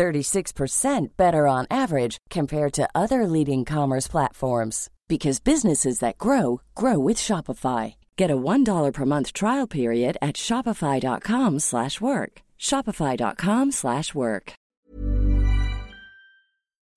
36% 0.00 1.16
better 1.18 1.46
on 1.46 1.66
average 1.70 2.16
compared 2.30 2.72
to 2.72 2.88
other 2.94 3.26
leading 3.26 3.66
commerce 3.66 4.08
platforms 4.08 4.88
because 5.08 5.40
businesses 5.40 5.98
that 5.98 6.16
grow 6.16 6.62
grow 6.74 6.98
with 6.98 7.18
Shopify. 7.18 7.96
Get 8.16 8.30
a 8.30 8.36
$1 8.36 8.92
per 8.94 9.04
month 9.04 9.34
trial 9.34 9.66
period 9.66 10.16
at 10.22 10.36
shopify.com/work. 10.36 12.32
shopify.com/work. 12.58 14.52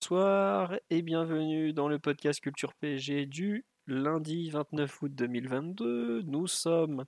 Bonsoir 0.00 0.78
et 0.90 1.02
bienvenue 1.02 1.72
dans 1.72 1.88
le 1.88 1.98
podcast 1.98 2.40
Culture 2.40 2.72
PSG 2.80 3.26
du 3.26 3.64
lundi 3.86 4.50
29 4.50 5.02
août 5.02 5.12
2022. 5.14 6.22
Nous 6.26 6.46
sommes 6.46 7.04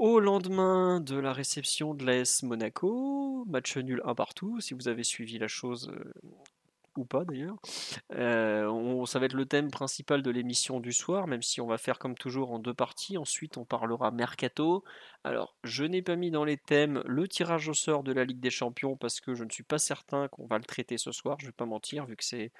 au 0.00 0.18
lendemain 0.18 0.98
de 0.98 1.16
la 1.16 1.34
réception 1.34 1.92
de 1.92 2.06
l'AS 2.06 2.42
Monaco, 2.42 3.44
match 3.46 3.76
nul 3.76 4.00
un 4.06 4.14
partout, 4.14 4.58
si 4.58 4.72
vous 4.72 4.88
avez 4.88 5.04
suivi 5.04 5.38
la 5.38 5.46
chose 5.46 5.92
euh, 5.94 6.14
ou 6.96 7.04
pas 7.04 7.26
d'ailleurs. 7.26 7.58
Euh, 8.14 9.04
ça 9.04 9.18
va 9.18 9.26
être 9.26 9.34
le 9.34 9.44
thème 9.44 9.70
principal 9.70 10.22
de 10.22 10.30
l'émission 10.30 10.80
du 10.80 10.94
soir, 10.94 11.26
même 11.26 11.42
si 11.42 11.60
on 11.60 11.66
va 11.66 11.76
faire 11.76 11.98
comme 11.98 12.14
toujours 12.14 12.50
en 12.50 12.58
deux 12.58 12.72
parties. 12.72 13.18
Ensuite, 13.18 13.58
on 13.58 13.66
parlera 13.66 14.10
mercato. 14.10 14.84
Alors, 15.22 15.54
je 15.64 15.84
n'ai 15.84 16.00
pas 16.00 16.16
mis 16.16 16.30
dans 16.30 16.44
les 16.44 16.56
thèmes 16.56 17.02
le 17.04 17.28
tirage 17.28 17.68
au 17.68 17.74
sort 17.74 18.02
de 18.02 18.12
la 18.12 18.24
Ligue 18.24 18.40
des 18.40 18.48
Champions 18.48 18.96
parce 18.96 19.20
que 19.20 19.34
je 19.34 19.44
ne 19.44 19.50
suis 19.50 19.64
pas 19.64 19.78
certain 19.78 20.28
qu'on 20.28 20.46
va 20.46 20.56
le 20.56 20.64
traiter 20.64 20.96
ce 20.96 21.12
soir. 21.12 21.36
Je 21.40 21.46
vais 21.46 21.52
pas 21.52 21.66
mentir, 21.66 22.06
vu 22.06 22.16
que 22.16 22.24
c'est 22.24 22.52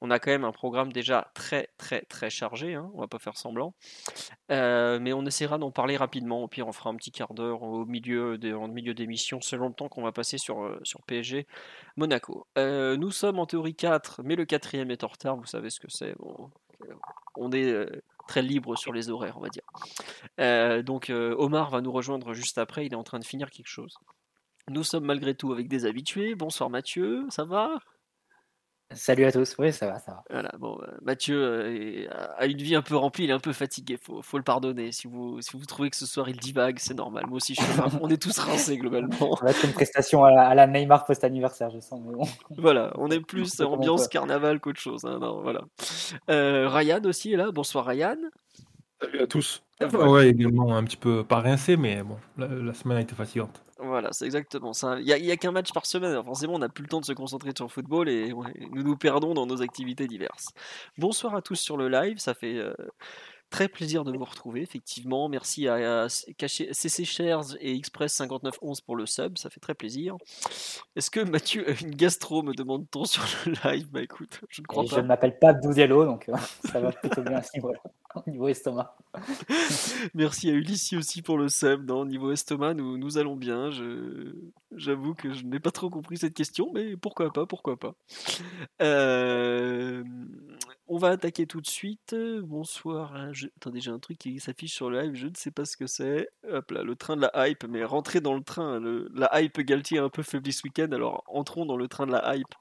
on 0.00 0.10
a 0.10 0.18
quand 0.18 0.30
même 0.30 0.44
un 0.44 0.52
programme 0.52 0.92
déjà 0.92 1.30
très 1.34 1.68
très 1.76 2.02
très 2.02 2.30
chargé, 2.30 2.74
hein, 2.74 2.90
on 2.94 3.00
va 3.00 3.08
pas 3.08 3.18
faire 3.18 3.36
semblant. 3.36 3.74
Euh, 4.50 4.98
mais 5.00 5.12
on 5.12 5.24
essaiera 5.26 5.58
d'en 5.58 5.70
parler 5.70 5.96
rapidement, 5.96 6.42
au 6.42 6.48
pire 6.48 6.68
on 6.68 6.72
fera 6.72 6.90
un 6.90 6.96
petit 6.96 7.10
quart 7.10 7.34
d'heure 7.34 7.62
au 7.62 7.84
milieu, 7.84 8.38
en 8.56 8.68
milieu 8.68 8.94
d'émission, 8.94 9.40
selon 9.40 9.68
le 9.68 9.74
temps 9.74 9.88
qu'on 9.88 10.02
va 10.02 10.12
passer 10.12 10.38
sur, 10.38 10.62
euh, 10.62 10.78
sur 10.84 11.02
PSG 11.02 11.46
Monaco. 11.96 12.46
Euh, 12.56 12.96
nous 12.96 13.10
sommes 13.10 13.38
en 13.38 13.46
théorie 13.46 13.74
4, 13.74 14.22
mais 14.24 14.36
le 14.36 14.44
quatrième 14.44 14.90
est 14.90 15.04
en 15.04 15.08
retard, 15.08 15.36
vous 15.36 15.46
savez 15.46 15.70
ce 15.70 15.80
que 15.80 15.90
c'est. 15.90 16.14
on 17.36 17.52
est 17.52 17.86
très 18.28 18.42
libre 18.42 18.76
sur 18.76 18.92
les 18.92 19.10
horaires, 19.10 19.38
on 19.38 19.40
va 19.40 19.48
dire. 19.48 20.84
donc 20.84 21.10
Omar 21.10 21.70
va 21.70 21.80
nous 21.80 21.92
rejoindre 21.92 22.34
juste 22.34 22.58
après, 22.58 22.86
il 22.86 22.92
est 22.92 22.96
en 22.96 23.04
train 23.04 23.18
de 23.18 23.24
finir 23.24 23.50
quelque 23.50 23.68
chose. 23.68 23.98
Nous 24.68 24.84
sommes 24.84 25.06
malgré 25.06 25.34
tout 25.34 25.50
avec 25.50 25.66
des 25.66 25.86
habitués. 25.86 26.34
Bonsoir 26.34 26.68
Mathieu, 26.68 27.24
ça 27.30 27.44
va? 27.44 27.78
Salut 28.94 29.26
à 29.26 29.32
tous, 29.32 29.54
oui 29.58 29.70
ça 29.70 29.86
va, 29.86 29.98
ça 29.98 30.12
va. 30.12 30.24
Voilà, 30.30 30.50
bon, 30.58 30.78
euh, 30.80 30.86
Mathieu 31.02 31.36
euh, 31.38 32.08
a 32.38 32.46
une 32.46 32.56
vie 32.56 32.74
un 32.74 32.80
peu 32.80 32.96
remplie, 32.96 33.24
il 33.24 33.30
est 33.30 33.34
un 33.34 33.38
peu 33.38 33.52
fatigué, 33.52 33.98
faut, 34.00 34.22
faut 34.22 34.38
le 34.38 34.42
pardonner. 34.42 34.92
Si 34.92 35.06
vous, 35.06 35.42
si 35.42 35.58
vous 35.58 35.66
trouvez 35.66 35.90
que 35.90 35.96
ce 35.96 36.06
soir 36.06 36.30
il 36.30 36.38
divague, 36.38 36.78
c'est 36.78 36.94
normal. 36.94 37.26
Moi 37.26 37.36
aussi, 37.36 37.54
je 37.54 37.60
suis 37.60 37.72
on 38.00 38.08
est 38.08 38.20
tous 38.20 38.38
rincés 38.38 38.78
globalement. 38.78 39.36
Ça 39.36 39.44
va 39.44 39.50
être 39.50 39.64
une 39.64 39.74
prestation 39.74 40.24
à 40.24 40.54
la, 40.54 40.66
Neymar 40.66 41.04
post-anniversaire, 41.04 41.70
je 41.70 41.80
sens. 41.80 42.00
Voilà, 42.56 42.92
on 42.96 43.10
est 43.10 43.20
plus 43.20 43.60
ambiance 43.60 44.08
carnaval 44.08 44.58
qu'autre 44.58 44.80
chose. 44.80 45.04
Hein, 45.04 45.18
voilà. 45.42 45.64
Euh, 46.30 46.68
Ryan 46.68 47.02
aussi 47.04 47.34
est 47.34 47.36
là, 47.36 47.50
bonsoir 47.52 47.84
Ryan. 47.84 48.16
Salut 49.02 49.20
à 49.20 49.26
tous. 49.26 49.62
Ouais, 49.80 50.30
également 50.30 50.74
un 50.74 50.82
petit 50.84 50.96
peu 50.96 51.24
pas 51.24 51.40
rincé, 51.40 51.76
mais 51.76 52.02
bon, 52.02 52.16
la 52.38 52.72
semaine 52.72 52.96
a 52.96 53.00
été 53.02 53.14
fatigante. 53.14 53.62
Voilà, 53.80 54.12
c'est 54.12 54.24
exactement 54.24 54.72
ça. 54.72 54.98
Il 54.98 55.04
n'y 55.04 55.30
a, 55.30 55.36
qu'un 55.36 55.52
match 55.52 55.72
par 55.72 55.86
semaine. 55.86 56.20
Forcément, 56.24 56.54
on 56.54 56.58
n'a 56.58 56.68
plus 56.68 56.82
le 56.82 56.88
temps 56.88 57.00
de 57.00 57.04
se 57.04 57.12
concentrer 57.12 57.52
sur 57.56 57.64
le 57.64 57.70
football 57.70 58.08
et 58.08 58.32
nous 58.32 58.82
nous 58.82 58.96
perdons 58.96 59.34
dans 59.34 59.46
nos 59.46 59.62
activités 59.62 60.08
diverses. 60.08 60.48
Bonsoir 60.96 61.36
à 61.36 61.42
tous 61.42 61.56
sur 61.56 61.76
le 61.76 61.88
live. 61.88 62.18
Ça 62.18 62.34
fait 62.34 62.56
euh, 62.56 62.74
très 63.50 63.68
plaisir 63.68 64.04
de 64.04 64.16
vous 64.16 64.24
retrouver, 64.24 64.62
effectivement. 64.62 65.28
Merci 65.28 65.68
à, 65.68 66.08
CC 66.08 67.04
Shares 67.04 67.56
et 67.60 67.74
Express 67.74 68.14
5911 68.14 68.80
pour 68.82 68.96
le 68.96 69.06
sub. 69.06 69.38
Ça 69.38 69.50
fait 69.50 69.60
très 69.60 69.74
plaisir. 69.74 70.16
Est-ce 70.96 71.10
que 71.10 71.20
Mathieu 71.20 71.68
a 71.68 71.72
une 71.80 71.94
gastro, 71.94 72.42
me 72.42 72.54
demande-t-on 72.54 73.04
sur 73.04 73.24
le 73.46 73.52
live? 73.64 73.88
Bah 73.90 74.02
écoute, 74.02 74.40
je 74.48 74.62
ne 74.62 74.66
crois 74.66 74.84
pas. 74.84 74.96
Je 74.96 75.00
ne 75.00 75.06
m'appelle 75.06 75.38
pas 75.38 75.52
Douziello, 75.52 76.04
donc 76.04 76.28
euh, 76.28 76.34
ça 76.70 76.80
va 76.80 76.92
plutôt 76.92 77.22
bien 77.22 77.36
à 77.36 77.42
ce 77.42 77.50
niveau-là 77.54 77.80
au 78.14 78.30
niveau 78.30 78.48
estomac. 78.48 78.96
Merci 80.14 80.50
à 80.50 80.52
Ulysse 80.52 80.92
aussi 80.94 81.22
pour 81.22 81.38
le 81.38 81.48
sub. 81.48 81.84
Dans 81.84 82.04
niveau 82.04 82.32
estomac, 82.32 82.74
nous, 82.74 82.98
nous 82.98 83.18
allons 83.18 83.36
bien. 83.36 83.70
J'avoue 84.72 85.14
que 85.14 85.32
je 85.32 85.44
n'ai 85.44 85.60
pas 85.60 85.70
trop 85.70 85.90
compris 85.90 86.16
cette 86.16 86.34
question, 86.34 86.70
mais 86.74 86.96
pourquoi 86.96 87.32
pas, 87.32 87.46
pourquoi 87.46 87.76
pas. 87.76 87.94
Euh, 88.82 90.04
on 90.88 90.96
va 90.96 91.10
attaquer 91.10 91.46
tout 91.46 91.60
de 91.60 91.66
suite. 91.66 92.14
Bonsoir. 92.42 93.14
Hein, 93.14 93.32
attendez, 93.56 93.80
j'ai 93.80 93.90
un 93.90 93.98
truc 93.98 94.18
qui 94.18 94.40
s'affiche 94.40 94.74
sur 94.74 94.90
le 94.90 95.02
live, 95.02 95.14
je 95.14 95.26
ne 95.26 95.34
sais 95.34 95.50
pas 95.50 95.64
ce 95.64 95.76
que 95.76 95.86
c'est. 95.86 96.28
Hop 96.50 96.70
là, 96.70 96.82
le 96.82 96.96
train 96.96 97.16
de 97.16 97.22
la 97.22 97.48
hype, 97.48 97.64
mais 97.64 97.84
rentrez 97.84 98.20
dans 98.20 98.34
le 98.34 98.42
train. 98.42 98.80
La 99.14 99.40
hype 99.40 99.60
Galtier 99.60 99.98
un 99.98 100.08
peu 100.08 100.22
faibli 100.22 100.52
ce 100.52 100.62
week-end, 100.64 100.90
alors 100.92 101.22
entrons 101.26 101.66
dans 101.66 101.76
le 101.76 101.88
train 101.88 102.06
de 102.06 102.12
la 102.12 102.36
hype. 102.36 102.54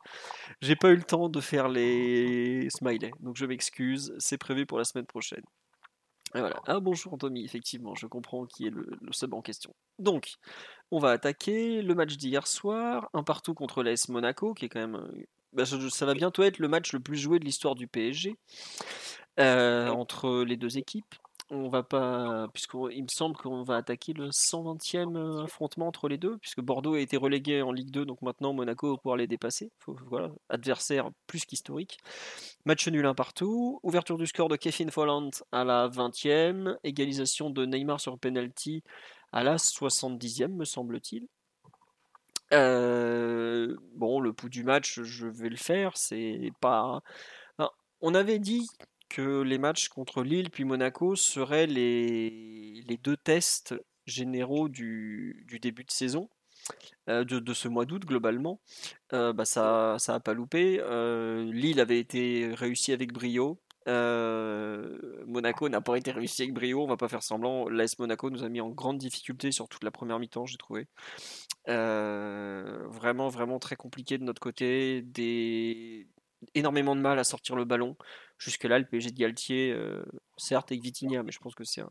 J'ai 0.61 0.75
pas 0.75 0.89
eu 0.89 0.97
le 0.97 1.03
temps 1.03 1.29
de 1.29 1.39
faire 1.39 1.69
les 1.69 2.69
smileys, 2.69 3.11
donc 3.21 3.37
je 3.37 3.45
m'excuse. 3.45 4.13
C'est 4.19 4.37
prévu 4.37 4.65
pour 4.65 4.77
la 4.77 4.83
semaine 4.83 5.05
prochaine. 5.05 5.43
voilà. 6.33 6.57
Ah 6.67 6.81
bonjour 6.81 7.17
Tommy, 7.17 7.45
effectivement, 7.45 7.95
je 7.95 8.07
comprends 8.07 8.45
qui 8.45 8.67
est 8.67 8.71
le, 8.71 8.97
sub 9.11 9.33
en 9.33 9.41
question. 9.41 9.73
Donc, 9.99 10.33
on 10.91 10.99
va 10.99 11.11
attaquer 11.11 11.81
le 11.81 11.95
match 11.95 12.17
d'hier 12.17 12.45
soir, 12.45 13.09
un 13.13 13.23
partout 13.23 13.53
contre 13.53 13.83
l'AS 13.83 14.09
Monaco, 14.09 14.53
qui 14.53 14.65
est 14.65 14.69
quand 14.69 14.85
même... 14.85 15.07
Bah, 15.57 15.65
ça, 15.65 16.05
va 16.05 16.13
bientôt 16.13 16.43
être 16.43 16.59
le 16.59 16.69
match 16.69 16.93
le 16.93 16.99
plus 16.99 17.17
joué 17.17 17.39
de 17.39 17.45
l'histoire 17.45 17.75
du 17.75 17.87
PSG, 17.87 18.37
euh, 19.39 19.89
entre 19.89 20.43
les 20.43 20.55
deux 20.55 20.77
équipes 20.77 21.15
on 21.49 21.69
va 21.69 21.83
pas, 21.83 22.47
puisqu'il 22.53 23.03
me 23.03 23.07
semble 23.07 23.35
qu'on 23.37 23.63
va 23.63 23.77
attaquer 23.77 24.13
le 24.13 24.29
120e 24.29 25.15
euh, 25.15 25.43
affrontement 25.43 25.87
entre 25.87 26.09
les 26.09 26.17
deux, 26.17 26.37
puisque 26.39 26.61
Bordeaux 26.61 26.95
a 26.95 26.99
été 26.99 27.15
relégué 27.15 27.61
en 27.61 27.71
Ligue 27.71 27.91
2, 27.91 28.05
donc 28.05 28.21
maintenant 28.21 28.53
Monaco 28.53 28.91
va 28.91 28.97
pouvoir 28.97 29.17
les 29.17 29.27
dépasser. 29.27 29.71
voilà, 29.85 30.31
adversaire 30.49 31.09
plus 31.25 31.45
qu'historique. 31.45 31.99
Match 32.65 32.87
nul 32.87 33.05
un 33.05 33.13
partout. 33.13 33.79
Ouverture 33.83 34.17
du 34.17 34.27
score 34.27 34.49
de 34.49 34.57
Kevin 34.57 34.91
Folland 34.91 35.29
à 35.51 35.63
la 35.63 35.87
20e. 35.87 36.75
Égalisation 36.83 37.49
de 37.49 37.65
Neymar 37.65 38.01
sur 38.01 38.19
penalty 38.19 38.83
à 39.31 39.43
la 39.43 39.55
70e, 39.55 40.49
me 40.49 40.65
semble-t-il. 40.65 41.27
Euh, 42.53 43.75
bon, 43.95 44.19
le 44.19 44.33
pouls 44.33 44.49
du 44.49 44.63
match, 44.63 45.01
je 45.01 45.27
vais 45.27 45.49
le 45.49 45.57
faire. 45.57 45.97
C'est 45.97 46.51
pas. 46.61 47.01
on 48.01 48.13
avait 48.13 48.39
dit 48.39 48.67
que 49.09 49.41
les 49.41 49.57
matchs 49.57 49.89
contre 49.89 50.21
Lille 50.23 50.49
puis 50.49 50.65
Monaco 50.65 51.15
seraient 51.15 51.67
les, 51.67 52.83
deux 53.03 53.17
tests 53.17 53.75
généraux 54.05 54.69
du, 54.69 55.45
début 55.61 55.83
de 55.83 55.91
saison. 55.91 56.29
Euh, 57.09 57.23
de, 57.23 57.53
ce 57.53 57.69
mois 57.69 57.85
d'août 57.85 58.03
globalement, 58.05 58.59
euh, 59.13 59.31
bah 59.31 59.45
ça 59.45 59.95
ça 59.99 60.19
pas 60.19 60.33
loupé. 60.33 60.81
Lille 61.53 61.79
avait 61.79 61.99
été 61.99 62.51
réussi 62.53 62.91
avec 62.91 63.13
brio. 63.13 63.59
Monaco 63.87 65.69
n'a 65.69 65.81
pas 65.81 65.97
été 65.97 66.11
réussi 66.11 66.43
avec 66.43 66.53
brio. 66.53 66.83
On 66.83 66.87
va 66.87 66.97
pas 66.97 67.07
faire 67.07 67.23
semblant. 67.23 67.69
L'AS 67.69 67.97
Monaco 67.99 68.29
nous 68.29 68.43
a 68.43 68.49
mis 68.49 68.61
en 68.61 68.69
grande 68.69 68.97
difficulté 68.97 69.51
sur 69.51 69.67
toute 69.69 69.83
la 69.83 69.91
première 69.91 70.19
mi-temps, 70.19 70.45
j'ai 70.45 70.57
trouvé. 70.57 70.87
vraiment 71.65 73.29
vraiment 73.29 73.59
très 73.59 73.75
compliqué 73.75 74.17
de 74.17 74.23
notre 74.23 74.41
côté. 74.41 75.01
Des 75.01 76.07
énormément 76.53 76.95
de 76.95 77.01
mal 77.01 77.19
à 77.19 77.23
sortir 77.23 77.55
le 77.55 77.65
ballon. 77.65 77.95
Jusque-là, 78.37 78.79
le 78.79 78.85
PSG 78.85 79.11
de 79.11 79.17
Galtier, 79.17 79.71
euh, 79.71 80.03
certes 80.37 80.71
avec 80.71 80.83
Vitinha, 80.83 81.23
mais 81.23 81.31
je 81.31 81.39
pense 81.39 81.55
que 81.55 81.63
c'est 81.63 81.81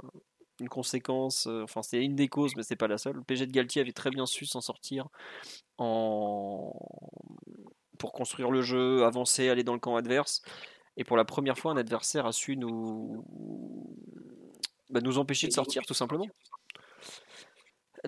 une 0.60 0.68
conséquence, 0.68 1.46
euh, 1.48 1.62
enfin 1.64 1.82
c'est 1.82 2.02
une 2.02 2.16
des 2.16 2.28
causes, 2.28 2.54
mais 2.56 2.62
c'est 2.62 2.76
pas 2.76 2.88
la 2.88 2.98
seule. 2.98 3.16
Le 3.16 3.22
PSG 3.22 3.46
de 3.46 3.52
Galtier 3.52 3.82
avait 3.82 3.92
très 3.92 4.10
bien 4.10 4.26
su 4.26 4.46
s'en 4.46 4.60
sortir 4.60 5.08
pour 7.98 8.12
construire 8.12 8.50
le 8.50 8.62
jeu, 8.62 9.04
avancer, 9.04 9.48
aller 9.48 9.64
dans 9.64 9.74
le 9.74 9.80
camp 9.80 9.96
adverse. 9.96 10.42
Et 10.96 11.04
pour 11.04 11.16
la 11.16 11.24
première 11.24 11.58
fois, 11.58 11.72
un 11.72 11.76
adversaire 11.76 12.26
a 12.26 12.32
su 12.32 12.56
nous, 12.56 13.24
bah, 14.90 15.00
nous 15.02 15.18
empêcher 15.18 15.46
de 15.46 15.52
sortir, 15.52 15.82
tout 15.86 15.94
simplement. 15.94 16.26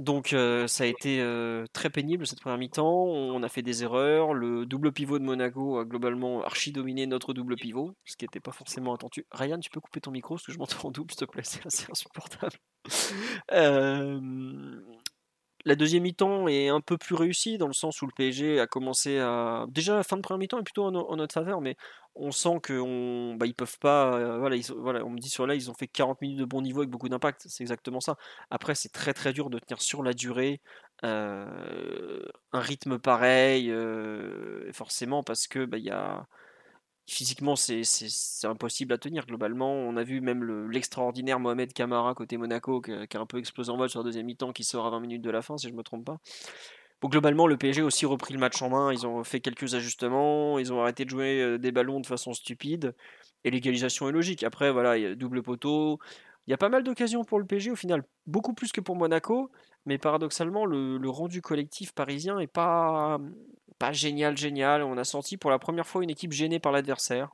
Donc 0.01 0.33
euh, 0.33 0.67
ça 0.67 0.85
a 0.85 0.87
été 0.87 1.21
euh, 1.21 1.65
très 1.73 1.91
pénible 1.91 2.27
cette 2.27 2.41
première 2.41 2.59
mi-temps. 2.59 3.05
On 3.05 3.43
a 3.43 3.49
fait 3.49 3.63
des 3.63 3.83
erreurs. 3.83 4.35
Le 4.35 4.67
double 4.67 4.93
pivot 4.93 5.19
de 5.19 5.25
Monaco 5.25 5.79
a 5.79 5.85
globalement 5.85 6.43
archi 6.43 6.73
dominé 6.73 7.07
notre 7.07 7.33
double 7.33 7.57
pivot, 7.57 7.95
ce 8.05 8.17
qui 8.17 8.25
n'était 8.25 8.41
pas 8.41 8.53
forcément 8.53 8.95
attendu. 8.95 9.27
Ryan, 9.33 9.59
tu 9.59 9.71
peux 9.71 9.81
couper 9.81 10.01
ton 10.01 10.11
micro 10.11 10.35
parce 10.35 10.47
que 10.47 10.53
je 10.53 10.59
m'entends 10.59 10.89
en 10.89 10.91
double, 10.91 11.11
s'il 11.11 11.21
te 11.21 11.25
plaît, 11.25 11.43
c'est 11.45 11.67
assez 11.67 11.87
insupportable. 11.91 12.57
Euh, 13.53 14.81
la 15.69 15.77
deuxième 15.77 16.05
mi-temps 16.05 16.49
est 16.49 16.69
un 16.69 16.81
peu 16.81 16.97
plus 16.97 17.15
réussie 17.15 17.59
dans 17.59 17.67
le 17.67 17.75
sens 17.75 18.01
où 18.01 18.07
le 18.07 18.13
PSG 18.17 18.59
a 18.59 18.67
commencé 18.67 19.19
à. 19.19 19.67
Déjà, 19.69 19.97
la 19.97 20.03
fin 20.03 20.17
de 20.17 20.23
première 20.23 20.39
mi-temps 20.39 20.59
est 20.59 20.63
plutôt 20.63 20.85
en, 20.87 21.17
notre 21.17 21.35
faveur, 21.35 21.61
mais 21.61 21.77
on 22.15 22.33
sent 22.33 22.61
qu'ils 22.65 23.37
bah, 23.39 23.47
peuvent 23.55 23.79
pas. 23.79 24.15
Euh, 24.15 24.39
voilà, 24.39 25.05
on 25.05 25.11
me 25.11 25.19
dit 25.19 25.29
sur 25.29 25.47
là, 25.47 25.55
ils 25.55 25.71
ont 25.71 25.75
fait 25.75 25.87
40 25.87 26.23
minutes 26.23 26.39
de 26.39 26.47
bon 26.47 26.63
niveau 26.63 26.81
avec 26.81 26.91
beaucoup 26.91 27.11
d'impact. 27.11 27.45
C'est 27.49 27.63
exactement 27.63 28.01
ça. 28.01 28.17
Après, 28.51 28.75
c'est 28.75 28.89
très 28.89 29.13
très 29.13 29.35
dur 29.35 29.51
de 29.51 29.59
tenir 29.59 29.83
sur 29.83 30.03
la 30.03 30.15
durée 30.15 30.63
euh, 31.05 32.25
un 32.53 32.61
rythme 32.61 32.99
pareil, 32.99 33.71
euh, 33.71 34.73
forcément, 34.73 35.23
parce 35.23 35.47
que 35.47 35.67
bah, 35.67 35.77
y 35.77 35.91
a 35.91 36.27
physiquement, 37.09 37.57
c'est 37.57 37.83
impossible 38.45 38.93
à 38.93 38.99
tenir 38.99 39.27
globalement. 39.27 39.73
On 39.73 39.97
a 39.97 40.05
vu 40.05 40.21
même 40.21 40.69
l'extraordinaire 40.71 41.41
Mohamed 41.41 41.73
Kamara 41.73 42.15
côté 42.15 42.37
Monaco 42.37 42.81
qui, 42.81 42.93
a 42.93 43.21
un 43.21 43.27
peu 43.27 43.39
explosé 43.39 43.71
en 43.71 43.77
vol 43.77 43.89
sur 43.89 44.01
la 44.01 44.05
deuxième 44.05 44.27
mi-temps 44.27 44.53
qui 44.53 44.65
sort 44.65 44.87
à 44.87 44.91
20 44.91 45.01
minutes 45.01 45.23
de 45.23 45.31
la 45.31 45.43
fin, 45.43 45.57
si 45.57 45.67
je 45.69 45.73
ne 45.73 45.79
me 45.79 45.83
trompe 45.83 46.05
pas. 46.05 46.19
Bon, 47.01 47.09
globalement, 47.09 47.47
le 47.47 47.57
PSG 47.57 47.83
a 47.83 47.85
aussi 47.85 48.07
repris 48.07 48.35
le 48.35 48.41
match 48.41 48.61
en 48.61 48.71
main. 48.71 48.93
Ils 48.93 49.07
ont 49.07 49.23
fait 49.25 49.41
quelques 49.41 49.75
ajustements. 49.75 50.59
Ils 50.59 50.73
ont 50.73 50.81
arrêté 50.83 51.05
de 51.05 51.11
jouer 51.11 51.41
euh, 51.41 51.59
des 51.59 51.71
ballons 51.73 52.01
de 52.01 52.07
façon 52.07 52.35
stupide. 52.35 52.95
Et 53.45 53.51
l'égalisation 53.51 54.09
est 54.09 54.13
logique. 54.13 54.43
Après, 54.43 54.73
voilà, 54.73 54.99
il 54.99 55.03
y 55.05 55.07
a 55.07 55.15
double 55.15 55.43
poteau. 55.43 56.01
Il 56.47 56.51
y 56.51 56.55
a 56.55 56.59
pas 56.59 56.69
mal 56.69 56.83
d'occasions 56.83 57.25
pour 57.25 57.39
le 57.39 57.47
PSG 57.47 57.71
au 57.71 57.77
final, 57.77 58.05
beaucoup 58.27 58.53
plus 58.53 58.73
que 58.73 58.81
pour 58.81 58.97
Monaco. 58.97 59.51
Mais 59.87 59.97
paradoxalement, 59.99 60.67
le, 60.67 60.99
le 60.99 61.09
rendu 61.09 61.41
collectif 61.41 61.93
parisien 61.93 62.41
est 62.41 62.49
pas 62.49 63.19
pas 63.79 63.93
génial, 63.93 64.37
génial. 64.37 64.83
On 64.83 64.97
a 64.97 65.05
senti 65.05 65.37
pour 65.37 65.51
la 65.51 65.59
première 65.59 65.87
fois 65.87 66.03
une 66.03 66.11
équipe 66.11 66.33
gênée 66.33 66.59
par 66.59 66.73
l'adversaire. 66.73 67.31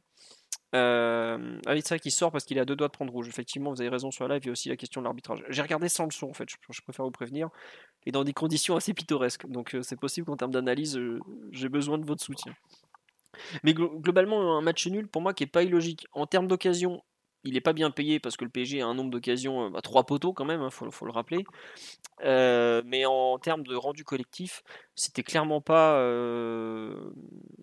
Euh, 0.75 1.61
ça 1.85 1.99
qui 2.01 2.11
sort 2.11 2.33
parce 2.33 2.45
qu'il 2.45 2.59
a 2.59 2.65
deux 2.65 2.75
doigts 2.75 2.89
de 2.89 2.93
prendre 2.93 3.13
rouge. 3.13 3.29
Effectivement, 3.29 3.71
vous 3.71 3.81
avez 3.81 3.91
raison 3.91 4.11
sur 4.11 4.27
la 4.27 4.35
live. 4.35 4.45
Il 4.45 4.47
y 4.47 4.49
a 4.51 4.53
aussi 4.53 4.69
la 4.69 4.77
question 4.77 5.01
de 5.01 5.05
l'arbitrage. 5.05 5.45
J'ai 5.49 5.63
regardé 5.63 5.89
sans 5.89 6.05
le 6.05 6.11
son, 6.11 6.29
en 6.29 6.33
fait. 6.33 6.49
Je, 6.49 6.81
préfère 6.83 7.05
vous 7.05 7.11
prévenir. 7.11 7.49
Et 8.07 8.13
dans 8.13 8.25
des 8.25 8.33
conditions 8.33 8.77
assez 8.77 8.93
pittoresques. 8.93 9.47
Donc, 9.47 9.75
euh, 9.75 9.83
c'est 9.83 9.99
possible 9.99 10.27
qu'en 10.27 10.37
termes 10.37 10.51
d'analyse, 10.51 10.97
euh, 10.97 11.21
j'ai 11.53 11.69
besoin 11.69 11.99
de 11.99 12.05
votre 12.05 12.23
soutien. 12.23 12.55
Mais 13.63 13.75
globalement, 13.75 14.57
un 14.57 14.61
match 14.61 14.87
nul 14.87 15.09
pour 15.09 15.23
moi 15.23 15.35
qui 15.35 15.45
est 15.45 15.49
pas 15.49 15.63
illogique. 15.63 16.07
En 16.13 16.27
termes 16.27 16.47
d'occasion, 16.47 17.03
il 17.45 17.55
n'est 17.55 17.61
pas 17.61 17.73
bien 17.73 17.91
payé 17.91 18.19
parce 18.19 18.37
que 18.37 18.45
le 18.45 18.51
PSG 18.51 18.81
a 18.81 18.87
un 18.87 18.95
nombre 18.95 19.11
d'occasions, 19.11 19.63
à 19.63 19.67
euh, 19.67 19.71
bah, 19.71 19.83
trois 19.83 20.05
poteaux 20.05 20.33
quand 20.33 20.45
même, 20.45 20.61
il 20.61 20.65
hein, 20.65 20.71
faut, 20.71 21.05
le 21.05 21.13
rappeler. 21.13 21.45
Euh, 22.25 22.83
mais 22.87 23.05
en 23.05 23.39
termes 23.39 23.63
de 23.63 23.75
rendu 23.75 24.05
collectif, 24.05 24.63
c'était 24.95 25.23
clairement 25.23 25.61
pas 25.61 25.97
euh, 25.99 27.11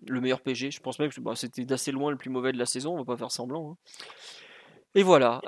le 0.06 0.20
meilleur 0.20 0.40
PSG. 0.40 0.70
Je 0.70 0.80
pense 0.80 0.98
même 0.98 1.10
que 1.10 1.20
bah, 1.20 1.34
c'était 1.34 1.64
d'assez 1.64 1.92
loin 1.92 2.10
le 2.10 2.16
plus 2.16 2.30
mauvais 2.30 2.52
de 2.52 2.58
la 2.58 2.66
saison, 2.66 2.94
on 2.94 2.98
va 2.98 3.04
pas 3.04 3.16
faire 3.16 3.32
semblant. 3.32 3.72
Hein. 3.72 3.76
Et 4.94 5.02
voilà, 5.02 5.40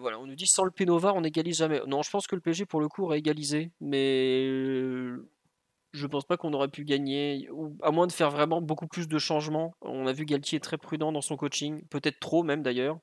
voilà, 0.00 0.18
on 0.18 0.26
nous 0.26 0.34
dit 0.34 0.46
sans 0.46 0.64
le 0.64 0.72
Pénova, 0.72 1.12
on 1.14 1.20
n'égalise 1.20 1.58
jamais. 1.58 1.80
Non, 1.86 2.02
je 2.02 2.10
pense 2.10 2.26
que 2.26 2.34
le 2.34 2.40
PSG 2.40 2.66
pour 2.66 2.80
le 2.80 2.88
coup 2.88 3.04
aurait 3.04 3.20
égalisé, 3.20 3.70
mais 3.80 4.48
je 5.92 6.06
pense 6.06 6.24
pas 6.24 6.36
qu'on 6.36 6.52
aurait 6.52 6.68
pu 6.68 6.84
gagner, 6.84 7.48
à 7.82 7.90
moins 7.90 8.06
de 8.06 8.12
faire 8.12 8.30
vraiment 8.30 8.60
beaucoup 8.60 8.86
plus 8.88 9.08
de 9.08 9.18
changements. 9.18 9.74
On 9.82 10.06
a 10.06 10.12
vu 10.12 10.24
Galtier 10.24 10.58
très 10.58 10.78
prudent 10.78 11.12
dans 11.12 11.20
son 11.20 11.36
coaching, 11.36 11.82
peut-être 11.90 12.18
trop 12.18 12.42
même 12.42 12.62
d'ailleurs. 12.62 12.98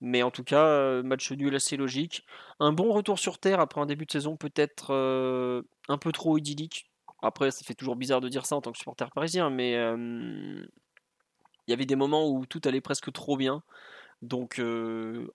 Mais 0.00 0.22
en 0.22 0.30
tout 0.30 0.44
cas, 0.44 0.64
euh, 0.64 1.02
match 1.02 1.30
nul 1.32 1.54
assez 1.54 1.76
logique. 1.76 2.24
Un 2.60 2.72
bon 2.72 2.92
retour 2.92 3.18
sur 3.18 3.38
terre 3.38 3.60
après 3.60 3.80
un 3.80 3.86
début 3.86 4.06
de 4.06 4.12
saison 4.12 4.36
peut-être 4.36 4.92
euh, 4.94 5.62
un 5.88 5.98
peu 5.98 6.12
trop 6.12 6.38
idyllique. 6.38 6.90
Après, 7.22 7.50
ça 7.50 7.64
fait 7.64 7.74
toujours 7.74 7.96
bizarre 7.96 8.20
de 8.20 8.28
dire 8.28 8.46
ça 8.46 8.56
en 8.56 8.60
tant 8.60 8.70
que 8.72 8.78
supporter 8.78 9.10
parisien, 9.10 9.50
mais 9.50 9.74
euh, 9.76 10.64
il 11.66 11.70
y 11.70 11.72
avait 11.72 11.86
des 11.86 11.96
moments 11.96 12.28
où 12.28 12.46
tout 12.46 12.60
allait 12.64 12.80
presque 12.80 13.12
trop 13.12 13.36
bien. 13.36 13.62
Donc, 14.22 14.60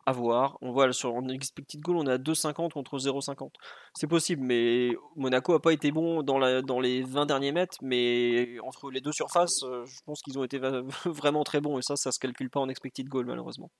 à 0.05 0.11
voir. 0.11 0.57
On 0.61 0.71
voit 0.73 0.91
sur 0.91 1.15
en 1.15 1.27
expected 1.29 1.79
goal, 1.81 1.97
on 1.97 2.05
est 2.05 2.11
à 2.11 2.17
2,50 2.17 2.73
contre 2.73 2.97
0,50. 2.97 3.51
C'est 3.95 4.07
possible, 4.07 4.43
mais 4.43 4.91
Monaco 5.15 5.53
a 5.53 5.61
pas 5.61 5.71
été 5.71 5.91
bon 5.91 6.21
dans, 6.21 6.61
dans 6.61 6.79
les 6.81 7.01
20 7.03 7.25
derniers 7.25 7.53
mètres, 7.53 7.77
mais 7.81 8.59
entre 8.59 8.91
les 8.91 8.99
deux 8.99 9.13
surfaces, 9.13 9.61
je 9.61 9.99
pense 10.05 10.21
qu'ils 10.21 10.37
ont 10.37 10.43
été 10.43 10.59
vraiment 11.05 11.43
très 11.45 11.61
bons, 11.61 11.79
et 11.79 11.81
ça, 11.81 11.95
ça 11.95 12.11
se 12.11 12.19
calcule 12.19 12.49
pas 12.49 12.59
en 12.59 12.67
expected 12.67 13.07
goal, 13.07 13.25
malheureusement 13.25 13.71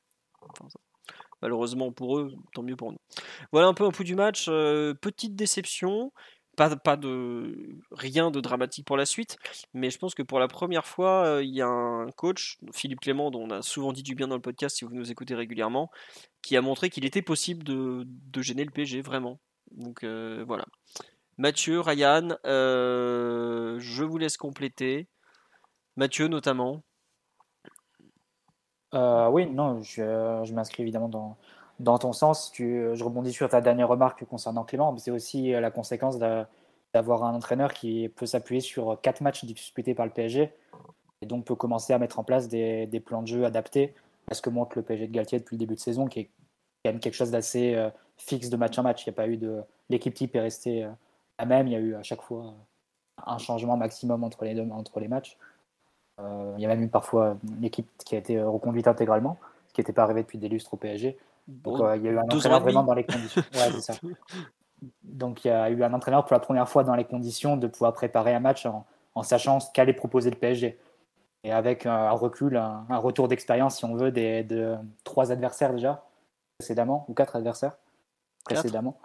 malheureusement 1.43 1.91
pour 1.91 2.17
eux, 2.17 2.33
tant 2.53 2.63
mieux 2.63 2.77
pour 2.77 2.91
nous. 2.91 2.99
Voilà 3.51 3.67
un 3.67 3.73
peu 3.73 3.85
un 3.85 3.91
coup 3.91 4.05
du 4.05 4.15
match. 4.15 4.45
Euh, 4.47 4.93
petite 4.93 5.35
déception. 5.35 6.11
Rien 6.55 8.29
de 8.29 8.39
dramatique 8.39 8.85
pour 8.85 8.95
la 8.95 9.07
suite, 9.07 9.37
mais 9.73 9.89
je 9.89 9.97
pense 9.97 10.13
que 10.13 10.21
pour 10.21 10.39
la 10.39 10.47
première 10.47 10.85
fois, 10.85 11.25
euh, 11.25 11.43
il 11.43 11.49
y 11.49 11.63
a 11.63 11.67
un 11.67 12.11
coach, 12.11 12.59
Philippe 12.71 12.99
Clément, 12.99 13.31
dont 13.31 13.41
on 13.41 13.49
a 13.49 13.63
souvent 13.63 13.91
dit 13.91 14.03
du 14.03 14.13
bien 14.13 14.27
dans 14.27 14.35
le 14.35 14.41
podcast 14.41 14.77
si 14.77 14.85
vous 14.85 14.93
nous 14.93 15.09
écoutez 15.09 15.33
régulièrement, 15.33 15.89
qui 16.43 16.55
a 16.55 16.61
montré 16.61 16.91
qu'il 16.91 17.05
était 17.05 17.23
possible 17.23 17.63
de, 17.63 18.05
gêner 18.41 18.63
le 18.65 18.71
PSG 18.71 19.01
vraiment. 19.01 19.39
Donc 19.71 20.03
euh, 20.03 20.43
voilà. 20.47 20.65
Mathieu, 21.39 21.79
Ryan, 21.79 22.37
je 22.45 24.03
vous 24.03 24.17
laisse 24.19 24.37
compléter. 24.37 25.07
Mathieu 25.95 26.27
notamment. 26.27 26.83
Euh, 28.93 29.29
oui, 29.29 29.49
non, 29.49 29.81
je, 29.81 30.51
m'inscris 30.53 30.83
évidemment 30.83 31.37
dans, 31.79 31.97
ton 31.97 32.13
sens. 32.13 32.51
Je 32.55 33.03
rebondis 33.03 33.33
sur 33.33 33.49
ta 33.49 33.61
dernière 33.61 33.87
remarque 33.87 34.25
concernant 34.25 34.63
Clément. 34.63 34.95
C'est 34.97 35.11
aussi 35.11 35.53
euh, 35.53 35.59
la 35.59 35.71
conséquence 35.71 36.17
d'avoir 36.93 37.23
un 37.23 37.33
entraîneur 37.33 37.73
qui 37.73 38.09
peut 38.09 38.25
s'appuyer 38.25 38.61
sur 38.61 38.99
quatre 39.01 39.21
matchs 39.21 39.45
disputés 39.45 39.95
par 39.95 40.05
le 40.05 40.11
PSG 40.11 40.51
et 41.21 41.25
donc 41.25 41.45
peut 41.45 41.55
commencer 41.55 41.93
à 41.93 41.99
mettre 41.99 42.19
en 42.19 42.23
place 42.23 42.47
des, 42.47 42.85
des 42.85 42.99
plans 42.99 43.21
de 43.21 43.27
jeu 43.27 43.45
adaptés 43.45 43.95
à 44.29 44.33
ce 44.33 44.41
que 44.41 44.49
montre 44.49 44.77
le 44.77 44.83
PSG 44.83 45.07
de 45.07 45.11
Galtier 45.11 45.39
depuis 45.39 45.55
le 45.55 45.59
début 45.59 45.75
de 45.75 45.79
saison, 45.79 46.07
qui 46.07 46.19
est 46.21 46.25
quand 46.83 46.91
même 46.91 46.99
quelque 46.99 47.15
chose 47.15 47.31
d'assez 47.31 47.75
euh, 47.75 47.89
fixe 48.17 48.49
de 48.49 48.57
match 48.57 48.77
en 48.77 48.83
match. 48.83 49.05
Il 49.05 49.09
n'y 49.09 49.13
a 49.13 49.15
pas 49.15 49.27
eu 49.27 49.37
de 49.37 49.61
l'équipe 49.89 50.13
type 50.13 50.35
est 50.35 50.41
restée 50.41 50.87
la 51.39 51.45
même. 51.45 51.67
Il 51.67 51.73
y 51.73 51.75
a 51.75 51.79
eu 51.79 51.95
à 51.95 52.03
chaque 52.03 52.21
fois 52.21 52.53
un 53.25 53.37
changement 53.37 53.77
maximum 53.77 54.23
entre 54.23 54.45
les 54.45 54.53
deux 54.53 54.69
entre 54.71 54.99
les 54.99 55.07
matchs. 55.07 55.37
Euh, 56.19 56.54
il 56.57 56.62
y 56.62 56.65
a 56.65 56.69
même 56.69 56.83
eu 56.83 56.88
parfois 56.88 57.38
une 57.57 57.63
équipe 57.63 57.89
qui 58.06 58.15
a 58.15 58.18
été 58.19 58.42
reconduite 58.42 58.88
intégralement, 58.88 59.38
ce 59.68 59.74
qui 59.74 59.81
n'était 59.81 59.94
pas 59.94 60.04
arrivé 60.04 60.21
depuis 60.21 60.38
des 60.38 60.50
lustres 60.50 60.74
au 60.74 60.77
PSG. 60.77 61.18
Donc 61.48 61.81
euh, 61.81 61.98
il 61.98 62.04
y 62.04 62.07
a 62.07 62.12
eu 62.12 62.18
un 62.18 62.24
entraîneur 62.24 62.62
vraiment 62.62 62.83
dans 62.83 62.94
les 62.94 63.04
conditions. 63.04 63.42
Donc 65.04 65.45
il 65.45 65.48
y 65.48 65.51
a 65.51 65.69
eu 65.69 65.81
un 65.83 65.94
entraîneur 65.94 66.25
pour 66.25 66.33
la 66.33 66.39
première 66.39 66.68
fois 66.68 66.83
dans 66.83 66.95
les 66.95 67.06
conditions 67.06 67.56
de 67.56 67.68
pouvoir 67.68 67.94
préparer 67.94 68.33
un 68.33 68.42
match 68.42 68.65
en, 68.65 69.24
sachant 69.24 69.62
ce 69.62 69.71
qu'allait 69.71 69.94
proposer 69.94 70.30
le 70.30 70.36
PSG. 70.36 70.77
Et 71.45 71.51
avec 71.51 71.86
un 71.86 72.12
recul, 72.12 72.57
un, 72.57 72.98
retour 72.98 73.27
d'expérience, 73.27 73.77
si 73.77 73.86
on 73.86 73.95
veut, 73.95 74.12
des, 74.12 74.44
de 74.44 74.75
trois 75.04 75.31
adversaires 75.31 75.74
déjà, 75.74 76.06
précédemment, 76.57 77.06
ou 77.07 77.13
quatre 77.13 77.36
adversaires 77.36 77.77
précédemment. 78.44 78.98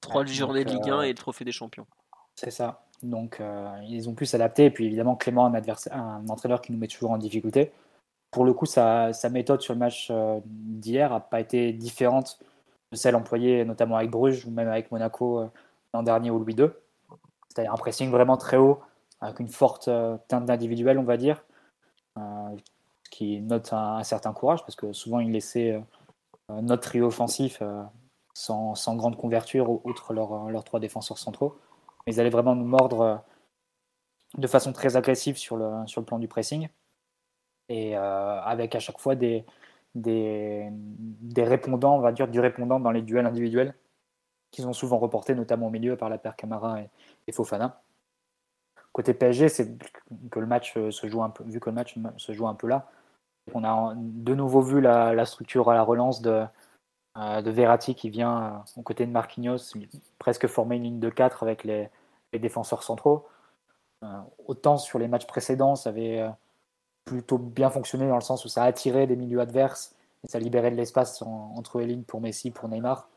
Trois 0.00 0.24
journées 0.24 0.64
de 0.64 0.70
Ligue 0.70 0.90
1 0.90 0.98
euh, 0.98 1.02
et 1.02 1.08
le 1.08 1.14
trophée 1.14 1.44
des 1.44 1.52
champions. 1.52 1.86
C'est 2.34 2.50
ça. 2.50 2.83
Donc, 3.04 3.40
euh, 3.40 3.70
ils 3.86 4.08
ont 4.08 4.14
pu 4.14 4.24
s'adapter. 4.26 4.66
Et 4.66 4.70
puis, 4.70 4.86
évidemment, 4.86 5.14
Clément, 5.14 5.46
un, 5.46 6.28
entraîneur 6.28 6.60
qui 6.62 6.72
nous 6.72 6.78
met 6.78 6.88
toujours 6.88 7.10
en 7.10 7.18
difficulté. 7.18 7.70
Pour 8.30 8.44
le 8.44 8.54
coup, 8.54 8.66
sa, 8.66 9.12
méthode 9.30 9.60
sur 9.60 9.74
le 9.74 9.78
match 9.78 10.08
euh, 10.10 10.40
d'hier 10.44 11.10
n'a 11.10 11.20
pas 11.20 11.40
été 11.40 11.72
différente 11.72 12.38
de 12.90 12.96
celle 12.96 13.14
employée 13.14 13.64
notamment 13.64 13.96
avec 13.96 14.10
Bruges 14.10 14.46
ou 14.46 14.50
même 14.50 14.68
avec 14.68 14.90
Monaco 14.90 15.40
euh, 15.40 15.46
l'an 15.92 16.02
dernier 16.02 16.30
ou 16.30 16.38
Louis 16.38 16.54
II. 16.54 16.68
C'est-à-dire 17.48 17.72
un 17.72 17.76
pressing 17.76 18.10
vraiment 18.10 18.36
très 18.36 18.56
haut, 18.56 18.80
avec 19.20 19.38
une 19.38 19.48
forte 19.48 19.88
teinte 20.28 20.46
d'individuel, 20.46 20.98
on 20.98 21.04
va 21.04 21.16
dire, 21.16 21.44
qui 23.12 23.40
note 23.40 23.72
un, 23.72 24.02
certain 24.02 24.32
courage, 24.32 24.62
parce 24.62 24.74
que 24.74 24.92
souvent, 24.92 25.20
il 25.20 25.30
laissait 25.30 25.80
notre 26.48 26.82
trio 26.82 27.06
offensif 27.06 27.62
sans, 28.32 28.96
grande 28.96 29.16
couverture, 29.16 29.86
outre 29.86 30.12
leurs 30.14 30.64
trois 30.64 30.80
défenseurs 30.80 31.18
centraux 31.18 31.56
ils 32.06 32.20
allaient 32.20 32.30
vraiment 32.30 32.54
nous 32.54 32.64
mordre 32.64 33.00
euh, 33.00 33.16
de 34.38 34.46
façon 34.46 34.72
très 34.72 34.96
agressive 34.96 35.36
sur 35.36 35.56
le, 35.56 35.86
sur 35.86 36.00
le 36.00 36.06
plan 36.06 36.18
du 36.18 36.28
pressing. 36.28 36.68
Et 37.68 37.96
euh, 37.96 38.40
avec 38.42 38.74
à 38.74 38.80
chaque 38.80 38.98
fois 38.98 39.14
des, 39.14 39.44
des, 39.94 40.70
répondants, 41.38 41.96
on 41.96 42.00
va 42.00 42.12
dire 42.12 42.28
du 42.28 42.40
répondant 42.40 42.80
dans 42.80 42.90
les 42.90 43.02
duels 43.02 43.26
individuels, 43.26 43.74
qu'ils 44.50 44.66
ont 44.66 44.72
souvent 44.72 44.98
reportés, 44.98 45.34
notamment 45.34 45.68
au 45.68 45.70
milieu 45.70 45.96
par 45.96 46.08
la 46.08 46.18
paire 46.18 46.36
Camara 46.36 46.82
et, 47.26 47.32
Fofana. 47.32 47.82
Côté 48.92 49.14
PSG, 49.14 49.48
c'est 49.48 49.76
que 50.30 50.38
le 50.38 50.46
match 50.46 50.76
euh, 50.76 50.90
se 50.90 51.06
joue 51.08 51.22
un 51.22 51.30
peu, 51.30 51.42
vu 51.44 51.58
que 51.58 51.70
le 51.70 51.74
match 51.74 51.96
se 52.16 52.32
joue 52.32 52.46
un 52.46 52.54
peu 52.54 52.68
là. 52.68 52.88
On 53.52 53.64
a 53.64 53.94
de 53.96 54.34
nouveau 54.34 54.60
vu 54.62 54.80
la, 54.80 55.24
structure 55.26 55.70
à 55.70 55.74
la 55.74 55.82
relance 55.82 56.22
de, 56.22 56.44
de 57.16 57.50
Verratti 57.50 57.94
qui 57.94 58.10
vient 58.10 58.42
euh, 58.42 58.80
aux 58.80 58.82
côtés 58.82 59.06
de 59.06 59.12
Marquinhos, 59.12 59.74
presque 60.18 60.46
former 60.46 60.76
une 60.76 60.84
ligne 60.84 61.00
de 61.00 61.10
4 61.10 61.42
avec 61.42 61.64
les, 61.64 61.90
défenseurs 62.32 62.82
centraux. 62.82 63.26
Euh, 64.02 64.06
autant 64.48 64.76
sur 64.76 64.98
les 64.98 65.06
matchs 65.06 65.26
précédents, 65.26 65.76
ça 65.76 65.90
avait 65.90 66.28
plutôt 67.04 67.38
bien 67.38 67.70
fonctionné 67.70 68.08
dans 68.08 68.16
le 68.16 68.22
sens 68.22 68.44
où 68.44 68.48
ça 68.48 68.64
attirait 68.64 69.06
des 69.06 69.14
milieux 69.14 69.40
adverses 69.40 69.94
et 70.24 70.26
ça 70.26 70.40
libérait 70.40 70.72
de 70.72 70.76
l'espace 70.76 71.22
entre 71.22 71.78
les 71.78 71.86
lignes 71.86 72.02
pour 72.02 72.20
Messi, 72.20 72.50
pour 72.50 72.68
Neymar, 72.68 73.08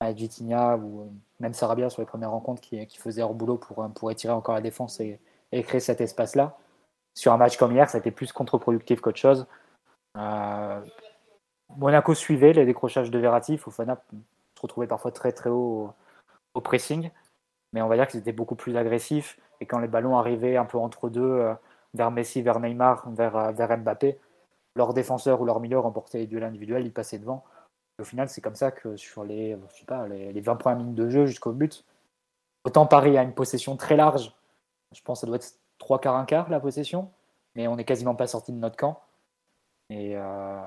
avec 0.00 0.18
Vitinha 0.18 0.76
ou 0.76 1.10
même 1.40 1.54
Sarabia 1.54 1.88
sur 1.88 2.02
les 2.02 2.06
premières 2.06 2.32
rencontres 2.32 2.60
qui, 2.60 2.86
qui 2.86 2.98
faisait 2.98 3.22
leur 3.22 3.32
boulot 3.32 3.56
pour, 3.56 3.88
pour 3.94 4.10
étirer 4.10 4.34
encore 4.34 4.54
la 4.54 4.60
défense 4.60 5.00
et, 5.00 5.18
créer 5.62 5.80
cet 5.80 6.02
espace-là. 6.02 6.58
Sur 7.14 7.32
un 7.32 7.38
match 7.38 7.56
comme 7.56 7.72
hier, 7.72 7.88
ça 7.88 7.96
a 7.96 8.00
été 8.00 8.10
plus 8.10 8.30
contre-productif 8.30 9.00
qu'autre 9.00 9.16
chose. 9.16 9.46
Monaco 11.76 12.14
suivait 12.14 12.52
les 12.52 12.64
décrochages 12.64 13.10
de 13.10 13.18
Verratti. 13.18 13.58
Fofana 13.58 14.00
se 14.54 14.60
retrouvait 14.60 14.86
parfois 14.86 15.10
très 15.12 15.32
très 15.32 15.50
haut 15.50 15.92
au, 16.54 16.60
pressing. 16.60 17.10
mais 17.72 17.82
on 17.82 17.88
va 17.88 17.96
dire 17.96 18.06
qu'ils 18.06 18.20
étaient 18.20 18.32
beaucoup 18.32 18.54
plus 18.54 18.76
agressifs. 18.76 19.38
Et 19.60 19.66
quand 19.66 19.78
les 19.78 19.88
ballons 19.88 20.18
arrivaient 20.18 20.56
un 20.56 20.64
peu 20.64 20.78
entre 20.78 21.08
deux, 21.08 21.22
euh, 21.22 21.54
vers 21.94 22.10
Messi, 22.10 22.42
vers 22.42 22.60
Neymar, 22.60 23.08
vers, 23.10 23.36
euh, 23.36 23.52
vers 23.52 23.76
Mbappé, 23.78 24.18
leurs 24.76 24.94
défenseurs 24.94 25.40
ou 25.40 25.44
leurs 25.44 25.60
milieux 25.60 25.78
remportaient 25.78 26.18
les 26.18 26.26
duels 26.26 26.44
individuels, 26.44 26.84
ils 26.84 26.92
passaient 26.92 27.18
devant. 27.18 27.44
au 27.98 28.04
final, 28.04 28.28
c'est 28.28 28.42
comme 28.42 28.54
ça 28.54 28.70
que 28.70 28.96
sur 28.96 29.24
les, 29.24 29.56
je 29.72 29.78
sais 29.78 29.86
pas, 29.86 30.06
les, 30.06 30.40
20 30.40 30.56
premières 30.56 30.78
minutes 30.78 30.94
de 30.94 31.08
jeu 31.08 31.26
jusqu'au 31.26 31.52
but, 31.52 31.84
autant 32.64 32.86
Paris 32.86 33.16
a 33.16 33.22
une 33.22 33.32
possession 33.32 33.76
très 33.76 33.96
large, 33.96 34.34
je 34.92 35.00
pense 35.02 35.18
que 35.18 35.20
ça 35.22 35.26
doit 35.26 35.36
être 35.36 35.54
3 35.78 36.00
quarts, 36.00 36.16
1 36.16 36.24
quart 36.26 36.50
la 36.50 36.60
possession, 36.60 37.10
mais 37.54 37.68
on 37.68 37.76
n'est 37.76 37.84
quasiment 37.84 38.14
pas 38.14 38.26
sorti 38.26 38.52
de 38.52 38.58
notre 38.58 38.76
camp. 38.76 39.00
Et, 39.90 40.12
euh, 40.16 40.60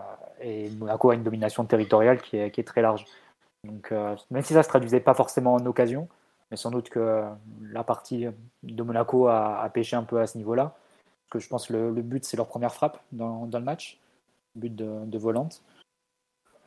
Monaco 0.77 1.11
a 1.11 1.15
une 1.15 1.23
domination 1.23 1.65
territoriale 1.65 2.21
qui 2.21 2.38
est, 2.38 2.67
très 2.67 2.81
large. 2.81 3.05
Donc, 3.63 3.91
même 4.31 4.41
si 4.41 4.53
ça 4.53 4.59
ne 4.59 4.63
se 4.63 4.69
traduisait 4.69 5.01
pas 5.01 5.13
forcément 5.13 5.55
en 5.55 5.65
occasion, 5.65 6.07
mais 6.51 6.57
sans 6.57 6.71
doute 6.71 6.89
que 6.89 7.23
la 7.71 7.83
partie 7.83 8.27
de 8.63 8.83
Monaco 8.83 9.27
a, 9.27 9.69
pêché 9.73 9.95
un 9.95 10.03
peu 10.03 10.19
à 10.19 10.27
ce 10.27 10.38
niveau-là. 10.38 10.75
Parce 11.29 11.31
que 11.31 11.39
je 11.39 11.49
pense 11.49 11.67
que 11.67 11.73
le, 11.73 12.01
but, 12.01 12.25
c'est 12.25 12.38
leur 12.38 12.47
première 12.47 12.73
frappe 12.73 12.99
dans, 13.11 13.47
le 13.51 13.59
match, 13.59 13.99
but 14.55 14.75
de, 14.75 15.17
volante. 15.17 15.61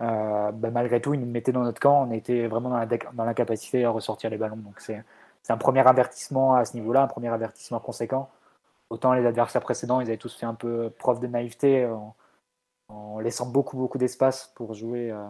Euh, 0.00 0.52
ben, 0.52 0.70
malgré 0.70 1.00
tout, 1.00 1.14
ils 1.14 1.20
nous 1.20 1.30
mettaient 1.30 1.52
dans 1.52 1.62
notre 1.62 1.80
camp, 1.80 2.06
on 2.08 2.10
était 2.12 2.46
vraiment 2.46 2.70
dans 2.70 2.78
la, 2.78 2.86
dans 2.86 3.24
la 3.24 3.34
capacité 3.34 3.84
à 3.84 3.90
ressortir 3.90 4.30
les 4.30 4.36
ballons. 4.36 4.56
Donc 4.56 4.80
c'est 4.80 5.02
un 5.48 5.56
premier 5.56 5.86
avertissement 5.86 6.54
à 6.54 6.64
ce 6.64 6.74
niveau-là, 6.76 7.02
un 7.02 7.08
premier 7.08 7.28
avertissement 7.28 7.80
conséquent. 7.80 8.30
Autant 8.90 9.14
les 9.14 9.26
adversaires 9.26 9.62
précédents, 9.62 10.00
ils 10.00 10.08
avaient 10.08 10.16
tous 10.16 10.36
fait 10.36 10.46
un 10.46 10.54
peu 10.54 10.90
preuve 10.98 11.20
de 11.20 11.26
naïveté 11.26 11.88
laissant 13.22 13.46
beaucoup, 13.46 13.76
beaucoup 13.76 13.98
d'espace 13.98 14.52
pour 14.54 14.74
jouer 14.74 15.10
euh, 15.10 15.26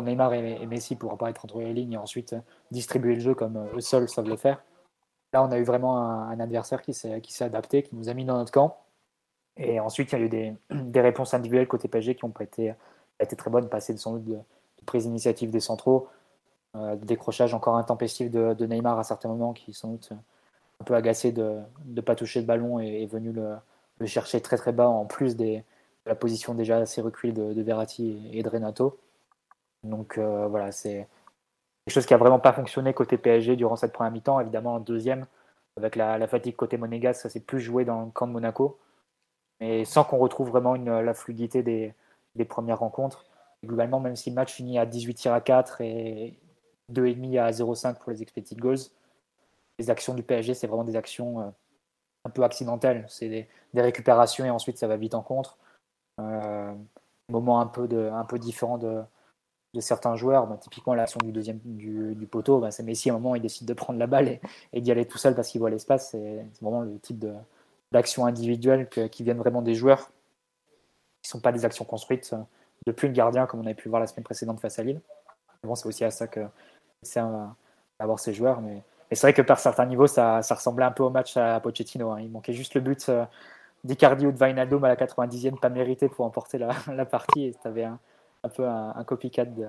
Neymar 0.00 0.32
et, 0.34 0.66
Messi 0.66 0.96
pour 0.96 1.12
apparaître 1.12 1.44
entre 1.44 1.60
les 1.60 1.72
lignes 1.72 1.94
et 1.94 1.98
ensuite 1.98 2.34
euh, 2.34 2.40
distribuer 2.70 3.14
le 3.14 3.20
jeu 3.20 3.34
comme 3.34 3.56
euh, 3.56 3.76
eux 3.76 3.80
seuls 3.80 4.08
savent 4.08 4.28
le 4.28 4.36
faire. 4.36 4.62
Là, 5.32 5.42
on 5.42 5.50
a 5.50 5.58
eu 5.58 5.64
vraiment 5.64 5.98
un, 5.98 6.40
adversaire 6.40 6.82
qui 6.82 6.92
s'est 6.92 7.44
adapté, 7.44 7.82
qui 7.82 7.94
nous 7.94 8.08
a 8.08 8.14
mis 8.14 8.24
dans 8.24 8.36
notre 8.36 8.50
camp. 8.50 8.78
Et 9.56 9.78
ensuite, 9.78 10.10
il 10.12 10.18
y 10.18 10.22
a 10.22 10.24
eu 10.24 10.28
des, 10.28 10.54
des 10.70 11.00
réponses 11.00 11.34
individuelles 11.34 11.68
côté 11.68 11.88
PSG 11.88 12.16
qui 12.16 12.24
ont 12.24 12.30
pas 12.30 12.44
été, 12.44 12.74
très 13.36 13.50
bonnes, 13.50 13.68
passer 13.68 13.96
sans 13.96 14.14
doute 14.14 14.24
de, 14.24 14.38
prise 14.86 15.04
d'initiative 15.04 15.50
des 15.50 15.60
centraux, 15.60 16.08
de 16.74 17.04
décrochage 17.04 17.54
encore 17.54 17.76
intempestif 17.76 18.28
de, 18.30 18.66
Neymar 18.66 18.98
à 18.98 19.04
certains 19.04 19.28
moments, 19.28 19.52
qui 19.52 19.72
sans 19.72 19.90
doute 19.90 20.12
un 20.80 20.84
peu 20.84 20.94
agacé 20.94 21.30
de 21.30 21.60
ne 21.84 22.00
pas 22.00 22.16
toucher 22.16 22.40
le 22.40 22.46
ballon 22.46 22.80
et 22.80 23.04
est 23.04 23.06
venu 23.06 23.30
le, 23.30 23.54
le, 23.98 24.06
chercher 24.06 24.40
très 24.40 24.56
très 24.56 24.72
bas 24.72 24.88
en 24.88 25.04
plus 25.04 25.36
des, 25.36 25.58
de 25.58 25.62
la 26.06 26.14
position 26.14 26.54
déjà 26.54 26.78
assez 26.78 27.00
reculée 27.00 27.32
de, 27.32 27.52
de 27.52 27.62
Verratti 27.62 28.30
et 28.32 28.42
de 28.42 28.48
Renato. 28.48 28.98
Donc 29.84 30.18
euh, 30.18 30.46
voilà, 30.48 30.72
c'est 30.72 31.08
quelque 31.84 31.94
chose 31.94 32.06
qui 32.06 32.14
a 32.14 32.18
vraiment 32.18 32.38
pas 32.38 32.52
fonctionné 32.52 32.94
côté 32.94 33.18
PSG 33.18 33.56
durant 33.56 33.76
cette 33.76 33.92
première 33.92 34.12
mi-temps. 34.12 34.40
Évidemment, 34.40 34.74
en 34.74 34.80
deuxième, 34.80 35.26
avec 35.76 35.96
la, 35.96 36.26
fatigue 36.28 36.56
côté 36.56 36.76
Monégas, 36.76 37.14
ça 37.14 37.28
s'est 37.28 37.40
plus 37.40 37.60
joué 37.60 37.84
dans 37.84 38.04
le 38.04 38.10
camp 38.10 38.26
de 38.26 38.32
Monaco. 38.32 38.78
Mais 39.60 39.84
sans 39.84 40.04
qu'on 40.04 40.18
retrouve 40.18 40.48
vraiment 40.50 40.74
la 40.74 41.14
fluidité 41.14 41.62
des, 41.62 41.94
premières 42.46 42.78
rencontres. 42.78 43.26
globalement, 43.64 44.00
même 44.00 44.16
si 44.16 44.30
le 44.30 44.36
match 44.36 44.52
finit 44.54 44.78
à 44.78 44.86
18 44.86 45.14
tirs 45.14 45.32
à 45.34 45.40
4 45.40 45.82
et 45.82 46.38
2,5 46.92 47.38
à 47.38 47.50
0,5 47.50 47.98
pour 47.98 48.10
les 48.10 48.22
expected 48.22 48.58
goals, 48.58 48.78
les 49.78 49.90
actions 49.90 50.14
du 50.14 50.22
PSG, 50.22 50.54
c'est 50.54 50.66
vraiment 50.66 50.84
des 50.84 50.96
actions 50.96 51.40
euh, 51.40 51.50
un 52.24 52.30
peu 52.30 52.42
accidentelles. 52.42 53.04
C'est 53.08 53.28
des, 53.28 53.48
récupérations 53.74 54.44
et 54.44 54.50
ensuite 54.50 54.78
ça 54.78 54.86
va 54.88 54.96
vite 54.96 55.14
en 55.14 55.22
contre. 55.22 55.58
Euh, 56.20 56.74
moment 57.30 57.60
un 57.60 57.66
peu, 57.66 57.88
de, 57.88 58.10
un 58.12 58.24
peu 58.24 58.38
différent 58.38 58.78
de, 58.78 59.02
certains 59.80 60.16
joueurs. 60.16 60.46
Bah, 60.46 60.58
typiquement, 60.60 60.94
l'action 60.94 61.18
du 61.22 61.32
deuxième 61.32 61.60
du, 61.64 62.26
poteau, 62.30 62.58
bah, 62.58 62.70
c'est 62.70 62.82
Messi 62.82 63.10
à 63.10 63.14
un 63.14 63.18
moment, 63.18 63.34
il 63.34 63.42
décide 63.42 63.66
de 63.66 63.74
prendre 63.74 63.98
la 63.98 64.06
balle 64.06 64.40
et, 64.72 64.80
d'y 64.80 64.90
aller 64.90 65.06
tout 65.06 65.18
seul 65.18 65.34
parce 65.34 65.48
qu'il 65.48 65.60
voit 65.60 65.70
l'espace. 65.70 66.10
C'est 66.10 66.46
vraiment 66.60 66.82
le 66.82 66.98
type 66.98 67.24
d'action 67.92 68.26
individuelle 68.26 68.88
qui 68.88 69.22
viennent 69.22 69.38
vraiment 69.38 69.62
des 69.62 69.74
joueurs, 69.74 70.10
qui 71.22 71.28
ne 71.28 71.30
sont 71.30 71.40
pas 71.40 71.52
des 71.52 71.64
actions 71.64 71.84
construites 71.84 72.32
euh, 72.32 72.42
depuis 72.86 73.08
le 73.08 73.12
gardien, 73.12 73.46
comme 73.46 73.60
on 73.60 73.64
avait 73.64 73.74
pu 73.74 73.88
voir 73.88 74.00
la 74.00 74.06
semaine 74.06 74.24
précédente 74.24 74.60
face 74.60 74.78
à 74.78 74.82
Lille. 74.82 75.00
Bon, 75.62 75.74
c'est 75.74 75.86
aussi 75.86 76.04
à 76.04 76.10
ça 76.10 76.26
que 76.26 76.40
c'est 77.02 77.20
à 77.20 77.54
avoir 77.98 78.18
ces 78.18 78.32
joueurs. 78.32 78.60
Mais, 78.60 78.82
c'est 79.12 79.22
vrai 79.22 79.34
que 79.34 79.42
par 79.42 79.58
certains 79.58 79.86
niveaux, 79.86 80.06
ça, 80.06 80.40
ressemblait 80.40 80.84
un 80.84 80.92
peu 80.92 81.02
au 81.02 81.10
match 81.10 81.36
à 81.36 81.58
Pochettino. 81.60 82.12
Hein. 82.12 82.20
Il 82.20 82.30
manquait 82.30 82.52
juste 82.52 82.74
le 82.74 82.80
but 82.80 83.08
euh, 83.08 83.24
d'Icardi 83.84 84.26
ou 84.26 84.32
de 84.32 84.38
Wijnaldum 84.38 84.84
à 84.84 84.88
la 84.88 84.96
90e, 84.96 85.58
pas 85.58 85.68
mérité 85.68 86.08
pour 86.08 86.24
emporter 86.24 86.58
la, 86.58 86.70
la 86.94 87.04
partie. 87.04 87.46
Et 87.46 87.54
tu 87.54 87.68
avais 87.68 87.84
un, 87.84 87.98
un 88.42 88.48
peu 88.48 88.66
un, 88.66 89.04
copycat 89.04 89.44
de, 89.44 89.68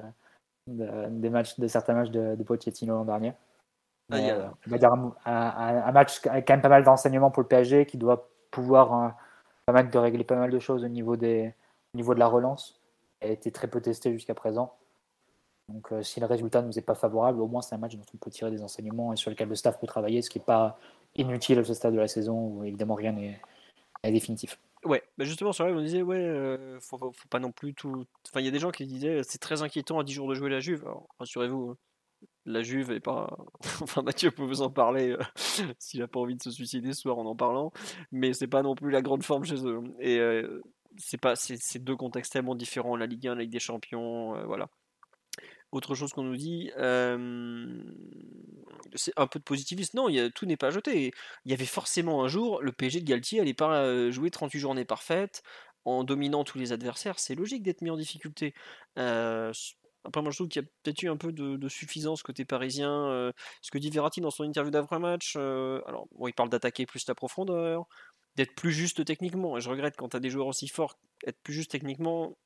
des 0.68 1.30
matchs, 1.30 1.60
de 1.60 1.68
certains 1.68 1.94
matchs 1.94 2.12
de, 2.12 2.36
de 2.36 2.44
Pochettino 2.44 2.96
l'an 2.96 3.06
dernier. 3.06 3.34
Ah, 4.12 4.18
euh, 4.18 4.50
on 4.68 4.70
va 4.70 4.78
dire 4.78 4.92
un, 5.26 5.92
match 5.92 6.26
avec 6.28 6.46
quand 6.46 6.54
même 6.54 6.62
pas 6.62 6.70
mal 6.70 6.84
d'enseignements 6.84 7.32
pour 7.32 7.44
le 7.44 7.48
PSG 7.48 7.86
qui 7.86 7.98
doit 7.98 8.30
pouvoir 8.52 8.94
euh, 8.94 9.10
permettre 9.66 9.90
de 9.90 9.98
régler 9.98 10.24
pas 10.24 10.36
mal 10.36 10.52
de 10.52 10.60
choses 10.60 10.84
au 10.84 10.90
niveau, 10.90 11.16
des, 11.16 11.54
au 11.94 11.98
niveau 11.98 12.14
de 12.14 12.20
la 12.20 12.28
relance. 12.28 12.82
Elle 13.22 13.30
a 13.30 13.34
été 13.34 13.52
très 13.52 13.68
peu 13.68 13.80
testée 13.80 14.12
jusqu'à 14.12 14.34
présent. 14.34 14.74
Donc 15.70 15.94
euh, 15.94 16.04
si 16.04 16.20
le 16.20 16.26
résultat 16.26 16.62
ne 16.62 16.68
nous 16.68 16.78
est 16.78 16.86
pas 16.86 16.96
favorable, 16.96 17.40
au 17.40 17.48
moins 17.48 17.62
c'est 17.62 17.76
un 17.76 17.78
match 17.78 17.96
dont 17.96 18.04
on 18.14 18.18
peut 18.18 18.32
tirer 18.32 18.52
des 18.52 18.62
enseignements 18.62 19.14
et 19.14 19.16
sur 19.16 19.32
lequel 19.32 19.48
le 19.48 19.56
staff 19.56 19.80
peut 19.80 19.88
travailler, 19.88 20.22
ce 20.22 20.30
qui 20.30 20.40
n'est 20.40 20.46
pas 20.46 20.78
inutile 21.16 21.60
à 21.60 21.64
ce 21.64 21.74
stade 21.74 21.94
de 21.94 22.00
la 22.00 22.08
saison 22.08 22.48
où 22.48 22.64
évidemment 22.66 22.96
rien 22.96 23.14
n'est 23.14 23.40
définitif. 24.10 24.58
Ouais, 24.84 25.04
bah 25.18 25.26
justement 25.26 25.52
sur 25.52 25.68
live 25.68 25.78
on 25.78 25.82
disait 25.82 26.02
ouais, 26.02 26.18
euh, 26.18 26.80
faut, 26.80 27.14
pas 27.30 27.40
non 27.40 27.52
plus 27.52 27.76
tout. 27.76 28.06
Enfin, 28.28 28.40
il 28.40 28.46
y 28.46 28.48
a 28.48 28.52
des 28.52 28.60
gens 28.60 28.72
qui 28.72 28.88
disaient 28.88 29.22
c'est 29.24 29.38
très 29.38 29.62
inquiétant 29.62 30.00
à 30.00 30.04
10 30.04 30.14
jours 30.14 30.28
de 30.28 30.34
jouer 30.34 30.50
la 30.50 30.60
Juve. 30.60 30.82
Alors, 30.86 31.08
rassurez-vous, 31.20 31.72
hein, 31.72 31.78
la 32.46 32.64
Juve 32.64 32.92
est 32.92 33.00
pas. 33.00 33.30
enfin, 33.82 34.02
Mathieu 34.02 34.32
peut 34.32 34.44
vous 34.44 34.64
en 34.64 34.72
parler 34.72 35.12
euh, 35.12 35.20
s'il 35.78 36.02
a 36.02 36.08
pas 36.08 36.20
envie 36.20 36.36
de 36.36 36.42
se 36.42 36.50
suicider 36.50 36.94
ce 36.94 37.02
soir 37.02 37.20
en 37.20 37.26
en 37.26 37.36
parlant, 37.36 37.72
mais 38.12 38.34
c'est 38.34 38.48
pas 38.48 38.64
non 38.64 38.74
plus 38.74 38.90
la 38.90 39.04
grande 39.04 39.24
forme 39.24 39.46
chez 39.46 39.64
eux. 39.68 39.82
Et 40.00 40.18
euh, 40.18 40.64
c'est 40.98 41.20
pas, 41.20 41.36
c'est 41.36 41.80
deux 41.80 41.96
contextes 41.96 42.34
tellement 42.34 42.56
différents, 42.56 42.96
la 42.96 43.06
Ligue 43.06 43.28
1, 43.28 43.36
la 43.36 43.42
Ligue 43.44 43.52
des 43.52 43.60
Champions, 43.60 44.46
voilà. 44.46 44.68
Autre 45.72 45.96
chose 45.96 46.12
qu'on 46.12 46.24
nous 46.24 46.36
dit, 46.36 46.70
c'est 48.96 49.14
un 49.18 49.28
peu 49.28 49.40
de 49.40 49.44
positivisme. 49.44 49.98
Non, 49.98 50.08
tout 50.36 50.46
n'est 50.46 50.58
pas 50.58 50.70
jeté. 50.70 51.14
Il 51.46 51.52
y 51.52 51.54
avait 51.54 51.66
forcément 51.66 52.24
un 52.24 52.28
jour, 52.28 52.62
le 52.62 52.72
PSG 52.72 53.02
de 53.02 53.06
Galtier 53.06 53.40
n'allait 53.40 53.54
pas 53.54 54.12
jouer 54.12 54.32
38 54.32 54.60
journées 54.60 54.86
parfaites 54.86 55.44
en 55.86 56.04
dominant 56.04 56.44
tous 56.44 56.58
les 56.58 56.74
adversaires. 56.74 57.20
C'est 57.20 57.36
logique 57.36 57.64
d'être 57.64 57.82
mis 57.82 57.90
en 57.90 57.98
difficulté. 57.98 58.54
après, 58.96 60.22
moi, 60.22 60.32
je 60.32 60.36
trouve 60.36 60.48
qu'il 60.48 60.62
y 60.62 60.66
a 60.66 60.68
peut-être 60.84 61.02
eu 61.04 61.10
un 61.10 61.18
peu 61.18 61.32
de, 61.32 61.70
suffisance 61.70 62.22
côté 62.24 62.44
parisien. 62.46 63.32
ce 63.62 63.72
que 63.72 63.78
dit 63.78 63.90
Verratti 63.90 64.22
dans 64.22 64.32
son 64.32 64.44
interview 64.44 64.72
d'après-match, 64.72 65.36
alors, 65.38 66.08
il 66.28 66.34
parle 66.34 66.50
d'attaquer 66.50 66.86
plus 66.86 67.08
la 67.08 67.16
profondeur, 67.16 67.88
d'être 68.36 68.56
plus 68.56 68.72
juste 68.72 69.06
techniquement. 69.06 69.58
Et 69.58 69.62
je 69.62 69.70
regrette 69.70 69.96
quand 69.98 70.10
tu 70.10 70.18
as 70.18 70.20
des 70.20 70.30
joueurs 70.30 70.48
aussi 70.48 70.68
forts, 70.68 70.98
être 71.26 71.40
plus 71.44 71.54
juste 71.54 71.72
techniquement, 71.72 72.38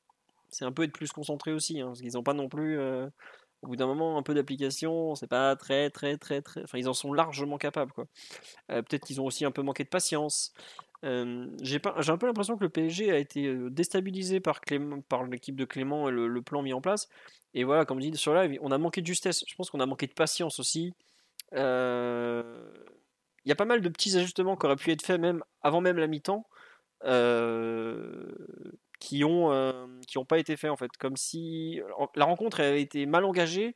c'est 0.56 0.64
un 0.64 0.72
peu 0.72 0.84
être 0.84 0.92
plus 0.92 1.12
concentré 1.12 1.52
aussi, 1.52 1.80
hein, 1.80 1.88
parce 1.88 2.00
qu'ils 2.00 2.14
n'ont 2.14 2.22
pas 2.22 2.32
non 2.32 2.48
plus, 2.48 2.78
euh, 2.78 3.06
au 3.62 3.68
bout 3.68 3.76
d'un 3.76 3.86
moment, 3.86 4.16
un 4.16 4.22
peu 4.22 4.32
d'application, 4.32 5.14
c'est 5.14 5.26
pas 5.26 5.54
très, 5.54 5.90
très, 5.90 6.16
très, 6.16 6.40
très. 6.40 6.62
Enfin, 6.62 6.78
ils 6.78 6.88
en 6.88 6.94
sont 6.94 7.12
largement 7.12 7.58
capables, 7.58 7.92
quoi. 7.92 8.06
Euh, 8.70 8.80
peut-être 8.82 9.04
qu'ils 9.04 9.20
ont 9.20 9.26
aussi 9.26 9.44
un 9.44 9.50
peu 9.50 9.60
manqué 9.62 9.84
de 9.84 9.90
patience. 9.90 10.54
Euh, 11.04 11.46
j'ai 11.60 11.78
un 11.84 12.16
peu 12.16 12.26
l'impression 12.26 12.56
que 12.56 12.64
le 12.64 12.70
PSG 12.70 13.12
a 13.12 13.18
été 13.18 13.54
déstabilisé 13.70 14.40
par, 14.40 14.60
par 15.10 15.24
l'équipe 15.24 15.56
de 15.56 15.66
Clément 15.66 16.08
et 16.08 16.12
le, 16.12 16.42
plan 16.42 16.62
mis 16.62 16.72
en 16.72 16.80
place. 16.80 17.08
Et 17.52 17.64
voilà, 17.64 17.84
comme 17.84 18.00
dis 18.00 18.16
sur 18.16 18.34
live, 18.34 18.58
on 18.62 18.70
a 18.72 18.78
manqué 18.78 19.02
de 19.02 19.06
justesse. 19.06 19.44
Je 19.46 19.54
pense 19.56 19.68
qu'on 19.70 19.80
a 19.80 19.86
manqué 19.86 20.06
de 20.06 20.14
patience 20.14 20.58
aussi. 20.58 20.94
Il 21.52 21.58
y 21.58 23.52
a 23.52 23.56
pas 23.56 23.66
mal 23.66 23.82
de 23.82 23.88
petits 23.90 24.16
ajustements 24.16 24.56
qui 24.56 24.66
auraient 24.66 24.76
pu 24.76 24.90
être 24.90 25.02
faits 25.02 25.20
même 25.20 25.42
avant 25.62 25.82
même 25.82 25.98
la 25.98 26.06
mi-temps. 26.06 26.46
Euh, 27.04 28.32
qui 28.98 29.24
ont 29.24 29.52
euh, 29.52 29.86
qui 30.06 30.18
ont 30.18 30.24
pas 30.24 30.38
été 30.38 30.56
faits 30.56 30.70
en 30.70 30.76
fait, 30.76 30.90
comme 30.98 31.16
si 31.16 31.80
la 32.14 32.24
rencontre 32.24 32.60
avait 32.60 32.82
été 32.82 33.06
mal 33.06 33.24
engagée 33.24 33.74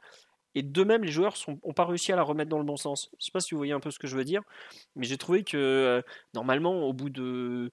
et 0.55 0.63
de 0.63 0.85
même 0.85 1.05
les 1.05 1.13
joueurs 1.13 1.35
n'ont 1.47 1.73
pas 1.73 1.85
réussi 1.85 2.13
à 2.13 2.17
la 2.17 2.23
remettre 2.23 2.51
dans 2.51 2.59
le 2.59 2.65
bon 2.65 2.77
sens. 2.77 3.11
Je 3.19 3.27
sais 3.27 3.31
pas 3.33 3.41
si 3.41 3.55
vous 3.55 3.59
voyez 3.59 3.73
un 3.73 3.81
peu 3.81 3.91
ce 3.91 3.99
que 3.99 4.07
je 4.07 4.17
veux 4.17 4.25
dire, 4.25 4.43
mais 4.97 5.07
j'ai 5.07 5.19
trouvé 5.19 5.45
que 5.45 5.57
euh, 5.57 6.03
normalement 6.35 6.83
au 6.83 6.93
bout 6.93 7.11
de 7.11 7.71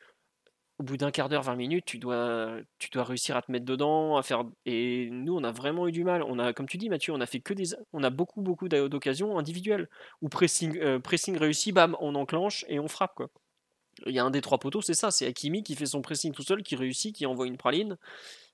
au 0.79 0.83
bout 0.83 0.97
d'un 0.97 1.11
quart 1.11 1.27
d'heure, 1.29 1.41
20 1.43 1.55
minutes, 1.55 1.85
tu 1.85 1.97
dois, 1.97 2.57
tu 2.77 2.89
dois 2.91 3.03
réussir 3.03 3.35
à 3.35 3.41
te 3.41 3.51
mettre 3.51 3.65
dedans, 3.65 4.17
à 4.17 4.23
faire. 4.23 4.43
Et 4.65 5.09
nous, 5.11 5.35
on 5.35 5.43
a 5.43 5.51
vraiment 5.51 5.87
eu 5.87 5.91
du 5.91 6.03
mal. 6.03 6.21
On 6.23 6.37
a, 6.39 6.53
comme 6.53 6.67
tu 6.67 6.77
dis, 6.77 6.89
Mathieu, 6.89 7.13
on 7.13 7.21
a 7.21 7.25
fait 7.25 7.39
que 7.39 7.53
des, 7.53 7.75
on 7.93 8.03
a 8.03 8.09
beaucoup, 8.11 8.41
beaucoup 8.41 8.69
d'occasions 8.69 9.39
individuelles 9.39 9.89
où 10.21 10.29
pressing, 10.29 10.77
euh, 10.77 10.99
pressing 10.99 11.37
réussi, 11.37 11.71
bam, 11.71 11.97
on 11.99 12.13
enclenche 12.15 12.63
et 12.69 12.79
on 12.79 12.87
frappe 12.87 13.15
quoi. 13.15 13.29
Il 14.05 14.13
y 14.13 14.19
a 14.19 14.23
un 14.23 14.29
des 14.29 14.41
trois 14.41 14.57
poteaux, 14.57 14.81
c'est 14.81 14.93
ça, 14.93 15.11
c'est 15.11 15.25
Hakimi 15.25 15.63
qui 15.63 15.75
fait 15.75 15.85
son 15.85 16.01
pressing 16.01 16.33
tout 16.33 16.43
seul, 16.43 16.63
qui 16.63 16.75
réussit, 16.75 17.15
qui 17.15 17.25
envoie 17.25 17.47
une 17.47 17.57
praline. 17.57 17.97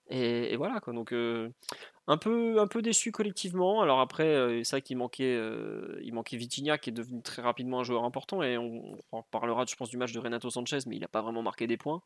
Et, 0.09 0.55
voilà 0.57 0.79
quoi. 0.79 0.93
Donc 0.93 1.13
euh, 1.13 1.49
un 2.07 2.17
peu 2.17 2.81
déçu 2.81 3.11
collectivement. 3.11 3.81
Alors 3.81 3.99
après, 3.99 4.27
euh, 4.27 4.61
c'est 4.63 4.75
vrai 4.75 4.81
qu'il 4.81 4.97
manquait 4.97 5.35
euh, 5.35 5.99
manquait 6.11 6.37
Vitinha 6.37 6.77
qui 6.77 6.89
est 6.89 6.93
devenu 6.93 7.21
très 7.21 7.41
rapidement 7.41 7.79
un 7.79 7.83
joueur 7.83 8.03
important 8.03 8.43
et 8.43 8.57
on, 8.57 8.97
on 9.11 9.23
parlera, 9.23 9.65
je 9.67 9.75
pense, 9.75 9.89
du 9.89 9.97
match 9.97 10.11
de 10.11 10.19
Renato 10.19 10.49
Sanchez, 10.49 10.79
mais 10.87 10.97
il 10.97 10.99
n'a 10.99 11.07
pas 11.07 11.21
vraiment 11.21 11.41
marqué 11.41 11.67
des 11.67 11.77
points. 11.77 12.01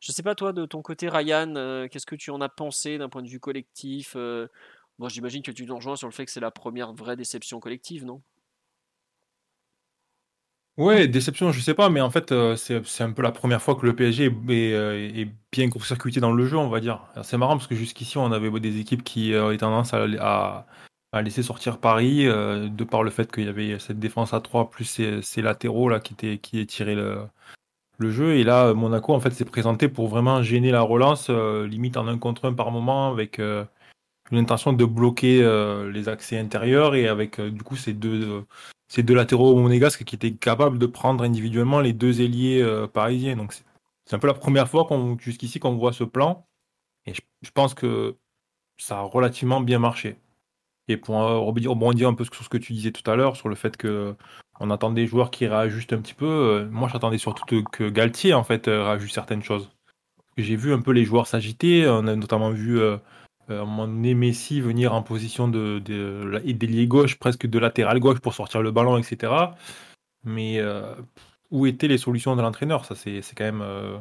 Je 0.00 0.12
sais 0.12 0.22
pas 0.22 0.34
toi 0.34 0.52
de 0.52 0.64
ton 0.64 0.80
côté, 0.80 1.08
Ryan, 1.08 1.88
qu'est-ce 1.90 2.06
que 2.06 2.14
tu 2.14 2.30
en 2.30 2.40
as 2.40 2.48
pensé 2.48 2.98
d'un 2.98 3.08
point 3.08 3.22
de 3.22 3.28
vue 3.28 3.40
collectif 3.40 4.14
Moi, 4.14 5.08
j'imagine 5.08 5.42
que 5.42 5.50
tu 5.50 5.66
nous 5.66 5.74
rejoins 5.74 5.96
sur 5.96 6.06
le 6.06 6.12
fait 6.12 6.24
que 6.24 6.30
c'est 6.30 6.38
la 6.38 6.52
première 6.52 6.92
vraie 6.92 7.16
déception 7.16 7.58
collective, 7.58 8.04
non? 8.04 8.22
Ouais, 10.78 11.08
déception, 11.08 11.50
je 11.50 11.60
sais 11.60 11.74
pas, 11.74 11.90
mais 11.90 12.00
en 12.00 12.08
fait, 12.08 12.30
euh, 12.30 12.54
c'est 12.54 13.02
un 13.02 13.10
peu 13.10 13.20
la 13.22 13.32
première 13.32 13.60
fois 13.60 13.74
que 13.74 13.84
le 13.84 13.96
PSG 13.96 14.26
est, 14.26 14.72
euh, 14.72 15.10
est, 15.12 15.28
bien 15.50 15.68
court-circuité 15.68 16.20
dans 16.20 16.30
le 16.30 16.46
jeu, 16.46 16.56
on 16.56 16.68
va 16.68 16.78
dire. 16.78 17.00
C'est 17.24 17.36
marrant 17.36 17.56
parce 17.56 17.66
que 17.66 17.74
jusqu'ici, 17.74 18.16
on 18.16 18.30
avait 18.30 18.48
des 18.60 18.78
équipes 18.78 19.02
qui 19.02 19.34
euh, 19.34 19.46
avaient 19.46 19.56
tendance 19.56 19.92
à, 19.92 20.66
à, 21.12 21.22
laisser 21.22 21.42
sortir 21.42 21.78
Paris, 21.78 22.26
de 22.26 22.84
par 22.84 23.02
le 23.02 23.10
fait 23.10 23.32
qu'il 23.32 23.46
y 23.46 23.48
avait 23.48 23.80
cette 23.80 23.98
défense 23.98 24.32
à 24.32 24.40
3 24.40 24.70
plus 24.70 24.84
ces, 24.84 25.42
latéraux 25.42 25.88
là 25.88 25.98
qui 25.98 26.12
étaient 26.12 26.38
qui 26.38 26.60
étiraient 26.60 26.94
le, 26.94 27.22
le 27.98 28.10
jeu. 28.12 28.36
Et 28.36 28.44
là, 28.44 28.72
Monaco, 28.72 29.14
en 29.14 29.20
fait, 29.20 29.32
s'est 29.32 29.44
présenté 29.44 29.88
pour 29.88 30.06
vraiment 30.06 30.44
gêner 30.44 30.70
la 30.70 30.82
relance, 30.82 31.28
limite 31.28 31.96
en 31.96 32.06
un 32.06 32.18
contre 32.18 32.44
un 32.44 32.52
par 32.52 32.70
moment, 32.70 33.10
avec 33.10 33.40
une 33.40 34.38
intention 34.38 34.72
de 34.72 34.84
bloquer 34.84 35.42
les 35.92 36.08
accès 36.08 36.38
intérieurs 36.38 36.94
et 36.94 37.08
avec 37.08 37.40
du 37.40 37.62
coup 37.64 37.74
ces 37.74 37.94
deux 37.94 38.44
ces 38.88 39.02
deux 39.02 39.14
latéraux 39.14 39.56
monégasques 39.56 40.04
qui 40.04 40.14
étaient 40.16 40.34
capables 40.34 40.78
de 40.78 40.86
prendre 40.86 41.24
individuellement 41.24 41.80
les 41.80 41.92
deux 41.92 42.20
ailiers 42.20 42.62
euh, 42.62 42.86
parisiens. 42.86 43.36
Donc 43.36 43.54
c'est 44.04 44.16
un 44.16 44.18
peu 44.18 44.26
la 44.26 44.34
première 44.34 44.68
fois 44.68 44.84
qu'on 44.86 45.18
jusqu'ici 45.18 45.60
qu'on 45.60 45.76
voit 45.76 45.92
ce 45.92 46.04
plan. 46.04 46.46
Et 47.06 47.14
je, 47.14 47.50
pense 47.52 47.74
que 47.74 48.16
ça 48.78 48.98
a 48.98 49.02
relativement 49.02 49.60
bien 49.60 49.78
marché. 49.78 50.16
Et 50.88 50.96
pour 50.96 51.16
rebondir 51.16 52.08
un 52.08 52.14
peu 52.14 52.24
sur 52.24 52.42
ce 52.44 52.48
que 52.48 52.58
tu 52.58 52.72
disais 52.72 52.92
tout 52.92 53.08
à 53.10 53.16
l'heure, 53.16 53.36
sur 53.36 53.48
le 53.48 53.54
fait 53.54 53.76
que 53.76 54.16
on 54.60 54.70
attend 54.70 54.90
des 54.90 55.06
joueurs 55.06 55.30
qui 55.30 55.46
réajustent 55.46 55.92
un 55.92 56.00
petit 56.00 56.14
peu, 56.14 56.26
euh, 56.26 56.68
moi 56.70 56.88
j'attendais 56.92 57.18
surtout 57.18 57.62
que 57.64 57.88
Galtier 57.88 58.34
en 58.34 58.44
fait 58.44 58.68
euh, 58.68 58.84
réajuste 58.84 59.14
certaines 59.14 59.42
choses. 59.42 59.70
J'ai 60.36 60.56
vu 60.56 60.72
un 60.72 60.80
peu 60.80 60.92
les 60.92 61.04
joueurs 61.04 61.26
s'agiter, 61.26 61.88
on 61.88 62.06
a 62.06 62.16
notamment 62.16 62.50
vu 62.50 62.80
euh, 62.80 62.96
à 63.48 63.54
un 63.54 63.64
moment 63.64 63.88
donné, 63.88 64.14
Messi 64.14 64.60
venir 64.60 64.92
en 64.92 65.02
position 65.02 65.48
de, 65.48 65.78
de, 65.78 66.40
d'ailier 66.52 66.86
gauche, 66.86 67.18
presque 67.18 67.46
de 67.46 67.58
latéral 67.58 67.98
gauche 68.00 68.20
pour 68.20 68.34
sortir 68.34 68.62
le 68.62 68.70
ballon, 68.70 68.98
etc. 68.98 69.32
Mais 70.24 70.58
euh, 70.58 70.94
où 71.50 71.66
étaient 71.66 71.88
les 71.88 71.98
solutions 71.98 72.36
de 72.36 72.42
l'entraîneur? 72.42 72.84
Ça, 72.84 72.94
c'est, 72.94 73.22
quand 73.36 73.44
même, 73.44 73.62
euh, 73.62 73.98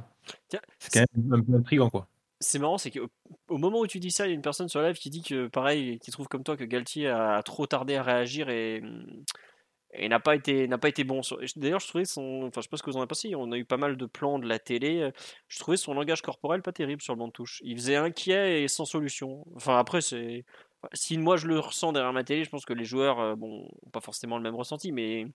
c'est 0.80 0.94
quand 0.94 1.06
même 1.16 1.34
un 1.34 1.42
peu 1.42 1.56
intriguant, 1.56 1.90
quoi. 1.90 2.08
C'est 2.40 2.60
marrant, 2.60 2.78
c'est 2.78 2.92
qu'au 2.92 3.58
moment 3.58 3.80
où 3.80 3.88
tu 3.88 4.00
dis 4.00 4.12
ça, 4.12 4.28
il 4.28 4.30
y 4.30 4.32
a 4.32 4.36
une 4.36 4.44
personne 4.44 4.70
sur 4.70 4.82
live 4.82 4.96
qui 4.96 5.10
dit 5.10 5.24
que, 5.24 5.48
pareil, 5.48 5.98
qui 6.00 6.12
trouve 6.12 6.28
comme 6.28 6.44
toi 6.44 6.56
que 6.56 6.64
Galtier 6.64 7.08
a 7.08 7.42
trop 7.42 7.66
tardé 7.66 7.96
à 7.96 8.04
réagir 8.04 8.50
et 8.50 8.84
et 9.94 10.10
n'a 10.10 10.20
pas 10.20 10.36
été 10.36 10.68
n'a 10.68 10.78
pas 10.78 10.90
été 10.90 11.04
bon. 11.04 11.22
D'ailleurs, 11.56 11.80
je 11.80 11.88
trouvais 11.88 12.06
son, 12.06 12.44
enfin, 12.44 12.62
je 12.62 12.64
sais 12.64 12.70
pas 12.70 12.78
ce 12.78 12.84
que 12.84 12.90
vous 12.90 12.98
en 12.98 13.02
avez 13.02 13.08
pensé. 13.08 13.36
On 13.36 13.52
a 13.52 13.58
eu 13.58 13.66
pas 13.66 13.78
mal 13.78 13.98
de 13.98 14.06
plans 14.06 14.40
de 14.40 14.48
la 14.48 14.60
télé. 14.60 15.12
Je 15.48 15.60
trouvais 15.60 15.78
son 15.78 15.94
langage 15.94 16.22
corporel 16.22 16.62
pas 16.62 16.74
terrible 16.74 17.02
sur 17.02 17.14
le 17.14 17.20
banc 17.20 17.28
de 17.28 17.34
touche. 17.34 17.62
Il 17.64 17.78
faisait 17.78 17.96
inquiet 17.96 18.64
et 18.64 18.68
sans 18.68 18.86
solution. 18.86 19.46
Enfin, 19.56 19.78
après, 19.78 20.02
c'est 20.02 20.46
si 20.94 21.18
moi 21.18 21.38
je 21.38 21.48
le 21.48 21.60
ressens 21.60 21.94
derrière 21.94 22.14
ma 22.14 22.24
télé, 22.24 22.44
je 22.44 22.50
pense 22.50 22.66
que 22.66 22.74
les 22.74 22.86
joueurs, 22.86 23.20
euh, 23.20 23.36
bon, 23.36 23.68
pas 23.92 24.02
forcément 24.02 24.38
le 24.38 24.44
même 24.44 24.56
ressenti, 24.56 24.92
mais 24.92 25.26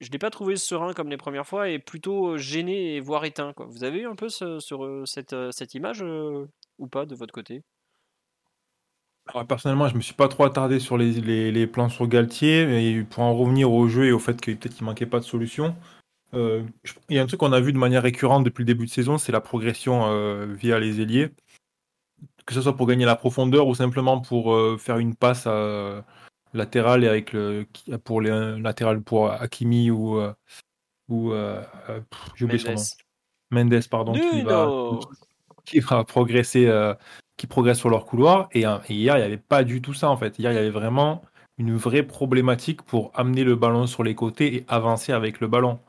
je 0.00 0.10
l'ai 0.10 0.18
pas 0.18 0.30
trouvé 0.30 0.56
serein 0.56 0.92
comme 0.94 1.10
les 1.10 1.16
premières 1.16 1.46
fois 1.46 1.68
et 1.70 1.78
plutôt 1.78 2.36
gêné 2.38 2.96
et 2.96 3.00
voire 3.00 3.24
éteint. 3.24 3.52
Quoi. 3.52 3.66
Vous 3.66 3.84
avez 3.84 4.00
eu 4.00 4.06
un 4.06 4.16
peu 4.16 4.28
sur 4.28 4.58
cette, 5.06 5.34
cette 5.52 5.74
image 5.74 6.02
euh, 6.02 6.46
ou 6.78 6.88
pas 6.88 7.06
de 7.06 7.14
votre 7.14 7.32
côté? 7.32 7.62
Personnellement, 9.48 9.88
je 9.88 9.96
me 9.96 10.00
suis 10.00 10.14
pas 10.14 10.28
trop 10.28 10.44
attardé 10.44 10.80
sur 10.80 10.96
les, 10.96 11.66
plans 11.66 11.88
sur 11.88 12.06
Galtier, 12.06 12.66
mais 12.66 13.02
pour 13.04 13.22
en 13.22 13.34
revenir 13.34 13.72
au 13.72 13.88
jeu 13.88 14.06
et 14.06 14.12
au 14.12 14.18
fait 14.18 14.40
qu'il 14.40 14.56
peut-être 14.56 14.80
manquait 14.82 15.06
pas 15.06 15.20
de 15.20 15.24
solution, 15.24 15.74
euh, 16.34 16.62
il 17.08 17.16
y 17.16 17.18
a 17.18 17.22
un 17.22 17.26
truc 17.26 17.40
qu'on 17.40 17.52
a 17.52 17.60
vu 17.60 17.72
de 17.72 17.78
manière 17.78 18.02
récurrente 18.02 18.44
depuis 18.44 18.62
le 18.62 18.66
début 18.66 18.86
de 18.86 18.90
saison, 18.90 19.18
c'est 19.18 19.32
la 19.32 19.40
progression 19.40 20.06
euh, 20.06 20.46
via 20.46 20.78
les 20.78 21.00
ailiers. 21.00 21.30
Que 22.46 22.54
ce 22.54 22.62
soit 22.62 22.76
pour 22.76 22.86
gagner 22.86 23.04
la 23.04 23.16
profondeur 23.16 23.66
ou 23.66 23.74
simplement 23.74 24.20
pour 24.20 24.52
euh, 24.52 24.76
faire 24.78 24.98
une 24.98 25.14
passe 25.14 25.46
latérale 26.52 27.04
et 27.04 27.08
avec 27.08 27.32
le 27.32 27.66
pour 28.02 28.20
les 28.20 28.30
latéral 28.60 29.02
pour 29.02 29.30
Hakimi 29.30 29.90
ou 29.90 30.20
ou 31.08 31.32
j'ai 32.34 32.44
oublié 32.44 32.58
son 32.58 32.74
nom. 32.74 32.82
Mendes 33.52 33.88
pardon 33.88 34.12
qui 34.12 34.42
va, 34.42 34.68
qui 35.64 35.80
va 35.80 36.04
progresser 36.04 36.66
qui 37.40 37.46
progressent 37.46 37.78
sur 37.78 37.88
leur 37.88 38.04
couloir. 38.04 38.50
Et, 38.52 38.60
hier, 38.60 38.82
il 38.90 38.96
n'y 38.96 39.08
avait 39.08 39.38
pas 39.38 39.64
du 39.64 39.80
tout 39.80 39.94
ça, 39.94 40.10
en 40.10 40.16
fait. 40.18 40.38
Hier, 40.38 40.52
il 40.52 40.56
y 40.56 40.58
avait 40.58 40.68
vraiment 40.68 41.22
une 41.56 41.74
vraie 41.74 42.02
problématique 42.02 42.82
pour 42.82 43.12
amener 43.14 43.44
le 43.44 43.56
ballon 43.56 43.86
sur 43.86 44.04
les 44.04 44.14
côtés 44.14 44.56
et 44.56 44.64
avancer 44.68 45.12
avec 45.12 45.40
le 45.40 45.48
ballon. 45.48 45.80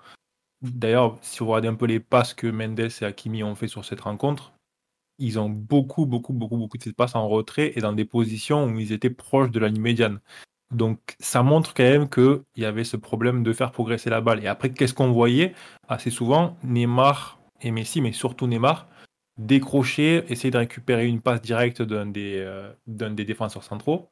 D'ailleurs, 0.61 1.17
si 1.21 1.39
vous 1.39 1.47
regardez 1.47 1.67
un 1.67 1.75
peu 1.75 1.87
les 1.87 1.99
passes 1.99 2.33
que 2.33 2.47
Mendes 2.47 2.79
et 2.79 3.03
Hakimi 3.03 3.43
ont 3.43 3.55
fait 3.55 3.67
sur 3.67 3.83
cette 3.83 3.99
rencontre, 3.99 4.53
ils 5.19 5.39
ont 5.39 5.49
beaucoup, 5.49 6.05
beaucoup, 6.05 6.31
beaucoup, 6.31 6.55
beaucoup 6.55 6.77
de 6.77 6.91
passes 6.91 7.15
en 7.15 7.27
retrait 7.27 7.73
et 7.75 7.81
dans 7.81 7.91
des 7.91 8.05
positions 8.05 8.65
où 8.65 8.79
ils 8.79 8.93
étaient 8.93 9.09
proches 9.09 9.51
de 9.51 9.59
la 9.59 9.67
ligne 9.67 9.81
médiane. 9.81 10.21
Donc 10.73 10.99
ça 11.19 11.43
montre 11.43 11.73
quand 11.73 11.83
même 11.83 12.09
qu'il 12.09 12.43
y 12.55 12.63
avait 12.63 12.85
ce 12.85 12.95
problème 12.95 13.43
de 13.43 13.51
faire 13.51 13.73
progresser 13.73 14.09
la 14.09 14.21
balle. 14.21 14.41
Et 14.41 14.47
après, 14.47 14.71
qu'est-ce 14.71 14.93
qu'on 14.93 15.11
voyait? 15.11 15.53
Assez 15.89 16.11
souvent, 16.11 16.55
Neymar 16.63 17.39
et 17.59 17.71
Messi, 17.71 17.99
mais 17.99 18.13
surtout 18.13 18.47
Neymar, 18.47 18.87
décrocher, 19.45 20.23
essayer 20.29 20.51
de 20.51 20.57
récupérer 20.57 21.07
une 21.07 21.21
passe 21.21 21.41
directe 21.41 21.81
d'un 21.81 22.05
des, 22.05 22.37
euh, 22.39 22.73
défenseurs 22.87 23.63
centraux, 23.63 24.09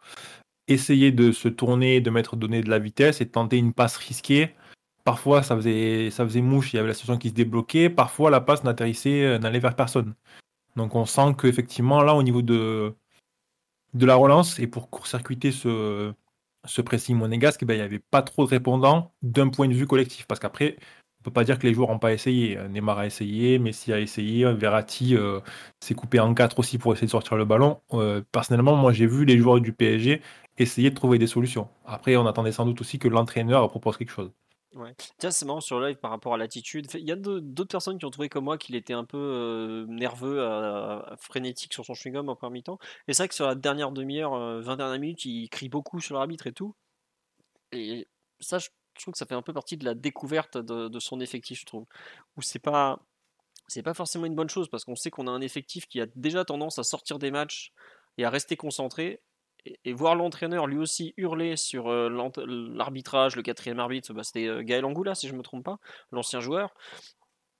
essayer 0.67 1.11
de 1.11 1.31
se 1.31 1.47
tourner, 1.47 2.01
de 2.01 2.09
mettre 2.09 2.35
donner 2.35 2.61
de 2.61 2.69
la 2.69 2.79
vitesse 2.79 3.21
et 3.21 3.29
tenter 3.29 3.57
une 3.57 3.73
passe 3.73 3.97
risquée. 3.97 4.55
Parfois, 5.03 5.43
ça 5.43 5.55
faisait, 5.55 6.09
ça 6.11 6.25
faisait 6.25 6.41
mouche, 6.41 6.73
il 6.73 6.77
y 6.77 6.79
avait 6.79 6.89
la 6.89 6.93
situation 6.93 7.17
qui 7.17 7.29
se 7.29 7.33
débloquait. 7.33 7.89
Parfois, 7.89 8.29
la 8.29 8.41
passe 8.41 8.63
n'atterrissait, 8.63 9.23
euh, 9.23 9.39
n'allait 9.39 9.59
vers 9.59 9.75
personne. 9.75 10.13
Donc, 10.75 10.95
on 10.95 11.05
sent 11.05 11.35
qu'effectivement, 11.37 12.03
là, 12.03 12.13
au 12.15 12.23
niveau 12.23 12.41
de, 12.41 12.93
de 13.93 14.05
la 14.05 14.15
relance, 14.15 14.59
et 14.59 14.67
pour 14.67 14.89
court-circuiter 14.89 15.51
ce, 15.51 16.13
ce 16.65 16.81
pressing 16.81 17.17
monégasque, 17.17 17.65
ben, 17.65 17.73
il 17.73 17.77
n'y 17.77 17.83
avait 17.83 17.99
pas 17.99 18.21
trop 18.21 18.45
de 18.45 18.49
répondants 18.49 19.13
d'un 19.21 19.49
point 19.49 19.67
de 19.67 19.73
vue 19.73 19.87
collectif. 19.87 20.27
Parce 20.27 20.39
qu'après, 20.39 20.77
on 21.19 21.23
peut 21.23 21.31
pas 21.31 21.43
dire 21.43 21.59
que 21.59 21.67
les 21.67 21.73
joueurs 21.73 21.89
n'ont 21.89 21.99
pas 21.99 22.13
essayé. 22.13 22.57
Neymar 22.69 22.99
a 22.99 23.05
essayé, 23.05 23.59
Messi 23.59 23.91
a 23.91 23.99
essayé, 23.99 24.51
Verratti 24.53 25.17
euh, 25.17 25.41
s'est 25.81 25.93
coupé 25.93 26.19
en 26.19 26.33
quatre 26.33 26.59
aussi 26.59 26.77
pour 26.77 26.93
essayer 26.93 27.07
de 27.07 27.11
sortir 27.11 27.35
le 27.35 27.43
ballon. 27.45 27.81
Euh, 27.93 28.21
personnellement, 28.31 28.75
moi 28.75 28.93
j'ai 28.93 29.05
vu 29.05 29.25
les 29.25 29.37
joueurs 29.37 29.59
du 29.59 29.73
PSG 29.73 30.21
essayer 30.57 30.89
de 30.89 30.95
trouver 30.95 31.19
des 31.19 31.27
solutions. 31.27 31.69
Après, 31.85 32.15
on 32.15 32.25
attendait 32.25 32.51
sans 32.51 32.65
doute 32.65 32.81
aussi 32.81 32.99
que 32.99 33.07
l'entraîneur 33.07 33.67
propose 33.69 33.97
quelque 33.97 34.11
chose. 34.11 34.31
Ouais. 34.75 34.93
Tiens, 35.17 35.31
c'est 35.31 35.45
marrant 35.45 35.61
sur 35.61 35.79
live 35.79 35.97
par 35.97 36.11
rapport 36.11 36.33
à 36.33 36.37
l'attitude. 36.37 36.87
Il 36.93 37.07
y 37.07 37.11
a 37.11 37.15
d'autres 37.15 37.71
personnes 37.71 37.97
qui 37.97 38.05
ont 38.05 38.11
trouvé 38.11 38.29
comme 38.29 38.43
moi 38.43 38.57
qu'il 38.57 38.75
était 38.75 38.93
un 38.93 39.03
peu 39.03 39.17
euh, 39.17 39.85
nerveux, 39.87 40.45
frénétique 41.17 41.73
sur 41.73 41.85
son 41.85 41.93
chewing-gum 41.93 42.29
en 42.29 42.35
premier 42.35 42.61
temps. 42.61 42.77
Et 43.07 43.13
c'est 43.13 43.23
vrai 43.23 43.27
que 43.29 43.35
sur 43.35 43.47
la 43.47 43.55
dernière 43.55 43.91
demi-heure, 43.91 44.61
20 44.61 44.77
dernières 44.77 44.99
minutes, 44.99 45.25
il 45.25 45.49
crie 45.49 45.69
beaucoup 45.69 45.99
sur 45.99 46.15
l'arbitre 46.15 46.47
et 46.47 46.53
tout. 46.53 46.75
Et 47.71 48.07
ça, 48.39 48.57
je 48.59 48.69
je 48.99 49.05
trouve 49.05 49.13
que 49.13 49.17
ça 49.17 49.25
fait 49.25 49.35
un 49.35 49.41
peu 49.41 49.53
partie 49.53 49.77
de 49.77 49.85
la 49.85 49.95
découverte 49.95 50.57
de, 50.57 50.99
son 50.99 51.19
effectif, 51.19 51.61
je 51.61 51.65
trouve. 51.65 51.85
Où 52.37 52.41
c'est 52.41 52.59
pas 52.59 52.99
c'est 53.67 53.83
pas 53.83 53.93
forcément 53.93 54.25
une 54.25 54.35
bonne 54.35 54.49
chose 54.49 54.67
parce 54.69 54.83
qu'on 54.83 54.95
sait 54.95 55.11
qu'on 55.11 55.27
a 55.27 55.31
un 55.31 55.41
effectif 55.41 55.87
qui 55.87 56.01
a 56.01 56.07
déjà 56.15 56.43
tendance 56.43 56.79
à 56.79 56.83
sortir 56.83 57.19
des 57.19 57.31
matchs 57.31 57.71
et 58.17 58.25
à 58.25 58.29
rester 58.29 58.57
concentré. 58.57 59.21
Et, 59.85 59.93
voir 59.93 60.15
l'entraîneur 60.15 60.67
lui 60.67 60.77
aussi 60.77 61.13
hurler 61.17 61.57
sur 61.57 61.89
euh, 61.89 62.09
l'arbitrage, 62.73 63.35
le 63.35 63.41
quatrième 63.43 63.79
arbitre, 63.79 64.13
bah, 64.13 64.23
c'était 64.23 64.47
euh, 64.47 64.63
Gaël 64.63 64.85
Angoula 64.85 65.15
si 65.15 65.27
je 65.27 65.35
me 65.35 65.43
trompe 65.43 65.65
pas, 65.65 65.79
l'ancien 66.11 66.39
joueur. 66.39 66.73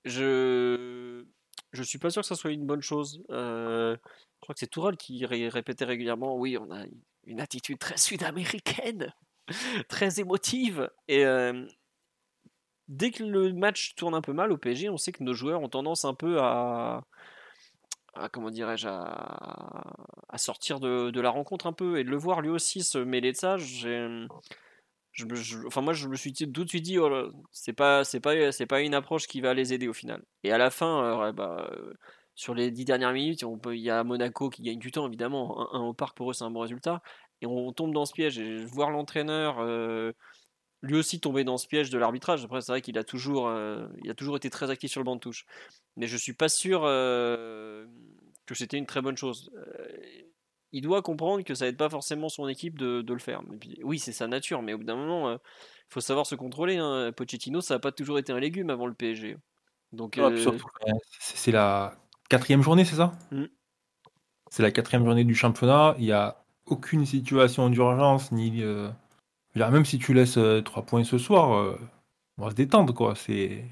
Je 0.04 1.24
je 1.72 1.82
suis 1.82 1.98
pas 1.98 2.10
sûr 2.10 2.22
que 2.22 2.28
ça 2.28 2.34
soit 2.34 2.50
une 2.52 2.66
bonne 2.66 2.82
chose. 2.82 3.22
Euh, 3.30 3.96
je 4.02 4.40
crois 4.40 4.54
que 4.54 4.60
c'est 4.60 4.66
Tourelle 4.66 4.96
qui 4.96 5.24
répétait 5.26 5.84
régulièrement 5.84 6.36
oui, 6.36 6.58
on 6.58 6.70
a 6.72 6.84
une 7.24 7.40
attitude 7.40 7.78
très 7.78 7.96
sud-américaine. 7.96 9.12
très 9.88 10.20
émotive. 10.20 10.90
Et 11.08 11.24
euh, 11.24 11.66
dès 12.88 13.10
que 13.10 13.24
le 13.24 13.52
match 13.52 13.94
tourne 13.94 14.14
un 14.14 14.20
peu 14.20 14.32
mal 14.32 14.52
au 14.52 14.58
PSG, 14.58 14.90
on 14.90 14.96
sait 14.96 15.12
que 15.12 15.22
nos 15.22 15.34
joueurs 15.34 15.62
ont 15.62 15.68
tendance 15.68 16.04
un 16.04 16.14
peu 16.14 16.40
à, 16.40 17.02
comment 18.32 18.50
dirais-je, 18.50 18.88
à, 18.88 20.38
sortir 20.38 20.80
de, 20.80 21.20
la 21.20 21.30
rencontre 21.30 21.66
un 21.66 21.72
peu 21.72 21.98
et 21.98 22.04
de 22.04 22.10
le 22.10 22.16
voir 22.16 22.40
lui 22.40 22.50
aussi 22.50 22.82
se 22.82 22.98
mêler 22.98 23.32
de 23.32 23.36
ça. 23.36 23.56
Je, 23.56 24.26
enfin 25.66 25.80
moi 25.80 25.92
je 25.92 26.08
me 26.08 26.16
suis 26.16 26.32
tout 26.32 26.64
de 26.64 26.68
suite 26.68 26.84
dit 26.84 26.98
oh 26.98 27.30
c'est 27.50 27.72
pas 27.72 28.04
c'est 28.04 28.20
pas 28.20 28.52
c'est 28.52 28.66
pas 28.66 28.80
une 28.80 28.94
approche 28.94 29.26
qui 29.26 29.40
va 29.40 29.54
les 29.54 29.72
aider 29.72 29.88
au 29.88 29.92
final. 29.92 30.22
Et 30.44 30.52
à 30.52 30.58
la 30.58 30.70
fin, 30.70 31.22
euh, 31.24 31.32
bah, 31.32 31.68
euh, 31.72 31.92
sur 32.34 32.54
les 32.54 32.70
dix 32.70 32.84
dernières 32.84 33.12
minutes, 33.12 33.44
il 33.72 33.80
y 33.80 33.90
a 33.90 34.04
Monaco 34.04 34.50
qui 34.50 34.62
gagne 34.62 34.78
du 34.78 34.90
temps 34.92 35.06
évidemment. 35.06 35.74
Un 35.74 35.80
au 35.80 35.94
parc 35.94 36.16
pour 36.16 36.30
eux 36.30 36.34
c'est 36.34 36.44
un 36.44 36.50
bon 36.50 36.60
résultat 36.60 37.02
et 37.40 37.46
on 37.46 37.72
tombe 37.72 37.92
dans 37.92 38.06
ce 38.06 38.12
piège. 38.12 38.38
Et 38.38 38.64
voir 38.64 38.90
l'entraîneur 38.90 39.58
euh, 39.60 40.12
lui 40.82 40.96
aussi 40.96 41.20
tomber 41.20 41.44
dans 41.44 41.58
ce 41.58 41.66
piège 41.66 41.90
de 41.90 41.98
l'arbitrage. 41.98 42.44
Après, 42.44 42.60
c'est 42.60 42.72
vrai 42.72 42.82
qu'il 42.82 42.98
a 42.98 43.04
toujours, 43.04 43.48
euh, 43.48 43.86
il 44.02 44.10
a 44.10 44.14
toujours 44.14 44.36
été 44.36 44.50
très 44.50 44.70
actif 44.70 44.90
sur 44.90 45.00
le 45.00 45.04
banc 45.04 45.16
de 45.16 45.20
touche, 45.20 45.46
mais 45.96 46.06
je 46.06 46.16
suis 46.16 46.32
pas 46.32 46.48
sûr 46.48 46.82
euh, 46.84 47.86
que 48.46 48.54
c'était 48.54 48.78
une 48.78 48.86
très 48.86 49.02
bonne 49.02 49.16
chose. 49.16 49.50
il 50.72 50.82
doit 50.82 51.02
comprendre 51.02 51.42
que 51.44 51.54
ça 51.54 51.66
n'aide 51.66 51.76
pas 51.76 51.90
forcément 51.90 52.28
son 52.28 52.48
équipe 52.48 52.78
de, 52.78 53.04
le 53.06 53.18
faire. 53.18 53.42
oui, 53.82 53.98
c'est 53.98 54.12
sa 54.12 54.26
nature, 54.26 54.62
mais 54.62 54.72
au 54.72 54.78
bout 54.78 54.84
d'un 54.84 54.96
moment, 54.96 55.32
il 55.32 55.38
faut 55.90 56.00
savoir 56.00 56.26
se 56.26 56.34
contrôler. 56.34 56.76
Hein. 56.76 57.12
Pochettino, 57.12 57.60
ça 57.60 57.74
n'a 57.74 57.80
pas 57.80 57.92
toujours 57.92 58.18
été 58.18 58.32
un 58.32 58.40
légume 58.40 58.70
avant 58.70 58.86
le 58.86 58.94
PSG. 58.94 59.36
Donc, 59.92 60.18
ah, 60.18 60.30
c'est 61.18 61.50
la 61.50 61.98
quatrième 62.28 62.62
journée, 62.62 62.84
c'est 62.84 62.96
ça? 62.96 63.12
Mmh. 63.32 63.46
C'est 64.50 64.62
la 64.62 64.70
quatrième 64.70 65.04
journée 65.04 65.24
du 65.24 65.34
championnat. 65.34 65.94
Il 65.98 66.04
y 66.04 66.12
a 66.12 66.44
aucune 66.70 67.06
situation 67.06 67.68
d'urgence, 67.70 68.32
ni. 68.32 68.62
Euh, 68.62 68.88
même 69.56 69.84
si 69.84 69.98
tu 69.98 70.14
laisses 70.14 70.34
3 70.34 70.42
euh, 70.42 70.62
points 70.86 71.04
ce 71.04 71.18
soir, 71.18 71.54
euh, 71.54 71.78
on 72.38 72.44
va 72.44 72.50
se 72.50 72.56
détendre, 72.56 72.94
quoi. 72.94 73.14
C'est 73.16 73.64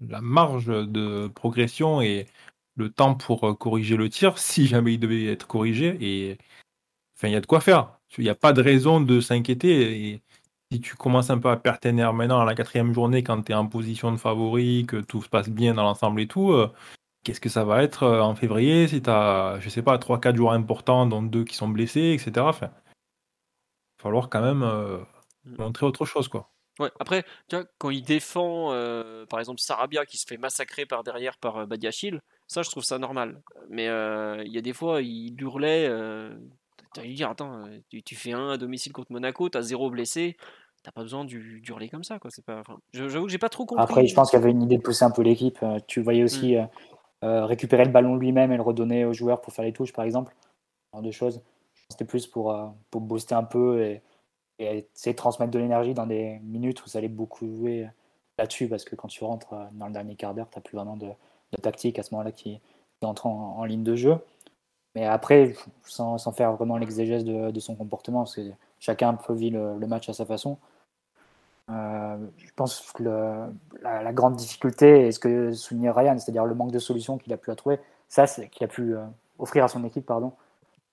la 0.00 0.20
marge 0.20 0.66
de 0.66 1.28
progression 1.28 2.02
et 2.02 2.26
le 2.76 2.90
temps 2.90 3.14
pour 3.14 3.48
euh, 3.48 3.54
corriger 3.54 3.96
le 3.96 4.08
tir, 4.08 4.38
si 4.38 4.66
jamais 4.68 4.94
il 4.94 4.98
devait 4.98 5.26
être 5.26 5.46
corrigé. 5.46 5.96
Et 6.00 6.38
enfin, 7.16 7.28
il 7.28 7.32
y 7.32 7.36
a 7.36 7.40
de 7.40 7.46
quoi 7.46 7.60
faire. 7.60 7.98
Il 8.18 8.24
n'y 8.24 8.30
a 8.30 8.34
pas 8.34 8.52
de 8.52 8.62
raison 8.62 9.00
de 9.00 9.20
s'inquiéter. 9.20 10.22
Si 10.70 10.80
tu 10.80 10.96
commences 10.96 11.30
un 11.30 11.38
peu 11.38 11.50
à 11.50 11.56
perdre 11.56 12.12
maintenant 12.12 12.40
à 12.40 12.44
la 12.44 12.54
quatrième 12.54 12.94
journée, 12.94 13.22
quand 13.22 13.42
tu 13.42 13.52
es 13.52 13.54
en 13.54 13.66
position 13.66 14.12
de 14.12 14.16
favori, 14.16 14.86
que 14.86 14.98
tout 14.98 15.22
se 15.22 15.28
passe 15.28 15.48
bien 15.48 15.74
dans 15.74 15.82
l'ensemble 15.82 16.20
et 16.20 16.26
tout, 16.26 16.54
qu'est-ce 17.24 17.40
que 17.40 17.48
ça 17.48 17.64
va 17.64 17.82
être 17.82 18.02
euh, 18.04 18.20
en 18.20 18.34
février 18.34 18.88
si 18.88 19.02
tu 19.02 19.10
as, 19.10 19.58
je 19.60 19.68
sais 19.68 19.82
pas, 19.82 19.96
3-4 19.96 20.36
jours 20.36 20.52
importants, 20.52 21.06
dont 21.06 21.22
deux 21.22 21.44
qui 21.44 21.54
sont 21.54 21.68
blessés, 21.68 22.12
etc. 22.18 22.32
Enfin, 22.40 22.66
il 22.66 23.98
va 23.98 24.02
falloir 24.02 24.28
quand 24.28 24.42
même 24.42 24.64
mm. 25.44 25.56
montrer 25.58 25.86
autre 25.86 26.04
chose, 26.04 26.28
quoi. 26.28 26.48
Ouais, 26.78 26.90
après, 26.98 27.24
tu 27.48 27.56
vois, 27.56 27.66
quand 27.78 27.90
il 27.90 28.02
défend, 28.02 28.70
par 29.28 29.38
exemple, 29.38 29.60
Sarabia 29.60 30.06
qui 30.06 30.16
se 30.16 30.26
fait 30.26 30.38
massacrer 30.38 30.86
par 30.86 31.04
derrière 31.04 31.36
par 31.36 31.66
Badiachil, 31.66 32.22
ça, 32.48 32.62
je 32.62 32.70
trouve 32.70 32.82
ça 32.82 32.98
normal. 32.98 33.42
Mais 33.68 33.84
il 33.84 34.52
y 34.52 34.58
a 34.58 34.62
des 34.62 34.72
fois, 34.72 35.02
il 35.02 35.38
hurlait. 35.38 35.86
tu 36.94 37.00
as 37.00 37.04
dire, 37.04 37.28
attends, 37.28 37.66
tu, 37.90 38.14
fais 38.16 38.32
un 38.32 38.48
à 38.48 38.56
domicile 38.56 38.92
contre 38.92 39.12
Monaco, 39.12 39.50
tu 39.50 39.58
as 39.58 39.62
zéro 39.62 39.90
blessé. 39.90 40.38
T'as 40.82 40.92
pas 40.92 41.02
besoin 41.02 41.26
d'hurler 41.26 41.90
comme 41.90 42.04
ça, 42.04 42.18
quoi. 42.18 42.30
C'est 42.30 42.44
pas. 42.44 42.62
J'avoue 42.94 43.26
que 43.26 43.30
j'ai 43.30 43.38
pas 43.38 43.50
trop 43.50 43.66
compris. 43.66 43.84
Après, 43.84 44.06
je 44.06 44.14
pense 44.14 44.30
qu'il 44.30 44.38
y 44.40 44.42
avait 44.42 44.50
une 44.50 44.62
idée 44.62 44.78
de 44.78 44.82
pousser 44.82 45.04
un 45.04 45.10
peu 45.10 45.22
l'équipe. 45.22 45.58
Tu 45.86 46.00
voyais 46.00 46.24
aussi 46.24 46.56
mmh. 47.22 47.44
récupérer 47.44 47.84
le 47.84 47.90
ballon 47.90 48.16
lui-même 48.16 48.52
et 48.52 48.56
le 48.56 48.62
redonner 48.62 49.04
aux 49.04 49.12
joueurs 49.12 49.40
pour 49.40 49.52
faire 49.52 49.64
les 49.64 49.72
touches, 49.72 49.92
par 49.92 50.04
exemple. 50.04 50.34
Ce 50.92 50.96
genre 50.96 51.02
de 51.02 51.10
choses. 51.10 51.42
C'était 51.88 52.04
plus 52.04 52.26
pour, 52.26 52.54
pour 52.90 53.00
booster 53.00 53.34
un 53.34 53.44
peu 53.44 53.82
et 53.82 54.02
et 54.58 54.88
essayer 54.94 55.12
de 55.12 55.18
transmettre 55.18 55.50
de 55.50 55.58
l'énergie 55.58 55.94
dans 55.94 56.06
des 56.06 56.38
minutes 56.42 56.84
où 56.84 56.88
ça 56.88 56.98
allait 56.98 57.08
beaucoup 57.08 57.46
jouer 57.46 57.88
là-dessus, 58.38 58.68
parce 58.68 58.84
que 58.84 58.96
quand 58.96 59.08
tu 59.08 59.24
rentres 59.24 59.52
euh, 59.52 59.64
dans 59.72 59.86
le 59.86 59.92
dernier 59.92 60.16
quart 60.16 60.34
d'heure, 60.34 60.48
tu 60.50 60.58
n'as 60.58 60.62
plus 60.62 60.76
vraiment 60.76 60.96
de, 60.96 61.08
tactique 61.60 61.98
à 61.98 62.02
ce 62.02 62.14
moment-là 62.14 62.32
qui, 62.32 62.60
entre 63.02 63.26
en, 63.26 63.64
ligne 63.64 63.82
de 63.82 63.94
jeu. 63.94 64.16
Mais 64.94 65.04
après, 65.04 65.54
sans, 65.84 66.18
faire 66.32 66.54
vraiment 66.54 66.78
l'exégèse 66.78 67.24
de, 67.24 67.60
son 67.60 67.74
comportement, 67.74 68.20
parce 68.20 68.36
que 68.36 68.42
chacun 68.78 69.14
peut 69.14 69.34
vivre 69.34 69.76
le, 69.78 69.86
match 69.86 70.08
à 70.08 70.14
sa 70.14 70.24
façon. 70.24 70.56
Euh, 71.72 72.16
je 72.38 72.50
pense 72.54 72.92
que 72.92 73.02
la, 73.82 74.12
grande 74.12 74.36
difficulté, 74.36 75.06
et 75.06 75.12
ce 75.12 75.18
que 75.18 75.52
soulignait 75.52 75.90
Ryan, 75.90 76.18
c'est-à-dire 76.18 76.44
le 76.44 76.54
manque 76.54 76.72
de 76.72 76.78
solutions 76.78 77.18
qu'il 77.18 77.32
a 77.32 77.36
pu 77.36 77.54
trouver, 77.56 77.80
ça, 78.08 78.26
qu'il 78.26 78.64
a 78.64 78.68
pu 78.68 78.94
euh, 78.94 79.04
offrir 79.38 79.64
à 79.64 79.68
son 79.68 79.84
équipe, 79.84 80.06
pardon, 80.06 80.32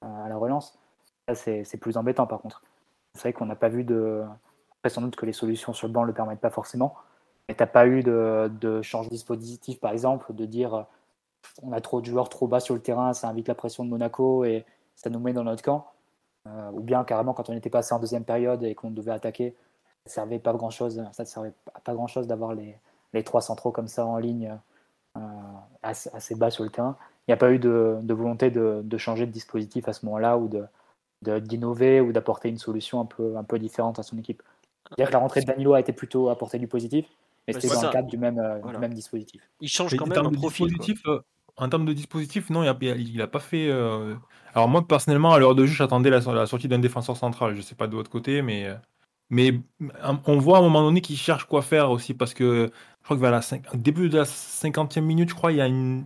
à 0.01 0.29
la 0.29 0.37
relance, 0.37 0.79
ça, 1.27 1.35
c'est 1.35 1.77
plus 1.77 1.97
embêtant 1.97 2.27
par 2.27 2.39
contre. 2.41 2.63
C'est 3.15 3.21
vrai 3.21 3.33
qu'on 3.33 3.45
n'a 3.45 3.55
pas 3.55 3.69
vu 3.69 3.83
de. 3.83 4.23
Après, 4.79 4.89
sans 4.89 5.01
doute 5.01 5.15
que 5.15 5.25
les 5.25 5.33
solutions 5.33 5.73
sur 5.73 5.87
le 5.87 5.93
banc 5.93 6.01
ne 6.01 6.07
le 6.07 6.13
permettent 6.13 6.39
pas 6.39 6.49
forcément. 6.49 6.95
Mais 7.47 7.55
tu 7.55 7.63
n'as 7.63 7.67
pas 7.67 7.87
eu 7.87 8.03
de, 8.03 8.49
de 8.61 8.81
changement 8.81 9.09
de 9.09 9.13
dispositif, 9.13 9.79
par 9.79 9.91
exemple, 9.91 10.33
de 10.33 10.45
dire 10.45 10.85
on 11.61 11.71
a 11.71 11.81
trop 11.81 12.01
de 12.01 12.05
joueurs 12.05 12.29
trop 12.29 12.47
bas 12.47 12.59
sur 12.59 12.75
le 12.75 12.81
terrain, 12.81 13.13
ça 13.13 13.27
invite 13.29 13.47
la 13.47 13.55
pression 13.55 13.83
de 13.83 13.89
Monaco 13.89 14.45
et 14.45 14.65
ça 14.95 15.09
nous 15.09 15.19
met 15.19 15.33
dans 15.33 15.43
notre 15.43 15.63
camp. 15.63 15.87
Euh, 16.47 16.71
ou 16.71 16.79
bien 16.81 17.03
carrément 17.03 17.33
quand 17.33 17.49
on 17.49 17.53
était 17.53 17.69
passé 17.69 17.93
en 17.93 17.99
deuxième 17.99 18.23
période 18.23 18.63
et 18.63 18.73
qu'on 18.73 18.91
devait 18.91 19.11
attaquer, 19.11 19.55
ça 20.05 20.15
servait 20.15 20.39
pas 20.39 20.53
grand 20.53 20.69
chose. 20.69 21.03
Ça 21.11 21.23
ne 21.23 21.27
servait 21.27 21.53
pas 21.83 21.93
grand 21.93 22.07
chose 22.07 22.27
d'avoir 22.27 22.53
les, 22.53 22.75
les, 23.13 23.23
trois 23.23 23.41
centraux 23.41 23.71
comme 23.71 23.87
ça 23.87 24.05
en 24.05 24.17
ligne 24.17 24.57
euh, 25.17 25.19
assez, 25.83 26.35
bas 26.35 26.49
sur 26.49 26.63
le 26.63 26.69
terrain. 26.69 26.97
Il 27.27 27.31
n'y 27.31 27.33
a 27.33 27.37
pas 27.37 27.51
eu 27.51 27.59
de, 27.59 27.97
de 28.01 28.13
volonté 28.13 28.49
de, 28.49 28.81
de, 28.83 28.97
changer 28.97 29.25
de 29.25 29.31
dispositif 29.31 29.87
à 29.87 29.93
ce 29.93 30.05
moment-là 30.05 30.37
ou 30.37 30.47
de, 30.47 31.39
d'innover 31.39 32.01
ou 32.01 32.11
d'apporter 32.11 32.49
une 32.49 32.57
solution 32.57 32.99
un 33.01 33.05
peu, 33.05 33.37
un 33.37 33.43
peu 33.43 33.59
différente 33.59 33.99
à 33.99 34.03
son 34.03 34.17
équipe. 34.17 34.41
C'est-à-dire 34.87 35.07
que 35.07 35.13
la 35.13 35.19
rentrée 35.19 35.41
de 35.41 35.45
Danilo 35.45 35.73
a 35.73 35.79
été 35.79 35.93
plutôt 35.93 36.29
apporter 36.29 36.57
du 36.57 36.67
positif, 36.67 37.05
mais 37.47 37.53
c'était 37.53 37.67
dans 37.67 37.81
le 37.81 37.89
cadre 37.89 38.07
du 38.07 38.17
même, 38.17 38.39
euh, 38.39 38.79
même 38.79 38.93
dispositif. 38.93 39.41
Il 39.61 39.69
change 39.69 39.95
quand 39.95 40.07
même 40.07 40.25
un 40.25 40.31
profil. 40.31 40.75
Euh, 41.07 41.19
en 41.57 41.69
termes 41.69 41.85
de 41.85 41.93
dispositif, 41.93 42.49
non, 42.49 42.63
il 42.63 43.17
n'a 43.17 43.27
pas 43.27 43.39
fait. 43.39 43.69
Euh, 43.69 44.15
alors, 44.55 44.67
moi, 44.67 44.87
personnellement, 44.87 45.33
à 45.33 45.39
l'heure 45.39 45.55
de 45.55 45.65
jeu, 45.65 45.75
j'attendais 45.75 46.09
la, 46.09 46.19
la, 46.19 46.45
sortie 46.47 46.67
d'un 46.67 46.79
défenseur 46.79 47.17
central. 47.17 47.51
Je 47.51 47.57
ne 47.57 47.61
sais 47.61 47.75
pas 47.75 47.87
de 47.87 47.95
votre 47.95 48.09
côté, 48.09 48.41
mais. 48.41 48.67
Mais 49.29 49.59
on 50.25 50.39
voit 50.39 50.57
à 50.57 50.59
un 50.59 50.63
moment 50.63 50.81
donné 50.81 51.01
qu'il 51.01 51.17
cherche 51.17 51.45
quoi 51.45 51.61
faire 51.61 51.91
aussi, 51.91 52.13
parce 52.13 52.33
que 52.33 52.71
je 53.01 53.03
crois 53.03 53.15
que 53.15 53.21
vers 53.21 53.41
début 53.75 54.09
de 54.09 54.17
la 54.17 54.23
50e 54.23 55.01
minute, 55.01 55.29
je 55.29 55.35
crois, 55.35 55.51
il 55.51 55.57
y 55.57 55.61
a 55.61 55.67
une, 55.67 56.05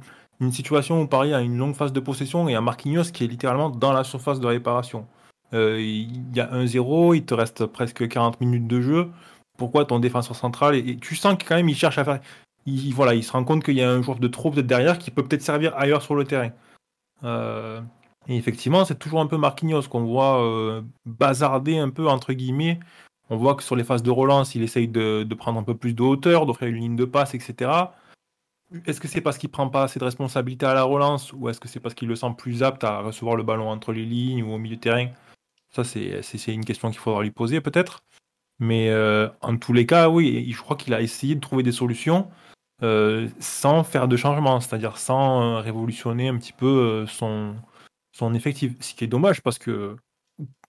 situation 0.52 1.02
où 1.02 1.08
Paris 1.08 1.34
a 1.34 1.40
une 1.40 1.58
longue 1.58 1.74
phase 1.74 1.94
de 1.94 2.02
possession 2.02 2.50
et 2.50 2.56
un 2.56 2.60
Marquinhos 2.60 3.12
qui 3.14 3.24
est 3.24 3.28
littéralement 3.28 3.70
dans 3.70 3.94
la 3.94 4.04
surface 4.04 4.42
de 4.42 4.48
réparation. 4.48 5.08
Euh, 5.54 5.80
il 5.80 6.36
y 6.36 6.42
a 6.42 6.48
1-0, 6.54 7.16
il 7.16 7.24
te 7.24 7.34
reste 7.34 7.66
presque 7.66 8.06
40 8.08 8.42
minutes 8.42 8.68
de 8.68 8.82
jeu. 8.82 9.10
Pourquoi 9.58 9.86
ton 9.86 10.00
défenseur 10.00 10.36
central 10.36 10.76
et, 10.76 10.98
tu 10.98 11.16
sens 11.16 11.38
que 11.38 11.48
quand 11.48 11.56
même 11.56 11.70
il 11.70 11.76
cherche 11.76 11.98
à 11.98 12.04
faire. 12.04 12.20
Il, 12.66 12.94
voilà, 12.94 13.14
il 13.14 13.24
se 13.24 13.32
rend 13.32 13.46
compte 13.46 13.64
qu'il 13.64 13.76
y 13.76 13.82
a 13.82 13.90
un 13.90 14.02
joueur 14.02 14.20
de 14.20 14.28
trop 14.28 14.52
peut-être 14.52 14.68
derrière 14.68 14.98
qui 14.98 15.12
peut 15.12 15.24
peut-être 15.24 15.44
servir 15.44 15.74
ailleurs 15.78 16.02
sur 16.02 16.16
le 16.16 16.26
terrain. 16.26 16.52
Euh, 17.24 17.80
et 18.28 18.38
effectivement, 18.38 18.84
c'est 18.86 19.00
toujours 19.00 19.22
un 19.22 19.28
peu 19.28 19.38
Marquinhos 19.38 19.84
qu'on 19.84 20.04
voit 20.04 20.44
euh, 20.44 20.82
bazarder 21.06 21.78
un 21.78 21.90
peu 21.90 22.08
entre 22.08 22.34
guillemets. 22.34 22.80
On 23.30 23.38
voit 23.38 23.56
que 23.56 23.64
sur 23.64 23.76
les 23.76 23.84
phases 23.84 24.04
de 24.04 24.12
relance, 24.12 24.56
il 24.56 24.64
essaye 24.64 24.88
de, 24.88 25.28
prendre 25.38 25.60
un 25.60 25.64
peu 25.64 25.76
plus 25.76 25.94
de 25.94 26.02
hauteur, 26.02 26.46
d'offrir 26.46 26.70
une 26.70 26.76
ligne 26.76 26.96
de 26.96 27.06
passe, 27.06 27.34
etc. 27.34 27.72
Est-ce 28.86 29.00
que 29.00 29.08
c'est 29.08 29.22
parce 29.22 29.38
qu'il 29.38 29.50
prend 29.50 29.70
pas 29.70 29.84
assez 29.84 30.00
de 30.00 30.06
responsabilités 30.06 30.66
à 30.66 30.74
la 30.74 30.84
relance 30.84 31.32
ou 31.34 31.48
est-ce 31.50 31.60
que 31.60 31.68
c'est 31.68 31.80
parce 31.80 31.96
qu'il 31.96 32.08
le 32.08 32.16
sent 32.16 32.34
plus 32.38 32.64
apte 32.64 32.84
à 32.84 33.00
recevoir 33.02 33.36
le 33.36 33.44
ballon 33.44 33.70
entre 33.70 33.94
les 33.94 34.06
lignes 34.06 34.44
ou 34.44 34.52
au 34.52 34.58
milieu 34.58 34.76
de 34.76 34.82
terrain? 34.82 35.08
Ça, 35.70 35.84
c'est 35.84 36.54
une 36.54 36.66
question 36.66 36.90
qu'il 36.90 37.00
faudra 37.00 37.24
lui 37.24 37.32
poser 37.32 37.62
peut-être. 37.62 38.04
Mais 38.60 38.90
euh, 38.90 39.30
en 39.42 39.58
tous 39.58 39.74
les 39.74 39.86
cas, 39.86 40.10
oui, 40.10 40.52
je 40.52 40.62
crois 40.62 40.78
qu'il 40.78 40.94
a 40.94 41.02
essayé 41.02 41.36
de 41.36 41.40
trouver 41.40 41.64
des 41.64 41.72
solutions 41.72 42.30
euh, 42.84 43.28
sans 43.40 43.84
faire 43.84 44.08
de 44.08 44.18
changement, 44.18 44.60
c'est-à-dire 44.62 44.98
sans 44.98 45.58
euh, 45.58 45.60
révolutionner 45.60 46.28
un 46.28 46.38
petit 46.38 46.54
peu 46.54 47.06
son, 47.08 47.56
son 48.12 48.34
effectif. 48.34 48.74
Ce 48.80 48.94
qui 48.94 49.04
est 49.04 49.08
dommage 49.08 49.42
parce 49.42 49.58
que 49.58 49.98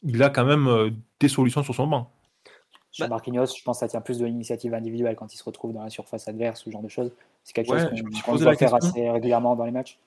il 0.03 0.23
a 0.23 0.31
quand 0.31 0.45
même 0.45 0.95
des 1.21 1.29
solutions 1.29 1.63
sur 1.63 1.75
son 1.75 1.87
banc. 1.87 2.11
Bah 2.99 3.09
Marquinhos, 3.09 3.47
je 3.47 3.63
pense 3.63 3.77
que 3.77 3.81
ça 3.81 3.89
tient 3.89 4.01
plus 4.01 4.19
de 4.19 4.27
l'initiative 4.27 4.73
individuelle 4.73 5.17
quand 5.17 5.33
il 5.35 5.37
se 5.37 5.45
retrouve 5.45 5.73
dans 5.73 5.83
la 5.83 5.91
surface 5.91 6.29
adverse, 6.29 6.63
ce 6.63 6.71
genre 6.71 6.83
de 6.83 6.89
choses. 6.89 7.11
C'est 7.43 7.53
quelque 7.53 7.69
chose 7.69 7.89
qu'on 8.25 8.37
qu 8.37 8.43
doit 8.43 8.57
faire 8.57 8.75
assez 8.75 9.11
régulièrement 9.11 9.57
dans 9.57 9.65
les 9.65 9.73
matchs. 9.73 9.99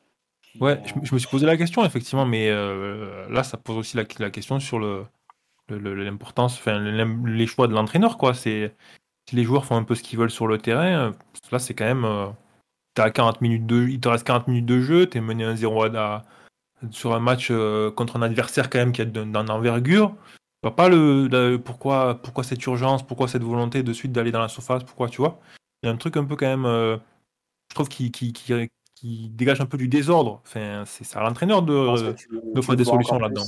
Ouais, 0.60 0.82
je, 1.04 1.14
me 1.14 1.20
suis 1.20 1.28
posé 1.28 1.46
la 1.46 1.58
question, 1.58 1.86
effectivement, 1.86 2.26
mais 2.26 2.50
euh, 2.50 3.28
là, 3.30 3.44
ça 3.44 3.58
pose 3.58 3.78
aussi 3.78 3.98
la, 3.98 4.06
question 4.06 4.60
sur 4.60 4.80
l'importance, 5.70 6.66
le, 6.66 7.36
les 7.36 7.46
choix 7.46 7.68
de 7.68 7.74
l'entraîneur, 7.74 8.18
quoi. 8.18 8.34
C'est 8.34 8.74
si 9.30 9.36
les 9.36 9.44
joueurs 9.44 9.66
font 9.66 9.76
un 9.76 9.84
peu 9.84 9.94
ce 9.94 10.02
qu'ils 10.02 10.18
veulent 10.18 10.32
sur 10.32 10.48
le 10.48 10.58
terrain, 10.58 11.10
euh, 11.10 11.12
là, 11.52 11.60
c'est 11.60 11.74
quand 11.74 11.86
même. 11.86 12.06
Euh, 12.06 12.28
as 12.98 13.12
40 13.12 13.42
minutes 13.42 13.68
de, 13.68 13.88
il 13.88 14.00
te 14.00 14.08
reste 14.08 14.26
40 14.26 14.48
minutes 14.48 14.66
de 14.66 14.80
jeu, 14.80 15.08
tu 15.08 15.20
es 15.20 15.22
mené 15.22 15.46
1-0 15.46 16.22
sur 16.90 17.14
un 17.14 17.20
match 17.20 17.52
contre 17.96 18.18
un 18.18 18.24
adversaire 18.24 18.72
quand 18.72 18.80
même 18.80 18.92
qui 18.92 19.04
est 19.04 19.06
d'un 19.06 19.50
envergure 20.64 20.76
pas 20.76 20.90
le, 20.90 21.58
pourquoi, 21.58 22.22
pourquoi 22.22 22.44
cette 22.44 22.64
urgence, 22.66 23.06
pourquoi 23.06 23.28
cette 23.28 23.44
volonté 23.44 23.84
de 23.84 23.94
suite 23.94 24.12
d'aller 24.12 24.32
dans 24.32 24.42
la 24.42 24.48
surface, 24.48 24.84
pourquoi 24.84 25.10
tu 25.10 25.22
vois. 25.22 25.40
Il 25.84 25.88
y 25.88 25.90
a 25.90 25.94
un 25.94 25.98
truc 25.98 26.18
un 26.18 26.26
peu 26.26 26.36
quand 26.36 26.48
même, 26.48 26.66
euh, 26.66 26.98
je 27.70 27.76
trouve, 27.76 27.90
qui, 27.90 28.12
qui, 28.12 28.34
qui, 28.34 29.30
dégage 29.30 29.62
un 29.62 29.66
peu 29.66 29.78
du 29.78 29.88
désordre. 29.88 30.42
Enfin, 30.44 30.84
c'est 30.86 31.16
à 31.16 31.22
l'entraîneur 31.22 31.62
de, 31.62 32.16
de 32.54 32.62
faire 32.62 32.76
des 32.76 32.86
solutions 32.86 33.20
là-dedans. 33.20 33.46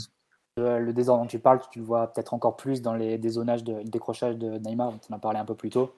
Le 0.58 0.91
désordre 0.91 1.24
dont 1.24 1.28
tu 1.28 1.39
parles, 1.39 1.62
tu 1.72 1.80
le 1.80 1.86
vois 1.86 2.08
peut-être 2.08 2.34
encore 2.34 2.58
plus 2.58 2.82
dans 2.82 2.93
les 2.93 3.17
dézonages, 3.17 3.63
de, 3.63 3.78
le 3.78 3.84
décrochage 3.86 4.38
de 4.38 4.58
Neymar, 4.60 4.91
dont 4.91 5.00
on 5.10 5.13
a 5.15 5.19
parlé 5.19 5.39
un 5.39 5.45
peu 5.45 5.56
plus 5.56 5.69
tôt. 5.69 5.95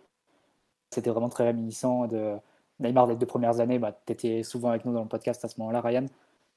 C'était 0.92 1.10
vraiment 1.10 1.30
très 1.30 1.46
réminiscent 1.46 2.08
de 2.08 2.36
Neymar 2.80 3.08
des 3.08 3.16
deux 3.16 3.26
premières 3.26 3.60
années. 3.60 3.80
Bah, 3.80 3.98
tu 4.06 4.14
étais 4.14 4.44
souvent 4.44 4.70
avec 4.70 4.86
nous 4.86 4.94
dans 4.94 5.02
le 5.02 5.08
podcast 5.08 5.44
à 5.44 5.48
ce 5.48 5.60
moment-là, 5.60 5.82
Ryan. 5.82 6.06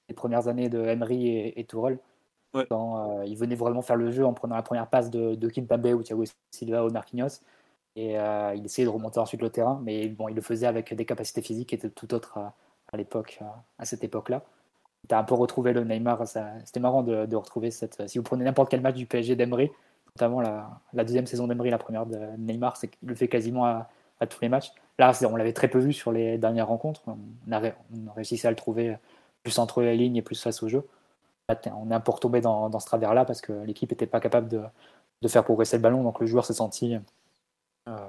Les 0.08 0.14
premières 0.14 0.48
années 0.48 0.68
de 0.68 0.78
Emery 0.80 1.28
et, 1.28 1.60
et 1.60 1.64
Tourelle 1.64 1.98
quand 2.62 3.20
euh, 3.20 3.24
il 3.26 3.36
venait 3.36 3.54
vraiment 3.54 3.82
faire 3.82 3.96
le 3.96 4.10
jeu 4.10 4.24
en 4.24 4.32
prenant 4.32 4.56
la 4.56 4.62
première 4.62 4.86
passe 4.86 5.10
de, 5.10 5.34
de 5.34 5.48
Kimpembe 5.48 5.86
ou 5.86 6.02
Thiago 6.02 6.24
Silva 6.50 6.84
ou 6.84 6.90
Marquinhos. 6.90 7.40
Et 7.96 8.18
euh, 8.18 8.54
il 8.56 8.64
essayait 8.64 8.86
de 8.86 8.92
remonter 8.92 9.20
ensuite 9.20 9.42
le 9.42 9.50
terrain, 9.50 9.80
mais 9.84 10.08
bon, 10.08 10.28
il 10.28 10.34
le 10.34 10.40
faisait 10.40 10.66
avec 10.66 10.92
des 10.94 11.04
capacités 11.04 11.42
physiques 11.42 11.68
qui 11.68 11.74
étaient 11.74 11.90
tout 11.90 12.12
autres 12.14 12.38
à, 12.38 12.96
l'époque, 12.96 13.40
à 13.78 13.84
cette 13.84 14.02
époque-là. 14.02 14.42
Tu 15.08 15.14
as 15.14 15.18
un 15.18 15.24
peu 15.24 15.34
retrouvé 15.34 15.72
le 15.72 15.84
Neymar. 15.84 16.26
C'était 16.26 16.80
marrant 16.80 17.02
de, 17.02 17.36
retrouver 17.36 17.70
cette. 17.70 18.08
Si 18.08 18.18
vous 18.18 18.24
prenez 18.24 18.44
n'importe 18.44 18.70
quel 18.70 18.80
match 18.80 18.96
du 18.96 19.06
PSG 19.06 19.36
d'Emery, 19.36 19.70
notamment 20.16 20.40
la, 20.40 21.04
deuxième 21.04 21.26
saison 21.26 21.46
d'Emery, 21.46 21.70
la 21.70 21.78
première 21.78 22.06
de 22.06 22.18
Neymar, 22.38 22.76
c'est 22.76 22.88
qu'il 22.88 23.08
le 23.08 23.14
fait 23.14 23.28
quasiment 23.28 23.66
à, 23.66 23.88
tous 24.28 24.40
les 24.40 24.48
matchs. 24.48 24.72
Là, 24.98 25.12
on 25.30 25.36
l'avait 25.36 25.52
très 25.52 25.68
peu 25.68 25.78
vu 25.78 25.92
sur 25.92 26.10
les 26.10 26.38
dernières 26.38 26.68
rencontres. 26.68 27.02
On 27.06 27.52
a, 27.52 27.60
on 27.60 28.08
a 28.08 28.12
réussi 28.14 28.44
à 28.46 28.50
le 28.50 28.56
trouver 28.56 28.96
plus 29.42 29.58
entre 29.58 29.82
les 29.82 29.96
lignes 29.96 30.16
et 30.16 30.22
plus 30.22 30.40
face 30.40 30.62
au 30.62 30.68
jeu 30.68 30.84
on 31.48 31.90
est 31.90 31.94
un 31.94 32.00
peu 32.00 32.12
retombé 32.12 32.40
dans, 32.40 32.68
dans 32.70 32.80
ce 32.80 32.86
travers-là 32.86 33.24
parce 33.24 33.40
que 33.40 33.52
l'équipe 33.52 33.90
n'était 33.90 34.06
pas 34.06 34.20
capable 34.20 34.48
de, 34.48 34.62
de, 35.22 35.28
faire 35.28 35.44
progresser 35.44 35.76
le 35.76 35.82
ballon. 35.82 36.02
Donc 36.02 36.20
le 36.20 36.26
joueur 36.26 36.44
s'est 36.44 36.54
senti 36.54 36.96
euh, 37.88 38.08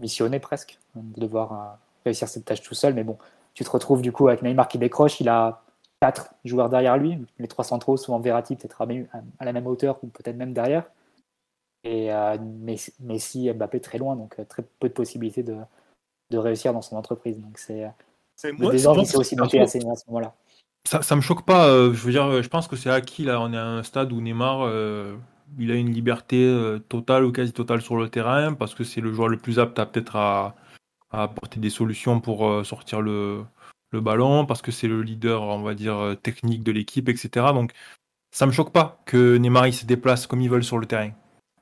missionné 0.00 0.40
presque 0.40 0.78
de 0.94 1.20
devoir 1.20 1.52
euh, 1.52 1.76
réussir 2.04 2.28
cette 2.28 2.44
tâche 2.44 2.62
tout 2.62 2.74
seul. 2.74 2.94
Mais 2.94 3.04
bon, 3.04 3.18
tu 3.54 3.64
te 3.64 3.70
retrouves 3.70 4.02
du 4.02 4.12
coup 4.12 4.28
avec 4.28 4.42
Neymar 4.42 4.68
qui 4.68 4.78
décroche. 4.78 5.20
Il 5.20 5.28
a 5.28 5.62
quatre 6.00 6.34
joueurs 6.44 6.68
derrière 6.68 6.96
lui. 6.96 7.24
Les 7.38 7.48
trois 7.48 7.64
centraux, 7.64 7.96
souvent 7.96 8.18
Verratti, 8.18 8.56
peut-être 8.56 8.82
à, 8.82 9.44
la 9.44 9.52
même 9.52 9.66
hauteur 9.66 9.98
ou 10.02 10.08
peut-être 10.08 10.36
même 10.36 10.52
derrière. 10.52 10.90
et 11.84 12.10
Messi 13.00 13.48
et 13.48 13.54
Mbappé 13.54 13.80
très 13.80 13.98
loin, 13.98 14.16
donc 14.16 14.36
très 14.48 14.62
peu 14.80 14.88
de 14.88 14.92
possibilités 14.92 15.42
de, 15.42 15.56
de 16.30 16.38
réussir 16.38 16.72
dans 16.72 16.82
son 16.82 16.96
entreprise. 16.96 17.38
Donc 17.38 17.58
c'est 17.58 17.90
le 18.44 18.70
désordre 18.70 19.04
s'est 19.04 19.16
aussi 19.16 19.36
noté 19.36 19.60
à, 19.60 19.66
ce 19.66 19.78
moment-là. 19.78 20.34
Ça, 20.86 21.02
ça 21.02 21.16
me 21.16 21.20
choque 21.20 21.44
pas. 21.44 21.68
je 21.68 21.98
veux 21.98 22.12
dire, 22.12 22.42
je 22.42 22.48
pense 22.48 22.68
que 22.68 22.76
c'est 22.76 22.90
acquis 22.90 23.24
là. 23.24 23.40
On 23.40 23.52
est 23.52 23.56
à 23.56 23.66
un 23.66 23.82
stade 23.82 24.12
où 24.12 24.20
Neymar, 24.20 24.68
il 25.58 25.70
a 25.70 25.74
une 25.74 25.92
liberté 25.92 26.48
totale 26.88 27.24
ou 27.24 27.32
quasi 27.32 27.52
totale 27.52 27.82
sur 27.82 27.96
le 27.96 28.08
terrain 28.08 28.54
parce 28.54 28.74
que 28.74 28.84
c'est 28.84 29.00
le 29.00 29.12
joueur 29.12 29.28
le 29.28 29.36
plus 29.36 29.58
apte 29.58 29.78
à 29.78 29.86
peut-être 29.86 30.16
à, 30.16 30.54
apporter 31.10 31.60
des 31.60 31.70
solutions 31.70 32.20
pour 32.20 32.64
sortir 32.64 33.00
le, 33.00 33.44
ballon, 34.00 34.46
parce 34.46 34.62
que 34.62 34.72
c'est 34.72 34.88
le 34.88 35.02
leader, 35.02 35.42
on 35.42 35.62
va 35.62 35.74
dire, 35.74 35.96
euh, 35.96 36.14
technique 36.14 36.62
de 36.62 36.72
l'équipe, 36.72 37.08
etc. 37.08 37.46
Donc, 37.52 37.72
ça 38.30 38.46
me 38.46 38.52
choque 38.52 38.72
pas 38.72 39.02
que 39.06 39.36
Neymar 39.36 39.66
il 39.66 39.72
se 39.72 39.86
déplace 39.86 40.26
comme 40.26 40.40
ils 40.42 40.50
veulent 40.50 40.64
sur 40.64 40.78
le 40.78 40.86
terrain. 40.86 41.10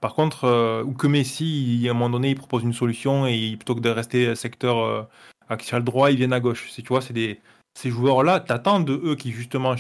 Par 0.00 0.14
contre, 0.14 0.44
euh, 0.44 0.82
ou 0.84 0.92
que 0.92 1.06
Messi, 1.06 1.84
à 1.86 1.90
un 1.90 1.94
moment 1.94 2.10
donné, 2.10 2.30
il 2.30 2.36
propose 2.36 2.62
une 2.62 2.72
solution 2.72 3.26
et 3.26 3.56
plutôt 3.56 3.74
que 3.74 3.80
de 3.80 3.88
rester 3.88 4.34
secteur 4.34 4.78
euh, 4.78 5.02
axial 5.48 5.82
droit, 5.84 6.10
ils 6.10 6.16
viennent 6.16 6.32
à 6.32 6.40
gauche. 6.40 6.70
Tu 6.74 6.82
vois, 6.82 7.00
c'est 7.00 7.14
des, 7.14 7.40
ces 7.76 7.90
joueurs-là, 7.90 8.40
t'attends 8.40 8.80
de 8.80 8.92
eux 9.04 9.16
qui 9.16 9.32
justement 9.32 9.74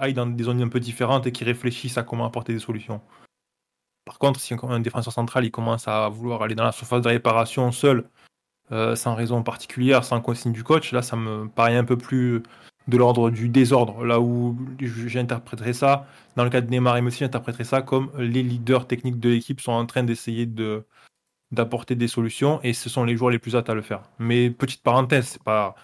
aillent 0.00 0.14
dans 0.14 0.26
des 0.26 0.44
zones 0.44 0.62
un 0.62 0.68
peu 0.68 0.80
différentes 0.80 1.26
et 1.26 1.32
qui 1.32 1.44
réfléchissent 1.44 1.98
à 1.98 2.02
comment 2.02 2.26
apporter 2.26 2.52
des 2.52 2.58
solutions. 2.58 3.00
Par 4.04 4.18
contre, 4.18 4.40
si 4.40 4.54
un 4.62 4.80
défenseur 4.80 5.12
central 5.12 5.44
il 5.44 5.50
commence 5.50 5.88
à 5.88 6.08
vouloir 6.08 6.42
aller 6.42 6.54
dans 6.54 6.64
la 6.64 6.72
surface 6.72 7.02
de 7.02 7.08
réparation 7.08 7.72
seul 7.72 8.08
euh, 8.70 8.96
sans 8.96 9.14
raison 9.14 9.42
particulière, 9.42 10.04
sans 10.04 10.20
consigne 10.20 10.52
du 10.52 10.64
coach, 10.64 10.92
là 10.92 11.02
ça 11.02 11.16
me 11.16 11.48
paraît 11.48 11.76
un 11.76 11.84
peu 11.84 11.96
plus 11.96 12.42
de 12.86 12.96
l'ordre 12.96 13.30
du 13.30 13.48
désordre. 13.48 14.04
Là 14.04 14.20
où 14.20 14.56
j'interpréterais 14.80 15.74
ça, 15.74 16.06
dans 16.36 16.44
le 16.44 16.50
cas 16.50 16.60
de 16.60 16.70
Neymar 16.70 16.96
et 16.96 17.02
Messi, 17.02 17.18
j'interpréterais 17.18 17.64
ça 17.64 17.82
comme 17.82 18.10
les 18.18 18.42
leaders 18.42 18.86
techniques 18.86 19.20
de 19.20 19.30
l'équipe 19.30 19.60
sont 19.60 19.72
en 19.72 19.86
train 19.86 20.04
d'essayer 20.04 20.46
de 20.46 20.84
d'apporter 21.50 21.94
des 21.94 22.08
solutions 22.08 22.60
et 22.62 22.74
ce 22.74 22.90
sont 22.90 23.04
les 23.04 23.16
joueurs 23.16 23.30
les 23.30 23.38
plus 23.38 23.56
aptes 23.56 23.70
à 23.70 23.74
le 23.74 23.82
faire. 23.82 24.02
Mais 24.18 24.50
petite 24.50 24.82
parenthèse, 24.82 25.28
c'est 25.28 25.42
pas 25.42 25.74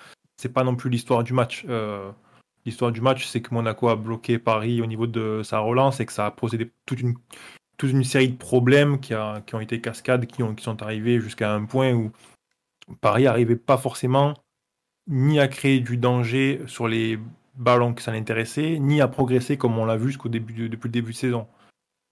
c'est 0.44 0.52
pas 0.52 0.62
non 0.62 0.76
plus 0.76 0.90
l'histoire 0.90 1.24
du 1.24 1.32
match. 1.32 1.64
Euh, 1.70 2.12
l'histoire 2.66 2.92
du 2.92 3.00
match, 3.00 3.24
c'est 3.24 3.40
que 3.40 3.54
Monaco 3.54 3.88
a 3.88 3.96
bloqué 3.96 4.38
Paris 4.38 4.82
au 4.82 4.86
niveau 4.86 5.06
de 5.06 5.40
sa 5.42 5.60
relance 5.60 6.00
et 6.00 6.06
que 6.06 6.12
ça 6.12 6.26
a 6.26 6.30
posé 6.30 6.70
toute 6.84 7.00
une 7.00 8.04
série 8.04 8.28
de 8.28 8.36
problèmes 8.36 9.00
qui, 9.00 9.14
ont 9.14 9.60
été 9.60 9.80
cascades, 9.80 10.26
qui, 10.26 10.42
ont, 10.42 10.54
qui 10.54 10.62
sont 10.62 10.82
arrivés 10.82 11.18
jusqu'à 11.18 11.50
un 11.54 11.64
point 11.64 11.94
où 11.94 12.12
Paris 13.00 13.24
n'arrivait 13.24 13.56
pas 13.56 13.78
forcément 13.78 14.34
ni 15.06 15.40
à 15.40 15.48
créer 15.48 15.80
du 15.80 15.96
danger 15.96 16.60
sur 16.66 16.88
les 16.88 17.18
ballons 17.54 17.94
que 17.94 18.02
ça 18.02 18.12
l'intéressait, 18.12 18.78
ni 18.78 19.00
à 19.00 19.08
progresser 19.08 19.56
comme 19.56 19.78
on 19.78 19.86
l'a 19.86 19.96
vu 19.96 20.14
depuis 20.26 20.54
le 20.54 20.68
début 20.90 21.12
de 21.12 21.16
saison. 21.16 21.46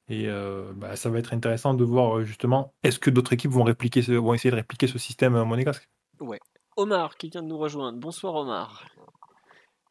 Et 0.09 0.25
euh, 0.27 0.73
bah, 0.75 0.97
ça 0.97 1.11
va 1.11 1.19
être 1.19 1.35
intéressant 1.35 1.75
de 1.75 1.85
voir 1.85 2.17
euh, 2.17 2.25
justement 2.25 2.73
est-ce 2.83 2.99
que 2.99 3.11
d'autres 3.11 3.35
équipes 3.35 3.51
vont 3.51 3.63
répliquer 3.63 4.01
vont 4.17 4.33
essayer 4.33 4.51
de 4.51 4.57
répliquer 4.57 4.87
ce 4.87 4.99
système 4.99 5.35
monégasque? 5.45 5.87
Ouais. 6.19 6.41
Omar 6.77 7.17
qui 7.17 7.29
vient 7.29 7.43
de 7.43 7.49
nous 7.49 7.59
rejoindre. 7.59 7.99
Bonsoir 7.99 8.35
Omar. 8.35 8.87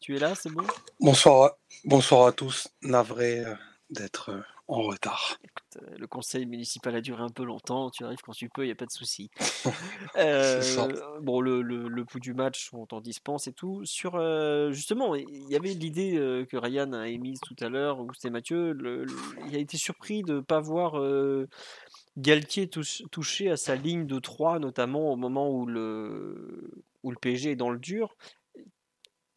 Tu 0.02 0.16
es 0.16 0.20
là, 0.20 0.34
c'est 0.34 0.50
bon? 0.50 0.66
Bonsoir, 1.00 1.52
bonsoir 1.86 2.28
à 2.28 2.32
tous. 2.32 2.68
Navré 2.82 3.44
d'être 3.92 4.32
en 4.68 4.82
retard. 4.84 5.38
Euh, 5.76 5.98
le 5.98 6.08
conseil 6.08 6.46
municipal 6.46 6.96
a 6.96 7.02
duré 7.02 7.22
un 7.22 7.30
peu 7.30 7.44
longtemps, 7.44 7.90
tu 7.90 8.06
arrives 8.06 8.22
quand 8.24 8.32
tu 8.32 8.50
peux, 8.50 8.64
il 8.64 8.68
n'y 8.68 8.72
a 8.72 8.76
pas 8.76 8.86
de 8.86 8.92
souci. 8.92 9.30
euh, 10.16 10.62
bon, 11.22 11.42
le, 11.42 11.62
le, 11.62 11.88
le, 11.90 12.06
pouls 12.06 12.20
du 12.20 12.34
match, 12.34 12.70
on 12.74 12.86
t'en 12.86 13.02
dispense 13.02 13.48
et 13.48 13.54
tout. 13.54 13.84
Sur, 13.86 14.16
euh, 14.16 14.72
justement, 14.72 15.14
il 15.16 15.50
y 15.50 15.56
avait 15.56 15.74
l'idée 15.74 16.18
euh, 16.18 16.46
que 16.46 16.56
Ryan 16.58 16.94
a 16.94 17.10
émise 17.10 17.42
tout 17.42 17.56
à 17.60 17.70
l'heure, 17.70 18.00
ou 18.00 18.08
c'était 18.14 18.30
Mathieu, 18.30 18.72
le, 18.72 19.06
il 19.48 19.56
a 19.56 19.60
été 19.60 19.78
surpris 19.78 20.24
de 20.24 20.36
ne 20.36 20.40
pas 20.42 20.62
voir 20.62 20.94
Galtier 22.18 22.70
toucher 22.70 23.50
à 23.50 23.58
sa 23.58 23.76
ligne 23.76 24.06
de 24.06 24.20
3, 24.20 24.60
notamment 24.60 25.12
au 25.12 25.16
moment 25.16 25.50
où 25.50 25.66
le, 25.66 26.84
où 27.04 27.12
le 27.12 27.18
PSG 27.18 27.52
est 27.52 27.56
dans 27.56 27.70
le 27.70 27.80
dur 27.80 28.16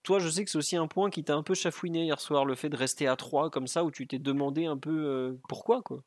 toi, 0.04 0.18
je 0.18 0.28
sais 0.28 0.44
que 0.44 0.50
c'est 0.50 0.58
aussi 0.58 0.76
un 0.76 0.86
point 0.86 1.10
qui 1.10 1.24
t'a 1.24 1.34
un 1.34 1.42
peu 1.42 1.54
chafouiné 1.54 2.04
hier 2.04 2.20
soir, 2.20 2.44
le 2.44 2.54
fait 2.54 2.68
de 2.68 2.76
rester 2.76 3.08
à 3.08 3.16
3 3.16 3.50
comme 3.50 3.66
ça, 3.66 3.84
où 3.84 3.90
tu 3.90 4.06
t'es 4.06 4.18
demandé 4.18 4.66
un 4.66 4.76
peu 4.76 4.90
euh, 4.90 5.32
pourquoi, 5.48 5.82
quoi? 5.82 6.04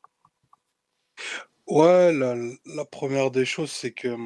Ouais, 1.66 2.12
la, 2.12 2.84
première 2.84 3.30
des 3.30 3.44
choses, 3.44 3.72
c'est 3.72 3.92
que, 3.92 4.16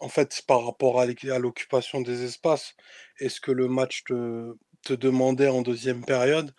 en 0.00 0.08
fait, 0.08 0.42
par 0.46 0.66
rapport 0.66 1.00
à 1.00 1.06
l'occupation 1.38 2.02
des 2.02 2.24
espaces, 2.24 2.74
est-ce 3.18 3.40
que 3.40 3.52
le 3.52 3.68
match 3.68 4.02
te, 4.04 4.56
te 4.82 4.92
demandait 4.92 5.48
en 5.48 5.62
deuxième 5.62 6.04
période 6.04 6.52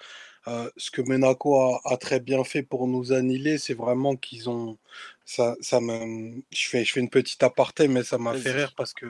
euh, 0.47 0.69
ce 0.77 0.91
que 0.91 1.01
Monaco 1.01 1.57
a, 1.59 1.81
a, 1.85 1.97
très 1.97 2.19
bien 2.19 2.43
fait 2.43 2.63
pour 2.63 2.87
nous 2.87 3.13
annihiler, 3.13 3.57
c'est 3.57 3.73
vraiment 3.73 4.15
qu'ils 4.15 4.49
ont. 4.49 4.77
Ça, 5.25 5.55
ça 5.61 5.79
je, 5.79 6.67
fais, 6.67 6.83
je 6.83 6.91
fais 6.91 6.99
une 6.99 7.09
petite 7.09 7.43
aparté, 7.43 7.87
mais 7.87 8.03
ça 8.03 8.17
m'a 8.17 8.33
fait 8.33 8.51
rire 8.51 8.73
parce 8.75 8.93
que 8.93 9.05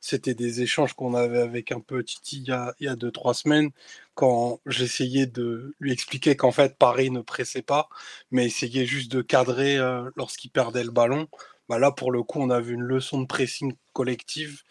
c'était 0.00 0.34
des 0.34 0.62
échanges 0.62 0.94
qu'on 0.94 1.14
avait 1.14 1.40
avec 1.40 1.72
un 1.72 1.80
peu 1.80 2.02
Titi 2.02 2.38
il 2.38 2.48
y 2.48 2.52
a, 2.52 2.74
il 2.80 2.86
y 2.86 2.88
a 2.88 2.96
deux, 2.96 3.10
trois 3.10 3.34
semaines, 3.34 3.70
quand 4.14 4.60
j'essayais 4.66 5.26
de 5.26 5.74
lui 5.78 5.92
expliquer 5.92 6.36
qu'en 6.36 6.52
fait 6.52 6.76
Paris 6.78 7.10
ne 7.10 7.20
pressait 7.20 7.62
pas, 7.62 7.88
mais 8.30 8.46
essayait 8.46 8.86
juste 8.86 9.12
de 9.12 9.20
cadrer 9.20 9.76
euh, 9.76 10.10
lorsqu'il 10.16 10.50
perdait 10.50 10.84
le 10.84 10.90
ballon. 10.90 11.28
Bah 11.68 11.78
là, 11.78 11.92
pour 11.92 12.10
le 12.12 12.22
coup, 12.22 12.40
on 12.40 12.48
a 12.48 12.60
vu 12.60 12.74
une 12.74 12.82
leçon 12.82 13.20
de 13.20 13.26
pressing 13.26 13.74
collective 13.92 14.62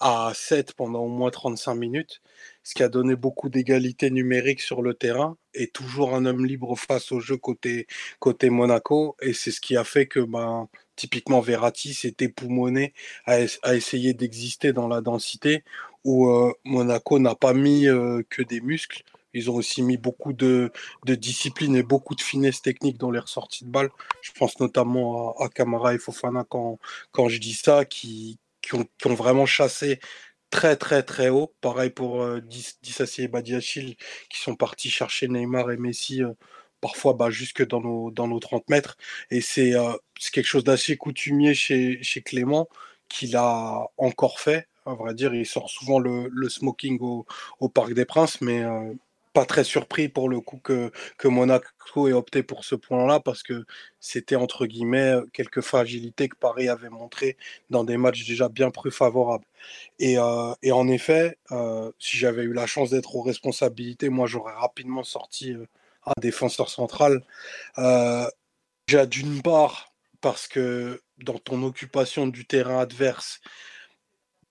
à 0.00 0.32
7 0.34 0.72
pendant 0.72 1.00
au 1.00 1.08
moins 1.08 1.30
35 1.30 1.74
minutes, 1.74 2.22
ce 2.66 2.74
qui 2.74 2.82
a 2.82 2.88
donné 2.88 3.14
beaucoup 3.14 3.48
d'égalité 3.48 4.10
numérique 4.10 4.60
sur 4.60 4.82
le 4.82 4.92
terrain 4.92 5.36
et 5.54 5.68
toujours 5.68 6.16
un 6.16 6.26
homme 6.26 6.44
libre 6.44 6.74
face 6.76 7.12
au 7.12 7.20
jeu 7.20 7.36
côté, 7.36 7.86
côté 8.18 8.50
Monaco. 8.50 9.16
Et 9.22 9.34
c'est 9.34 9.52
ce 9.52 9.60
qui 9.60 9.76
a 9.76 9.84
fait 9.84 10.06
que, 10.08 10.18
ben, 10.18 10.68
typiquement, 10.96 11.40
Verratti 11.40 11.94
s'est 11.94 12.16
époumoné 12.18 12.92
à, 13.24 13.36
à 13.62 13.76
essayer 13.76 14.14
d'exister 14.14 14.72
dans 14.72 14.88
la 14.88 15.00
densité 15.00 15.62
où 16.02 16.28
euh, 16.28 16.52
Monaco 16.64 17.20
n'a 17.20 17.36
pas 17.36 17.54
mis 17.54 17.86
euh, 17.86 18.24
que 18.30 18.42
des 18.42 18.60
muscles, 18.60 19.04
ils 19.32 19.48
ont 19.48 19.54
aussi 19.54 19.82
mis 19.82 19.96
beaucoup 19.96 20.32
de, 20.32 20.72
discipline 21.04 21.76
et 21.76 21.84
beaucoup 21.84 22.16
de 22.16 22.20
finesse 22.20 22.62
technique 22.62 22.98
dans 22.98 23.12
les 23.12 23.20
ressorties 23.20 23.64
de 23.64 23.70
balles. 23.70 23.90
Je 24.22 24.32
pense 24.32 24.58
notamment 24.58 25.38
à, 25.38 25.48
Camara 25.48 25.94
et 25.94 25.98
Fofana 25.98 26.44
quand, 26.48 26.80
quand 27.12 27.28
je 27.28 27.38
dis 27.38 27.54
ça, 27.54 27.84
qui, 27.84 28.40
qui, 28.60 28.74
ont, 28.74 29.14
vraiment 29.14 29.46
chassé 29.46 30.00
très 30.50 30.76
très 30.76 31.02
très 31.02 31.28
haut. 31.28 31.54
Pareil 31.60 31.90
pour 31.90 32.22
euh, 32.22 32.40
Dissassi 32.82 33.22
et 33.22 33.28
Badiachil 33.28 33.96
qui 34.30 34.40
sont 34.40 34.56
partis 34.56 34.90
chercher 34.90 35.28
Neymar 35.28 35.70
et 35.70 35.76
Messi 35.76 36.22
euh, 36.22 36.32
parfois 36.80 37.14
bah, 37.14 37.30
jusque 37.30 37.66
dans 37.66 37.80
nos, 37.80 38.10
dans 38.10 38.28
nos 38.28 38.38
30 38.40 38.68
mètres. 38.70 38.96
Et 39.30 39.38
euh, 39.38 39.92
c'est 40.18 40.32
quelque 40.32 40.46
chose 40.46 40.64
d'assez 40.64 40.96
coutumier 40.96 41.54
chez, 41.54 42.02
chez 42.02 42.22
Clément 42.22 42.68
qu'il 43.08 43.36
a 43.36 43.86
encore 43.96 44.40
fait. 44.40 44.68
À 44.86 44.94
vrai 44.94 45.14
dire, 45.14 45.34
il 45.34 45.46
sort 45.46 45.68
souvent 45.70 45.98
le, 45.98 46.30
smoking 46.48 46.98
au, 47.00 47.26
au, 47.60 47.68
Parc 47.68 47.92
des 47.92 48.04
Princes, 48.04 48.40
mais 48.40 48.62
euh, 48.62 48.94
pas 49.36 49.44
très 49.44 49.64
surpris 49.64 50.08
pour 50.08 50.30
le 50.30 50.40
coup 50.40 50.56
que, 50.56 50.90
que 51.18 51.28
Monaco 51.28 52.08
ait 52.08 52.14
opté 52.14 52.42
pour 52.42 52.64
ce 52.64 52.74
point-là 52.74 53.20
parce 53.20 53.42
que 53.42 53.66
c'était 54.00 54.34
entre 54.34 54.64
guillemets 54.64 55.12
quelques 55.34 55.60
fragilités 55.60 56.30
que 56.30 56.36
Paris 56.36 56.70
avait 56.70 56.88
montrées 56.88 57.36
dans 57.68 57.84
des 57.84 57.98
matchs 57.98 58.26
déjà 58.26 58.48
bien 58.48 58.70
plus 58.70 58.90
favorables. 58.90 59.44
Et, 59.98 60.18
euh, 60.18 60.54
et 60.62 60.72
en 60.72 60.88
effet, 60.88 61.36
euh, 61.50 61.92
si 61.98 62.16
j'avais 62.16 62.44
eu 62.44 62.54
la 62.54 62.66
chance 62.66 62.88
d'être 62.88 63.14
aux 63.14 63.20
responsabilités, 63.20 64.08
moi 64.08 64.26
j'aurais 64.26 64.54
rapidement 64.54 65.04
sorti 65.04 65.52
euh, 65.52 65.66
un 66.06 66.18
défenseur 66.22 66.70
central. 66.70 67.22
déjà 68.88 69.04
d'une 69.04 69.42
part 69.42 69.92
parce 70.22 70.48
que 70.48 71.02
dans 71.18 71.38
ton 71.38 71.62
occupation 71.62 72.26
du 72.26 72.46
terrain 72.46 72.80
adverse, 72.80 73.42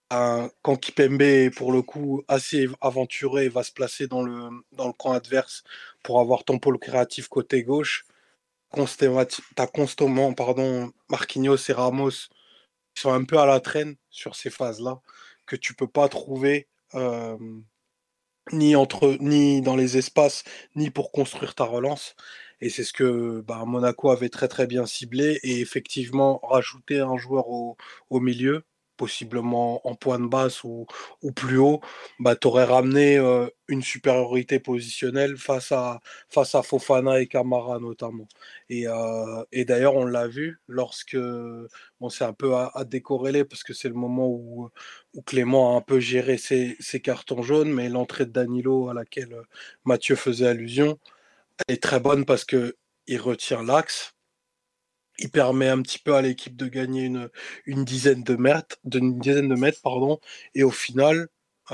quand 0.09 0.75
Kipembe 0.77 1.49
pour 1.55 1.71
le 1.71 1.81
coup 1.81 2.23
assez 2.27 2.67
aventuré 2.81 3.49
va 3.49 3.63
se 3.63 3.71
placer 3.71 4.07
dans 4.07 4.21
le, 4.21 4.49
dans 4.71 4.87
le 4.87 4.93
camp 4.93 5.13
adverse 5.13 5.63
pour 6.03 6.19
avoir 6.19 6.43
ton 6.43 6.59
pôle 6.59 6.79
créatif 6.79 7.27
côté 7.27 7.63
gauche, 7.63 8.05
tu 8.73 8.81
as 9.57 9.67
constamment 9.67 10.33
pardon, 10.33 10.91
Marquinhos 11.09 11.69
et 11.69 11.73
Ramos 11.73 12.29
qui 12.95 13.01
sont 13.01 13.13
un 13.13 13.23
peu 13.25 13.37
à 13.39 13.45
la 13.45 13.59
traîne 13.59 13.95
sur 14.09 14.35
ces 14.35 14.49
phases-là, 14.49 15.01
que 15.45 15.55
tu 15.55 15.75
peux 15.75 15.87
pas 15.87 16.07
trouver 16.09 16.67
euh, 16.95 17.37
ni, 18.51 18.75
entre, 18.75 19.17
ni 19.19 19.61
dans 19.61 19.75
les 19.75 19.97
espaces, 19.97 20.43
ni 20.75 20.89
pour 20.91 21.11
construire 21.11 21.55
ta 21.55 21.65
relance. 21.65 22.15
Et 22.61 22.69
c'est 22.69 22.83
ce 22.83 22.93
que 22.93 23.41
bah, 23.41 23.63
Monaco 23.65 24.11
avait 24.11 24.29
très 24.29 24.47
très 24.47 24.67
bien 24.67 24.85
ciblé 24.85 25.39
et 25.43 25.59
effectivement 25.61 26.39
rajouter 26.43 26.99
un 26.99 27.17
joueur 27.17 27.49
au, 27.49 27.77
au 28.09 28.19
milieu 28.19 28.63
possiblement 28.97 29.85
en 29.87 29.95
point 29.95 30.19
de 30.19 30.27
basse 30.27 30.63
ou, 30.63 30.85
ou 31.21 31.31
plus 31.31 31.57
haut, 31.57 31.81
bah, 32.19 32.35
tu 32.35 32.47
aurais 32.47 32.63
ramené 32.65 33.17
euh, 33.17 33.47
une 33.67 33.81
supériorité 33.81 34.59
positionnelle 34.59 35.37
face 35.37 35.71
à, 35.71 35.99
face 36.29 36.55
à 36.55 36.63
Fofana 36.63 37.19
et 37.21 37.27
Camara 37.27 37.79
notamment. 37.79 38.27
Et, 38.69 38.87
euh, 38.87 39.43
et 39.51 39.65
d'ailleurs, 39.65 39.95
on 39.95 40.05
l'a 40.05 40.27
vu 40.27 40.59
lorsque, 40.67 41.17
bon, 41.99 42.09
c'est 42.09 42.25
un 42.25 42.33
peu 42.33 42.55
à, 42.55 42.71
à 42.73 42.83
décorréler 42.85 43.45
parce 43.45 43.63
que 43.63 43.73
c'est 43.73 43.89
le 43.89 43.95
moment 43.95 44.27
où, 44.27 44.69
où 45.13 45.21
Clément 45.21 45.73
a 45.73 45.77
un 45.77 45.81
peu 45.81 45.99
géré 45.99 46.37
ses, 46.37 46.75
ses 46.79 47.01
cartons 47.01 47.41
jaunes, 47.41 47.71
mais 47.71 47.89
l'entrée 47.89 48.25
de 48.25 48.31
Danilo 48.31 48.89
à 48.89 48.93
laquelle 48.93 49.35
Mathieu 49.85 50.15
faisait 50.15 50.47
allusion, 50.47 50.99
elle 51.67 51.75
est 51.75 51.83
très 51.83 51.99
bonne 51.99 52.25
parce 52.25 52.45
que 52.45 52.75
il 53.07 53.19
retient 53.21 53.63
l'axe, 53.63 54.14
il 55.19 55.29
permet 55.31 55.67
un 55.69 55.81
petit 55.81 55.99
peu 55.99 56.15
à 56.15 56.21
l'équipe 56.21 56.55
de 56.55 56.67
gagner 56.67 57.03
une, 57.03 57.29
une 57.65 57.85
dizaine 57.85 58.23
de 58.23 58.35
mètres, 58.35 58.77
d'une 58.83 59.19
dizaine 59.19 59.49
de 59.49 59.55
mètres, 59.55 59.81
pardon, 59.81 60.19
et 60.55 60.63
au 60.63 60.71
final, 60.71 61.29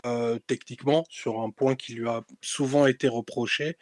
euh, 0.06 0.40
techniquement, 0.48 1.06
sur 1.10 1.42
un 1.42 1.50
point 1.52 1.76
qui 1.76 1.94
lui 1.94 2.08
a 2.08 2.24
souvent 2.42 2.86
été 2.88 3.08
reproché, 3.08 3.78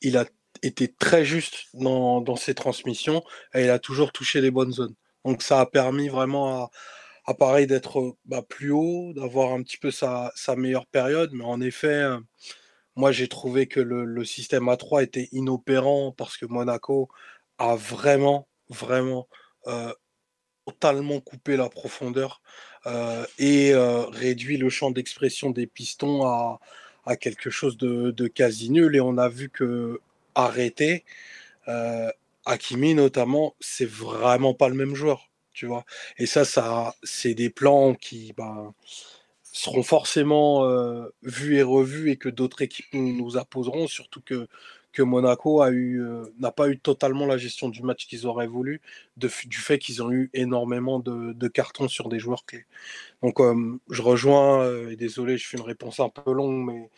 il 0.00 0.16
a 0.16 0.26
été 0.62 0.88
très 0.92 1.24
juste 1.24 1.66
dans, 1.74 2.20
dans 2.20 2.36
ses 2.36 2.54
transmissions 2.54 3.22
et 3.54 3.64
il 3.64 3.70
a 3.70 3.78
toujours 3.78 4.12
touché 4.12 4.40
les 4.40 4.50
bonnes 4.50 4.72
zones. 4.72 4.94
Donc 5.24 5.42
ça 5.42 5.60
a 5.60 5.66
permis 5.66 6.08
vraiment 6.08 6.64
à, 6.64 6.70
à 7.26 7.34
pareil 7.34 7.66
d'être 7.66 8.16
bah, 8.26 8.42
plus 8.42 8.70
haut, 8.72 9.12
d'avoir 9.14 9.52
un 9.52 9.62
petit 9.62 9.78
peu 9.78 9.90
sa, 9.90 10.32
sa, 10.36 10.56
meilleure 10.56 10.86
période, 10.86 11.30
mais 11.32 11.44
en 11.44 11.60
effet, 11.60 11.88
euh, 11.88 12.18
moi 12.96 13.12
j'ai 13.12 13.28
trouvé 13.28 13.66
que 13.68 13.80
le, 13.80 14.04
le 14.04 14.24
système 14.24 14.66
A3 14.66 15.02
était 15.04 15.28
inopérant 15.32 16.12
parce 16.12 16.36
que 16.36 16.46
Monaco 16.46 17.08
a 17.58 17.76
vraiment 17.76 18.48
vraiment 18.68 19.28
euh, 19.66 19.92
totalement 20.66 21.20
coupé 21.20 21.56
la 21.56 21.68
profondeur 21.68 22.40
euh, 22.86 23.26
et 23.38 23.72
euh, 23.74 24.06
réduit 24.06 24.56
le 24.56 24.70
champ 24.70 24.90
d'expression 24.90 25.50
des 25.50 25.66
pistons 25.66 26.24
à, 26.24 26.60
à 27.06 27.16
quelque 27.16 27.50
chose 27.50 27.76
de, 27.76 28.10
de, 28.10 28.28
quasi 28.28 28.70
nul. 28.70 28.96
Et 28.96 29.00
on 29.00 29.18
a 29.18 29.28
vu 29.28 29.50
que 29.50 30.00
arrêter, 30.34 31.04
Hakimi 32.46 32.94
notamment, 32.94 33.54
c'est 33.60 33.88
vraiment 33.88 34.54
pas 34.54 34.68
le 34.68 34.74
même 34.74 34.94
joueur, 34.94 35.30
tu 35.52 35.66
vois. 35.66 35.84
Et 36.18 36.26
ça, 36.26 36.44
ça 36.44 36.94
c'est 37.02 37.34
des 37.34 37.50
plans 37.50 37.94
qui 37.94 38.32
bah, 38.36 38.72
seront 39.42 39.82
forcément 39.82 40.66
vus 41.22 41.56
et 41.56 41.62
revus 41.62 42.10
et 42.10 42.16
que 42.16 42.28
d'autres 42.28 42.62
équipes 42.62 42.92
nous, 42.92 43.16
nous 43.16 43.36
apposeront, 43.38 43.86
surtout 43.86 44.20
que 44.22 44.48
Monaco 45.02 45.62
a 45.62 45.70
eu 45.70 46.00
euh, 46.02 46.24
n'a 46.38 46.52
pas 46.52 46.68
eu 46.68 46.78
totalement 46.78 47.26
la 47.26 47.38
gestion 47.38 47.68
du 47.68 47.82
match 47.82 48.06
qu'ils 48.06 48.26
auraient 48.26 48.46
voulu 48.46 48.80
du 49.16 49.58
fait 49.58 49.78
qu'ils 49.78 50.02
ont 50.02 50.10
eu 50.10 50.30
énormément 50.34 50.98
de, 51.00 51.48
cartons 51.48 51.88
sur 51.88 52.08
des 52.08 52.18
joueurs 52.18 52.44
clés. 52.46 52.66
Donc 53.22 53.40
euh, 53.40 53.78
je 53.90 54.02
rejoins 54.02 54.62
euh, 54.62 54.90
et 54.90 54.96
désolé, 54.96 55.38
je 55.38 55.46
fais 55.46 55.56
une 55.58 55.64
réponse 55.64 56.00
un 56.00 56.08
peu 56.08 56.32
longue, 56.32 56.64
mais 56.66 56.90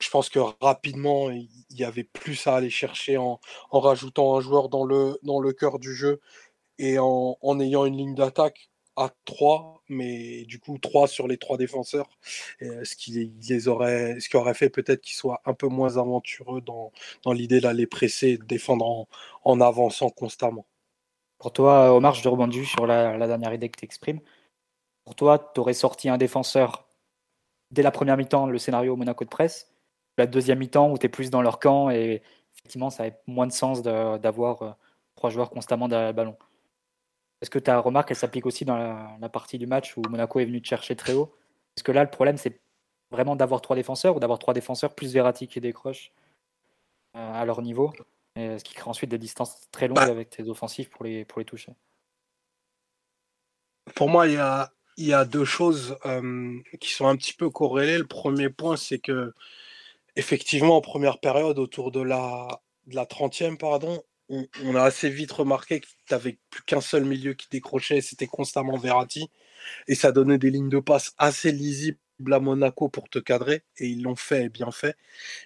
je 0.00 0.10
pense 0.10 0.28
que 0.28 0.38
rapidement 0.60 1.30
il 1.30 1.48
y 1.70 1.84
avait 1.84 2.04
plus 2.04 2.46
à 2.46 2.56
aller 2.56 2.70
chercher 2.70 3.16
en, 3.18 3.40
rajoutant 3.72 4.36
un 4.36 4.40
joueur 4.40 4.68
dans 4.68 4.84
le 4.84 5.18
dans 5.22 5.40
cœur 5.52 5.78
du 5.78 5.94
jeu 5.94 6.20
et 6.78 6.98
en 6.98 7.60
ayant 7.60 7.86
une 7.86 7.96
ligne 7.96 8.14
d'attaque 8.14 8.70
à 8.98 9.10
3, 9.24 9.82
mais 9.88 10.44
du 10.44 10.58
coup 10.58 10.78
3 10.78 11.08
sur 11.08 11.28
les 11.28 11.38
trois 11.38 11.56
défenseurs, 11.56 12.08
ce, 12.60 12.96
qui 12.96 13.32
les 13.48 13.68
aurait, 13.68 14.20
ce 14.20 14.28
qui 14.28 14.36
aurait 14.36 14.54
fait 14.54 14.70
peut-être 14.70 15.00
qu'ils 15.02 15.16
soient 15.16 15.40
un 15.46 15.54
peu 15.54 15.68
moins 15.68 15.96
aventureux 15.96 16.60
dans, 16.60 16.92
dans 17.24 17.32
l'idée 17.32 17.60
d'aller 17.60 17.86
presser 17.86 18.28
et 18.30 18.38
de 18.38 18.44
défendre 18.44 19.06
en, 19.44 19.60
avançant 19.60 20.10
constamment. 20.10 20.66
Pour 21.38 21.52
toi, 21.52 21.94
Omar, 21.94 22.14
je 22.14 22.28
rebondis 22.28 22.66
sur 22.66 22.86
la, 22.86 23.26
dernière 23.26 23.54
idée 23.54 23.68
que 23.68 23.78
tu 23.78 23.84
exprimes. 23.84 24.20
Pour 25.04 25.14
toi, 25.14 25.52
tu 25.54 25.60
aurais 25.60 25.74
sorti 25.74 26.08
un 26.08 26.18
défenseur 26.18 26.88
dès 27.70 27.82
la 27.82 27.90
première 27.90 28.16
mi-temps, 28.16 28.46
le 28.46 28.58
scénario 28.58 28.96
Monaco 28.96 29.24
de 29.24 29.30
presse, 29.30 29.72
la 30.18 30.26
deuxième 30.26 30.58
mi-temps 30.58 30.90
où 30.90 30.98
tu 30.98 31.06
es 31.06 31.08
plus 31.08 31.30
dans 31.30 31.42
leur 31.42 31.60
camp 31.60 31.90
et 31.90 32.22
effectivement, 32.56 32.90
ça 32.90 33.04
a 33.04 33.10
moins 33.26 33.46
de 33.46 33.52
sens 33.52 33.82
d'avoir 33.82 34.62
euh, 34.62 34.70
trois 35.14 35.30
joueurs 35.30 35.50
constamment 35.50 35.88
derrière 35.88 36.08
le 36.08 36.14
ballon. 36.14 36.36
Est-ce 37.40 37.50
que 37.50 37.58
ta 37.58 37.78
remarque, 37.78 38.10
elle 38.10 38.16
s'applique 38.16 38.46
aussi 38.46 38.64
dans 38.64 38.76
la, 38.76 39.28
partie 39.28 39.58
du 39.58 39.66
match 39.66 39.96
où 39.96 40.02
Monaco 40.08 40.40
est 40.40 40.44
venu 40.44 40.60
te 40.60 40.66
chercher 40.66 40.96
très 40.96 41.12
haut? 41.12 41.34
Est-ce 41.76 41.84
que 41.84 41.92
là, 41.92 42.02
le 42.02 42.10
problème, 42.10 42.36
c'est 42.36 42.60
vraiment 43.10 43.36
d'avoir 43.36 43.60
trois 43.60 43.76
défenseurs 43.76 44.16
ou 44.16 44.20
d'avoir 44.20 44.38
trois 44.38 44.54
défenseurs 44.54 44.94
plus 44.94 45.12
Verratti 45.12 45.46
qui 45.46 45.60
décrochent 45.60 46.12
euh, 47.16 47.32
à 47.32 47.44
leur 47.44 47.62
niveau? 47.62 47.92
Ce 48.36 48.62
qui 48.62 48.74
crée 48.74 48.88
ensuite 48.88 49.10
des 49.10 49.18
distances 49.18 49.68
très 49.72 49.88
longues 49.88 49.96
bah 49.96 50.04
avec 50.04 50.30
tes 50.30 50.48
offensifs 50.48 50.90
pour 50.90 51.04
les, 51.04 51.24
pour 51.24 51.40
les 51.40 51.44
toucher. 51.44 51.72
Pour 53.96 54.08
moi, 54.08 54.28
il 54.28 54.34
y 54.34 54.36
a, 54.36 54.72
il 54.96 55.06
y 55.06 55.12
a 55.12 55.24
deux 55.24 55.44
choses 55.44 55.96
euh, 56.06 56.60
qui 56.80 56.92
sont 56.92 57.08
un 57.08 57.16
petit 57.16 57.32
peu 57.32 57.50
corrélées. 57.50 57.98
Le 57.98 58.06
premier 58.06 58.48
point, 58.48 58.76
c'est 58.76 59.00
que 59.00 59.32
effectivement, 60.14 60.76
en 60.76 60.80
première 60.80 61.18
période, 61.18 61.58
autour 61.58 61.90
de 61.90 62.00
la, 62.00 62.60
de 62.86 62.94
la 62.94 63.06
30e, 63.06 63.56
pardon, 63.56 64.02
on, 64.28 64.74
a 64.74 64.82
assez 64.82 65.08
vite 65.08 65.32
remarqué 65.32 65.80
que 65.80 65.86
tu 65.86 66.12
n'avais 66.14 66.38
plus 66.50 66.62
qu'un 66.62 66.80
seul 66.80 67.04
milieu 67.04 67.34
qui 67.34 67.48
décrochait, 67.50 68.00
c'était 68.00 68.26
constamment 68.26 68.76
Verratti. 68.76 69.30
Et 69.86 69.94
ça 69.94 70.12
donnait 70.12 70.38
des 70.38 70.50
lignes 70.50 70.68
de 70.68 70.80
passe 70.80 71.14
assez 71.18 71.52
lisibles 71.52 71.98
à 72.32 72.40
Monaco 72.40 72.88
pour 72.88 73.08
te 73.08 73.18
cadrer. 73.18 73.62
Et 73.78 73.88
ils 73.88 74.02
l'ont 74.02 74.16
fait 74.16 74.44
et 74.44 74.48
bien 74.48 74.70
fait. 74.70 74.96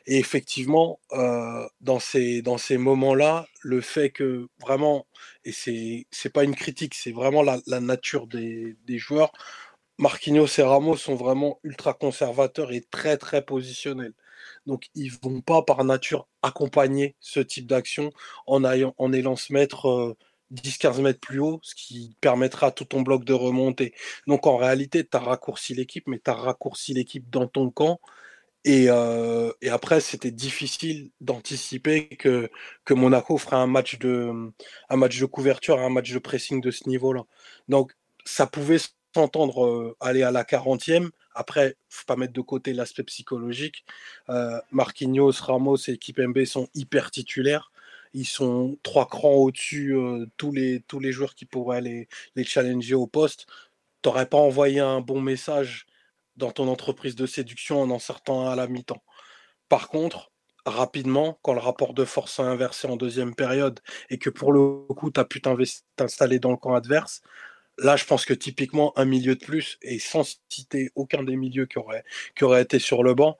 Et 0.06 0.18
effectivement, 0.18 1.00
euh, 1.12 1.66
dans 1.80 2.00
ces, 2.00 2.42
dans 2.42 2.58
ces 2.58 2.78
moments-là, 2.78 3.46
le 3.62 3.80
fait 3.80 4.10
que 4.10 4.48
vraiment, 4.60 5.06
et 5.44 5.52
c'est 5.52 6.06
n'est 6.24 6.30
pas 6.30 6.44
une 6.44 6.54
critique, 6.56 6.94
c'est 6.94 7.12
vraiment 7.12 7.42
la, 7.42 7.60
la 7.66 7.80
nature 7.80 8.26
des, 8.26 8.76
des 8.86 8.98
joueurs, 8.98 9.32
Marquinhos 9.98 10.58
et 10.58 10.62
Ramos 10.62 10.96
sont 10.96 11.14
vraiment 11.14 11.60
ultra 11.62 11.94
conservateurs 11.94 12.72
et 12.72 12.80
très 12.80 13.16
très 13.18 13.44
positionnels. 13.44 14.14
Donc, 14.66 14.88
ils 14.94 15.12
vont 15.22 15.40
pas 15.40 15.62
par 15.62 15.84
nature 15.84 16.28
accompagner 16.42 17.16
ce 17.20 17.40
type 17.40 17.66
d'action 17.66 18.12
en, 18.46 18.62
en 18.64 19.12
allant 19.12 19.36
se 19.36 19.52
mettre 19.52 20.16
10-15 20.52 21.00
mètres 21.00 21.20
plus 21.20 21.40
haut, 21.40 21.60
ce 21.62 21.74
qui 21.74 22.16
permettra 22.20 22.68
à 22.68 22.70
tout 22.70 22.84
ton 22.84 23.02
bloc 23.02 23.24
de 23.24 23.32
remonter. 23.32 23.94
Donc, 24.26 24.46
en 24.46 24.56
réalité, 24.56 25.04
tu 25.04 25.16
as 25.16 25.20
raccourci 25.20 25.74
l'équipe, 25.74 26.06
mais 26.06 26.20
tu 26.22 26.30
as 26.30 26.34
raccourci 26.34 26.94
l'équipe 26.94 27.28
dans 27.30 27.46
ton 27.46 27.70
camp. 27.70 28.00
Et, 28.64 28.86
euh, 28.88 29.52
après, 29.70 30.00
c'était 30.00 30.30
difficile 30.30 31.10
d'anticiper 31.20 32.08
que, 32.08 32.50
que 32.84 32.94
Monaco 32.94 33.38
ferait 33.38 33.56
un 33.56 33.66
match, 33.66 33.98
de, 33.98 34.30
un 34.88 34.96
match 34.96 35.18
de 35.18 35.26
couverture, 35.26 35.80
un 35.80 35.88
match 35.88 36.12
de 36.12 36.18
pressing 36.18 36.60
de 36.60 36.70
ce 36.70 36.88
niveau-là. 36.88 37.24
Donc, 37.68 37.92
ça 38.24 38.46
pouvait 38.46 38.78
s'entendre 39.14 39.96
aller 40.00 40.22
à 40.22 40.30
la 40.30 40.44
40e, 40.44 41.10
après, 41.34 41.76
faut 41.88 42.06
pas 42.06 42.16
mettre 42.16 42.32
de 42.32 42.40
côté 42.40 42.72
l'aspect 42.72 43.02
psychologique. 43.04 43.84
Euh, 44.28 44.60
Marquinhos, 44.70 45.32
Ramos 45.40 45.76
et 45.88 45.98
MB 46.18 46.44
sont 46.44 46.68
hyper 46.74 47.10
titulaires. 47.10 47.72
Ils 48.14 48.26
sont 48.26 48.78
trois 48.82 49.06
crans 49.08 49.34
au-dessus 49.34 49.96
euh, 49.96 50.26
tous, 50.36 50.52
les, 50.52 50.80
tous 50.86 51.00
les 51.00 51.12
joueurs 51.12 51.34
qui 51.34 51.46
pourraient 51.46 51.80
les, 51.80 52.08
challenger 52.44 52.94
au 52.94 53.06
poste. 53.06 53.46
Tu 54.02 54.08
n'aurais 54.08 54.26
pas 54.26 54.38
envoyé 54.38 54.80
un 54.80 55.00
bon 55.00 55.20
message 55.20 55.86
dans 56.36 56.50
ton 56.50 56.68
entreprise 56.68 57.14
de 57.16 57.26
séduction 57.26 57.80
en 57.82 57.90
en 57.90 57.98
sortant 57.98 58.48
à 58.48 58.56
la 58.56 58.66
mi-temps. 58.66 59.02
Par 59.68 59.88
contre, 59.88 60.32
rapidement, 60.66 61.38
quand 61.42 61.54
le 61.54 61.60
rapport 61.60 61.94
de 61.94 62.04
force 62.04 62.34
s'est 62.36 62.42
inversé 62.42 62.88
en 62.88 62.96
deuxième 62.96 63.34
période 63.34 63.80
et 64.10 64.18
que 64.18 64.30
pour 64.30 64.52
le 64.52 64.84
coup, 64.94 65.10
tu 65.10 65.20
as 65.20 65.24
pu 65.24 65.40
t'installer 65.96 66.38
dans 66.38 66.50
le 66.50 66.56
camp 66.56 66.74
adverse, 66.74 67.22
Là, 67.78 67.96
je 67.96 68.04
pense 68.04 68.24
que 68.24 68.34
typiquement, 68.34 68.92
un 68.98 69.04
milieu 69.04 69.34
de 69.34 69.44
plus, 69.44 69.78
et 69.82 69.98
sans 69.98 70.38
citer 70.48 70.90
aucun 70.94 71.22
des 71.22 71.36
milieux 71.36 71.66
qui 71.66 71.78
aurait, 71.78 72.04
qui 72.36 72.44
aurait 72.44 72.62
été 72.62 72.78
sur 72.78 73.02
le 73.02 73.14
banc, 73.14 73.38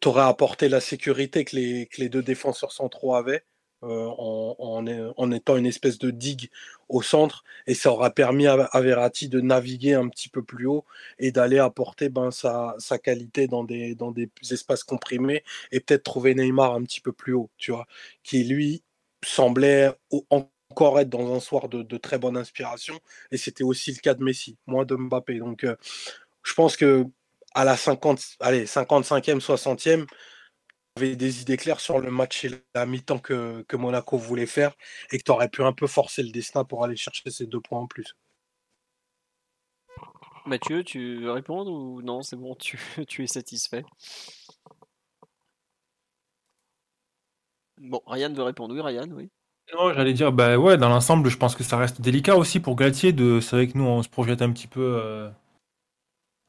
t'aurais 0.00 0.22
apporté 0.22 0.68
la 0.68 0.80
sécurité 0.80 1.44
que 1.44 1.56
les, 1.56 1.86
que 1.86 2.00
les 2.00 2.08
deux 2.08 2.22
défenseurs 2.22 2.72
centraux 2.72 3.14
avaient. 3.14 3.44
Euh, 3.82 4.08
en, 4.18 4.84
en, 5.16 5.32
étant 5.32 5.56
une 5.56 5.64
espèce 5.64 5.98
de 5.98 6.10
digue 6.10 6.50
au 6.90 7.00
centre 7.00 7.44
et 7.66 7.72
ça 7.72 7.90
aura 7.90 8.10
permis 8.10 8.46
à, 8.46 8.52
à 8.52 8.80
Verratti 8.82 9.30
de 9.30 9.40
naviguer 9.40 9.94
un 9.94 10.06
petit 10.10 10.28
peu 10.28 10.42
plus 10.42 10.66
haut 10.66 10.84
et 11.18 11.32
d'aller 11.32 11.58
apporter 11.58 12.10
ben, 12.10 12.30
sa, 12.30 12.74
sa, 12.78 12.98
qualité 12.98 13.46
dans 13.46 13.64
des, 13.64 13.94
dans 13.94 14.10
des 14.10 14.28
espaces 14.50 14.84
comprimés 14.84 15.44
et 15.72 15.80
peut-être 15.80 16.02
trouver 16.02 16.34
Neymar 16.34 16.74
un 16.74 16.82
petit 16.82 17.00
peu 17.00 17.12
plus 17.12 17.32
haut, 17.32 17.48
tu 17.56 17.70
vois, 17.70 17.86
qui 18.22 18.44
lui 18.44 18.82
semblait 19.24 19.90
en 20.28 20.50
encore 20.70 20.98
être 21.00 21.08
dans 21.08 21.34
un 21.34 21.40
soir 21.40 21.68
de, 21.68 21.96
très 21.98 22.18
bonne 22.18 22.36
inspiration. 22.36 22.98
Et 23.30 23.36
c'était 23.36 23.64
aussi 23.64 23.92
le 23.92 23.98
cas 23.98 24.14
de 24.14 24.22
Messi, 24.22 24.56
moins 24.66 24.84
de 24.84 24.96
Mbappé. 24.96 25.38
Donc, 25.38 25.64
euh, 25.64 25.76
je 26.42 26.54
pense 26.54 26.76
que 26.76 27.04
à 27.54 27.64
la 27.64 27.76
50, 27.76 28.20
allez, 28.40 28.64
55e, 28.66 29.40
60e, 29.40 30.06
avait 30.96 31.16
des 31.16 31.42
idées 31.42 31.56
claires 31.56 31.80
sur 31.80 31.98
le 31.98 32.10
match 32.10 32.44
et 32.44 32.50
la 32.74 32.86
mi-temps 32.86 33.18
que, 33.18 33.62
que, 33.62 33.76
Monaco 33.76 34.16
voulait 34.16 34.46
faire 34.46 34.74
et 35.12 35.18
que 35.18 35.22
tu 35.24 35.30
aurais 35.30 35.48
pu 35.48 35.62
un 35.62 35.72
peu 35.72 35.86
forcer 35.86 36.22
le 36.22 36.30
destin 36.30 36.64
pour 36.64 36.84
aller 36.84 36.96
chercher 36.96 37.30
ces 37.30 37.46
deux 37.46 37.60
points 37.60 37.80
en 37.80 37.86
plus. 37.86 38.16
Mathieu, 40.46 40.84
tu 40.84 41.20
veux 41.20 41.32
répondre 41.32 41.70
ou 41.70 42.02
non 42.02 42.22
C'est 42.22 42.36
bon, 42.36 42.54
tu, 42.54 42.78
tu 43.08 43.24
es 43.24 43.26
satisfait? 43.26 43.84
Bon, 47.78 48.02
Ryan 48.06 48.32
veut 48.32 48.42
répondre. 48.42 48.74
Oui, 48.74 48.80
Ryan, 48.80 49.08
oui. 49.10 49.30
Non, 49.74 49.92
j'allais 49.94 50.12
dire, 50.12 50.32
bah 50.32 50.56
ouais, 50.58 50.76
dans 50.76 50.88
l'ensemble, 50.88 51.28
je 51.28 51.36
pense 51.36 51.54
que 51.54 51.62
ça 51.62 51.76
reste 51.76 52.00
délicat 52.00 52.36
aussi 52.36 52.60
pour 52.60 52.76
Galtier. 52.76 53.12
De... 53.12 53.40
C'est 53.40 53.56
vrai 53.56 53.68
que 53.68 53.78
nous, 53.78 53.84
on 53.84 54.02
se 54.02 54.08
projette 54.08 54.42
un 54.42 54.50
petit 54.50 54.66
peu. 54.66 55.00
Euh, 55.02 55.30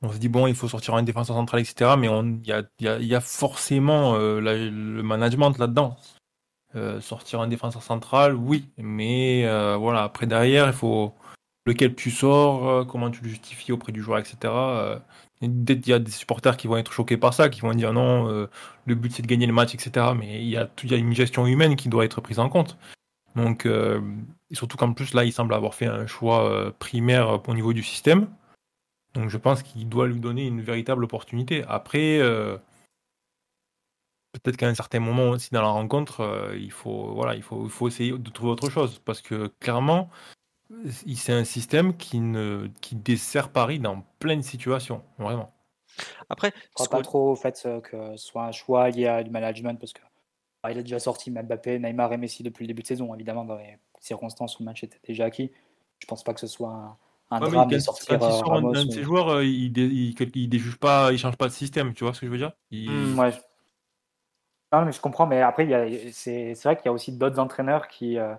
on 0.02 0.12
se 0.12 0.18
dit, 0.18 0.30
bon, 0.30 0.48
il 0.48 0.56
faut 0.56 0.68
sortir 0.68 0.96
un 0.96 1.04
défenseur 1.04 1.36
central, 1.36 1.62
etc. 1.62 1.92
Mais 1.98 2.08
il 2.08 2.48
y 2.48 2.52
a, 2.52 2.64
y, 2.80 3.06
y 3.06 3.16
a, 3.16 3.22
forcément 3.22 4.16
euh, 4.16 4.40
le 4.40 5.04
management 5.04 5.58
là-dedans. 5.58 5.98
Euh, 6.76 7.02
sortir 7.02 7.42
un 7.42 7.48
défenseur 7.48 7.84
central, 7.84 8.34
oui. 8.34 8.66
Mais 8.78 9.46
voilà, 9.78 10.04
après, 10.04 10.26
derrière, 10.26 10.68
il 10.68 10.74
faut 10.74 11.14
lequel 11.68 11.94
tu 11.94 12.10
sors, 12.10 12.88
comment 12.88 13.12
tu 13.12 13.24
le 13.24 13.30
justifies 13.30 13.72
auprès 13.72 13.92
du 13.92 14.02
joueur, 14.02 14.18
etc. 14.18 14.52
Il 15.42 15.88
y 15.88 15.94
a 15.94 16.00
des 16.00 16.12
supporters 16.12 16.58
qui 16.58 16.68
vont 16.68 16.78
être 16.78 16.92
choqués 16.92 17.18
par 17.18 17.34
ça, 17.34 17.50
qui 17.50 17.62
vont 17.62 17.74
dire 17.74 17.94
non, 17.94 18.48
le 18.86 18.96
but 18.96 19.14
c'est 19.14 19.22
de 19.22 19.28
gagner 19.28 19.46
le 19.46 19.54
match, 19.54 19.76
etc. 19.76 20.08
Mais 20.18 20.42
il 20.42 20.50
y, 20.50 20.58
a, 20.58 20.68
il 20.84 20.92
y 20.92 20.96
a 20.96 20.98
une 20.98 21.14
gestion 21.14 21.46
humaine 21.46 21.76
qui 21.76 21.90
doit 21.90 22.06
être 22.06 22.22
prise 22.22 22.40
en 22.40 22.50
compte. 22.50 22.78
Donc, 23.36 23.66
et 23.66 24.56
surtout 24.56 24.78
qu'en 24.78 24.94
plus, 24.94 25.14
là, 25.14 25.24
il 25.24 25.32
semble 25.32 25.54
avoir 25.54 25.74
fait 25.74 25.88
un 25.88 26.08
choix 26.08 26.74
primaire 26.80 27.48
au 27.48 27.54
niveau 27.54 27.74
du 27.74 27.84
système. 27.84 28.28
Donc, 29.14 29.30
je 29.30 29.38
pense 29.38 29.64
qu'il 29.64 29.88
doit 29.90 30.08
lui 30.08 30.20
donner 30.20 30.48
une 30.48 30.62
véritable 30.62 31.04
opportunité. 31.04 31.64
Après, 31.68 32.20
peut-être 34.34 34.58
qu'à 34.58 34.68
un 34.68 34.76
certain 34.76 35.00
moment 35.00 35.30
aussi 35.30 35.50
dans 35.52 35.62
la 35.62 35.70
rencontre, 35.70 36.54
il, 36.58 36.72
faut, 36.72 37.14
voilà, 37.14 37.36
il, 37.36 37.44
faut, 37.44 37.64
il 37.66 37.70
faut 37.70 37.88
essayer 37.88 38.12
de 38.12 38.30
trouver 38.30 38.52
autre 38.52 38.70
chose. 38.70 39.00
Parce 39.06 39.22
que 39.22 39.48
clairement, 39.60 40.10
c'est 41.16 41.34
un 41.34 41.44
système 41.44 41.96
qui, 41.96 42.20
ne, 42.20 42.68
qui 42.82 42.96
dessert 42.96 43.50
Paris 43.50 43.80
dans 43.80 44.06
plein 44.20 44.38
de 44.38 44.42
situations, 44.42 45.04
vraiment. 45.18 45.54
Après, 46.30 46.54
je 46.56 46.74
crois 46.74 46.88
pas 46.88 47.02
trop 47.02 47.32
au 47.32 47.36
fait 47.36 47.68
que 47.84 48.16
ce 48.16 48.26
soit 48.26 48.46
un 48.46 48.52
choix 48.52 48.90
lié 48.90 49.08
à 49.08 49.24
du 49.24 49.30
management 49.30 49.78
parce 49.80 49.94
que 49.94 50.02
il 50.70 50.78
a 50.78 50.82
déjà 50.82 51.00
sorti 51.00 51.32
Mbappé, 51.32 51.80
Neymar 51.80 52.14
et 52.14 52.18
Messi 52.18 52.44
depuis 52.44 52.64
le 52.64 52.68
début 52.68 52.84
de 52.84 52.88
saison. 52.88 53.14
Évidemment, 53.16 53.46
dans 53.46 53.58
les 53.58 53.78
circonstances 54.00 54.60
où 54.60 54.64
le 54.64 54.66
match 54.66 54.84
était 54.84 55.00
déjà 55.08 55.26
acquis, 55.26 55.52
je 56.00 56.06
pense 56.06 56.24
pas 56.24 56.34
que 56.34 56.40
ce 56.40 56.48
soit 56.48 56.98
un, 57.32 57.40
drame 57.40 57.70
de 57.70 57.80
sortir 57.80 58.18
il 58.22 58.24
Ramos, 58.24 58.76
un, 58.76 58.86
de 58.86 58.92
ces 58.92 59.04
joueurs, 59.04 59.30
euh, 59.30 59.46
il, 59.46 59.76
il, 59.78 60.50
déjuge 60.50 60.78
pas, 60.78 61.12
il 61.12 61.18
change 61.18 61.38
pas 61.38 61.48
de 61.48 61.54
système. 61.54 61.94
Tu 61.94 62.04
vois 62.04 62.14
ce 62.14 62.20
que 62.20 62.28
je 62.28 62.32
veux 62.32 62.38
dire? 62.38 62.52
Mmh, 62.72 63.18
ouais. 63.18 63.32
Non, 64.74 64.86
mais 64.86 64.92
je 64.92 65.02
comprends. 65.02 65.26
Mais 65.26 65.42
après, 65.42 65.66
c'est 66.12 66.54
vrai 66.64 66.76
qu'il 66.76 66.86
y 66.86 66.90
a 66.90 66.94
aussi 66.94 67.12
d'autres 67.14 67.40
entraîneurs 67.40 67.88
qui. 67.88 68.18
Euh, 68.18 68.36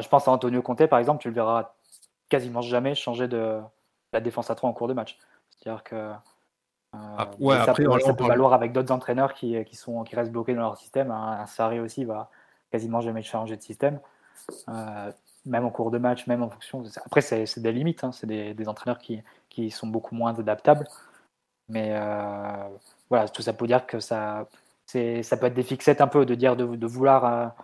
je 0.00 0.08
pense 0.08 0.28
à 0.28 0.32
Antonio 0.32 0.60
Conte, 0.62 0.86
par 0.86 0.98
exemple, 0.98 1.22
tu 1.22 1.28
le 1.28 1.34
verras 1.34 1.74
quasiment 2.28 2.62
jamais 2.62 2.94
changer 2.94 3.28
de 3.28 3.60
la 4.12 4.20
défense 4.20 4.50
à 4.50 4.54
3 4.54 4.68
en 4.68 4.72
cours 4.72 4.88
de 4.88 4.94
match. 4.94 5.18
C'est-à-dire 5.50 5.84
que 5.84 6.12
ah, 7.18 7.30
euh, 7.30 7.44
ouais, 7.44 7.56
ça, 7.56 7.62
après, 7.70 7.84
peut, 7.84 8.00
ça 8.00 8.14
peut 8.14 8.26
valoir 8.26 8.52
avec 8.52 8.72
d'autres 8.72 8.92
entraîneurs 8.92 9.34
qui, 9.34 9.62
qui, 9.64 9.76
sont, 9.76 10.04
qui 10.04 10.16
restent 10.16 10.32
bloqués 10.32 10.54
dans 10.54 10.62
leur 10.62 10.76
système. 10.76 11.10
Un, 11.10 11.46
Sarri 11.46 11.80
aussi 11.80 12.04
va 12.04 12.30
quasiment 12.70 13.00
jamais 13.00 13.22
changer 13.22 13.56
de 13.56 13.62
système, 13.62 14.00
euh, 14.68 15.12
même 15.46 15.64
en 15.64 15.70
cours 15.70 15.90
de 15.90 15.98
match, 15.98 16.26
même 16.26 16.42
en 16.42 16.50
fonction. 16.50 16.82
Après, 17.04 17.20
c'est 17.20 17.58
des 17.60 17.72
limites, 17.72 18.04
hein. 18.04 18.12
c'est 18.12 18.26
des, 18.26 18.54
des, 18.54 18.68
entraîneurs 18.68 18.98
qui, 18.98 19.22
qui, 19.48 19.70
sont 19.70 19.86
beaucoup 19.86 20.14
moins 20.14 20.38
adaptables. 20.38 20.86
Mais 21.68 21.90
euh, 21.92 22.68
voilà, 23.08 23.28
tout 23.28 23.42
ça 23.42 23.52
pour 23.52 23.66
dire 23.66 23.86
que 23.86 24.00
ça, 24.00 24.48
ça 24.86 25.36
peut 25.36 25.46
être 25.46 25.54
des 25.54 25.62
fixettes 25.62 26.00
un 26.00 26.08
peu 26.08 26.26
de 26.26 26.34
dire 26.34 26.56
de, 26.56 26.76
de 26.76 26.86
vouloir 26.86 27.54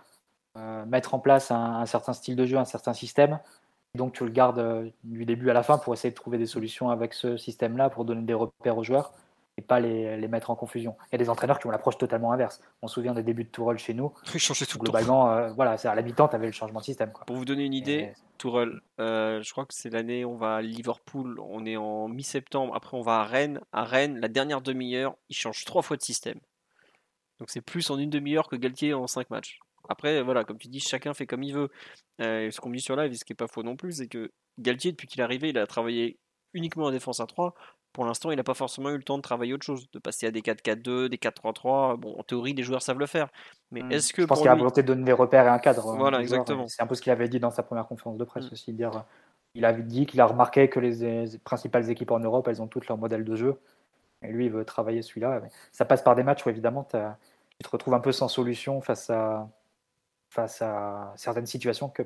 mettre 0.87 1.13
en 1.13 1.19
place 1.19 1.51
un, 1.51 1.81
un, 1.81 1.85
certain 1.85 2.13
style 2.13 2.35
de 2.35 2.45
jeu, 2.45 2.57
un 2.57 2.65
certain 2.65 2.93
système. 2.93 3.39
Donc 3.95 4.13
tu 4.13 4.23
le 4.23 4.31
gardes 4.31 4.91
du 5.03 5.25
début 5.25 5.49
à 5.49 5.53
la 5.53 5.63
fin 5.63 5.77
pour 5.77 5.93
essayer 5.93 6.11
de 6.11 6.15
trouver 6.15 6.37
des 6.37 6.45
solutions 6.45 6.89
avec 6.89 7.13
ce 7.13 7.37
système-là, 7.37 7.89
pour 7.89 8.05
donner 8.05 8.21
des 8.21 8.33
repères 8.33 8.77
aux 8.77 8.83
joueurs 8.83 9.13
et 9.57 9.61
pas 9.61 9.79
les, 9.79 10.17
les, 10.17 10.27
mettre 10.27 10.49
en 10.49 10.55
confusion. 10.55 10.95
Il 11.07 11.13
y 11.13 11.15
a 11.15 11.17
des 11.17 11.29
entraîneurs 11.29 11.59
qui 11.59 11.67
ont 11.67 11.71
l'approche 11.71 11.97
totalement 11.97 12.31
inverse. 12.31 12.61
On 12.81 12.87
se 12.87 12.95
souvient 12.95 13.13
des 13.13 13.23
débuts 13.23 13.43
de 13.43 13.49
Tourelle 13.49 13.77
chez 13.77 13.93
nous. 13.93 14.13
Il 14.33 14.39
changeait 14.39 14.65
tout 14.65 14.79
Globalement, 14.79 15.31
euh, 15.31 15.51
voilà, 15.53 15.71
à 15.71 15.95
la 15.95 16.01
mi-temps, 16.01 16.29
tu 16.29 16.35
avais 16.35 16.45
le 16.45 16.51
changement 16.51 16.79
de 16.79 16.85
système. 16.85 17.11
Pour 17.27 17.35
vous 17.35 17.45
donner 17.45 17.65
une 17.65 17.73
idée, 17.73 18.13
Tourelle, 18.37 18.79
euh, 18.99 19.41
je 19.43 19.51
crois 19.51 19.65
que 19.65 19.73
c'est 19.73 19.89
l'année, 19.89 20.23
on 20.25 20.37
va 20.37 20.55
à 20.55 20.61
Liverpool, 20.61 21.39
on 21.39 21.65
est 21.65 21.77
en 21.77 22.07
mi-septembre, 22.07 22.73
après 22.75 22.95
on 22.95 23.01
va 23.01 23.19
à 23.19 23.23
Rennes. 23.23 23.59
À 23.73 23.83
Rennes, 23.83 24.19
la 24.19 24.29
dernière 24.29 24.61
demi-heure, 24.61 25.15
il 25.29 25.35
change 25.35 25.65
trois 25.65 25.81
fois 25.81 25.97
de 25.97 26.01
système. 26.01 26.39
Donc 27.39 27.49
c'est 27.49 27.61
plus 27.61 27.89
en 27.89 27.97
une 27.97 28.09
demi-heure 28.09 28.47
que 28.47 28.55
Galtier 28.55 28.93
en 28.93 29.07
cinq 29.07 29.29
matchs. 29.29 29.59
Après, 29.91 30.21
voilà, 30.21 30.43
comme 30.43 30.57
tu 30.57 30.67
dis, 30.67 30.79
chacun 30.79 31.13
fait 31.13 31.25
comme 31.25 31.43
il 31.43 31.53
veut. 31.53 31.69
Euh, 32.21 32.49
ce 32.51 32.59
qu'on 32.59 32.69
me 32.69 32.75
dit 32.75 32.81
sur 32.81 32.95
live, 32.95 33.13
ce 33.13 33.25
qui 33.25 33.33
n'est 33.33 33.37
pas 33.37 33.47
faux 33.47 33.63
non 33.63 33.75
plus, 33.75 33.93
c'est 33.93 34.07
que 34.07 34.31
Galtier, 34.59 34.91
depuis 34.91 35.07
qu'il 35.07 35.21
est 35.21 35.23
arrivé, 35.23 35.49
il 35.49 35.57
a 35.57 35.67
travaillé 35.67 36.17
uniquement 36.53 36.85
en 36.85 36.91
défense 36.91 37.19
à 37.19 37.25
3 37.25 37.53
pour 37.93 38.05
l'instant, 38.05 38.31
il 38.31 38.37
n'a 38.37 38.43
pas 38.43 38.53
forcément 38.53 38.89
eu 38.89 38.97
le 38.97 39.03
temps 39.03 39.17
de 39.17 39.21
travailler 39.21 39.53
autre 39.53 39.65
chose, 39.65 39.89
de 39.91 39.99
passer 39.99 40.25
à 40.27 40.31
des 40.31 40.41
4-4-2, 40.41 41.09
des 41.09 41.17
4-3-3. 41.17 41.97
Bon, 41.97 42.17
en 42.17 42.23
théorie, 42.23 42.53
les 42.53 42.63
joueurs 42.63 42.81
savent 42.81 42.99
le 42.99 43.05
faire. 43.05 43.29
Mais 43.71 43.81
hmm. 43.81 43.91
est-ce 43.91 44.13
que. 44.13 44.21
Je 44.21 44.27
pense 44.27 44.39
qu'il 44.39 44.49
a 44.49 44.55
volonté 44.55 44.81
de 44.81 44.87
donner 44.87 45.03
des 45.03 45.11
repères 45.11 45.45
et 45.45 45.49
un 45.49 45.59
cadre. 45.59 45.89
Hein, 45.89 45.97
voilà, 45.97 46.21
exactement. 46.21 46.67
C'est 46.67 46.81
un 46.81 46.87
peu 46.87 46.95
ce 46.95 47.01
qu'il 47.01 47.11
avait 47.11 47.27
dit 47.27 47.39
dans 47.39 47.51
sa 47.51 47.63
première 47.63 47.87
conférence 47.87 48.17
de 48.17 48.23
presse 48.23 48.49
hmm. 48.49 48.53
aussi. 48.53 48.73
Dire, 48.73 49.03
il 49.55 49.65
avait 49.65 49.83
dit 49.83 50.05
qu'il 50.05 50.21
a 50.21 50.25
remarqué 50.25 50.69
que 50.69 50.79
les, 50.79 51.37
principales 51.43 51.89
équipes 51.89 52.11
en 52.11 52.19
Europe, 52.19 52.47
elles 52.47 52.61
ont 52.61 52.67
toutes 52.67 52.87
leur 52.87 52.97
modèle 52.97 53.25
de 53.25 53.35
jeu. 53.35 53.59
Et 54.23 54.31
lui, 54.31 54.45
il 54.45 54.51
veut 54.51 54.63
travailler 54.63 55.01
celui-là. 55.01 55.41
Ça 55.71 55.83
passe 55.83 56.03
par 56.03 56.15
des 56.15 56.23
matchs 56.23 56.45
où, 56.45 56.49
évidemment, 56.49 56.83
tu 56.83 56.97
te 57.63 57.69
retrouves 57.69 57.95
un 57.95 57.99
peu 57.99 58.11
sans 58.11 58.27
solution 58.27 58.79
face 58.79 59.09
à, 59.09 59.49
face 60.31 60.61
à 60.61 61.13
certaines 61.17 61.45
situations 61.45 61.89
que 61.89 62.01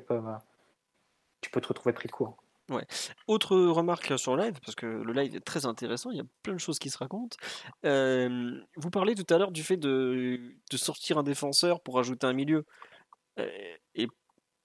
tu 1.40 1.50
peux 1.50 1.60
te 1.60 1.68
retrouver 1.68 1.92
pris 1.92 2.08
de 2.08 2.12
court. 2.12 2.36
Ouais. 2.68 2.84
Autre 3.28 3.56
remarque 3.56 4.18
sur 4.18 4.36
le 4.36 4.42
live, 4.42 4.58
parce 4.60 4.74
que 4.74 4.86
le 4.86 5.12
live 5.12 5.36
est 5.36 5.44
très 5.44 5.66
intéressant, 5.66 6.10
il 6.10 6.16
y 6.16 6.20
a 6.20 6.26
plein 6.42 6.54
de 6.54 6.58
choses 6.58 6.80
qui 6.80 6.90
se 6.90 6.98
racontent. 6.98 7.36
vous 7.84 8.90
parlez 8.90 9.14
tout 9.14 9.32
à 9.32 9.38
l'heure 9.38 9.52
du 9.52 9.62
fait 9.62 9.76
de, 9.76 10.56
sortir 10.74 11.18
un 11.18 11.22
défenseur 11.22 11.80
pour 11.80 12.00
ajouter 12.00 12.26
un 12.26 12.32
milieu. 12.32 12.66
et 13.94 14.08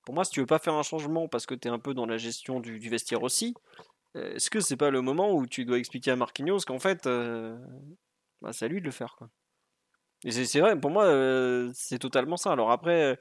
pour 0.04 0.16
moi, 0.16 0.26
si 0.26 0.32
tu 0.32 0.40
veux 0.40 0.48
pas 0.48 0.58
faire 0.58 0.74
un 0.74 0.82
changement 0.82 1.28
parce 1.28 1.46
que 1.46 1.54
tu 1.54 1.68
es 1.68 1.72
un 1.72 1.78
peu 1.78 1.94
dans 1.94 2.08
la 2.08 2.18
gestion 2.18 2.60
du, 2.60 2.80
vestiaire 2.90 3.22
aussi, 3.22 3.54
est-ce 4.16 4.50
que 4.50 4.60
c'est 4.60 4.78
pas 4.78 4.90
le 4.90 5.02
moment 5.02 5.32
où 5.34 5.46
tu 5.46 5.66
dois 5.66 5.78
expliquer 5.78 6.10
à 6.10 6.16
Marquinhos 6.16 6.62
qu'en 6.66 6.80
fait, 6.80 7.08
bah, 8.42 8.54
c'est 8.54 8.66
à 8.66 8.68
lui 8.68 8.80
de 8.80 8.86
le 8.86 8.92
faire 8.92 9.16
quoi? 9.16 9.30
Et 10.24 10.32
c'est 10.32 10.60
vrai, 10.60 10.80
pour 10.80 10.92
moi, 10.92 11.06
c'est 11.74 12.00
totalement 12.00 12.38
ça. 12.38 12.52
Alors 12.52 12.72
après, 12.72 13.20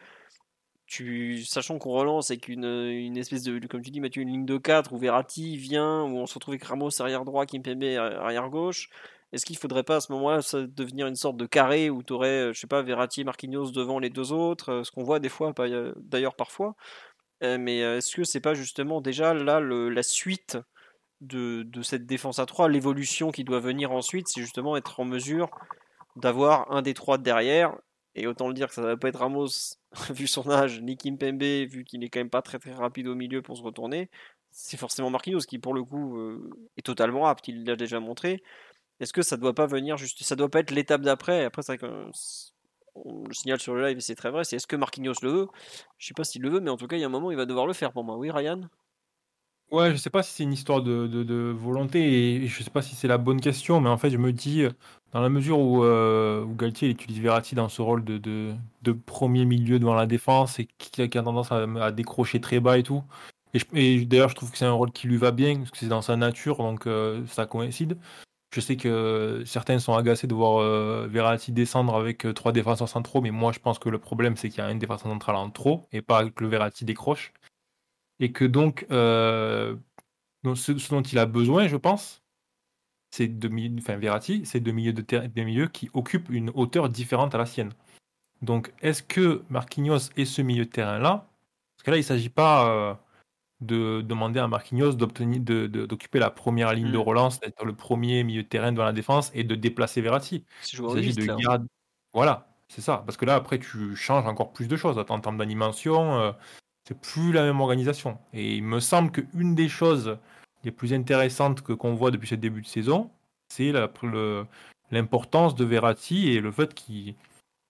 sachant 1.45 1.79
qu'on 1.79 1.91
relance 1.91 2.31
avec 2.31 2.49
une, 2.49 3.17
espèce 3.17 3.43
de, 3.43 3.65
comme 3.67 3.83
tu 3.83 3.91
dis 3.91 4.01
Mathieu, 4.01 4.23
une 4.23 4.31
ligne 4.31 4.47
de 4.47 4.59
4 4.59 4.93
où 4.93 4.99
Verratti 4.99 5.57
vient, 5.57 6.03
où 6.03 6.17
on 6.17 6.27
se 6.27 6.35
retrouve 6.35 6.55
avec 6.55 6.65
Ramos 6.65 6.91
arrière 7.01 7.25
droit, 7.25 7.47
Kimpembe 7.47 7.85
arrière 7.85 8.49
gauche, 8.49 8.91
est-ce 9.33 9.47
qu'il 9.47 9.57
faudrait 9.57 9.85
pas 9.85 9.97
à 9.97 10.01
ce 10.01 10.13
moment-là 10.13 10.41
devenir 10.67 11.07
une 11.07 11.15
sorte 11.15 11.37
de 11.37 11.47
carré 11.47 11.89
où 11.89 12.03
tu 12.03 12.13
aurais, 12.13 12.49
euh, 12.49 12.53
je 12.53 12.61
sais 12.61 12.67
pas, 12.67 12.83
Verratti, 12.83 13.23
Marquinhos 13.25 13.71
devant 13.71 13.99
les 14.01 14.11
deux 14.11 14.33
autres, 14.33 14.73
euh, 14.73 14.85
ce 14.85 14.91
qu'on 14.91 15.05
voit 15.05 15.21
des 15.21 15.29
fois, 15.29 15.53
euh, 15.61 15.93
d'ailleurs 15.97 16.35
parfois, 16.35 16.75
mais 17.43 17.79
est-ce 17.79 18.17
que 18.17 18.25
c'est 18.25 18.41
pas 18.41 18.53
justement 18.53 19.01
déjà 19.01 19.33
là 19.33 19.61
la 19.61 20.03
suite 20.03 20.59
de, 21.23 21.63
de, 21.63 21.81
cette 21.81 22.05
défense 22.05 22.39
à 22.39 22.45
3, 22.45 22.69
l'évolution 22.69 23.31
qui 23.31 23.45
doit 23.45 23.61
venir 23.61 23.93
ensuite, 23.93 24.29
c'est 24.29 24.43
justement 24.43 24.77
être 24.77 25.01
en 25.01 25.07
mesure 25.07 25.49
d'avoir 26.17 26.71
un 26.71 26.83
des 26.83 26.93
trois 26.93 27.17
derrière 27.17 27.75
et 28.15 28.27
autant 28.27 28.49
le 28.49 28.55
dire 28.55 28.69
que 28.69 28.75
ça 28.75 28.83
va 28.83 28.97
pas 28.97 29.09
être 29.09 29.21
Ramos, 29.21 29.49
vu 30.11 30.27
son 30.27 30.51
âge, 30.51 30.81
ni 30.81 30.97
Kimpembe, 30.97 31.43
vu 31.43 31.85
qu'il 31.85 32.03
est 32.05 32.09
quand 32.09 32.21
même 32.21 32.31
pas 32.31 32.43
très 32.43 32.59
très 32.59 32.73
rapide 32.73 33.07
au 33.09 33.15
milieu 33.15 33.43
pour 33.43 33.57
se 33.57 33.63
retourner. 33.63 34.11
C'est 34.51 34.77
forcément 34.77 35.11
Marquinhos 35.11 35.41
qui, 35.41 35.59
pour 35.59 35.75
le 35.75 35.85
coup, 35.85 36.19
euh, 36.19 36.51
est 36.77 36.83
totalement 36.83 37.27
apte, 37.27 37.49
il 37.49 37.65
l'a 37.65 37.77
déjà 37.77 38.01
montré. 38.01 38.43
Est-ce 39.01 39.13
que 39.13 39.23
ça 39.23 39.37
doit 39.37 39.55
pas 39.55 39.67
venir 39.67 39.97
juste, 39.97 40.23
ça 40.23 40.37
doit 40.37 40.51
pas 40.51 40.61
être 40.61 40.73
l'étape 40.73 41.03
d'après? 41.03 41.45
Après, 41.45 41.63
c'est 41.63 41.79
on 42.95 43.25
le 43.27 43.33
signale 43.35 43.61
sur 43.61 43.75
le 43.75 43.87
live 43.87 44.01
c'est 44.01 44.15
très 44.15 44.31
vrai. 44.31 44.45
C'est 44.45 44.57
est-ce 44.57 44.67
que 44.67 44.77
Marquinhos 44.77 45.15
le 45.23 45.31
veut? 45.31 45.49
Je 45.99 46.09
sais 46.09 46.15
pas 46.15 46.25
s'il 46.25 46.43
le 46.43 46.51
veut, 46.51 46.61
mais 46.61 46.71
en 46.71 46.77
tout 46.77 46.87
cas, 46.87 46.97
il 46.97 47.01
y 47.01 47.05
a 47.05 47.07
un 47.07 47.11
moment, 47.11 47.31
il 47.31 47.37
va 47.37 47.47
devoir 47.47 47.67
le 47.67 47.73
faire 47.73 47.93
pour 47.93 48.05
moi. 48.05 48.17
Oui, 48.17 48.31
Ryan? 48.31 48.69
Ouais, 49.71 49.93
je 49.93 49.97
sais 49.97 50.11
pas 50.11 50.25
si 50.25 50.33
c'est 50.35 50.43
une 50.43 50.53
histoire 50.53 50.83
de, 50.83 51.07
de, 51.07 51.35
volonté 51.57 52.43
et 52.43 52.47
je 52.49 52.63
sais 52.63 52.71
pas 52.71 52.83
si 52.83 52.97
c'est 52.97 53.07
la 53.07 53.19
bonne 53.19 53.41
question, 53.41 53.81
mais 53.81 53.89
en 53.89 53.97
fait, 53.99 54.11
je 54.11 54.17
me 54.17 54.33
dis, 54.33 54.65
dans 55.13 55.21
la 55.21 55.29
mesure 55.29 55.61
où, 55.61 55.85
euh, 55.85 56.43
où 56.43 56.57
Galtier 56.57 56.89
utilise 56.89 57.21
Verratti 57.21 57.55
dans 57.55 57.69
ce 57.69 57.81
rôle 57.81 58.05
de, 58.05 58.19
de, 58.19 58.53
de 58.83 58.93
premier 58.93 59.45
milieu 59.45 59.79
devant 59.79 59.95
la 59.95 60.07
défense 60.07 60.59
et 60.59 60.67
qui, 60.79 61.03
a 61.03 61.09
tendance 61.09 61.53
à, 61.53 61.93
décrocher 61.93 62.41
très 62.41 62.59
bas 62.59 62.79
et 62.79 62.83
tout, 62.83 63.05
et, 63.75 64.05
d'ailleurs, 64.07 64.29
je 64.29 64.35
trouve 64.35 64.51
que 64.51 64.59
c'est 64.59 64.65
un 64.65 64.73
rôle 64.73 64.91
qui 64.91 65.07
lui 65.07 65.17
va 65.17 65.31
bien 65.31 65.59
parce 65.59 65.71
que 65.71 65.79
c'est 65.79 65.89
dans 65.89 66.03
sa 66.03 66.17
nature, 66.17 66.59
donc 66.59 66.87
euh, 66.89 67.25
ça 67.27 67.47
coïncide. 67.47 67.97
Je 68.53 68.61
sais 68.61 68.77
que 68.77 69.45
certains 69.47 69.79
sont 69.79 69.95
agacés 69.95 70.27
de 70.27 70.35
voir 70.35 70.61
euh, 70.61 71.07
Verratti 71.09 71.53
descendre 71.53 71.95
avec 71.95 72.27
trois 72.35 72.51
défenseurs 72.53 72.89
centraux, 72.89 73.21
mais 73.21 73.31
moi 73.31 73.53
je 73.53 73.61
pense 73.61 73.79
que 73.79 73.89
le 73.89 73.99
problème 73.99 74.37
c'est 74.37 74.49
qu'il 74.49 74.59
y 74.59 74.63
a 74.63 74.67
un 74.67 74.75
défenseur 74.75 75.11
central 75.13 75.37
en 75.37 75.51
trop 75.51 75.87
et 75.93 76.03
pas 76.03 76.29
que 76.29 76.43
le 76.43 76.51
Verratti 76.51 76.85
décroche 76.85 77.33
et 78.21 78.33
que 78.33 78.45
donc, 78.45 78.87
euh, 78.91 79.75
ce, 80.55 80.91
dont 80.91 81.03
il 81.03 81.19
a 81.19 81.27
besoin, 81.27 81.67
je 81.67 81.77
pense, 81.77 82.23
c'est 83.11 83.27
de 83.27 83.51
enfin 83.79 83.97
Verratti, 83.97 84.43
c'est 84.45 84.61
de 84.61 84.71
milieux 84.71 84.93
de 84.93 85.03
des 85.27 85.45
milieux 85.45 85.67
qui 85.67 85.91
occupent 85.95 86.29
une 86.31 86.51
hauteur 86.55 86.89
différente 86.89 87.35
à 87.35 87.39
la 87.39 87.47
sienne. 87.47 87.73
Donc, 88.43 88.73
est-ce 88.81 89.03
que 89.03 89.43
Marquinhos 89.51 90.11
est 90.17 90.25
ce 90.25 90.43
milieu 90.43 90.65
de 90.65 90.71
terrain-là 90.71 91.29
Parce 91.77 91.85
que 91.85 91.91
là, 91.91 91.97
il 91.97 92.01
ne 92.01 92.05
s'agit 92.05 92.31
pas 92.31 92.71
euh, 92.71 92.95
de 93.61 94.03
demander 94.03 94.39
à 94.39 94.49
Marquinhos 94.49 94.93
d'obtenir, 94.93 95.41
d'occuper 95.41 96.19
la 96.19 96.31
première 96.31 96.73
ligne 96.73 96.93
de 96.93 96.99
mm. 96.99 97.03
relance, 97.03 97.41
d'être 97.41 97.65
le 97.65 97.75
premier 97.75 98.23
milieu 98.23 98.43
de 98.43 98.49
terrain 98.49 98.73
devant 98.73 98.85
la 98.85 98.93
défense 98.93 99.31
et 99.35 99.45
de 99.45 99.55
déplacer 99.55 100.01
Verratti. 100.01 100.45
Il 100.73 100.91
s'agit 100.91 101.15
de 101.15 101.25
garder. 101.25 101.67
Voilà, 102.15 102.49
c'est 102.69 102.81
ça. 102.81 103.03
Parce 103.05 103.17
que 103.17 103.25
là, 103.25 103.35
après, 103.35 103.59
tu 103.59 103.97
changes 103.97 104.27
encore 104.27 104.53
plus 104.53 104.69
de 104.69 104.77
choses 104.77 104.99
en 104.99 105.21
termes 105.21 105.37
d'animation. 105.37 106.19
Euh, 106.19 106.33
plus 106.95 107.33
la 107.33 107.43
même 107.43 107.61
organisation. 107.61 108.19
Et 108.33 108.57
il 108.57 108.63
me 108.63 108.81
semble 108.81 109.11
qu'une 109.11 109.55
des 109.55 109.69
choses 109.69 110.19
les 110.65 110.71
plus 110.71 110.93
intéressantes 110.93 111.63
que 111.63 111.73
qu'on 111.73 111.95
voit 111.95 112.11
depuis 112.11 112.29
ce 112.29 112.35
début 112.35 112.63
de 112.63 112.67
saison, 112.67 113.11
c'est 113.49 113.73
l'importance 114.91 115.55
de 115.55 115.65
Verratti 115.65 116.31
et 116.31 116.41
le 116.41 116.53
fait 116.53 116.75
qu'il 116.75 117.15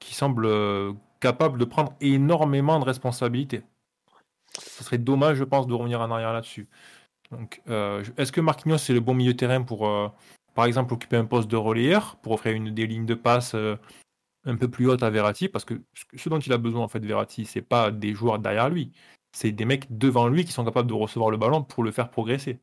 semble 0.00 0.46
euh, 0.46 0.92
capable 1.20 1.58
de 1.58 1.64
prendre 1.64 1.94
énormément 2.00 2.78
de 2.78 2.84
responsabilités. 2.84 3.62
Ce 4.58 4.82
serait 4.84 4.98
dommage, 4.98 5.36
je 5.36 5.44
pense, 5.44 5.66
de 5.66 5.74
revenir 5.74 6.00
en 6.00 6.10
arrière 6.10 6.32
là-dessus. 6.32 6.68
Donc, 7.30 7.62
euh, 7.68 8.04
est-ce 8.16 8.32
que 8.32 8.40
Marquinhos 8.40 8.78
c'est 8.78 8.92
le 8.92 9.00
bon 9.00 9.14
milieu 9.14 9.34
terrain 9.34 9.62
pour, 9.62 9.86
euh, 9.86 10.08
par 10.54 10.64
exemple, 10.64 10.94
occuper 10.94 11.16
un 11.16 11.24
poste 11.24 11.48
de 11.48 11.56
relayeur, 11.56 12.16
pour 12.16 12.32
offrir 12.32 12.54
une 12.54 12.74
des 12.74 12.86
lignes 12.86 13.06
de 13.06 13.14
passe 13.14 13.54
un 14.45 14.57
peu 14.57 14.68
plus 14.68 14.88
haute 14.88 15.03
à 15.03 15.11
Verratti, 15.11 15.49
parce 15.49 15.64
que 15.64 15.82
ce 16.16 16.28
dont 16.28 16.38
il 16.38 16.53
a 16.53 16.59
besoin, 16.59 16.82
en 16.82 16.88
fait, 16.88 17.05
Verratti, 17.05 17.45
c'est 17.45 17.62
pas 17.62 17.91
des 17.91 18.14
joueurs 18.14 18.38
derrière 18.38 18.70
lui, 18.70 18.93
c'est 19.32 19.53
des 19.53 19.64
mecs 19.64 19.97
devant 19.97 20.28
lui 20.28 20.45
qui 20.45 20.53
sont 20.53 20.64
capables 20.64 20.88
de 20.88 20.95
recevoir 20.95 21.30
le 21.30 21.36
ballon 21.36 21.62
pour 21.62 21.84
le 21.84 21.91
faire 21.93 22.11
progresser. 22.11 22.61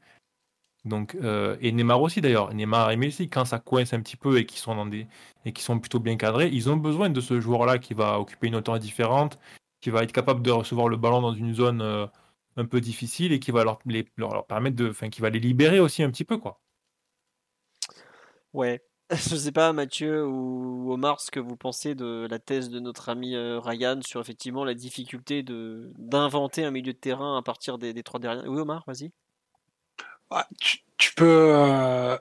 Donc, 0.86 1.16
euh, 1.16 1.58
et 1.62 1.72
Neymar 1.72 2.02
aussi 2.02 2.22
d'ailleurs, 2.22 2.54
Neymar 2.54 2.92
et 2.92 2.98
Messi, 2.98 3.30
quand 3.30 3.46
ça 3.46 3.60
coince 3.60 3.94
un 3.94 4.02
petit 4.02 4.16
peu 4.16 4.38
et 4.38 4.46
qui 4.46 4.58
sont 4.58 4.76
dans 4.76 4.86
des 4.86 5.08
qui 5.54 5.62
sont 5.64 5.80
plutôt 5.80 6.00
bien 6.00 6.18
cadrés, 6.18 6.50
ils 6.52 6.70
ont 6.70 6.78
besoin 6.78 7.10
de 7.10 7.22
ce 7.22 7.40
joueur-là 7.42 7.78
qui 7.80 7.94
va 7.94 8.20
occuper 8.20 8.48
une 8.48 8.56
hauteur 8.56 8.80
différente, 8.80 9.40
qui 9.82 9.90
va 9.90 10.04
être 10.04 10.12
capable 10.12 10.42
de 10.42 10.52
recevoir 10.52 10.88
le 10.90 10.98
ballon 10.98 11.22
dans 11.22 11.34
une 11.34 11.54
zone 11.54 11.82
euh, 11.82 12.08
un 12.58 12.66
peu 12.66 12.82
difficile 12.82 13.34
et 13.34 13.40
qui 13.40 13.52
va 13.52 13.64
leur, 13.64 13.80
leur, 14.18 14.46
permettre 14.48 14.76
de, 14.78 14.90
enfin, 14.90 15.10
qui 15.10 15.22
va 15.22 15.30
les 15.30 15.40
libérer 15.40 15.80
aussi 15.80 16.04
un 16.04 16.12
petit 16.12 16.26
peu 16.26 16.38
quoi. 16.38 16.62
Ouais, 18.54 18.82
je 19.12 19.36
sais 19.36 19.52
pas 19.54 19.72
Mathieu 19.72 20.26
ou 20.26 20.92
Omar 20.92 21.22
ce 21.22 21.32
que 21.32 21.40
vous 21.40 21.56
pensez 21.56 21.96
de 21.96 22.28
la 22.30 22.40
thèse 22.40 22.70
de 22.70 22.80
notre 22.80 23.08
ami 23.08 23.36
euh, 23.36 23.60
Ryan 23.60 24.02
sur 24.02 24.20
effectivement 24.20 24.66
la 24.66 24.74
difficulté 24.74 25.44
de 25.44 25.94
d'inventer 25.98 26.66
un 26.66 26.72
milieu 26.72 26.92
de 26.92 26.98
terrain 26.98 27.38
à 27.38 27.42
partir 27.42 27.78
des, 27.78 28.04
trois 28.04 28.20
derniers. 28.20 28.48
Oui 28.48 28.60
Omar, 28.60 28.84
vas-y. 28.86 29.12
Ah, 30.30 30.48
tu, 30.60 31.14
peux, 31.16 31.54
euh, 31.56 32.18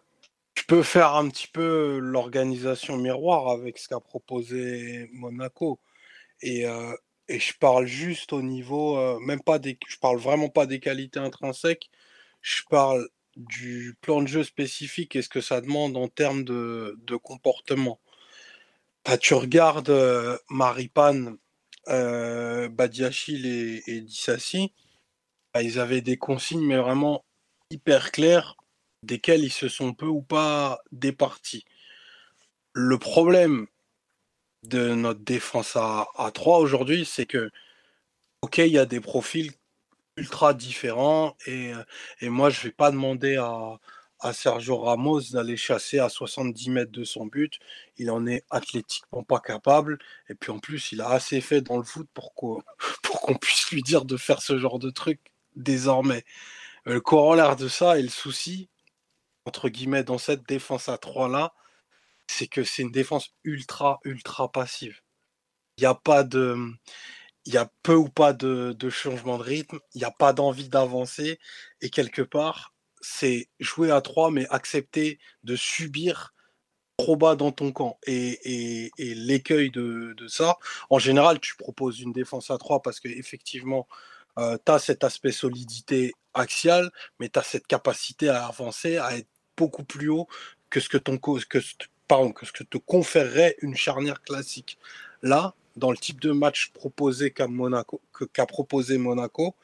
tu 0.55 0.65
peux 0.67 0.83
faire 0.85 1.17
un 1.17 1.29
petit 1.29 1.49
peu 1.49 1.99
l'organisation 1.99 2.97
miroir 2.97 3.49
avec 3.51 3.79
ce 3.79 3.89
qu'a 3.89 4.01
proposé 4.01 5.11
Monaco. 5.13 5.81
Et, 6.43 6.67
euh, 6.67 6.95
et, 7.29 7.41
je 7.41 7.55
parle 7.59 7.87
juste 7.87 8.33
au 8.33 8.43
niveau, 8.43 8.97
euh, 8.99 9.19
même 9.21 9.43
pas 9.43 9.59
des, 9.59 9.79
je 9.89 9.99
parle 9.99 10.19
vraiment 10.19 10.49
pas 10.51 10.67
des 10.67 10.81
qualités 10.81 11.19
intrinsèques, 11.19 11.91
je 12.43 12.63
parle 12.71 13.09
du 13.37 13.97
plan 14.01 14.23
de 14.23 14.29
jeu 14.29 14.45
spécifique 14.45 15.17
et 15.17 15.23
ce 15.23 15.29
que 15.29 15.41
ça 15.41 15.61
demande 15.61 15.97
en 15.97 16.09
termes 16.09 16.45
de, 16.45 16.99
de 17.03 17.17
comportement. 17.17 18.01
Bah, 19.05 19.19
tu 19.19 19.35
regardes 19.35 19.93
Maripane, 20.51 21.37
Badiachil 21.87 23.47
et, 23.47 23.83
et 23.87 24.01
Dissassi, 24.01 24.73
bah, 25.55 25.63
ils 25.63 25.79
avaient 25.79 26.01
des 26.01 26.17
consignes, 26.17 26.67
mais 26.67 26.77
vraiment 26.77 27.25
hyper 27.71 28.13
clairs 28.13 28.57
desquels 29.03 29.45
ils 29.45 29.53
se 29.53 29.69
sont 29.69 29.95
peu 29.95 30.07
ou 30.07 30.23
pas 30.23 30.81
départis. 30.93 31.65
Le 32.73 32.99
problème 32.99 33.67
de 34.65 34.95
notre 34.95 35.21
défense 35.21 35.77
à, 35.77 36.09
à 36.17 36.31
3 36.31 36.59
aujourd'hui, 36.59 37.05
c'est 37.05 37.27
que, 37.27 37.51
ok, 38.43 38.59
il 38.59 38.73
y 38.73 38.79
a 38.79 38.87
des 38.87 39.01
profils 39.01 39.53
ultra 40.17 40.55
différents 40.55 41.37
et, 41.47 41.73
et 42.21 42.29
moi, 42.29 42.51
je 42.51 42.63
vais 42.63 42.73
pas 42.73 42.91
demander 42.91 43.37
à, 43.37 43.79
à 44.21 44.33
Sergio 44.33 44.79
Ramos 44.79 45.21
d'aller 45.33 45.57
chasser 45.57 45.99
à 45.99 46.09
70 46.09 46.71
mètres 46.71 46.93
de 46.93 47.05
son 47.05 47.27
but. 47.27 47.59
Il 47.97 48.11
en 48.11 48.27
est 48.27 48.45
athlétiquement 48.51 49.23
pas 49.23 49.41
capable. 49.41 49.99
Et 50.29 50.35
puis 50.35 50.51
en 50.51 50.59
plus, 50.59 50.93
il 50.93 51.01
a 51.01 51.09
assez 51.11 51.41
fait 51.41 51.61
dans 51.61 51.79
le 51.79 51.85
foot 51.85 52.09
pour 52.15 52.35
qu'on 52.35 53.35
puisse 53.41 53.71
lui 53.71 53.83
dire 53.83 54.05
de 54.05 54.17
faire 54.17 54.43
ce 54.43 54.59
genre 54.59 54.79
de 54.79 54.91
truc 54.91 55.21
désormais. 55.55 56.25
Euh, 56.87 56.95
le 56.95 57.01
corollaire 57.01 57.57
de 57.57 57.69
ça 57.69 57.99
et 57.99 58.03
le 58.03 58.09
souci, 58.09 58.69
entre 59.47 59.69
guillemets, 59.69 60.05
dans 60.05 60.19
cette 60.19 60.49
défense 60.49 60.89
à 60.89 60.99
3 60.99 61.29
là, 61.29 61.55
c'est 62.27 62.49
que 62.49 62.65
c'est 62.65 62.83
une 62.83 62.93
défense 62.93 63.31
ultra, 63.45 64.01
ultra 64.05 64.51
passive. 64.51 65.01
Il 65.79 65.83
n'y 65.83 65.87
a 65.87 65.95
pas 65.95 66.25
de. 66.25 66.57
Il 67.47 67.55
y 67.55 67.57
a 67.57 67.71
peu 67.83 67.95
ou 67.95 68.09
pas 68.09 68.33
de, 68.33 68.91
changement 68.91 69.39
de 69.39 69.43
rythme, 69.43 69.79
il 69.95 69.99
n'y 69.99 70.05
a 70.05 70.11
pas 70.11 70.33
d'envie 70.33 70.69
d'avancer, 70.69 71.39
et 71.81 71.91
quelque 71.91 72.23
part, 72.23 72.75
c'est 73.01 73.49
jouer 73.61 73.91
à 73.91 74.01
3, 74.01 74.31
mais 74.31 74.47
accepter 74.51 75.19
de 75.45 75.57
subir 75.57 76.35
trop 76.97 77.17
bas 77.17 77.37
dans 77.37 77.53
ton 77.53 77.73
camp. 77.73 77.99
Et, 78.07 78.91
l'écueil 78.99 79.71
de, 79.71 80.15
ça, 80.29 80.57
en 80.91 80.99
général, 80.99 81.41
tu 81.41 81.57
proposes 81.57 82.01
une 82.01 82.13
défense 82.13 82.51
à 82.51 82.59
3 82.59 82.83
parce 82.83 83.01
qu'effectivement, 83.01 83.87
euh, 84.39 84.59
tu 84.65 84.73
as 84.73 84.79
cet 84.79 85.05
aspect 85.05 85.33
solidité 85.33 86.15
axiale, 86.35 86.91
mais 87.21 87.29
tu 87.29 87.39
as 87.39 87.43
cette 87.43 87.67
capacité 87.67 88.29
à 88.29 88.47
avancer, 88.47 88.99
à 88.99 89.17
être 89.17 89.29
beaucoup 89.57 89.85
plus 89.85 90.09
haut 90.09 90.29
que 90.71 90.81
ce 90.81 90.89
que, 90.89 90.99
ton, 90.99 91.17
que, 91.19 91.39
que 91.47 91.61
ce 91.61 92.53
que 92.53 92.65
te 92.65 92.79
conférerait 92.79 93.57
une 93.63 93.77
charnière 93.77 94.21
classique. 94.23 94.79
Là, 95.23 95.55
dans 95.77 95.91
le 95.91 95.97
type 95.97 96.21
de 96.21 96.33
match 96.33 96.71
proposé 96.73 97.31
qu'a 97.33 98.47
proposé 98.47 98.99
Monaco, 98.99 99.55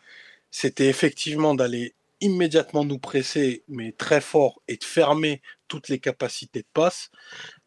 c'était 0.51 0.89
effectivement 0.89 1.55
d'aller 1.55 1.95
immédiatement 2.21 2.85
nous 2.85 2.99
presser, 2.99 3.65
mais 3.69 3.93
très 3.93 4.21
fort, 4.21 4.63
et 4.69 4.77
de 4.77 4.85
fermer 4.85 5.43
toutes 5.69 5.89
les 5.89 5.99
capacités 5.99 6.61
de 6.61 6.67
passe. 6.73 7.11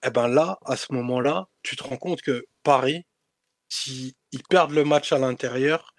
Eh 0.05 0.09
ben 0.11 0.27
là, 0.27 0.59
à 0.65 0.77
ce 0.77 0.93
moment-là, 0.93 1.49
tu 1.63 1.75
te 1.75 1.83
rends 1.83 1.97
compte 1.97 2.21
que 2.21 2.45
Paris, 2.63 3.05
s'ils 3.69 4.13
perdent 4.49 4.71
le 4.71 4.85
match 4.85 5.11
à 5.11 5.19
l'intérieur, 5.19 5.95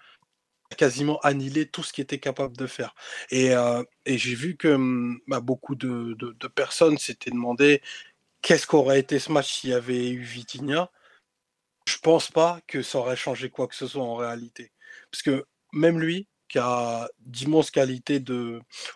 quasiment 0.75 1.19
annihilé 1.19 1.67
tout 1.67 1.83
ce 1.83 1.93
qu'il 1.93 2.03
était 2.03 2.19
capable 2.19 2.57
de 2.57 2.67
faire. 2.67 2.95
Et, 3.29 3.55
euh, 3.55 3.83
et 4.05 4.17
j'ai 4.17 4.35
vu 4.35 4.57
que 4.57 4.69
hum, 4.69 5.19
bah, 5.27 5.39
beaucoup 5.39 5.75
de, 5.75 6.15
de, 6.17 6.47
personnes 6.47 6.97
s'étaient 6.97 7.31
demandé 7.31 7.81
qu'est-ce 8.41 8.67
qu'aurait 8.67 8.99
été 8.99 9.19
ce 9.19 9.31
match 9.31 9.53
s'il 9.53 9.69
y 9.71 9.73
avait 9.73 10.09
eu 10.09 10.21
Vitinha. 10.21 10.89
Je 11.87 11.97
pense 11.99 12.29
pas 12.29 12.59
que 12.67 12.81
ça 12.81 12.99
aurait 12.99 13.15
changé 13.15 13.49
quoi 13.49 13.67
que 13.67 13.75
ce 13.75 13.87
soit 13.87 14.03
en 14.03 14.15
réalité. 14.15 14.73
Parce 15.09 15.21
que 15.23 15.45
même 15.71 15.99
lui, 16.01 16.27
qui 16.49 16.59
a 16.59 17.07
d'immenses 17.19 17.71
qualités 17.71 18.21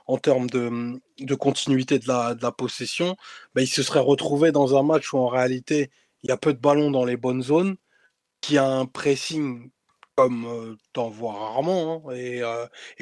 en 0.07 0.17
termes 0.17 0.49
de, 0.49 0.67
hum, 0.67 0.99
de 1.19 1.35
continuité 1.35 1.99
de 1.99 2.07
la, 2.07 2.51
possession, 2.51 3.15
bah, 3.55 3.61
il 3.61 3.67
se 3.67 3.81
serait 3.81 4.01
retrouvé 4.01 4.51
dans 4.51 4.77
un 4.77 4.83
match 4.83 5.13
où 5.13 5.17
en 5.19 5.27
réalité 5.27 5.89
il 6.23 6.29
y 6.29 6.31
a 6.33 6.37
peu 6.37 6.53
de 6.53 6.59
ballons 6.59 6.91
dans 6.91 7.05
les 7.05 7.17
bonnes 7.17 7.41
zones, 7.41 7.77
qui 8.41 8.57
a 8.57 8.67
un 8.67 8.85
pressing 8.85 9.71
comme 10.15 10.45
euh, 10.45 10.75
t'en 10.93 11.09
vois 11.09 11.33
rarement. 11.33 12.03
Hein, 12.09 12.15
et, 12.15 12.43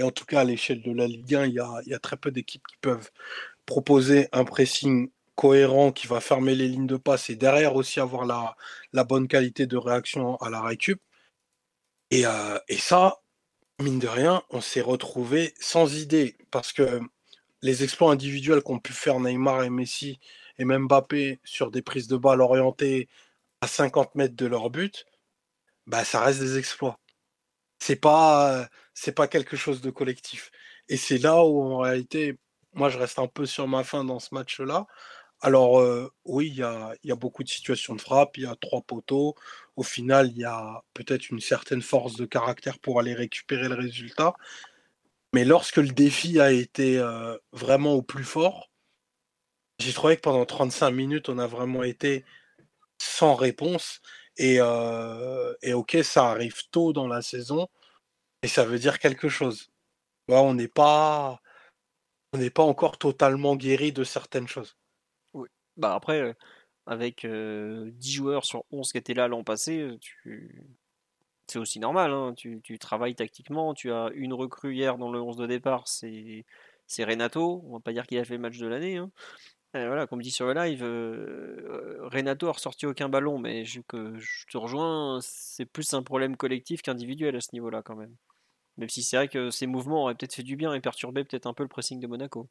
en 0.04 0.12
tout 0.12 0.26
cas, 0.26 0.42
à 0.42 0.44
l'échelle 0.44 0.84
de 0.84 0.94
la 0.94 1.08
Ligue 1.08 1.36
1, 1.36 1.48
il 1.48 1.54
y 1.54 1.94
a, 1.94 2.00
très 2.00 2.18
peu 2.18 2.32
d'équipes 2.32 2.66
qui 2.68 2.78
peuvent 2.82 3.10
proposer 3.66 4.30
un 4.34 4.46
pressing 4.46 5.10
cohérent 5.40 5.94
qui 5.94 6.06
va 6.06 6.20
fermer 6.20 6.54
les 6.54 6.68
lignes 6.68 6.86
de 6.86 6.98
passe 6.98 7.30
et 7.30 7.38
derrière 7.38 7.76
aussi 7.76 8.02
avoir 8.02 8.26
la, 8.26 8.58
la 8.92 9.06
bonne 9.06 9.30
qualité 9.30 9.68
de 9.68 9.78
réaction 9.78 10.36
à 10.42 10.50
la 10.50 10.62
récup. 10.62 11.02
Et, 12.12 12.26
euh, 12.26 12.60
et 12.68 12.78
ça, 12.78 13.22
mine 13.82 14.00
de 14.00 14.08
rien, 14.10 14.44
on 14.50 14.60
s'est 14.60 14.82
retrouvé 14.82 15.54
sans 15.62 15.96
idée 15.96 16.38
parce 16.52 16.74
que 16.74 17.00
les 17.62 17.86
exploits 17.86 18.12
individuels 18.12 18.62
qu'ont 18.64 18.80
pu 18.80 18.92
faire 18.92 19.22
Neymar 19.22 19.64
et 19.64 19.70
Messi 19.70 20.20
et 20.58 20.66
même 20.66 20.88
Mbappé 20.88 21.40
sur 21.46 21.72
des 21.72 21.82
prises 21.82 22.08
de 22.10 22.18
balles 22.18 22.42
orientées 22.42 23.08
à 23.62 23.68
50 23.68 24.16
mètres 24.16 24.36
de 24.36 24.46
leur 24.46 24.70
but, 24.70 25.06
bah, 25.88 26.04
ça 26.04 26.22
reste 26.22 26.42
des 26.42 26.58
exploits. 26.58 27.00
C'est 27.80 27.98
pas, 27.98 28.68
c'est 28.94 29.14
pas 29.14 29.28
quelque 29.30 29.58
chose 29.58 29.82
de 29.82 29.92
collectif. 29.92 30.52
Et 30.90 30.98
c'est 30.98 31.20
là 31.20 31.46
où, 31.46 31.62
en 31.62 31.80
réalité, 31.80 32.40
moi, 32.74 32.90
je 32.90 32.98
reste 32.98 33.20
un 33.20 33.28
peu 33.28 33.46
sur 33.46 33.68
ma 33.68 33.84
fin 33.86 34.04
dans 34.04 34.20
ce 34.20 34.36
match-là. 34.36 34.88
Alors, 35.42 35.80
euh, 35.80 36.12
oui, 36.26 36.48
il 36.50 36.56
y 36.56 36.64
a, 36.64 37.16
beaucoup 37.16 37.44
de 37.44 37.50
situations 37.50 37.96
de 37.96 38.02
frappe, 38.02 38.38
il 38.38 38.44
y 38.44 38.46
a 38.46 38.56
trois 38.56 38.82
poteaux. 38.82 39.36
Au 39.78 39.84
final, 39.84 40.28
il 40.32 40.38
y 40.38 40.46
a 40.46 40.84
peut-être 40.94 41.30
une 41.30 41.40
certaine 41.40 41.82
force 41.82 42.16
de 42.18 42.26
caractère 42.26 42.80
pour 42.80 43.00
aller 43.00 43.14
récupérer 43.14 43.70
le 43.70 43.76
résultat. 43.76 44.34
Mais 45.34 45.46
lorsque 45.46 45.78
le 45.78 45.90
défi 45.90 46.40
a 46.40 46.52
été 46.52 46.98
euh, 47.00 47.38
vraiment 47.54 47.94
au 47.94 48.02
plus 48.02 48.24
fort, 48.24 48.70
j'ai 49.80 49.94
trouvé 49.94 50.18
que 50.18 50.22
pendant 50.22 50.46
35 50.46 50.92
minutes, 50.92 51.30
on 51.30 51.40
a 51.40 51.48
vraiment 51.48 51.84
été 51.84 52.26
sans 53.00 53.36
réponse. 53.36 54.02
Et, 54.38 54.58
euh, 54.62 55.54
et, 55.62 55.74
ok, 55.74 55.98
ça 56.04 56.30
arrive 56.32 56.70
tôt 56.72 56.94
dans 56.94 57.08
la 57.08 57.22
saison, 57.22 57.68
et 58.44 58.48
ça 58.50 58.66
veut 58.66 58.80
dire 58.80 59.00
quelque 59.00 59.30
chose. 59.30 59.72
on 60.30 60.54
n'est 60.56 60.68
pas, 60.70 61.42
on 62.34 62.40
n'est 62.40 62.50
pas 62.52 62.64
encore 62.64 62.98
totalement 62.98 63.56
guéri 63.58 63.94
de 63.94 64.04
certaines 64.04 64.48
choses. 64.48 64.79
Bah 65.80 65.96
après, 65.96 66.36
avec 66.86 67.22
10 67.22 67.28
euh, 67.28 67.92
joueurs 68.02 68.44
sur 68.44 68.66
11 68.72 68.92
qui 68.92 68.98
étaient 68.98 69.14
là 69.14 69.30
l'an 69.30 69.44
passé, 69.46 69.98
c'est 71.48 71.58
aussi 71.58 71.80
normal. 71.80 72.12
Hein. 72.12 72.34
Tu, 72.36 72.80
travailles 72.80 73.16
tactiquement. 73.16 73.74
Tu 73.74 73.92
as 73.92 74.10
une 74.14 74.34
recrue 74.34 74.76
hier 74.76 74.98
dans 74.98 75.12
le 75.12 75.22
11 75.22 75.38
de 75.38 75.48
départ, 75.48 75.88
c'est 75.88 76.44
Renato. 77.00 77.64
On 77.66 77.74
va 77.74 77.80
pas 77.80 77.94
dire 77.94 78.06
qu'il 78.06 78.20
a 78.20 78.26
fait 78.26 78.36
le 78.36 78.42
match 78.42 78.58
de 78.58 78.68
l'année. 78.68 78.98
Hein 78.98 79.10
voilà, 79.74 80.06
comme 80.06 80.22
dit 80.22 80.32
sur 80.32 80.48
le 80.48 80.54
live, 80.54 80.84
Renato 82.12 82.48
a 82.48 82.54
ressorti 82.54 82.86
aucun 82.86 83.08
ballon, 83.08 83.38
mais 83.40 83.64
je, 83.66 83.80
je 83.94 84.46
te 84.52 84.58
rejoins, 84.58 85.20
c'est 85.22 85.66
plus 85.66 85.94
un 85.94 86.04
problème 86.04 86.36
collectif 86.36 86.82
qu'individuel 86.82 87.36
à 87.36 87.42
ce 87.42 87.50
niveau-là 87.54 87.84
quand 87.84 87.96
même. 87.96 88.16
Même 88.78 88.90
si 88.90 89.04
c'est 89.04 89.18
vrai 89.18 89.28
que 89.28 89.50
ces 89.52 89.68
mouvements 89.68 90.04
auraient 90.04 90.16
peut-être 90.16 90.36
fait 90.36 90.44
du 90.44 90.56
bien 90.56 90.74
et 90.74 90.82
perturbé 90.82 91.24
peut-être 91.24 91.46
un 91.46 91.54
peu 91.54 91.64
le 91.64 91.70
pressing 91.70 92.00
de 92.00 92.08
Monaco. 92.08 92.50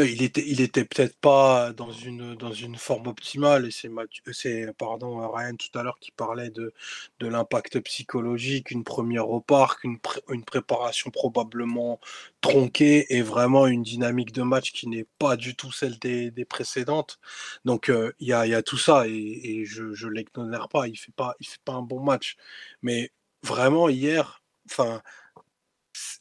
Il 0.00 0.22
était, 0.22 0.44
il 0.46 0.60
était 0.60 0.84
peut-être 0.84 1.16
pas 1.18 1.72
dans 1.72 1.92
une, 1.92 2.34
dans 2.34 2.52
une 2.52 2.76
forme 2.76 3.08
optimale. 3.08 3.66
Et 3.66 3.70
c'est, 3.70 4.72
pardon, 4.78 5.28
Ryan 5.30 5.54
tout 5.56 5.78
à 5.78 5.82
l'heure 5.82 5.98
qui 6.00 6.10
parlait 6.12 6.50
de, 6.50 6.72
de 7.20 7.26
l'impact 7.26 7.80
psychologique, 7.80 8.70
une 8.70 8.84
première 8.84 9.28
au 9.28 9.40
parc, 9.40 9.84
une, 9.84 9.98
une 10.30 10.44
préparation 10.44 11.10
probablement 11.10 12.00
tronquée 12.40 13.06
et 13.14 13.22
vraiment 13.22 13.66
une 13.66 13.82
dynamique 13.82 14.32
de 14.32 14.42
match 14.42 14.72
qui 14.72 14.88
n'est 14.88 15.06
pas 15.18 15.36
du 15.36 15.54
tout 15.56 15.72
celle 15.72 15.98
des, 15.98 16.30
des 16.30 16.44
précédentes. 16.44 17.18
Donc 17.64 17.88
euh, 17.90 18.12
il 18.18 18.28
y, 18.28 18.32
a, 18.32 18.46
y, 18.46 18.54
a, 18.54 18.62
tout 18.62 18.78
ça 18.78 19.06
et, 19.06 19.64
je 19.66 19.84
ne 19.84 20.10
l'exonère 20.10 20.68
pas. 20.68 20.88
Il 20.88 20.92
ne 20.92 20.96
fait, 20.96 21.12
pas, 21.12 21.34
fait 21.42 21.60
pas 21.64 21.74
un 21.74 21.82
bon 21.82 22.00
match. 22.02 22.36
Mais 22.82 23.10
vraiment, 23.42 23.88
hier, 23.88 24.42
enfin 24.70 25.02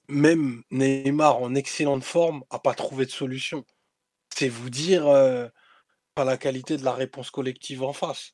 même 0.08 0.64
Neymar 0.72 1.38
en 1.38 1.56
excellente 1.56 2.04
forme 2.04 2.44
a 2.50 2.60
pas 2.60 2.74
trouvé 2.74 3.06
de 3.06 3.12
solution. 3.12 3.66
C'est 4.36 4.50
vous 4.50 4.70
dire 4.70 5.08
euh, 5.08 5.48
la 6.26 6.38
qualité 6.38 6.78
de 6.78 6.86
la 6.86 6.94
réponse 6.94 7.32
collective 7.32 7.84
en 7.84 7.94
face. 7.94 8.34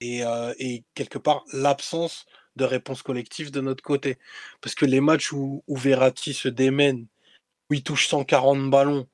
Et, 0.00 0.24
euh, 0.24 0.52
et 0.58 0.84
quelque 0.94 1.18
part 1.18 1.44
l'absence 1.52 2.26
de 2.56 2.64
réponse 2.64 3.02
collective 3.02 3.50
de 3.50 3.60
notre 3.60 3.82
côté. 3.82 4.18
Parce 4.60 4.74
que 4.74 4.84
les 4.84 5.00
matchs 5.00 5.32
où, 5.32 5.62
où 5.66 5.76
Verratti 5.76 6.34
se 6.34 6.48
démène, 6.48 7.06
où 7.70 7.74
il 7.74 7.82
touche 7.82 8.08
140 8.08 8.70
ballons, 8.70 9.08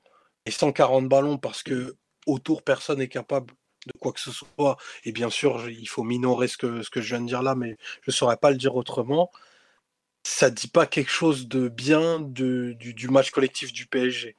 et 0.45 0.51
140 0.51 1.07
ballons 1.07 1.37
parce 1.37 1.63
que 1.63 1.95
autour 2.25 2.63
personne 2.63 2.99
n'est 2.99 3.07
capable 3.07 3.53
de 3.85 3.93
quoi 3.99 4.11
que 4.11 4.19
ce 4.19 4.31
soit, 4.31 4.77
et 5.05 5.11
bien 5.11 5.29
sûr 5.29 5.69
il 5.69 5.87
faut 5.87 6.03
minorer 6.03 6.47
ce 6.47 6.57
que, 6.57 6.81
ce 6.81 6.89
que 6.89 7.01
je 7.01 7.15
viens 7.15 7.21
de 7.21 7.27
dire 7.27 7.43
là, 7.43 7.55
mais 7.55 7.77
je 8.01 8.11
ne 8.11 8.13
saurais 8.13 8.37
pas 8.37 8.51
le 8.51 8.57
dire 8.57 8.75
autrement 8.75 9.31
ça 10.23 10.49
dit 10.49 10.67
pas 10.67 10.85
quelque 10.85 11.11
chose 11.11 11.47
de 11.47 11.69
bien 11.69 12.19
de, 12.19 12.73
du, 12.73 13.07
match 13.09 13.31
collectif 13.31 13.73
du 13.73 13.85
PSG. 13.87 14.35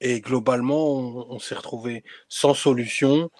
Et 0.00 0.20
globalement, 0.20 0.86
on, 1.30 1.38
s'est 1.38 1.56
retrouvé 1.56 2.04
sans 2.28 2.54
solution, 2.54 3.30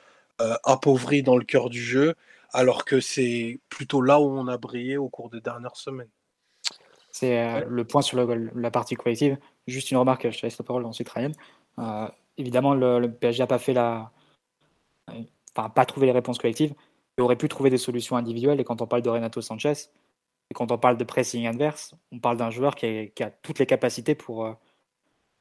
euh, 0.40 0.56
appauvri 0.64 1.22
dans 1.22 1.36
le 1.36 1.44
cœur 1.44 1.70
du 1.70 1.80
jeu, 1.82 2.14
alors 2.52 2.84
que 2.84 3.00
c'est 3.00 3.60
plutôt 3.68 4.02
là 4.02 4.20
où 4.20 4.24
on 4.24 4.48
a 4.48 4.58
brillé 4.58 4.96
au 4.96 5.08
cours 5.08 5.30
des 5.30 5.40
dernières 5.40 5.76
semaines. 5.76 6.10
C'est 7.10 7.38
euh, 7.38 7.64
le 7.68 7.84
point 7.84 8.02
sur 8.02 8.18
la 8.18 8.70
partie 8.70 8.94
collective. 8.94 9.38
Juste 9.66 9.90
une 9.90 9.96
remarque, 9.98 10.30
je 10.30 10.38
te 10.38 10.46
laisse 10.46 10.58
la 10.58 10.64
parole 10.64 10.84
ensuite, 10.84 11.08
Ryan. 11.08 11.32
Euh, 11.78 12.08
évidemment, 12.36 12.74
le, 12.74 13.08
PSG 13.08 13.42
n'a 13.42 13.46
pas 13.46 13.58
fait 13.58 13.72
la. 13.72 14.10
Enfin, 15.56 15.68
pas 15.70 15.86
trouvé 15.86 16.06
les 16.06 16.12
réponses 16.12 16.38
collectives. 16.38 16.74
Il 17.16 17.22
aurait 17.22 17.36
pu 17.36 17.48
trouver 17.48 17.70
des 17.70 17.78
solutions 17.78 18.16
individuelles. 18.16 18.60
Et 18.60 18.64
quand 18.64 18.82
on 18.82 18.86
parle 18.86 19.02
de 19.02 19.10
Renato 19.10 19.40
Sanchez, 19.40 19.90
et 20.50 20.54
quand 20.54 20.72
on 20.72 20.78
parle 20.78 20.96
de 20.96 21.04
pressing 21.04 21.46
inverse, 21.46 21.94
on 22.12 22.18
parle 22.20 22.38
d'un 22.38 22.50
joueur 22.50 22.74
qui 22.74 23.12
a, 23.20 23.30
toutes 23.42 23.58
les 23.58 23.66
capacités 23.66 24.14
pour 24.14 24.44
euh, 24.46 24.54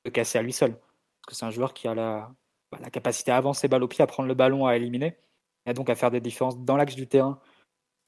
se 0.06 0.12
casser 0.12 0.38
à 0.38 0.42
lui 0.42 0.54
seul. 0.54 0.74
Parce 0.74 1.28
que 1.28 1.36
c'est 1.36 1.46
un 1.46 1.52
joueur 1.52 1.74
qui 1.74 1.88
a 1.88 1.96
la, 1.96 2.32
bah, 2.72 2.80
la, 2.82 2.90
capacité 2.90 3.32
à 3.32 3.38
avancer 3.38 3.68
balle 3.68 3.84
au 3.84 3.88
pied, 3.88 4.04
à 4.04 4.08
prendre 4.08 4.28
le 4.28 4.36
ballon, 4.36 4.68
à 4.68 4.76
éliminer, 4.76 5.18
et 5.66 5.74
donc 5.74 5.90
à 5.90 5.96
faire 5.96 6.12
des 6.12 6.22
différences 6.22 6.60
dans 6.60 6.78
l'axe 6.78 6.96
du 6.96 7.08
terrain, 7.08 7.40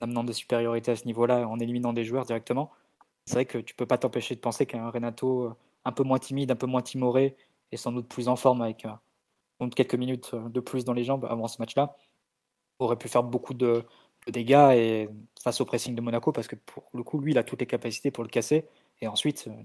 amenant 0.01 0.23
des 0.23 0.33
supériorités 0.33 0.91
à 0.91 0.95
ce 0.95 1.05
niveau-là, 1.05 1.47
en 1.47 1.59
éliminant 1.59 1.93
des 1.93 2.03
joueurs 2.03 2.25
directement. 2.25 2.71
C'est 3.25 3.35
vrai 3.35 3.45
que 3.45 3.59
tu 3.59 3.75
peux 3.75 3.85
pas 3.85 3.97
t'empêcher 3.97 4.35
de 4.35 4.41
penser 4.41 4.65
qu'un 4.65 4.89
Renato 4.89 5.45
euh, 5.45 5.55
un 5.85 5.91
peu 5.91 6.03
moins 6.03 6.19
timide, 6.19 6.51
un 6.51 6.55
peu 6.55 6.67
moins 6.67 6.81
timoré, 6.81 7.37
et 7.71 7.77
sans 7.77 7.91
doute 7.91 8.09
plus 8.09 8.27
en 8.27 8.35
forme 8.35 8.61
avec 8.61 8.85
euh, 8.85 9.69
quelques 9.69 9.95
minutes 9.95 10.35
de 10.35 10.59
plus 10.59 10.85
dans 10.85 10.93
les 10.93 11.03
jambes 11.03 11.25
avant 11.25 11.47
ce 11.47 11.61
match-là, 11.61 11.95
aurait 12.79 12.97
pu 12.97 13.09
faire 13.09 13.23
beaucoup 13.23 13.53
de, 13.53 13.85
dégâts 14.27 14.71
et 14.75 15.09
face 15.41 15.61
au 15.61 15.65
pressing 15.65 15.95
de 15.95 16.01
Monaco 16.01 16.31
parce 16.31 16.47
que 16.47 16.55
pour 16.55 16.89
le 16.93 17.03
coup, 17.03 17.19
lui, 17.19 17.31
il 17.31 17.37
a 17.37 17.43
toutes 17.43 17.59
les 17.61 17.67
capacités 17.67 18.11
pour 18.11 18.23
le 18.23 18.29
casser. 18.29 18.67
Et 19.01 19.07
ensuite, 19.07 19.47
euh, 19.47 19.63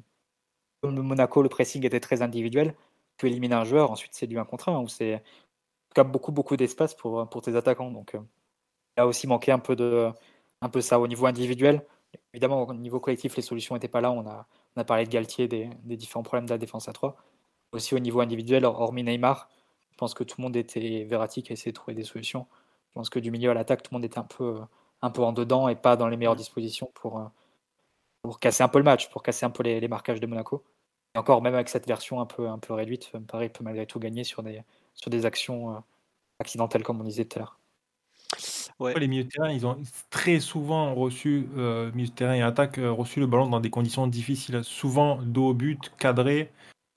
comme 0.81 1.01
Monaco, 1.01 1.43
le 1.43 1.49
pressing 1.49 1.85
était 1.85 2.01
très 2.01 2.23
individuel, 2.23 2.75
tu 3.17 3.27
élimines 3.27 3.53
un 3.53 3.65
joueur, 3.65 3.91
ensuite 3.91 4.13
c'est 4.15 4.27
du 4.27 4.39
1 4.39 4.45
contre 4.45 4.69
1 4.69 4.81
où 4.81 4.89
c'est 4.89 5.23
beaucoup, 6.03 6.33
beaucoup 6.33 6.57
d'espace 6.57 6.95
pour, 6.95 7.29
pour 7.29 7.43
tes 7.43 7.55
attaquants. 7.55 7.91
Donc, 7.91 8.15
euh, 8.15 8.21
il 8.97 9.01
a 9.01 9.07
aussi 9.07 9.27
manqué 9.29 9.53
un 9.53 9.59
peu, 9.61 9.77
de, 9.77 10.11
un 10.61 10.69
peu 10.69 10.81
ça 10.81 10.99
au 10.99 11.07
niveau 11.07 11.27
individuel. 11.27 11.87
Évidemment, 12.33 12.63
au 12.67 12.75
niveau 12.75 13.01
collectif, 13.01 13.37
les 13.37 13.43
solutions 13.43 13.75
n'étaient 13.75 13.89
pas 13.89 14.01
là. 14.01 14.11
On 14.11 14.27
a, 14.27 14.47
on 14.77 14.81
a 14.81 14.85
parlé 14.85 15.05
de 15.05 15.11
Galtier, 15.11 15.47
des, 15.49 15.71
des, 15.85 15.97
différents 15.97 16.23
problèmes 16.23 16.47
de 16.47 16.51
la 16.51 16.59
défense 16.59 16.89
à 16.89 16.93
3. 16.93 17.17
Aussi 17.73 17.95
au 17.95 17.99
niveau 17.99 18.21
individuel, 18.21 18.65
hormis 18.65 19.05
Neymar, 19.05 19.49
je 19.91 19.97
pense 19.97 20.15
que 20.15 20.25
tout 20.25 20.37
le 20.39 20.43
monde 20.45 20.57
était 20.57 21.05
verratique 21.05 21.51
à 21.51 21.55
essayer 21.55 21.73
de 21.73 21.77
trouver 21.77 21.95
des 21.95 22.05
solutions. 22.05 22.47
Je 22.95 23.01
pense 23.01 23.11
que 23.11 23.19
du 23.19 23.33
milieu 23.33 23.51
à 23.51 23.55
l'attaque, 23.55 23.83
tout 23.83 23.91
le 23.93 23.97
monde 23.97 24.05
était 24.05 24.19
un 24.19 24.25
peu, 24.25 24.61
un 25.03 25.11
peu 25.11 25.23
en 25.23 25.33
dedans 25.33 25.69
et 25.69 25.75
pas 25.75 25.97
dans 25.97 26.07
les 26.07 26.17
meilleures 26.17 26.37
dispositions 26.37 26.91
pour, 26.95 27.19
euh, 27.19 27.25
pour 28.23 28.39
casser 28.39 28.63
un 28.63 28.69
peu 28.69 28.79
le 28.79 28.85
match, 28.85 29.11
pour 29.11 29.23
casser 29.23 29.45
un 29.45 29.51
peu 29.51 29.65
les, 29.65 29.89
marquages 29.89 30.21
de 30.21 30.27
Monaco. 30.27 30.65
Et 31.15 31.19
encore, 31.19 31.43
même 31.43 31.55
avec 31.55 31.69
cette 31.69 31.87
version 31.89 32.21
un 32.21 32.27
peu, 32.27 32.49
un 32.49 32.59
peu 32.59 32.73
réduite, 32.73 33.13
Paris 33.27 33.49
peut 33.49 33.65
malgré 33.65 33.87
tout 33.87 33.99
gagner 33.99 34.23
sur 34.23 34.43
des, 34.45 34.63
sur 34.95 35.11
des 35.11 35.27
actions 35.27 35.75
euh, 35.75 35.79
accidentelles, 36.39 36.85
comme 36.85 37.01
on 37.01 37.05
disait 37.05 37.25
tout 37.25 37.39
à 37.39 37.41
l'heure. 37.41 37.59
Ouais. 38.81 38.99
Les 38.99 39.07
milieux 39.07 39.25
de 39.25 39.29
terrain, 39.29 39.51
ils 39.51 39.67
ont 39.67 39.77
très 40.11 40.41
souvent 40.41 40.95
reçu, 40.95 41.49
euh, 41.57 41.93
milieu 41.93 42.09
de 42.09 42.15
terrain 42.15 42.35
et 42.35 42.43
attaque, 42.43 42.79
euh, 42.79 42.91
reçu 42.91 43.21
le 43.21 43.27
ballon 43.27 43.49
dans 43.49 43.61
des 43.61 43.71
conditions 43.71 44.07
difficiles. 44.07 44.63
Souvent 44.65 45.21
dos 45.23 45.51
au 45.51 45.55
but, 45.55 45.93
cadré, 45.99 46.51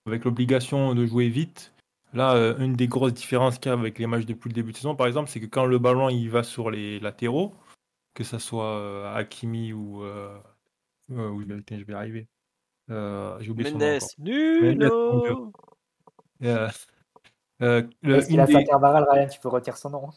avec 0.08 0.26
l'obligation 0.26 0.96
de 0.96 1.06
jouer 1.06 1.30
vite. 1.30 1.74
Là, 2.14 2.36
euh, 2.36 2.58
une 2.60 2.74
des 2.74 2.88
grosses 2.88 3.14
différences 3.14 3.60
qu'il 3.60 3.70
y 3.70 3.76
a 3.76 3.78
avec 3.78 4.00
les 4.00 4.08
matchs 4.08 4.26
depuis 4.26 4.50
le 4.50 4.54
début 4.54 4.72
de 4.72 4.78
saison, 4.78 4.96
par 4.96 5.08
exemple, 5.08 5.30
c'est 5.30 5.40
que 5.40 5.46
quand 5.46 5.66
le 5.66 5.78
ballon 5.78 6.10
il 6.10 6.30
va 6.30 6.44
sur 6.44 6.72
les 6.72 7.00
latéraux, 7.00 7.54
que 8.18 8.24
ce 8.24 8.40
soit 8.40 8.80
euh, 8.80 9.16
Hakimi 9.16 9.74
ou. 9.74 10.04
Euh, 10.04 10.36
euh 11.12 11.62
je 11.70 11.84
vais 11.84 11.94
arriver. 11.94 12.28
J'ai 12.90 13.52
oublié 13.52 13.72
Mendes, 13.72 14.00
son 14.02 14.24
nom. 14.24 14.32
Nuno 14.62 15.52
euh, 17.62 17.84
Est-ce 18.04 18.28
qu'il 18.28 18.40
a 18.40 18.48
fait 18.48 18.64
Carvaral, 18.64 19.06
Ryan 19.08 19.28
Tu 19.28 19.40
peux 19.40 19.50
retirer 19.50 19.78
son 19.78 19.92
nom. 19.92 20.10
Hein. 20.10 20.14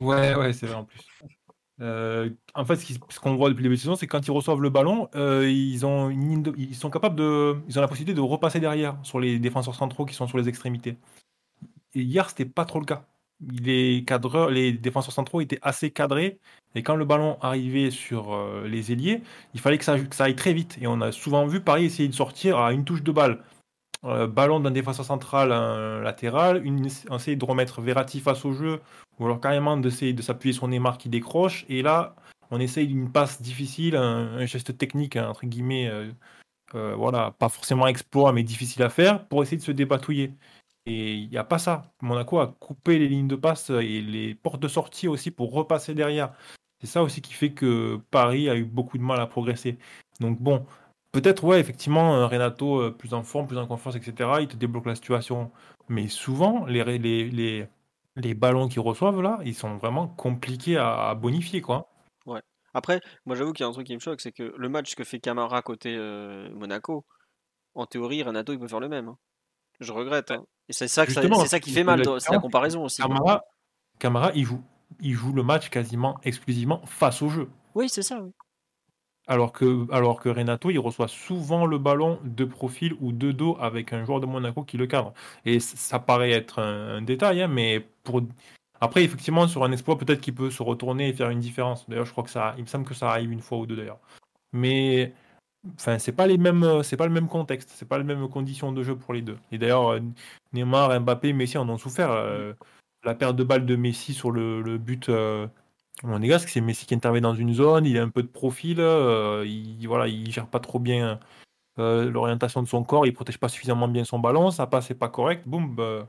Ouais, 0.00 0.34
ouais, 0.34 0.52
c'est 0.52 0.66
vrai 0.66 0.74
en 0.74 0.84
plus. 0.84 1.00
en 1.78 2.64
fait, 2.64 2.76
ce 2.76 3.20
qu'on 3.20 3.36
voit 3.36 3.50
depuis 3.50 3.62
le 3.62 3.68
début 3.68 3.76
de 3.76 3.80
saison, 3.80 3.94
c'est 3.94 4.08
quand 4.08 4.26
ils 4.26 4.32
reçoivent 4.32 4.60
le 4.60 4.70
ballon, 4.70 5.08
ils, 5.14 5.86
ont 5.86 6.10
ils 6.10 6.74
sont 6.74 6.90
capables 6.90 7.16
de, 7.16 7.56
ils 7.68 7.78
ont 7.78 7.82
la 7.82 7.88
possibilité 7.88 8.16
de 8.16 8.20
repasser 8.20 8.58
derrière 8.58 8.98
sur 9.04 9.20
les 9.20 9.38
défenseurs 9.38 9.76
centraux 9.76 10.06
qui 10.06 10.14
sont 10.14 10.26
sur 10.26 10.38
les 10.38 10.48
extrémités. 10.48 10.96
Et 11.94 12.02
hier, 12.02 12.28
c'était 12.28 12.44
pas 12.44 12.64
trop 12.64 12.80
le 12.80 12.86
cas. 12.86 13.06
Les 13.40 14.04
cadreurs, 14.06 14.50
les 14.50 14.72
défenseurs 14.72 15.12
centraux 15.12 15.40
étaient 15.40 15.58
assez 15.62 15.90
cadrés. 15.90 16.38
Et 16.74 16.82
quand 16.82 16.96
le 16.96 17.04
ballon 17.04 17.38
arrivait 17.40 17.90
sur 17.90 18.34
euh, 18.34 18.66
les 18.66 18.92
ailiers, 18.92 19.22
il 19.54 19.60
fallait 19.60 19.78
que 19.78 19.84
ça, 19.84 19.96
aille 20.18 20.36
très 20.36 20.52
vite. 20.52 20.78
Et 20.80 20.86
on 20.86 21.00
a 21.00 21.12
souvent 21.12 21.46
vu 21.46 21.60
Paris 21.60 21.84
essayer 21.84 22.08
de 22.08 22.14
sortir 22.14 22.58
à 22.58 22.72
une 22.72 22.84
touche 22.84 23.02
de 23.02 23.12
balle. 23.12 23.42
Euh, 24.04 24.26
ballon 24.26 24.60
d'un 24.60 24.70
défenseur 24.70 25.04
central, 25.04 25.52
un 25.52 26.00
latéral, 26.00 26.64
une, 26.64 26.86
essayer 26.86 27.36
de 27.36 27.44
remettre 27.44 27.80
Verratti 27.80 28.20
face 28.20 28.44
au 28.44 28.52
jeu, 28.52 28.80
ou 29.18 29.24
alors 29.24 29.40
carrément 29.40 29.76
d'essayer 29.76 30.12
de 30.12 30.22
s'appuyer 30.22 30.52
sur 30.52 30.68
Neymar 30.68 30.98
qui 30.98 31.08
décroche. 31.08 31.64
Et 31.68 31.82
là, 31.82 32.14
on 32.50 32.60
essaye 32.60 32.86
d'une 32.86 33.10
passe 33.10 33.40
difficile, 33.40 33.96
un, 33.96 34.44
geste 34.46 34.76
technique, 34.76 35.16
entre 35.16 35.46
guillemets, 35.46 35.90
euh, 36.74 36.94
voilà, 36.96 37.30
pas 37.38 37.48
forcément 37.48 37.86
exploit, 37.86 38.32
mais 38.32 38.42
difficile 38.42 38.82
à 38.82 38.90
faire, 38.90 39.26
pour 39.26 39.42
essayer 39.42 39.56
de 39.56 39.62
se 39.62 39.72
dépatouiller. 39.72 40.34
Et 40.86 41.14
il 41.14 41.30
n'y 41.30 41.38
a 41.38 41.44
pas 41.44 41.58
ça. 41.58 41.92
Monaco 42.02 42.38
a 42.38 42.48
coupé 42.48 42.98
les 42.98 43.08
lignes 43.08 43.28
de 43.28 43.36
passe 43.36 43.70
et 43.70 44.02
les 44.02 44.34
portes 44.34 44.60
de 44.60 44.68
sortie 44.68 45.08
aussi 45.08 45.30
pour 45.30 45.52
repasser 45.52 45.94
derrière. 45.94 46.34
C'est 46.80 46.86
ça 46.86 47.02
aussi 47.02 47.22
qui 47.22 47.32
fait 47.32 47.52
que 47.52 47.98
Paris 48.10 48.50
a 48.50 48.56
eu 48.56 48.64
beaucoup 48.64 48.98
de 48.98 49.02
mal 49.02 49.20
à 49.20 49.26
progresser. 49.26 49.78
Donc 50.20 50.40
bon, 50.40 50.66
peut-être, 51.12 51.44
ouais, 51.44 51.60
effectivement, 51.60 52.28
Renato 52.28 52.80
euh, 52.80 52.90
plus 52.90 53.14
en 53.14 53.22
forme, 53.22 53.46
plus 53.46 53.56
en 53.56 53.66
confiance, 53.66 53.96
etc., 53.96 54.30
il 54.40 54.48
te 54.48 54.56
débloque 54.56 54.86
la 54.86 54.94
situation. 54.94 55.50
Mais 55.88 56.08
souvent, 56.08 56.66
les, 56.66 56.84
les, 56.98 57.30
les, 57.30 57.66
les 58.16 58.34
ballons 58.34 58.68
qu'ils 58.68 58.80
reçoivent 58.80 59.22
là, 59.22 59.38
ils 59.44 59.54
sont 59.54 59.76
vraiment 59.76 60.08
compliqués 60.08 60.76
à, 60.76 61.14
bonifier, 61.14 61.60
quoi. 61.60 61.90
Ouais. 62.26 62.40
Après, 62.74 63.00
moi 63.24 63.36
j'avoue 63.36 63.52
qu'il 63.52 63.64
y 63.64 63.66
a 63.66 63.68
un 63.68 63.72
truc 63.72 63.86
qui 63.86 63.94
me 63.94 64.00
choque, 64.00 64.20
c'est 64.20 64.32
que 64.32 64.54
le 64.56 64.68
match 64.68 64.94
que 64.94 65.04
fait 65.04 65.20
Camara 65.20 65.62
côté 65.62 65.94
euh, 65.96 66.50
Monaco, 66.54 67.04
en 67.74 67.86
théorie, 67.86 68.22
Renato 68.22 68.52
il 68.52 68.58
peut 68.58 68.68
faire 68.68 68.80
le 68.80 68.88
même. 68.88 69.08
Hein. 69.08 69.18
Je 69.80 69.92
regrette. 69.92 70.30
Hein. 70.30 70.44
Et 70.68 70.72
c'est 70.72 70.88
ça, 70.88 71.04
c'est 71.06 71.46
ça 71.46 71.60
qui 71.60 71.70
fait 71.70 71.84
mal, 71.84 72.02
c'est 72.20 72.32
la 72.32 72.38
comparaison 72.38 72.84
aussi. 72.84 73.02
Camara, 73.02 73.44
Camara, 73.98 74.32
il 74.34 74.44
joue, 74.44 74.62
il 75.00 75.14
joue 75.14 75.32
le 75.32 75.42
match 75.42 75.68
quasiment 75.68 76.18
exclusivement 76.24 76.80
face 76.86 77.22
au 77.22 77.28
jeu. 77.28 77.48
Oui, 77.74 77.88
c'est 77.88 78.02
ça. 78.02 78.20
Oui. 78.20 78.30
Alors 79.26 79.52
que, 79.52 79.90
alors 79.90 80.20
que 80.20 80.28
Renato, 80.28 80.70
il 80.70 80.78
reçoit 80.78 81.08
souvent 81.08 81.64
le 81.64 81.78
ballon 81.78 82.18
de 82.24 82.44
profil 82.44 82.94
ou 83.00 83.12
de 83.12 83.32
dos 83.32 83.56
avec 83.58 83.94
un 83.94 84.04
joueur 84.04 84.20
de 84.20 84.26
Monaco 84.26 84.64
qui 84.64 84.76
le 84.76 84.86
cadre. 84.86 85.14
Et 85.46 85.60
ça 85.60 85.98
paraît 85.98 86.30
être 86.30 86.58
un, 86.58 87.00
détail, 87.00 87.42
hein, 87.42 87.48
mais 87.48 87.80
pour 88.02 88.22
après, 88.80 89.02
effectivement, 89.02 89.48
sur 89.48 89.64
un 89.64 89.72
exploit, 89.72 89.96
peut-être 89.96 90.20
qu'il 90.20 90.34
peut 90.34 90.50
se 90.50 90.62
retourner 90.62 91.08
et 91.08 91.12
faire 91.14 91.30
une 91.30 91.40
différence. 91.40 91.88
D'ailleurs, 91.88 92.04
je 92.04 92.12
crois 92.12 92.24
que 92.24 92.30
ça, 92.30 92.54
il 92.58 92.64
me 92.64 92.68
semble 92.68 92.84
que 92.84 92.92
ça 92.92 93.08
arrive 93.08 93.32
une 93.32 93.40
fois 93.40 93.58
ou 93.58 93.66
deux 93.66 93.76
d'ailleurs. 93.76 94.00
Mais 94.52 95.14
Enfin, 95.76 95.98
c'est 95.98 96.12
pas 96.12 96.26
les 96.26 96.38
mêmes, 96.38 96.62
euh, 96.62 96.82
c'est 96.82 96.96
pas 96.96 97.06
le 97.06 97.12
même 97.12 97.28
contexte, 97.28 97.70
c'est 97.74 97.88
pas 97.88 97.98
les 97.98 98.04
mêmes 98.04 98.28
conditions 98.28 98.72
de 98.72 98.82
jeu 98.82 98.96
pour 98.96 99.14
les 99.14 99.22
deux. 99.22 99.38
Et 99.50 99.58
d'ailleurs, 99.58 99.92
euh, 99.94 100.00
Neymar, 100.52 101.00
Mbappé, 101.00 101.32
Messi 101.32 101.56
en 101.58 101.68
ont 101.68 101.78
souffert. 101.78 102.10
Euh, 102.10 102.52
la 103.04 103.14
perte 103.14 103.36
de 103.36 103.44
balle 103.44 103.66
de 103.66 103.76
Messi 103.76 104.14
sur 104.14 104.30
le, 104.30 104.78
but 104.78 105.08
euh, 105.08 105.46
monégasque, 106.02 106.48
c'est 106.48 106.60
Messi 106.60 106.86
qui 106.86 106.94
intervient 106.94 107.22
dans 107.22 107.34
une 107.34 107.54
zone, 107.54 107.86
il 107.86 107.98
a 107.98 108.02
un 108.02 108.08
peu 108.10 108.22
de 108.22 108.28
profil, 108.28 108.78
il 108.78 109.86
voilà, 109.86 110.08
il 110.08 110.30
gère 110.32 110.46
pas 110.46 110.60
trop 110.60 110.78
bien 110.78 111.20
l'orientation 111.76 112.62
de 112.62 112.68
son 112.68 112.84
corps, 112.84 113.06
il 113.06 113.12
protège 113.12 113.38
pas 113.38 113.48
suffisamment 113.48 113.88
bien 113.88 114.04
son 114.04 114.18
ballon, 114.18 114.50
ça 114.50 114.66
passe, 114.66 114.86
c'est 114.86 114.94
pas 114.94 115.08
correct, 115.08 115.46
boum, 115.46 115.74
bah, 115.74 116.08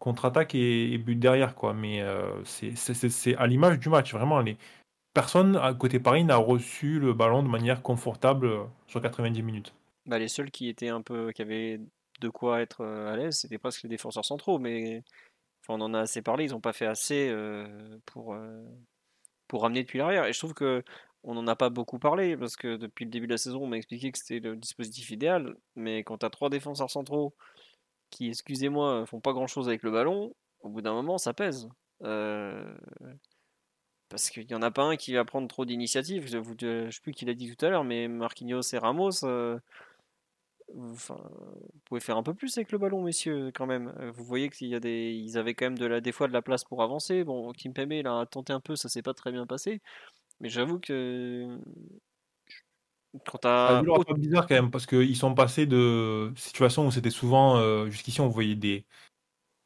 contre-attaque 0.00 0.54
et, 0.54 0.98
but 0.98 1.16
derrière. 1.16 1.54
Quoi. 1.54 1.74
Mais 1.74 2.02
c'est 2.44 3.36
à 3.36 3.46
l'image 3.46 3.78
du 3.78 3.88
match. 3.88 4.12
Vraiment, 4.12 4.40
les... 4.40 4.56
personne 5.14 5.56
à 5.56 5.72
côté 5.74 5.98
Paris 6.00 6.24
n'a 6.24 6.36
reçu 6.36 6.98
le 6.98 7.14
ballon 7.14 7.42
de 7.42 7.48
manière 7.48 7.82
confortable 7.82 8.46
euh, 8.46 8.64
sur 8.86 9.00
90 9.00 9.42
minutes. 9.42 9.74
Bah, 10.06 10.18
les 10.18 10.28
seuls 10.28 10.50
qui 10.50 10.68
étaient 10.68 10.88
un 10.88 11.00
peu 11.00 11.32
qui 11.32 11.42
avaient 11.42 11.80
de 12.20 12.28
quoi 12.28 12.60
être 12.60 12.82
euh, 12.82 13.12
à 13.12 13.16
l'aise, 13.16 13.38
c'était 13.38 13.58
presque 13.58 13.84
les 13.84 13.88
défenseurs 13.88 14.24
centraux. 14.24 14.58
Mais 14.58 15.02
on 15.68 15.80
en 15.80 15.94
a 15.94 16.00
assez 16.00 16.20
parlé, 16.20 16.44
ils 16.44 16.50
n'ont 16.50 16.60
pas 16.60 16.74
fait 16.74 16.86
assez 16.86 17.34
pour, 18.04 18.36
pour 19.48 19.62
ramener 19.62 19.82
depuis 19.82 19.98
l'arrière. 19.98 20.26
Et 20.26 20.34
je 20.34 20.38
trouve 20.38 20.52
que 20.52 20.84
on 21.24 21.34
n'en 21.34 21.46
a 21.46 21.56
pas 21.56 21.70
beaucoup 21.70 21.98
parlé 21.98 22.36
parce 22.36 22.54
que 22.54 22.76
depuis 22.76 23.06
le 23.06 23.10
début 23.10 23.26
de 23.26 23.32
la 23.32 23.38
saison, 23.38 23.62
on 23.62 23.66
m'a 23.66 23.78
expliqué 23.78 24.12
que 24.12 24.18
c'était 24.18 24.40
le 24.40 24.56
dispositif 24.56 25.10
idéal. 25.10 25.56
Mais 25.74 26.04
quand 26.04 26.18
tu 26.18 26.26
as 26.26 26.30
trois 26.30 26.50
défenseurs 26.50 26.90
centraux 26.90 27.34
qui, 28.10 28.28
excusez-moi, 28.28 29.06
font 29.06 29.20
pas 29.20 29.32
grand-chose 29.32 29.68
avec 29.68 29.82
le 29.82 29.90
ballon, 29.90 30.34
au 30.60 30.68
bout 30.68 30.82
d'un 30.82 30.92
moment, 30.92 31.18
ça 31.18 31.32
pèse. 31.32 31.68
Euh, 32.02 32.76
parce 34.14 34.30
qu'il 34.30 34.46
n'y 34.46 34.54
en 34.54 34.62
a 34.62 34.70
pas 34.70 34.84
un 34.84 34.94
qui 34.94 35.12
va 35.12 35.24
prendre 35.24 35.48
trop 35.48 35.64
d'initiative. 35.64 36.28
Je 36.28 36.38
ne 36.38 36.90
sais 36.92 37.00
plus 37.02 37.12
qui 37.12 37.24
l'a 37.24 37.34
dit 37.34 37.52
tout 37.52 37.66
à 37.66 37.68
l'heure, 37.68 37.82
mais 37.82 38.06
Marquinhos 38.06 38.62
et 38.72 38.78
Ramos, 38.78 39.24
euh, 39.24 39.58
vous 40.72 40.96
pouvez 41.84 42.00
faire 42.00 42.16
un 42.16 42.22
peu 42.22 42.32
plus 42.32 42.56
avec 42.56 42.70
le 42.70 42.78
ballon, 42.78 43.02
messieurs, 43.02 43.50
quand 43.52 43.66
même. 43.66 43.92
Euh, 43.98 44.12
vous 44.12 44.22
voyez 44.22 44.50
qu'ils 44.50 44.68
y 44.68 44.76
a 44.76 44.78
des, 44.78 45.10
ils 45.10 45.36
avaient 45.36 45.54
quand 45.54 45.66
même 45.66 45.78
de 45.78 45.86
la, 45.86 46.00
des 46.00 46.12
fois 46.12 46.28
de 46.28 46.32
la 46.32 46.42
place 46.42 46.62
pour 46.62 46.80
avancer. 46.80 47.24
Bon, 47.24 47.52
Kimpembe, 47.54 47.90
il 47.90 48.06
a 48.06 48.24
tenté 48.26 48.52
un 48.52 48.60
peu, 48.60 48.76
ça 48.76 48.88
s'est 48.88 49.02
pas 49.02 49.14
très 49.14 49.32
bien 49.32 49.48
passé. 49.48 49.80
Mais 50.38 50.48
j'avoue 50.48 50.78
que 50.78 51.58
quand 53.26 53.38
t'as. 53.38 53.82
C'est 54.06 54.14
bizarre 54.14 54.46
quand 54.46 54.54
même, 54.54 54.70
parce 54.70 54.86
qu'ils 54.86 55.16
sont 55.16 55.34
passés 55.34 55.66
de 55.66 56.32
situations 56.36 56.86
où 56.86 56.92
c'était 56.92 57.10
souvent, 57.10 57.56
euh, 57.56 57.90
jusqu'ici, 57.90 58.20
on 58.20 58.28
voyait 58.28 58.54
des 58.54 58.84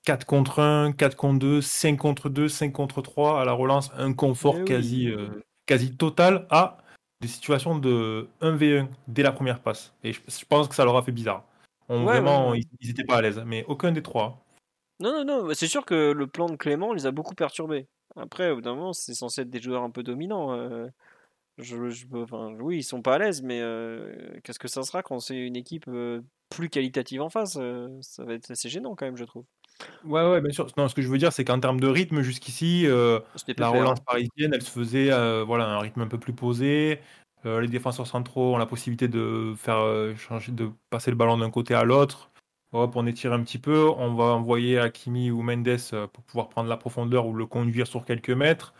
4 0.09 0.25
contre 0.25 0.61
1, 0.61 0.93
4 0.93 1.17
contre 1.17 1.39
2, 1.39 1.61
5 1.61 1.99
contre 1.99 2.31
2, 2.31 2.49
5 2.49 2.73
contre 2.73 3.03
3 3.03 3.43
à 3.43 3.45
la 3.45 3.53
relance, 3.53 3.91
un 3.95 4.15
confort 4.15 4.57
eh 4.59 4.65
quasi, 4.65 5.11
euh, 5.11 5.29
quasi 5.67 5.95
total 5.99 6.47
à 6.49 6.79
des 7.21 7.29
situations 7.29 7.79
de 7.79 8.27
1v1 8.41 8.89
dès 9.07 9.23
la 9.23 9.33
première 9.33 9.61
passe. 9.61 9.93
Et 10.03 10.15
je, 10.15 10.21
pense 10.49 10.67
que 10.67 10.75
ça 10.75 10.87
leur 10.87 10.97
a 10.97 11.03
fait 11.03 11.13
bizarre. 11.13 11.45
On, 11.91 12.05
vraiment, 12.05 12.55
ils 12.55 12.65
n'étaient 12.83 13.05
pas 13.05 13.17
à 13.17 13.21
l'aise, 13.21 13.43
mais 13.45 13.67
aucun 13.69 13.93
des 13.93 14.03
trois. 14.03 14.43
Non, 14.99 15.13
non, 15.13 15.25
non, 15.27 15.53
c'est 15.53 15.69
sûr 15.69 15.85
que 15.85 16.13
le 16.13 16.27
plan 16.27 16.49
de 16.49 16.57
Clément 16.57 16.95
les 16.95 17.05
a 17.05 17.11
beaucoup 17.11 17.35
perturbés. 17.35 17.87
Après, 18.17 18.51
au 18.51 18.55
bout 18.55 18.63
d'un 18.63 18.77
moment, 18.77 18.95
c'est 18.95 19.13
censé 19.13 19.43
être 19.43 19.51
des 19.51 19.61
joueurs 19.61 19.83
un 19.83 19.91
peu 19.91 20.03
dominants. 20.03 20.55
Euh, 20.55 20.89
je, 21.59 21.91
je, 21.91 22.07
enfin, 22.15 22.57
oui, 22.61 22.79
ils 22.79 22.83
sont 22.83 23.03
pas 23.03 23.17
à 23.17 23.19
l'aise, 23.19 23.43
mais 23.43 23.61
euh, 23.61 24.41
qu'est-ce 24.43 24.59
que 24.59 24.69
ça 24.69 24.83
sera 24.85 25.03
quand 25.03 25.21
c'est 25.21 25.37
une 25.37 25.57
équipe 25.57 25.87
euh, 25.89 26.23
plus 26.49 26.71
qualitative 26.71 27.21
en 27.21 27.29
face 27.29 27.59
Ça 28.01 28.25
va 28.25 28.33
être 28.33 28.51
assez 28.51 28.71
gênant 28.71 28.97
quand 28.97 29.05
même, 29.05 29.19
je 29.19 29.25
trouve. 29.25 29.45
Ouais, 30.05 30.29
ouais, 30.29 30.41
bien 30.41 30.53
sûr. 30.53 30.67
Non, 30.77 30.89
ce 30.89 30.95
que 30.95 31.03
je 31.03 31.09
veux 31.09 31.19
dire, 31.19 31.33
c'est 31.33 31.45
qu'en 31.45 31.61
termes 31.61 31.81
de 31.81 31.87
rythme, 31.87 32.23
jusqu'ici, 32.23 32.87
la 32.87 33.69
relance 33.69 34.01
parisienne, 34.01 34.53
elle 34.53 34.63
se 34.63 34.71
faisait 34.71 35.11
voilà, 35.45 35.69
un 35.69 35.79
rythme 35.79 36.01
un 36.01 36.09
peu 36.09 36.19
plus 36.19 36.33
posé. 36.33 37.01
les 37.45 37.69
défenseurs 37.69 38.07
centraux 38.07 38.55
ont 38.55 38.59
la 38.59 38.67
possibilité 38.67 39.09
de 39.09 39.55
faire 39.57 39.81
changer, 40.17 40.53
de 40.53 40.71
passer 40.91 41.11
le 41.11 41.17
ballon 41.17 41.39
d'un 41.39 41.51
côté 41.51 41.75
à 41.75 41.85
l'autre. 41.85 42.31
Hop, 42.73 42.97
on 42.97 43.07
étire 43.07 43.33
un 43.33 43.43
petit 43.43 43.59
peu, 43.59 43.89
on 43.89 44.13
va 44.15 44.25
envoyer 44.25 44.79
Hakimi 44.79 45.31
ou 45.31 45.41
Mendes 45.41 45.69
euh, 45.95 46.07
pour 46.07 46.23
pouvoir 46.25 46.51
prendre 46.51 46.69
la 46.69 46.77
profondeur 46.77 47.27
ou 47.27 47.33
le 47.33 47.47
conduire 47.47 47.87
sur 47.87 48.05
quelques 48.05 48.31
mètres. 48.31 48.75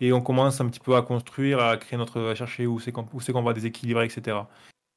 Et 0.00 0.12
on 0.12 0.20
commence 0.20 0.60
un 0.60 0.68
petit 0.68 0.78
peu 0.78 0.94
à 0.94 1.02
construire, 1.02 1.58
à 1.58 1.76
créer 1.76 1.98
notre, 1.98 2.20
à 2.20 2.34
chercher 2.36 2.66
où 2.66 2.78
c'est 2.78 2.92
qu'on 2.92 3.42
va 3.42 3.52
déséquilibrer, 3.52 4.04
etc. 4.04 4.38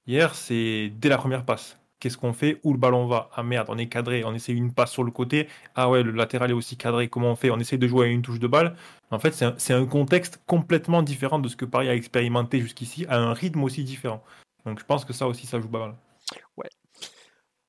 Hier, 0.05 0.35
c'est 0.35 0.91
dès 0.95 1.09
la 1.09 1.17
première 1.17 1.43
passe. 1.43 1.79
Qu'est-ce 1.99 2.17
qu'on 2.17 2.33
fait 2.33 2.59
Où 2.63 2.73
le 2.73 2.79
ballon 2.79 3.07
va 3.07 3.29
Ah 3.33 3.43
merde, 3.43 3.67
on 3.69 3.77
est 3.77 3.87
cadré, 3.87 4.23
on 4.25 4.33
essaie 4.33 4.53
une 4.53 4.73
passe 4.73 4.91
sur 4.91 5.03
le 5.03 5.11
côté. 5.11 5.47
Ah 5.75 5.89
ouais, 5.89 6.03
le 6.03 6.11
latéral 6.11 6.51
est 6.51 6.53
aussi 6.53 6.77
cadré, 6.77 7.07
comment 7.07 7.31
on 7.31 7.35
fait 7.35 7.49
On 7.49 7.59
essaie 7.59 7.77
de 7.77 7.87
jouer 7.87 8.07
à 8.07 8.09
une 8.09 8.21
touche 8.21 8.39
de 8.39 8.47
balle. 8.47 8.75
En 9.11 9.19
fait, 9.19 9.31
c'est 9.31 9.73
un, 9.73 9.81
un, 9.81 9.85
contexte 9.85 10.41
complètement 10.45 11.03
différent 11.03 11.39
de 11.39 11.47
ce 11.47 11.55
que 11.55 11.65
Paris 11.65 11.89
a 11.89 11.95
expérimenté 11.95 12.59
jusqu'ici, 12.59 13.05
à 13.07 13.17
un 13.17 13.33
rythme 13.33 13.63
aussi 13.63 13.83
différent. 13.83 14.23
Donc 14.65 14.79
je 14.79 14.85
pense 14.85 15.05
que 15.05 15.13
ça 15.13 15.27
aussi, 15.27 15.47
ça 15.47 15.59
joue 15.59 15.69
pas 15.69 15.79
mal. 15.79 15.95
Ouais, 16.57 16.69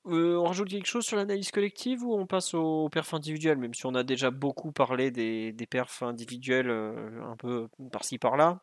euh, 0.09 0.37
on 0.37 0.45
rajoute 0.45 0.69
quelque 0.69 0.87
chose 0.87 1.05
sur 1.05 1.17
l'analyse 1.17 1.51
collective 1.51 2.03
ou 2.03 2.13
on 2.13 2.25
passe 2.25 2.53
aux 2.53 2.87
perfs 2.89 3.13
individuels, 3.13 3.57
même 3.57 3.73
si 3.73 3.85
on 3.85 3.93
a 3.93 4.03
déjà 4.03 4.31
beaucoup 4.31 4.71
parlé 4.71 5.11
des, 5.11 5.53
perfs 5.69 6.01
individuels 6.01 6.69
euh, 6.69 7.21
un 7.25 7.35
peu 7.35 7.67
par-ci 7.91 8.17
par-là. 8.17 8.61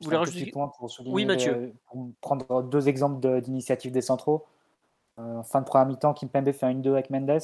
Vous 0.00 0.06
voulez 0.06 0.16
rajouter 0.16 0.50
point 0.50 0.70
pour 0.76 0.90
Oui, 1.06 1.24
Mathieu. 1.24 1.72
pour 1.86 2.10
prendre 2.20 2.62
deux 2.64 2.88
exemples 2.88 3.40
d'initiatives 3.40 3.92
des 3.92 4.00
centraux. 4.02 4.44
Euh, 5.18 5.38
en 5.38 5.42
fin 5.42 5.60
de 5.60 5.66
première 5.66 5.86
mi-temps, 5.86 6.14
Kimpembe 6.14 6.52
fait 6.52 6.66
un 6.66 6.74
1-2 6.74 6.92
avec 6.92 7.10
Mendes. 7.10 7.40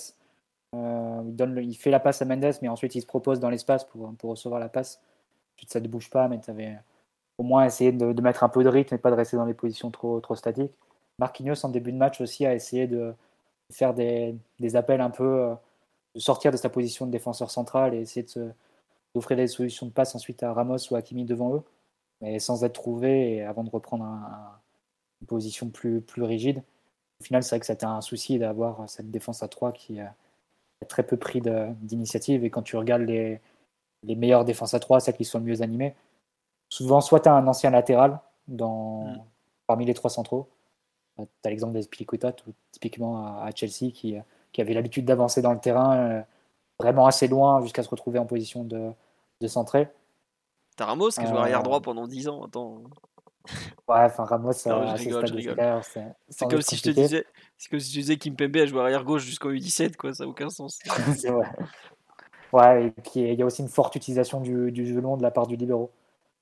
il, 0.73 1.37
donne 1.37 1.59
il 1.63 1.75
fait 1.75 1.91
la 1.91 2.01
passe 2.01 2.23
à 2.23 2.25
Mendes, 2.25 2.55
mais 2.63 2.69
ensuite 2.69 2.95
il 2.95 3.01
se 3.01 3.07
propose 3.07 3.41
dans 3.41 3.51
l'espace 3.51 3.85
pour, 3.85 4.13
pour 4.17 4.31
recevoir 4.31 4.61
la 4.61 4.69
passe. 4.69 5.01
Ça 5.67 5.81
ne 5.81 5.89
bouge 5.89 6.11
pas, 6.11 6.29
mais 6.29 6.41
tu 6.41 6.51
avais 6.51 6.79
au 7.39 7.45
moins 7.45 7.65
essayé 7.65 7.93
de, 7.93 8.21
mettre 8.21 8.43
un 8.45 8.49
peu 8.49 8.65
de 8.65 8.69
rythme 8.69 8.95
et 8.97 8.99
pas 8.99 9.11
de 9.11 9.17
rester 9.17 9.37
dans 9.37 9.47
des 9.47 9.55
positions 9.55 9.91
trop, 9.91 10.21
trop 10.21 10.35
statiques. 10.35 10.73
Marquinhos, 11.19 11.65
en 11.65 11.69
début 11.69 11.93
de 11.93 11.97
match 11.97 12.21
aussi, 12.21 12.45
a 12.45 12.55
essayé 12.55 12.87
de 12.87 13.15
faire 13.73 13.95
des, 13.95 14.37
appels 14.75 15.01
un 15.01 15.11
peu, 15.11 15.25
euh, 15.25 15.55
de 16.15 16.21
sortir 16.21 16.53
de 16.53 16.57
sa 16.57 16.69
position 16.69 17.07
de 17.07 17.13
défenseur 17.13 17.51
central 17.51 17.95
et 17.95 18.01
essayer 18.01 18.27
d'offrir 19.15 19.37
des 19.37 19.47
solutions 19.47 19.87
de 19.87 19.93
passe 19.93 20.15
ensuite 20.15 20.43
à 20.43 20.53
Ramos 20.53 20.79
ou 20.91 20.97
à 20.97 21.03
Kimi 21.03 21.25
devant 21.25 21.55
eux, 21.55 21.63
mais 22.21 22.39
sans 22.41 22.65
être 22.65 22.75
trouvé 22.75 23.37
et 23.37 23.43
avant 23.45 23.65
de 23.65 23.71
reprendre 23.71 24.05
une 25.21 25.27
position 25.27 25.69
plus, 25.69 26.01
plus 26.01 26.23
rigide. 26.23 26.63
Au 27.21 27.25
final, 27.25 27.43
c'est 27.43 27.51
vrai 27.51 27.61
que 27.61 27.67
c'était 27.67 27.87
un 27.87 28.01
souci 28.01 28.39
d'avoir 28.39 28.89
cette 28.89 29.11
défense 29.11 29.43
à 29.43 29.49
3 29.49 29.73
qui 29.73 30.01
a 30.01 30.15
très 30.89 31.03
peu 31.03 31.17
pris 31.17 31.41
d'initiative. 31.81 32.45
Et 32.45 32.51
quand 32.51 32.63
tu 32.63 32.77
regardes 32.77 33.03
les, 33.03 33.41
les 34.05 34.15
meilleures 34.15 34.45
défenses 34.45 34.75
à 34.75 34.81
3, 34.81 35.01
celles 35.01 35.17
qui 35.17 35.25
sont 35.25 35.39
le 35.39 35.45
mieux 35.45 35.63
animées, 35.63 35.95
souvent, 36.69 37.01
soit 37.01 37.21
tu 37.21 37.29
as 37.29 37.35
un 37.35 37.47
ancien 37.47 37.71
latéral 37.71 38.21
dans, 38.47 39.05
mm. 39.05 39.23
parmi 39.67 39.85
les 39.85 39.95
trois 39.95 40.11
centraux, 40.11 40.49
tu 41.17 41.25
as 41.45 41.51
l'exemple 41.51 41.73
d'Espilicueta, 41.73 42.33
typiquement 42.71 43.41
à, 43.43 43.51
Chelsea, 43.55 43.91
qui, 43.93 44.17
qui 44.53 44.61
avait 44.61 44.75
l'habitude 44.75 45.05
d'avancer 45.05 45.43
dans 45.43 45.53
le 45.53 45.59
terrain 45.59 45.97
euh, 45.97 46.23
vraiment 46.79 47.07
assez 47.07 47.27
loin 47.27 47.61
jusqu'à 47.63 47.83
se 47.83 47.91
retrouver 47.91 48.19
en 48.19 48.27
position 48.27 48.63
de, 48.63 48.93
de 49.41 49.49
centrer. 49.49 49.89
T'as 50.77 50.87
Ramos 50.87 51.11
qui 51.11 51.27
joue 51.27 51.37
arrière 51.37 51.65
droit 51.65 51.81
pendant 51.81 52.07
10 52.07 52.29
ans. 52.29 52.45
Attends. 52.45 52.83
Ouais, 53.89 54.05
enfin 54.05 54.25
Ramos, 54.25 54.53
c'est 54.53 54.71
comme 54.71 54.97
si 54.97 56.77
je 56.77 56.83
te 56.83 56.91
disais, 56.91 57.25
c'est 57.57 57.71
comme 57.71 57.81
si 57.81 57.93
je 57.93 58.01
disais 58.01 58.17
Kimpembe 58.17 58.57
a 58.57 58.67
joué 58.67 58.81
arrière 58.81 59.05
gauche 59.05 59.23
jusqu'au 59.23 59.53
U17, 59.53 59.97
quoi. 59.97 60.13
Ça 60.13 60.25
n'a 60.25 60.31
aucun 60.31 60.51
sens. 60.51 60.79
c'est 61.17 61.31
vrai. 61.31 61.49
Ouais, 62.53 62.87
et 62.87 62.91
puis 62.91 63.21
il 63.21 63.35
y 63.35 63.43
a 63.43 63.47
aussi 63.47 63.63
une 63.63 63.69
forte 63.69 63.97
utilisation 63.97 64.41
du, 64.41 64.73
du 64.73 64.87
jeu 64.87 65.01
long 65.01 65.17
de 65.17 65.23
la 65.23 65.31
part 65.31 65.47
du 65.47 65.57
libéraux. 65.57 65.91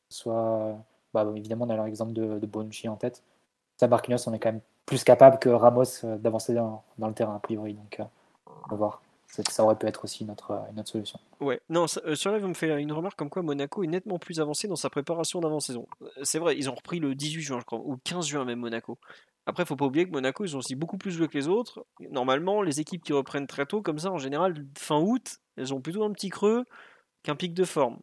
Soit, 0.09 0.76
bah, 1.12 1.26
évidemment, 1.34 1.66
on 1.66 1.70
a 1.70 1.84
l'exemple 1.84 2.12
de, 2.12 2.38
de 2.38 2.46
Bonucci 2.46 2.88
en 2.88 2.96
tête. 2.96 3.22
Ça, 3.76 3.88
Marquinhos, 3.88 4.28
on 4.28 4.32
est 4.32 4.38
quand 4.38 4.52
même 4.52 4.61
plus 4.86 5.04
capable 5.04 5.38
que 5.38 5.48
Ramos 5.48 6.04
euh, 6.04 6.16
d'avancer 6.16 6.54
dans, 6.54 6.82
le 6.98 7.12
terrain, 7.12 7.36
a 7.36 7.40
priori. 7.40 7.74
Donc, 7.74 8.00
euh, 8.00 8.04
on 8.64 8.70
va 8.70 8.76
voir. 8.76 9.02
Ça 9.29 9.64
aurait 9.64 9.77
pu 9.77 9.87
être 9.87 10.05
aussi 10.05 10.24
notre, 10.24 10.53
euh, 10.53 10.70
une 10.72 10.81
autre 10.81 10.89
solution. 10.89 11.18
Ouais, 11.41 11.61
non, 11.68 11.87
sur 11.87 12.31
là, 12.31 12.39
vous 12.39 12.49
me 12.49 12.55
faites 12.55 12.79
une 12.79 12.93
remarque 12.93 13.18
comme 13.18 13.29
quoi 13.29 13.43
Monaco 13.43 13.83
est 13.83 13.89
nettement 13.89 14.18
plus 14.18 14.41
avancé 14.41 14.68
dans 14.68 14.77
sa 14.77 14.89
préparation 14.89 15.41
d'avant-saison. 15.41 15.87
C'est 16.22 16.39
vrai, 16.39 16.57
ils 16.57 16.70
ont 16.70 16.74
repris 16.74 17.01
le 17.01 17.14
18 17.14 17.43
juin, 17.43 17.59
je 17.61 17.64
crois, 17.64 17.81
ou 17.81 17.97
15 18.05 18.27
juin 18.27 18.45
même, 18.45 18.61
Monaco. 18.61 18.99
Après, 19.47 19.62
il 19.62 19.66
faut 19.66 19.77
pas 19.77 19.85
oublier 19.85 20.07
que 20.07 20.12
Monaco, 20.12 20.45
ils 20.45 20.57
ont 20.57 20.59
aussi 20.59 20.74
beaucoup 20.74 20.99
plus 20.99 21.12
joué 21.12 21.29
que 21.29 21.37
les 21.37 21.49
autres. 21.49 21.87
Normalement, 22.11 22.62
les 22.62 22.81
équipes 22.81 23.03
qui 23.03 23.12
reprennent 23.12 23.47
très 23.47 23.66
tôt, 23.66 23.83
comme 23.83 23.99
ça, 23.99 24.11
en 24.11 24.18
général, 24.18 24.66
fin 24.77 25.01
août, 25.01 25.39
elles 25.57 25.72
ont 25.72 25.81
plutôt 25.81 26.03
un 26.05 26.12
petit 26.12 26.31
creux 26.31 26.64
qu'un 27.22 27.37
pic 27.37 27.55
de 27.55 27.64
forme. 27.64 27.99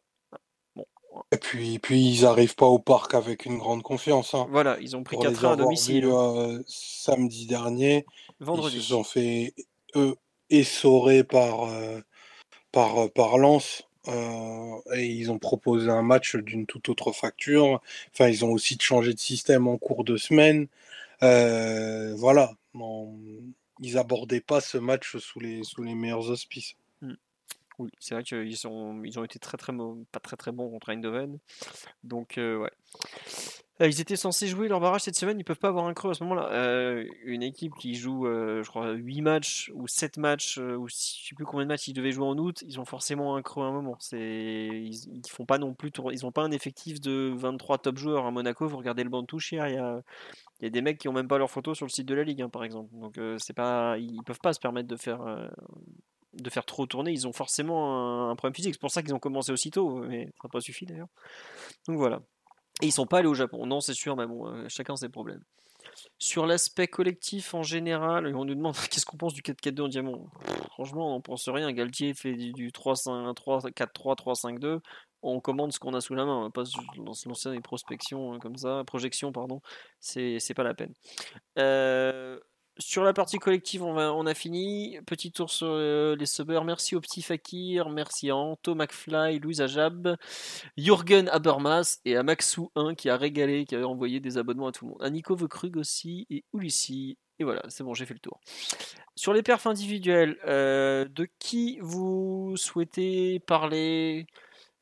Et 1.32 1.38
puis, 1.38 1.80
puis 1.80 2.02
ils 2.02 2.24
n'arrivent 2.24 2.56
pas 2.56 2.66
au 2.66 2.80
parc 2.80 3.14
avec 3.14 3.46
une 3.46 3.58
grande 3.58 3.84
confiance. 3.84 4.34
Hein. 4.34 4.48
Voilà, 4.50 4.80
ils 4.80 4.96
ont 4.96 5.04
pris 5.04 5.18
4 5.18 5.46
à 5.46 5.56
domicile. 5.56 6.06
Euh, 6.06 6.62
samedi 6.68 7.46
dernier, 7.46 8.06
Vendredi. 8.40 8.78
ils 8.78 8.82
se 8.82 8.90
sont 8.90 9.04
fait 9.04 9.54
eux 9.96 10.16
essorer 10.50 11.24
par, 11.24 11.66
euh, 11.66 12.00
par, 12.72 12.98
euh, 13.00 13.08
par 13.10 13.38
Lens. 13.38 13.84
et 14.96 15.06
ils 15.06 15.32
ont 15.32 15.40
proposé 15.40 15.90
un 15.90 16.02
match 16.02 16.36
d'une 16.36 16.66
toute 16.66 16.90
autre 16.90 17.12
facture. 17.14 17.82
Enfin, 18.12 18.28
ils 18.28 18.44
ont 18.46 18.52
aussi 18.52 18.78
changé 18.80 19.14
de 19.14 19.20
système 19.20 19.68
en 19.68 19.78
cours 19.78 20.04
de 20.04 20.18
semaine. 20.18 20.68
voilà, 21.22 22.52
ils 23.80 23.98
abordaient 23.98 24.42
pas 24.42 24.62
ce 24.62 24.78
match 24.78 25.18
sous 25.18 25.40
les, 25.40 25.64
sous 25.64 25.84
les 25.84 25.96
meilleurs 25.96 26.30
auspices. 26.30 26.76
Oui, 27.80 27.90
c'est 28.00 28.14
vrai 28.14 28.24
qu'ils 28.24 28.52
ils 28.52 28.68
ont 28.68 29.24
été 29.24 29.40
très 29.40 29.58
très 29.58 29.74
pas 30.12 30.20
très 30.20 30.38
très 30.38 30.52
bons 30.52 30.70
contre 30.70 30.90
Eindhoven. 30.90 31.40
Donc 32.04 32.38
euh, 32.38 32.58
ouais. 32.60 32.72
Euh, 33.82 33.88
ils 33.88 34.00
étaient 34.02 34.16
censés 34.16 34.48
jouer 34.48 34.68
leur 34.68 34.80
barrage 34.80 35.02
cette 35.02 35.16
semaine, 35.16 35.40
ils 35.40 35.44
peuvent 35.44 35.58
pas 35.58 35.70
avoir 35.70 35.86
un 35.86 35.94
creux 35.94 36.12
à 36.12 36.14
ce 36.14 36.24
moment-là. 36.24 36.50
Euh, 36.52 37.06
une 37.24 37.42
équipe 37.42 37.74
qui 37.80 37.96
joue, 37.96 38.26
je 38.26 38.68
crois, 38.68 38.92
8 38.92 39.22
matchs 39.22 39.72
ou 39.74 39.88
7 39.88 40.18
matchs, 40.18 40.58
ou 40.58 40.88
je 40.88 40.94
sais 40.96 41.36
plus 41.36 41.46
combien 41.46 41.66
de 41.66 41.70
matchs 41.70 41.88
ils 41.88 41.94
devaient 41.94 42.12
jouer 42.12 42.28
en 42.28 42.38
août, 42.38 42.64
ils 42.68 42.80
ont 42.80 42.86
forcément 42.86 43.36
un 43.36 43.42
creux 43.42 43.64
à 43.64 43.68
un 43.68 43.72
moment. 43.72 43.98
C'est, 44.00 44.20
ils, 44.20 45.22
font 45.30 45.46
pas 45.46 45.58
ils 45.58 46.32
pas 46.32 46.44
un 46.44 46.52
effectif 46.52 47.02
de 47.02 47.34
23 47.36 47.80
top 47.80 47.98
joueurs 47.98 48.26
à 48.26 48.32
Monaco. 48.32 48.68
Vous 48.68 48.78
regardez 48.78 49.04
le 49.04 49.10
banc 49.10 49.22
de 49.22 49.28
touche 49.28 49.52
hier, 49.52 49.68
il 49.68 49.76
y 49.76 49.78
a, 49.78 50.02
y 50.62 50.66
a 50.68 50.70
des 50.70 50.82
mecs 50.82 51.00
qui 51.00 51.08
ont 51.08 51.14
même 51.14 51.28
pas 51.28 51.38
leur 51.38 51.50
photo 51.50 51.74
sur 51.74 51.86
le 51.86 51.92
site 51.92 52.08
de 52.08 52.16
la 52.16 52.24
ligue, 52.24 52.42
hein, 52.42 52.50
par 52.50 52.64
exemple. 52.64 52.90
Donc 52.94 53.20
c'est 53.40 53.54
pas, 53.54 53.98
ils 53.98 54.22
peuvent 54.24 54.40
pas 54.40 54.54
se 54.54 54.60
permettre 54.60 54.88
de 54.88 54.98
faire 54.98 55.50
de 56.34 56.50
faire 56.50 56.66
trop 56.66 56.86
tourner, 56.86 57.12
ils 57.12 57.28
ont 57.28 57.34
forcément 57.34 58.30
un, 58.30 58.36
problème 58.36 58.56
physique. 58.56 58.74
C'est 58.74 58.82
pour 58.82 58.92
ça 58.92 59.04
qu'ils 59.04 59.14
ont 59.14 59.20
commencé 59.20 59.52
aussitôt, 59.52 60.00
mais 60.04 60.26
ça 60.26 60.32
n'a 60.46 60.50
pas 60.50 60.62
suffi 60.62 60.86
d'ailleurs. 60.86 61.10
Donc 61.88 61.98
voilà. 61.98 62.22
Et 62.82 62.88
ils 62.88 62.92
sont 62.92 63.06
pas 63.06 63.20
allés 63.20 63.28
au 63.28 63.34
Japon. 63.34 63.66
Non, 63.66 63.82
c'est 63.82 63.94
sûr, 63.94 64.16
mais 64.16 64.26
bon, 64.26 64.48
euh, 64.48 64.66
chacun 64.68 64.96
ses 64.96 65.10
problèmes. 65.10 65.44
Sur 66.18 66.46
l'aspect 66.48 66.88
collectif 66.88 67.54
en 67.54 67.64
général, 67.64 68.34
on 68.36 68.46
nous 68.46 68.56
demande 68.56 68.76
qu'est-ce 68.90 69.06
qu'on 69.06 69.18
pense 69.18 69.34
du 69.34 69.42
4-4-2 69.42 69.82
en 69.82 69.88
diamant? 69.88 70.28
franchement, 70.72 71.16
on 71.16 71.22
pense 71.22 71.48
rien. 71.50 71.72
Galtier 71.72 72.14
fait 72.14 72.34
du 72.34 72.72
3-5-3, 72.72 73.72
4-3-3-5-2. 73.72 74.80
On 75.22 75.40
commande 75.40 75.72
ce 75.72 75.80
qu'on 75.80 75.94
a 75.94 76.02
sous 76.02 76.16
la 76.16 76.26
main. 76.26 76.38
On 76.38 76.44
va 76.44 76.50
pas 76.50 76.66
se 76.66 77.28
lancer 77.30 77.52
des 77.52 77.62
prospections 77.62 78.40
comme 78.40 78.58
ça, 78.58 78.84
projections, 78.86 79.32
pardon. 79.32 79.62
C'est 80.00 80.54
pas 80.56 80.64
la 80.64 80.74
peine. 80.74 80.94
Euh, 81.60 82.40
sur 82.80 83.04
la 83.04 83.14
partie 83.14 83.38
collective, 83.38 83.84
on, 83.84 84.26
a 84.26 84.34
fini. 84.34 84.98
Petit 85.06 85.32
tour 85.32 85.50
sur 85.50 85.68
euh, 85.70 86.16
les 86.16 86.26
subbers. 86.26 86.64
Merci 86.64 86.96
au 86.96 87.02
petit 87.02 87.22
Fakir, 87.22 87.90
merci 87.90 88.30
à 88.30 88.36
Anto 88.36 88.74
McFly, 88.76 89.40
Louise 89.40 89.62
Ajab, 89.62 90.18
Jürgen 90.78 91.30
Habermas 91.30 92.00
et 92.06 92.18
à 92.18 92.24
Maxou1 92.24 92.96
qui 92.96 93.10
a 93.10 93.18
régalé, 93.18 93.66
qui 93.66 93.76
a 93.76 93.88
envoyé 93.88 94.20
des 94.20 94.38
abonnements 94.38 94.68
à 94.68 94.72
tout 94.72 94.86
le 94.86 94.92
monde. 94.92 95.04
À 95.04 95.10
Nico 95.10 95.36
Veukrug 95.36 95.78
aussi 95.78 96.26
et 96.30 96.44
Ulissi. 96.54 97.18
Et 97.40 97.44
voilà, 97.44 97.62
c'est 97.68 97.84
bon, 97.84 97.94
j'ai 97.94 98.06
fait 98.06 98.14
le 98.14 98.20
tour. 98.20 98.40
Sur 99.16 99.34
les 99.34 99.44
perfs 99.44 99.68
individuels, 99.68 100.38
euh, 100.46 101.06
de 101.06 101.28
qui 101.40 101.78
vous 101.82 102.54
souhaitez 102.58 103.40
parler? 103.40 104.28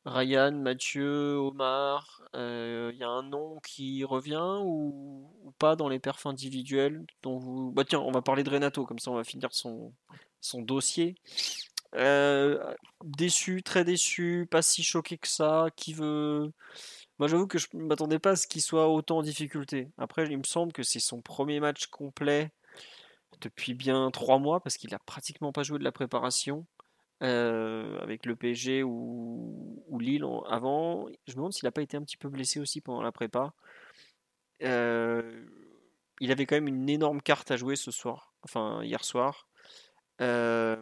Ryan, 0.04 0.52
Mathieu, 0.52 1.36
Omar, 1.36 2.22
il 2.34 2.40
euh, 2.40 2.92
y 2.98 3.04
a 3.04 3.08
un 3.08 3.22
nom 3.22 3.60
qui 3.60 4.04
revient 4.04 4.58
ou, 4.62 5.30
pas 5.58 5.76
dans 5.76 5.88
les 5.88 6.00
perfs 6.00 6.26
individuels 6.26 7.04
dont 7.22 7.38
vous... 7.38 7.70
Bah 7.70 7.84
tiens, 7.84 8.00
on 8.00 8.10
va 8.10 8.20
parler 8.20 8.42
de 8.42 8.50
Renato, 8.50 8.84
comme 8.84 8.98
ça 8.98 9.12
on 9.12 9.14
va 9.14 9.24
finir 9.24 9.50
son, 9.52 9.92
son 10.40 10.60
dossier. 10.60 11.14
Euh, 11.94 12.74
déçu, 13.04 13.62
très 13.62 13.84
déçu, 13.84 14.48
pas 14.50 14.62
si 14.62 14.82
choqué 14.82 15.18
que 15.18 15.28
ça, 15.28 15.68
qui 15.76 15.94
veut... 15.94 16.52
Moi 17.18 17.28
j'avoue 17.28 17.46
que 17.46 17.58
je 17.58 17.68
ne 17.74 17.84
m'attendais 17.84 18.18
pas 18.18 18.30
à 18.30 18.36
ce 18.36 18.48
qu'il 18.48 18.62
soit 18.62 18.88
autant 18.88 19.18
en 19.18 19.22
difficulté. 19.22 19.88
Après, 19.98 20.26
il 20.26 20.38
me 20.38 20.44
semble 20.44 20.72
que 20.72 20.82
c'est 20.82 21.00
son 21.00 21.20
premier 21.22 21.60
match 21.60 21.86
complet 21.86 22.50
depuis 23.40 23.74
bien 23.74 24.10
trois 24.10 24.38
mois, 24.38 24.60
parce 24.60 24.76
qu'il 24.76 24.94
a 24.94 24.98
pratiquement 24.98 25.52
pas 25.52 25.62
joué 25.62 25.78
de 25.78 25.84
la 25.84 25.92
préparation. 25.92 26.66
Euh, 27.22 28.00
avec 28.00 28.26
le 28.26 28.34
PSG 28.34 28.82
ou, 28.82 29.84
Lille 30.00 30.24
avant. 30.48 31.06
Je 31.28 31.32
me 31.32 31.36
demande 31.36 31.52
s'il 31.52 31.66
n'a 31.66 31.70
pas 31.70 31.82
été 31.82 31.96
un 31.96 32.02
petit 32.02 32.16
peu 32.16 32.28
blessé 32.28 32.58
aussi 32.58 32.80
pendant 32.80 33.02
la 33.02 33.12
prépa. 33.12 33.52
Euh, 34.62 35.44
il 36.20 36.32
avait 36.32 36.46
quand 36.46 36.56
même 36.56 36.66
une 36.66 36.88
énorme 36.88 37.22
carte 37.22 37.50
à 37.52 37.56
jouer 37.56 37.76
ce 37.76 37.90
soir, 37.92 38.34
enfin 38.42 38.82
hier 38.82 39.04
soir. 39.04 39.46
Euh, 40.20 40.76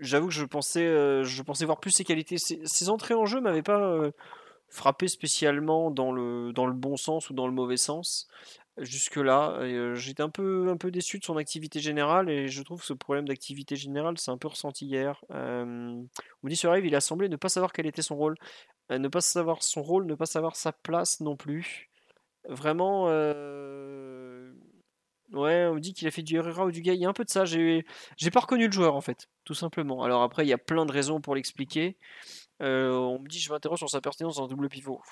j'avoue 0.00 0.28
que 0.28 0.34
je 0.34 0.44
pensais, 0.44 0.86
je 1.24 1.42
pensais 1.42 1.64
voir 1.64 1.78
plus 1.78 1.92
ses 1.92 2.04
qualités. 2.04 2.38
Ses, 2.38 2.88
entrées 2.88 3.14
en 3.14 3.26
jeu 3.26 3.40
m'avaient 3.40 3.62
pas 3.62 4.10
frappé 4.68 5.06
spécialement 5.06 5.92
dans 5.92 6.10
le, 6.10 6.52
dans 6.52 6.66
le 6.66 6.74
bon 6.74 6.96
sens 6.96 7.30
ou 7.30 7.34
dans 7.34 7.46
le 7.46 7.52
mauvais 7.52 7.76
sens 7.76 8.28
jusque-là. 8.80 9.94
J'étais 9.94 10.22
un 10.22 10.30
peu, 10.30 10.68
un 10.68 10.76
peu 10.76 10.90
déçu 10.90 11.18
de 11.18 11.24
son 11.24 11.36
activité 11.36 11.80
générale 11.80 12.30
et 12.30 12.48
je 12.48 12.62
trouve 12.62 12.80
que 12.80 12.86
ce 12.86 12.92
problème 12.92 13.26
d'activité 13.26 13.76
générale, 13.76 14.18
c'est 14.18 14.30
un 14.30 14.38
peu 14.38 14.48
ressenti 14.48 14.86
hier. 14.86 15.22
Euh, 15.32 16.02
dit 16.44 16.56
sur 16.56 16.72
Rive, 16.72 16.86
il 16.86 16.94
a 16.94 17.00
semblé 17.00 17.28
ne 17.28 17.36
pas 17.36 17.48
savoir 17.48 17.72
quel 17.72 17.86
était 17.86 18.02
son 18.02 18.16
rôle. 18.16 18.36
Ne 18.90 19.08
pas 19.08 19.20
savoir 19.20 19.62
son 19.62 19.82
rôle, 19.82 20.06
ne 20.06 20.14
pas 20.14 20.26
savoir 20.26 20.56
sa 20.56 20.72
place 20.72 21.20
non 21.20 21.36
plus. 21.36 21.90
Vraiment, 22.48 23.04
ouais, 23.04 23.10
on 25.66 25.74
me 25.74 25.80
dit 25.80 25.92
qu'il 25.92 26.08
a 26.08 26.10
fait 26.10 26.22
du 26.22 26.36
Herrera 26.36 26.64
ou 26.64 26.70
du 26.70 26.80
gars. 26.80 26.94
Il 26.94 27.00
y 27.00 27.04
a 27.04 27.08
un 27.08 27.12
peu 27.12 27.24
de 27.24 27.30
ça. 27.30 27.44
J'ai 27.44 27.84
pas 28.32 28.40
reconnu 28.40 28.66
le 28.66 28.72
joueur 28.72 28.96
en 28.96 29.02
fait, 29.02 29.28
tout 29.44 29.54
simplement. 29.54 30.02
Alors 30.02 30.22
après, 30.22 30.46
il 30.46 30.48
y 30.48 30.54
a 30.54 30.58
plein 30.58 30.86
de 30.86 30.92
raisons 30.92 31.20
pour 31.20 31.34
l'expliquer. 31.34 31.98
on 32.60 33.18
me 33.18 33.28
dit, 33.28 33.40
je 33.40 33.52
m'interroge 33.52 33.78
sur 33.78 33.90
sa 33.90 34.00
pertinence 34.00 34.38
en 34.38 34.46
double 34.46 34.68
pivot 34.68 35.02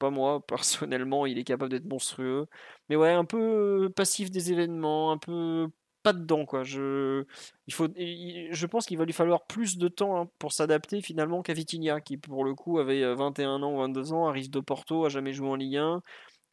pas 0.00 0.10
moi, 0.10 0.44
personnellement, 0.48 1.26
il 1.26 1.38
est 1.38 1.44
capable 1.44 1.70
d'être 1.70 1.86
monstrueux. 1.86 2.46
Mais 2.88 2.96
ouais, 2.96 3.12
un 3.12 3.24
peu 3.24 3.90
passif 3.96 4.30
des 4.30 4.52
événements, 4.52 5.12
un 5.12 5.18
peu 5.18 5.68
pas 6.02 6.12
dedans 6.14 6.46
quoi. 6.46 6.64
Je, 6.64 7.24
il 7.66 7.74
faut, 7.74 7.88
je 7.96 8.66
pense 8.66 8.86
qu'il 8.86 8.98
va 8.98 9.04
lui 9.04 9.12
falloir 9.12 9.46
plus 9.46 9.78
de 9.78 9.88
temps 9.88 10.20
hein, 10.20 10.30
pour 10.38 10.52
s'adapter 10.52 11.02
finalement 11.02 11.42
qu'à 11.42 11.52
Vitinha, 11.54 12.00
qui 12.00 12.16
pour 12.16 12.44
le 12.44 12.54
coup 12.54 12.78
avait 12.78 13.14
21 13.14 13.62
ans 13.62 13.74
ou 13.74 13.78
22 13.78 14.12
ans, 14.14 14.28
arrive 14.28 14.50
de 14.50 14.60
Porto, 14.60 15.04
a 15.04 15.10
jamais 15.10 15.32
joué 15.34 15.48
en 15.48 15.56
Ligue 15.56 15.76
1 15.76 16.02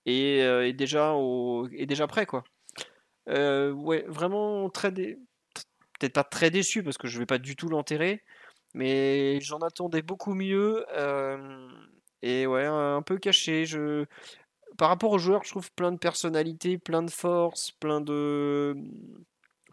et 0.06 0.40
est 0.40 0.74
déjà 0.74 1.14
au, 1.14 1.68
est 1.70 1.86
déjà 1.86 2.08
prêt 2.08 2.26
quoi. 2.26 2.44
Euh, 3.30 3.72
ouais, 3.72 4.06
vraiment 4.08 4.70
très 4.70 4.92
peut-être 4.92 6.14
pas 6.14 6.24
très 6.24 6.52
déçu 6.52 6.84
parce 6.84 6.98
que 6.98 7.08
je 7.08 7.20
vais 7.20 7.26
pas 7.26 7.40
du 7.40 7.56
tout 7.56 7.70
l'enterrer, 7.70 8.24
mais 8.74 9.40
j'en 9.42 9.60
attendais 9.60 10.02
beaucoup 10.02 10.34
mieux. 10.34 10.86
Euh, 10.98 11.68
et 12.22 12.48
ouais, 12.48 12.66
un 12.66 13.02
peu 13.02 13.18
caché. 13.18 13.66
Je... 13.66 14.06
Par 14.78 14.90
rapport 14.90 15.12
au 15.12 15.18
joueur, 15.18 15.44
je 15.44 15.52
trouve 15.52 15.72
plein 15.72 15.92
de 15.92 15.98
personnalité, 15.98 16.78
plein 16.78 17.02
de 17.02 17.10
force, 17.10 17.72
plein 17.72 18.02
de, 18.02 18.76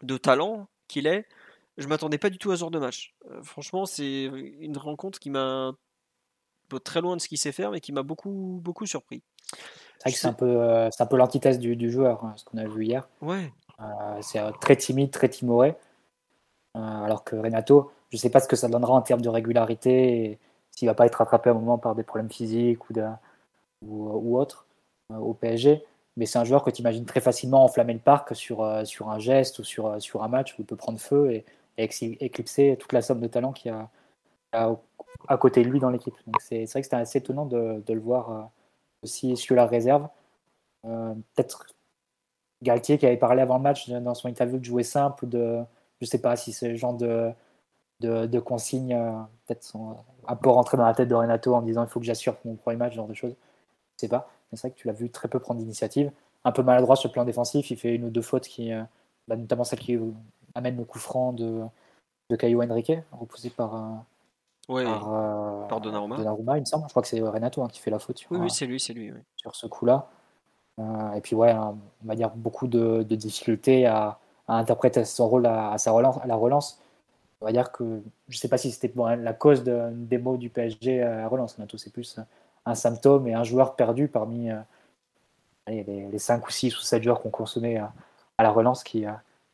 de 0.01 0.17
talent 0.17 0.67
qu'il 0.87 1.07
est. 1.07 1.27
Je 1.77 1.87
m'attendais 1.87 2.17
pas 2.17 2.29
du 2.29 2.37
tout 2.37 2.51
à 2.51 2.55
ce 2.55 2.61
genre 2.61 2.71
de 2.71 2.79
match. 2.79 3.13
Euh, 3.29 3.43
franchement, 3.43 3.85
c'est 3.85 4.23
une 4.23 4.77
rencontre 4.77 5.19
qui 5.19 5.29
m'a 5.29 5.73
très 6.83 7.01
loin 7.01 7.15
de 7.15 7.21
ce 7.21 7.27
qu'il 7.27 7.37
sait 7.37 7.51
faire, 7.51 7.71
mais 7.71 7.81
qui 7.81 7.91
m'a 7.91 8.03
beaucoup, 8.03 8.59
beaucoup 8.63 8.85
surpris. 8.85 9.21
C'est 9.97 10.09
vrai 10.09 10.11
que 10.11 10.17
c'est 10.17 10.27
un 10.27 10.33
peu, 10.33 10.61
euh, 10.61 10.89
un 10.97 11.05
peu 11.05 11.17
l'antithèse 11.17 11.59
du, 11.59 11.75
du, 11.75 11.91
joueur, 11.91 12.23
hein, 12.23 12.33
ce 12.37 12.45
qu'on 12.45 12.57
a 12.57 12.65
vu 12.65 12.85
hier. 12.85 13.07
Ouais. 13.21 13.51
Euh, 13.79 14.21
c'est 14.21 14.39
très 14.61 14.75
timide, 14.75 15.11
très 15.11 15.29
timoré. 15.29 15.75
alors 16.73 17.23
que 17.23 17.35
Renato, 17.35 17.91
je 18.11 18.17
sais 18.17 18.29
pas 18.29 18.39
ce 18.39 18.47
que 18.47 18.55
ça 18.55 18.69
donnera 18.69 18.93
en 18.93 19.01
termes 19.01 19.21
de 19.21 19.29
régularité 19.29 20.39
s'il 20.75 20.87
va 20.87 20.93
pas 20.93 21.05
être 21.05 21.15
rattrapé 21.15 21.49
à 21.49 21.53
un 21.53 21.55
moment 21.55 21.77
par 21.77 21.95
des 21.95 22.03
problèmes 22.03 22.29
physiques 22.29 22.89
ou, 22.89 22.93
de, 22.93 23.05
ou, 23.81 24.09
ou 24.09 24.37
autre 24.37 24.65
euh, 25.11 25.17
au 25.17 25.33
PSG. 25.33 25.83
Mais 26.17 26.25
c'est 26.25 26.39
un 26.39 26.43
joueur 26.43 26.63
que 26.63 26.69
tu 26.69 26.81
imagines 26.81 27.05
très 27.05 27.21
facilement 27.21 27.63
enflammer 27.63 27.93
le 27.93 27.99
parc 27.99 28.35
sur, 28.35 28.63
euh, 28.63 28.85
sur 28.85 29.09
un 29.09 29.19
geste 29.19 29.59
ou 29.59 29.63
sur, 29.63 29.87
euh, 29.87 29.99
sur 29.99 30.23
un 30.23 30.27
match 30.27 30.53
où 30.53 30.61
il 30.61 30.65
peut 30.65 30.75
prendre 30.75 30.99
feu 30.99 31.31
et, 31.31 31.45
éclipser 31.77 32.77
toute 32.79 32.93
la 32.93 33.01
somme 33.01 33.19
de 33.19 33.27
talent 33.27 33.51
qu'il 33.51 33.69
y 33.69 33.75
a, 33.75 33.89
à 35.27 35.37
côté 35.37 35.61
de 35.61 35.67
lui 35.67 35.79
dans 35.81 35.89
l'équipe. 35.89 36.13
C'est 36.39 36.63
vrai 36.63 36.81
que 36.81 36.85
c'était 36.85 36.95
assez 36.95 37.17
étonnant 37.17 37.45
de, 37.45 37.83
le 37.85 37.99
voir 37.99 38.49
aussi 39.03 39.35
sur 39.35 39.55
la 39.55 39.65
réserve. 39.65 40.07
Peut-être 40.83 41.65
Galtier 42.63 42.97
qui 42.97 43.05
avait 43.05 43.17
parlé 43.17 43.41
avant 43.41 43.57
le 43.57 43.63
match 43.63 43.89
dans 43.89 44.15
son 44.15 44.29
interview 44.29 44.57
de 44.57 44.63
jouer 44.63 44.83
simple, 44.83 45.27
de, 45.27 45.59
je 45.99 46.05
sais 46.05 46.21
pas 46.21 46.37
si 46.37 46.53
c'est 46.53 46.69
le 46.69 46.75
genre 46.75 46.93
de, 46.93 47.33
de, 48.01 48.39
consignes, 48.39 48.93
euh, 48.93 49.11
peut-être 49.47 49.73
un 50.27 50.35
peu 50.35 50.49
rentré 50.49 50.77
dans 50.77 50.85
la 50.85 50.93
tête 50.93 51.07
de 51.07 51.15
Renato 51.15 51.53
en 51.55 51.61
disant 51.61 51.83
il 51.83 51.89
faut 51.89 51.99
que 51.99 52.05
j'assure 52.05 52.35
mon 52.45 52.55
premier 52.55 52.77
match, 52.77 52.91
ce 52.91 52.97
genre 52.97 53.07
de 53.07 53.13
choses. 53.13 53.35
Je 53.95 54.01
sais 54.01 54.07
pas. 54.07 54.29
C'est 54.51 54.67
vrai 54.67 54.71
que 54.71 54.75
tu 54.75 54.87
l'as 54.87 54.93
vu 54.93 55.09
très 55.09 55.27
peu 55.27 55.39
prendre 55.39 55.59
d'initiative. 55.59 56.11
Un 56.43 56.51
peu 56.51 56.63
maladroit 56.63 56.95
sur 56.95 57.09
le 57.09 57.13
plan 57.13 57.25
défensif. 57.25 57.71
Il 57.71 57.77
fait 57.77 57.95
une 57.95 58.05
ou 58.05 58.09
deux 58.09 58.21
fautes, 58.21 58.47
qui, 58.47 58.71
euh, 58.71 58.83
bah, 59.27 59.35
notamment 59.35 59.63
celle 59.63 59.79
qui 59.79 59.97
amène 60.53 60.77
le 60.77 60.85
coup 60.85 60.99
franc 60.99 61.33
de, 61.33 61.63
de 62.29 62.35
Caio 62.35 62.61
Henrique, 62.61 62.91
repoussé 63.11 63.49
par, 63.49 63.75
euh, 64.69 65.67
par, 65.67 65.81
Donnarumma. 65.81 66.57
il 66.57 66.61
me 66.61 66.65
semble. 66.65 66.85
Je 66.85 66.89
crois 66.89 67.01
que 67.01 67.07
c'est 67.07 67.19
Renato 67.21 67.63
hein, 67.63 67.67
qui 67.69 67.79
fait 67.79 67.91
la 67.91 67.99
faute. 67.99 68.23
oui, 68.29 68.37
oui 68.39 68.49
c'est 68.49 68.65
lui, 68.65 68.79
c'est 68.79 68.93
lui. 68.93 69.11
Sur 69.35 69.55
ce 69.55 69.67
coup-là. 69.67 70.07
et 70.79 71.21
puis, 71.21 71.35
ouais, 71.35 71.53
on 71.53 71.77
va 72.03 72.15
dire 72.15 72.31
beaucoup 72.35 72.67
de, 72.67 73.03
difficultés 73.03 73.85
à, 73.87 74.19
interpréter 74.47 75.03
son 75.05 75.27
rôle 75.27 75.47
à, 75.47 75.77
sa 75.77 75.91
relance, 75.91 76.17
à 76.21 76.27
la 76.27 76.35
relance 76.35 76.79
on 77.45 77.49
va 77.49 77.51
dire 77.51 77.71
que 77.71 78.01
je 78.27 78.37
ne 78.37 78.39
sais 78.39 78.47
pas 78.47 78.57
si 78.57 78.71
c'était 78.71 78.91
la 78.95 79.33
cause 79.33 79.63
de, 79.63 79.91
des 79.91 80.17
mots 80.17 80.35
du 80.35 80.49
PSG 80.49 81.03
à 81.03 81.27
relance. 81.27 81.59
C'est 81.77 81.93
plus 81.93 82.19
un 82.65 82.73
symptôme 82.73 83.27
et 83.27 83.35
un 83.35 83.43
joueur 83.43 83.75
perdu 83.75 84.07
parmi 84.07 84.49
euh, 84.49 84.59
les, 85.67 85.83
les, 85.83 86.17
5 86.17 86.43
ou 86.47 86.49
6 86.49 86.75
ou 86.75 86.81
7 86.81 87.03
joueurs 87.03 87.21
qu'on 87.21 87.29
consommait 87.29 87.77
à, 87.77 87.93
la 88.39 88.49
relance 88.49 88.83
qui 88.83 89.05
euh, 89.05 89.11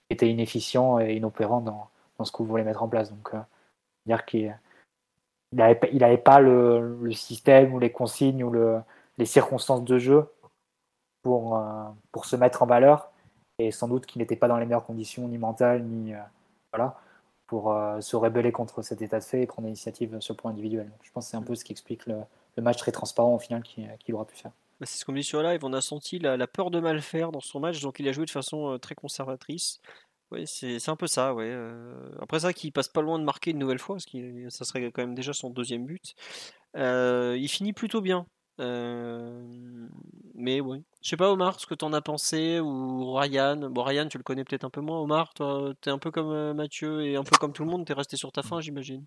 étaient 0.09 0.29
et 0.29 1.15
inopérants 1.17 1.59
dans, 1.59 1.89
dans 2.17 2.23
ce 2.23 2.31
qu'on 2.31 2.45
voulait 2.45 2.63
mettre 2.63 2.81
en 2.81 2.87
place. 2.87 3.09
Donc, 3.09 3.33
euh, 3.33 3.41
dire 4.05 4.23
qu'il 4.23 4.57
n'avait 5.51 6.17
pas 6.17 6.39
le, 6.39 7.11
système 7.11 7.73
ou 7.73 7.79
les 7.79 7.91
consignes 7.91 8.45
ou 8.45 8.51
le, 8.51 8.79
les 9.17 9.25
circonstances 9.25 9.83
de 9.83 9.97
jeu 9.97 10.25
pour, 11.23 11.61
pour 12.13 12.23
se 12.23 12.37
mettre 12.37 12.63
en 12.63 12.67
valeur 12.67 13.11
et 13.59 13.71
sans 13.71 13.89
doute 13.89 14.05
qu'il 14.05 14.21
n'était 14.21 14.37
pas 14.37 14.47
dans 14.47 14.55
les 14.55 14.65
meilleures 14.65 14.85
conditions 14.85 15.27
ni 15.27 15.37
mentales 15.37 15.83
ni 15.83 16.13
voilà 16.73 16.95
pour 17.51 17.73
euh, 17.73 17.99
se 17.99 18.15
rebeller 18.15 18.53
contre 18.53 18.81
cet 18.81 19.01
état 19.01 19.19
de 19.19 19.25
fait 19.25 19.41
et 19.41 19.45
prendre 19.45 19.65
l'initiative 19.65 20.21
sur 20.21 20.33
le 20.33 20.37
point 20.37 20.51
individuel. 20.51 20.89
je 21.03 21.11
pense 21.11 21.25
que 21.25 21.31
c'est 21.31 21.37
un 21.37 21.41
peu 21.41 21.53
ce 21.53 21.65
qui 21.65 21.73
explique 21.73 22.05
le, 22.05 22.15
match 22.61 22.77
très 22.77 22.93
transparent 22.93 23.35
au 23.35 23.39
final 23.39 23.61
qu'il 23.61 24.15
aura 24.15 24.23
pu 24.23 24.37
faire. 24.37 24.51
Bah, 24.79 24.85
c'est 24.85 24.97
ce 24.97 25.03
qu'on 25.03 25.11
dit 25.11 25.21
sur 25.21 25.43
live, 25.43 25.59
on 25.65 25.73
a 25.73 25.81
senti 25.81 26.17
la, 26.17 26.47
peur 26.47 26.71
de 26.71 26.79
mal 26.79 27.01
faire 27.01 27.33
dans 27.33 27.41
son 27.41 27.59
match, 27.59 27.81
donc 27.81 27.99
il 27.99 28.07
a 28.07 28.13
joué 28.13 28.23
de 28.23 28.31
façon 28.31 28.71
euh, 28.71 28.77
très 28.77 28.95
conservatrice. 28.95 29.81
Ouais, 30.31 30.45
c'est 30.45 30.87
un 30.87 30.95
peu 30.95 31.07
ça, 31.07 31.33
ouais. 31.33 31.49
Euh. 31.49 31.93
après 32.21 32.39
ça, 32.39 32.53
qu'il 32.53 32.71
passe 32.71 32.87
pas 32.87 33.01
loin 33.01 33.19
de 33.19 33.25
marquer 33.25 33.51
une 33.51 33.59
nouvelle 33.59 33.79
fois, 33.79 33.95
parce 33.95 34.05
que 34.05 34.49
ça 34.49 34.63
serait 34.63 34.89
quand 34.89 35.01
même 35.01 35.13
déjà 35.13 35.33
son 35.33 35.49
deuxième 35.49 35.85
but. 35.85 36.15
il 36.73 37.49
finit 37.49 37.73
plutôt 37.73 37.99
bien. 37.99 38.25
Mais 38.57 40.61
oui. 40.61 40.83
Je 41.01 41.09
sais 41.09 41.17
pas, 41.17 41.31
Omar, 41.31 41.59
ce 41.59 41.65
que 41.65 41.73
t'en 41.73 41.93
as 41.93 42.01
pensé, 42.01 42.59
ou 42.59 43.13
Ryan. 43.13 43.69
Bon, 43.69 43.83
Ryan, 43.83 44.07
tu 44.07 44.17
le 44.17 44.23
connais 44.23 44.43
peut-être 44.43 44.65
un 44.65 44.69
peu 44.69 44.81
moins. 44.81 44.99
Omar, 44.99 45.33
toi, 45.33 45.73
t'es 45.81 45.89
un 45.89 45.97
peu 45.97 46.11
comme 46.11 46.53
Mathieu 46.53 47.05
et 47.05 47.15
un 47.15 47.23
peu 47.23 47.37
comme 47.37 47.53
tout 47.53 47.63
le 47.63 47.71
monde, 47.71 47.85
t'es 47.85 47.93
resté 47.93 48.17
sur 48.17 48.31
ta 48.31 48.43
fin, 48.43 48.61
j'imagine. 48.61 49.05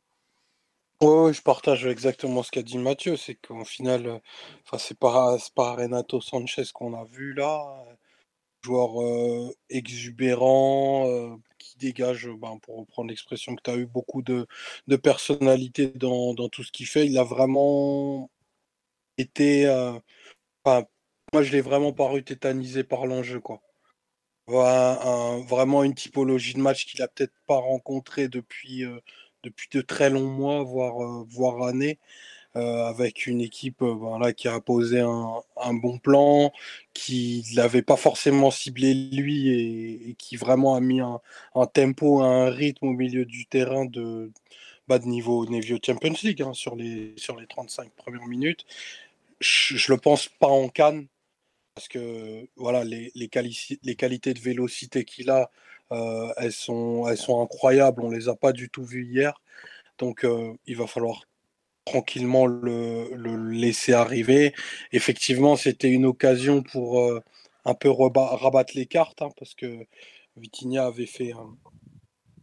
Ouais, 1.00 1.32
je 1.32 1.42
partage 1.42 1.86
exactement 1.86 2.42
ce 2.42 2.50
qu'a 2.50 2.62
dit 2.62 2.78
Mathieu. 2.78 3.16
C'est 3.16 3.34
qu'au 3.34 3.64
final, 3.64 4.20
enfin, 4.64 4.78
c'est 4.78 4.98
pas, 4.98 5.36
pas 5.54 5.74
Renato 5.74 6.20
Sanchez 6.20 6.64
qu'on 6.72 6.94
a 6.94 7.04
vu 7.04 7.34
là. 7.34 7.84
Joueur 8.62 8.92
exubérant, 9.68 11.38
qui 11.58 11.76
dégage, 11.78 12.28
ben, 12.38 12.58
pour 12.62 12.78
reprendre 12.78 13.10
l'expression 13.10 13.54
que 13.56 13.62
tu 13.62 13.70
as 13.70 13.76
eu, 13.76 13.86
beaucoup 13.86 14.22
de, 14.22 14.46
de 14.86 14.96
personnalité 14.96 15.88
dans, 15.88 16.34
dans, 16.34 16.48
tout 16.48 16.64
ce 16.64 16.72
qu'il 16.72 16.86
fait. 16.86 17.06
Il 17.06 17.18
a 17.18 17.24
vraiment 17.24 18.30
été. 19.18 19.66
moi, 21.32 21.42
je 21.42 21.52
l'ai 21.52 21.60
vraiment 21.60 21.92
paru 21.92 22.22
tétanisé 22.24 22.84
par 22.84 23.06
l'enjeu. 23.06 23.40
quoi. 23.40 23.60
vraiment 24.46 25.82
une 25.84 25.94
typologie 25.94 26.54
de 26.54 26.60
match 26.60 26.86
qu'il 26.86 27.02
a 27.02 27.08
peut-être 27.08 27.34
pas 27.46 27.56
rencontré 27.56 28.28
depuis, 28.28 28.84
depuis 29.42 29.68
de 29.72 29.80
très 29.80 30.10
longs 30.10 30.30
mois, 30.30 30.62
voire, 30.62 31.24
voire 31.28 31.62
années. 31.66 31.98
Euh, 32.56 32.86
avec 32.86 33.26
une 33.26 33.40
équipe 33.40 33.82
voilà, 33.82 34.32
qui 34.32 34.46
a 34.46 34.60
posé 34.60 35.00
un, 35.00 35.42
un 35.56 35.74
bon 35.74 35.98
plan, 35.98 36.52
qui 36.92 37.44
ne 37.50 37.56
l'avait 37.56 37.82
pas 37.82 37.96
forcément 37.96 38.52
ciblé 38.52 38.94
lui 38.94 39.48
et, 39.48 40.14
qui 40.18 40.36
vraiment 40.36 40.76
a 40.76 40.80
mis 40.80 41.00
un, 41.00 41.20
un, 41.56 41.66
tempo, 41.66 42.22
un 42.22 42.50
rythme 42.50 42.86
au 42.86 42.92
milieu 42.92 43.24
du 43.24 43.46
terrain 43.46 43.86
de, 43.86 44.30
bas 44.86 45.00
de 45.00 45.06
niveau 45.06 45.44
Nevio 45.46 45.78
Champions 45.84 46.14
League 46.22 46.42
hein, 46.42 46.52
sur, 46.54 46.76
les, 46.76 47.14
sur 47.16 47.36
les 47.36 47.48
35 47.48 47.90
premières 47.90 48.26
minutes. 48.26 48.64
Je 49.40 49.92
le 49.92 49.98
pense 49.98 50.28
pas 50.28 50.48
en 50.48 50.68
Cannes 50.68 51.08
parce 51.74 51.88
que 51.88 52.48
voilà, 52.56 52.84
les, 52.84 53.10
les, 53.14 53.28
qualités 53.28 54.34
de 54.34 54.40
vélocité 54.40 55.04
qu'il 55.04 55.30
a, 55.30 55.50
euh, 55.92 56.32
elles, 56.36 56.52
sont, 56.52 57.06
elles 57.08 57.16
sont 57.18 57.42
incroyables. 57.42 58.02
On 58.02 58.10
les 58.10 58.28
a 58.28 58.36
pas 58.36 58.52
du 58.52 58.70
tout 58.70 58.84
vues 58.84 59.06
hier. 59.06 59.40
Donc 59.98 60.24
euh, 60.24 60.54
il 60.66 60.76
va 60.76 60.86
falloir 60.86 61.22
tranquillement 61.84 62.46
le, 62.46 63.10
le, 63.14 63.36
laisser 63.50 63.92
arriver. 63.92 64.54
Effectivement, 64.92 65.56
c'était 65.56 65.90
une 65.90 66.06
occasion 66.06 66.62
pour 66.62 67.00
euh, 67.00 67.20
un 67.64 67.74
peu 67.74 67.90
rabattre 67.90 68.74
les 68.76 68.86
cartes, 68.86 69.22
hein, 69.22 69.30
parce 69.38 69.54
que 69.54 69.86
Vitinha 70.36 70.86
avait 70.86 71.06
fait, 71.06 71.32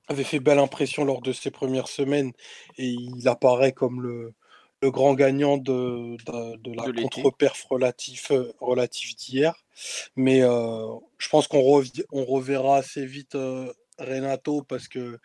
avait 0.07 0.23
fait 0.23 0.39
belle 0.39 0.59
impression 0.59 1.05
lors 1.05 1.21
de 1.21 1.33
ses 1.33 1.51
premières 1.51 1.87
semaines 1.87 2.33
et 2.77 2.87
il 2.87 3.27
apparaît 3.27 3.71
comme 3.71 4.01
le, 4.01 4.33
le 4.81 4.91
grand 4.91 5.13
gagnant 5.13 5.57
de, 5.57 6.17
de, 6.57 6.75
la 6.75 6.91
contre-perf 6.91 7.63
relatif, 7.69 8.31
euh, 8.31 8.53
relatif 8.59 9.15
d'hier. 9.15 9.53
Mais 10.15 10.41
euh, 10.41 10.87
je 11.17 11.29
pense 11.29 11.47
qu'on 11.47 11.83
on 12.11 12.25
reverra 12.25 12.77
assez 12.77 13.05
vite 13.05 13.37
Renato 13.99 14.63
parce 14.63 14.87
que 14.87 15.19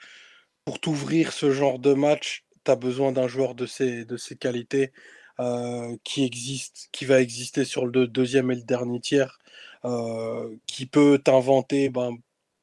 pour 0.65 0.81
t'ouvrir 0.81 1.33
ce 1.33 1.53
genre 1.53 1.79
de 1.79 1.95
match, 1.95 2.45
tu 2.65 2.71
as 2.71 2.77
besoin 2.77 3.13
d'un 3.13 3.29
joueur 3.29 3.55
de 3.55 3.67
ces 3.67 4.07
qualités 4.39 4.93
euh, 5.39 5.97
qui 6.03 6.25
existe, 6.25 6.89
qui 6.93 7.05
va 7.05 7.21
exister 7.21 7.67
sur 7.67 7.85
le 7.87 8.07
deuxième 8.07 8.51
et 8.51 8.55
le 8.55 8.63
dernier 8.63 9.01
tiers, 9.01 9.39
euh, 9.85 10.57
qui 10.67 10.87
peut 10.87 11.21
t'inventer, 11.23 11.91
ben, 11.91 12.17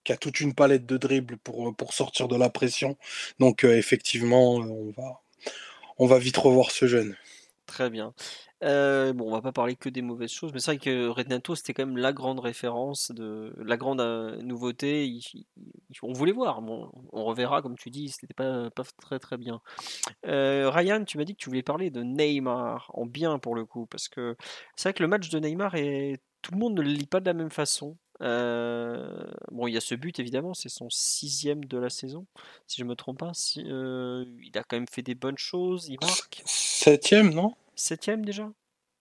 qui 0.04 0.12
a 0.12 0.18
toute 0.18 0.39
une 0.39 0.56
palette 0.56 0.86
de 0.88 0.98
dribbles 0.98 1.38
pour, 1.38 1.76
pour 1.76 1.94
sortir 1.94 2.28
de 2.28 2.36
la 2.36 2.50
pression. 2.50 2.98
Donc 3.39 3.64
euh, 3.64 3.78
effectivement, 3.78 4.56
on 4.56 4.91
va, 4.98 5.22
on 5.98 6.06
va 6.06 6.20
vite 6.20 6.38
revoir 6.38 6.72
ce 6.72 6.88
jeune. 6.88 7.16
Très 7.66 7.89
bien. 7.89 8.14
Euh, 8.64 9.12
bon, 9.14 9.28
on 9.28 9.32
va 9.32 9.41
pas 9.41 9.52
parler 9.52 9.76
que 9.76 9.89
des 9.89 10.02
mauvaises 10.02 10.32
choses, 10.32 10.54
mais 10.54 10.60
c'est 10.60 10.72
vrai 10.72 10.78
que 10.78 11.08
Renato 11.08 11.56
c'était 11.56 11.74
quand 11.74 11.86
même 11.86 11.98
la 11.98 12.14
grande 12.14 12.39
référence, 12.39 13.12
de 13.12 13.54
la 13.58 13.78
grande 13.78 14.00
euh, 14.00 14.41
nouveauté. 14.41 15.20
on 16.02 16.14
voulait 16.14 16.32
voir. 16.32 16.62
Bon, 16.62 16.89
on 17.12 17.26
reverra, 17.26 17.62
comme 17.62 17.78
tu 17.78 17.89
dis, 17.89 18.10
c'était 18.10 18.34
pas, 18.34 18.70
pas 18.72 18.84
très 19.02 19.20
très 19.20 19.38
bien. 19.38 19.62
Euh, 20.26 20.70
Ryan, 20.70 21.04
tu 21.04 21.18
m'as 21.18 21.26
dit 21.26 21.34
que 21.36 21.41
tu 21.41 21.50
voulais 21.50 21.64
parler 21.64 21.89
de 21.89 22.04
Neymar 22.04 22.91
en 22.94 23.06
bien 23.06 23.39
pour 23.39 23.56
le 23.56 23.66
coup, 23.66 23.86
parce 23.86 24.08
que 24.08 24.38
c'est 24.76 24.89
vrai 24.89 24.94
que 24.94 25.04
le 25.04 25.10
match 25.10 25.30
de 25.30 25.39
Neymar 25.39 25.76
est 25.76 26.22
tout 26.41 26.52
le 26.52 26.60
monde 26.60 26.76
ne 26.76 26.82
le 26.82 26.89
lit 26.89 27.08
pas 27.08 27.22
de 27.22 27.26
la 27.26 27.34
même 27.34 27.50
façon. 27.50 27.98
Bon, 28.24 29.67
il 29.67 29.74
y 29.74 29.78
a 29.78 29.82
ce 29.82 29.95
but 29.95 30.19
évidemment, 30.19 30.53
c'est 30.53 30.69
son 30.69 30.89
sixième 30.89 31.65
de 31.65 31.78
la 31.78 31.89
saison, 31.89 32.26
si 32.67 32.82
je 32.82 32.86
me 32.86 32.95
trompe 32.95 33.19
pas. 33.19 33.34
Si, 33.34 33.59
il 33.61 34.51
a 34.55 34.63
quand 34.63 34.78
même 34.78 34.88
fait 34.88 35.01
des 35.01 35.15
bonnes 35.15 35.38
choses, 35.38 35.88
il 35.89 35.97
marque. 36.01 36.41
Septième, 36.45 37.34
non? 37.34 37.55
Septième 37.76 38.26
déjà? 38.26 38.49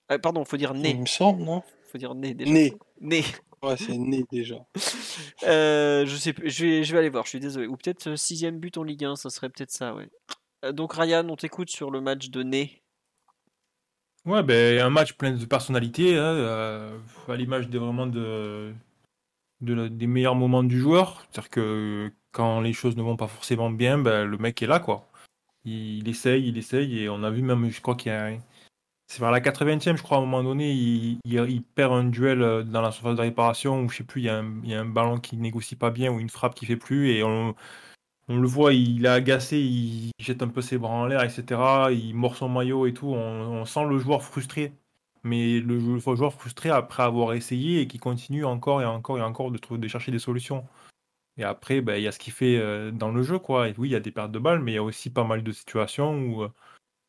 Ah, 0.08 0.18
Pardon, 0.18 0.44
faut 0.44 0.56
dire 0.56 0.74
né. 0.74 0.90
Il 0.90 1.00
me 1.00 1.06
semble, 1.06 1.42
non? 1.42 1.62
Faut 1.90 1.98
dire 1.98 2.14
né 2.14 2.34
déjà. 2.34 2.50
Né. 2.50 2.74
Né. 3.00 3.24
Ouais, 3.62 3.76
c'est 3.76 3.96
né 3.96 4.24
déjà. 4.30 4.56
euh, 5.44 6.04
je 6.04 6.16
sais 6.16 6.34
je 6.44 6.64
vais, 6.64 6.84
je 6.84 6.92
vais 6.92 6.98
aller 6.98 7.08
voir, 7.10 7.24
je 7.24 7.30
suis 7.30 7.40
désolé. 7.40 7.66
Ou 7.66 7.76
peut-être 7.76 8.08
euh, 8.08 8.16
sixième 8.16 8.58
but 8.58 8.76
en 8.76 8.82
Ligue 8.82 9.04
1, 9.04 9.16
ça 9.16 9.30
serait 9.30 9.48
peut-être 9.48 9.70
ça, 9.70 9.94
ouais. 9.94 10.08
Euh, 10.64 10.72
donc 10.72 10.94
Ryan, 10.94 11.28
on 11.28 11.36
t'écoute 11.36 11.70
sur 11.70 11.90
le 11.90 12.00
match 12.00 12.28
de 12.30 12.42
né. 12.42 12.82
Ouais, 14.24 14.42
ben 14.42 14.80
un 14.80 14.90
match 14.90 15.14
plein 15.14 15.32
de 15.32 15.44
personnalité, 15.44 16.16
hein, 16.16 16.22
euh, 16.22 16.98
à 17.28 17.36
l'image 17.36 17.68
des 17.68 17.78
vraiment 17.78 18.06
de, 18.06 18.72
de 19.62 19.88
des 19.88 20.06
meilleurs 20.06 20.34
moments 20.34 20.64
du 20.64 20.78
joueur. 20.80 21.26
C'est-à-dire 21.30 21.50
que 21.50 22.12
quand 22.32 22.60
les 22.60 22.72
choses 22.72 22.96
ne 22.96 23.02
vont 23.02 23.16
pas 23.16 23.28
forcément 23.28 23.70
bien, 23.70 23.98
ben, 23.98 24.24
le 24.24 24.38
mec 24.38 24.62
est 24.62 24.66
là, 24.66 24.80
quoi. 24.80 25.08
Il, 25.64 25.98
il 25.98 26.08
essaye, 26.08 26.48
il 26.48 26.58
essaye, 26.58 27.00
et 27.00 27.08
on 27.08 27.22
a 27.24 27.30
vu 27.30 27.42
même, 27.42 27.70
je 27.70 27.80
crois 27.80 27.94
qu'il 27.96 28.12
y 28.12 28.14
a 28.14 28.32
c'est 29.12 29.20
vers 29.20 29.30
la 29.30 29.40
80e, 29.40 29.98
je 29.98 30.02
crois, 30.02 30.16
à 30.16 30.20
un 30.20 30.24
moment 30.24 30.42
donné, 30.42 30.72
il, 30.72 31.62
perd 31.74 31.92
un 31.92 32.04
duel 32.04 32.40
euh, 32.40 32.62
dans 32.62 32.80
la 32.80 32.90
surface 32.90 33.14
de 33.14 33.20
réparation 33.20 33.82
où, 33.82 33.90
je 33.90 33.98
sais 33.98 34.04
plus, 34.04 34.22
il 34.22 34.24
y, 34.24 34.30
a 34.30 34.38
un, 34.80 34.86
ballon 34.86 35.18
qui 35.20 35.36
négocie 35.36 35.76
pas 35.76 35.90
bien 35.90 36.10
ou 36.10 36.18
une 36.18 36.30
frappe 36.30 36.54
qui 36.54 36.64
fait 36.64 36.76
plus 36.76 37.10
et 37.10 37.22
on, 37.22 37.54
le 38.28 38.46
voit, 38.46 38.72
il 38.72 39.04
est 39.04 39.08
agacé, 39.08 39.58
il 39.58 40.12
jette 40.18 40.42
un 40.42 40.48
peu 40.48 40.62
ses 40.62 40.78
bras 40.78 40.94
en 40.94 41.04
l'air, 41.04 41.22
etc. 41.22 41.60
Il 41.90 42.14
mord 42.14 42.36
son 42.36 42.48
maillot 42.48 42.86
et 42.86 42.94
tout. 42.94 43.08
On, 43.08 43.66
sent 43.66 43.84
le 43.84 43.98
joueur 43.98 44.22
frustré. 44.22 44.72
Mais 45.24 45.60
le, 45.60 45.98
joueur 45.98 46.32
frustré 46.32 46.70
après 46.70 47.02
avoir 47.02 47.34
essayé 47.34 47.80
et 47.80 47.86
qui 47.86 47.98
continue 47.98 48.44
encore 48.44 48.82
et 48.82 48.84
encore 48.84 49.18
et 49.18 49.22
encore 49.22 49.50
de, 49.52 49.88
chercher 49.88 50.10
des 50.10 50.18
solutions. 50.18 50.66
Et 51.38 51.44
après, 51.44 51.80
ben, 51.80 51.96
il 51.96 52.02
y 52.02 52.08
a 52.08 52.12
ce 52.12 52.18
qu'il 52.18 52.32
fait 52.32 52.58
euh, 52.58 52.90
dans 52.90 53.10
le 53.10 53.22
jeu, 53.22 53.38
quoi. 53.38 53.68
Oui, 53.78 53.88
il 53.88 53.92
y 53.92 53.96
a 53.96 54.00
des 54.00 54.10
pertes 54.10 54.32
de 54.32 54.38
balles, 54.38 54.60
mais 54.60 54.72
il 54.72 54.74
y 54.74 54.78
a 54.78 54.82
aussi 54.82 55.10
pas 55.10 55.24
mal 55.24 55.42
de 55.42 55.52
situations 55.52 56.18
où 56.18 56.42
euh, 56.42 56.52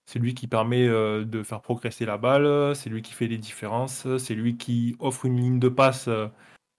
c'est 0.06 0.20
lui 0.20 0.36
qui 0.36 0.48
permet 0.48 0.88
euh, 0.88 1.26
de 1.26 1.44
faire 1.44 1.62
progresser 1.62 2.06
la 2.06 2.18
balle, 2.18 2.76
c'est 2.76 2.90
lui 2.90 3.02
qui 3.02 3.14
fait 3.14 3.28
les 3.28 3.38
différences, 3.38 4.08
c'est 4.18 4.36
lui 4.36 4.58
qui 4.58 4.96
offre 5.00 5.26
une 5.26 5.40
ligne 5.40 5.60
de 5.60 5.70
passe 5.70 6.10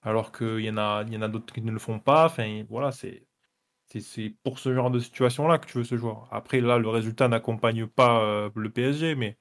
alors 0.03 0.32
qu'il 0.32 0.61
y 0.61 0.70
en 0.70 0.76
a, 0.78 1.05
d'autres 1.05 1.53
qui 1.55 1.62
ne 1.62 1.72
le 1.72 1.78
font 1.78 1.99
pas. 2.01 2.32
Voilà, 2.70 2.93
c'est, 2.93 3.26
c'est, 3.89 4.35
pour 4.43 4.59
ce 4.59 4.74
genre 4.74 4.91
de 4.91 5.01
situation-là 5.01 5.59
que 5.59 5.66
tu 5.66 5.78
veux 5.78 5.85
ce 5.85 5.97
joueur. 5.97 6.28
Après, 6.32 6.61
là, 6.61 6.78
le 6.78 6.89
résultat 6.89 7.28
n'accompagne 7.28 7.87
pas 7.87 8.51
le 8.55 8.70
PSG, 8.70 9.14
mais 9.16 9.39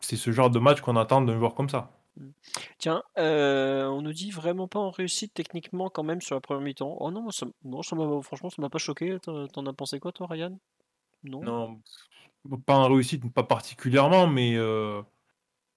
c'est 0.00 0.16
ce 0.16 0.30
genre 0.30 0.50
de 0.50 0.58
match 0.58 0.80
qu'on 0.80 0.96
attend 0.96 1.20
d'un 1.22 1.36
joueur 1.36 1.54
comme 1.54 1.68
ça. 1.68 1.90
Tiens, 2.78 3.02
on 3.16 4.00
nous 4.02 4.12
dit 4.12 4.30
vraiment 4.30 4.68
pas 4.68 4.78
en 4.78 4.90
réussite 4.90 5.34
techniquement 5.34 5.90
quand 5.90 6.02
même 6.02 6.20
sur 6.20 6.34
la 6.34 6.40
première 6.40 6.62
mi-temps. 6.62 6.96
Oh 7.00 7.10
non, 7.10 7.30
ça, 7.30 7.46
non 7.64 7.82
ça 7.82 7.96
franchement, 8.22 8.50
ça 8.50 8.62
m'a 8.62 8.70
pas 8.70 8.78
choqué. 8.78 9.18
T'en 9.20 9.66
as 9.66 9.72
pensé 9.72 10.00
quoi, 10.00 10.12
toi, 10.12 10.26
Ryan? 10.30 10.58
Non? 11.24 11.42
Non, 11.42 11.80
pas 12.64 12.76
en 12.76 12.88
réussite, 12.88 13.30
pas 13.32 13.42
particulièrement, 13.42 14.26
mais 14.26 14.54
euh, 14.56 15.02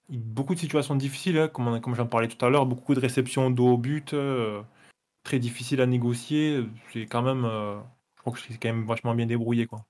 beaucoup 0.10 0.54
de 0.54 0.60
situations 0.60 0.96
difficiles, 0.96 1.38
hein, 1.38 1.48
comme, 1.48 1.82
comme 1.82 1.96
j'en 1.96 2.08
parlais 2.08 2.28
tout 2.28 2.44
à 2.46 2.50
l'heure, 2.50 2.66
beaucoup 2.66 2.94
de 2.94 3.00
réceptions 3.00 3.50
dos 3.50 3.74
au 3.74 3.78
but, 3.78 4.14
euh, 4.14 4.62
très 5.24 5.40
difficile 5.40 5.82
à 5.82 5.88
négocier. 5.88 6.64
C'est 6.94 7.08
quand 7.08 7.24
même, 7.24 7.46
euh, 7.46 7.80
je 8.16 8.22
crois 8.22 8.34
que 8.34 8.40
c'est 8.40 8.58
quand 8.58 8.70
même 8.70 8.86
vachement 8.86 9.16
bien 9.16 9.26
débrouillé, 9.26 9.66
quoi. 9.66 9.86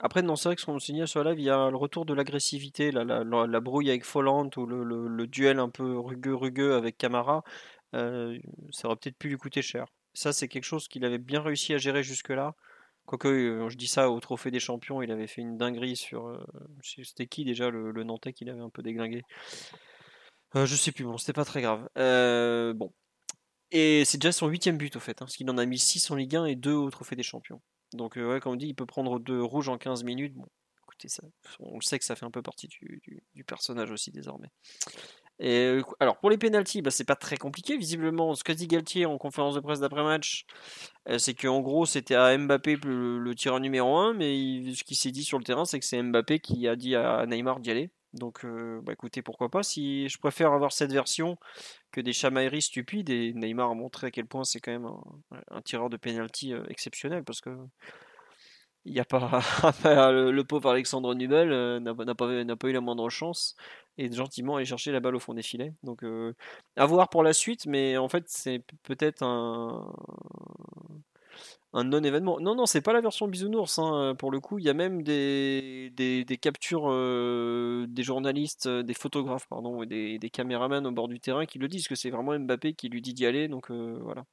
Après, 0.00 0.22
non, 0.22 0.34
c'est 0.34 0.48
vrai 0.48 0.56
que 0.56 0.60
ce 0.60 0.66
qu'on 0.66 0.78
signale 0.78 1.06
sur 1.06 1.22
la 1.22 1.30
live, 1.30 1.40
il 1.40 1.46
y 1.46 1.50
a 1.50 1.70
le 1.70 1.76
retour 1.76 2.04
de 2.04 2.12
l'agressivité, 2.12 2.90
la, 2.90 3.04
la, 3.04 3.60
brouille 3.60 3.90
avec 3.90 4.04
Folland 4.04 4.50
ou 4.56 4.66
le, 4.66 5.26
duel 5.26 5.60
un 5.60 5.68
peu 5.68 5.98
rugueux-rugueux 5.98 6.74
avec 6.74 6.98
Camara. 6.98 7.44
ça 7.92 7.98
aurait 8.84 8.96
peut-être 8.96 9.18
pu 9.18 9.28
lui 9.28 9.36
coûter 9.36 9.62
cher. 9.62 9.86
Ça, 10.14 10.32
c'est 10.32 10.48
quelque 10.48 10.64
chose 10.64 10.88
qu'il 10.88 11.04
avait 11.04 11.18
bien 11.18 11.40
réussi 11.40 11.74
à 11.74 11.78
gérer 11.78 12.02
jusque-là. 12.02 12.54
Quoique, 13.08 13.28
euh, 13.28 13.68
je 13.70 13.76
dis 13.78 13.86
ça 13.86 14.10
au 14.10 14.20
Trophée 14.20 14.50
des 14.50 14.60
Champions, 14.60 15.00
il 15.00 15.10
avait 15.10 15.26
fait 15.26 15.40
une 15.40 15.56
dinguerie 15.56 15.96
sur. 15.96 16.26
Euh, 16.26 16.44
c'était 16.82 17.26
qui 17.26 17.44
déjà 17.44 17.70
le, 17.70 18.04
Nantais 18.04 18.34
qu'il 18.34 18.50
avait 18.50 18.60
un 18.60 18.68
peu 18.68 18.82
déglingué? 18.82 19.22
Euh, 20.56 20.66
Je 20.66 20.76
sais 20.76 20.92
plus, 20.92 21.04
bon, 21.04 21.16
c'était 21.16 21.32
pas 21.32 21.46
très 21.46 21.62
grave. 21.62 21.88
bon. 22.76 22.92
Et 23.70 24.04
c'est 24.04 24.18
déjà 24.18 24.32
son 24.32 24.48
huitième 24.48 24.76
but 24.76 24.94
au 24.96 25.00
fait, 25.00 25.12
hein, 25.12 25.24
parce 25.24 25.36
qu'il 25.36 25.48
en 25.50 25.56
a 25.56 25.64
mis 25.64 25.78
6 25.78 26.10
en 26.10 26.16
Ligue 26.16 26.36
1 26.36 26.44
et 26.46 26.56
2 26.56 26.72
au 26.72 26.90
Trophée 26.90 27.16
des 27.16 27.22
Champions. 27.22 27.62
Donc, 27.92 28.16
ouais, 28.16 28.40
comme 28.40 28.52
on 28.52 28.56
dit, 28.56 28.68
il 28.68 28.74
peut 28.74 28.86
prendre 28.86 29.18
deux 29.18 29.42
rouges 29.42 29.68
en 29.68 29.78
15 29.78 30.04
minutes. 30.04 30.34
Bon, 30.34 30.46
écoutez, 30.82 31.08
ça, 31.08 31.22
on 31.60 31.76
le 31.76 31.82
sait 31.82 31.98
que 31.98 32.04
ça 32.04 32.16
fait 32.16 32.26
un 32.26 32.30
peu 32.30 32.42
partie 32.42 32.68
du, 32.68 33.44
personnage 33.46 33.90
aussi 33.90 34.10
désormais. 34.10 34.48
Et, 35.40 35.66
euh, 35.66 35.82
alors 36.00 36.18
pour 36.18 36.30
les 36.30 36.38
pénalties, 36.38 36.82
bah, 36.82 36.90
c'est 36.90 37.04
pas 37.04 37.16
très 37.16 37.36
compliqué. 37.36 37.76
Visiblement, 37.76 38.34
ce 38.34 38.42
qu'a 38.42 38.54
dit 38.54 38.66
Galtier 38.66 39.06
en 39.06 39.18
conférence 39.18 39.54
de 39.54 39.60
presse 39.60 39.80
d'après-match, 39.80 40.44
euh, 41.08 41.18
c'est 41.18 41.34
qu'en 41.34 41.60
gros 41.60 41.86
c'était 41.86 42.16
à 42.16 42.36
Mbappé 42.36 42.76
le, 42.84 43.32
tireur 43.34 43.60
numéro 43.60 43.96
1, 43.96 44.14
mais 44.14 44.74
ce 44.74 44.82
qui 44.82 44.96
s'est 44.96 45.12
dit 45.12 45.24
sur 45.24 45.38
le 45.38 45.44
terrain, 45.44 45.64
c'est 45.64 45.78
que 45.78 45.86
c'est 45.86 46.02
Mbappé 46.02 46.40
qui 46.40 46.66
a 46.66 46.76
dit 46.76 46.96
à 46.96 47.24
Neymar 47.26 47.60
d'y 47.60 47.70
aller. 47.70 47.90
Donc, 48.18 48.44
bah, 48.82 48.92
écoutez, 48.92 49.22
pourquoi 49.22 49.48
pas. 49.48 49.62
Si 49.62 50.08
je 50.08 50.18
préfère 50.18 50.52
avoir 50.52 50.72
cette 50.72 50.92
version 50.92 51.38
que 51.92 52.00
des 52.00 52.12
chamailleries 52.12 52.62
stupides, 52.62 53.10
et 53.10 53.32
Neymar 53.34 53.70
a 53.70 53.74
montré 53.74 54.08
à 54.08 54.10
quel 54.10 54.26
point 54.26 54.44
c'est 54.44 54.60
quand 54.60 54.72
même 54.72 54.90
un, 55.50 55.62
tireur 55.62 55.90
de 55.90 55.96
penalty 55.96 56.52
exceptionnel, 56.68 57.24
parce 57.24 57.40
que 57.40 57.50
il 58.84 58.92
n'y 58.92 59.00
a 59.00 59.04
pas 59.04 59.42
le, 59.84 60.42
pauvre 60.42 60.70
Alexandre 60.70 61.14
Nubel 61.14 61.50
n'a 61.82 61.94
pas, 61.94 62.14
pas 62.14 62.68
eu 62.68 62.72
la 62.72 62.80
moindre 62.80 63.10
chance 63.10 63.54
et 63.98 64.10
gentiment 64.10 64.56
aller 64.56 64.64
chercher 64.64 64.92
la 64.92 65.00
balle 65.00 65.16
au 65.16 65.20
fond 65.20 65.34
des 65.34 65.42
filets. 65.42 65.74
Donc 65.82 66.04
à 66.76 66.86
voir 66.86 67.08
pour 67.10 67.22
la 67.22 67.32
suite, 67.32 67.66
mais 67.66 67.96
en 67.98 68.08
fait 68.08 68.24
c'est 68.28 68.62
peut-être 68.84 69.22
un, 69.22 69.92
un 71.72 71.84
non-événement. 71.84 72.40
Non, 72.40 72.54
non, 72.54 72.66
c'est 72.66 72.80
pas 72.80 72.92
la 72.92 73.00
version 73.00 73.28
bisounours. 73.28 73.78
Hein, 73.78 74.14
pour 74.18 74.30
le 74.30 74.40
coup, 74.40 74.58
il 74.58 74.64
y 74.64 74.70
a 74.70 74.74
même 74.74 75.02
des, 75.02 75.92
des, 75.96 76.38
captures 76.38 76.88
des 77.88 78.02
journalistes, 78.02 78.68
des 78.68 78.94
photographes, 78.94 79.46
pardon, 79.48 79.82
et 79.82 80.18
des, 80.18 80.30
caméramans 80.30 80.86
au 80.86 80.92
bord 80.92 81.08
du 81.08 81.20
terrain 81.20 81.46
qui 81.46 81.58
le 81.58 81.68
disent 81.68 81.88
que 81.88 81.94
c'est 81.94 82.10
vraiment 82.10 82.38
Mbappé 82.38 82.74
qui 82.74 82.88
lui 82.88 83.02
dit 83.02 83.14
d'y 83.14 83.26
aller. 83.26 83.48
Donc 83.48 83.70
voilà. 83.70 84.24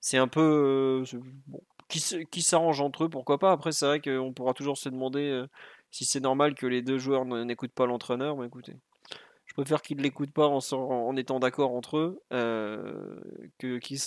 C'est 0.00 0.18
un 0.18 0.28
peu. 0.28 1.04
bon, 1.46 1.60
qui, 1.88 2.42
s'arrangent 2.42 2.80
entre 2.80 3.04
eux, 3.04 3.08
pourquoi 3.08 3.38
pas. 3.38 3.52
Après, 3.52 3.72
c'est 3.72 3.86
vrai 3.86 4.00
qu'on 4.00 4.32
pourra 4.32 4.54
toujours 4.54 4.76
se 4.76 4.88
demander 4.88 5.30
euh, 5.30 5.46
si 5.90 6.04
c'est 6.04 6.20
normal 6.20 6.54
que 6.54 6.66
les 6.66 6.82
deux 6.82 6.98
joueurs 6.98 7.24
n'écoutent 7.24 7.72
pas 7.72 7.86
l'entraîneur. 7.86 8.36
Mais 8.36 8.46
écoutez, 8.46 8.74
préfère 9.62 9.82
qu'ils 9.82 9.96
ne 9.96 10.02
l'écoutent 10.02 10.32
pas 10.32 10.46
en, 10.46 11.16
étant 11.16 11.40
d'accord 11.40 11.74
entre 11.74 11.98
eux 11.98 12.22
euh, 12.32 13.18
que 13.58 13.78
qu'ils 13.78 13.98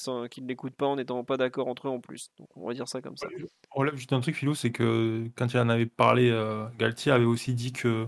ne 0.43 0.47
l'écoutent 0.47 0.75
pas 0.75 0.87
en 0.87 0.95
n'étant 0.95 1.25
pas 1.25 1.35
d'accord 1.35 1.67
entre 1.67 1.87
eux 1.87 1.91
en 1.91 1.99
plus. 1.99 2.31
Donc 2.39 2.47
on 2.55 2.65
va 2.65 2.73
dire 2.73 2.87
ça 2.87 3.01
comme 3.01 3.17
ça. 3.17 3.27
On 3.75 3.81
relève 3.81 3.95
juste 3.95 4.13
un 4.13 4.21
truc, 4.21 4.35
Philo, 4.35 4.55
c'est 4.55 4.71
que 4.71 5.25
quand 5.35 5.53
il 5.53 5.59
en 5.59 5.67
avait 5.67 5.85
parlé, 5.85 6.29
euh, 6.29 6.65
Galtier 6.79 7.11
avait 7.11 7.25
aussi 7.25 7.53
dit 7.53 7.73
que 7.73 8.07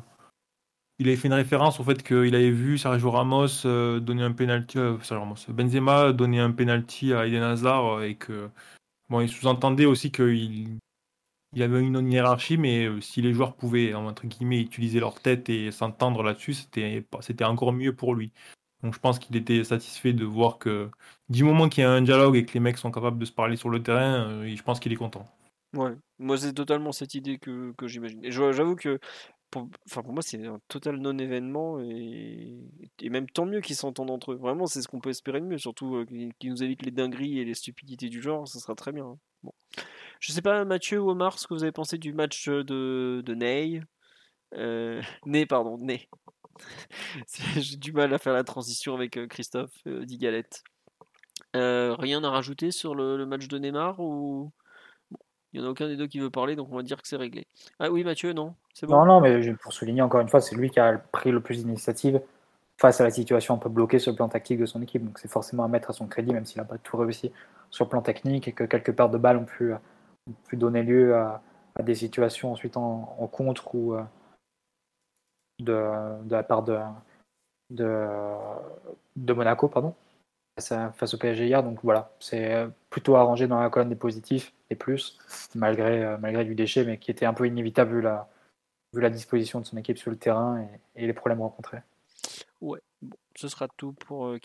il 1.00 1.08
avait 1.08 1.18
fait 1.18 1.28
une 1.28 1.34
référence 1.34 1.82
au 1.82 1.84
fait 1.84 2.02
qu'il 2.02 2.34
avait 2.34 2.52
vu 2.52 2.78
Sergio 2.78 3.12
Ramos 3.12 3.64
donner 4.00 4.24
un 4.24 4.32
penalty, 4.32 4.78
Benzema 5.50 6.14
donner 6.14 6.40
un 6.40 6.52
penalty 6.52 7.14
à 7.14 7.28
Eden 7.28 7.44
Hazard 7.44 8.04
et 8.04 8.16
que 8.16 8.50
Bon, 9.10 9.22
il 9.22 9.30
sous-entendait 9.30 9.86
aussi 9.86 10.12
qu'il 10.12 10.80
il 11.56 11.62
avait 11.64 11.82
une, 11.82 12.12
hiérarchie, 12.12 12.58
mais 12.58 12.86
euh, 12.86 13.02
si 13.02 13.22
les 13.22 13.34
joueurs 13.34 13.56
pouvaient, 13.56 13.94
entre 13.94 14.26
guillemets, 14.28 14.62
utiliser 14.62 15.00
leur 15.00 15.20
tête 15.20 15.50
et 15.50 15.72
s'entendre 15.72 16.24
là-dessus, 16.24 16.54
c'était, 16.54 17.06
encore 17.44 17.74
mieux 17.74 17.96
pour 17.96 18.16
lui. 18.16 18.32
Donc 18.82 18.94
je 18.94 19.00
pense 19.00 19.20
qu'il 19.20 19.36
était 19.38 19.64
satisfait 19.64 20.14
de 20.14 20.26
voir 20.26 20.58
que 20.58 20.90
du 21.30 21.44
moment 21.44 21.70
qu'il 21.70 21.84
y 21.84 21.86
a 21.86 21.92
un 21.92 22.02
dialogue 22.02 22.36
et 22.36 22.46
que 22.46 22.54
les 22.54 22.60
mecs 22.60 22.78
sont 22.78 22.92
capables 22.92 23.18
de 23.18 23.26
se 23.26 23.32
parler 23.32 23.56
sur 23.56 23.70
le 23.70 23.82
terrain, 23.82 24.30
euh, 24.30 24.56
je 24.56 24.64
pense 24.64 24.80
qu'il 24.80 24.92
est 24.92 24.98
content. 24.98 25.26
Ouais, 25.74 25.94
moi 26.20 26.38
c'est 26.38 26.54
totalement 26.54 26.92
cette 26.92 27.16
idée 27.16 27.40
que, 27.40 27.74
j'imagine. 27.84 28.24
Et 28.26 28.32
j'avoue 28.32 28.76
que 28.76 29.00
pour, 29.50 29.70
enfin 29.88 30.04
pour 30.04 30.14
moi 30.14 30.22
c'est 30.22 30.46
un 30.46 30.60
total 30.68 30.98
non-événement 30.98 31.80
et, 31.80 32.60
et, 33.02 33.10
même 33.10 33.30
tant 33.30 33.46
mieux 33.46 33.62
qu'ils 33.62 33.76
s'entendent 33.76 34.12
entre 34.12 34.34
eux. 34.34 34.36
Vraiment 34.36 34.68
c'est 34.68 34.82
ce 34.82 34.88
qu'on 34.88 35.00
peut 35.00 35.12
espérer 35.12 35.40
de 35.40 35.46
mieux, 35.46 35.58
surtout 35.58 35.96
euh, 35.96 36.06
qu'ils 36.40 36.52
nous 36.52 36.64
évitent 36.64 36.84
les 36.84 36.92
dingueries 36.92 37.40
et 37.40 37.46
les 37.46 37.54
stupidités 37.54 38.10
du 38.10 38.22
genre, 38.22 38.48
ça 38.48 38.60
sera 38.60 38.76
très 38.76 38.92
bien. 38.92 39.06
Hein. 39.06 39.18
Bon. 39.44 39.54
Je 40.20 40.32
sais 40.32 40.42
pas 40.42 40.66
Mathieu 40.66 41.00
ou 41.00 41.10
Omar 41.10 41.40
ce 41.40 41.48
que 41.48 41.54
vous 41.54 41.64
avez 41.64 41.72
pensé 41.72 41.98
du 41.98 42.14
match 42.14 42.48
de, 42.48 43.22
de 43.26 43.36
Ney. 43.36 43.82
Euh, 44.56 45.02
Ney 45.26 45.46
pardon, 45.46 45.78
Ney. 45.78 46.08
J'ai 47.58 47.78
du 47.78 47.92
mal 47.92 48.14
à 48.14 48.18
faire 48.18 48.34
la 48.34 48.44
transition 48.44 48.96
avec 48.96 49.18
euh, 49.18 49.28
Christophe 49.28 49.72
euh, 49.88 50.06
Digalette. 50.06 50.64
Euh, 51.56 51.96
rien 51.98 52.24
à 52.24 52.30
rajouter 52.30 52.72
sur 52.72 52.96
le, 52.96 53.26
match 53.26 53.48
de 53.48 53.58
Neymar 53.58 54.00
ou? 54.00 54.52
Il 55.52 55.60
n'y 55.60 55.66
en 55.66 55.70
a 55.70 55.72
aucun 55.72 55.88
des 55.88 55.98
deux 55.98 56.08
qui 56.08 56.18
veut 56.18 56.32
parler, 56.32 56.56
donc 56.56 56.70
on 56.72 56.76
va 56.76 56.82
dire 56.82 57.00
que 57.00 57.08
c'est 57.08 57.16
réglé. 57.16 57.46
Ah 57.78 57.92
oui, 57.92 58.04
Mathieu, 58.04 58.34
non 58.34 58.56
Non, 58.90 59.06
non, 59.06 59.22
mais 59.22 59.54
pour 59.62 59.72
souligner 59.72 60.02
encore 60.02 60.22
une 60.22 60.30
fois, 60.30 60.42
c'est 60.42 60.56
lui 60.56 60.72
qui 60.72 60.80
a 60.80 60.98
pris 60.98 61.30
le 61.30 61.42
plus 61.42 61.64
d'initiative 61.64 62.20
face 62.78 63.00
à 63.00 63.04
la 63.04 63.12
situation 63.12 63.54
un 63.54 63.58
peu 63.60 63.70
bloquée 63.70 64.00
sur 64.00 64.12
le 64.12 64.16
plan 64.16 64.28
tactique 64.28 64.58
de 64.58 64.66
son 64.66 64.82
équipe. 64.82 65.06
Donc 65.06 65.20
c'est 65.20 65.30
forcément 65.30 65.64
à 65.64 65.68
mettre 65.68 65.92
à 65.92 65.94
son 65.94 66.08
crédit, 66.08 66.34
même 66.34 66.46
s'il 66.46 66.58
n'a 66.58 66.66
pas 66.66 66.80
tout 66.80 66.98
réussi 66.98 67.32
sur 67.70 67.86
le 67.86 67.90
plan 67.90 68.02
technique 68.02 68.48
et 68.48 68.52
que 68.52 68.64
quelques 68.64 68.94
pertes 68.94 69.12
de 69.12 69.20
balles 69.20 69.38
ont 69.38 69.46
pu, 69.46 69.74
pu 70.48 70.58
donner 70.58 70.84
lieu 70.84 71.16
à, 71.16 71.42
des 71.82 71.96
situations 71.96 72.52
ensuite 72.52 72.78
en, 72.78 73.28
contre 73.32 73.74
ou 73.76 73.96
euh, 73.96 74.04
de, 75.60 76.24
de, 76.24 76.36
la 76.36 76.44
part 76.44 76.64
de, 76.64 76.80
de, 77.70 79.34
Monaco. 79.34 79.68
Pardon 79.68 79.96
face 80.60 81.14
au 81.14 81.18
PSG 81.18 81.48
hier. 81.48 81.64
Donc 81.64 81.80
voilà, 81.84 82.12
c'est 82.20 82.54
euh, 82.54 82.68
plutôt 82.90 83.16
arrangé 83.16 83.48
dans 83.48 83.60
la 83.60 83.70
colonne 83.70 83.90
des 83.90 83.96
positifs 83.96 84.54
et 84.70 84.76
plus, 84.76 85.18
malgré, 85.56 86.04
euh, 86.04 86.18
malgré 86.18 86.46
du 86.46 86.56
déchet, 86.56 86.86
mais 86.86 86.98
qui 86.98 87.12
était 87.12 87.26
un 87.26 87.34
peu 87.34 87.48
inévitable 87.48 87.96
vu 87.96 88.02
la, 88.02 88.30
vu 88.94 89.02
la 89.02 89.10
disposition 89.10 89.60
de 89.60 89.66
son 89.66 89.78
équipe 89.78 89.98
sur 89.98 90.12
le 90.12 90.18
terrain 90.18 90.66
et, 90.96 91.08
les 91.08 91.14
problèmes 91.14 91.42
rencontrés. 91.42 91.82
Ouais, 92.62 92.80
bon, 93.04 93.18
ce 93.36 93.48
sera 93.48 93.68
tout 93.78 93.94
pour 93.94 94.28
euh, 94.28 94.38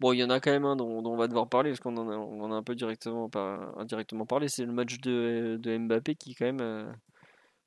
Bon, 0.00 0.12
il 0.12 0.18
y 0.18 0.24
en 0.24 0.30
a 0.30 0.40
quand 0.40 0.50
même 0.50 0.64
un 0.64 0.76
dont, 0.76 1.04
on 1.04 1.16
va 1.16 1.28
devoir 1.28 1.48
parler, 1.48 1.70
parce 1.70 1.80
qu'on 1.80 1.96
en, 1.96 2.08
en, 2.08 2.52
a 2.52 2.54
un 2.54 2.62
peu 2.62 2.74
directement, 2.74 3.30
indirectement 3.76 4.26
parlé, 4.26 4.48
c'est 4.48 4.64
le 4.64 4.72
match 4.72 5.00
de, 5.00 5.58
de, 5.60 5.78
Mbappé 5.78 6.14
qui 6.14 6.34
quand 6.34 6.46
même... 6.46 6.60
Euh, 6.60 6.90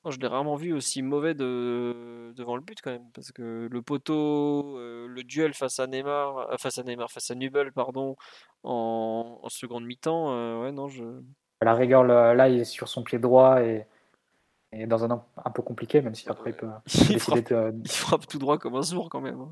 je 0.10 0.18
l'ai 0.18 0.28
rarement 0.28 0.56
vu 0.56 0.74
aussi 0.74 1.04
mauvais 1.04 1.36
de, 1.36 2.34
devant 2.36 2.56
le 2.56 2.64
but 2.64 2.80
quand 2.82 2.90
même, 2.92 3.08
parce 3.14 3.32
que 3.32 3.68
le 3.70 3.82
poteau, 3.84 4.78
euh, 4.80 5.08
le 5.08 5.24
duel 5.24 5.54
face 5.54 5.80
à 5.80 5.86
Neymar, 5.86 6.38
euh, 6.40 6.58
face 6.58 6.80
à 6.80 6.84
Neymar, 6.84 7.12
face 7.12 7.30
à 7.30 7.36
Nubel, 7.36 7.72
pardon, 7.72 8.16
en, 8.64 9.40
seconde 9.50 9.86
mi-temps, 9.86 10.62
ouais 10.62 10.72
non 10.72 10.88
je. 10.88 11.04
La 11.62 11.76
rigueur 11.76 12.04
là, 12.04 12.50
il 12.50 12.62
est 12.62 12.66
sur 12.66 12.88
son 12.88 13.04
pied 13.04 13.20
droit 13.20 13.62
et, 13.62 13.86
et 14.72 14.88
dans 14.88 15.06
un 15.06 15.24
un 15.46 15.52
peu 15.52 15.62
compliqué, 15.62 16.02
même 16.02 16.16
si 16.16 16.28
après 16.30 16.50
il 16.50 16.56
peut 16.56 16.68
il 17.12 17.20
frappe, 17.20 17.50
de... 17.50 17.74
il 17.84 17.92
frappe 17.92 18.26
tout 18.26 18.40
droit 18.40 18.58
comme 18.58 18.76
un 18.76 18.82
sourd 18.82 19.08
quand 19.10 19.22
même. 19.22 19.46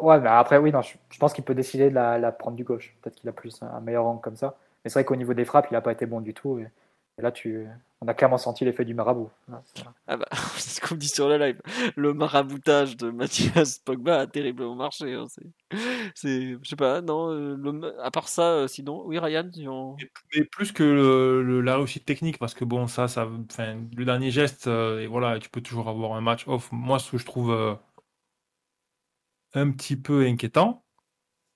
Ouais, 0.00 0.20
mais 0.20 0.28
après 0.28 0.58
oui, 0.58 0.72
non, 0.72 0.82
je, 0.82 1.18
pense 1.18 1.32
qu'il 1.32 1.44
peut 1.44 1.54
décider 1.54 1.90
de 1.90 1.94
la, 1.94 2.32
prendre 2.32 2.56
du 2.56 2.64
gauche. 2.64 2.94
Peut-être 3.02 3.16
qu'il 3.16 3.28
a 3.28 3.32
plus 3.32 3.62
un 3.62 3.80
meilleur 3.80 4.06
angle 4.06 4.20
comme 4.20 4.36
ça. 4.36 4.56
Mais 4.84 4.90
c'est 4.90 4.98
vrai 4.98 5.04
qu'au 5.04 5.16
niveau 5.16 5.34
des 5.34 5.44
frappes, 5.44 5.68
il 5.70 5.74
n'a 5.74 5.80
pas 5.80 5.92
été 5.92 6.06
bon 6.06 6.20
du 6.20 6.34
tout. 6.34 6.58
Et, 6.58 6.68
et 7.18 7.22
là, 7.22 7.30
tu, 7.30 7.66
on 8.04 8.08
a 8.08 8.14
clairement 8.14 8.38
senti 8.38 8.64
l'effet 8.64 8.84
du 8.84 8.92
marabout. 8.92 9.30
Ah 10.06 10.16
bah, 10.16 10.26
c'est 10.56 10.80
ce 10.80 10.86
qu'on 10.86 10.94
dit 10.94 11.08
sur 11.08 11.28
le 11.28 11.38
live. 11.38 11.60
Le 11.96 12.12
maraboutage 12.12 12.96
de 12.96 13.10
Mathias 13.10 13.78
Pogba 13.78 14.20
a 14.20 14.26
terriblement 14.26 14.74
marché. 14.74 15.14
Hein. 15.14 15.26
C'est, 16.14 16.58
je 16.60 16.68
sais 16.68 16.76
pas, 16.76 17.00
non. 17.00 17.30
Euh, 17.30 17.96
à 18.02 18.10
part 18.10 18.28
ça, 18.28 18.42
euh, 18.42 18.68
sinon, 18.68 19.02
oui, 19.06 19.18
Ryan. 19.18 19.48
Mais 20.36 20.44
plus 20.44 20.72
que 20.72 20.82
le, 20.82 21.60
la 21.60 21.76
réussite 21.76 22.04
technique, 22.04 22.38
parce 22.38 22.52
que 22.52 22.64
bon, 22.64 22.88
ça, 22.88 23.08
ça, 23.08 23.26
le 23.26 24.04
dernier 24.04 24.30
geste, 24.30 24.66
euh, 24.66 25.00
et 25.00 25.06
voilà, 25.06 25.38
tu 25.38 25.48
peux 25.48 25.60
toujours 25.60 25.88
avoir 25.88 26.12
un 26.12 26.20
match 26.20 26.46
off. 26.48 26.68
Moi, 26.72 26.98
ce 26.98 27.12
que 27.12 27.18
je 27.18 27.24
trouve 27.24 27.78
un 29.54 29.70
petit 29.70 29.96
peu 29.96 30.26
inquiétant, 30.26 30.84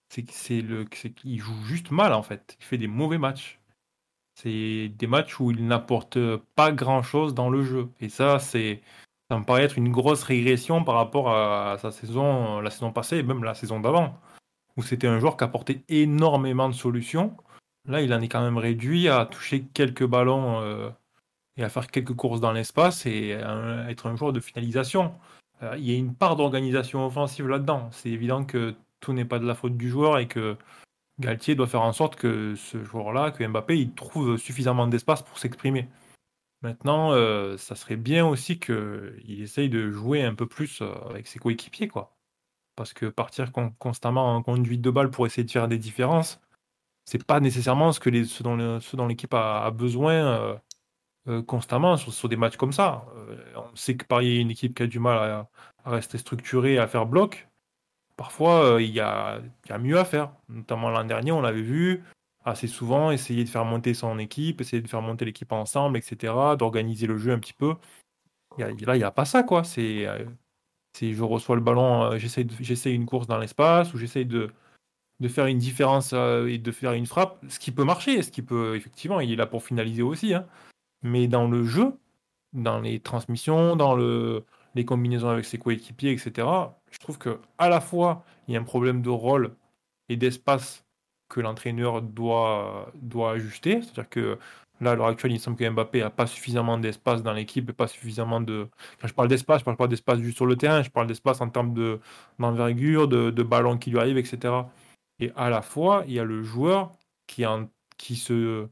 c'est 0.09 0.23
qu'il 0.23 1.39
joue 1.41 1.63
juste 1.65 1.91
mal 1.91 2.13
en 2.13 2.23
fait. 2.23 2.57
Il 2.61 2.65
fait 2.65 2.79
des 2.79 2.87
mauvais 2.89 3.19
matchs. 3.19 3.61
C'est 4.35 4.89
des 4.89 5.07
matchs 5.07 5.41
où 5.41 5.51
il 5.51 5.67
n'apporte 5.67 6.19
pas 6.55 6.73
grand-chose 6.73 7.35
dans 7.35 7.51
le 7.51 7.63
jeu. 7.63 7.91
Et 8.01 8.09
ça, 8.09 8.39
c'est 8.39 8.83
ça 9.31 9.39
me 9.39 9.45
paraît 9.45 9.65
être 9.65 9.77
une 9.77 9.91
grosse 9.91 10.23
régression 10.23 10.85
par 10.85 10.95
rapport 10.95 11.31
à 11.35 11.77
sa 11.79 11.91
saison, 11.91 12.61
la 12.61 12.71
saison 12.71 12.93
passée 12.93 13.19
et 13.19 13.23
même 13.23 13.45
la 13.45 13.55
saison 13.55 13.79
d'avant, 13.79 14.19
où 14.77 14.83
c'était 14.83 15.07
un 15.07 15.19
joueur 15.19 15.37
qui 15.37 15.45
apportait 15.45 15.83
énormément 15.89 16.69
de 16.69 16.75
solutions. 16.75 17.37
Là, 17.87 18.01
il 18.01 18.13
en 18.15 18.21
est 18.23 18.29
quand 18.29 18.43
même 18.43 18.57
réduit 18.57 19.09
à 19.09 19.27
toucher 19.27 19.65
quelques 19.75 20.07
ballons 20.07 20.63
euh, 20.63 20.89
et 21.57 21.65
à 21.65 21.69
faire 21.69 21.89
quelques 21.89 22.15
courses 22.15 22.41
dans 22.41 22.53
l'espace 22.53 23.05
et 23.05 23.35
à 23.35 23.91
être 23.91 24.07
un 24.07 24.17
joueur 24.17 24.33
de 24.33 24.41
finalisation. 24.41 25.15
Euh, 25.63 25.77
il 25.79 25.91
y 25.91 25.95
a 25.95 25.99
une 25.99 26.15
part 26.15 26.37
d'organisation 26.37 27.07
offensive 27.07 27.49
là-dedans. 27.49 27.89
C'est 27.93 28.11
évident 28.11 28.45
que 28.45 28.75
tout 29.01 29.13
n'est 29.13 29.25
pas 29.25 29.39
de 29.39 29.47
la 29.47 29.55
faute 29.55 29.77
du 29.77 29.89
joueur 29.89 30.19
et 30.19 30.29
que 30.29 30.57
Galtier 31.19 31.55
doit 31.55 31.67
faire 31.67 31.83
en 31.83 31.93
sorte 31.93 32.17
que 32.17 32.55
ce 32.55 32.83
joueur-là, 32.85 33.33
que 33.33 33.45
Mbappé, 33.45 33.79
il 33.79 33.95
trouve 33.95 34.37
suffisamment 34.37 34.87
d'espace 34.87 35.23
pour 35.23 35.39
s'exprimer. 35.39 35.89
Maintenant, 36.63 37.13
euh, 37.13 37.57
ça 37.57 37.77
serait 37.77 37.97
bien 37.97 38.27
aussi 38.27 38.59
qu'il 38.59 39.41
essaye 39.41 39.69
de 39.69 39.91
jouer 39.91 40.23
un 40.25 40.35
peu 40.35 40.47
plus 40.47 40.83
euh, 40.83 40.93
avec 41.09 41.27
ses 41.27 41.39
coéquipiers, 41.39 41.89
quoi. 41.89 42.17
Parce 42.77 42.93
que 42.93 43.07
partir 43.07 43.53
constamment 43.79 44.37
en 44.37 44.43
conduite 44.43 44.81
de 44.81 44.91
balle 44.91 45.11
pour 45.11 45.27
essayer 45.27 45.45
de 45.45 45.51
faire 45.51 45.69
des 45.69 45.79
différences, 45.79 46.41
c'est 47.05 47.25
pas 47.25 47.41
nécessairement 47.41 47.93
ce, 47.93 48.01
que 48.01 48.97
dont 48.97 49.07
l'équipe 49.09 49.35
a, 49.35 49.71
besoin 49.73 50.61
constamment 51.47 51.97
sur, 51.97 52.29
des 52.29 52.37
matchs 52.37 52.57
comme 52.57 52.73
ça. 52.73 53.05
on 53.57 53.77
sait 53.77 53.97
que 53.97 54.05
Paris 54.05 54.37
est 54.37 54.41
une 54.41 54.51
équipe 54.51 54.75
qui 54.77 54.83
a 54.83 54.87
du 54.87 54.99
mal 54.99 55.19
à, 55.19 55.91
rester 55.91 56.19
structurée, 56.19 56.79
à 56.79 56.87
faire 56.87 57.07
bloc 57.07 57.49
parfois, 58.19 58.65
euh, 58.65 58.83
il 58.83 58.91
y, 58.91 59.01
a, 59.01 59.41
mieux 59.81 59.99
à 59.99 60.05
faire. 60.05 60.33
Notamment 60.51 60.91
l'an 60.91 61.05
dernier, 61.05 61.33
on 61.33 61.41
l'avait 61.41 61.63
vu 61.63 62.05
assez 62.45 62.67
souvent, 62.67 63.11
essayer 63.11 63.45
de 63.45 63.49
faire 63.49 63.65
monter 63.65 63.95
son 63.95 64.19
équipe, 64.19 64.61
essayer 64.61 64.83
de 64.83 64.89
faire 64.89 65.03
monter 65.03 65.25
l'équipe 65.25 65.53
ensemble, 65.53 65.97
etc., 65.97 66.35
d'organiser 66.59 67.07
le 67.07 67.17
jeu 67.17 67.33
un 67.33 67.39
petit 67.39 67.55
peu. 67.55 67.75
là, 68.59 68.71
il 68.71 68.99
n'y 68.99 69.05
a 69.05 69.11
pas 69.11 69.25
ça, 69.25 69.43
quoi. 69.45 69.65
C'est, 69.65 70.07
euh, 70.07 70.25
je 71.01 71.23
reçois 71.23 71.57
le 71.57 71.63
ballon, 71.63 72.13
euh, 72.13 72.19
j'essaie 72.19 72.93
une 72.93 73.07
course 73.07 73.29
dans 73.29 73.39
l'espace, 73.39 73.95
ou 73.95 73.99
j'essaie 73.99 74.25
de, 74.25 74.51
de 75.21 75.29
faire 75.29 75.47
une 75.47 75.59
différence 75.59 76.13
et 76.13 76.59
de 76.59 76.73
faire 76.73 76.93
une 76.93 77.07
frappe, 77.07 77.39
ce 77.49 77.61
qui 77.61 77.71
peut 77.71 77.85
marcher, 77.85 78.23
ce 78.23 78.33
qui 78.33 78.43
peut, 78.43 78.75
effectivement, 78.75 79.21
il 79.21 79.31
est 79.31 79.37
là 79.37 79.47
pour 79.47 79.63
finaliser 79.63 80.03
aussi. 80.03 80.35
Hein. 80.35 80.45
Mais 81.03 81.29
dans 81.29 81.49
le 81.49 81.65
jeu, 81.65 81.99
dans 82.53 82.81
les 82.81 83.01
transmissions, 83.01 83.77
dans 83.77 83.95
le, 83.95 84.45
les 84.75 84.85
combinaisons 84.85 85.29
avec 85.29 85.45
ses 85.45 85.59
coéquipiers, 85.59 86.13
etc. 86.13 86.49
Je 86.91 86.99
trouve 86.99 87.19
que 87.19 87.41
à 87.59 87.69
la 87.69 87.81
fois, 87.81 88.25
il 88.47 88.55
y 88.55 88.57
a 88.57 88.61
un 88.61 88.65
problème 88.65 89.03
de 89.03 89.11
rôle 89.11 89.55
et 90.09 90.17
d'espace 90.17 90.85
que 91.29 91.41
l'entraîneur 91.41 92.03
doit, 92.03 92.91
doit 92.95 93.33
ajuster. 93.33 93.83
C'est-à-dire 93.83 94.09
que 94.09 94.39
là, 94.81 94.93
à 94.93 94.95
l'heure 94.95 95.07
actuelle, 95.09 95.33
il 95.33 95.41
semble 95.41 95.57
que 95.57 95.69
Mbappé 95.69 96.01
n'a 96.01 96.11
pas 96.11 96.27
suffisamment 96.27 96.79
d'espace 96.79 97.23
dans 97.23 97.33
l'équipe 97.33 97.69
et 97.69 97.73
pas 97.73 97.87
suffisamment 97.87 98.41
de. 98.41 98.69
Quand 99.01 99.09
je 99.09 99.15
parle 99.15 99.29
d'espace, 99.29 99.61
je 99.61 99.65
parle 99.65 99.77
pas 99.77 99.89
d'espace 99.89 100.21
juste 100.21 100.37
sur 100.37 100.47
le 100.47 100.57
terrain, 100.57 100.83
je 100.83 100.91
parle 100.91 101.07
d'espace 101.07 101.41
en 101.41 101.51
termes 101.51 101.75
de, 101.75 102.01
d'envergure, 102.39 103.09
de, 103.09 103.31
de 103.31 103.43
ballons 103.43 103.79
qui 103.79 103.91
lui 103.91 103.99
arrivent, 103.99 104.19
etc. 104.19 104.55
Et 105.21 105.33
à 105.37 105.51
la 105.51 105.63
fois, 105.63 106.05
il 106.07 106.15
y 106.15 106.21
a 106.21 106.25
le 106.25 106.43
joueur 106.43 106.95
qui, 107.27 107.45
en, 107.45 107.69
qui, 107.99 108.17
se, 108.17 108.69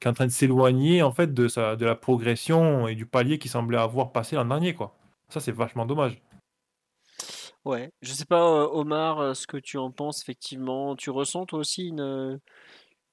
qui 0.00 0.06
est 0.06 0.10
en 0.10 0.14
train 0.14 0.26
de 0.26 0.32
s'éloigner 0.32 1.02
en 1.02 1.12
fait 1.12 1.34
de, 1.34 1.48
sa, 1.48 1.76
de 1.76 1.84
la 1.84 1.94
progression 1.94 2.88
et 2.88 2.94
du 2.94 3.06
palier 3.06 3.38
qu'il 3.38 3.50
semblait 3.50 3.78
avoir 3.78 4.12
passé 4.12 4.36
l'an 4.36 4.44
dernier. 4.44 4.74
Quoi. 4.74 4.96
Ça, 5.28 5.40
c'est 5.40 5.52
vachement 5.52 5.86
dommage. 5.86 6.20
Ouais, 7.64 7.90
je 8.00 8.12
sais 8.12 8.24
pas, 8.24 8.42
euh, 8.42 8.68
Omar, 8.72 9.18
euh, 9.20 9.34
ce 9.34 9.46
que 9.46 9.56
tu 9.58 9.76
en 9.78 9.90
penses, 9.90 10.22
effectivement. 10.22 10.96
Tu 10.96 11.10
ressens 11.10 11.44
toi 11.46 11.58
aussi 11.58 11.88
une, 11.88 12.00
euh, 12.00 12.38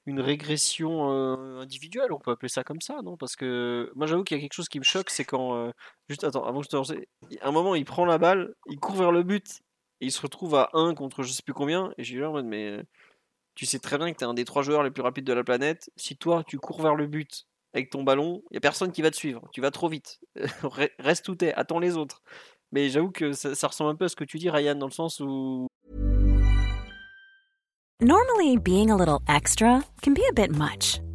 une 0.05 0.21
régression 0.21 1.09
individuelle, 1.59 2.13
on 2.13 2.19
peut 2.19 2.31
appeler 2.31 2.49
ça 2.49 2.63
comme 2.63 2.81
ça, 2.81 3.01
non? 3.03 3.17
Parce 3.17 3.35
que 3.35 3.91
moi, 3.95 4.07
j'avoue 4.07 4.23
qu'il 4.23 4.37
y 4.37 4.39
a 4.39 4.41
quelque 4.41 4.53
chose 4.53 4.69
qui 4.69 4.79
me 4.79 4.83
choque, 4.83 5.09
c'est 5.09 5.25
quand. 5.25 5.71
juste, 6.09 6.23
attends, 6.23 6.45
avant 6.45 6.59
que 6.59 6.65
je 6.65 6.69
te 6.69 6.75
lance, 6.77 6.93
un 7.41 7.51
moment, 7.51 7.75
il 7.75 7.85
prend 7.85 8.05
la 8.05 8.17
balle, 8.19 8.53
il 8.67 8.79
court 8.79 8.95
vers 8.95 9.11
le 9.11 9.23
but, 9.23 9.61
et 10.01 10.07
il 10.07 10.11
se 10.11 10.21
retrouve 10.21 10.55
à 10.55 10.69
1 10.73 10.93
contre 10.95 11.23
je 11.23 11.31
sais 11.31 11.43
plus 11.43 11.53
combien, 11.53 11.91
et 11.97 12.03
j'ai 12.03 12.17
eu 12.17 12.21
mode, 12.27 12.45
mais 12.45 12.83
tu 13.55 13.65
sais 13.65 13.79
très 13.79 13.97
bien 13.97 14.11
que 14.11 14.17
tu 14.17 14.23
es 14.23 14.27
un 14.27 14.33
des 14.33 14.45
trois 14.45 14.61
joueurs 14.61 14.83
les 14.83 14.91
plus 14.91 15.01
rapides 15.01 15.25
de 15.25 15.33
la 15.33 15.43
planète. 15.43 15.89
Si 15.95 16.17
toi, 16.17 16.43
tu 16.45 16.59
cours 16.59 16.81
vers 16.81 16.95
le 16.95 17.07
but 17.07 17.47
avec 17.73 17.89
ton 17.89 18.03
ballon, 18.03 18.43
il 18.51 18.53
n'y 18.53 18.57
a 18.57 18.61
personne 18.61 18.91
qui 18.91 19.01
va 19.01 19.11
te 19.11 19.15
suivre. 19.15 19.49
Tu 19.51 19.61
vas 19.61 19.71
trop 19.71 19.89
vite. 19.89 20.19
Reste 20.99 21.27
où 21.29 21.35
t'es, 21.35 21.53
attends 21.53 21.79
les 21.79 21.97
autres. 21.97 22.21
Mais 22.71 22.89
j'avoue 22.89 23.11
que 23.11 23.31
ça, 23.31 23.55
ça, 23.55 23.67
ressemble 23.67 23.91
un 23.91 23.95
peu 23.95 24.05
à 24.05 24.09
ce 24.09 24.15
que 24.15 24.23
tu 24.23 24.37
dis, 24.37 24.49
Ryan, 24.49 24.75
dans 24.75 24.87
le 24.87 24.91
sens 24.91 25.19
où. 25.19 25.67
Normally, 28.01 28.57
being 28.57 28.91
a 28.91 28.97
little 28.97 29.19
extra 29.29 29.81
can 30.01 30.11
be 30.11 30.21
a 30.29 30.33
bit 30.33 30.51
much. 30.51 30.99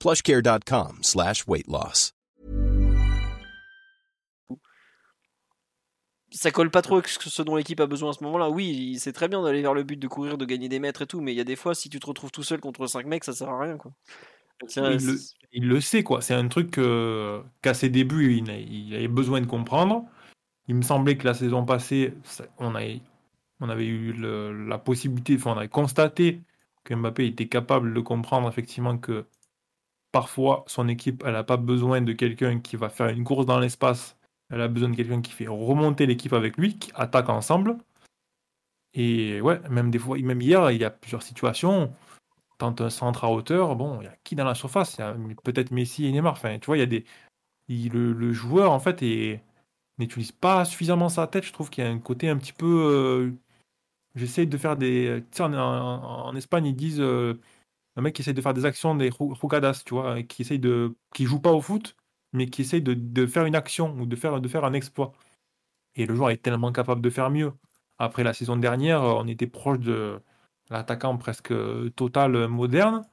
plushcare.com 0.00 0.98
slash 1.02 1.46
weight 1.46 1.68
loss. 1.68 2.12
ça 6.30 6.50
colle 6.50 6.70
pas 6.70 6.82
trop 6.82 6.96
avec 6.96 7.08
ce 7.08 7.42
dont 7.42 7.56
l'équipe 7.56 7.80
a 7.80 7.86
besoin 7.86 8.10
à 8.10 8.12
ce 8.12 8.22
moment-là. 8.24 8.50
Oui, 8.50 8.96
c'est 8.98 9.12
très 9.12 9.28
bien 9.28 9.42
d'aller 9.42 9.62
vers 9.62 9.74
le 9.74 9.82
but, 9.82 9.98
de 9.98 10.06
courir, 10.06 10.38
de 10.38 10.44
gagner 10.44 10.68
des 10.68 10.78
mètres 10.78 11.02
et 11.02 11.06
tout, 11.06 11.20
mais 11.20 11.32
il 11.32 11.36
y 11.36 11.40
a 11.40 11.44
des 11.44 11.56
fois, 11.56 11.74
si 11.74 11.88
tu 11.88 11.98
te 11.98 12.06
retrouves 12.06 12.30
tout 12.30 12.42
seul 12.42 12.60
contre 12.60 12.86
5 12.86 13.06
mecs, 13.06 13.24
ça 13.24 13.32
sert 13.32 13.48
à 13.48 13.60
rien. 13.60 13.76
Quoi. 13.76 13.92
il, 15.52 15.68
le, 15.68 15.80
sait, 15.80 16.02
quoi. 16.02 16.22
C'est 16.22 16.34
un 16.34 16.48
truc 16.48 16.78
qu'à 17.62 17.74
ses 17.74 17.88
débuts, 17.88 18.36
il, 18.36 18.94
avait 18.94 19.08
besoin 19.08 19.40
de 19.40 19.46
comprendre. 19.46 20.04
Il 20.68 20.76
me 20.76 20.82
semblait 20.82 21.16
que 21.16 21.26
la 21.26 21.34
saison 21.34 21.64
passée, 21.64 22.14
on, 22.58 22.74
avait, 22.76 23.00
on 23.60 23.68
avait 23.68 23.86
eu 23.86 24.12
la 24.12 24.78
possibilité, 24.78 25.34
enfin, 25.34 25.54
on 25.54 25.58
avait 25.58 25.68
constaté 25.68 26.40
que 26.84 26.94
Mbappé 26.94 27.26
était 27.26 27.48
capable 27.48 27.92
de 27.92 28.00
comprendre 28.00 28.48
effectivement 28.48 28.96
que 28.96 29.26
parfois 30.12 30.64
son 30.66 30.88
équipe, 30.88 31.22
elle 31.26 31.32
n'a 31.32 31.44
pas 31.44 31.56
besoin 31.56 32.00
de 32.00 32.12
quelqu'un 32.12 32.60
qui 32.60 32.76
va 32.76 32.88
faire 32.88 33.08
une 33.08 33.24
course 33.24 33.46
dans 33.46 33.58
l'espace 33.58 34.16
elle 34.50 34.60
a 34.60 34.68
besoin 34.68 34.88
de 34.90 34.96
quelqu'un 34.96 35.22
qui 35.22 35.32
fait 35.32 35.46
remonter 35.46 36.06
l'équipe 36.06 36.32
avec 36.32 36.56
lui, 36.56 36.76
qui 36.78 36.90
attaque 36.94 37.28
ensemble. 37.28 37.78
Et 38.94 39.40
ouais, 39.40 39.60
même 39.70 39.90
des 39.90 39.98
fois, 40.00 40.18
même 40.18 40.40
hier, 40.40 40.70
il 40.72 40.80
y 40.80 40.84
a 40.84 40.90
plusieurs 40.90 41.22
situations. 41.22 41.94
Tente 42.58 42.80
un 42.80 42.90
centre 42.90 43.24
à 43.24 43.30
hauteur, 43.30 43.76
bon, 43.76 44.00
il 44.00 44.04
y 44.04 44.08
a 44.08 44.16
qui 44.24 44.34
dans 44.34 44.44
la 44.44 44.54
surface? 44.54 44.96
Il 44.98 45.00
y 45.00 45.04
a 45.04 45.16
peut-être 45.44 45.70
Messi 45.70 46.06
et 46.06 46.12
Neymar. 46.12 46.32
Enfin, 46.32 46.58
tu 46.58 46.66
vois, 46.66 46.76
il 46.76 46.80
y 46.80 46.82
a 46.82 46.86
des. 46.86 47.04
le, 47.68 48.32
joueur, 48.32 48.72
en 48.72 48.80
fait, 48.80 49.02
n'utilise 49.98 50.32
pas 50.32 50.64
suffisamment 50.64 51.08
sa 51.08 51.26
tête. 51.26 51.44
Je 51.44 51.52
trouve 51.52 51.70
qu'il 51.70 51.84
y 51.84 51.86
a 51.86 51.90
un 51.90 51.98
côté 52.00 52.28
un 52.28 52.36
petit 52.36 52.52
peu. 52.52 52.66
Euh, 52.66 53.32
j'essaie 54.16 54.46
de 54.46 54.58
faire 54.58 54.76
des. 54.76 55.24
Tu 55.30 55.38
sais, 55.38 55.44
en, 55.44 56.34
Espagne, 56.36 56.66
ils 56.66 56.76
disent. 56.76 57.00
Euh, 57.00 57.40
un 57.96 58.02
mec 58.02 58.14
qui 58.14 58.22
essaie 58.22 58.32
de 58.32 58.40
faire 58.40 58.54
des 58.54 58.64
actions, 58.64 58.94
des 58.94 59.10
jugadas, 59.40 59.82
tu 59.84 59.94
vois, 59.94 60.22
qui 60.22 60.42
essaye 60.42 60.58
de. 60.58 60.96
qui 61.14 61.24
joue 61.24 61.40
pas 61.40 61.52
au 61.52 61.60
foot, 61.60 61.96
mais 62.32 62.48
qui 62.48 62.62
essaye 62.62 62.82
de, 62.82 63.26
faire 63.26 63.44
une 63.46 63.56
action 63.56 63.94
ou 63.98 64.06
de 64.06 64.16
faire, 64.16 64.40
de 64.40 64.64
un 64.64 64.72
exploit. 64.72 65.12
Et 65.96 66.06
le 66.06 66.14
joueur 66.14 66.30
est 66.30 66.42
tellement 66.42 66.72
capable 66.72 67.02
de 67.02 67.10
faire 67.10 67.30
mieux. 67.30 67.52
Après 67.98 68.24
la 68.24 68.32
saison 68.32 68.56
dernière, 68.56 69.02
on 69.02 69.26
était 69.26 69.46
proche 69.46 69.80
de 69.80 70.20
l'attaquant 70.70 71.16
presque 71.18 71.52
total 71.96 72.48
moderne. 72.48 73.04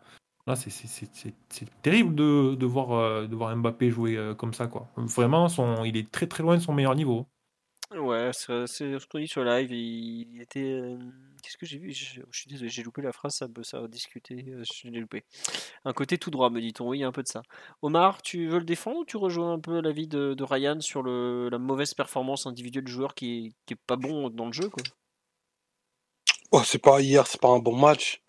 Là, 0.48 0.56
c'est 0.56 1.82
terrible 1.82 2.16
de, 2.16 2.66
voir, 2.66 2.92
euh, 2.94 3.28
de 3.28 3.36
voir 3.36 3.54
Mbappé 3.56 3.92
jouer 3.92 4.16
euh, 4.16 4.34
comme 4.34 4.54
ça. 4.54 4.68
Quoi. 4.68 4.88
Vraiment, 4.96 5.50
il 5.84 5.98
est 5.98 6.10
très 6.10 6.28
très 6.28 6.42
loin 6.42 6.56
de 6.56 6.62
son 6.62 6.74
meilleur 6.74 6.96
niveau. 6.96 7.28
Ouais, 7.96 8.32
c'est 8.34 8.68
ce 8.68 9.08
qu'on 9.08 9.20
dit 9.20 9.30
sur 9.30 9.46
live. 9.46 9.72
Il, 9.72 10.42
était. 10.42 10.60
Euh, 10.60 10.98
qu'est-ce 11.42 11.56
que 11.56 11.66
j'ai 11.66 11.78
vu? 11.78 11.94
Je, 11.94 12.20
suis 12.32 12.50
désolé, 12.50 12.70
j'ai 12.70 12.84
loupé 12.84 13.02
la 13.02 13.14
phrase, 13.14 13.36
ça, 13.36 13.48
ça 13.64 13.78
a 13.78 13.88
discuté. 13.88 14.46
Euh, 14.50 14.64
je 14.64 14.90
l'ai 14.90 15.00
loupé. 15.00 15.24
Un 15.86 15.94
côté 15.94 16.18
tout 16.18 16.30
droit, 16.30 16.50
me 16.50 16.60
dit-on. 16.60 16.90
Oui, 16.90 16.98
il 16.98 17.02
y 17.02 17.04
a 17.06 17.08
un 17.08 17.14
peu 17.14 17.24
de 17.24 17.30
ça. 17.30 17.44
Omar, 17.82 18.22
tu 18.22 18.50
veux 18.50 18.60
le 18.60 18.66
défendre 18.66 18.98
ou 19.00 19.06
tu 19.06 19.16
rejoins 19.16 19.54
un 19.54 19.60
peu 19.60 19.80
l'avis 19.80 20.08
de, 20.08 20.36
Ryan 20.44 20.82
sur 20.82 21.02
le, 21.02 21.48
la 21.50 21.60
mauvaise 21.60 21.94
performance 21.94 22.46
individuelle 22.46 22.84
du 22.84 22.92
joueur 22.92 23.16
qui 23.16 23.56
est, 23.72 23.76
pas 23.76 23.96
bon 23.96 24.30
dans 24.30 24.48
le 24.48 24.54
jeu 24.54 24.70
quoi? 24.70 24.84
Oh, 26.52 26.64
c'est 26.64 26.82
pas 26.82 27.02
hier, 27.02 27.26
c'est 27.26 27.40
pas 27.40 27.50
un 27.50 27.60
bon 27.60 27.76
match. 27.76 28.22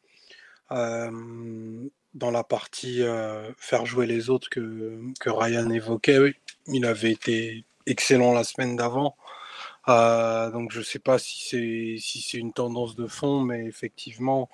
Euh, 0.70 1.89
dans 2.14 2.30
la 2.30 2.44
partie 2.44 3.01
faire 3.56 3.86
jouer 3.86 4.06
les 4.06 4.30
autres 4.30 4.48
que, 4.51 5.01
que 5.20 5.30
Ryan 5.30 5.68
évoquait, 5.70 6.18
oui, 6.18 6.35
il 6.68 6.85
avait 6.85 7.12
été 7.12 7.64
excellent 7.86 8.32
la 8.32 8.44
semaine 8.44 8.76
d'avant. 8.76 9.16
Euh, 9.89 10.51
donc 10.51 10.73
je 10.73 10.81
ne 10.81 10.85
sais 10.85 10.98
pas 10.98 11.19
si 11.19 11.48
c'est 11.48 11.97
si 11.98 12.20
c'est 12.20 12.39
une 12.39 12.52
tendance 12.52 12.94
de 12.94 13.06
fond, 13.06 13.40
mais 13.40 13.65
effectivement, 13.65 14.48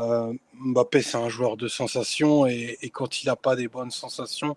euh, 0.00 0.32
Mbappé 0.54 1.02
c'est 1.02 1.18
un 1.18 1.28
joueur 1.28 1.56
de 1.56 1.68
sensations 1.68 2.46
et, 2.46 2.78
quand 2.92 3.22
il 3.22 3.26
n'a 3.26 3.36
pas 3.36 3.56
des 3.56 3.68
bonnes 3.68 3.90
sensations, 3.90 4.56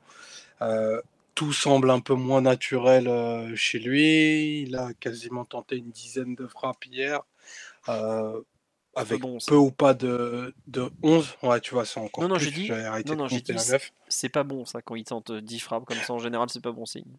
euh, 0.62 1.02
tout 1.36 1.53
semble 1.53 1.90
un 1.90 1.99
peu 1.99 2.14
moins 2.14 2.41
naturel 2.41 3.56
chez 3.56 3.80
lui. 3.80 4.62
Il 4.64 4.76
a 4.76 4.94
quasiment 4.94 5.45
tenté 5.45 5.78
une 5.78 5.91
dizaine 5.91 6.36
de 6.36 6.48
frappes 6.48 6.86
hier. 6.86 7.22
avec 8.95 9.22
peu 9.48 9.56
ou 9.56 9.72
pas 9.72 9.94
de, 9.94 10.53
de 10.68 10.91
11, 11.03 11.36
ouais, 11.44 11.62
tu 11.62 11.74
vois, 11.74 11.86
c'est 11.86 11.99
encore 11.99 12.24
non, 12.24 12.30
non, 12.30 12.36
plus. 12.36 12.52
Dit, 12.52 12.70
non, 12.70 13.16
non, 13.16 13.28
j'ai 13.28 13.41
dit, 13.41 13.53
c'est 14.08 14.30
pas 14.30 14.44
bon 14.44 14.66
ça, 14.66 14.82
quand 14.82 14.95
il 14.95 15.03
tente 15.06 15.32
10 15.32 15.60
frappes 15.60 15.86
comme 15.86 15.98
ça, 15.98 16.14
en 16.14 16.20
général, 16.20 16.49
c'est 16.49 16.62
pas 16.62 16.72
bon 16.72 16.86
signe 16.86 17.18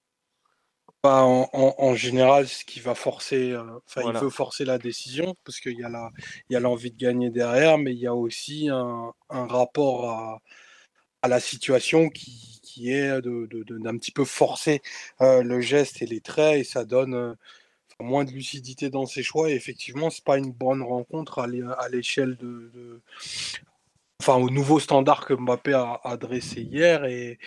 en, 1.04 1.94
général, 1.94 2.46
ce 2.46 2.64
qui 2.64 2.80
va 2.80 2.94
forcer, 2.94 3.50
euh, 3.52 3.64
enfin, 3.86 4.02
il 4.12 4.18
veut 4.18 4.30
forcer 4.30 4.64
la 4.64 4.78
décision 4.78 5.34
parce 5.44 5.60
qu'il 5.60 5.78
y 5.78 5.84
a 5.84 5.88
la, 5.88 6.10
il 6.48 6.52
y 6.54 6.56
a 6.56 6.60
l'envie 6.60 6.90
de 6.92 6.96
gagner 6.96 7.30
derrière, 7.30 7.78
mais 7.78 7.92
il 7.92 7.98
y 7.98 8.06
a 8.06 8.14
aussi 8.14 8.68
un, 8.68 9.12
rapport 9.28 10.10
à, 10.10 10.42
à, 11.22 11.28
la 11.28 11.40
situation 11.40 12.08
qui, 12.08 12.60
qui 12.62 12.92
est 12.92 13.20
de, 13.20 13.48
d'un 13.78 13.96
petit 13.98 14.12
peu 14.12 14.24
forcer 14.24 14.80
euh, 15.20 15.42
le 15.42 15.60
geste 15.60 16.02
et 16.02 16.06
les 16.06 16.20
traits 16.20 16.60
et 16.60 16.64
ça 16.64 16.84
donne 16.84 17.14
euh, 17.14 17.34
moins 18.00 18.24
de 18.24 18.30
lucidité 18.30 18.90
dans 18.90 19.06
ses 19.06 19.22
choix. 19.22 19.50
Et 19.50 19.54
effectivement, 19.54 20.10
c'est 20.10 20.24
pas 20.24 20.38
une 20.38 20.52
bonne 20.52 20.82
rencontre 20.82 21.40
à 21.40 21.88
l'échelle 21.88 22.36
de, 22.36 23.00
enfin, 24.20 24.36
au 24.36 24.50
nouveau 24.50 24.78
standard 24.80 25.26
que 25.26 25.34
Mbappé 25.34 25.72
a, 25.74 26.00
adressé 26.04 26.62
hier 26.62 27.04
et, 27.04 27.38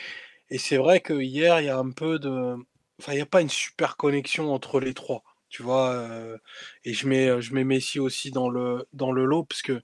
et 0.49 0.57
c'est 0.57 0.77
vrai 0.77 0.99
que 0.99 1.13
hier, 1.13 1.61
il 1.61 1.65
y 1.67 1.69
a 1.69 1.77
un 1.77 1.91
peu 1.91 2.19
de 2.19 2.57
Enfin, 2.99 3.13
il 3.13 3.15
n'y 3.15 3.21
a 3.21 3.25
pas 3.25 3.41
une 3.41 3.49
super 3.49 3.97
connexion 3.97 4.53
entre 4.53 4.79
les 4.79 4.93
trois, 4.93 5.23
tu 5.49 5.63
vois. 5.63 6.07
et 6.83 6.93
je 6.93 7.07
mets, 7.07 7.41
je 7.41 7.53
mets 7.53 7.63
Messi 7.63 7.99
aussi 7.99 8.31
dans 8.31 8.49
le, 8.49 8.87
dans 8.93 9.11
le 9.11 9.25
lot, 9.25 9.43
parce 9.43 9.61
que 9.61 9.81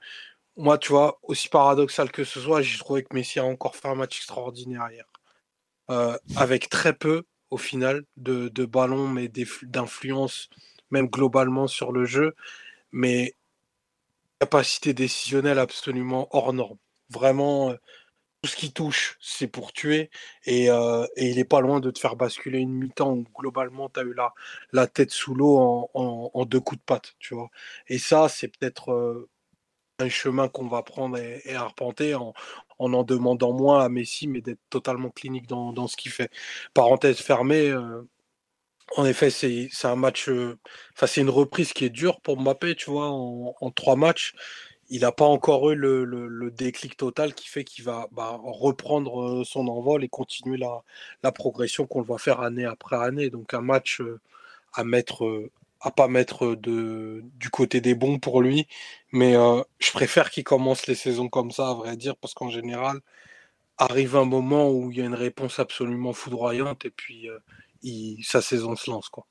moi, 0.57 0.77
tu 0.77 0.89
vois, 0.91 1.19
aussi 1.23 1.49
paradoxal 1.49 2.11
que 2.11 2.23
ce 2.23 2.39
soit, 2.39 2.61
j'ai 2.61 2.77
trouvé 2.77 3.03
que 3.03 3.13
Messi 3.13 3.39
a 3.39 3.45
encore 3.45 3.75
fait 3.75 3.87
un 3.87 3.95
match 3.95 4.17
extraordinaire 4.17 4.89
hier. 4.91 5.05
Avec 6.35 6.69
très 6.69 6.93
peu, 6.93 7.23
au 7.49 7.57
final, 7.57 8.03
de, 8.17 8.47
de 8.49 8.65
ballons, 8.65 9.07
mais 9.07 9.29
d'influence, 9.63 10.49
même 10.89 11.07
globalement 11.07 11.67
sur 11.67 11.91
le 11.91 12.05
jeu. 12.05 12.33
Mais 12.91 13.35
capacité 14.39 14.93
décisionnelle 14.93 15.59
absolument 15.59 16.27
hors 16.31 16.53
norme. 16.53 16.77
Vraiment, 17.09 17.75
tout 18.41 18.49
ce 18.49 18.55
qui 18.55 18.71
touche, 18.73 19.17
c'est 19.21 19.47
pour 19.47 19.71
tuer. 19.73 20.09
Et, 20.45 20.69
euh, 20.71 21.05
il 21.17 21.35
n'est 21.35 21.45
pas 21.45 21.61
loin 21.61 21.79
de 21.79 21.91
te 21.91 21.99
faire 21.99 22.15
basculer 22.15 22.59
une 22.59 22.73
mi-temps 22.73 23.11
où 23.11 23.25
globalement, 23.37 23.89
tu 23.89 23.99
as 23.99 24.03
eu 24.03 24.15
la, 24.73 24.87
tête 24.87 25.11
sous 25.11 25.35
l'eau 25.35 25.89
en, 25.93 26.45
deux 26.45 26.59
coups 26.59 26.79
de 26.79 26.85
patte. 26.85 27.15
Tu 27.19 27.35
vois? 27.35 27.49
Et 27.87 27.99
ça, 27.99 28.29
c'est 28.29 28.47
peut-être 28.47 29.27
un 29.99 30.09
chemin 30.09 30.47
qu'on 30.49 30.67
va 30.67 30.83
prendre 30.83 31.17
et, 31.17 31.55
arpenter 31.55 32.15
en, 32.15 32.33
en, 32.79 33.03
demandant 33.03 33.53
moins 33.53 33.83
à 33.83 33.89
Messi, 33.89 34.27
mais 34.27 34.41
d'être 34.41 34.61
totalement 34.69 35.09
clinique 35.09 35.47
dans, 35.47 35.87
ce 35.87 35.97
qu'il 35.97 36.11
fait. 36.11 36.31
Parenthèse 36.73 37.19
fermée, 37.19 37.69
euh, 37.69 38.01
en 38.97 39.05
effet, 39.05 39.29
c'est 39.29 39.69
un 39.83 39.95
match, 39.95 40.29
euh, 40.29 40.59
enfin, 40.95 41.07
c'est 41.07 41.21
une 41.21 41.29
reprise 41.29 41.73
qui 41.73 41.85
est 41.85 41.89
dure 41.89 42.19
pour 42.21 42.37
Mbappé, 42.41 42.75
tu 42.75 42.89
vois, 42.89 43.09
en, 43.09 43.71
trois 43.71 43.95
matchs. 43.95 44.33
Il 44.91 45.01
n'a 45.01 45.11
pas 45.11 45.25
encore 45.25 45.71
eu 45.71 45.75
le, 45.75 46.51
déclic 46.51 46.95
total 46.97 47.33
qui 47.33 47.47
fait 47.47 47.63
qu'il 47.63 47.83
va 47.83 48.07
bah, 48.11 48.39
reprendre 48.43 49.41
euh, 49.41 49.43
son 49.43 49.67
envol 49.67 50.03
et 50.03 50.09
continuer 50.09 50.57
la, 50.57 50.83
la 51.23 51.31
progression 51.31 51.87
qu'on 51.87 52.01
le 52.01 52.05
voit 52.05 52.19
faire 52.19 52.41
année 52.41 52.65
après 52.65 52.97
année. 52.97 53.29
Donc 53.29 53.53
un 53.53 53.61
match 53.61 54.01
à 54.73 54.83
mettre 54.83 55.49
à 55.81 55.91
pas 55.91 56.07
mettre 56.07 56.55
de, 56.55 57.23
du 57.35 57.49
côté 57.49 57.81
des 57.81 57.95
bons 57.95 58.19
pour 58.19 58.41
lui. 58.41 58.67
Mais 59.11 59.35
euh, 59.35 59.63
je 59.79 59.91
préfère 59.91 60.29
qu'il 60.29 60.43
commence 60.43 60.87
les 60.87 60.95
saisons 60.95 61.27
comme 61.27 61.51
ça, 61.51 61.69
à 61.69 61.73
vrai 61.73 61.97
dire, 61.97 62.15
parce 62.15 62.33
qu'en 62.33 62.49
général, 62.49 62.99
arrive 63.77 64.15
un 64.15 64.25
moment 64.25 64.69
où 64.69 64.91
il 64.91 64.97
y 64.99 65.01
a 65.01 65.05
une 65.05 65.15
réponse 65.15 65.59
absolument 65.59 66.13
foudroyante 66.13 66.85
et 66.85 66.91
puis 66.91 67.27
euh, 67.29 67.39
il, 67.81 68.23
sa 68.23 68.41
saison 68.41 68.75
se 68.75 68.91
lance. 68.91 69.09
Quoi. 69.09 69.25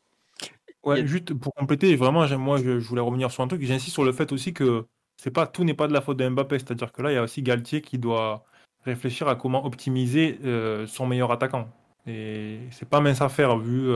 Ouais, 0.82 1.06
juste 1.06 1.34
pour 1.34 1.54
compléter, 1.54 1.94
vraiment, 1.94 2.26
moi 2.38 2.58
je, 2.58 2.70
voulais 2.70 3.00
revenir 3.00 3.30
sur 3.30 3.44
un 3.44 3.48
truc. 3.48 3.62
J'insiste 3.62 3.92
sur 3.92 4.04
le 4.04 4.12
fait 4.12 4.32
aussi 4.32 4.52
que 4.52 4.86
c'est 5.20 5.30
pas 5.30 5.46
tout 5.46 5.64
n'est 5.64 5.74
pas 5.74 5.88
de 5.88 5.92
la 5.92 6.00
faute 6.00 6.16
de 6.16 6.28
Mbappé, 6.28 6.58
c'est-à-dire 6.58 6.92
que 6.92 7.02
là, 7.02 7.12
il 7.12 7.14
y 7.14 7.18
a 7.18 7.22
aussi 7.22 7.42
Galtier 7.42 7.82
qui 7.82 7.98
doit 7.98 8.44
réfléchir 8.84 9.28
à 9.28 9.36
comment 9.36 9.64
optimiser 9.66 10.38
euh, 10.44 10.86
son 10.86 11.06
meilleur 11.06 11.30
attaquant. 11.32 11.68
Et 12.06 12.60
c'est 12.70 12.88
pas 12.88 13.00
mince 13.00 13.20
à 13.20 13.28
faire 13.28 13.58
vu 13.58 13.90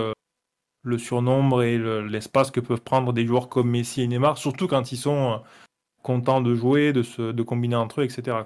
le 0.85 0.99
surnombre 0.99 1.63
et 1.63 1.79
l'espace 1.79 2.51
que 2.51 2.61
peuvent 2.61 2.83
prendre 2.83 3.13
des 3.13 3.27
joueurs 3.27 3.49
comme 3.49 3.71
Messi 3.71 4.03
et 4.03 4.07
Neymar, 4.07 4.39
surtout 4.39 4.69
quand 4.69 4.93
ils 4.93 4.99
sont 4.99 5.33
euh, 5.33 5.37
contents 6.03 6.43
de 6.43 6.55
jouer, 6.55 6.93
de, 6.93 7.03
se, 7.03 7.33
combiner 7.43 7.77
entre 7.77 8.03
eux, 8.03 8.05
etc. 8.05 8.37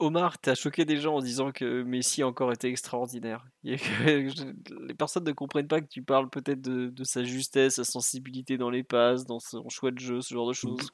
Omar, 0.00 0.38
t'as 0.38 0.54
choqué 0.54 0.84
des 0.84 0.96
gens 0.96 1.16
en 1.16 1.20
disant 1.20 1.52
que 1.52 1.82
Messi 1.82 2.22
encore 2.24 2.52
été 2.52 2.68
extraordinaire. 2.68 3.46
Les 3.62 4.94
personnes 4.98 5.24
ne 5.24 5.32
comprennent 5.32 5.68
pas 5.68 5.80
que 5.80 5.88
tu 5.88 6.02
parles 6.02 6.28
peut-être 6.28 6.60
de, 6.60 7.04
sa 7.04 7.22
justesse, 7.22 7.76
sa 7.76 7.84
sensibilité 7.84 8.58
dans 8.58 8.70
les 8.70 8.82
passes, 8.82 9.26
dans 9.26 9.38
son 9.38 9.68
choix 9.68 9.90
de 9.90 9.98
jeu, 9.98 10.20
ce 10.20 10.34
genre 10.34 10.48
de 10.48 10.52
choses. 10.52 10.90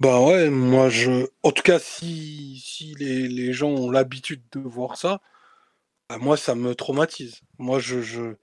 Bah 0.00 0.20
ouais, 0.20 0.50
moi 0.50 0.88
je. 0.88 1.26
En 1.42 1.52
tout 1.52 1.62
cas, 1.62 1.78
si, 1.78 2.60
si 2.64 2.94
les, 2.98 3.28
les 3.28 3.52
gens 3.52 3.70
ont 3.70 3.90
l'habitude 3.90 4.42
de 4.52 4.60
voir 4.60 4.96
ça, 4.96 5.20
bah, 6.08 6.18
moi, 6.18 6.36
ça 6.36 6.54
me 6.54 6.74
traumatise. 6.74 7.40
Moi, 7.58 7.78
je, 7.78 8.00
je, 8.02 8.34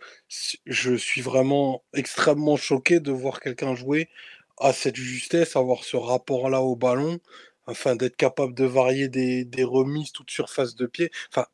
je 0.65 0.95
suis 0.95 1.21
vraiment 1.21 1.83
extrêmement 1.93 2.57
choqué 2.57 2.99
de 2.99 3.11
voir 3.11 3.39
quelqu'un 3.39 3.75
jouer 3.75 4.09
à 4.57 4.73
cette 4.73 4.95
justesse, 4.95 5.55
avoir 5.55 5.83
ce 5.83 5.97
rapport-là 5.97 6.61
au 6.61 6.75
ballon, 6.75 7.19
afin 7.67 7.95
d'être 7.95 8.15
capable 8.15 8.53
de 8.53 8.65
varier 8.65 9.07
des, 9.07 9.63
remises 9.63 10.11
toute 10.11 10.31
surface 10.31 10.75
de 10.75 10.85
pied. 10.85 11.11
Enfin, 11.29 11.45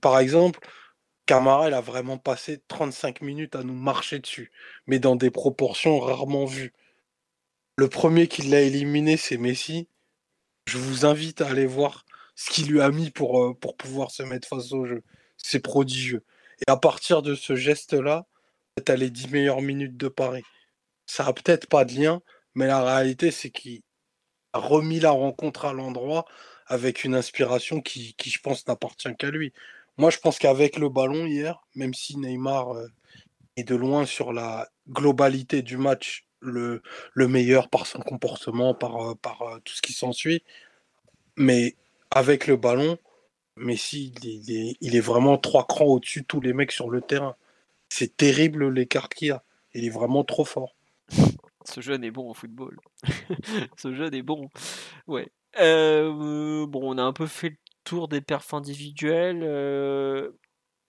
par 0.00 0.18
exemple, 0.18 0.60
Camara, 1.26 1.68
il 1.68 1.74
a 1.74 1.80
vraiment 1.80 2.18
passé 2.18 2.62
35 2.68 3.20
minutes 3.22 3.54
à 3.56 3.62
nous 3.62 3.74
marcher 3.74 4.18
dessus, 4.18 4.50
mais 4.86 4.98
dans 4.98 5.16
des 5.16 5.30
proportions 5.30 5.98
rarement 6.00 6.46
vues. 6.46 6.72
Le 7.76 7.88
premier 7.88 8.28
qui 8.28 8.42
l'a 8.42 8.60
éliminé, 8.60 9.16
c'est 9.16 9.38
Messi. 9.38 9.88
Je 10.66 10.78
vous 10.78 11.06
invite 11.06 11.40
à 11.40 11.48
aller 11.48 11.66
voir 11.66 12.04
ce 12.34 12.50
qu'il 12.50 12.68
lui 12.70 12.80
a 12.80 12.90
mis 12.90 13.10
pour, 13.10 13.42
euh, 13.42 13.54
pouvoir 13.54 14.10
se 14.10 14.22
mettre 14.22 14.48
face 14.48 14.72
au 14.72 14.84
jeu. 14.86 15.02
C'est 15.36 15.60
prodigieux. 15.60 16.24
Et 16.66 16.70
à 16.70 16.76
partir 16.76 17.22
de 17.22 17.34
ce 17.34 17.54
geste-là, 17.56 18.26
tu 18.84 18.92
as 18.92 18.96
les 18.96 19.10
10 19.10 19.28
meilleures 19.30 19.62
minutes 19.62 19.96
de 19.96 20.08
Paris. 20.08 20.44
Ça 21.06 21.26
a 21.26 21.32
peut-être 21.32 21.68
pas 21.68 21.84
de 21.84 21.94
lien, 21.94 22.22
mais 22.54 22.66
la 22.66 22.82
réalité, 22.84 23.30
c'est 23.30 23.50
qu'il 23.50 23.82
remis 24.54 25.00
la 25.00 25.10
rencontre 25.10 25.64
à 25.64 25.72
l'endroit 25.72 26.24
avec 26.66 27.04
une 27.04 27.14
inspiration 27.14 27.80
qui, 27.80 28.14
je 28.24 28.38
pense, 28.40 28.66
n'appartient 28.66 29.14
qu'à 29.16 29.30
lui. 29.30 29.52
Moi, 29.98 30.10
je 30.10 30.18
pense 30.18 30.38
qu'avec 30.38 30.78
le 30.78 30.88
ballon 30.88 31.26
hier, 31.26 31.62
même 31.74 31.94
si 31.94 32.16
Neymar 32.16 32.74
euh, 32.74 32.86
est 33.56 33.64
de 33.64 33.74
loin 33.74 34.06
sur 34.06 34.32
la 34.32 34.68
globalité 34.88 35.62
du 35.62 35.76
match 35.76 36.26
le, 36.40 36.82
le 37.14 37.28
meilleur 37.28 37.68
par 37.68 37.86
son 37.86 38.00
comportement, 38.00 38.74
par, 38.74 39.10
euh, 39.10 39.14
par 39.14 39.60
tout 39.64 39.74
ce 39.74 39.82
qui 39.82 39.92
s'ensuit, 39.92 40.42
mais 41.36 41.76
avec 42.10 42.46
le 42.46 42.56
ballon, 42.56 42.98
Messi, 43.56 44.14
il 44.22 44.96
est, 44.96 45.00
vraiment 45.00 45.36
trois 45.36 45.66
crans 45.66 45.84
au-dessus 45.84 46.22
de 46.22 46.26
tous 46.26 46.40
les 46.40 46.52
mecs 46.52 46.72
sur 46.72 46.90
le 46.90 47.00
terrain. 47.00 47.36
C'est 47.88 48.16
terrible 48.16 48.68
l'écart 48.68 49.08
qu'il 49.08 49.32
a. 49.32 49.42
Il 49.74 49.84
est 49.84 49.90
vraiment 49.90 50.24
trop 50.24 50.44
fort. 50.44 50.74
Ce 51.64 51.80
jeune 51.80 52.04
est 52.04 52.10
bon 52.10 52.30
au 52.30 52.34
football. 52.34 52.78
Ce 53.76 53.94
jeune 53.94 54.14
est 54.14 54.22
bon. 54.22 54.48
Ouais. 55.06 55.30
Euh, 55.58 56.66
bon, 56.66 56.80
on 56.82 56.98
a 56.98 57.02
un 57.02 57.12
peu 57.12 57.26
fait 57.26 57.50
le 57.50 57.56
tour 57.84 58.08
des 58.08 58.20
perfs 58.20 58.54
individuels. 58.54 59.42
Euh, 59.42 60.30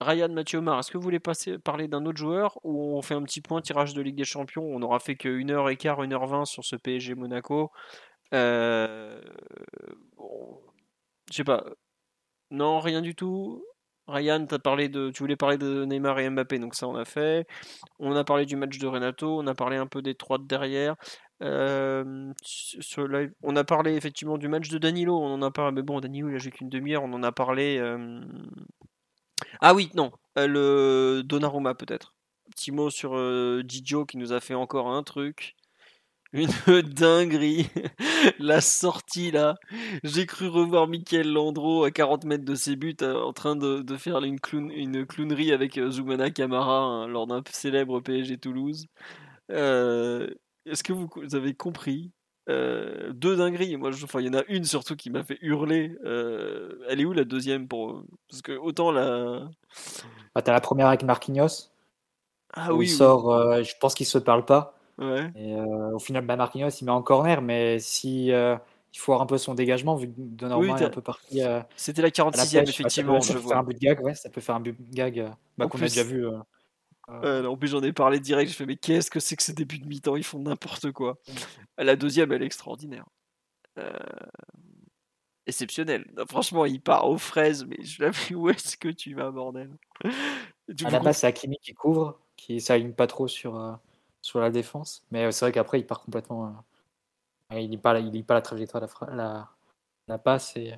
Ryan 0.02 0.30
Mathieu 0.30 0.60
Omar, 0.60 0.80
est-ce 0.80 0.92
que 0.92 0.98
vous 0.98 1.04
voulez 1.04 1.20
passer, 1.20 1.58
parler 1.60 1.88
d'un 1.88 2.06
autre 2.06 2.18
joueur 2.18 2.60
ou 2.64 2.98
on 2.98 3.02
fait 3.02 3.14
un 3.14 3.24
petit 3.24 3.42
point 3.42 3.62
tirage 3.62 3.94
de 3.94 4.02
Ligue 4.02 4.16
des 4.16 4.26
Champions? 4.26 4.64
On 4.64 4.80
n'aura 4.80 5.00
fait 5.00 5.16
que 5.16 5.30
1h15, 5.30 6.08
1h20 6.08 6.46
sur 6.46 6.66
ce 6.66 6.76
PSG 6.76 7.16
Monaco. 7.16 7.72
Euh, 8.34 9.22
je 11.30 11.36
sais 11.36 11.44
pas. 11.44 11.64
Non, 12.52 12.80
rien 12.80 13.02
du 13.02 13.16
tout. 13.16 13.64
Ryan, 14.08 14.46
as 14.52 14.60
parlé 14.60 14.90
de, 14.90 15.12
tu 15.12 15.24
voulais 15.24 15.38
parler 15.38 15.58
de 15.58 15.86
Neymar 15.86 16.20
et 16.20 16.30
Mbappé, 16.30 16.60
donc 16.60 16.76
ça 16.76 16.88
on 16.88 16.96
a 16.96 17.06
fait. 17.06 17.48
On 18.00 18.16
a 18.16 18.24
parlé 18.24 18.46
du 18.46 18.56
match 18.56 18.78
de 18.78 18.88
Renato, 18.88 19.40
on 19.40 19.48
a 19.48 19.56
parlé 19.56 19.78
un 19.78 19.88
peu 19.88 20.02
des 20.02 20.16
trois 20.16 20.38
de 20.38 20.44
derrière. 20.44 20.96
Euh, 21.42 22.34
on 23.44 23.56
a 23.56 23.64
parlé 23.64 23.96
effectivement 23.96 24.38
du 24.38 24.48
match 24.48 24.70
de 24.70 24.78
Danilo, 24.78 25.18
on 25.18 25.34
en 25.34 25.42
a 25.42 25.52
parlé, 25.52 25.74
mais 25.74 25.82
bon, 25.82 26.00
Danilo 26.00 26.30
il 26.30 26.36
a 26.36 26.38
joué 26.38 26.52
qu'une 26.52 26.70
demi-heure, 26.70 27.04
on 27.04 27.14
en 27.14 27.24
a 27.24 27.32
parlé. 27.32 27.78
Euh, 27.80 28.22
ah 29.62 29.74
oui, 29.74 29.90
non, 29.96 30.12
euh, 30.38 30.48
le 30.48 31.24
Donnarumma 31.24 31.74
peut-être. 31.74 32.14
Petit 32.52 32.72
mot 32.72 32.90
sur 32.90 33.14
Didio 33.64 34.06
qui 34.06 34.18
nous 34.18 34.34
a 34.34 34.40
fait 34.42 34.54
encore 34.54 34.90
un 34.90 35.02
truc 35.04 35.56
une 36.34 36.50
dinguerie. 36.82 37.70
La 38.40 38.60
sortie 38.60 39.32
là. 39.32 39.56
J'ai 40.04 40.26
cru 40.26 40.48
revoir 40.48 40.88
Michael 40.88 41.32
Landreau 41.32 41.84
à 41.84 41.92
40 41.92 42.26
mètres 42.26 42.46
de 42.46 42.56
ses 42.56 42.76
buts 42.76 42.98
euh, 43.02 43.22
en 43.22 43.34
train 43.34 43.56
de, 43.56 43.98
faire 43.98 44.24
une, 44.24 44.40
une 44.72 45.06
clownerie 45.06 45.52
avec 45.52 45.78
euh, 45.78 45.92
Zoumana 45.92 46.32
Camara 46.32 46.80
hein, 46.80 47.08
lors 47.08 47.28
d'un 47.28 47.44
célèbre 47.52 48.00
PSG 48.02 48.38
Toulouse. 48.38 48.88
Euh, 49.52 50.30
est-ce 50.66 50.84
que 50.84 50.94
vous, 50.94 51.10
avez 51.34 51.54
compris? 51.54 52.12
Deux 52.48 53.38
dingueries. 53.38 53.78
Moi, 53.78 53.92
enfin, 54.04 54.20
il 54.20 54.26
y 54.26 54.30
en 54.30 54.38
a 54.38 54.44
une 54.50 54.66
surtout 54.66 54.98
qui 54.98 55.10
m'a 55.10 55.24
fait 55.24 55.38
hurler. 55.42 55.96
elle 56.04 57.00
est 57.00 57.06
où 57.06 57.14
la 57.14 57.24
deuxième 57.24 57.70
pour 57.70 58.04
Parce 58.30 58.42
que 58.42 58.52
autant 58.52 58.92
la. 58.92 59.50
Bah, 60.36 60.42
t'as 60.42 60.52
la 60.52 60.60
première 60.60 60.88
avec 60.88 61.04
Marquinhos. 61.04 61.70
Ah 62.52 62.74
oui. 62.74 62.88
Il 62.88 62.90
sort. 62.90 63.64
je 63.64 63.74
pense 63.80 63.94
qu'ils 63.94 64.06
se 64.06 64.18
parlent 64.18 64.46
pas. 64.46 64.73
Et 65.00 65.56
euh, 65.56 65.96
au 65.96 66.00
final, 66.00 66.26
bah, 66.26 66.36
Marquinhos, 66.36 66.70
il 66.70 66.86
met 66.86 66.92
en 66.92 67.02
corner, 67.02 67.42
mais 67.42 67.80
si 67.80 68.32
euh, 68.32 68.56
il 68.94 69.00
foire 69.00 69.22
un 69.22 69.26
peu 69.26 69.38
son 69.38 69.54
dégagement, 69.54 69.96
vu 69.96 70.08
que 70.08 70.14
Donnarumma 70.18 70.80
est 70.80 70.86
un 70.86 70.90
peu 70.90 71.02
parti. 71.02 71.42
Euh, 71.42 71.62
C'était 71.76 72.02
la 72.02 72.10
46e, 72.10 72.70
effectivement. 72.70 73.20
Ça, 73.22 73.34
peut, 73.34 73.40
faire 73.40 73.58
un 73.58 73.64
but 73.64 73.74
de 73.74 73.80
gag, 73.80 74.02
ouais, 74.02 74.16
ça 74.16 74.30
peut 74.30 74.42
faire 74.42 74.56
un 74.56 74.60
but 74.60 74.76
gag 74.92 75.32
bah, 75.58 75.68
qu'on 75.68 75.80
a 75.80 75.82
déjà 75.82 76.04
vu. 76.04 76.26
en 77.08 77.58
plus, 77.58 77.70
j'en 77.70 77.82
ai 77.82 77.94
parlé 77.94 78.20
direct. 78.20 78.52
Je 78.52 78.56
fais, 78.56 78.66
mais 78.66 78.76
qu'est-ce 78.76 79.10
que 79.10 79.20
c'est 79.20 79.36
que 79.36 79.44
ce 79.44 79.52
début 79.52 79.80
de 79.80 79.88
mi-temps 79.88 80.16
Ils 80.16 80.24
font 80.24 80.40
n'importe 80.40 80.92
quoi. 80.92 81.18
La 81.78 81.96
deuxième, 81.96 82.32
elle 82.32 82.44
est 82.44 82.48
extraordinaire. 82.48 83.06
Exceptionnel. 85.46 86.06
franchement, 86.30 86.66
il 86.66 86.80
part 86.80 87.10
aux 87.10 87.18
fraises, 87.18 87.66
mais 87.66 87.84
je 87.84 88.02
l'ai 88.02 88.12
où 88.36 88.50
est-ce 88.50 88.78
que 88.78 88.88
tu 88.88 89.16
vas, 89.16 89.32
bordel? 89.32 89.72
À 90.86 90.90
la 90.90 91.00
base, 91.00 91.18
c'est 91.18 91.28
Hakimi 91.28 91.58
qui 91.62 91.74
couvre, 91.74 92.18
qui 92.38 92.62
s'aligne 92.62 92.94
pas 92.94 93.08
trop 93.08 93.28
sur 93.28 93.58
sur 94.24 94.40
la 94.40 94.50
défense. 94.50 95.04
Mais 95.12 95.32
c'est 95.32 95.46
vrai 95.46 95.52
qu'après, 95.52 95.80
il 95.80 95.86
part 95.86 96.02
complètement. 96.02 96.48
Euh, 97.52 97.60
il 97.60 97.70
lit 97.70 97.78
pas, 97.78 98.00
il 98.00 98.26
pas 98.26 98.34
la 98.34 98.42
trajectoire, 98.42 98.84
la, 98.84 99.16
la, 99.16 99.50
la 100.08 100.18
passe. 100.18 100.56
Et... 100.58 100.74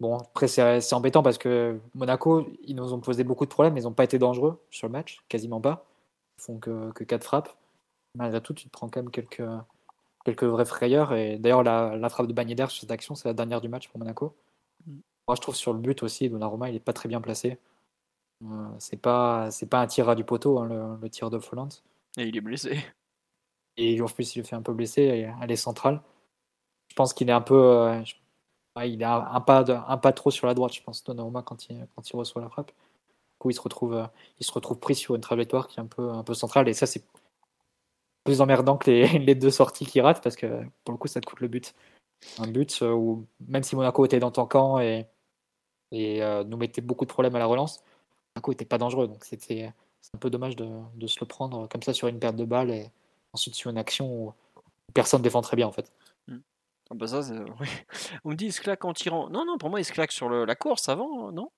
Bon, 0.00 0.18
après, 0.18 0.48
c'est 0.48 0.92
embêtant 0.92 1.22
parce 1.22 1.38
que 1.38 1.80
Monaco, 1.94 2.48
ils 2.64 2.74
nous 2.74 2.92
ont 2.92 3.00
posé 3.00 3.24
beaucoup 3.24 3.44
de 3.44 3.50
problèmes, 3.50 3.76
ils 3.76 3.84
n'ont 3.84 3.92
pas 3.92 4.04
été 4.04 4.18
dangereux 4.18 4.60
sur 4.70 4.88
le 4.88 4.92
match, 4.92 5.24
quasiment 5.28 5.60
pas. 5.60 5.86
Ils 6.38 6.42
font 6.42 6.58
que, 6.58 6.90
que 6.92 7.04
4 7.04 7.22
frappes. 7.24 7.56
malgré 8.16 8.40
tout, 8.42 8.52
tu 8.52 8.66
te 8.66 8.70
prends 8.70 8.88
quand 8.88 9.00
même 9.00 9.12
quelques, 9.12 9.44
quelques 10.24 10.44
vraies 10.44 10.64
frayeurs. 10.64 11.14
Et 11.14 11.38
d'ailleurs, 11.38 11.62
la, 11.62 11.96
la 11.96 12.08
frappe 12.08 12.26
de 12.26 12.32
Bagnéder 12.32 12.66
sur 12.68 12.80
cette 12.80 12.90
action, 12.90 13.14
c'est 13.14 13.28
la 13.28 13.34
dernière 13.34 13.60
du 13.60 13.68
match 13.68 13.88
pour 13.88 13.98
Monaco. 14.00 14.34
Mm. 14.86 14.98
Moi, 15.28 15.36
je 15.36 15.40
trouve 15.40 15.54
sur 15.54 15.72
le 15.72 15.78
but 15.78 16.02
aussi, 16.02 16.28
Donnarumma, 16.28 16.68
il 16.68 16.76
est 16.76 16.80
pas 16.80 16.92
très 16.92 17.08
bien 17.08 17.20
placé. 17.20 17.58
Euh, 18.44 18.68
c'est 18.78 19.00
pas, 19.00 19.50
c'est 19.52 19.66
pas 19.66 19.80
un 19.80 19.86
tir 19.86 20.08
à 20.08 20.16
du 20.16 20.24
poteau, 20.24 20.58
hein, 20.58 20.66
le, 20.66 20.96
le 21.00 21.10
tir 21.10 21.30
de 21.30 21.38
Folland. 21.38 21.68
Et 22.18 22.24
il 22.28 22.36
est 22.36 22.40
blessé. 22.40 22.78
Et 23.78 24.00
en 24.02 24.06
plus, 24.06 24.36
il 24.36 24.40
le 24.40 24.44
fait 24.44 24.56
un 24.56 24.62
peu 24.62 24.72
blessé. 24.74 25.28
Elle 25.42 25.50
est 25.50 25.56
centrale. 25.56 26.02
Je 26.88 26.94
pense 26.94 27.14
qu'il 27.14 27.28
est 27.30 27.32
un 27.32 27.40
peu. 27.42 27.56
euh, 27.56 28.02
il 28.84 29.02
est 29.02 29.04
un, 29.06 29.40
pas 29.42 29.64
de- 29.64 29.72
un 29.74 29.98
pas 29.98 30.12
trop 30.12 30.30
sur 30.30 30.46
la 30.46 30.54
droite, 30.54 30.74
je 30.74 30.82
pense, 30.82 31.04
Donnarumma, 31.04 31.42
quand 31.42 31.68
il, 31.70 31.86
quand 31.96 32.08
il 32.10 32.16
reçoit 32.16 32.42
la 32.42 32.48
frappe. 32.50 32.68
Du 32.68 32.74
coup, 33.38 33.50
il 33.50 33.54
se 33.54 33.60
retrouve, 33.62 33.94
euh, 33.96 34.06
il 34.40 34.46
se 34.46 34.52
retrouve 34.52 34.78
pris 34.80 34.94
sur 34.96 35.14
une 35.16 35.20
trajectoire 35.22 35.68
qui 35.68 35.78
est 35.80 35.82
un 35.82 35.86
peu, 35.86 36.10
un 36.10 36.24
peu 36.24 36.34
centrale. 36.34 36.68
Et 36.68 36.74
ça, 36.74 36.86
c'est 36.86 37.04
plus 38.24 38.40
emmerdant 38.40 38.76
que 38.78 38.90
les, 38.90 39.06
les 39.18 39.34
deux 39.34 39.50
sorties 39.50 39.86
qu'il 39.86 40.02
rate 40.02 40.22
parce 40.22 40.36
que 40.36 40.62
pour 40.84 40.92
le 40.92 40.98
coup, 40.98 41.08
ça 41.08 41.20
te 41.20 41.26
coûte 41.26 41.40
le 41.40 41.48
but. 41.48 41.74
Un 42.38 42.48
but 42.48 42.80
euh, 42.82 42.92
où, 42.92 43.26
même 43.48 43.62
si 43.64 43.76
Monaco 43.76 44.04
était 44.06 44.20
dans 44.20 44.30
ton 44.32 44.46
camp 44.46 44.80
et, 44.80 45.06
et 45.92 46.20
nous 46.46 46.56
mettait 46.56 46.82
beaucoup 46.82 47.04
de 47.06 47.10
problèmes 47.10 47.36
à 47.36 47.38
la 47.40 47.46
relance, 47.46 47.82
Monaco 48.36 48.52
n'était 48.52 48.64
pas 48.66 48.78
dangereux. 48.78 49.08
Donc, 49.08 49.24
c'était 49.24 49.72
c'est 50.02 50.14
un 50.14 50.18
peu 50.18 50.30
dommage 50.30 50.56
de, 50.56 51.06
se 51.06 51.20
le 51.20 51.26
prendre 51.26 51.68
comme 51.68 51.82
ça 51.82 51.94
sur 51.94 52.08
une 52.08 52.18
perte 52.18 52.36
de 52.36 52.44
balle 52.44 52.70
et 52.70 52.90
ensuite 53.32 53.54
sur 53.54 53.70
une 53.70 53.78
action 53.78 54.12
où 54.12 54.34
personne 54.92 55.22
défend 55.22 55.40
très 55.40 55.56
bien 55.56 55.66
en 55.66 55.72
fait. 55.72 55.90
Ah 56.90 56.94
bah 56.94 57.06
oui. 57.60 57.68
On 58.24 58.30
me 58.30 58.34
dit 58.34 58.46
il 58.46 58.52
se 58.52 58.60
claque 58.60 58.84
en 58.84 58.92
tirant. 58.92 59.30
Non, 59.30 59.46
non, 59.46 59.56
pour 59.56 59.70
moi, 59.70 59.80
il 59.80 59.84
se 59.84 59.92
claque 59.92 60.12
sur 60.12 60.28
la 60.28 60.54
course 60.54 60.90
avant, 60.90 61.32
non? 61.32 61.50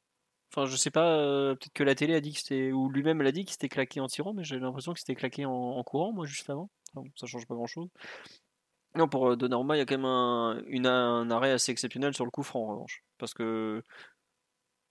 Enfin, 0.53 0.67
je 0.67 0.77
sais 0.77 0.93
pas, 0.93 1.17
euh, 1.19 1.57
peut-être 1.57 1.73
que 1.73 1.83
la 1.83 1.97
télé 1.97 2.15
a 2.15 2.21
dit 2.21 2.33
que 2.33 2.39
c'était. 2.39 2.71
Ou 2.71 2.89
lui-même 2.89 3.21
l'a 3.23 3.33
dit 3.33 3.45
qu'il 3.45 3.51
s'était 3.53 3.69
claqué 3.69 3.99
en 3.99 4.07
tirant, 4.07 4.33
mais 4.33 4.45
j'ai 4.45 4.61
l'impression 4.61 4.93
que 4.93 5.01
c'était 5.01 5.17
claqué 5.17 5.45
en, 5.45 5.83
courant, 5.83 6.13
moi, 6.13 6.27
juste 6.27 6.49
avant. 6.49 6.71
Enfin, 6.95 7.09
ça 7.17 7.27
change 7.27 7.47
pas 7.47 7.57
grand-chose. 7.57 7.89
Non, 8.95 9.09
pour 9.09 9.31
euh, 9.31 9.37
Donnarumma, 9.37 9.75
il 9.75 9.81
y 9.81 9.83
a 9.83 9.87
quand 9.87 9.97
même 9.97 10.87
un 10.87 11.31
arrêt 11.31 11.51
assez 11.51 11.73
exceptionnel 11.73 12.15
sur 12.15 12.25
le 12.25 12.31
coup 12.31 12.45
franc, 12.45 12.63
en 12.63 12.69
revanche. 12.69 13.03
Parce 13.19 13.35
que. 13.35 13.83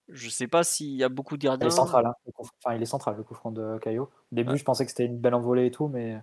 Je 0.10 0.30
sais 0.30 0.48
pas 0.48 0.64
s'il 0.64 0.96
y 0.96 1.04
a 1.04 1.10
beaucoup 1.10 1.38
de 1.38 1.42
Il 1.44 1.46
gardiens. 1.46 1.68
est 1.68 1.72
central, 1.72 2.06
hein, 2.06 2.14
coup- 2.34 2.48
enfin, 2.64 2.76
il 2.76 2.82
est 2.82 2.86
central 2.86 3.16
le 3.18 3.24
coup 3.24 3.34
franc 3.34 3.52
de 3.52 3.78
Caillot. 3.80 4.04
Au 4.32 4.36
début, 4.36 4.52
Ouais. 4.52 4.58
je 4.58 4.64
pensais 4.64 4.84
que 4.86 4.92
c'était 4.92 5.06
une 5.06 5.18
belle 5.18 5.34
envolée 5.34 5.68
et 5.68 5.72
tout, 5.72 5.88
mais 5.88 6.22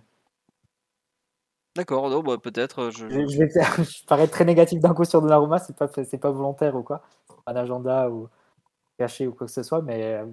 D'accord, 1.75 2.21
bah, 2.23 2.37
peut-être. 2.37 2.79
euh, 2.79 2.91
Je... 2.91 3.07
je, 3.09 3.27
je 3.27 3.37
vais 3.39 3.49
je 3.83 4.05
parais 4.05 4.27
très 4.27 4.45
négatif 4.45 4.79
d'un 4.81 4.93
coup 4.93 5.05
sur 5.05 5.21
Donnarumma, 5.21 5.57
c'est 5.57 5.75
pas, 5.75 5.87
c'est 5.87 6.17
pas 6.17 6.31
volontaire 6.31 6.75
ou 6.75 6.83
quoi, 6.83 7.01
un 7.47 7.55
agenda 7.55 8.09
ou 8.09 8.27
caché 8.97 9.25
ou 9.25 9.33
quoi 9.33 9.47
que 9.47 9.53
ce 9.53 9.63
soit, 9.63 9.81
mais 9.81 10.15
euh, 10.15 10.25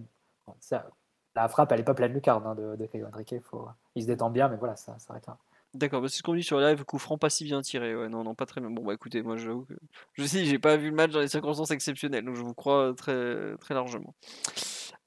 bon, 0.46 0.54
ça- 0.60 0.88
la 1.36 1.48
frappe, 1.48 1.70
elle 1.70 1.80
est 1.80 1.84
pas 1.84 1.94
pleine 1.94 2.12
lucarne 2.12 2.44
hein, 2.46 2.54
de, 2.56 2.74
de 2.74 2.86
Caillot. 2.86 3.06
Faut, 3.44 3.68
il 3.94 4.02
se 4.02 4.08
détend 4.08 4.30
bien, 4.30 4.48
mais 4.48 4.56
voilà, 4.56 4.74
ça 4.74 4.98
s'arrête 4.98 5.26
là. 5.28 5.38
D'accord, 5.74 6.00
bah, 6.00 6.08
c'est 6.08 6.18
ce 6.18 6.22
qu'on 6.22 6.34
dit 6.34 6.42
sur 6.42 6.58
live, 6.60 6.84
coup 6.84 6.98
franc 6.98 7.18
pas 7.18 7.28
si 7.30 7.44
bien 7.44 7.60
tiré. 7.60 7.94
Ouais, 7.94 8.08
non, 8.08 8.24
non, 8.24 8.34
pas 8.34 8.46
très 8.46 8.60
bien. 8.60 8.70
Bon, 8.70 8.84
bah 8.84 8.94
écoutez, 8.94 9.22
moi 9.22 9.36
j'avoue 9.36 9.64
que. 9.64 9.74
Je 10.14 10.24
sais, 10.24 10.44
j'ai 10.44 10.58
pas 10.58 10.76
vu 10.76 10.90
le 10.90 10.96
match 10.96 11.10
dans 11.12 11.20
les 11.20 11.28
circonstances 11.28 11.70
exceptionnelles, 11.70 12.24
donc 12.24 12.36
je 12.36 12.42
vous 12.42 12.54
crois 12.54 12.94
très, 12.96 13.56
très 13.58 13.74
largement. 13.74 14.14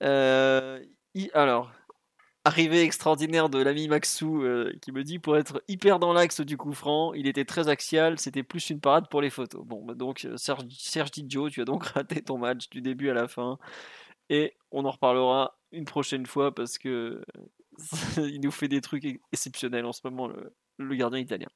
Euh, 0.03 0.79
alors, 1.33 1.71
arrivée 2.43 2.81
extraordinaire 2.83 3.49
de 3.49 3.59
l'ami 3.61 3.87
Maxou 3.87 4.43
euh, 4.43 4.73
qui 4.81 4.91
me 4.91 5.03
dit 5.03 5.19
pour 5.19 5.37
être 5.37 5.63
hyper 5.67 5.99
dans 5.99 6.13
l'axe 6.13 6.41
du 6.41 6.57
coup 6.57 6.73
franc, 6.73 7.13
il 7.13 7.27
était 7.27 7.45
très 7.45 7.67
axial, 7.67 8.19
c'était 8.19 8.43
plus 8.43 8.69
une 8.69 8.79
parade 8.79 9.09
pour 9.09 9.21
les 9.21 9.29
photos. 9.29 9.63
Bon, 9.65 9.83
bah, 9.83 9.93
donc 9.93 10.25
euh, 10.25 10.37
Serge, 10.37 10.65
Serge 10.69 11.11
Didio, 11.11 11.49
tu 11.49 11.61
as 11.61 11.65
donc 11.65 11.85
raté 11.87 12.21
ton 12.21 12.37
match 12.37 12.69
du 12.69 12.81
début 12.81 13.09
à 13.09 13.13
la 13.13 13.27
fin. 13.27 13.57
Et 14.29 14.55
on 14.71 14.85
en 14.85 14.91
reparlera 14.91 15.57
une 15.71 15.85
prochaine 15.85 16.25
fois 16.25 16.53
parce 16.53 16.77
que 16.77 17.21
il 18.17 18.41
nous 18.41 18.51
fait 18.51 18.67
des 18.67 18.81
trucs 18.81 19.05
ex- 19.05 19.19
exceptionnels 19.31 19.85
en 19.85 19.91
ce 19.91 20.01
moment, 20.03 20.29
le, 20.77 20.95
gardien 20.95 21.19
italien. 21.19 21.47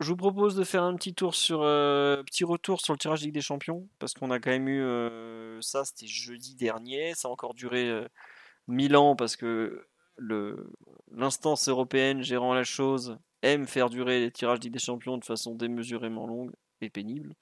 Je 0.00 0.08
vous 0.08 0.16
propose 0.16 0.54
de 0.54 0.62
faire 0.62 0.84
un 0.84 0.94
petit 0.94 1.14
tour 1.14 1.34
sur 1.34 1.62
euh, 1.62 2.22
petit 2.22 2.44
retour 2.44 2.80
sur 2.80 2.92
le 2.94 2.98
tirage 2.98 3.22
Ligue 3.22 3.34
des 3.34 3.40
Champions 3.40 3.88
parce 3.98 4.14
qu'on 4.14 4.30
a 4.30 4.38
quand 4.38 4.50
même 4.50 4.68
eu 4.68 4.80
euh, 4.80 5.60
ça, 5.60 5.84
c'était 5.84 6.06
jeudi 6.06 6.54
dernier, 6.54 7.14
ça 7.14 7.26
a 7.26 7.30
encore 7.32 7.54
duré 7.54 7.88
euh, 7.88 8.06
mille 8.68 8.96
ans 8.96 9.16
parce 9.16 9.34
que 9.36 9.84
l'instance 11.10 11.68
européenne 11.68 12.22
gérant 12.22 12.54
la 12.54 12.64
chose 12.64 13.18
aime 13.42 13.66
faire 13.66 13.90
durer 13.90 14.20
les 14.20 14.30
tirages 14.30 14.60
Ligue 14.60 14.72
des 14.72 14.78
Champions 14.78 15.18
de 15.18 15.24
façon 15.24 15.54
démesurément 15.54 16.26
longue 16.26 16.52
et 16.80 16.90
pénible. 16.90 17.34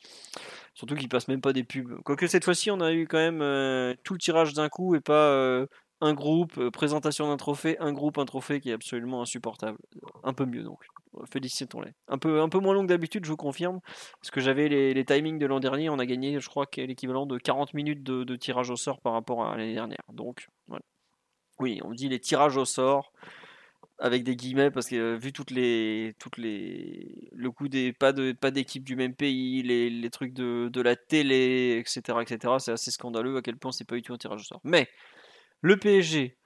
Surtout 0.75 0.95
qu'ils 0.95 1.11
passent 1.11 1.29
même 1.29 1.43
pas 1.43 1.53
des 1.53 1.65
pubs. 1.65 2.01
Quoique 2.05 2.27
cette 2.27 2.45
fois-ci, 2.45 2.71
on 2.71 2.81
a 2.81 2.93
eu 2.93 3.07
quand 3.07 3.19
même 3.19 3.97
tout 4.03 4.15
le 4.15 4.19
tirage 4.19 4.55
d'un 4.55 4.69
coup 4.71 4.95
et 4.95 5.01
pas 5.01 5.67
un 6.01 6.15
groupe, 6.15 6.59
euh, 6.59 6.71
présentation 6.71 7.29
d'un 7.29 7.37
trophée, 7.37 7.79
un 7.79 7.93
groupe, 7.93 8.19
un 8.19 8.27
trophée 8.27 8.61
qui 8.61 8.71
est 8.71 8.75
absolument 8.75 9.23
insupportable. 9.23 9.79
Un 10.25 10.35
peu 10.35 10.45
mieux 10.45 10.63
donc. 10.63 10.85
Félicitons-les. 11.33 11.93
Un 12.09 12.19
peu, 12.19 12.41
un 12.43 12.49
peu 12.49 12.59
moins 12.59 12.75
long 12.75 12.83
que 12.83 12.89
d'habitude, 12.89 13.25
je 13.25 13.31
vous 13.31 13.37
confirme. 13.37 13.81
Parce 14.21 14.31
que 14.31 14.41
j'avais 14.41 14.69
les, 14.69 15.05
timings 15.05 15.39
de 15.39 15.47
l'an 15.47 15.61
dernier, 15.61 15.89
on 15.89 15.99
a 15.99 16.07
gagné, 16.07 16.39
je 16.39 16.49
crois, 16.49 16.67
l'équivalent 16.77 17.25
de 17.25 17.39
40 17.39 17.73
minutes 17.73 18.03
de, 18.03 18.25
de 18.25 18.37
tirage 18.37 18.71
au 18.71 18.77
sort 18.77 19.01
par 19.01 19.15
rapport 19.15 19.47
à 19.47 19.57
l'année 19.57 19.75
dernière. 19.75 20.05
Donc, 20.13 20.49
voilà. 20.69 20.85
Oui, 21.59 21.81
on 21.85 21.93
dit 21.93 22.11
les 22.11 22.21
tirages 22.21 22.59
au 22.59 22.67
sort 22.67 23.13
avec 23.99 24.25
des 24.25 24.37
guillemets 24.37 24.71
parce 24.71 24.89
que 24.89 24.97
euh, 24.97 25.17
vu 25.17 25.33
toutes 25.33 25.51
les 25.51 26.15
toutes 26.19 26.37
les 26.37 27.31
le 27.33 27.51
coup 27.51 27.69
des 27.69 27.95
pas 27.95 28.13
de 28.13 28.33
pas 28.33 28.51
d'équipe 28.51 28.85
du 28.85 28.95
même 28.95 29.15
pays 29.15 29.63
les, 29.63 29.89
les 29.89 30.11
trucs 30.11 30.35
de, 30.35 30.69
de 30.71 30.81
la 30.83 30.97
télé 30.97 31.79
etc 31.81 32.19
etc 32.21 32.55
c'est 32.59 32.73
assez 32.73 32.91
scandaleux 32.91 33.39
à 33.39 33.43
quel 33.43 33.57
point 33.57 33.73
c'est 33.73 33.87
pas 33.87 33.95
du 33.95 34.03
tout 34.03 34.13
un 34.13 34.19
tirage 34.19 34.41
au 34.43 34.45
sort 34.45 34.61
mais 34.65 34.87
le 35.67 35.77
PSG 35.77 36.37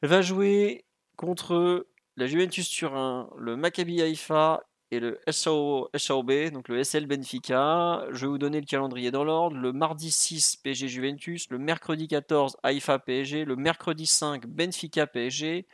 va 0.00 0.22
jouer 0.22 0.86
contre 1.16 1.86
la 2.16 2.26
Juventus 2.26 2.66
Turin 2.70 3.28
le 3.36 3.56
Maccabi 3.56 4.00
Haïfa 4.00 4.62
et 4.90 5.00
le 5.00 5.20
SAO, 5.28 5.90
SAOB, 5.94 6.50
donc 6.50 6.68
le 6.68 6.82
SL 6.82 7.06
Benfica. 7.06 8.06
Je 8.12 8.20
vais 8.22 8.26
vous 8.26 8.38
donner 8.38 8.60
le 8.60 8.66
calendrier 8.66 9.10
dans 9.10 9.22
l'ordre. 9.22 9.56
Le 9.56 9.72
mardi 9.72 10.10
6, 10.10 10.56
PSG 10.62 10.88
Juventus. 10.88 11.50
Le 11.50 11.58
mercredi 11.58 12.08
14, 12.08 12.56
Haïfa 12.62 12.98
PSG. 12.98 13.44
Le 13.44 13.56
mercredi 13.56 14.06
5, 14.06 14.46
Benfica 14.46 15.06
PSG 15.06 15.66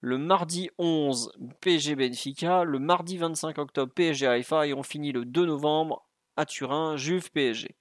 le 0.00 0.18
mardi 0.18 0.68
11 0.76 1.32
PSG 1.62 1.96
Benfica, 1.96 2.64
le 2.64 2.78
mardi 2.78 3.16
25 3.16 3.56
octobre 3.56 3.92
PSG 3.94 4.26
Haïfa 4.26 4.66
et 4.66 4.74
on 4.74 4.82
finit 4.82 5.10
le 5.10 5.24
2 5.24 5.46
novembre 5.46 6.06
à 6.36 6.44
Turin, 6.44 6.98
Juve 6.98 7.30
PSG. 7.32 7.74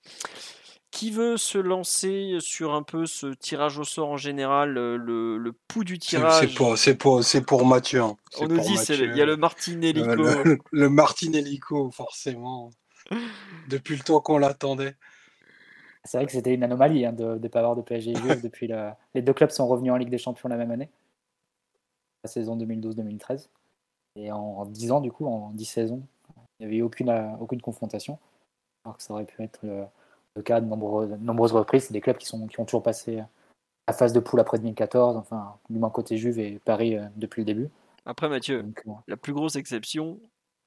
Qui 0.96 1.12
veut 1.12 1.36
se 1.36 1.58
lancer 1.58 2.38
sur 2.40 2.74
un 2.74 2.82
peu 2.82 3.06
ce 3.06 3.28
tirage 3.34 3.78
au 3.78 3.84
sort 3.84 4.08
en 4.12 4.16
général, 4.16 4.72
le, 4.72 4.96
le, 4.96 5.52
pouls 5.68 5.84
du 5.84 5.96
C'est 5.96 6.00
tirage? 6.00 6.48
c'est 6.48 6.56
pour, 6.56 6.78
c'est 6.78 6.96
pour, 6.96 7.22
c'est 7.22 7.42
pour 7.42 7.66
Mathieu. 7.66 8.02
hein. 8.02 8.16
On 8.40 8.48
nous 8.48 8.60
dit, 8.62 8.76
il 8.90 9.18
y 9.18 9.22
a 9.22 9.26
le 9.26 9.36
Martinellico. 9.36 10.10
Euh, 10.10 10.44
le, 10.46 10.58
le 10.72 10.90
Martinellico, 10.90 11.92
forcément. 11.92 12.70
Depuis 13.68 13.98
le 13.98 14.04
temps 14.04 14.22
qu'on 14.22 14.38
l'attendait. 14.38 14.96
C'est 16.06 16.16
vrai 16.18 16.26
que 16.28 16.32
c'était 16.32 16.54
une 16.54 16.64
anomalie 16.64 17.06
hein, 17.06 17.12
de 17.12 17.40
ne 17.40 17.48
pas 17.50 17.60
avoir 17.60 17.76
de 17.76 17.82
PSG 17.82 18.16
Juve 18.16 18.42
depuis 18.44 18.68
le... 18.68 18.92
les 19.16 19.22
deux 19.22 19.34
clubs 19.34 19.50
sont 19.50 19.68
revenus 19.68 19.92
en 19.92 19.98
Ligue 19.98 20.10
des 20.10 20.18
Champions 20.18 20.48
la 20.48 20.56
même 20.56 20.72
année, 20.72 20.90
la 22.24 22.30
saison 22.30 22.56
2012-2013. 22.58 23.50
Et 24.16 24.32
en 24.32 24.64
10 24.66 24.92
ans, 24.94 25.02
du 25.02 25.12
coup, 25.12 25.26
en 25.28 25.50
10 25.52 25.66
saisons, 25.66 26.04
il 26.38 26.62
n'y 26.62 26.66
avait 26.68 26.78
eu 26.78 26.84
aucune, 26.84 27.10
euh, 27.10 27.36
aucune 27.42 27.60
confrontation. 27.62 28.18
Alors 28.86 28.96
que 28.96 29.04
ça 29.04 29.14
aurait 29.14 29.26
pu 29.26 29.44
être 29.44 29.60
le, 29.64 29.84
le 30.36 30.42
cas 30.42 30.62
de 30.62 30.66
nombreuses, 30.66 31.10
nombreuses 31.20 31.54
reprises. 31.54 31.86
C'est 31.86 31.94
des 31.94 32.02
clubs 32.02 32.18
qui, 32.18 32.28
sont, 32.28 32.48
qui 32.48 32.60
ont 32.60 32.66
toujours 32.66 32.84
passé 32.84 33.24
la 33.88 33.94
phase 33.94 34.14
de 34.14 34.20
poule 34.20 34.40
après 34.40 34.58
2014, 34.58 35.16
enfin, 35.18 35.58
du 35.70 35.80
moins 35.80 35.90
côté 35.90 36.18
Juve 36.18 36.40
et 36.40 36.60
Paris 36.66 36.98
euh, 36.98 37.06
depuis 37.16 37.42
le 37.42 37.46
début. 37.46 37.70
Après 38.06 38.30
Mathieu, 38.30 38.64
Donc, 38.64 38.82
euh, 38.88 38.92
la 39.08 39.18
plus 39.18 39.34
grosse 39.34 39.56
exception 39.56 40.20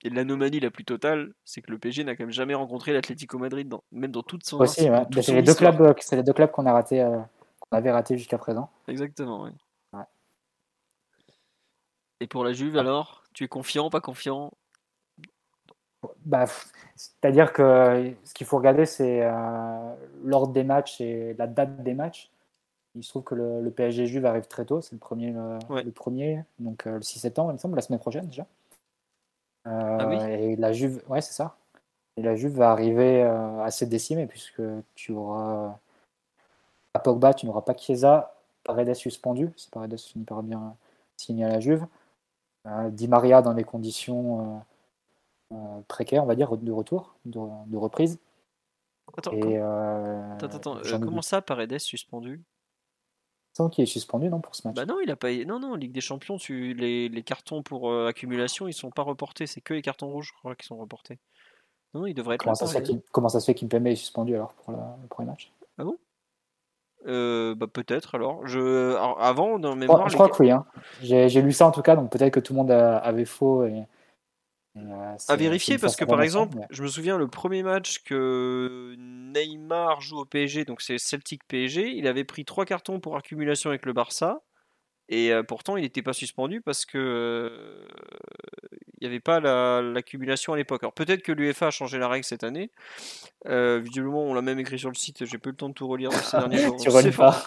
et 0.02 0.10
l'anomalie 0.10 0.60
la 0.60 0.70
plus 0.70 0.84
totale, 0.84 1.32
c'est 1.44 1.60
que 1.60 1.70
le 1.70 1.78
PSG 1.78 2.04
n'a 2.04 2.14
quand 2.16 2.24
même 2.24 2.32
jamais 2.32 2.54
rencontré 2.54 2.92
l'Atlético 2.92 3.38
Madrid, 3.38 3.68
dans- 3.68 3.82
même 3.90 4.12
dans 4.12 4.22
toute 4.22 4.44
son, 4.44 4.60
aussi, 4.60 4.82
ouais. 4.84 4.90
dans 4.90 5.04
toute 5.06 5.14
c'est 5.16 5.22
son 5.32 5.34
les 5.34 5.42
deux 5.42 5.52
histoire. 5.52 5.74
clubs, 5.76 5.88
euh, 5.88 5.94
c'est 6.00 6.16
les 6.16 6.22
deux 6.22 6.32
clubs 6.32 6.50
qu'on 6.50 6.66
a 6.66 6.72
raté, 6.72 7.02
euh, 7.02 7.18
qu'on 7.60 7.76
avait 7.76 7.90
raté 7.90 8.16
jusqu'à 8.16 8.38
présent. 8.38 8.70
Exactement, 8.86 9.42
oui. 9.42 9.50
Ouais. 9.92 10.04
Et 12.20 12.26
pour 12.28 12.44
la 12.44 12.52
Juve 12.52 12.78
alors, 12.78 13.24
tu 13.34 13.44
es 13.44 13.48
confiant, 13.48 13.90
pas 13.90 14.00
confiant? 14.00 14.52
Bah, 16.24 16.46
C'est-à-dire 16.96 17.52
que 17.52 18.12
ce 18.24 18.34
qu'il 18.34 18.46
faut 18.46 18.56
regarder, 18.58 18.86
c'est 18.86 19.20
euh, 19.22 19.94
l'ordre 20.24 20.52
des 20.52 20.64
matchs 20.64 21.00
et 21.00 21.34
la 21.34 21.46
date 21.46 21.82
des 21.82 21.94
matchs. 21.94 22.30
Il 22.94 23.04
se 23.04 23.10
trouve 23.10 23.22
que 23.24 23.34
le, 23.34 23.60
le 23.62 23.70
PSG 23.70 24.06
Juve 24.06 24.26
arrive 24.26 24.46
très 24.46 24.64
tôt, 24.64 24.80
c'est 24.80 24.92
le 24.92 24.98
premier, 24.98 25.30
le, 25.30 25.58
Ouais. 25.70 25.82
le 25.82 25.90
premier 25.92 26.44
donc 26.58 26.86
euh, 26.86 26.96
le 26.96 27.02
6 27.02 27.20
septembre, 27.20 27.50
il 27.50 27.54
me 27.54 27.58
semble, 27.58 27.76
la 27.76 27.82
semaine 27.82 28.00
prochaine 28.00 28.26
déjà. 28.26 28.46
Euh, 29.66 29.96
Ah 30.00 30.08
oui 30.08 30.16
Et 30.32 30.56
la 30.56 30.72
Juve, 30.72 31.02
ouais, 31.08 31.20
c'est 31.20 31.34
ça. 31.34 31.56
Et 32.16 32.22
la 32.22 32.34
Juve 32.34 32.56
va 32.56 32.70
arriver 32.72 33.22
euh, 33.22 33.62
assez 33.62 33.86
décimée 33.86 34.26
puisque 34.26 34.62
tu 34.94 35.12
auras 35.12 35.78
à 36.94 36.98
Pogba, 36.98 37.34
tu 37.34 37.46
n'auras 37.46 37.60
pas 37.62 37.74
Chiesa, 37.74 38.34
Paredes 38.64 38.94
suspendu, 38.94 39.50
si 39.56 39.68
Paredes 39.70 39.98
finit 40.00 40.24
par 40.24 40.42
bien 40.42 40.74
signer 41.16 41.44
à 41.44 41.48
la 41.50 41.60
Juve. 41.60 41.86
Euh, 42.66 42.90
Di 42.90 43.06
Maria 43.06 43.42
dans 43.42 43.54
des 43.54 43.64
conditions 43.64 44.60
euh, 45.52 45.54
euh, 45.56 46.18
on 46.20 46.26
va 46.26 46.34
dire, 46.34 46.56
de 46.56 46.72
retour, 46.72 47.14
de, 47.24 47.38
de 47.66 47.76
reprise. 47.76 48.18
Attends, 49.16 49.32
Et 49.32 49.40
com- 49.40 49.52
euh, 49.54 50.32
attends, 50.34 50.46
attends, 50.46 50.76
euh, 50.78 50.98
comment 50.98 51.22
ça 51.22 51.40
Paredes 51.40 51.78
suspendu? 51.78 52.42
Tant 53.54 53.68
qu'il 53.68 53.82
est 53.82 53.86
suspendu, 53.86 54.28
non, 54.28 54.40
pour 54.40 54.54
ce 54.54 54.66
match 54.68 54.76
Bah 54.76 54.84
non, 54.84 55.00
il 55.02 55.10
a 55.10 55.16
pas. 55.16 55.32
Non, 55.44 55.58
non, 55.58 55.74
Ligue 55.74 55.92
des 55.92 56.00
Champions, 56.00 56.36
tu... 56.36 56.74
les, 56.74 57.08
les 57.08 57.22
cartons 57.22 57.62
pour 57.62 57.90
euh, 57.90 58.06
accumulation, 58.06 58.68
ils 58.68 58.74
sont 58.74 58.90
pas 58.90 59.02
reportés. 59.02 59.46
C'est 59.46 59.60
que 59.60 59.74
les 59.74 59.82
cartons 59.82 60.08
rouges, 60.08 60.28
je 60.32 60.38
crois, 60.38 60.54
qui 60.54 60.66
sont 60.66 60.76
reportés. 60.76 61.18
Non, 61.94 62.06
il 62.06 62.14
devrait 62.14 62.34
être 62.34 62.42
comment, 62.42 62.52
là, 62.52 62.54
ça 62.56 62.66
se 62.66 62.72
fait 62.74 62.82
qu'il- 62.82 63.00
comment 63.10 63.28
ça 63.30 63.40
se 63.40 63.46
fait 63.46 63.54
qu'Impembe 63.54 63.86
est 63.86 63.96
suspendu 63.96 64.34
alors 64.34 64.52
pour 64.52 64.72
le, 64.72 64.78
le 65.02 65.08
premier 65.08 65.30
match? 65.30 65.52
Euh, 67.06 67.54
bah 67.54 67.68
peut-être 67.68 68.16
alors. 68.16 68.46
Je 68.46 68.94
alors, 68.96 69.20
avant 69.22 69.58
dans 69.58 69.72
Je 69.74 69.78
mémoire. 69.78 69.98
crois, 70.00 70.08
je 70.08 70.12
les- 70.12 70.16
crois 70.16 70.28
que 70.28 70.42
oui. 70.42 70.50
Hein. 70.50 70.66
J'ai 71.00 71.28
j'ai 71.28 71.40
lu 71.42 71.52
ça 71.52 71.66
en 71.66 71.70
tout 71.70 71.80
cas, 71.80 71.94
donc 71.96 72.10
peut-être 72.10 72.34
que 72.34 72.40
tout 72.40 72.52
le 72.52 72.58
monde 72.58 72.70
a- 72.72 72.98
avait 72.98 73.24
faux. 73.24 73.64
Et, 73.64 73.84
euh, 74.80 75.16
À 75.28 75.36
vérifier 75.36 75.78
parce 75.78 75.96
que 75.96 76.04
par 76.04 76.22
exemple, 76.22 76.56
mais- 76.58 76.66
je 76.70 76.82
me 76.82 76.88
souviens 76.88 77.18
le 77.18 77.28
premier 77.28 77.62
match 77.62 78.02
que 78.04 78.94
Neymar 78.98 80.00
joue 80.00 80.18
au 80.20 80.24
PSG, 80.24 80.64
donc 80.64 80.80
c'est 80.80 80.98
Celtic 80.98 81.46
PSG, 81.48 81.90
il 81.96 82.06
avait 82.06 82.24
pris 82.24 82.44
trois 82.44 82.64
cartons 82.64 83.00
pour 83.00 83.16
accumulation 83.16 83.70
avec 83.70 83.84
le 83.86 83.92
Barça 83.92 84.40
et 85.10 85.32
euh, 85.32 85.42
pourtant 85.42 85.76
il 85.76 85.82
n'était 85.82 86.02
pas 86.02 86.12
suspendu 86.12 86.60
parce 86.60 86.84
que 86.84 86.98
euh, 86.98 87.88
il 89.00 89.02
n'y 89.02 89.06
avait 89.06 89.20
pas 89.20 89.40
la- 89.40 89.80
l'accumulation 89.82 90.52
à 90.52 90.56
l'époque. 90.56 90.82
Alors 90.82 90.92
peut-être 90.92 91.22
que 91.22 91.32
l'UEFA 91.32 91.68
a 91.68 91.70
changé 91.70 91.98
la 91.98 92.08
règle 92.08 92.24
cette 92.24 92.44
année. 92.44 92.70
Euh, 93.46 93.78
visiblement, 93.78 94.24
on 94.24 94.34
l'a 94.34 94.42
même 94.42 94.58
écrit 94.58 94.78
sur 94.78 94.88
le 94.90 94.94
site. 94.96 95.24
J'ai 95.24 95.38
pas 95.38 95.48
eu 95.48 95.52
le 95.52 95.56
temps 95.56 95.68
de 95.68 95.74
tout 95.74 95.86
relire 95.88 96.10
ces 96.12 96.36
derniers 96.36 96.58
jours. 96.74 96.76
tu 96.76 96.88
relis 96.90 97.12
pas. 97.12 97.46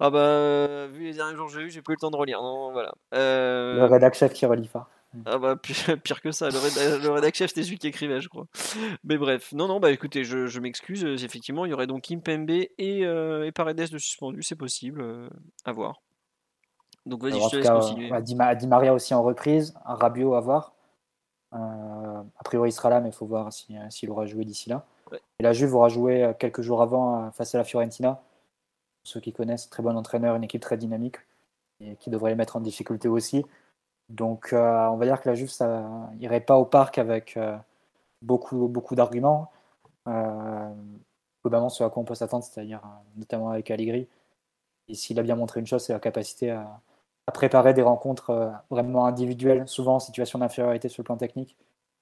Ah 0.00 0.10
bah 0.10 0.86
vu 0.86 1.04
les 1.04 1.12
derniers 1.14 1.36
jours 1.36 1.48
que 1.48 1.52
j'ai 1.54 1.60
eu, 1.66 1.70
j'ai 1.70 1.82
pas 1.82 1.92
eu 1.92 1.96
le 1.96 2.00
temps 2.00 2.10
de 2.10 2.16
relire. 2.16 2.40
Non, 2.40 2.72
voilà. 2.72 2.94
Le 3.12 3.84
rédac 3.84 4.14
chef 4.14 4.32
qui 4.32 4.46
relit 4.46 4.68
pas. 4.68 4.88
Ah 5.26 5.38
bah 5.38 5.56
pire, 6.02 6.20
que 6.22 6.30
ça, 6.32 6.50
le, 6.50 6.58
réda- 6.58 6.98
le 7.02 7.10
rédac 7.10 7.34
chef 7.34 7.48
c'était 7.50 7.62
celui 7.64 7.78
qui 7.78 7.86
écrivait 7.88 8.20
je 8.20 8.28
crois. 8.28 8.46
Mais 9.04 9.16
bref, 9.16 9.52
non 9.52 9.66
non 9.68 9.80
bah 9.80 9.90
écoutez, 9.90 10.24
je, 10.24 10.46
je 10.46 10.60
m'excuse, 10.60 11.04
euh, 11.04 11.16
effectivement 11.16 11.64
il 11.64 11.70
y 11.70 11.72
aurait 11.74 11.86
donc 11.86 12.02
Kimpembe 12.02 12.50
et, 12.50 12.70
euh, 12.78 13.46
et 13.46 13.52
Paredes 13.52 13.90
de 13.90 13.98
suspendu, 13.98 14.42
c'est 14.42 14.56
possible, 14.56 15.00
euh, 15.00 15.28
à 15.64 15.72
voir. 15.72 16.02
Donc 17.06 17.22
vas-y, 17.22 17.40
je 17.40 17.48
te 17.48 17.56
laisse 17.56 17.66
cas, 17.66 17.78
continuer. 17.80 18.10
ouais, 18.10 18.22
Di, 18.22 18.34
Ma- 18.34 18.54
Di 18.54 18.66
Maria 18.66 18.92
aussi 18.92 19.14
en 19.14 19.22
reprise, 19.22 19.74
Rabiot 19.84 20.34
à 20.34 20.40
voir. 20.40 20.74
Euh, 21.54 21.56
a 21.58 22.44
priori, 22.44 22.68
il 22.68 22.72
sera 22.72 22.90
là, 22.90 23.00
mais 23.00 23.08
il 23.08 23.14
faut 23.14 23.24
voir 23.24 23.50
si- 23.52 23.74
s'il 23.88 24.10
aura 24.10 24.26
joué 24.26 24.44
d'ici 24.44 24.68
là. 24.68 24.84
Ouais. 25.10 25.18
Et 25.38 25.42
la 25.42 25.54
Juve 25.54 25.74
aura 25.74 25.88
joué 25.88 26.30
quelques 26.38 26.60
jours 26.60 26.82
avant 26.82 27.30
face 27.32 27.54
à 27.54 27.58
la 27.58 27.64
Fiorentina. 27.64 28.20
Pour 29.02 29.10
ceux 29.12 29.20
qui 29.20 29.32
connaissent, 29.32 29.70
très 29.70 29.82
bon 29.82 29.96
entraîneur, 29.96 30.36
une 30.36 30.44
équipe 30.44 30.60
très 30.60 30.76
dynamique 30.76 31.16
et 31.80 31.96
qui 31.96 32.10
devrait 32.10 32.30
les 32.32 32.36
mettre 32.36 32.56
en 32.56 32.60
difficulté 32.60 33.08
aussi. 33.08 33.46
Donc, 34.08 34.52
euh, 34.52 34.86
on 34.88 34.96
va 34.96 35.04
dire 35.04 35.20
que 35.20 35.28
la 35.28 35.34
Juve, 35.34 35.50
ça 35.50 36.10
irait 36.20 36.40
pas 36.40 36.56
au 36.56 36.64
parc 36.64 36.98
avec 36.98 37.36
euh, 37.36 37.56
beaucoup, 38.22 38.94
d'arguments. 38.94 39.50
Euh, 40.08 40.72
globalement, 41.44 41.68
ce 41.68 41.84
à 41.84 41.90
quoi 41.90 42.02
on 42.02 42.04
peut 42.06 42.14
s'attendre, 42.14 42.44
c'est-à-dire 42.44 42.82
notamment 43.16 43.50
avec 43.50 43.70
Allegri. 43.70 44.08
Et 44.88 44.94
s'il 44.94 45.18
a 45.18 45.22
bien 45.22 45.36
montré 45.36 45.60
une 45.60 45.66
chose, 45.66 45.84
c'est 45.84 45.92
la 45.92 46.00
capacité 46.00 46.50
à, 46.50 46.80
préparer 47.34 47.74
des 47.74 47.82
rencontres 47.82 48.52
vraiment 48.70 49.04
individuelles, 49.06 49.68
souvent 49.68 49.96
en 49.96 50.00
situation 50.00 50.38
d'infériorité 50.38 50.88
sur 50.88 51.02
le 51.02 51.04
plan 51.04 51.18
technique, 51.18 51.56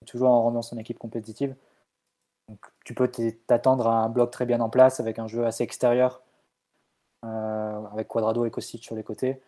toujours 0.06 0.28
en 0.30 0.42
rendant 0.42 0.62
son 0.62 0.78
équipe 0.78 0.98
compétitive. 1.00 1.56
Donc, 2.48 2.60
tu 2.84 2.94
peux 2.94 3.10
t'attendre 3.48 3.88
à 3.88 4.04
un 4.04 4.08
bloc 4.08 4.30
très 4.30 4.46
bien 4.46 4.60
en 4.60 4.70
place, 4.70 5.00
avec 5.00 5.18
un 5.18 5.26
jeu 5.26 5.44
assez 5.44 5.64
extérieur, 5.64 6.22
avec 7.22 8.06
Quadrado 8.06 8.44
et 8.44 8.50
Kostic 8.52 8.84
sur 8.84 8.94
les 8.94 9.02
côtés, 9.02 9.42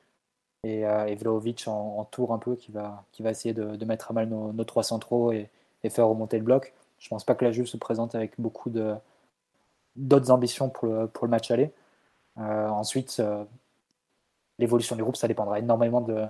et, 0.64 0.84
euh, 0.86 1.06
et 1.06 1.14
Vlahovic 1.14 1.68
en, 1.68 1.98
en 1.98 2.04
tour 2.04 2.32
un 2.32 2.38
peu, 2.38 2.56
qui 2.56 2.72
va, 2.72 3.04
qui 3.12 3.22
va 3.22 3.30
essayer 3.30 3.54
de, 3.54 3.84
mettre 3.84 4.10
à 4.10 4.14
mal 4.14 4.28
nos, 4.28 4.64
trois 4.64 4.82
centraux 4.82 5.32
et, 5.32 5.48
faire 5.90 6.08
remonter 6.08 6.36
le 6.38 6.44
bloc. 6.44 6.74
Je 6.98 7.08
pense 7.08 7.24
pas 7.24 7.34
que 7.34 7.44
la 7.44 7.52
Juve 7.52 7.66
se 7.66 7.78
présente 7.78 8.14
avec 8.14 8.32
beaucoup 8.38 8.68
de 8.70 8.94
d'autres 9.96 10.30
ambitions 10.30 10.68
pour 10.68 10.86
le, 10.88 11.28
match 11.28 11.50
aller. 11.50 11.72
Euh, 12.38 12.68
ensuite, 12.68 13.16
euh, 13.20 13.44
l'évolution 14.58 14.96
du 14.96 15.02
groupe, 15.02 15.16
ça 15.16 15.28
dépendra 15.28 15.58
énormément 15.58 16.00
de, 16.00 16.26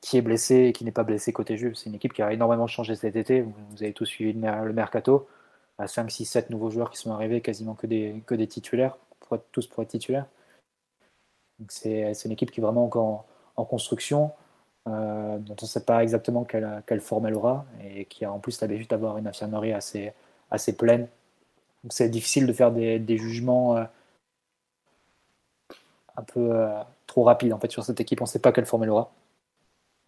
qui 0.00 0.18
est 0.18 0.22
blessé 0.22 0.64
et 0.64 0.72
qui 0.72 0.84
n'est 0.84 0.92
pas 0.92 1.04
blessé 1.04 1.32
côté 1.32 1.56
Juve. 1.56 1.74
C'est 1.74 1.88
une 1.90 1.94
équipe 1.96 2.12
qui 2.12 2.22
a 2.22 2.32
énormément 2.32 2.66
changé 2.66 2.96
cet 2.96 3.16
été. 3.16 3.42
Vous, 3.42 3.82
avez 3.82 3.92
tous 3.92 4.06
suivi 4.06 4.32
le, 4.32 4.64
le 4.66 4.72
mercato. 4.72 5.28
À 5.78 5.86
5, 5.86 6.10
6, 6.10 6.24
7 6.24 6.50
nouveaux 6.50 6.70
joueurs 6.70 6.90
qui 6.90 6.98
sont 6.98 7.12
arrivés, 7.12 7.40
quasiment 7.40 7.74
que 7.74 7.86
des, 7.86 8.46
titulaires, 8.48 8.96
pour 9.20 9.38
tous 9.52 9.66
pour 9.68 9.82
être 9.82 9.90
titulaires. 9.90 10.26
C'est 11.68 12.24
une 12.24 12.32
équipe 12.32 12.50
qui 12.50 12.60
est 12.60 12.62
vraiment 12.62 12.84
encore 12.84 13.24
en, 13.56 13.64
construction, 13.64 14.32
euh, 14.86 15.38
dont 15.38 15.56
on 15.60 15.64
ne 15.64 15.68
sait 15.68 15.84
pas 15.84 16.02
exactement 16.02 16.44
quelle, 16.44 16.82
quelle 16.86 17.00
forme 17.00 17.26
elle 17.26 17.34
aura, 17.34 17.66
et 17.84 18.04
qui 18.04 18.24
a 18.24 18.32
en 18.32 18.38
plus 18.38 18.60
l'habitude 18.60 18.88
d'avoir 18.88 19.18
une 19.18 19.26
infirmerie 19.26 19.72
assez, 19.72 20.12
assez 20.50 20.76
pleine. 20.76 21.08
Donc 21.84 21.92
c'est 21.92 22.08
difficile 22.08 22.46
de 22.46 22.52
faire 22.52 22.72
des, 22.72 22.98
des 22.98 23.18
jugements 23.18 23.76
euh, 23.76 23.84
un 26.16 26.22
peu 26.22 26.52
euh, 26.52 26.82
trop 27.06 27.24
rapides 27.24 27.52
en 27.52 27.58
fait 27.58 27.70
sur 27.70 27.84
cette 27.84 28.00
équipe. 28.00 28.20
On 28.20 28.24
ne 28.24 28.28
sait 28.28 28.40
pas 28.40 28.52
quelle 28.52 28.66
forme 28.66 28.84
elle 28.84 28.90
aura. 28.90 29.10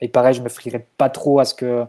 Et 0.00 0.08
pareil, 0.08 0.34
je 0.34 0.42
me 0.42 0.48
frierais 0.48 0.86
pas 0.96 1.10
trop 1.10 1.40
à 1.40 1.44
ce 1.44 1.54
que 1.54 1.86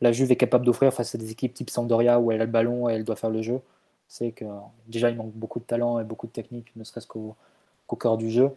la 0.00 0.12
Juve 0.12 0.32
est 0.32 0.36
capable 0.36 0.64
d'offrir 0.64 0.92
face 0.94 1.14
à 1.14 1.18
des 1.18 1.30
équipes 1.30 1.54
type 1.54 1.70
Sampdoria 1.70 2.20
où 2.20 2.32
elle 2.32 2.40
a 2.40 2.44
le 2.46 2.50
ballon 2.50 2.88
et 2.88 2.94
elle 2.94 3.04
doit 3.04 3.16
faire 3.16 3.30
le 3.30 3.42
jeu. 3.42 3.60
C'est 4.08 4.32
que 4.32 4.44
déjà 4.88 5.10
il 5.10 5.16
manque 5.16 5.32
beaucoup 5.32 5.60
de 5.60 5.64
talent 5.64 6.00
et 6.00 6.04
beaucoup 6.04 6.26
de 6.26 6.32
technique, 6.32 6.74
ne 6.76 6.84
serait-ce 6.84 7.06
qu'au 7.06 7.36
cœur 7.98 8.16
du 8.16 8.30
jeu. 8.30 8.50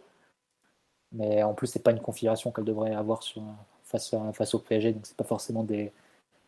Mais 1.13 1.43
en 1.43 1.53
plus, 1.53 1.67
c'est 1.67 1.83
pas 1.83 1.91
une 1.91 1.99
configuration 1.99 2.51
qu'elle 2.51 2.65
devrait 2.65 2.93
avoir 2.93 3.21
sur, 3.23 3.43
face, 3.83 4.15
face 4.33 4.53
au 4.53 4.59
PSG, 4.59 4.93
donc 4.93 5.05
c'est 5.05 5.15
pas 5.15 5.23
forcément 5.23 5.63
des, 5.63 5.91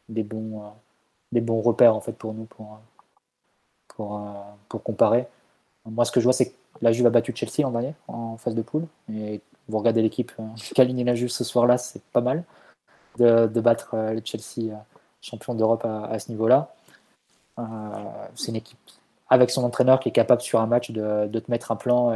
des, 0.10 0.24
bons, 0.24 0.62
euh, 0.62 0.70
des 1.32 1.42
bons 1.42 1.62
repères 1.62 1.96
en 1.96 2.02
fait 2.02 2.14
pour 2.14 2.34
nous 2.34 2.46
pour, 2.46 2.74
euh, 2.74 2.78
pour, 3.90 4.18
euh, 4.18 4.34
pour 4.70 4.84
comparer. 4.84 5.28
Moi, 5.86 6.06
ce 6.06 6.12
que 6.12 6.20
je 6.20 6.26
vois, 6.26 6.34
c'est 6.34 6.50
que 6.50 6.56
la 6.82 6.92
Juve 6.92 7.06
a 7.06 7.12
battu 7.12 7.34
Chelsea 7.36 7.62
l'an 7.62 7.72
dernier 7.72 7.94
en 8.08 8.38
phase 8.38 8.56
de 8.56 8.62
poule. 8.62 8.88
Et 9.14 9.42
vous 9.70 9.78
regardez 9.78 10.02
l'équipe 10.02 10.32
aligné 10.78 11.04
la 11.04 11.16
Juve 11.16 11.30
ce 11.30 11.44
soir-là, 11.44 11.78
c'est 11.78 12.04
pas 12.06 12.22
mal 12.22 12.44
de, 13.18 13.48
de 13.48 13.62
battre 13.62 13.96
le 13.96 14.22
Chelsea 14.24 14.76
champion 15.22 15.54
d'Europe 15.56 15.86
à, 15.86 16.18
ce 16.20 16.32
niveau-là. 16.32 16.74
C'est 18.36 18.50
une 18.50 18.58
équipe 18.58 18.78
avec 19.30 19.50
son 19.50 19.64
entraîneur 19.64 20.00
qui 20.00 20.10
est 20.10 20.12
capable 20.12 20.42
sur 20.42 20.60
un 20.60 20.68
match 20.68 20.92
de, 20.92 21.28
de 21.28 21.40
te 21.40 21.50
mettre 21.50 21.72
un 21.72 21.76
plan 21.76 22.12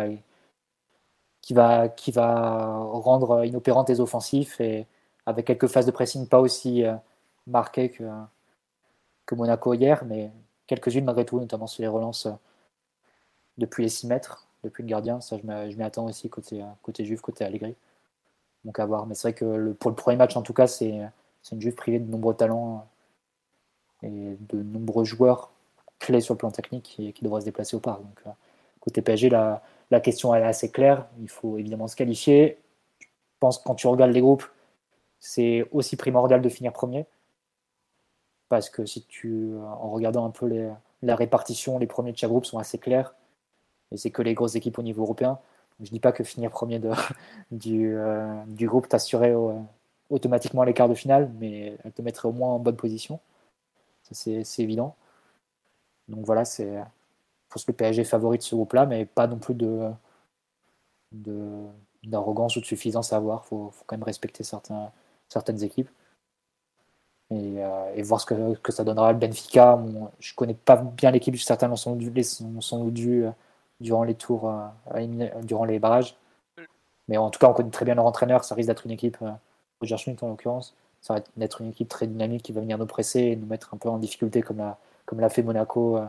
qui, 1.42 1.54
va, 1.54 1.90
qui 1.90 2.12
va 2.12 2.78
rendre 2.78 3.46
inopérants 3.46 3.84
tes 3.84 4.00
offensifs 4.00 4.60
et 4.62 4.88
avec 5.26 5.46
quelques 5.46 5.68
phases 5.68 5.86
de 5.86 5.92
pressing 5.92 6.28
pas 6.28 6.40
aussi 6.40 6.84
euh, 6.84 6.96
marquées 7.48 7.90
que, 7.90 8.04
que 9.26 9.36
Monaco 9.36 9.74
hier, 9.74 10.04
mais 10.06 10.32
quelques-unes 10.68 11.06
malgré 11.06 11.26
tout, 11.26 11.40
notamment 11.40 11.68
sur 11.68 11.82
les 11.82 11.88
relances 11.88 12.26
euh, 12.26 12.34
depuis 13.58 13.84
les 13.84 13.90
6 13.90 14.08
mètres, 14.08 14.48
depuis 14.64 14.84
le 14.84 14.90
gardien. 14.90 15.22
Ça, 15.22 15.38
je 15.38 15.46
m'y 15.46 15.84
attends 15.84 16.06
aussi 16.06 16.30
côté, 16.30 16.62
euh, 16.62 16.66
côté 16.82 17.06
Juve, 17.06 17.22
côté 17.22 17.46
Allegri. 17.46 17.76
Donc 18.66 18.80
à 18.80 18.86
voir. 18.86 19.06
Mais 19.06 19.16
c'est 19.16 19.30
vrai 19.30 19.34
que 19.34 19.74
pour 19.74 19.92
le 19.92 19.96
premier 19.96 20.18
match, 20.18 20.36
en 20.36 20.42
tout 20.42 20.54
cas, 20.54 20.68
c'est 20.68 21.02
une 21.52 21.62
Juve 21.62 21.76
privée 21.76 22.00
de 22.00 22.10
nombreux 22.10 22.34
talents 22.34 22.88
et 24.04 24.36
de 24.40 24.62
nombreux 24.62 25.06
joueurs 25.06 25.52
clés 26.00 26.22
sur 26.22 26.34
le 26.34 26.38
plan 26.40 26.52
technique 26.52 26.84
qui, 26.84 27.14
qui 27.14 27.24
devraient 27.24 27.42
se 27.42 27.46
déplacer 27.46 27.76
au 27.76 27.80
parc. 27.80 28.02
Donc, 28.02 28.24
côté 28.82 29.02
PSG, 29.02 29.30
la, 29.30 29.62
la 29.92 30.00
question 30.02 30.34
elle 30.34 30.44
est 30.44 30.48
assez 30.48 30.72
claire. 30.72 31.08
Il 31.20 31.30
faut 31.30 31.58
évidemment 31.58 31.88
se 31.88 31.96
qualifier. 31.96 32.58
Je 33.36 33.40
pense 33.40 33.60
que 33.60 33.64
quand 33.66 33.76
tu 33.76 33.88
regardes 33.88 34.12
les 34.14 34.22
groupes, 34.22 34.46
c'est 35.20 35.68
aussi 35.72 35.98
primordial 35.98 36.42
de 36.42 36.50
finir 36.50 36.74
premier. 36.74 37.08
Parce 38.50 38.70
que 38.70 38.86
si 38.86 39.04
tu, 39.06 39.52
en 39.62 39.92
regardant 39.92 40.26
un 40.26 40.32
peu 40.32 40.50
la 41.04 41.16
répartition, 41.16 41.78
les 41.78 41.88
premiers 41.88 42.12
de 42.12 42.18
chaque 42.18 42.30
groupe 42.30 42.46
sont 42.46 42.58
assez 42.58 42.78
clairs. 42.80 43.14
Et 43.92 43.98
c'est 43.98 44.12
que 44.12 44.22
les 44.24 44.36
grosses 44.36 44.56
équipes 44.56 44.80
au 44.80 44.84
niveau 44.84 45.04
européen. 45.04 45.40
Je 45.80 45.86
ne 45.86 45.90
dis 45.92 46.00
pas 46.02 46.12
que 46.14 46.24
finir 46.24 46.52
premier 46.52 46.82
du, 47.52 47.96
euh, 47.96 48.44
du 48.48 48.68
groupe 48.68 48.90
t'assurait 48.90 49.34
au- 49.34 49.62
automatiquement 50.10 50.64
les 50.64 50.74
quarts 50.74 50.90
de 50.90 50.96
finale, 50.96 51.32
mais 51.40 51.78
elle 51.86 51.94
te 51.94 52.02
mettrait 52.04 52.30
au 52.30 52.34
moins 52.34 52.50
en 52.56 52.60
bonne 52.60 52.78
position. 52.78 53.20
C'est 54.12 54.44
évident. 54.60 54.96
Donc 56.08 56.26
voilà, 56.26 56.46
c'est. 56.46 56.80
Je 57.50 57.54
pense 57.56 57.66
que 57.66 57.72
le 57.72 57.78
PSG 57.78 58.02
est 58.04 58.06
favori 58.06 58.38
de 58.38 58.44
ce 58.44 58.54
groupe-là, 58.54 58.86
mais 58.86 59.06
pas 59.06 59.26
non 59.26 59.40
plus 59.40 59.56
de 59.56 59.90
d'arrogance 62.04 62.56
ou 62.56 62.62
de 62.62 62.66
suffisance 62.66 63.12
à 63.12 63.18
avoir. 63.18 63.42
Il 63.46 63.48
faut, 63.50 63.72
faut 63.72 63.84
quand 63.88 63.98
même 63.98 64.04
respecter 64.04 64.44
certains, 64.44 64.92
certaines 65.28 65.64
équipes. 65.64 65.90
Et, 67.32 67.64
euh, 67.64 68.04
voir 68.04 68.22
ce 68.22 68.26
que, 68.28 68.56
que 68.56 68.72
ça 68.72 68.84
donnera. 68.84 69.12
Le 69.14 69.20
Benfica, 69.20 69.80
je 70.20 70.34
connais 70.36 70.54
pas 70.54 70.78
bien 70.78 71.12
l'équipe, 71.12 71.36
certains 71.38 71.68
l'ont 71.68 71.76
sont, 71.76 71.98
sans 72.62 72.84
doute 72.84 72.94
dû, 72.94 73.26
euh, 73.26 73.32
durant 73.82 74.04
les 74.04 74.16
tours, 74.16 74.50
euh, 74.96 75.42
durant 75.44 75.66
les 75.66 75.80
barrages. 75.80 76.16
Mais 77.08 77.18
en 77.18 77.30
tout 77.32 77.40
cas, 77.40 77.50
on 77.50 77.54
connaît 77.54 77.72
très 77.72 77.86
bien 77.86 77.96
leur 77.96 78.06
entraîneur. 78.06 78.44
Ça 78.44 78.56
risque 78.56 78.68
d'être 78.68 78.86
une 78.86 78.92
équipe, 78.92 79.18
Roger 79.82 79.98
Schmidt 79.98 80.24
en 80.24 80.30
l'occurrence, 80.30 80.76
ça 81.02 81.16
va 81.16 81.22
être 81.42 81.62
une 81.62 81.70
équipe 81.70 81.90
très 81.90 82.08
dynamique 82.08 82.44
qui 82.44 82.52
va 82.52 82.62
venir 82.62 82.78
nous 82.78 82.86
presser 82.86 83.20
et 83.22 83.36
nous 83.36 83.48
mettre 83.48 83.74
un 83.74 83.78
peu 83.78 83.90
en 83.90 83.98
difficulté 83.98 84.42
comme 84.42 84.58
l'a 84.58 84.78
comme 85.06 85.20
l'a 85.20 85.30
fait 85.30 85.42
Monaco 85.42 86.00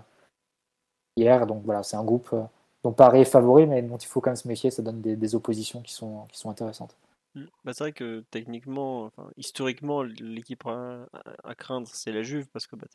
hier. 1.17 1.47
Donc 1.47 1.63
voilà, 1.65 1.83
c'est 1.83 1.97
un 1.97 2.05
groupe 2.05 2.31
euh, 2.33 2.43
dont 2.85 2.93
Paris 2.93 3.21
est 3.21 3.25
favori, 3.25 3.67
mais 3.67 3.83
dont 3.83 3.97
il 3.97 4.07
faut 4.07 4.21
quand 4.21 4.31
même 4.31 4.37
se 4.37 4.49
méfier. 4.49 4.71
Ça 4.71 4.83
donne 4.83 5.01
des, 5.01 5.35
oppositions 5.35 5.83
qui 5.83 5.93
sont, 5.93 6.25
qui 6.33 6.39
sont 6.39 6.51
intéressantes. 6.51 6.97
Mm. 7.35 7.45
Bah, 7.65 7.73
c'est 7.73 7.85
vrai 7.85 7.93
que 7.93 8.25
techniquement, 8.31 9.11
historiquement, 9.37 10.03
l'équipe 10.03 10.67
à, 10.67 11.55
craindre, 11.57 11.89
c'est 11.93 12.13
la 12.13 12.23
Juve 12.23 12.49
parce 12.53 12.67
que 12.67 12.77
bah, 12.77 12.87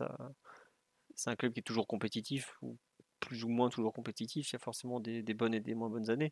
c'est 1.15 1.29
un 1.29 1.35
club 1.35 1.53
qui 1.53 1.59
est 1.59 1.63
toujours 1.63 1.87
compétitif 1.87 2.55
où 2.61 2.77
plus 3.21 3.43
ou 3.43 3.49
moins 3.49 3.69
toujours 3.69 3.93
compétitif. 3.93 4.51
Il 4.51 4.53
y 4.53 4.55
a 4.57 4.59
forcément 4.59 4.99
des, 4.99 5.23
bonnes 5.33 5.53
et 5.53 5.59
des 5.59 5.73
moins 5.73 5.89
bonnes 5.89 6.11
années. 6.11 6.31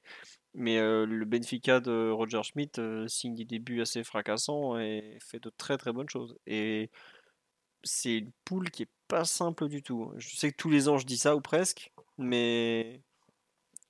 Mais 0.54 0.80
le 0.80 1.26
Benfica 1.26 1.80
de 1.80 2.12
Roger 2.12 2.44
Schmidt 2.44 2.80
signe 3.08 3.34
des 3.34 3.46
débuts 3.46 3.82
assez 3.82 4.04
fracassants 4.04 4.78
et 4.78 5.18
fait 5.20 5.42
de 5.42 5.50
très 5.58 5.78
très 5.78 5.92
bonnes 5.92 6.10
choses. 6.10 6.36
C'est 7.84 8.18
une 8.18 8.32
poule 8.46 8.70
qui 8.72 8.84
est 8.84 8.90
pas 9.08 9.26
simple 9.26 9.68
du 9.68 9.82
tout. 9.82 10.12
Je 10.18 10.36
sais 10.36 10.52
que 10.52 10.58
tous 10.58 10.70
les 10.70 10.90
ans 10.90 10.98
je 10.98 11.06
dis 11.06 11.18
ça 11.18 11.36
ou 11.36 11.42
presque, 11.42 11.92
mais 12.18 13.02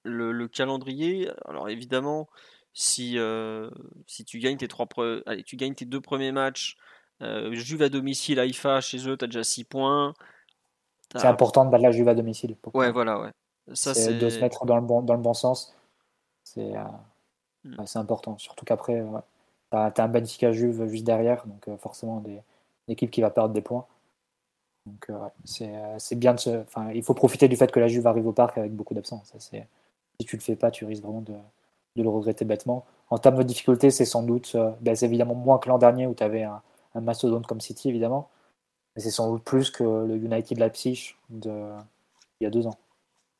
le, 0.03 0.47
calendrier, 0.47 1.29
alors 1.45 1.69
évidemment, 1.69 2.27
si, 2.73 3.17
si 4.07 4.25
tu 4.25 4.39
gagnes 4.39 4.57
tes 4.57 4.67
trois 4.67 4.87
allez, 5.25 5.43
tu 5.43 5.55
gagnes 5.55 5.75
tes 5.75 5.85
deux 5.85 6.01
premiers 6.01 6.31
matchs, 6.31 6.77
Juve 7.51 7.83
à 7.83 7.89
domicile, 7.89 8.39
Haïfa 8.39 8.81
chez 8.81 9.07
eux, 9.07 9.17
tu 9.17 9.25
as 9.25 9.27
déjà 9.27 9.43
6 9.43 9.63
points. 9.63 10.13
C'est 11.15 11.27
important 11.27 11.65
de 11.65 11.69
battre 11.69 11.83
la 11.83 11.91
Juve 11.91 12.07
à 12.07 12.15
domicile. 12.15 12.57
Ouais, 12.73 12.91
voilà, 12.91 13.19
ouais. 13.19 13.31
Ça, 13.73 13.93
c'est 13.93 14.17
de 14.17 14.29
se 14.29 14.39
mettre 14.39 14.65
dans 14.65 14.75
le 14.75 14.81
bon, 14.81 15.01
dans 15.01 15.13
le 15.13 15.21
bon 15.21 15.33
sens. 15.33 15.75
C'est 16.43 16.75
euh, 16.75 16.83
hmm. 17.63 17.85
important. 17.95 18.37
Surtout 18.37 18.65
qu'après, 18.65 19.03
tu 19.71 19.77
as, 19.77 19.93
un 19.97 20.07
Benfica 20.07 20.51
Juve 20.51 20.87
juste 20.87 21.05
derrière, 21.05 21.45
donc 21.45 21.67
euh, 21.67 21.77
forcément 21.77 22.19
des, 22.19 22.41
une 22.87 22.93
équipe 22.93 23.11
qui 23.11 23.21
va 23.21 23.29
perdre 23.29 23.53
des 23.53 23.61
points. 23.61 23.85
Donc 24.85 25.09
euh, 25.09 25.27
c'est 25.45 26.15
bien 26.15 26.33
de 26.33 26.39
se. 26.39 26.61
Enfin, 26.61 26.91
il 26.91 27.03
faut 27.03 27.13
profiter 27.13 27.47
du 27.47 27.55
fait 27.55 27.71
que 27.71 27.79
la 27.79 27.87
Juve 27.87 28.05
arrive 28.07 28.27
au 28.27 28.33
parc 28.33 28.57
avec 28.57 28.73
beaucoup 28.73 28.93
d'absents. 28.93 29.23
Si 29.39 30.25
tu 30.25 30.35
le 30.35 30.41
fais 30.41 30.55
pas, 30.55 30.71
tu 30.71 30.85
risques 30.85 31.03
vraiment 31.03 31.21
de, 31.21 31.33
de 31.95 32.03
le 32.03 32.09
regretter 32.09 32.45
bêtement. 32.45 32.85
En 33.09 33.17
termes 33.17 33.37
de 33.37 33.43
difficulté, 33.43 33.91
c'est 33.91 34.05
sans 34.05 34.23
doute, 34.23 34.55
ben, 34.81 34.95
c'est 34.95 35.05
évidemment 35.05 35.35
moins 35.35 35.59
que 35.59 35.69
l'an 35.69 35.77
dernier 35.77 36.07
où 36.07 36.13
tu 36.13 36.23
avais 36.23 36.43
un, 36.43 36.61
mastodonte 36.95 37.47
comme 37.47 37.61
City, 37.61 37.89
évidemment. 37.89 38.29
Mais 38.95 39.01
c'est 39.01 39.11
sans 39.11 39.31
doute 39.31 39.43
plus 39.43 39.71
que 39.71 39.83
le 39.83 40.15
United 40.15 40.57
Leipzig 40.59 41.15
de 41.29 41.51
il 42.39 42.43
y 42.43 42.47
a 42.47 42.49
deux 42.49 42.67
ans. 42.67 42.77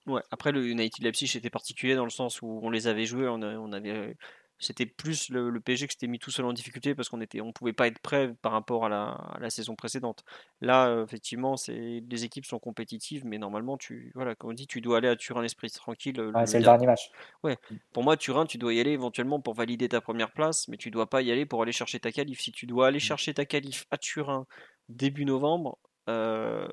Ouais, 0.06 0.22
après 0.32 0.52
le 0.52 0.66
United 0.68 1.04
Leipzig 1.04 1.38
était 1.38 1.50
particulier 1.50 1.96
dans 1.96 2.04
le 2.04 2.10
sens 2.10 2.42
où 2.42 2.60
on 2.62 2.70
les 2.70 2.88
avait 2.88 3.06
joués, 3.06 3.28
on 3.28 3.42
avait 3.72 4.16
c'était 4.60 4.86
plus 4.86 5.30
le, 5.30 5.50
le, 5.50 5.60
PSG 5.60 5.88
qui 5.88 5.94
s'était 5.94 6.08
mis 6.08 6.20
tout 6.20 6.32
seul 6.32 6.46
en 6.46 6.54
difficulté 6.54 6.96
parce 6.96 7.10
qu'on 7.10 7.22
était 7.22 7.42
on 7.42 7.52
pouvait 7.52 7.74
pas 7.74 7.88
être 7.88 8.00
prêt 8.00 8.34
par 8.42 8.52
rapport 8.52 8.86
à 8.86 8.90
la, 8.90 9.10
à 9.10 9.40
la 9.40 9.50
saison 9.50 9.76
précédente. 9.76 10.24
Là, 10.62 10.88
euh, 10.88 11.04
effectivement, 11.04 11.58
c'est 11.58 12.04
les 12.08 12.24
équipes 12.24 12.46
sont 12.46 12.60
compétitives, 12.60 13.26
mais 13.26 13.38
normalement, 13.38 13.78
tu 13.78 14.12
voilà, 14.16 14.36
comme 14.36 14.52
on 14.52 14.54
dit, 14.54 14.68
tu 14.68 14.82
dois 14.82 14.98
aller 14.98 15.08
à 15.08 15.16
Turin 15.16 15.42
l'esprit 15.42 15.70
tranquille. 15.70 16.16
c'est 16.46 16.60
le 16.60 16.64
dernier 16.64 16.86
match. 16.86 17.12
Ouais. 17.44 17.58
Mm. 17.70 17.76
Pour 17.92 18.04
moi, 18.04 18.18
Turin, 18.18 18.46
tu 18.46 18.58
dois 18.58 18.74
y 18.74 18.80
aller 18.80 18.92
éventuellement 18.92 19.42
pour 19.42 19.54
valider 19.54 19.90
ta 19.90 20.02
première 20.02 20.32
place, 20.32 20.68
mais 20.68 20.78
tu 20.78 20.92
dois 20.92 21.10
pas 21.10 21.22
y 21.22 21.32
aller 21.32 21.46
pour 21.46 21.62
aller 21.62 21.72
chercher 21.72 22.00
ta 22.00 22.12
qualif. 22.12 22.40
Si 22.40 22.52
tu 22.52 22.66
dois 22.66 22.88
aller 22.88 22.98
mm. 22.98 23.02
chercher 23.02 23.34
ta 23.34 23.46
qualif 23.46 23.86
à 23.92 23.98
Turin 23.98 24.46
début 24.90 25.26
novembre, 25.26 25.78
euh, 26.10 26.68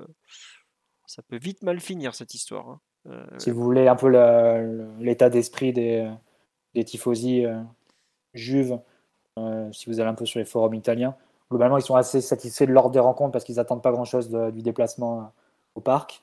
ça 1.07 1.23
peut 1.23 1.39
vite 1.39 1.62
mal 1.62 1.81
finir 1.81 2.15
cette 2.15 2.35
histoire. 2.35 2.69
Hein. 2.69 2.81
Euh, 3.07 3.39
si 3.39 3.51
vous 3.51 3.62
voulez 3.62 3.89
un 3.89 3.97
peu 3.97 4.09
l'état 5.01 5.31
d'esprit 5.31 5.73
des, 5.73 6.07
des 6.74 6.84
tifosi 6.84 7.44
euh, 7.44 7.60
juves, 8.34 8.78
si 9.72 9.88
vous 9.88 10.01
allez 10.01 10.10
un 10.10 10.14
peu 10.14 10.26
sur 10.26 10.38
les 10.38 10.44
forums 10.44 10.74
italiens, 10.74 11.16
globalement 11.51 11.78
ils 11.78 11.82
sont 11.82 11.94
assez 11.94 12.20
satisfaits 12.20 12.66
de 12.66 12.72
l'ordre 12.72 12.90
des 12.90 12.98
rencontres 12.98 13.32
parce 13.32 13.44
qu'ils 13.44 13.56
n'attendent 13.56 13.82
pas 13.82 13.90
grand-chose 13.90 14.28
du 14.28 14.60
déplacement 14.60 15.32
au 15.74 15.80
parc, 15.80 16.22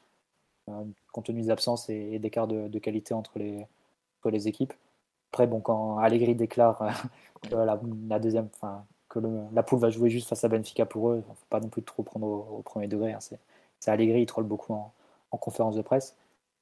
compte 1.12 1.26
tenu 1.26 1.42
des 1.42 1.50
absences 1.50 1.90
et, 1.90 2.20
d'écart 2.20 2.48
de, 2.48 2.68
de, 2.68 2.80
qualité 2.80 3.16
entre 3.16 3.40
les, 3.40 3.66
entre 4.20 4.30
les 4.30 4.48
équipes. 4.48 4.74
Après, 5.32 5.48
bon, 5.48 5.62
quand 5.62 5.98
Allegri 5.98 6.36
déclare 6.36 6.84
la, 7.52 7.80
la, 8.08 8.20
deuxième, 8.20 8.50
que 9.10 9.20
la 9.54 9.64
poule 9.64 9.80
va 9.80 9.90
jouer 9.90 10.10
juste 10.10 10.28
face 10.28 10.44
à 10.44 10.48
Benfica 10.48 10.86
pour 10.86 11.10
eux. 11.10 11.16
Il 11.26 11.30
ne 11.30 11.36
faut 11.36 11.46
pas 11.50 11.60
non 11.60 11.70
plus 11.70 11.84
trop 11.84 12.04
prendre 12.04 12.28
au, 12.28 12.62
premier 12.64 12.88
degré. 12.88 13.14
Hein. 13.14 13.20
C'est 13.80 13.92
Allegri, 13.92 14.22
il 14.22 14.26
troll 14.26 14.46
beaucoup 14.46 14.74
en, 14.74 14.92
conférence 15.38 15.76
de 15.76 15.82
presse. 15.82 16.16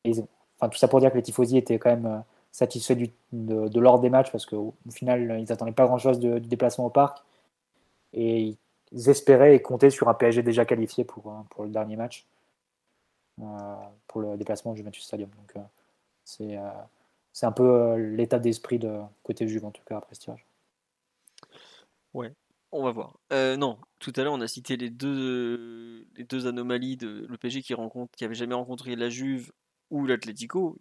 Et 0.04 0.14
tout 0.14 0.78
ça 0.78 0.88
pour 0.88 1.00
dire 1.00 1.12
que 1.12 1.18
les 1.18 1.24
Tifosi 1.24 1.58
étaient 1.58 1.80
quand 1.80 1.90
même 1.90 2.24
euh, 2.56 2.66
satisfaits 2.66 2.94
du, 2.96 3.12
de, 3.32 3.80
l'ordre 3.80 4.02
des 4.02 4.10
matchs 4.10 4.32
parce 4.32 4.46
qu'au 4.46 4.76
final, 4.92 5.40
ils 5.40 5.50
n'attendaient 5.50 5.72
pas 5.72 5.86
grand-chose 5.86 6.20
du 6.20 6.40
déplacement 6.40 6.86
au 6.86 6.90
parc. 6.90 7.24
Et 8.14 8.56
ils 8.92 9.10
espéraient 9.10 9.56
et 9.56 9.62
comptaient 9.62 9.90
sur 9.90 10.08
un 10.10 10.14
PSG 10.14 10.44
déjà 10.44 10.66
qualifié 10.66 11.04
pour, 11.04 11.30
euh, 11.30 11.42
pour 11.50 11.64
le 11.64 11.70
dernier 11.70 11.96
match, 11.96 12.26
euh, 13.42 13.76
pour 14.08 14.22
le 14.22 14.38
déplacement 14.38 14.72
au 14.72 14.76
Juventus 14.76 15.04
Stadium. 15.06 15.30
Donc 15.32 15.64
c'est 16.24 16.58
c'est 17.34 17.46
un 17.46 17.52
peu 17.52 17.98
l'état 17.98 18.40
d'esprit 18.40 18.80
de 18.80 19.02
côté 19.24 19.46
Juve 19.46 19.66
en 19.66 19.72
tout 19.72 19.84
cas 19.86 19.98
après 19.98 20.16
ce 20.16 20.22
tirage. 20.22 20.46
Ouais, 22.14 22.34
on 22.72 22.84
va 22.84 22.92
voir. 22.92 23.18
Euh, 23.34 23.58
non, 23.58 23.78
tout 24.00 24.14
à 24.16 24.24
l'heure 24.24 24.34
on 24.34 24.42
a 24.42 24.48
cité 24.48 24.78
les 24.78 24.90
deux, 24.90 26.06
anomalies 26.46 26.96
de 26.96 27.26
le 27.28 27.38
qui 27.38 27.74
rencontre, 27.74 28.12
qui 28.16 28.24
avait 28.24 28.36
jamais 28.36 28.56
rencontré 28.56 28.96
la 28.96 29.10
Juve 29.10 29.52
ou 29.92 30.06
l'Atlético. 30.06 30.78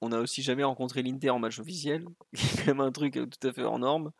On 0.00 0.12
a 0.12 0.18
aussi 0.18 0.42
jamais 0.42 0.64
rencontré 0.64 1.02
l'Inter 1.02 1.30
en 1.30 1.38
match 1.38 1.58
officiel, 1.58 2.06
c'est 2.34 2.58
quand 2.58 2.66
même 2.68 2.80
un 2.80 2.92
truc 2.92 3.14
tout 3.14 3.48
à 3.48 3.52
fait 3.52 3.62
hors 3.62 3.78
norme. 3.78 4.12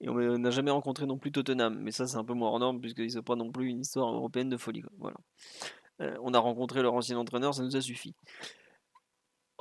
Et 0.00 0.08
on 0.08 0.38
n'a 0.38 0.50
jamais 0.50 0.72
rencontré 0.72 1.06
non 1.06 1.16
plus 1.18 1.30
Tottenham, 1.30 1.78
mais 1.78 1.92
ça 1.92 2.06
c'est 2.06 2.16
un 2.16 2.24
peu 2.24 2.34
moins 2.34 2.48
hors 2.48 2.58
norme 2.58 2.80
puisqu'ils 2.80 3.14
n'ont 3.14 3.22
pas 3.22 3.36
non 3.36 3.52
plus 3.52 3.68
une 3.68 3.80
histoire 3.80 4.12
européenne 4.12 4.48
de 4.48 4.56
folie. 4.56 4.82
Voilà. 4.98 5.16
Euh, 6.00 6.16
on 6.22 6.34
a 6.34 6.38
rencontré 6.38 6.82
leur 6.82 6.94
ancien 6.94 7.18
entraîneur, 7.18 7.54
ça 7.54 7.62
nous 7.62 7.76
a 7.76 7.80
suffi. 7.80 8.14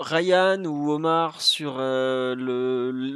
Ryan 0.02 0.64
ou 0.66 0.92
Omar 0.92 1.42
sur 1.42 1.76
euh, 1.78 2.36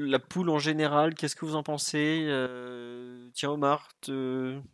la 0.08 0.20
poule 0.20 0.50
en 0.50 0.60
général, 0.60 1.16
qu'est-ce 1.16 1.36
que 1.36 1.46
vous 1.46 1.56
en 1.56 1.64
pensez 1.64 2.26
euh, 2.28 3.30
Tiens 3.34 3.52
Omar, 3.52 3.90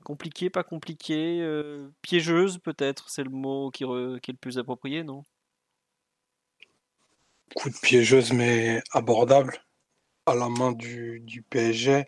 compliqué, 0.04 0.50
pas 0.50 0.64
compliqué, 0.64 1.40
euh, 1.42 1.90
piégeuse 2.02 2.58
peut-être, 2.58 3.10
c'est 3.10 3.24
le 3.24 3.30
mot 3.30 3.72
qui, 3.72 3.86
qui, 3.86 4.32
est 4.32 4.34
le 4.34 4.38
plus 4.38 4.58
approprié, 4.58 5.04
non? 5.04 5.24
Coup 7.56 7.70
de 7.70 7.78
piégeuse 7.78 8.34
mais 8.34 8.82
abordable 8.92 9.58
à 10.26 10.36
la 10.36 10.50
main 10.50 10.72
du, 10.72 11.46
PSG. 11.50 12.06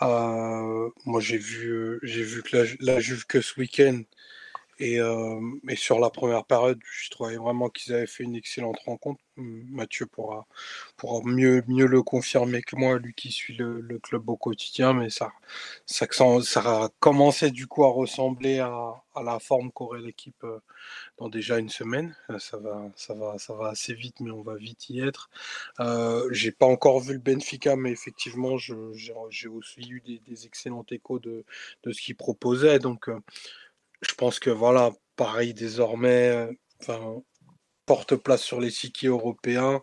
moi 0.00 1.20
j'ai 1.20 1.38
vu, 1.38 1.98
j'ai 2.02 2.22
vu 2.22 2.42
que 2.42 2.56
la, 2.56 2.64
la 2.80 3.00
Juve 3.00 3.26
que 3.26 3.40
ce 3.40 3.58
week-end 3.58 4.02
et, 4.80 5.00
sur 5.76 5.98
la 5.98 6.10
première 6.10 6.44
période, 6.44 6.78
je 6.84 7.10
trouvais 7.10 7.36
vraiment 7.36 7.68
qu'ils 7.68 7.92
avaient 7.94 8.06
fait 8.06 8.24
une 8.24 8.36
excellente 8.36 8.78
rencontre. 8.86 9.20
Mathieu 9.36 10.06
pourra, 10.06 10.46
pourra 10.96 11.20
mieux, 11.24 11.64
mieux 11.66 11.86
le 11.86 12.02
confirmer 12.02 12.62
que 12.62 12.76
moi, 12.76 12.98
lui 12.98 13.12
qui 13.14 13.32
suit 13.32 13.56
le, 13.56 13.98
club 14.02 14.28
au 14.28 14.36
quotidien, 14.36 14.92
mais 14.92 15.10
ça, 15.10 15.32
ça, 15.86 16.06
ça 16.42 16.60
a 16.60 16.88
commencé 17.00 17.50
du 17.50 17.66
coup 17.66 17.84
à 17.84 17.88
ressembler 17.88 18.60
à, 18.60 18.94
la 19.22 19.40
forme 19.40 19.72
qu'aurait 19.72 20.00
l'équipe 20.00 20.46
dans 21.18 21.28
déjà 21.28 21.58
une 21.58 21.68
semaine. 21.68 22.16
Ça 22.38 22.58
va, 22.58 22.90
ça, 22.96 23.14
va, 23.14 23.38
ça 23.38 23.54
va 23.54 23.68
assez 23.68 23.94
vite, 23.94 24.20
mais 24.20 24.30
on 24.30 24.42
va 24.42 24.56
vite 24.56 24.88
y 24.90 25.00
être. 25.00 25.30
Euh, 25.80 26.28
j'ai 26.32 26.52
pas 26.52 26.66
encore 26.66 27.00
vu 27.00 27.14
le 27.14 27.18
Benfica, 27.18 27.76
mais 27.76 27.90
effectivement, 27.90 28.56
j'ai 28.58 29.48
aussi 29.48 29.80
eu 29.80 30.00
des, 30.00 30.46
excellents 30.46 30.86
échos 30.90 31.18
de, 31.18 31.44
de 31.82 31.92
ce 31.92 32.00
qu'il 32.00 32.16
proposait. 32.16 32.78
Donc, 32.78 33.10
je 34.02 34.14
pense 34.14 34.38
que 34.38 34.50
voilà, 34.50 34.92
pareil 35.16 35.54
désormais, 35.54 36.48
enfin, 36.80 37.22
porte-place 37.86 38.42
sur 38.42 38.60
les 38.60 38.70
sites 38.70 39.04
européens. 39.04 39.82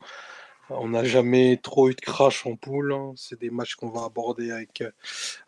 On 0.70 0.90
n'a 0.90 1.04
jamais 1.04 1.60
trop 1.62 1.90
eu 1.90 1.96
de 1.96 2.02
crash 2.02 2.46
en 2.46 2.56
poule. 2.56 2.94
Hein. 2.94 3.14
C'est 3.16 3.40
des 3.40 3.50
matchs 3.52 3.76
qu'on 3.76 3.90
va 3.90 4.06
aborder 4.06 4.52
avec, 4.52 4.84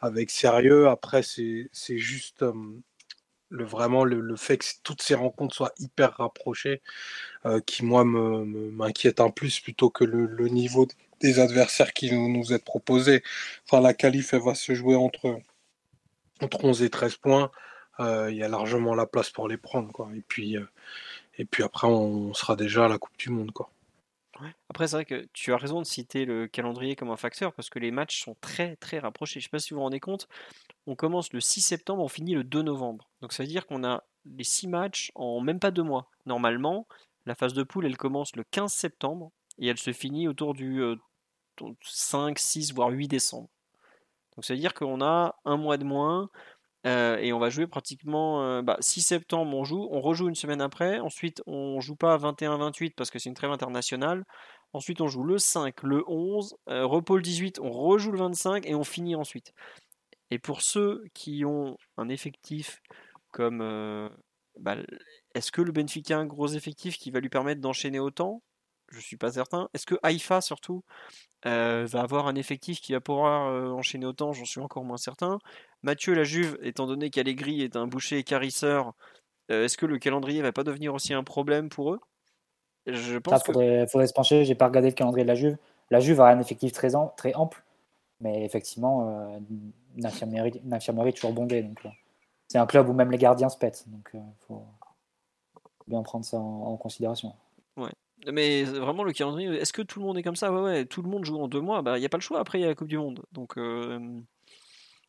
avec 0.01 0.30
sérieux. 0.30 0.88
Après, 0.88 1.23
c'est 1.23 1.97
juste 1.97 2.43
le, 3.49 3.64
vraiment 3.64 4.03
le, 4.03 4.36
fait 4.36 4.57
que 4.57 4.65
toutes 4.84 5.02
ces 5.02 5.15
rencontres 5.15 5.56
soient 5.56 5.74
hyper 5.80 6.18
rapprochées 6.18 6.82
euh, 7.45 7.60
qui, 7.61 7.86
moi, 7.86 8.03
m'inquiète 8.06 9.19
un 9.19 9.30
plus 9.30 9.60
plutôt 9.60 9.90
que 9.90 10.03
le, 10.03 10.48
niveau 10.48 10.88
des 11.22 11.40
adversaires 11.40 11.94
qui 11.94 12.11
nous, 12.11 12.30
nous 12.30 12.53
est 12.53 12.64
proposé. 12.64 13.24
Enfin, 13.65 13.82
la 13.82 13.94
qualif, 13.94 14.34
elle 14.34 14.44
va 14.44 14.56
se 14.56 14.74
jouer 14.74 14.95
entre, 14.95 15.40
entre 16.41 16.65
11 16.65 16.84
et 16.84 16.90
13 16.90 17.15
points. 17.15 17.52
Euh, 17.99 18.30
il 18.30 18.38
y 18.38 18.44
a 18.44 18.48
largement 18.48 18.94
la 18.95 19.06
place 19.06 19.30
pour 19.30 19.48
les 19.48 19.57
prendre. 19.57 19.91
Quoi. 19.91 20.10
Et, 20.15 20.22
puis, 20.22 20.57
euh, 20.57 20.65
et 21.38 21.45
puis 21.45 21.64
après, 21.64 21.88
on 21.88 22.34
sera 22.34 22.56
déjà 22.56 22.86
à 22.86 22.88
la 22.88 22.98
Coupe 22.98 23.18
du 23.18 23.30
Monde. 23.30 23.52
Quoi. 23.52 23.69
Après, 24.69 24.88
c'est 24.88 24.95
vrai 24.95 25.06
que 25.06 25.28
tu 25.34 25.53
as 25.53 25.57
raison 25.57 25.82
de 25.82 25.86
citer 25.86 26.26
le 26.26 26.48
calendrier 26.48 26.95
comme 26.95 27.10
un 27.10 27.18
facteur 27.18 27.53
parce 27.53 27.69
que 27.69 27.80
les 27.80 27.91
matchs 27.91 28.24
sont 28.24 28.36
très 28.41 28.76
très 28.76 28.99
rapprochés. 28.99 29.40
Je 29.40 29.45
ne 29.45 29.48
sais 29.48 29.49
pas 29.49 29.60
si 29.60 29.72
vous 29.72 29.78
vous 29.78 29.84
rendez 29.84 29.99
compte, 29.99 30.28
on 30.86 30.95
commence 30.95 31.34
le 31.34 31.40
6 31.40 31.61
septembre, 31.61 32.03
on 32.03 32.07
finit 32.07 32.36
le 32.36 32.44
2 32.44 32.61
novembre. 32.61 33.06
Donc 33.22 33.34
ça 33.34 33.44
veut 33.44 33.49
dire 33.49 33.65
qu'on 33.65 33.84
a 33.84 34.03
les 34.26 34.44
6 34.44 34.68
matchs 34.68 35.11
en 35.15 35.41
même 35.41 35.60
pas 35.60 35.72
deux 35.72 35.84
mois. 35.84 36.10
Normalement, 36.26 36.88
la 37.26 37.35
phase 37.35 37.53
de 37.53 37.64
poule, 37.64 37.85
elle 37.85 37.98
commence 37.98 38.35
le 38.35 38.44
15 38.52 38.72
septembre 38.72 39.31
et 39.60 39.68
elle 39.68 39.77
se 39.77 39.94
finit 39.94 40.27
autour 40.27 40.53
du 40.53 40.81
5, 41.81 42.30
euh, 42.30 42.34
6, 42.38 42.73
voire 42.73 42.89
8 42.89 43.07
décembre. 43.07 43.49
Donc 44.35 44.45
ça 44.45 44.53
veut 44.53 44.60
dire 44.60 44.73
qu'on 44.73 45.02
a 45.02 45.35
un 45.45 45.57
mois 45.57 45.77
de 45.77 45.84
moins. 45.84 46.30
Euh, 46.85 47.18
et 47.18 47.34
on 47.34 47.39
va 47.39 47.49
jouer 47.49 47.68
pratiquement 47.68 48.39
6 48.39 48.41
euh, 48.44 48.61
bah, 48.61 48.77
septembre, 48.81 49.57
on 49.57 49.64
joue, 49.64 49.89
on 49.91 49.99
rejoue 49.99 50.30
une 50.30 50.35
semaine 50.35 50.61
après. 50.61 50.99
Ensuite, 50.99 51.41
on 51.48 51.81
joue 51.81 51.95
pas 51.95 52.18
21-28 52.18 52.94
parce 52.95 53.10
que 53.10 53.19
c'est 53.19 53.30
une 53.30 53.35
trêve 53.35 53.52
internationale. 53.52 54.23
Ensuite, 54.73 55.02
on 55.02 55.07
joue 55.07 55.23
le 55.23 55.38
5, 55.38 55.84
le 55.84 56.03
11, 56.07 56.56
euh, 56.69 56.85
repos 56.85 57.18
le 57.18 57.23
18, 57.23 57.60
on 57.60 57.72
rejoue 57.72 58.11
le 58.11 58.19
25 58.19 58.65
et 58.68 58.76
on 58.76 58.84
finit 58.84 59.15
ensuite. 59.15 59.53
Et 60.30 60.39
pour 60.39 60.61
ceux 60.61 61.03
qui 61.14 61.44
ont 61.45 61.77
un 61.98 62.10
effectif 62.10 62.81
comme 63.31 64.09
bah, 64.59 64.75
Est-ce 65.35 65.51
que 65.51 65.61
le 65.61 65.71
Benfica 65.71 66.17
a 66.17 66.19
un 66.19 66.25
gros 66.25 66.47
effectif 66.47 66.97
qui 66.97 67.11
va 67.11 67.19
lui 67.19 67.29
permettre 67.29 67.61
d'enchaîner 67.61 67.99
autant? 67.99 68.41
Je 68.89 68.99
suis 68.99 69.17
pas 69.17 69.31
certain. 69.31 69.69
Est-ce 69.73 69.85
que 69.85 69.95
Haïfa 70.01 70.41
surtout 70.41 70.83
euh, 71.45 71.85
va 71.85 72.01
avoir 72.01 72.27
un 72.27 72.35
effectif 72.35 72.79
qui 72.79 72.93
va 72.93 73.01
pouvoir 73.01 73.49
euh, 73.49 73.69
enchaîner 73.71 74.05
autant? 74.05 74.31
J'en 74.31 74.45
suis 74.45 74.61
encore 74.61 74.83
moins 74.83 74.97
certain. 74.97 75.39
Mathieu, 75.83 76.13
la 76.13 76.23
Juve, 76.23 76.57
étant 76.61 76.87
donné 76.87 77.09
qu'Allegri 77.09 77.61
est 77.61 77.75
un 77.75 77.87
boucher 77.87 78.17
écarisseur, 78.17 78.93
euh, 79.51 79.65
est-ce 79.65 79.77
que 79.77 79.85
le 79.85 79.97
calendrier 79.97 80.41
va 80.41 80.51
pas 80.51 80.63
devenir 80.63 80.93
aussi 80.93 81.13
un 81.13 81.23
problème 81.23 81.69
pour 81.69 81.93
eux? 81.93 81.99
Je 82.85 83.17
pense 83.17 83.43
qu'il 83.43 83.53
faudrait, 83.53 83.85
faudrait, 83.87 84.07
se 84.07 84.13
pencher. 84.13 84.45
J'ai 84.45 84.55
pas 84.55 84.67
regardé 84.67 84.89
le 84.89 84.95
calendrier 84.95 85.25
de 85.25 85.29
la 85.29 85.35
Juve. 85.35 85.57
La 85.91 85.99
Juve 85.99 86.21
a 86.21 86.27
un 86.27 86.39
effectif 86.39 86.71
très, 86.71 86.91
très 87.17 87.33
ample, 87.35 87.61
mais 88.21 88.45
effectivement, 88.45 89.39
une 89.97 90.05
infirmerie, 90.05 91.13
toujours 91.13 91.33
bondée. 91.33 91.63
Donc, 91.63 91.79
c'est 92.48 92.57
un 92.57 92.65
club 92.65 92.90
où 92.90 92.94
même 92.94 93.11
les 93.11 93.18
gardiens 93.18 93.49
se 93.49 93.57
pètent. 93.57 93.86
Donc, 93.88 94.10
il 94.14 94.22
faut 94.48 94.65
bien 95.88 96.02
prendre 96.03 96.26
ça 96.26 96.38
en, 96.38 96.78
considération. 96.78 97.34
Ouais. 97.76 97.91
Mais 98.32 98.64
vraiment, 98.64 99.03
le 99.03 99.14
calendrier, 99.14 99.49
est-ce 99.49 99.74
que 99.74 99.82
tout 99.82 99.99
le 99.99 100.06
monde 100.06 100.18
est 100.18 100.24
comme 100.24 100.36
ça? 100.36 100.52
Ouais, 100.52 100.61
ouais, 100.61 100.86
tout 100.86 101.02
le 101.02 101.10
monde 101.10 101.26
joue 101.26 101.38
en 101.38 101.48
deux 101.48 101.61
mois. 101.61 101.82
Bah, 101.82 101.98
il 101.98 102.02
n'y 102.02 102.06
a 102.06 102.10
pas 102.10 102.18
le 102.18 102.22
choix. 102.22 102.40
Après, 102.40 102.60
il 102.60 102.61
y 102.61 102.65
a 102.65 102.68
la 102.68 102.76
Coupe 102.76 102.88
du 102.88 102.98
Monde. 102.98 103.24
Donc, 103.32 103.56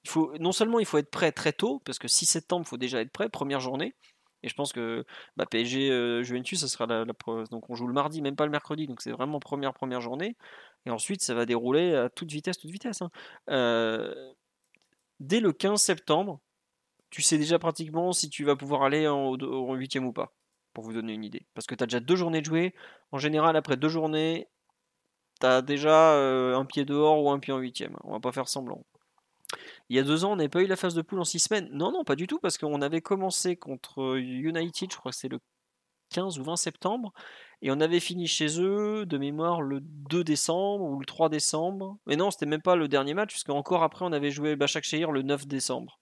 il 0.04 0.10
faut, 0.10 0.32
non 0.38 0.52
seulement 0.52 0.78
il 0.78 0.86
faut 0.86 0.98
être 0.98 1.10
prêt 1.10 1.32
très 1.32 1.52
tôt, 1.52 1.80
parce 1.84 1.98
que 1.98 2.08
6 2.08 2.26
septembre, 2.26 2.64
il 2.66 2.68
faut 2.68 2.76
déjà 2.76 3.00
être 3.00 3.12
prêt, 3.12 3.28
première 3.28 3.60
journée. 3.60 3.94
Et 4.42 4.48
je 4.48 4.54
pense 4.54 4.72
que 4.72 5.04
bah, 5.36 5.46
PSG 5.46 5.90
euh, 5.90 6.22
Juventus, 6.22 6.60
ça 6.60 6.68
sera 6.68 6.86
la, 6.86 7.04
donc 7.04 7.70
on 7.70 7.74
joue 7.74 7.86
le 7.88 7.92
mardi, 7.92 8.22
même 8.22 8.36
pas 8.36 8.44
le 8.44 8.52
mercredi, 8.52 8.86
donc 8.86 9.02
c'est 9.02 9.10
vraiment 9.10 9.40
première 9.40 9.74
première 9.74 10.00
journée. 10.00 10.36
Et 10.86 10.90
ensuite, 10.90 11.22
ça 11.22 11.34
va 11.34 11.44
dérouler 11.44 11.94
à 11.94 12.08
toute 12.08 12.30
vitesse, 12.30 12.58
toute 12.58 12.70
vitesse. 12.70 13.02
Hein. 13.02 13.10
Euh, 13.50 14.32
dès 15.18 15.40
le 15.40 15.52
15 15.52 15.80
septembre, 15.80 16.40
tu 17.10 17.22
sais 17.22 17.38
déjà 17.38 17.58
pratiquement 17.58 18.12
si 18.12 18.28
tu 18.28 18.44
vas 18.44 18.56
pouvoir 18.56 18.82
aller 18.82 19.08
en, 19.08 19.34
huitième 19.74 20.06
ou 20.06 20.12
pas, 20.12 20.34
pour 20.74 20.84
vous 20.84 20.92
donner 20.92 21.14
une 21.14 21.24
idée. 21.24 21.46
Parce 21.54 21.66
que 21.66 21.74
tu 21.74 21.82
as 21.82 21.86
déjà 21.86 22.00
deux 22.00 22.16
journées 22.16 22.40
de 22.40 22.46
jouer. 22.46 22.74
En 23.12 23.18
général, 23.18 23.56
après 23.56 23.76
deux 23.76 23.88
journées, 23.88 24.48
tu 25.40 25.46
as 25.46 25.62
déjà 25.62 26.12
euh, 26.14 26.56
un 26.56 26.64
pied 26.64 26.84
dehors 26.84 27.22
ou 27.22 27.30
un 27.30 27.38
pied 27.38 27.52
en 27.52 27.58
huitième. 27.58 27.96
On 28.04 28.12
va 28.12 28.20
pas 28.20 28.32
faire 28.32 28.48
semblant. 28.48 28.84
Il 29.88 29.96
y 29.96 29.98
a 29.98 30.02
deux 30.02 30.24
ans, 30.24 30.32
on 30.32 30.36
n'avait 30.36 30.48
pas 30.48 30.62
eu 30.62 30.66
la 30.66 30.76
phase 30.76 30.94
de 30.94 31.02
poule 31.02 31.20
en 31.20 31.24
six 31.24 31.38
semaines. 31.38 31.68
Non, 31.72 31.92
non, 31.92 32.04
pas 32.04 32.16
du 32.16 32.26
tout, 32.26 32.38
parce 32.38 32.58
qu'on 32.58 32.82
avait 32.82 33.00
commencé 33.00 33.56
contre 33.56 34.18
United, 34.18 34.92
je 34.92 34.96
crois 34.96 35.12
que 35.12 35.16
c'est 35.16 35.28
le 35.28 35.40
15 36.10 36.38
ou 36.38 36.44
20 36.44 36.56
septembre, 36.56 37.12
et 37.62 37.70
on 37.70 37.80
avait 37.80 38.00
fini 38.00 38.26
chez 38.26 38.60
eux, 38.60 39.06
de 39.06 39.18
mémoire, 39.18 39.62
le 39.62 39.80
2 39.80 40.24
décembre 40.24 40.84
ou 40.84 40.98
le 41.00 41.06
3 41.06 41.28
décembre. 41.28 41.98
Mais 42.06 42.16
non, 42.16 42.30
c'était 42.30 42.46
même 42.46 42.62
pas 42.62 42.76
le 42.76 42.88
dernier 42.88 43.14
match, 43.14 43.30
puisque 43.30 43.50
encore 43.50 43.82
après, 43.82 44.04
on 44.04 44.12
avait 44.12 44.30
joué 44.30 44.56
Bachak 44.56 44.84
Shehir 44.84 45.10
le 45.10 45.22
9 45.22 45.46
décembre. 45.46 45.98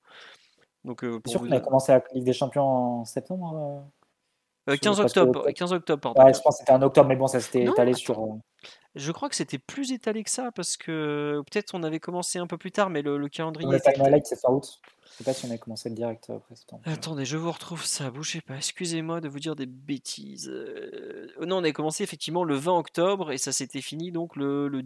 Donc, 0.86 1.02
euh, 1.04 1.20
sûr 1.26 1.40
qu'on 1.40 1.50
a 1.50 1.60
commencé 1.60 1.92
la 1.92 2.02
Ligue 2.14 2.24
des 2.24 2.32
Champions 2.32 2.64
en 2.64 3.04
septembre 3.04 3.84
15 4.66 4.98
euh, 4.98 5.04
octobre, 5.04 5.50
15 5.50 5.72
octobre, 5.72 6.00
pardon. 6.00 6.24
Ouais, 6.24 6.32
je 6.32 6.40
pense 6.40 6.56
que 6.56 6.58
c'était 6.60 6.72
en 6.72 6.82
octobre, 6.82 7.08
mais 7.08 7.16
bon, 7.16 7.26
ça 7.26 7.40
s'était 7.40 7.64
étalé 7.64 7.94
sur. 7.94 8.20
Euh, 8.20 8.38
je 8.94 9.12
crois 9.12 9.28
que 9.28 9.36
c'était 9.36 9.58
plus 9.58 9.92
étalé 9.92 10.24
que 10.24 10.30
ça 10.30 10.50
parce 10.52 10.76
que 10.76 11.42
peut-être 11.50 11.74
on 11.74 11.82
avait 11.82 12.00
commencé 12.00 12.38
un 12.38 12.46
peu 12.46 12.56
plus 12.56 12.72
tard, 12.72 12.88
mais 12.90 13.02
le, 13.02 13.28
calendrier. 13.28 13.68
Le 13.68 14.10
Light, 14.10 14.26
c'est 14.26 14.40
fin 14.40 14.50
août. 14.50 14.80
Je 15.04 15.18
sais 15.18 15.24
pas 15.24 15.32
si 15.34 15.44
on 15.44 15.48
avait 15.48 15.58
commencé 15.58 15.88
le 15.88 15.94
direct 15.94 16.30
après 16.30 16.54
Attendez, 16.84 17.24
je 17.24 17.36
vous 17.36 17.52
retrouve 17.52 17.84
ça. 17.84 18.10
Bougez 18.10 18.40
pas. 18.40 18.56
Excusez-moi 18.56 19.20
de 19.20 19.28
vous 19.28 19.38
dire 19.38 19.54
des 19.54 19.66
bêtises. 19.66 20.48
Euh, 20.48 21.28
non, 21.46 21.58
on 21.58 21.64
a 21.64 21.72
commencé 21.72 22.02
effectivement 22.02 22.42
le 22.42 22.56
20 22.56 22.76
octobre 22.76 23.30
et 23.32 23.38
ça 23.38 23.52
s'était 23.52 23.80
fini 23.80 24.10
donc 24.10 24.34
le, 24.36 24.68
le 24.68 24.82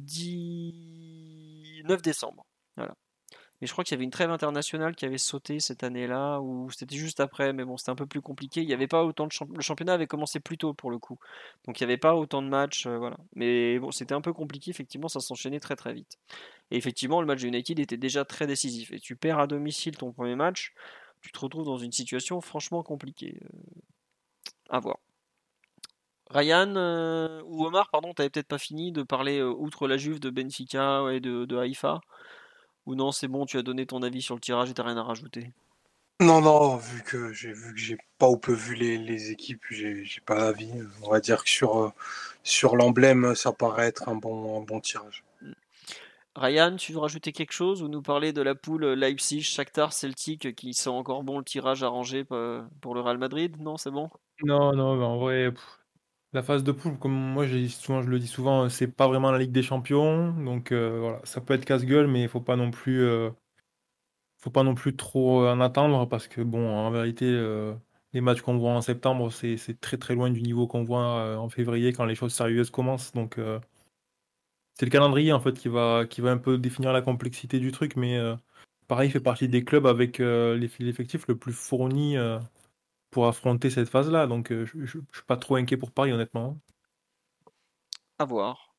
9 1.85 2.03
décembre. 2.03 2.45
Voilà. 2.77 2.95
Mais 3.61 3.67
je 3.67 3.73
crois 3.73 3.85
qu'il 3.85 3.93
y 3.95 3.99
avait 3.99 4.05
une 4.05 4.11
trêve 4.11 4.31
internationale 4.31 4.95
qui 4.97 5.05
avait 5.05 5.19
sauté 5.19 5.61
cette 5.61 5.85
année-là, 5.85 6.41
ou 6.41 6.71
c'était 6.71 6.97
juste 6.97 7.21
après, 7.21 7.53
mais 7.53 7.65
bon, 7.65 7.77
c'était 7.77 7.91
un 7.91 7.95
peu 7.97 8.07
plus 8.07 8.23
compliqué. 8.23 8.63
Il 8.63 8.67
n'y 8.67 8.73
avait 8.73 8.87
pas 8.87 9.05
autant 9.05 9.27
le 9.27 9.61
championnat 9.61 9.95
avait 9.95 10.07
commencé 10.07 10.41
plus 10.41 10.57
tôt 10.57 10.73
pour 10.73 10.91
le 10.91 10.99
coup, 10.99 11.19
donc 11.67 11.81
il 11.81 11.85
n'y 11.85 11.93
avait 11.93 11.99
pas 11.99 12.15
autant 12.15 12.41
de 12.43 12.49
matchs, 12.49 12.87
euh, 12.87 12.97
voilà. 12.97 13.19
Mais 13.35 13.79
bon, 13.79 13.91
c'était 13.91 14.15
un 14.15 14.23
peu 14.23 14.33
compliqué. 14.33 14.71
Effectivement, 14.71 15.09
ça 15.09 15.21
s'enchaînait 15.21 15.61
très 15.61 15.77
très 15.77 15.93
vite. 15.93 16.19
Et 16.71 16.77
effectivement, 16.77 17.21
le 17.21 17.27
match 17.27 17.43
de 17.43 17.49
United 17.49 17.79
était 17.79 17.97
déjà 17.99 18.25
très 18.25 18.47
décisif. 18.47 18.93
Et 18.93 19.01
tu 19.01 19.17
perds 19.17 19.39
à 19.39 19.47
domicile 19.47 19.97
ton 19.97 20.13
premier 20.13 20.37
match, 20.37 20.73
tu 21.21 21.33
te 21.33 21.39
retrouves 21.39 21.67
dans 21.67 21.79
une 21.79 21.93
situation 21.93 22.41
franchement 22.41 22.83
compliquée. 22.83 23.39
Euh, 23.45 23.59
à 24.71 24.81
voir. 24.81 24.99
Ryan 26.31 26.75
euh, 26.77 27.43
ou 27.45 27.67
Omar, 27.67 27.91
pardon, 27.91 28.15
t'avais 28.15 28.31
peut-être 28.31 28.47
pas 28.49 28.59
fini 28.59 28.93
de 28.93 29.03
parler 29.03 29.43
outre 29.43 29.89
la 29.89 29.97
Juve 29.97 30.21
de 30.21 30.31
Benfica 30.31 31.11
et 31.13 31.21
de, 31.21 31.45
de 31.45 31.57
Haïfa. 31.57 32.01
Ou 32.91 32.97
non, 32.97 33.13
c'est 33.13 33.29
bon, 33.29 33.47
tu 33.47 33.57
as 33.57 33.63
donné 33.63 33.87
ton 33.87 34.03
avis 34.03 34.21
sur 34.21 34.35
le 34.35 34.41
tirage 34.41 34.69
et 34.69 34.75
t'as 34.75 34.83
rien 34.83 34.97
à 34.97 35.05
rajouter 35.05 35.53
Non, 36.19 36.41
non, 36.41 36.75
vu 36.75 37.05
que 37.05 37.33
j'ai 37.33 37.53
vu 37.53 37.73
que 37.73 37.79
j'ai 37.79 37.97
pas 38.19 38.29
ou 38.29 38.37
peu 38.37 38.53
vu 38.53 38.75
les, 38.75 39.31
équipes, 39.31 39.63
j'ai 39.71 40.05
pas 40.27 40.35
d'avis. 40.35 40.73
On 41.05 41.11
va 41.11 41.21
dire 41.21 41.45
que 41.45 41.51
sur, 41.51 41.79
euh, 41.79 41.93
sur 42.43 42.75
l'emblème, 42.75 43.37
ça 43.37 43.53
paraît 43.53 43.87
être 43.87 44.09
un 44.09 44.17
bon, 44.17 44.61
bon 44.63 44.81
tirage. 44.81 45.23
Hmm. 45.41 45.53
Ryan, 46.35 46.75
tu 46.75 46.93
veux 46.93 46.99
rajouter 46.99 47.31
quelque 47.31 47.53
chose 47.53 47.81
ou 47.81 47.87
nous 47.87 48.03
parler 48.03 48.33
de 48.33 48.43
la 48.43 48.57
poule 48.57 48.95
Leipzig, 48.95 49.43
Shakhtar, 49.43 49.93
Celtic 49.93 50.57
qui 50.57 50.75
sent 50.75 50.91
encore 50.91 51.23
bon 51.23 51.39
le 51.39 51.45
tirage 51.45 51.85
arrangé 51.85 52.25
pour 52.25 52.95
le 52.97 53.01
Real 53.01 53.19
Madrid? 53.19 53.57
Non, 53.61 53.77
c'est 53.77 53.93
bon? 53.93 54.11
Non, 54.43 54.73
non, 54.75 54.97
mais 54.97 55.05
en 55.05 55.19
vrai, 55.19 55.53
la 56.33 56.43
phase 56.43 56.65
de 56.65 56.73
poule, 56.73 56.99
comme 56.99 57.13
moi 57.13 57.47
souvent, 57.69 58.03
je 58.03 58.09
le 58.09 58.19
dis 58.19 58.27
souvent, 58.29 58.69
c'est 58.69 58.87
pas 58.87 59.09
vraiment 59.09 59.31
la 59.33 59.39
Ligue 59.39 59.53
des 59.53 59.63
Champions. 59.63 60.33
Donc 60.45 60.73
euh, 60.73 60.99
voilà, 61.01 61.21
ça 61.25 61.41
peut 61.41 61.55
être 61.55 61.65
casse-gueule, 61.65 62.07
mais 62.07 62.23
il 62.23 62.29
faut 62.29 62.41
pas 62.41 62.57
non 62.57 62.71
plus, 62.71 63.03
euh, 63.03 63.31
faut 64.39 64.51
pas 64.51 64.63
non 64.63 64.75
plus 64.75 64.97
trop 64.97 65.47
en 65.47 65.61
attendre 65.61 66.09
parce 66.09 66.29
que 66.29 66.41
bon, 66.43 66.69
en 66.69 66.91
vérité, 66.91 67.27
euh, 67.27 67.75
les 68.13 68.21
matchs 68.21 68.43
qu'on 68.43 68.59
voit 68.59 68.73
en 68.73 68.81
septembre, 68.81 69.31
c'est 69.33 69.81
très 69.81 69.97
très 69.99 70.15
loin 70.15 70.31
du 70.31 70.43
niveau 70.43 70.67
qu'on 70.67 70.85
voit 70.85 71.39
en 71.39 71.49
février 71.49 71.93
quand 71.93 72.05
les 72.05 72.15
choses 72.15 72.35
sérieuses 72.35 72.71
commencent. 72.71 73.13
Donc 73.13 73.39
c'est 74.75 74.87
le 74.87 74.91
calendrier 74.91 75.33
en 75.33 75.41
fait 75.41 75.53
qui 75.53 75.69
va 75.69 76.07
qui 76.07 76.21
va 76.21 76.31
un 76.31 76.39
peu 76.39 76.59
définir 76.59 76.93
la 76.93 77.03
complexité 77.03 77.61
du 77.61 77.73
truc, 77.73 77.97
mais 77.97 78.19
pareil, 78.89 79.09
il 79.09 79.13
fait 79.13 79.21
partie 79.21 79.49
des 79.49 79.65
clubs 79.65 79.87
avec 79.87 80.19
l'effectif 80.19 81.29
le 81.29 81.37
plus 81.37 81.53
fourni 81.53 82.17
pour 83.11 83.27
affronter 83.27 83.71
cette 83.71 83.89
phase-là. 83.89 84.27
Donc, 84.27 84.53
euh, 84.53 84.67
je 84.67 84.79
ne 84.79 84.87
suis 84.87 85.03
pas 85.27 85.37
trop 85.37 85.57
inquiet 85.57 85.77
pour 85.77 85.93
Paris, 85.93 86.13
honnêtement. 86.13 86.61
À 88.19 88.25
voir. 88.25 88.77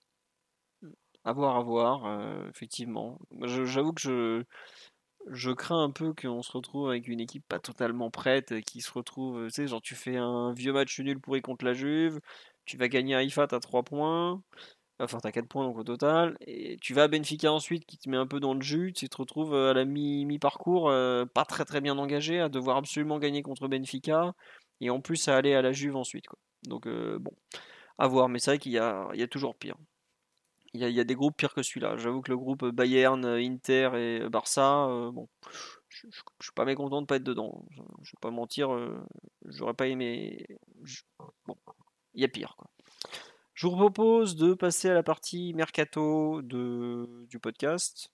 À 1.24 1.34
voir, 1.34 1.56
à 1.56 1.62
voir, 1.62 2.06
euh, 2.06 2.50
effectivement. 2.50 3.20
J'avoue 3.44 3.94
que 3.94 4.02
je, 4.02 4.44
je 5.32 5.52
crains 5.52 5.84
un 5.84 5.92
peu 5.92 6.14
qu'on 6.14 6.42
se 6.44 6.52
retrouve 6.52 6.90
avec 6.90 7.08
une 7.08 7.20
équipe 7.20 7.46
pas 7.48 7.60
totalement 7.60 8.12
prête, 8.12 8.62
qui 8.62 8.82
se 8.82 8.92
retrouve, 8.92 9.46
tu 9.48 9.52
sais, 9.52 9.68
genre 9.68 9.82
tu 9.82 9.96
fais 9.96 10.18
un 10.18 10.54
vieux 10.54 10.74
match 10.74 11.00
nul 11.00 11.20
pourri 11.20 11.42
contre 11.42 11.66
la 11.66 11.74
Juve, 11.74 12.20
tu 12.66 12.78
vas 12.78 12.88
gagner 12.88 13.16
à 13.16 13.24
IFA, 13.24 13.44
à 13.52 13.60
3 13.60 13.84
points, 13.84 14.44
Enfin, 15.02 15.18
t'as 15.20 15.32
4 15.32 15.48
points 15.48 15.66
donc 15.66 15.78
au 15.78 15.84
total. 15.84 16.38
Et 16.42 16.78
tu 16.78 16.94
vas 16.94 17.04
à 17.04 17.08
Benfica 17.08 17.52
ensuite 17.52 17.86
qui 17.86 17.98
te 17.98 18.08
met 18.10 18.18
un 18.18 18.28
peu 18.28 18.40
dans 18.40 18.54
le 18.54 18.62
jus. 18.62 18.94
Tu 18.94 19.10
te 19.10 19.18
retrouves 19.18 19.54
euh, 19.54 19.72
à 19.72 19.74
la 19.74 19.86
mi-parcours, 19.86 20.90
euh, 20.90 21.26
pas 21.26 21.46
très 21.46 21.82
bien 21.82 21.98
engagé, 21.98 22.40
à 22.40 22.50
devoir 22.50 22.78
absolument 22.78 23.18
gagner 23.18 23.42
contre 23.42 23.68
Benfica. 23.68 24.34
Et 24.80 24.90
en 24.90 25.02
plus 25.02 25.28
à 25.28 25.38
aller 25.38 25.56
à 25.56 25.62
la 25.62 25.72
Juve 25.72 25.96
ensuite. 25.96 26.26
Donc 26.68 26.88
euh, 26.88 27.18
bon, 27.20 27.32
à 27.98 28.08
voir. 28.08 28.30
Mais 28.30 28.40
c'est 28.40 28.52
vrai 28.52 28.60
qu'il 28.60 28.74
y 28.74 28.78
a, 28.78 29.28
toujours 29.30 29.56
pire. 29.56 29.76
Il 30.74 30.82
y, 30.82 30.86
a, 30.86 30.90
il 30.90 30.96
y, 30.96 31.00
a, 31.00 31.04
des 31.04 31.16
groupes 31.16 31.36
pires 31.36 31.54
que 31.54 31.64
celui-là. 31.64 31.98
J'avoue 31.98 32.22
que 32.22 32.32
le 32.32 32.38
groupe 32.38 32.66
Bayern, 32.66 33.26
Inter 33.26 33.92
et 33.96 34.30
Barça, 34.30 34.88
bon, 35.12 35.28
je, 35.90 36.08
ne 36.08 36.12
suis 36.12 36.54
pas 36.56 36.66
mécontent 36.66 37.02
de 37.02 37.08
pas 37.08 37.18
être 37.18 37.24
dedans. 37.24 37.66
Je, 37.72 37.82
ne 37.82 37.86
vais 37.86 38.22
pas 38.22 38.32
mentir, 38.32 38.70
j'aurais 39.46 39.74
pas 39.74 39.88
aimé. 39.88 40.46
bon, 41.46 41.58
il 42.14 42.22
y 42.22 42.26
a 42.26 42.30
pire. 42.30 42.56
Quoi. 42.58 42.70
Je 43.54 43.68
vous 43.68 43.76
propose 43.76 44.36
de 44.36 44.54
passer 44.54 44.90
à 44.90 44.94
la 44.94 45.04
partie 45.04 45.54
mercato 45.54 46.42
du 46.42 47.40
podcast. 47.40 48.10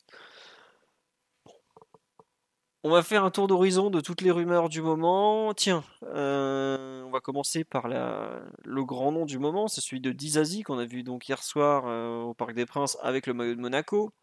On 2.84 2.90
va 2.90 3.04
faire 3.04 3.24
un 3.24 3.32
tour 3.32 3.48
d'horizon 3.48 3.90
de 3.90 4.00
toutes 4.00 4.22
les 4.22 4.32
rumeurs 4.32 4.70
du 4.70 4.82
moment. 4.82 5.54
Tiens, 5.54 5.84
euh, 6.04 7.04
on 7.04 7.12
va 7.12 7.20
commencer 7.20 7.64
par 7.64 7.88
le 7.88 8.84
grand 8.86 9.12
nom 9.12 9.26
du 9.26 9.40
moment, 9.40 9.68
c'est 9.68 9.82
celui 9.82 10.00
de 10.00 10.12
Dizazi 10.12 10.64
qu'on 10.64 10.78
a 10.78 10.86
vu 10.86 11.04
donc 11.04 11.28
hier 11.28 11.44
soir 11.44 11.84
euh, 11.88 12.22
au 12.22 12.34
Parc 12.34 12.54
des 12.54 12.66
Princes 12.66 12.98
avec 13.02 13.28
le 13.28 13.34
maillot 13.34 13.56
de 13.56 13.60
Monaco, 13.60 14.14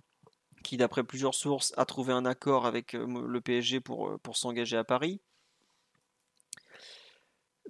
qui 0.62 0.76
d'après 0.76 1.04
plusieurs 1.04 1.34
sources 1.34 1.74
a 1.76 1.84
trouvé 1.84 2.12
un 2.12 2.24
accord 2.24 2.64
avec 2.64 2.94
euh, 2.94 3.26
le 3.26 3.40
PSG 3.40 3.80
pour 3.80 4.18
s'engager 4.32 4.76
à 4.76 4.84
Paris. 4.84 5.20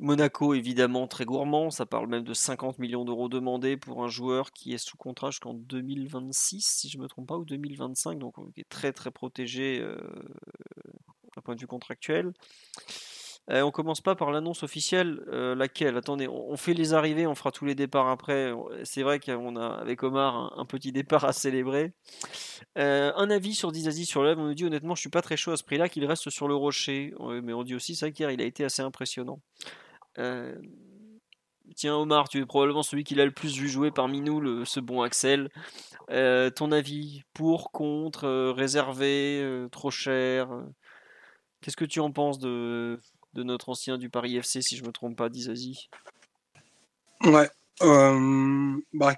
Monaco, 0.00 0.54
évidemment, 0.54 1.06
très 1.06 1.24
gourmand. 1.24 1.70
Ça 1.70 1.86
parle 1.86 2.08
même 2.08 2.24
de 2.24 2.34
50 2.34 2.78
millions 2.78 3.04
d'euros 3.04 3.28
demandés 3.28 3.76
pour 3.76 4.04
un 4.04 4.08
joueur 4.08 4.52
qui 4.52 4.74
est 4.74 4.78
sous 4.78 4.96
contrat 4.96 5.30
jusqu'en 5.30 5.54
2026, 5.54 6.64
si 6.64 6.88
je 6.88 6.98
ne 6.98 7.02
me 7.02 7.08
trompe 7.08 7.28
pas, 7.28 7.36
ou 7.36 7.44
2025, 7.44 8.18
donc 8.18 8.34
qui 8.54 8.60
est 8.60 8.68
très 8.68 8.92
très 8.92 9.10
protégé 9.10 9.78
euh, 9.80 9.96
d'un 11.34 11.42
point 11.42 11.54
de 11.54 11.60
vue 11.60 11.66
contractuel. 11.66 12.32
On 13.46 13.52
euh, 13.52 13.62
on 13.62 13.70
commence 13.70 14.00
pas 14.00 14.14
par 14.14 14.30
l'annonce 14.30 14.62
officielle, 14.62 15.20
euh, 15.28 15.54
laquelle? 15.54 15.98
Attendez, 15.98 16.26
on, 16.28 16.56
fait 16.56 16.72
les 16.72 16.94
arrivées, 16.94 17.26
on 17.26 17.34
fera 17.34 17.52
tous 17.52 17.66
les 17.66 17.74
départs 17.74 18.08
après. 18.08 18.52
C'est 18.84 19.02
vrai 19.02 19.20
qu'on 19.20 19.54
a 19.56 19.66
avec 19.66 20.02
Omar 20.02 20.58
un, 20.58 20.64
petit 20.64 20.92
départ 20.92 21.24
à 21.24 21.32
célébrer. 21.32 21.92
un 22.74 23.30
avis 23.30 23.54
sur 23.54 23.70
Dizazi 23.70 24.06
sur 24.06 24.22
l'œuvre, 24.22 24.40
on 24.40 24.46
nous 24.46 24.54
dit 24.54 24.64
honnêtement, 24.64 24.94
je 24.94 25.00
suis 25.00 25.10
pas 25.10 25.22
très 25.22 25.36
chaud 25.36 25.52
à 25.52 25.56
ce 25.56 25.62
prix-là, 25.62 25.88
qu'il 25.88 26.04
reste 26.06 26.30
sur 26.30 26.48
le 26.48 26.54
rocher. 26.54 27.12
mais 27.42 27.52
on 27.52 27.62
dit 27.62 27.74
aussi 27.74 27.94
ça 27.94 28.08
il 28.08 28.24
a 28.24 28.44
été 28.44 28.64
assez 28.64 28.82
impressionnant. 28.82 29.40
Euh, 30.19 30.55
tiens, 31.74 31.97
Omar, 31.97 32.28
tu 32.28 32.41
es 32.41 32.47
probablement 32.47 32.82
celui 32.82 33.05
qui 33.05 33.15
l'a 33.15 33.24
le 33.24 33.31
plus 33.31 33.57
vu 33.57 33.69
jouer 33.69 33.91
parmi 33.91 34.20
nous, 34.20 34.41
le, 34.41 34.65
ce 34.65 34.81
bon 34.81 35.03
Axel. 35.03 35.51
Euh, 36.11 36.51
ton 36.51 36.73
avis 36.73 37.23
pour, 37.32 37.73
contre, 37.73 38.24
euh, 38.24 38.53
réservé, 38.53 39.66
trop 39.70 39.91
cher 39.91 40.49
Qu'est-ce 41.61 41.77
que 41.77 41.86
tu 41.86 42.01
en 42.01 42.12
penses 42.12 42.39
de, 42.39 43.01
de 43.32 43.43
notre 43.43 43.70
ancien 43.70 43.97
du 43.97 44.11
Paris 44.11 44.36
FC, 44.36 44.61
si 44.61 44.77
je 44.77 44.85
me 44.85 44.93
trompe 44.93 45.16
pas, 45.16 45.31
d'Izazi 45.31 45.89
Ouais. 47.23 47.49
Bah, 47.81 49.15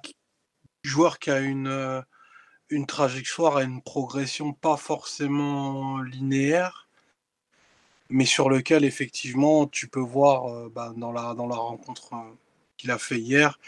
joueur 0.83 1.19
qui 1.19 1.31
a 1.31 1.41
une, 1.41 2.05
une 2.71 2.87
trajectoire 2.87 3.61
et 3.61 3.65
une 3.65 3.83
progression 3.83 4.53
pas 4.53 4.77
forcément 4.77 6.01
linéaire, 6.01 6.86
mais 8.09 8.25
sur 8.25 8.49
lequel 8.49 8.85
effectivement 8.85 9.67
tu 9.67 9.89
peux 9.89 10.01
voir 10.01 10.47
euh, 10.47 10.71
bah, 10.75 10.93
dans 10.97 11.13
la, 11.13 11.35
dans 11.35 11.47
la 11.47 11.57
rencontre 11.57 12.13
euh, 12.15 12.35
qu'il 12.77 12.91
a 12.91 12.99
fait 12.99 13.19
hier, 13.19 13.59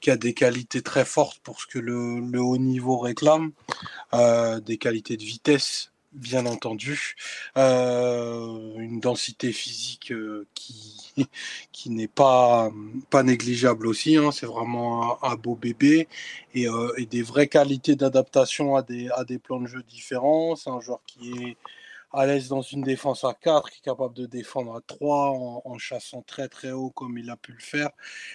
qui 0.00 0.10
a 0.10 0.16
des 0.16 0.34
qualités 0.34 0.82
très 0.82 1.04
fortes 1.04 1.38
pour 1.40 1.60
ce 1.60 1.66
que 1.66 1.78
le, 1.78 2.20
le 2.20 2.40
haut 2.40 2.58
niveau 2.58 2.98
réclame, 2.98 3.52
euh, 4.14 4.60
des 4.60 4.76
qualités 4.76 5.16
de 5.16 5.22
vitesse, 5.22 5.92
bien 6.12 6.46
entendu, 6.46 7.14
une 7.56 9.00
densité 9.00 9.52
physique 9.52 10.12
qui, 10.54 11.12
qui 11.72 11.90
n'est 11.90 12.08
pas, 12.08 12.70
pas 13.10 13.22
négligeable 13.22 13.86
aussi, 13.86 14.16
hein, 14.16 14.32
c'est 14.32 14.46
vraiment 14.46 15.22
un, 15.22 15.34
beau 15.36 15.56
bébé, 15.56 16.08
et, 16.54 16.66
et 16.96 17.06
des 17.06 17.22
vraies 17.22 17.48
qualités 17.48 17.96
d'adaptation 17.96 18.76
à 18.76 18.82
des, 18.82 19.10
à 19.10 19.24
des 19.24 19.38
plans 19.38 19.60
de 19.60 19.66
jeu 19.66 19.82
différents, 19.82 20.56
c'est 20.56 20.70
un 20.70 20.80
joueur 20.80 21.00
qui 21.06 21.32
est 21.32 21.56
à 22.12 22.26
l'aise 22.26 22.48
dans 22.48 22.62
une 22.62 22.82
défense 22.82 23.24
à 23.24 23.34
4, 23.34 23.70
qui 23.70 23.78
est 23.78 23.82
capable 23.82 24.14
de 24.14 24.26
défendre 24.26 24.74
à 24.74 24.80
3 24.86 25.30
en, 25.64 25.78
chassant 25.78 26.22
très 26.22 26.48
très 26.48 26.72
haut 26.72 26.90
comme 26.90 27.18
il 27.18 27.30
a 27.30 27.36
pu 27.36 27.52
le 27.52 27.60
faire. 27.60 27.90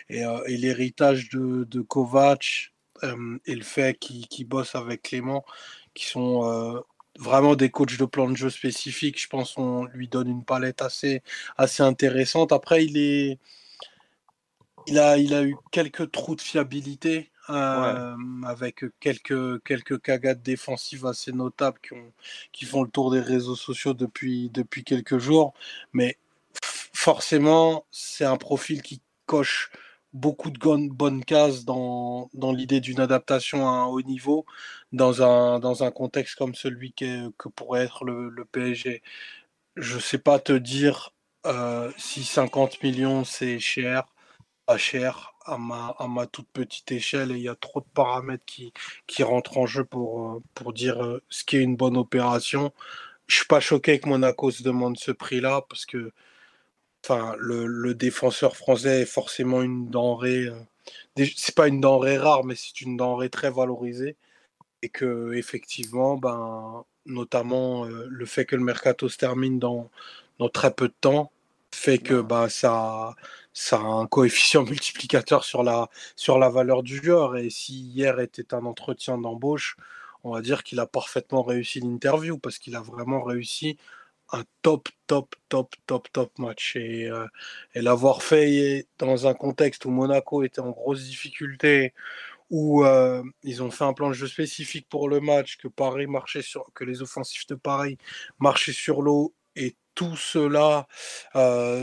Et, 0.09 0.25
euh, 0.25 0.41
l'héritage 0.47 1.29
de, 1.29 1.63
de 1.65 1.81
Kovac 1.81 2.73
euh, 3.03 3.39
et 3.45 3.55
le 3.55 3.63
fait 3.63 3.97
qu'il 3.97 4.27
qu'il 4.27 4.47
bosse 4.47 4.75
avec 4.75 5.03
Clément, 5.03 5.45
qui 5.93 6.05
sont 6.05 6.45
euh, 6.45 6.79
vraiment 7.19 7.55
des 7.55 7.69
coachs 7.69 7.97
de 7.97 8.05
plan 8.05 8.29
de 8.29 8.37
jeu 8.37 8.49
spécifiques, 8.49 9.21
je 9.21 9.27
pense 9.27 9.53
qu'on 9.53 9.85
lui 9.85 10.07
donne 10.07 10.29
une 10.29 10.45
palette 10.45 10.81
assez, 10.81 11.23
assez 11.57 11.83
intéressante. 11.83 12.51
Après, 12.51 12.85
il 12.85 12.97
est... 12.97 13.39
Il 14.87 14.97
a, 14.97 15.17
il 15.19 15.35
a 15.35 15.43
eu 15.43 15.55
quelques 15.71 16.11
trous 16.11 16.35
de 16.35 16.41
fiabilité 16.41 17.31
euh, 17.51 18.15
avec 18.45 18.83
quelques, 18.99 19.63
quelques 19.63 20.01
cagades 20.01 20.41
défensives 20.41 21.05
assez 21.05 21.31
notables 21.31 21.79
qui, 21.81 21.95
qui 22.51 22.65
font 22.65 22.83
le 22.83 22.89
tour 22.89 23.11
des 23.11 23.19
réseaux 23.19 23.55
sociaux 23.55 23.93
depuis, 23.93 24.49
depuis 24.49 24.83
quelques 24.83 25.17
jours. 25.17 25.53
Mais 25.93 26.17
forcément, 26.93 27.85
c'est 27.91 28.25
un 28.25 28.37
profil 28.37 28.81
qui 28.81 29.01
coche 29.25 29.71
beaucoup 30.13 30.51
de 30.51 30.59
bonnes 30.89 31.23
cases 31.23 31.65
dans, 31.65 32.29
dans 32.33 32.51
l'idée 32.51 32.81
d'une 32.81 32.99
adaptation 32.99 33.67
à 33.67 33.71
un 33.71 33.85
haut 33.85 34.01
niveau 34.01 34.45
dans 34.91 35.23
un, 35.23 35.59
dans 35.59 35.83
un 35.83 35.91
contexte 35.91 36.35
comme 36.35 36.55
celui 36.55 36.93
que, 36.93 37.29
que 37.37 37.49
pourrait 37.49 37.85
être 37.85 38.03
le, 38.05 38.45
PSG. 38.51 39.01
Je 39.75 39.99
sais 39.99 40.17
pas 40.17 40.39
te 40.39 40.53
dire 40.53 41.13
euh, 41.45 41.91
si 41.97 42.23
50 42.23 42.83
millions 42.83 43.23
c'est 43.23 43.59
cher 43.59 44.10
cher 44.77 45.31
à 45.45 45.57
ma, 45.57 46.27
toute 46.27 46.47
petite 46.49 46.91
échelle 46.91 47.31
et 47.31 47.35
il 47.35 47.41
y 47.41 47.49
a 47.49 47.55
trop 47.55 47.81
de 47.81 47.85
paramètres 47.93 48.45
qui, 48.45 49.23
rentrent 49.23 49.57
en 49.57 49.65
jeu 49.65 49.83
pour, 49.83 50.41
euh, 50.65 50.71
dire 50.73 51.03
euh, 51.03 51.21
ce 51.29 51.43
qui 51.43 51.57
est 51.57 51.61
une 51.61 51.75
bonne 51.75 51.97
opération. 51.97 52.73
Je 53.27 53.37
suis 53.37 53.45
pas 53.45 53.59
choqué 53.59 53.99
que 53.99 54.09
Monaco 54.09 54.51
se 54.51 54.63
demande 54.63 54.97
ce 54.97 55.11
prix-là 55.11 55.61
parce 55.69 55.85
que 55.85 56.11
enfin, 57.03 57.35
le, 57.39 57.93
défenseur 57.95 58.55
français 58.55 59.01
est 59.01 59.05
forcément 59.05 59.61
une 59.61 59.89
denrée. 59.89 60.47
euh, 60.47 61.25
c'est 61.35 61.55
pas 61.55 61.67
une 61.67 61.81
denrée 61.81 62.17
rare, 62.17 62.43
mais 62.45 62.55
c'est 62.55 62.81
une 62.81 62.97
denrée 62.97 63.29
très 63.29 63.51
valorisée 63.51 64.17
et 64.83 64.89
que 64.89 65.33
effectivement, 65.33 66.17
ben, 66.17 66.85
notamment 67.05 67.85
le 67.85 68.25
fait 68.25 68.45
que 68.45 68.55
le 68.55 68.63
mercato 68.63 69.09
se 69.09 69.17
termine 69.17 69.59
dans 69.59 69.89
très 70.53 70.73
peu 70.73 70.87
de 70.87 70.93
temps 71.01 71.31
fait 71.73 71.97
que 71.99 72.21
ben, 72.21 72.49
ça, 72.49 73.15
ça 73.53 73.77
a 73.77 73.79
un 73.81 74.07
coefficient 74.07 74.63
multiplicateur 74.69 75.43
sur 75.43 75.63
la, 75.63 75.89
sur 76.15 76.37
la 76.39 76.49
valeur 76.49 76.83
du 76.83 76.97
joueur. 76.97 77.37
Et 77.37 77.49
si 77.49 77.73
hier 77.81 78.19
était 78.19 78.53
un 78.53 78.65
entretien 78.65 79.17
d'embauche, 79.17 79.77
on 80.23 80.33
va 80.33 80.41
dire 80.41 80.63
qu'il 80.63 80.79
a 80.79 80.85
parfaitement 80.87 81.43
réussi 81.43 81.79
l'interview 81.79 82.37
parce 82.37 82.59
qu'il 82.59 82.75
a 82.75 82.81
vraiment 82.81 83.23
réussi 83.23 83.77
un 84.33 84.43
top, 84.61 84.89
top, 85.07 85.35
top, 85.49 85.75
top, 85.87 86.07
top 86.13 86.39
match. 86.39 86.75
Et, 86.75 87.09
euh, 87.09 87.27
et 87.75 87.81
l'avoir 87.81 88.23
fait 88.23 88.87
dans 88.97 89.27
un 89.27 89.33
contexte 89.33 89.85
où 89.85 89.91
Monaco 89.91 90.43
était 90.43 90.61
en 90.61 90.71
grosse 90.71 91.03
difficulté, 91.03 91.93
où 92.49 92.85
euh, 92.85 93.23
ils 93.43 93.63
ont 93.63 93.71
fait 93.71 93.85
un 93.85 93.93
plan 93.93 94.09
de 94.09 94.13
jeu 94.13 94.27
spécifique 94.27 94.87
pour 94.89 95.09
le 95.09 95.21
match, 95.21 95.57
que 95.57 95.67
Paris 95.67 96.07
marchait 96.07 96.41
sur, 96.41 96.65
que 96.73 96.83
les 96.83 97.01
offensifs 97.01 97.47
de 97.47 97.55
Paris 97.55 97.97
marchaient 98.39 98.73
sur 98.73 99.01
l'eau, 99.01 99.33
et 99.55 99.75
tout 100.01 100.15
cela 100.15 100.87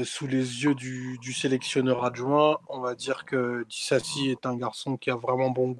sous 0.05 0.27
les 0.27 0.65
yeux 0.65 0.75
du, 0.75 1.33
sélectionneur 1.33 2.05
adjoint, 2.05 2.59
on 2.69 2.81
va 2.81 2.97
dire 2.97 3.25
que 3.25 3.65
Dissassi 3.69 4.31
est 4.31 4.45
un 4.45 4.57
garçon 4.57 4.97
qui 4.97 5.11
a 5.11 5.15
vraiment 5.15 5.51
bon 5.51 5.79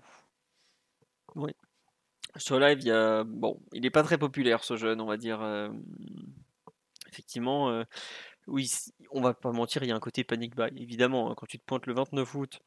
goût. 1.35 1.49
Sur 2.37 2.61
live, 2.61 2.79
il 2.81 2.89
y 2.89 3.25
bon, 3.25 3.61
il 3.73 3.83
n'est 3.83 3.91
pas 3.91 4.05
très 4.05 4.19
populaire 4.19 4.63
ce 4.63 4.77
jeune, 4.77 5.01
on 5.01 5.07
va 5.07 5.17
dire. 5.17 5.41
Effectivement, 7.09 7.83
oui, 8.47 8.71
on 9.11 9.21
va 9.21 9.35
pas 9.35 9.51
mentir, 9.51 9.83
il 9.83 9.89
y 9.89 9.93
a 9.93 9.97
un 9.97 10.01
côté 10.01 10.23
panic 10.23 10.55
buy. 10.55 10.71
Évidemment, 10.77 11.33
hein, 11.33 11.35
quand 11.37 11.47
tu 11.47 11.59
te 11.59 11.65
pointes 11.65 11.87
le 11.87 11.95
29 11.95 12.35
août 12.37 12.61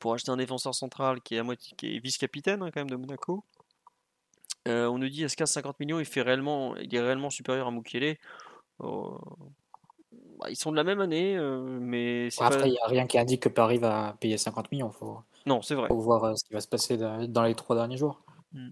pour 0.00 0.14
acheter 0.14 0.30
un 0.30 0.36
défenseur 0.36 0.74
central 0.74 1.20
qui 1.20 1.36
est, 1.36 1.38
à 1.38 1.44
moitié, 1.44 1.76
qui 1.76 1.94
est 1.94 1.98
vice-capitaine 2.00 2.62
hein, 2.62 2.70
quand 2.74 2.80
même 2.80 2.90
de 2.90 2.96
Monaco, 2.96 3.44
on 4.66 4.98
nous 4.98 5.08
dit 5.08 5.22
est-ce 5.22 5.36
qu'à 5.36 5.46
50 5.46 5.78
millions, 5.78 6.00
il, 6.00 6.06
fait 6.06 6.22
réellement, 6.22 6.74
il 6.76 6.92
est 6.92 7.00
réellement 7.00 7.30
supérieur 7.30 7.68
à 7.68 7.70
Mukiele? 7.70 8.18
Oh, 8.80 9.18
bah, 10.38 10.50
Ils 10.50 10.56
sont 10.56 10.70
de 10.72 10.76
la 10.76 10.84
même 10.84 11.00
année, 11.00 11.36
euh, 11.36 11.60
mais 11.80 12.30
c'est 12.30 12.42
Après, 12.44 12.60
pas... 12.60 12.66
il 12.66 12.72
n'y 12.72 12.78
a 12.78 12.86
rien 12.86 13.06
qui 13.06 13.18
indique 13.18 13.42
que 13.42 13.48
Paris 13.48 13.78
va 13.78 14.16
payer 14.20 14.36
50 14.38 14.70
millions. 14.72 14.90
Il 14.92 14.98
faut, 14.98 15.18
Non, 15.46 15.62
c'est 15.62 15.74
vrai. 15.74 15.88
faut 15.88 15.98
voir 15.98 16.24
euh, 16.24 16.34
ce 16.34 16.44
qui 16.44 16.52
va 16.52 16.60
se 16.60 16.68
passer 16.68 16.96
dans 16.96 17.42
les 17.42 17.54
trois 17.54 17.76
derniers 17.76 17.96
jours. 17.96 18.20
Mm. 18.52 18.68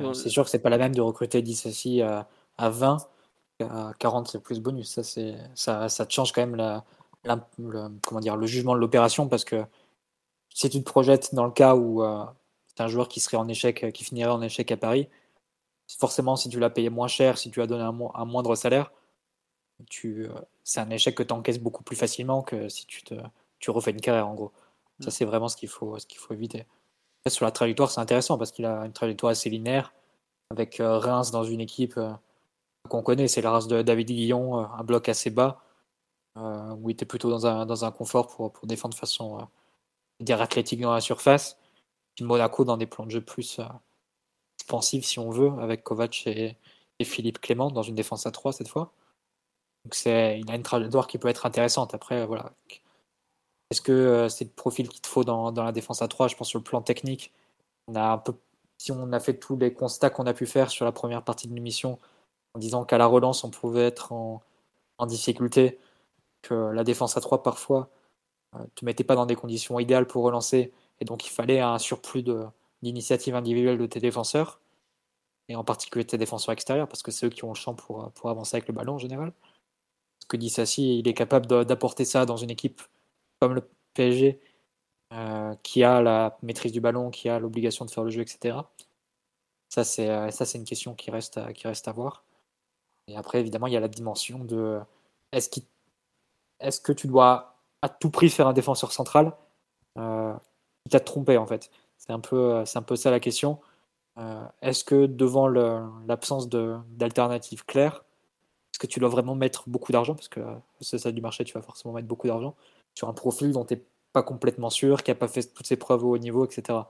Euh, 0.00 0.12
C'est 0.14 0.30
sûr 0.30 0.44
que 0.44 0.50
c'est 0.50 0.58
pas 0.58 0.70
la 0.70 0.78
même 0.78 0.94
de 0.94 1.00
recruter 1.00 1.42
Dissassi 1.42 2.02
à, 2.02 2.28
à 2.58 2.70
20 2.70 2.98
qu'à 3.58 3.92
40, 3.98 4.28
c'est 4.28 4.40
plus 4.42 4.60
bonus. 4.60 4.88
Ça, 4.90 5.02
c'est, 5.02 5.36
ça, 5.54 5.88
ça 5.88 6.06
te 6.06 6.12
change 6.12 6.32
quand 6.32 6.42
même 6.42 6.56
la, 6.56 6.84
la- 7.24 7.46
le, 7.58 7.88
comment 8.04 8.20
dire, 8.20 8.36
le 8.36 8.46
jugement 8.46 8.74
de 8.74 8.80
l'opération 8.80 9.28
parce 9.28 9.44
que 9.44 9.64
si 10.48 10.68
tu 10.70 10.78
te 10.82 10.88
projettes 10.90 11.34
dans 11.34 11.44
le 11.46 11.52
cas 11.52 11.74
où 11.76 12.02
c'est 12.66 12.80
un 12.82 12.88
joueur 12.88 13.08
qui 13.08 13.20
serait 13.20 13.36
en 13.36 13.46
échec, 13.48 13.92
qui 13.92 14.04
finirait 14.04 14.30
en 14.30 14.42
échec 14.42 14.70
à 14.72 14.76
Paris, 14.76 15.08
forcément, 15.98 16.36
si 16.36 16.48
tu 16.48 16.58
l'as 16.58 16.70
payé 16.70 16.90
moins 16.90 17.08
cher, 17.08 17.38
si 17.38 17.50
tu 17.50 17.60
as 17.62 17.66
donné 17.66 17.82
un, 17.84 17.92
mo- 17.92 18.10
un 18.14 18.24
moindre 18.24 18.54
salaire, 18.54 18.92
tu, 19.88 20.26
euh, 20.28 20.34
c'est 20.62 20.80
un 20.80 20.90
échec 20.90 21.14
que 21.14 21.22
tu 21.22 21.32
encaisses 21.32 21.58
beaucoup 21.58 21.82
plus 21.82 21.96
facilement 21.96 22.42
que 22.42 22.68
si 22.68 22.86
tu, 22.86 23.02
te, 23.02 23.14
tu 23.58 23.70
refais 23.70 23.90
une 23.90 24.00
carrière 24.00 24.28
en 24.28 24.34
gros. 24.34 24.52
Ça, 25.00 25.08
Mm. 25.08 25.10
c'est 25.10 25.24
vraiment 25.24 25.48
ce 25.48 25.56
qu'il 25.56 25.68
faut, 25.68 25.98
ce 25.98 26.06
qu'il 26.06 26.18
faut 26.18 26.34
éviter. 26.34 26.66
Sur 27.26 27.44
la 27.46 27.52
trajectoire, 27.52 27.90
c'est 27.90 28.00
intéressant 28.00 28.38
parce 28.38 28.52
qu'il 28.52 28.66
a 28.66 28.84
une 28.84 28.92
trajectoire 28.92 29.30
assez 29.32 29.50
linéaire 29.50 29.94
avec 30.50 30.80
euh, 30.80 30.98
Reims 30.98 31.30
dans 31.30 31.44
une 31.44 31.60
équipe 31.60 31.96
euh, 31.96 32.12
qu'on 32.88 33.02
connaît, 33.02 33.28
c'est 33.28 33.40
la 33.42 33.50
race 33.50 33.66
de 33.66 33.82
David 33.82 34.08
Guillon, 34.08 34.58
un 34.58 34.84
bloc 34.84 35.08
assez 35.08 35.30
bas 35.30 35.60
où 36.36 36.90
il 36.90 36.94
était 36.94 37.06
plutôt 37.06 37.30
dans 37.30 37.46
un, 37.46 37.64
dans 37.64 37.84
un 37.84 37.92
confort 37.92 38.26
pour, 38.26 38.52
pour 38.52 38.66
défendre 38.66 38.94
de 38.94 38.98
façon 38.98 39.46
dire 40.20 40.42
athlétique 40.42 40.80
dans 40.80 40.92
la 40.92 41.00
surface. 41.00 41.56
Puis 42.14 42.24
Monaco 42.24 42.64
dans 42.64 42.76
des 42.76 42.86
plans 42.86 43.06
de 43.06 43.10
jeu 43.12 43.20
plus 43.22 43.60
expansifs 44.58 45.04
si 45.04 45.18
on 45.18 45.30
veut, 45.30 45.52
avec 45.60 45.82
Kovac 45.84 46.26
et, 46.26 46.56
et 46.98 47.04
Philippe 47.04 47.40
Clément 47.40 47.70
dans 47.70 47.82
une 47.82 47.94
défense 47.94 48.26
à 48.26 48.32
3 48.32 48.52
cette 48.52 48.68
fois. 48.68 48.92
Donc 49.84 49.96
il 50.04 50.10
a 50.50 50.54
une 50.54 50.62
trajectoire 50.62 51.06
qui 51.06 51.18
peut 51.18 51.28
être 51.28 51.46
intéressante. 51.46 51.94
Après, 51.94 52.26
voilà. 52.26 52.52
Est-ce 53.70 53.80
que 53.80 53.92
euh, 53.92 54.28
c'est 54.28 54.44
le 54.44 54.50
profil 54.50 54.88
qu'il 54.88 55.00
te 55.00 55.08
faut 55.08 55.24
dans, 55.24 55.50
la 55.50 55.72
défense 55.72 56.02
à 56.02 56.08
3 56.08 56.28
Je 56.28 56.36
pense 56.36 56.48
sur 56.48 56.58
le 56.58 56.64
plan 56.64 56.82
technique, 56.82 57.32
on 57.88 57.96
a 57.96 58.02
un 58.12 58.18
peu, 58.18 58.34
si 58.78 58.92
on 58.92 59.12
a 59.12 59.20
fait 59.20 59.38
tous 59.38 59.56
les 59.56 59.74
constats 59.74 60.10
qu'on 60.10 60.26
a 60.26 60.34
pu 60.34 60.46
faire 60.46 60.70
sur 60.70 60.84
la 60.84 60.92
première 60.92 61.24
partie 61.24 61.48
de 61.48 61.54
l'émission, 61.54 61.98
en 62.54 62.58
disant 62.60 62.84
qu'à 62.84 62.98
la 62.98 63.06
relance, 63.06 63.44
on 63.44 63.50
pouvait 63.50 63.86
être 63.86 64.12
en, 64.12 64.42
difficulté, 65.06 65.78
que 66.42 66.54
la 66.54 66.84
défense 66.84 67.16
à 67.16 67.20
3 67.20 67.42
parfois 67.42 67.90
ne 68.58 68.64
te 68.76 68.84
mettait 68.84 69.04
pas 69.04 69.16
dans 69.16 69.26
des 69.26 69.36
conditions 69.36 69.80
idéales 69.80 70.06
pour 70.06 70.24
relancer, 70.24 70.72
et 71.00 71.04
donc 71.04 71.26
il 71.26 71.30
fallait 71.30 71.60
un 71.60 71.78
surplus 71.78 72.22
de- 72.22 72.46
d'initiative 72.82 73.34
individuelle 73.36 73.78
de 73.78 73.86
tes 73.86 74.00
défenseurs, 74.00 74.60
et 75.48 75.56
en 75.56 75.64
particulier 75.64 76.06
tes 76.06 76.18
défenseurs 76.18 76.52
extérieurs, 76.52 76.88
parce 76.88 77.02
que 77.02 77.10
c'est 77.10 77.26
eux 77.26 77.30
qui 77.30 77.44
ont 77.44 77.50
le 77.50 77.54
champ 77.56 77.74
pour, 77.74 78.12
pour 78.12 78.30
avancer 78.30 78.56
avec 78.56 78.68
le 78.68 78.74
ballon 78.74 78.94
en 78.94 78.98
général. 78.98 79.32
Que 80.28 80.36
dit 80.36 80.50
Sassi, 80.50 80.98
il 81.00 81.08
est 81.08 81.14
capable 81.14 81.46
d'apporter 81.66 82.04
ça 82.04 82.26
dans 82.26 82.36
une 82.36 82.50
équipe 82.50 82.82
comme 83.40 83.54
le 83.54 83.68
PSG, 83.94 84.40
euh, 85.12 85.54
qui 85.62 85.84
a 85.84 86.02
la 86.02 86.38
maîtrise 86.42 86.72
du 86.72 86.80
ballon, 86.80 87.10
qui 87.10 87.28
a 87.28 87.38
l'obligation 87.38 87.84
de 87.84 87.90
faire 87.90 88.04
le 88.04 88.10
jeu, 88.10 88.22
etc. 88.22 88.72
Ça, 89.68 89.84
c'est 89.84 90.08
euh, 90.10 90.30
ça, 90.30 90.44
une 90.56 90.64
question 90.64 90.94
qui 90.94 91.10
reste, 91.10 91.38
à, 91.38 91.52
qui 91.52 91.66
reste 91.66 91.88
à 91.88 91.92
voir. 91.92 92.24
Et 93.08 93.16
après, 93.16 93.40
évidemment, 93.40 93.66
il 93.68 93.74
y 93.74 93.76
a 93.76 93.80
la 93.80 93.88
dimension 93.88 94.44
de 94.44 94.80
est-ce 95.32 95.48
qu'il- 95.50 95.64
est-ce 96.60 96.80
que 96.80 96.92
tu 96.92 97.06
dois 97.06 97.56
à 97.82 97.88
tout 97.88 98.10
prix 98.10 98.30
faire 98.30 98.46
un 98.48 98.52
défenseur 98.52 98.92
central, 98.92 99.34
euh, 99.98 100.34
il 100.86 100.90
t'a 100.92 101.00
trompé 101.00 101.36
en 101.38 101.46
fait? 101.46 101.70
C'est 101.98 102.12
un, 102.12 102.20
peu, 102.20 102.64
un 102.74 102.82
peu 102.82 102.96
ça 102.96 103.10
la 103.10 103.20
question. 103.20 103.60
Euh, 104.18 104.44
est-ce 104.62 104.84
que 104.84 105.06
devant 105.06 105.48
l'absence 105.48 106.48
d'alternatives 106.50 107.64
claires, 107.66 108.04
est-ce 108.74 108.80
que 108.80 108.88
tu 108.88 108.98
dois 108.98 109.08
vraiment 109.08 109.36
mettre 109.36 109.68
beaucoup 109.68 109.92
d'argent 109.92 110.16
Parce 110.16 110.26
que 110.26 110.40
c'est 110.80 110.98
ça 110.98 111.12
du 111.12 111.20
marché, 111.20 111.44
tu 111.44 111.54
vas 111.54 111.62
forcément 111.62 111.94
mettre 111.94 112.08
beaucoup 112.08 112.26
d'argent 112.26 112.56
sur 112.96 113.08
un 113.08 113.12
profil 113.12 113.52
dont 113.52 113.64
tu 113.64 113.74
n'es 113.74 113.84
pas 114.12 114.24
complètement 114.24 114.68
sûr, 114.68 115.04
qui 115.04 115.12
n'a 115.12 115.14
pas 115.14 115.28
fait 115.28 115.44
toutes 115.54 115.68
ses 115.68 115.76
preuves 115.76 116.04
au 116.04 116.10
haut 116.10 116.18
niveau, 116.18 116.44
etc. 116.44 116.80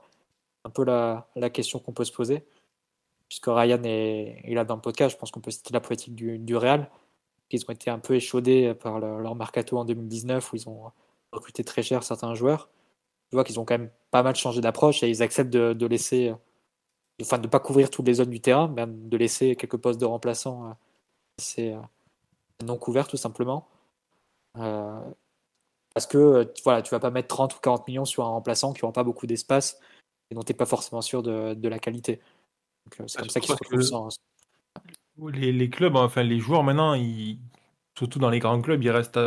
Un 0.63 0.69
peu 0.71 0.83
la, 0.83 1.27
question 1.53 1.77
qu'on 1.77 1.91
peut 1.91 2.03
se 2.03 2.11
poser. 2.11 2.43
Puisque 3.29 3.45
Ryan 3.45 3.83
est, 3.83 4.51
là 4.51 4.65
dans 4.65 4.73
le 4.73 4.81
podcast, 4.81 5.13
je 5.13 5.19
pense 5.19 5.29
qu'on 5.29 5.41
peut 5.41 5.51
citer 5.51 5.73
la 5.73 5.79
politique 5.79 6.15
du, 6.15 6.57
Real. 6.57 6.89
Ils 7.51 7.63
ont 7.67 7.71
été 7.71 7.91
un 7.91 7.99
peu 7.99 8.15
échaudés 8.15 8.73
par 8.73 8.99
leur 8.99 9.35
mercato 9.35 9.77
en 9.77 9.85
2019 9.85 10.53
où 10.53 10.55
ils 10.55 10.67
ont 10.67 10.91
recruté 11.31 11.63
très 11.63 11.83
cher 11.83 12.01
certains 12.01 12.33
joueurs. 12.33 12.67
Tu 13.29 13.35
vois 13.35 13.43
qu'ils 13.43 13.59
ont 13.59 13.65
quand 13.65 13.77
même 13.77 13.91
pas 14.09 14.23
mal 14.23 14.35
changé 14.35 14.59
d'approche 14.59 15.03
et 15.03 15.09
ils 15.09 15.21
acceptent 15.21 15.53
de, 15.53 15.85
laisser, 15.85 16.33
enfin 17.21 17.37
de 17.37 17.43
ne 17.43 17.47
pas 17.47 17.59
couvrir 17.59 17.91
toutes 17.91 18.07
les 18.07 18.15
zones 18.15 18.31
du 18.31 18.41
terrain, 18.41 18.73
mais 18.75 18.87
de 18.87 19.17
laisser 19.17 19.55
quelques 19.55 19.77
postes 19.77 20.01
de 20.01 20.05
remplaçants 20.05 20.75
c'est 21.37 21.73
euh, 21.73 21.79
non 22.63 22.77
couverts 22.77 23.07
tout 23.07 23.17
simplement. 23.17 23.67
Euh, 24.57 24.99
parce 25.93 26.07
que 26.07 26.17
euh, 26.17 26.45
voilà, 26.63 26.81
tu 26.81 26.91
vas 26.91 26.99
pas 26.99 27.09
mettre 27.09 27.27
30 27.27 27.55
ou 27.55 27.59
40 27.59 27.87
millions 27.87 28.05
sur 28.05 28.23
un 28.23 28.29
remplaçant 28.29 28.73
qui 28.73 28.83
n'aura 28.83 28.93
pas 28.93 29.03
beaucoup 29.03 29.27
d'espace 29.27 29.79
et 30.29 30.35
dont 30.35 30.41
tu 30.41 30.51
n'es 30.51 30.57
pas 30.57 30.65
forcément 30.65 31.01
sûr 31.01 31.23
de, 31.23 31.67
la 31.67 31.79
qualité. 31.79 32.19
C'est 32.91 33.19
comme 33.19 33.29
ça 33.29 33.39
qu'ils 33.39 33.49
se 33.49 33.53
retrouvent 33.53 34.09
Les, 35.33 35.51
les, 35.51 35.69
clubs, 35.69 35.95
enfin 35.95 36.23
les 36.23 36.39
joueurs 36.39 36.63
maintenant, 36.63 36.93
ils, 36.93 37.39
surtout 37.97 38.19
dans 38.19 38.29
les 38.29 38.39
grands 38.39 38.61
clubs, 38.61 38.83
ils 38.83 38.91
restent 38.91 39.19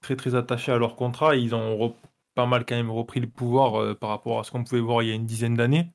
très 0.00 0.16
très 0.16 0.34
attachés 0.34 0.72
à 0.72 0.78
leur 0.78 0.96
contrat. 0.96 1.36
Ils 1.36 1.54
ont 1.54 1.94
pas 2.34 2.46
mal 2.46 2.64
quand 2.66 2.76
même 2.76 2.90
repris 2.90 3.20
le 3.20 3.28
pouvoir 3.28 3.96
par 3.96 4.10
rapport 4.10 4.40
à 4.40 4.44
ce 4.44 4.50
qu'on 4.50 4.64
pouvait 4.64 4.80
voir 4.80 5.02
il 5.02 5.08
y 5.08 5.12
a 5.12 5.14
une 5.14 5.26
dizaine 5.26 5.54
d'années 5.54 5.92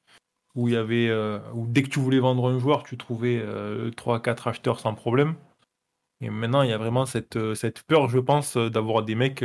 où 0.55 0.67
il 0.67 0.73
y 0.73 0.77
avait 0.77 1.07
euh, 1.09 1.39
où 1.53 1.67
dès 1.67 1.83
que 1.83 1.89
tu 1.89 1.99
voulais 1.99 2.19
vendre 2.19 2.49
un 2.49 2.59
joueur, 2.59 2.83
tu 2.83 2.97
trouvais 2.97 3.39
euh, 3.39 3.91
3-4 3.91 4.49
acheteurs 4.49 4.79
sans 4.79 4.93
problème. 4.93 5.35
Et 6.21 6.29
maintenant, 6.29 6.61
il 6.61 6.69
y 6.69 6.73
a 6.73 6.77
vraiment 6.77 7.05
cette, 7.05 7.35
euh, 7.35 7.55
cette 7.55 7.83
peur, 7.83 8.09
je 8.09 8.19
pense, 8.19 8.55
euh, 8.57 8.69
d'avoir 8.69 9.03
des 9.03 9.15
mecs 9.15 9.43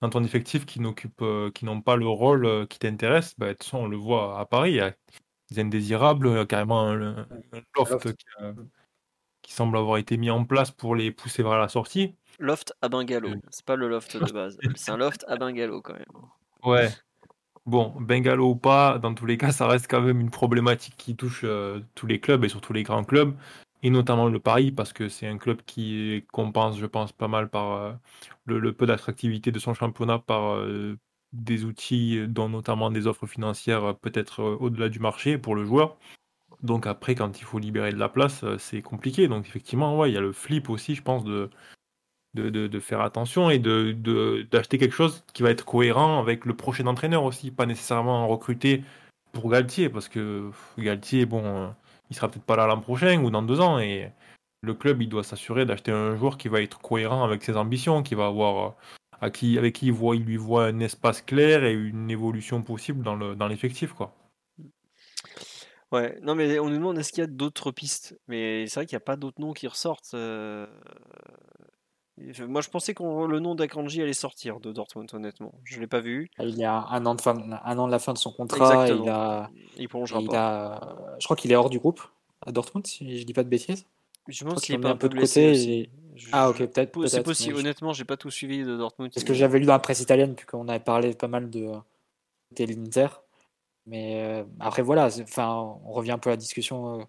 dans 0.00 0.10
ton 0.10 0.22
effectif 0.22 0.64
qui 0.64 0.80
n'occupent, 0.80 1.24
qui 1.54 1.64
n'ont 1.64 1.80
pas 1.80 1.96
le 1.96 2.06
rôle 2.06 2.66
qui 2.68 2.78
t'intéresse. 2.78 3.34
Bah, 3.38 3.48
de 3.48 3.52
toute 3.52 3.64
façon, 3.64 3.78
on 3.78 3.88
le 3.88 3.96
voit 3.96 4.38
à 4.38 4.44
Paris, 4.44 4.72
il 4.72 4.76
y 4.76 4.80
a 4.80 4.94
des 5.50 5.60
indésirables, 5.60 6.46
carrément 6.46 6.88
un, 6.88 7.26
loft 7.76 8.14
qui, 9.42 9.52
semble 9.52 9.78
avoir 9.78 9.96
été 9.96 10.18
mis 10.18 10.30
en 10.30 10.44
place 10.44 10.70
pour 10.70 10.94
les 10.94 11.10
pousser 11.10 11.42
vers 11.42 11.58
la 11.58 11.68
sortie. 11.68 12.14
Loft 12.38 12.74
à 12.80 12.88
bungalow, 12.88 13.30
c'est 13.50 13.64
pas 13.64 13.74
le 13.74 13.88
loft 13.88 14.16
de 14.16 14.30
base, 14.30 14.56
c'est 14.76 14.92
un 14.92 14.98
loft 14.98 15.24
à 15.26 15.36
bungalow 15.36 15.80
quand 15.80 15.94
même. 15.94 16.04
Ouais, 16.62 16.90
Bon, 17.68 17.92
Bengalo 18.00 18.52
ou 18.52 18.56
pas, 18.56 18.98
dans 18.98 19.12
tous 19.12 19.26
les 19.26 19.36
cas, 19.36 19.52
ça 19.52 19.66
reste 19.66 19.88
quand 19.90 20.00
même 20.00 20.20
une 20.22 20.30
problématique 20.30 20.94
qui 20.96 21.14
touche 21.14 21.42
euh, 21.44 21.80
tous 21.94 22.06
les 22.06 22.18
clubs 22.18 22.42
et 22.42 22.48
surtout 22.48 22.72
les 22.72 22.82
grands 22.82 23.04
clubs, 23.04 23.36
et 23.82 23.90
notamment 23.90 24.30
le 24.30 24.40
Paris, 24.40 24.72
parce 24.72 24.94
que 24.94 25.10
c'est 25.10 25.26
un 25.26 25.36
club 25.36 25.60
qui 25.66 26.24
compense, 26.32 26.78
je 26.78 26.86
pense, 26.86 27.12
pas 27.12 27.28
mal 27.28 27.50
par 27.50 27.72
euh, 27.74 27.92
le, 28.46 28.72
peu 28.72 28.86
d'attractivité 28.86 29.52
de 29.52 29.58
son 29.58 29.74
championnat 29.74 30.18
par 30.18 30.54
euh, 30.54 30.96
des 31.34 31.66
outils, 31.66 32.26
dont 32.26 32.48
notamment 32.48 32.90
des 32.90 33.06
offres 33.06 33.26
financières 33.26 33.94
peut-être 33.98 34.42
au-delà 34.42 34.88
du 34.88 34.98
marché 34.98 35.36
pour 35.36 35.54
le 35.54 35.66
joueur. 35.66 35.98
Donc 36.62 36.86
après, 36.86 37.14
quand 37.14 37.38
il 37.38 37.44
faut 37.44 37.58
libérer 37.58 37.92
de 37.92 37.98
la 37.98 38.08
place, 38.08 38.44
c'est 38.58 38.80
compliqué. 38.80 39.28
Donc 39.28 39.46
effectivement, 39.46 39.98
ouais, 39.98 40.10
il 40.10 40.14
y 40.14 40.18
a 40.18 40.22
le 40.22 40.32
flip 40.32 40.70
aussi, 40.70 40.94
je 40.94 41.02
pense, 41.02 41.22
de, 41.24 41.50
de, 42.34 42.80
faire 42.80 43.00
attention 43.00 43.50
et 43.50 43.58
d'acheter 43.58 44.76
de, 44.76 44.80
quelque 44.80 44.94
chose 44.94 45.24
qui 45.32 45.42
va 45.42 45.50
être 45.50 45.64
cohérent 45.64 46.20
avec 46.20 46.44
le 46.44 46.54
prochain 46.54 46.86
entraîneur 46.86 47.24
aussi, 47.24 47.50
pas 47.50 47.66
nécessairement 47.66 48.28
recruter 48.28 48.82
pour 49.32 49.50
Galtier, 49.50 49.88
parce 49.88 50.08
que 50.08 50.50
Galtier, 50.78 51.26
bon, 51.26 51.42
euh, 51.44 51.68
il 52.10 52.16
sera 52.16 52.28
peut-être 52.28 52.44
pas 52.44 52.56
là 52.56 52.66
l'an 52.66 52.80
prochain 52.80 53.22
ou 53.22 53.30
dans 53.30 53.42
deux 53.42 53.60
ans, 53.60 53.78
et 53.78 54.10
le 54.62 54.74
club, 54.74 55.02
il 55.02 55.08
doit 55.08 55.24
s'assurer 55.24 55.66
d'acheter 55.66 55.92
un 55.92 56.16
joueur 56.16 56.38
qui 56.38 56.48
va 56.48 56.60
être 56.62 56.80
cohérent 56.80 57.24
avec 57.24 57.42
ses 57.42 57.56
ambitions, 57.56 58.02
qui 58.02 58.14
va 58.14 58.26
avoir, 58.26 58.66
euh, 58.66 58.70
à 59.20 59.30
qui, 59.30 59.58
avec 59.58 59.74
qui 59.74 59.86
il, 59.86 59.92
voit, 59.92 60.16
il 60.16 60.24
lui 60.24 60.36
voit 60.36 60.66
un 60.66 60.80
espace 60.80 61.22
clair 61.22 61.64
et 61.64 61.72
une 61.72 62.10
évolution 62.10 62.62
possible 62.62 63.02
dans 63.02 63.48
l'effectif, 63.48 63.92
quoi. 63.92 64.14
Ouais, 65.90 66.18
non 66.20 66.34
mais 66.34 66.58
on 66.58 66.68
nous 66.68 66.76
demande 66.76 66.98
est-ce 66.98 67.12
qu'il 67.12 67.22
y 67.22 67.24
a 67.24 67.26
d'autres 67.26 67.70
pistes, 67.70 68.18
mais 68.28 68.66
c'est 68.66 68.80
vrai 68.80 68.86
qu'il 68.86 68.94
n'y 68.94 69.02
a 69.02 69.06
pas 69.06 69.16
d'autres 69.16 69.40
noms 69.40 69.54
qui 69.54 69.66
ressortent. 69.66 70.12
Euh, 70.12 70.66
moi, 72.46 72.60
je 72.60 72.68
pensais 72.68 72.94
que 72.94 73.02
le 73.02 73.40
nom 73.40 73.54
d'Akanji 73.54 74.02
allait 74.02 74.12
sortir 74.12 74.60
de 74.60 74.72
Dortmund, 74.72 75.08
honnêtement. 75.12 75.52
Je 75.64 75.76
ne 75.76 75.80
l'ai 75.82 75.86
pas 75.86 76.00
vu. 76.00 76.30
Il 76.38 76.56
y 76.56 76.64
a 76.64 76.86
un 76.90 77.06
an, 77.06 77.14
de 77.14 77.20
fin, 77.20 77.36
un 77.64 77.78
an 77.78 77.86
de 77.86 77.92
la 77.92 77.98
fin 77.98 78.12
de 78.12 78.18
son 78.18 78.32
contrat. 78.32 78.88
Il, 78.88 79.08
a, 79.08 79.50
il 79.78 79.88
prolongera 79.88 80.22
pas. 80.22 80.96
je 81.18 81.24
crois 81.24 81.36
qu'il 81.36 81.52
est 81.52 81.56
hors 81.56 81.70
du 81.70 81.78
groupe 81.78 82.02
à 82.46 82.52
Dortmund, 82.52 82.86
si 82.86 83.18
je 83.18 83.24
dis 83.24 83.32
pas 83.32 83.44
de 83.44 83.48
bêtises. 83.48 83.86
Je 84.28 84.44
pense 84.44 84.60
qu'il 84.60 84.74
est 84.74 84.78
pas 84.78 84.90
un 84.90 84.96
peu 84.96 85.08
blessé. 85.08 85.90
Ah, 86.32 86.50
ok, 86.50 86.58
peut-être. 86.66 87.06
c'est 87.06 87.22
possible. 87.22 87.56
Honnêtement, 87.56 87.92
j'ai 87.92 88.04
pas 88.04 88.16
tout 88.16 88.30
suivi 88.30 88.64
de 88.64 88.76
Dortmund. 88.76 89.10
C'est 89.14 89.20
ce 89.20 89.24
que 89.24 89.34
j'avais 89.34 89.58
lu 89.58 89.66
dans 89.66 89.72
la 89.72 89.78
presse 89.78 90.00
italienne, 90.00 90.34
puisqu'on 90.34 90.68
avait 90.68 90.80
parlé 90.80 91.14
pas 91.14 91.28
mal 91.28 91.48
de, 91.48 91.72
de 92.56 92.64
l'Inter. 92.64 93.08
Mais 93.86 94.20
euh, 94.20 94.44
après, 94.60 94.82
voilà, 94.82 95.08
enfin, 95.22 95.78
on 95.84 95.92
revient 95.92 96.10
un 96.12 96.18
peu 96.18 96.28
à 96.28 96.34
la 96.34 96.36
discussion 96.36 97.00
euh, 97.00 97.04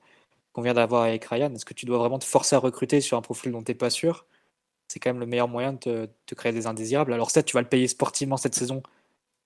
qu'on 0.54 0.62
vient 0.62 0.74
d'avoir 0.74 1.04
avec 1.04 1.26
Ryan. 1.26 1.54
Est-ce 1.54 1.66
que 1.66 1.74
tu 1.74 1.86
dois 1.86 1.98
vraiment 1.98 2.20
te 2.20 2.26
forcer 2.26 2.56
à 2.56 2.60
recruter 2.60 3.02
sur 3.02 3.18
un 3.18 3.22
profil 3.22 3.52
dont 3.52 3.62
tu 3.62 3.72
n'es 3.72 3.76
pas 3.76 3.90
sûr? 3.90 4.26
C'est 4.90 5.00
quand 5.00 5.12
même 5.12 5.20
le 5.20 5.28
meilleur 5.28 5.48
moyen 5.48 5.74
de 5.74 6.10
te, 6.26 6.36
créer 6.36 6.52
des 6.52 6.68
indésirables. 6.68 7.14
Alors 7.14 7.32
certes, 7.32 7.46
tu 7.46 7.54
vas 7.54 7.62
le 7.62 7.70
payer 7.70 7.88
sportivement 7.88 8.38
cette 8.38 8.56
saison 8.56 8.84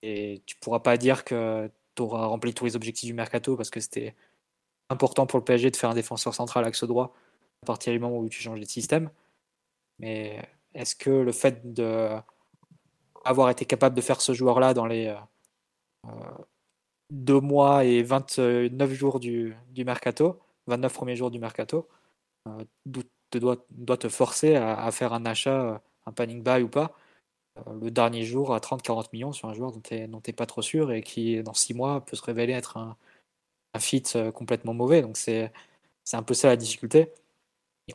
et 0.02 0.42
tu 0.46 0.56
pourras 0.56 0.80
pas 0.80 0.98
dire 0.98 1.24
que 1.26 1.70
tu 1.96 2.02
auras 2.02 2.26
rempli 2.26 2.54
tous 2.54 2.66
les 2.66 2.76
objectifs 2.76 3.08
du 3.08 3.14
mercato 3.14 3.56
parce 3.58 3.70
que 3.70 3.80
c'était 3.80 4.16
important 4.90 5.28
pour 5.28 5.38
le 5.40 5.46
PSG 5.46 5.70
de 5.70 5.76
faire 5.76 5.90
un 5.90 5.96
défenseur 5.96 6.34
central 6.34 6.66
axe 6.66 6.84
droit 6.86 7.14
à 7.62 7.66
partir 7.66 7.94
du 7.94 8.00
moment 8.00 8.18
où 8.20 8.30
tu 8.30 8.42
changes 8.42 8.60
de 8.60 8.66
système. 8.66 9.10
Mais 10.00 10.42
est-ce 10.74 10.96
que 10.96 11.10
le 11.10 11.32
fait 11.32 11.74
de 11.74 12.10
avoir 13.26 13.50
été 13.50 13.66
capable 13.66 13.96
de 13.96 14.02
faire 14.02 14.22
ce 14.22 14.34
joueur-là 14.34 14.74
dans 14.74 14.86
les 14.86 15.16
euh, 16.06 16.10
deux 17.10 17.40
mois 17.40 17.86
et 17.86 18.02
29 18.04 18.92
jours 18.94 19.20
du, 19.20 19.56
du 19.72 19.86
mercato, 19.86 20.40
29 20.68 20.94
premiers 20.94 21.16
jours 21.16 21.32
du 21.32 21.40
mercato, 21.40 21.88
euh, 22.48 22.64
doit, 23.40 23.58
doit 23.72 23.98
te 23.98 24.10
forcer 24.10 24.56
à, 24.56 24.92
faire 24.92 25.14
un 25.14 25.26
achat, 25.26 25.62
euh, 25.62 25.78
un 26.06 26.12
panic 26.12 26.44
buy 26.44 26.62
ou 26.64 26.70
pas, 26.70 26.96
euh, 27.60 27.74
le 27.82 27.92
dernier 27.92 28.24
jour 28.24 28.54
à 28.54 28.60
30-40 28.60 29.10
millions 29.14 29.34
sur 29.34 29.50
un 29.50 29.54
joueur 29.54 29.72
dont 29.72 29.82
tu 29.82 29.96
n'es 29.96 30.34
pas 30.34 30.46
trop 30.46 30.62
sûr 30.62 30.92
et 30.92 31.02
qui, 31.04 31.42
dans 31.44 31.54
6 31.54 31.74
mois, 31.74 32.06
peut 32.06 32.16
se 32.16 32.24
révéler 32.24 32.54
être 32.54 32.78
un, 32.78 32.98
un 33.74 33.80
fit 33.80 34.04
euh, 34.16 34.32
complètement 34.32 34.74
mauvais. 34.74 35.02
Donc 35.02 35.18
c'est 35.18 35.52
un 36.14 36.24
peu 36.24 36.34
ça 36.34 36.48
la 36.50 36.58
difficulté. 36.58 37.14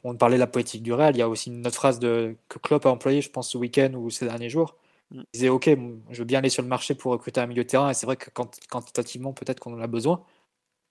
On 0.05 0.17
parlait 0.17 0.37
de 0.37 0.41
la 0.41 0.47
politique 0.47 0.83
du 0.83 0.93
Real, 0.93 1.17
il 1.17 1.19
y 1.19 1.23
a 1.23 1.29
aussi 1.29 1.51
une 1.51 1.67
autre 1.67 1.77
phrase 1.77 1.99
de, 1.99 2.37
que 2.49 2.59
Klopp 2.59 2.85
a 2.87 2.91
employée, 2.91 3.23
je 3.23 3.31
pense, 3.31 3.51
ce 3.51 3.59
week-end 3.59 3.95
ou 3.95 4.11
ces 4.11 4.27
derniers 4.27 4.51
jours. 4.51 4.77
Mm. 5.11 5.21
Il 5.21 5.27
disait 5.33 5.49
Ok, 5.49 5.71
je 6.11 6.19
veux 6.19 6.25
bien 6.25 6.41
aller 6.41 6.51
sur 6.51 6.63
le 6.63 6.69
marché 6.69 6.95
pour 6.95 7.13
recruter 7.13 7.41
un 7.41 7.47
milieu 7.47 7.65
de 7.65 7.69
terrain, 7.69 7.91
et 7.91 7.95
c'est 7.95 8.07
vrai 8.07 8.17
que 8.17 8.31
quantitativement, 8.31 9.33
peut-être 9.33 9.61
qu'on 9.61 9.75
en 9.75 9.81
a 9.81 9.87
besoin, 9.87 10.23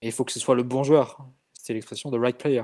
mais 0.01 0.09
il 0.09 0.11
faut 0.11 0.25
que 0.25 0.31
ce 0.31 0.39
soit 0.39 0.55
le 0.55 0.63
bon 0.63 0.83
joueur. 0.83 1.19
C'est 1.53 1.73
l'expression 1.73 2.11
de 2.11 2.17
right 2.17 2.37
player. 2.37 2.63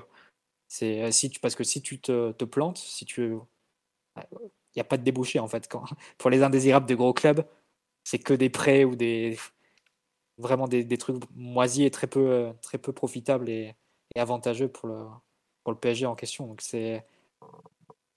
C'est 0.68 1.04
euh, 1.04 1.30
parce 1.42 1.56
que 1.56 1.64
si 1.64 1.82
tu 1.82 2.00
te, 2.00 2.32
te 2.32 2.46
plantes, 2.46 2.78
si 2.78 3.06
tu 3.06 3.38
il 4.76 4.80
n'y 4.80 4.82
a 4.82 4.86
pas 4.86 4.98
de 4.98 5.04
débouché 5.04 5.40
en 5.40 5.48
fait. 5.48 5.70
Pour 6.18 6.30
les 6.30 6.44
indésirables 6.44 6.86
des 6.86 6.96
gros 6.96 7.14
clubs, 7.14 7.46
c'est 8.04 8.20
que 8.20 8.34
des 8.34 8.50
prêts 8.50 8.84
ou 8.84 8.96
des 8.96 9.38
vraiment 10.38 10.68
des, 10.68 10.84
des, 10.84 10.98
trucs 10.98 11.24
moisis 11.36 11.86
et 11.86 11.92
très 11.92 12.08
peu 12.08 12.20
euh, 12.32 12.54
très 12.62 12.78
peu 12.80 12.92
profitables 12.92 13.50
et, 13.50 13.76
et, 14.16 14.20
avantageux 14.20 14.68
pour 14.68 14.90
le 14.90 15.06
pour 15.64 15.74
le 15.74 15.80
PSG 15.80 16.06
en 16.06 16.16
question. 16.16 16.48
Donc 16.48 16.62
c'est 16.62 17.06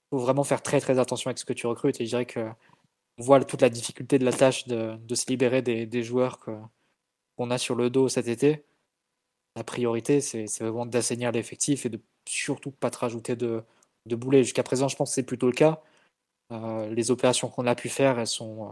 faut 0.09 0.19
vraiment 0.19 0.43
faire 0.43 0.63
très 0.63 0.79
très 0.79 0.99
attention 0.99 1.29
avec 1.29 1.37
ce 1.37 1.45
que 1.45 1.53
tu 1.53 1.67
recrutes 1.67 1.99
et 2.01 2.05
je 2.05 2.09
dirais 2.09 2.25
que 2.25 2.49
on 3.19 3.23
voit 3.23 3.43
toute 3.43 3.61
la 3.61 3.69
difficulté 3.69 4.19
de 4.19 4.25
la 4.25 4.33
tâche 4.33 4.67
de, 4.67 4.95
de 4.97 5.15
se 5.15 5.27
libérer 5.27 5.61
des, 5.61 5.85
des 5.85 6.03
joueurs 6.03 6.39
qu'on 6.39 7.51
a 7.51 7.57
sur 7.57 7.75
le 7.75 7.89
dos 7.89 8.09
cet 8.09 8.27
été. 8.27 8.65
La 9.55 9.63
priorité, 9.63 10.21
c'est 10.21 10.45
vraiment 10.59 10.85
d'assainir 10.85 11.31
l'effectif 11.31 11.85
et 11.85 11.89
de 11.89 11.99
surtout 12.27 12.71
pas 12.71 12.89
te 12.89 12.99
rajouter 12.99 13.35
de, 13.35 13.63
de 14.05 14.15
boulet. 14.15 14.43
Jusqu'à 14.43 14.63
présent, 14.63 14.87
je 14.87 14.95
pense 14.95 15.09
que 15.11 15.15
c'est 15.15 15.23
plutôt 15.23 15.47
le 15.47 15.53
cas. 15.53 15.81
Euh, 16.51 16.89
les 16.89 17.11
opérations 17.11 17.49
qu'on 17.49 17.67
a 17.67 17.75
pu 17.75 17.89
faire, 17.89 18.19
elles 18.19 18.27
sont 18.27 18.69
euh, 18.69 18.71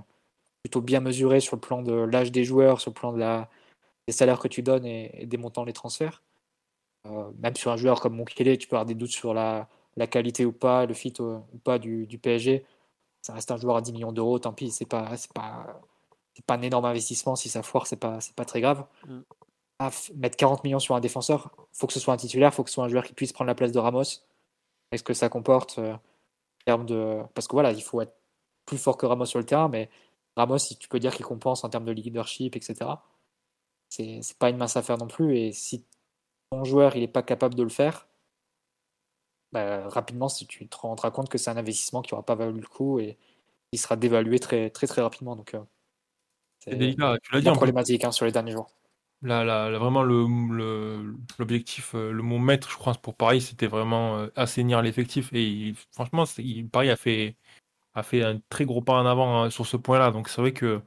plutôt 0.64 0.82
bien 0.82 1.02
mesurées 1.02 1.41
sur 1.41 1.56
le 1.56 1.61
plan 1.61 1.82
de 1.82 1.94
l'âge 1.94 2.32
des 2.32 2.44
joueurs, 2.44 2.82
sur 2.82 2.91
le 2.91 2.95
plan 2.95 3.11
de 3.14 3.19
la, 3.19 3.49
des 4.07 4.14
salaires 4.14 4.40
que 4.40 4.48
tu 4.48 4.61
donnes 4.64 4.86
et, 4.86 5.26
des 5.26 5.38
montants 5.38 5.65
des 5.65 5.73
transferts. 5.73 6.23
Euh, 7.07 7.32
même 7.40 7.56
sur 7.56 7.72
un 7.72 7.77
joueur 7.77 8.02
comme 8.02 8.15
Monkele, 8.15 8.57
tu 8.57 8.68
peux 8.68 8.76
avoir 8.76 8.86
des 8.86 8.95
doutes 8.95 9.11
sur 9.11 9.34
la, 9.34 9.68
qualité 10.10 10.45
ou 10.45 10.52
pas, 10.52 10.86
le 10.86 10.94
fit 10.94 11.14
ou, 11.19 11.44
pas 11.64 11.80
du, 11.80 12.07
du, 12.07 12.18
PSG. 12.18 12.65
Ça 13.22 13.34
reste 13.34 13.52
un 13.52 13.57
joueur 13.57 13.77
à 13.77 13.82
10 13.82 13.94
millions 13.94 14.11
d'euros, 14.11 14.40
tant 14.40 14.53
pis, 14.53 14.72
c'est 14.72 14.86
pas, 14.86 15.11
pas, 15.34 15.82
pas 16.48 16.56
un 16.56 16.61
énorme 16.61 16.86
investissement. 16.86 17.36
Si 17.36 17.49
ça 17.49 17.64
foire, 17.64 17.88
c'est 17.88 17.99
pas, 17.99 18.19
pas 18.36 18.45
très 18.45 18.61
grave. 18.61 18.86
Mm 19.80 19.89
mettre 20.15 20.38
40 20.38 20.64
millions 20.64 20.80
sur 20.80 20.95
un 20.95 21.02
défenseur, 21.02 21.52
faut 21.73 21.88
que 21.88 21.93
ce 21.93 21.99
soit 21.99 22.14
un 22.14 22.18
titulaire, 22.18 22.53
faut 22.53 22.64
que 22.64 22.69
ce 22.69 22.76
soit 22.76 22.85
un 22.85 22.88
joueur 22.88 23.03
qui 23.03 23.14
puisse 23.14 23.34
prendre 23.34 23.47
la 23.47 23.56
place 23.56 23.72
de 23.72 23.80
Ramos. 23.80 24.03
Est-ce 24.91 25.03
que 25.03 25.14
ça 25.14 25.30
comporte 25.30 25.80
euh, 25.80 25.93
en 25.93 25.99
termes 26.65 26.85
de. 26.85 27.22
Parce 27.34 27.47
que 27.47 27.53
voilà, 27.53 27.72
il 27.72 27.84
faut 27.84 28.02
être 28.02 28.15
plus 28.65 28.77
fort 28.77 28.97
que 28.97 29.06
Ramos 29.06 29.26
sur 29.26 29.39
le 29.39 29.45
terrain, 29.45 29.68
mais 29.69 29.89
Ramos, 30.38 30.60
si 30.60 30.77
tu 30.77 30.88
peux 30.89 30.99
dire 30.99 31.14
qu'il 31.15 31.26
compense 31.26 31.64
en 31.64 31.69
termes 31.69 31.85
de 31.85 31.91
leadership, 31.91 32.56
etc., 32.56 32.76
c'est 33.89 34.19
c'est 34.22 34.38
pas 34.38 34.49
une 34.49 34.57
mince 34.57 34.77
affaire 34.77 34.97
non 34.97 35.07
plus. 35.07 35.38
Et 35.38 35.52
si 35.52 35.85
ton 36.52 36.64
joueur 36.64 36.95
il 36.95 37.02
n'est 37.02 37.07
pas 37.07 37.23
capable 37.23 37.56
de 37.56 37.64
le 37.64 37.69
faire, 37.69 38.07
bah, 39.52 39.88
rapidement, 39.89 40.30
si 40.30 40.47
tu 40.47 40.68
te 40.68 40.77
rendras 40.77 41.11
compte 41.11 41.30
que 41.30 41.38
c'est 41.38 41.49
un 41.49 41.57
investissement 41.57 42.02
qui 42.02 42.14
n'aura 42.14 42.26
pas 42.26 42.35
valu 42.35 42.60
le 42.60 42.68
coup 42.68 42.99
et 42.99 43.18
il 43.72 43.80
sera 43.80 43.95
dévalué 43.95 44.39
très 44.39 44.69
très 44.69 44.88
très 44.88 45.02
rapidement. 45.02 45.35
Donc, 45.35 45.53
euh, 45.53 45.61
C'est 46.60 46.76
délicat, 46.76 47.18
tu 47.23 47.34
l'as 47.34 47.41
dit 47.41 47.52
problématique 47.52 48.03
hein, 48.06 48.11
sur 48.11 48.26
les 48.26 48.31
derniers 48.31 48.52
jours. 48.53 48.69
Là, 49.26 49.72
vraiment, 49.80 50.03
l'objectif, 50.03 51.95
euh, 51.95 52.11
le 52.11 52.22
mot 52.22 52.38
maître, 52.38 52.69
je 52.69 52.77
crois, 52.77 52.93
pour 52.93 53.15
Paris, 53.15 53.41
c'était 53.41 53.65
vraiment 53.65 54.19
euh, 54.19 54.27
assainir 54.35 54.84
l'effectif. 54.84 55.30
Et 55.34 55.73
franchement, 55.91 56.26
Paris 56.72 56.91
a 56.91 56.95
fait, 56.95 57.35
a 57.95 58.03
fait 58.03 58.23
un 58.23 58.39
très 58.49 58.65
gros 58.65 58.81
pas 58.84 58.93
en 58.93 59.06
avant 59.07 59.43
hein, 59.43 59.49
sur 59.49 59.65
ce 59.65 59.77
point-là. 59.77 60.11
Donc, 60.11 60.30
c'est 60.30 60.41
vrai 60.41 60.53
que 60.53 60.80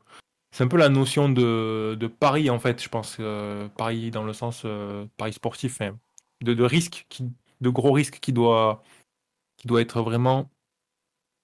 c'est 0.53 0.63
un 0.63 0.69
peu 0.69 0.77
la 0.77 0.89
notion 0.89 1.29
de, 1.29 1.99
Paris, 2.21 2.49
en 2.49 2.61
fait, 2.61 2.81
je 2.83 2.89
pense. 2.89 3.17
euh, 3.19 3.69
Paris 3.71 4.13
dans 4.13 4.25
le 4.25 4.33
sens 4.33 4.65
Paris 5.17 5.33
sportif, 5.33 5.81
hein, 5.81 5.99
de, 6.43 6.63
risque, 6.63 7.07
de 7.61 7.71
gros 7.71 7.93
risques 7.93 8.21
qui 8.21 8.33
doit, 8.33 8.85
qui 9.57 9.67
doit 9.67 9.81
être 9.81 10.01
vraiment 10.03 10.49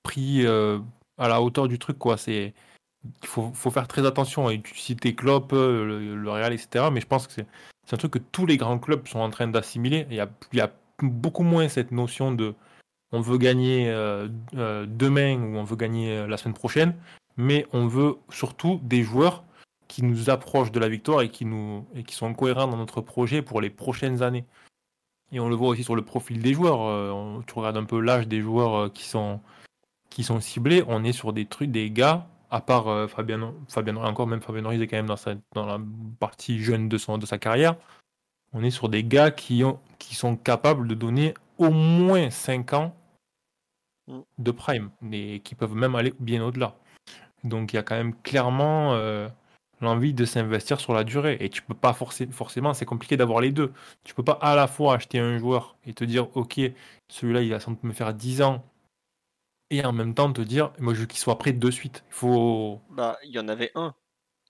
pris 0.05 0.47
à 0.47 1.29
la 1.29 1.43
hauteur 1.43 1.67
du 1.67 1.81
truc, 1.81 1.99
quoi. 1.99 2.17
C'est 2.19 2.55
il 3.23 3.29
faut, 3.29 3.71
faire 3.71 3.89
très 3.89 4.07
attention. 4.07 4.49
Tu 4.63 4.77
citais 4.77 5.15
Klopp, 5.15 5.53
euh, 5.53 5.85
le, 5.85 6.17
le 6.17 6.31
Real, 6.31 6.53
etc. 6.53 6.87
Mais 6.93 7.01
je 7.01 7.07
pense 7.07 7.27
que 7.27 7.33
c'est 7.35 7.95
un 7.95 7.97
truc 7.97 8.13
que 8.13 8.19
tous 8.19 8.47
les 8.47 8.57
grands 8.57 8.79
clubs 8.79 9.07
sont 9.07 9.21
en 9.21 9.31
train 9.31 9.49
d'assimiler. 9.49 10.07
Il 10.11 10.17
y 10.17 10.61
a, 10.61 10.73
beaucoup 11.03 11.43
moins 11.43 11.69
cette 11.69 11.91
notion 11.91 12.31
de 12.31 12.55
on 13.11 13.21
veut 13.21 13.37
gagner 13.37 13.91
euh, 13.91 14.29
euh, 14.57 14.87
demain 14.89 15.37
ou 15.37 15.57
on 15.57 15.65
veut 15.65 15.77
gagner 15.77 16.27
la 16.27 16.37
semaine 16.37 16.55
prochaine, 16.55 16.95
mais 17.37 17.67
on 17.73 17.87
veut 17.87 18.17
surtout 18.31 18.81
des 18.83 19.03
joueurs 19.03 19.45
qui 19.89 20.03
nous 20.03 20.31
approchent 20.31 20.73
de 20.73 20.81
la 20.81 20.89
victoire 20.89 21.23
et 21.23 21.29
qui, 21.29 21.47
sont 22.11 22.35
cohérents 22.35 22.69
dans 22.69 22.77
notre 22.77 23.01
projet 23.01 23.43
pour 23.43 23.61
les 23.61 23.71
prochaines 23.71 24.23
années. 24.23 24.45
Et 25.33 25.41
on 25.41 25.49
le 25.49 25.57
voit 25.57 25.69
aussi 25.69 25.85
sur 25.85 25.97
le 25.97 26.03
profil 26.03 26.43
des 26.43 26.55
joueurs. 26.55 27.45
tu 27.47 27.55
regardes 27.55 27.77
un 27.77 27.85
peu 27.85 28.01
l'âge 28.01 28.29
des 28.29 28.41
joueurs 28.41 28.93
qui 28.93 29.05
sont, 29.05 29.41
qui 30.11 30.23
sont 30.23 30.41
ciblés. 30.41 30.85
On 30.87 31.05
est 31.05 31.13
sur 31.13 31.33
des 31.33 31.45
trucs, 31.45 31.71
des 31.71 31.91
gars, 31.91 32.29
à 32.55 32.61
part 32.61 32.89
euh, 32.89 33.07
Fabien, 33.07 33.55
Fabien, 33.69 33.97
encore 33.97 34.27
même 34.27 34.41
Fabien 34.41 34.67
Ruiz 34.67 34.81
est 34.81 34.87
quand 34.87 34.97
même 34.97 35.07
dans, 35.07 35.17
sa, 35.17 35.35
dans 35.55 35.67
la 35.67 35.79
partie 36.21 36.59
jeune 36.63 36.89
de, 36.89 36.99
son, 36.99 37.19
de 37.19 37.27
sa 37.27 37.39
carrière. 37.39 37.77
On 38.53 38.63
est 38.63 38.71
sur 38.71 38.89
des 38.89 39.05
gars 39.05 39.31
qui, 39.31 39.65
ont, 39.65 39.81
qui 39.99 40.15
sont 40.15 40.37
capables 40.37 40.87
de 40.87 40.95
donner 40.95 41.35
au 41.59 41.71
moins 41.71 42.31
5 42.31 42.73
ans 42.73 42.95
Mm. 44.07 44.21
de 44.39 44.51
prime, 44.51 44.91
et 45.13 45.41
qui 45.41 45.55
peuvent 45.55 45.75
même 45.75 45.95
aller 45.95 46.13
bien 46.21 46.45
au-delà. 46.45 46.77
Donc 47.43 47.73
il 47.73 47.77
y 47.77 47.79
a 47.79 47.83
quand 47.83 47.97
même 47.97 48.15
clairement 48.23 48.95
euh, 48.95 49.29
l'envie 49.81 50.13
de 50.13 50.25
s'investir 50.27 50.81
sur 50.81 50.93
la 50.95 51.05
durée. 51.05 51.39
Et 51.41 51.49
tu 51.49 51.63
peux 51.63 51.75
pas 51.75 51.95
forcer, 51.95 52.27
forcément, 52.27 52.75
c'est 52.75 52.85
compliqué 52.85 53.17
d'avoir 53.17 53.41
les 53.41 53.51
deux. 53.53 53.73
Tu 54.05 54.15
peux 54.15 54.23
pas 54.23 54.39
à 54.43 54.55
la 54.57 54.67
fois 54.67 54.95
acheter 54.95 55.19
un 55.19 55.39
joueur 55.39 55.77
et 55.87 55.95
te 55.95 56.05
dire, 56.05 56.29
ok, 56.37 56.61
celui-là, 57.09 57.43
il 57.43 57.51
va 57.51 57.61
sans 57.61 57.73
doute 57.73 57.85
me 57.85 57.93
faire 57.93 58.13
10 58.15 58.43
ans, 58.43 58.65
et 59.71 59.85
en 59.85 59.93
même 59.93 60.15
temps 60.15 60.33
te 60.33 60.41
dire, 60.41 60.73
moi 60.79 60.95
je 60.95 61.01
veux 61.01 61.07
qu'il 61.07 61.19
soit 61.19 61.39
prêt 61.39 61.53
de 61.53 61.71
suite. 61.71 62.05
Il 62.09 62.15
faut. 62.15 62.81
Bah, 62.91 63.19
il 63.25 63.31
y 63.31 63.39
en 63.39 63.49
avait 63.49 63.71
un. 63.75 63.95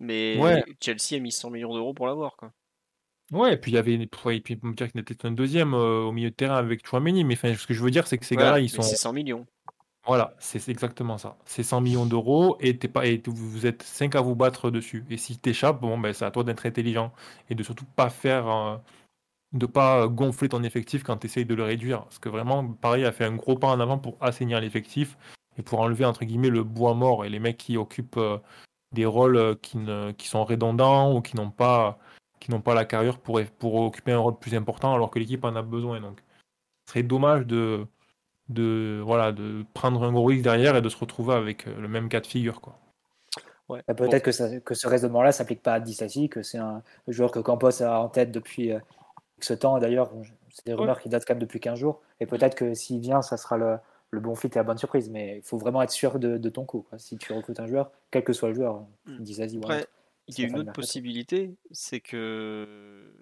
Mais 0.01 0.37
Ouais. 0.39 0.65
Chelsea 0.81 1.15
a 1.17 1.19
mis 1.19 1.33
100 1.33 1.51
millions 1.51 1.75
d'euros 1.75 1.95
pour 1.95 2.07
l'avoir, 2.07 2.37
quoi. 2.37 2.53
Ouais, 3.33 3.55
et 3.55 3.57
puis 3.57 3.73
il 3.73 3.75
y 3.75 3.79
avait, 3.79 3.95
et 3.95 4.07
puis 4.41 4.59
me 4.63 4.75
dire 4.75 4.91
qu'il 4.91 5.01
était 5.01 5.25
un 5.25 5.31
deuxième 5.31 5.73
euh, 5.73 6.03
au 6.03 6.13
milieu 6.13 6.31
de 6.31 6.35
terrain 6.35 6.57
avec 6.57 6.87
Chouameni, 6.87 7.25
mais 7.25 7.35
enfin, 7.35 7.55
ce 7.55 7.67
que 7.67 7.73
je 7.73 7.83
veux 7.83 7.91
dire, 7.91 8.07
c'est 8.07 8.19
que 8.19 8.27
ces 8.27 8.37
gars-là, 8.37 8.61
ils 8.61 8.69
sont. 8.69 8.83
c'est 8.83 8.97
100 8.97 9.13
millions. 9.15 9.47
Voilà, 10.07 10.35
c'est 10.39 10.69
exactement 10.69 11.17
ça. 11.17 11.39
C'est 11.47 11.63
100 11.63 11.81
millions 11.81 12.05
d'euros 12.05 12.59
et, 12.61 12.77
t'es 12.79 12.89
pas, 12.89 13.07
et 13.07 13.23
vous 13.25 13.51
vous 13.51 13.67
êtes 13.67 13.83
5 13.83 14.15
à 14.17 14.21
vous 14.21 14.35
battre 14.37 14.71
dessus. 14.71 15.07
Et 15.09 15.17
si 15.17 15.39
t'échappes, 15.39 15.81
bon, 15.81 15.97
ben, 15.97 16.13
c'est 16.13 16.27
à 16.27 16.31
toi 16.31 16.45
d'être 16.45 16.67
intelligent 16.67 17.15
et 17.49 17.55
de 17.55 17.63
surtout 17.63 17.87
pas 17.97 18.11
faire, 18.11 18.47
euh, 18.47 18.77
de 19.55 19.67
pas 19.67 20.09
gonfler 20.09 20.49
ton 20.49 20.63
effectif 20.65 21.03
quand 21.05 21.17
tu 21.17 21.27
essayes 21.27 21.47
de 21.47 21.55
le 21.55 21.63
réduire. 21.63 22.03
Parce 22.03 22.19
que 22.19 22.29
vraiment, 22.29 22.67
Paris 22.67 23.05
a 23.05 23.13
fait 23.13 23.25
un 23.25 23.37
gros 23.37 23.57
pas 23.57 23.69
en 23.69 23.81
avant 23.81 23.99
pour 23.99 24.17
assainir 24.21 24.61
l'effectif 24.61 25.17
et 25.57 25.63
pour 25.63 25.81
enlever, 25.81 26.05
entre 26.05 26.25
guillemets, 26.25 26.51
le 26.51 26.65
bois 26.65 26.95
mort 26.95 27.25
et 27.25 27.29
les 27.31 27.39
mecs 27.39 27.57
qui 27.57 27.77
occupent 27.77 28.17
euh, 28.17 28.39
des 28.93 29.07
rôles 29.07 29.37
euh, 29.37 29.55
qui, 29.55 29.79
ne, 29.79 30.11
qui 30.13 30.27
sont 30.27 30.45
redondants 30.45 31.15
ou 31.15 31.23
qui 31.23 31.37
n'ont 31.37 31.51
pas, 31.51 31.99
qui 32.41 32.51
n'ont 32.51 32.61
pas 32.61 32.75
la 32.75 32.85
carrure 32.85 33.19
pour, 33.19 33.41
pour 33.59 33.77
occuper 33.77 34.13
un 34.13 34.19
rôle 34.19 34.39
plus 34.39 34.55
important 34.55 34.93
alors 34.93 35.11
que 35.11 35.21
l'équipe 35.21 35.45
en 35.45 35.55
a 35.55 35.63
besoin. 35.63 36.01
Donc, 36.01 36.21
ce 36.87 36.93
serait 36.93 37.03
dommage 37.03 37.47
de 37.47 37.87
de 38.51 39.01
voilà 39.03 39.33
de 39.33 39.65
prendre 39.73 40.03
un 40.05 40.13
gros 40.13 40.27
risque 40.27 40.43
derrière 40.43 40.77
et 40.77 40.83
de 40.83 40.89
se 40.91 40.99
retrouver 40.99 41.33
avec 41.33 41.67
euh, 41.67 41.81
le 41.81 41.89
même 41.89 42.11
cas 42.11 42.21
de 42.21 42.27
figure 42.27 42.61
quoi. 42.61 42.79
Ouais. 43.71 43.83
Bon. 43.89 43.95
Peut-être 43.95 44.23
que, 44.23 44.33
ça- 44.33 44.61
que 44.61 44.75
ce 44.75 44.87
raisonnement-là 44.87 45.33
s'applique 45.33 45.63
pas 45.63 45.73
à 45.73 45.81
Dissasi, 45.81 46.29
que 46.29 46.43
c'est 46.43 46.59
un 46.59 46.83
joueur 47.09 47.31
que 47.31 47.39
Campos 47.39 47.83
a 47.83 47.99
en 47.99 48.11
tête 48.11 48.33
depuis 48.33 48.71
ce 49.45 49.55
temps. 49.55 49.79
D'ailleurs, 49.79 50.11
c'est 50.51 50.67
des 50.67 50.75
rumeurs 50.75 51.01
qui 51.01 51.09
datent 51.09 51.25
quand 51.27 51.35
même 51.35 51.41
depuis 51.43 51.61
15 51.61 51.79
jours. 51.79 52.01
Et 52.21 52.27
peut-être 52.27 52.55
que 52.55 52.75
s'il 52.75 53.01
vient, 53.01 53.23
ça 53.23 53.37
sera 53.37 53.57
le, 53.57 53.77
le 54.11 54.21
bon 54.21 54.35
fit 54.35 54.49
et 54.49 54.57
la 54.57 54.63
bonne 54.65 54.79
surprise. 54.79 55.11
Mais 55.11 55.39
il 55.39 55.43
faut 55.43 55.59
vraiment 55.59 55.83
être 55.83 55.91
sûr 55.91 56.19
de, 56.19 56.39
de 56.39 56.49
ton 56.51 56.65
coup. 56.65 56.83
quoi. 56.89 56.99
Si 56.99 57.17
tu 57.19 57.33
recrutes 57.33 57.61
un 57.61 57.67
joueur, 57.67 57.91
quel 58.11 58.25
que 58.25 58.33
soit 58.33 58.49
le 58.49 58.55
joueur, 58.55 58.87
Mm. 59.07 59.19
Dissasi 59.23 59.59
ou 59.59 59.63
il 60.29 60.39
y 60.41 60.45
a 60.45 60.49
une 60.49 60.59
autre 60.59 60.73
possibilité, 60.73 61.55
c'est 61.71 62.01
que 62.01 63.13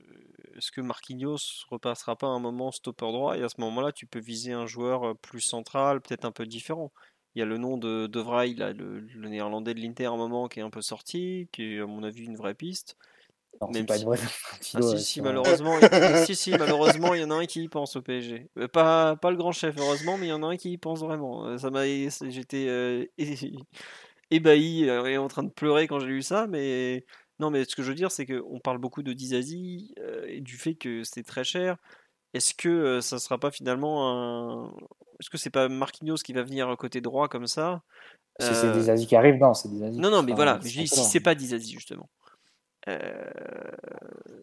est-ce 0.57 0.71
que 0.71 0.81
Marquinhos 0.81 1.65
repassera 1.69 2.15
pas 2.17 2.29
un 2.29 2.39
moment 2.39 2.71
stopper 2.71 3.11
droit 3.11 3.37
et 3.37 3.43
à 3.43 3.49
ce 3.49 3.61
moment-là, 3.61 3.91
tu 3.93 4.07
peux 4.07 4.21
viser 4.21 4.53
un 4.53 4.67
joueur 4.67 5.05
euh, 5.09 5.15
plus 5.15 5.41
central, 5.41 6.01
peut-être 6.01 6.25
un 6.25 6.31
peu 6.33 6.47
différent. 6.47 6.93
Il 7.35 7.41
y 7.41 7.43
a 7.43 7.47
le 7.47 7.59
nom 7.59 7.77
de 7.79 8.07
De 8.07 8.21
Vrij, 8.21 8.57
là, 8.57 8.73
le, 8.73 9.01
le 9.01 9.29
néerlandais 9.29 9.75
de 9.75 9.81
l'Inter 9.81 10.07
à 10.07 10.11
un 10.11 10.17
moment 10.17 10.49
qui 10.49 10.61
est 10.61 10.63
un 10.63 10.71
peu 10.71 10.83
sorti, 10.83 11.49
qui 11.53 11.75
est 11.75 11.81
à 11.81 11.87
mon 11.87 12.03
avis 12.05 12.25
une 12.25 12.37
vraie 12.37 12.55
piste. 12.55 12.97
Non, 13.61 13.71
Même 13.71 13.87
pas 13.87 13.97
si- 13.97 14.03
une 14.03 14.07
vraie 14.09 14.19
Ah 14.51 14.57
si, 14.61 14.77
euh, 14.79 14.97
si, 14.97 15.05
sur- 15.05 15.25
malheureusement, 15.25 15.79
il... 15.79 16.27
si, 16.27 16.35
si, 16.35 16.51
malheureusement, 16.59 17.15
il 17.15 17.21
y 17.21 17.25
en 17.25 17.31
a 17.31 17.35
un 17.35 17.47
qui 17.47 17.63
y 17.63 17.69
pense 17.69 17.97
au 17.97 18.03
PSG. 18.03 18.49
Euh, 18.59 18.69
Pas, 18.69 19.17
pas 19.17 19.31
le 19.31 19.37
grand 19.37 19.53
chef, 19.53 19.77
heureusement, 19.79 20.17
mais 20.19 20.27
il 20.27 20.31
y 20.31 20.33
en 20.33 20.43
a 20.43 20.47
un 20.47 20.57
qui 20.57 20.73
y 20.73 20.79
pense 20.79 21.01
vraiment. 21.01 21.47
Euh, 21.47 21.59
Ça 21.59 21.71
m'a, 21.71 21.85
j'étais 21.87 22.67
euh, 22.69 23.05
ébahi 24.31 24.89
euh, 24.89 25.05
et 25.07 25.19
en 25.19 25.29
train 25.29 25.43
de 25.43 25.51
pleurer 25.51 25.87
quand 25.87 26.01
j'ai 26.01 26.07
lu 26.07 26.23
ça, 26.23 26.47
mais 26.47 27.05
non, 27.39 27.51
mais 27.51 27.65
ce 27.65 27.77
que 27.77 27.83
je 27.83 27.89
veux 27.89 27.95
dire, 27.95 28.11
c'est 28.11 28.27
qu'on 28.27 28.61
parle 28.61 28.79
beaucoup 28.79 29.03
de 29.03 29.13
Dizazi 29.13 29.95
euh, 30.01 30.25
et 30.29 30.41
du 30.41 30.57
fait 30.57 30.75
que 30.75 31.05
c'est 31.05 31.23
très 31.23 31.45
cher. 31.45 31.77
Est-ce 32.35 32.55
que 32.55 32.69
euh, 32.69 33.01
ça 33.01 33.19
sera 33.19 33.39
pas 33.39 33.51
finalement 33.51 34.11
un... 34.11 34.73
Est-ce 35.21 35.29
que 35.29 35.37
c'est 35.39 35.51
pas 35.51 35.69
Marquinhos 35.69 36.17
qui 36.25 36.33
va 36.33 36.43
venir 36.43 36.75
côté 36.79 37.01
droit 37.01 37.29
comme 37.29 37.47
ça? 37.47 37.83
Si 38.41 38.47
c'est 38.47 38.67
Euh, 38.69 38.73
Dissasi 38.73 39.07
qui 39.07 39.17
arrive, 39.17 39.37
non, 39.37 39.53
c'est 39.53 39.69
Dissasi. 39.69 39.99
Non, 40.01 40.11
non, 40.11 40.23
mais 40.23 40.33
voilà, 40.33 40.59
je 40.63 40.69
dis 40.71 40.79
pas 40.79 40.97
si 40.97 41.05
c'est 41.11 41.21
pas 41.21 41.35
Dizazi 41.35 41.73
justement. 41.73 42.09
Euh, 42.89 43.31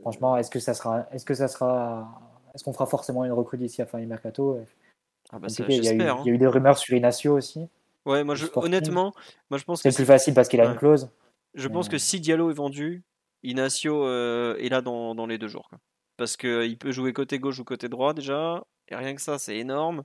Franchement, 0.02 0.38
est-ce 0.38 0.49
que 0.49 0.60
ça 0.60 0.74
sera, 0.74 1.06
est-ce 1.11 1.26
que 1.26 1.34
ça 1.34 1.48
sera, 1.48 2.07
est-ce 2.56 2.64
qu'on 2.64 2.74
fera 2.74 2.86
forcément 2.86 3.26
une 3.26 3.32
recrue 3.34 3.57
d'ici 3.57 3.82
à 3.82 3.86
fin 3.86 3.99
du 3.99 4.06
mercato? 4.07 4.60
Ah 5.32 5.40
bah 5.40 5.49
ça. 5.49 5.64
Il 5.68 5.84
y, 5.84 5.88
a 5.90 5.94
eu, 5.94 6.02
hein. 6.02 6.20
il 6.24 6.28
y 6.28 6.32
a 6.32 6.34
eu 6.34 6.38
des 6.38 6.48
rumeurs 6.48 6.78
sur 6.78 6.95
Inacio 6.95 7.36
aussi. 7.36 7.68
Ouais, 8.06 8.24
moi 8.24 8.36
je, 8.36 8.48
honnêtement, 8.56 9.14
moi 9.49 9.57
je 9.60 9.66
pense 9.66 9.82
C'est 9.82 9.90
que 9.90 9.95
plus 9.95 10.03
si- 10.03 10.07
facile 10.07 10.34
parce 10.34 10.48
qu'il 10.48 10.60
a 10.61 10.66
Ouais. 10.66 10.72
une 10.72 10.78
clause. 10.78 11.10
je 11.53 11.68
pense 11.68 11.90
que 11.90 11.98
si 11.98 12.20
Diallo 12.22 12.49
est 12.49 12.53
vendu, 12.53 13.03
Inacio 13.44 14.06
euh, 14.06 14.56
est 14.57 14.70
là 14.70 14.82
dans, 14.82 15.14
dans 15.16 15.26
les 15.28 15.38
deux 15.38 15.48
jours. 15.49 15.68
quoi. 15.70 15.78
Parce 16.18 16.36
qu'il 16.38 16.78
peut 16.78 16.91
jouer 16.91 17.14
côté 17.14 17.40
gauche 17.40 17.60
ou 17.60 17.64
côté 17.64 17.88
droit 17.90 18.14
déjà, 18.14 18.64
et 18.88 18.95
rien 18.95 19.14
que 19.16 19.22
ça, 19.22 19.38
c'est 19.38 19.57
énorme. 19.57 20.03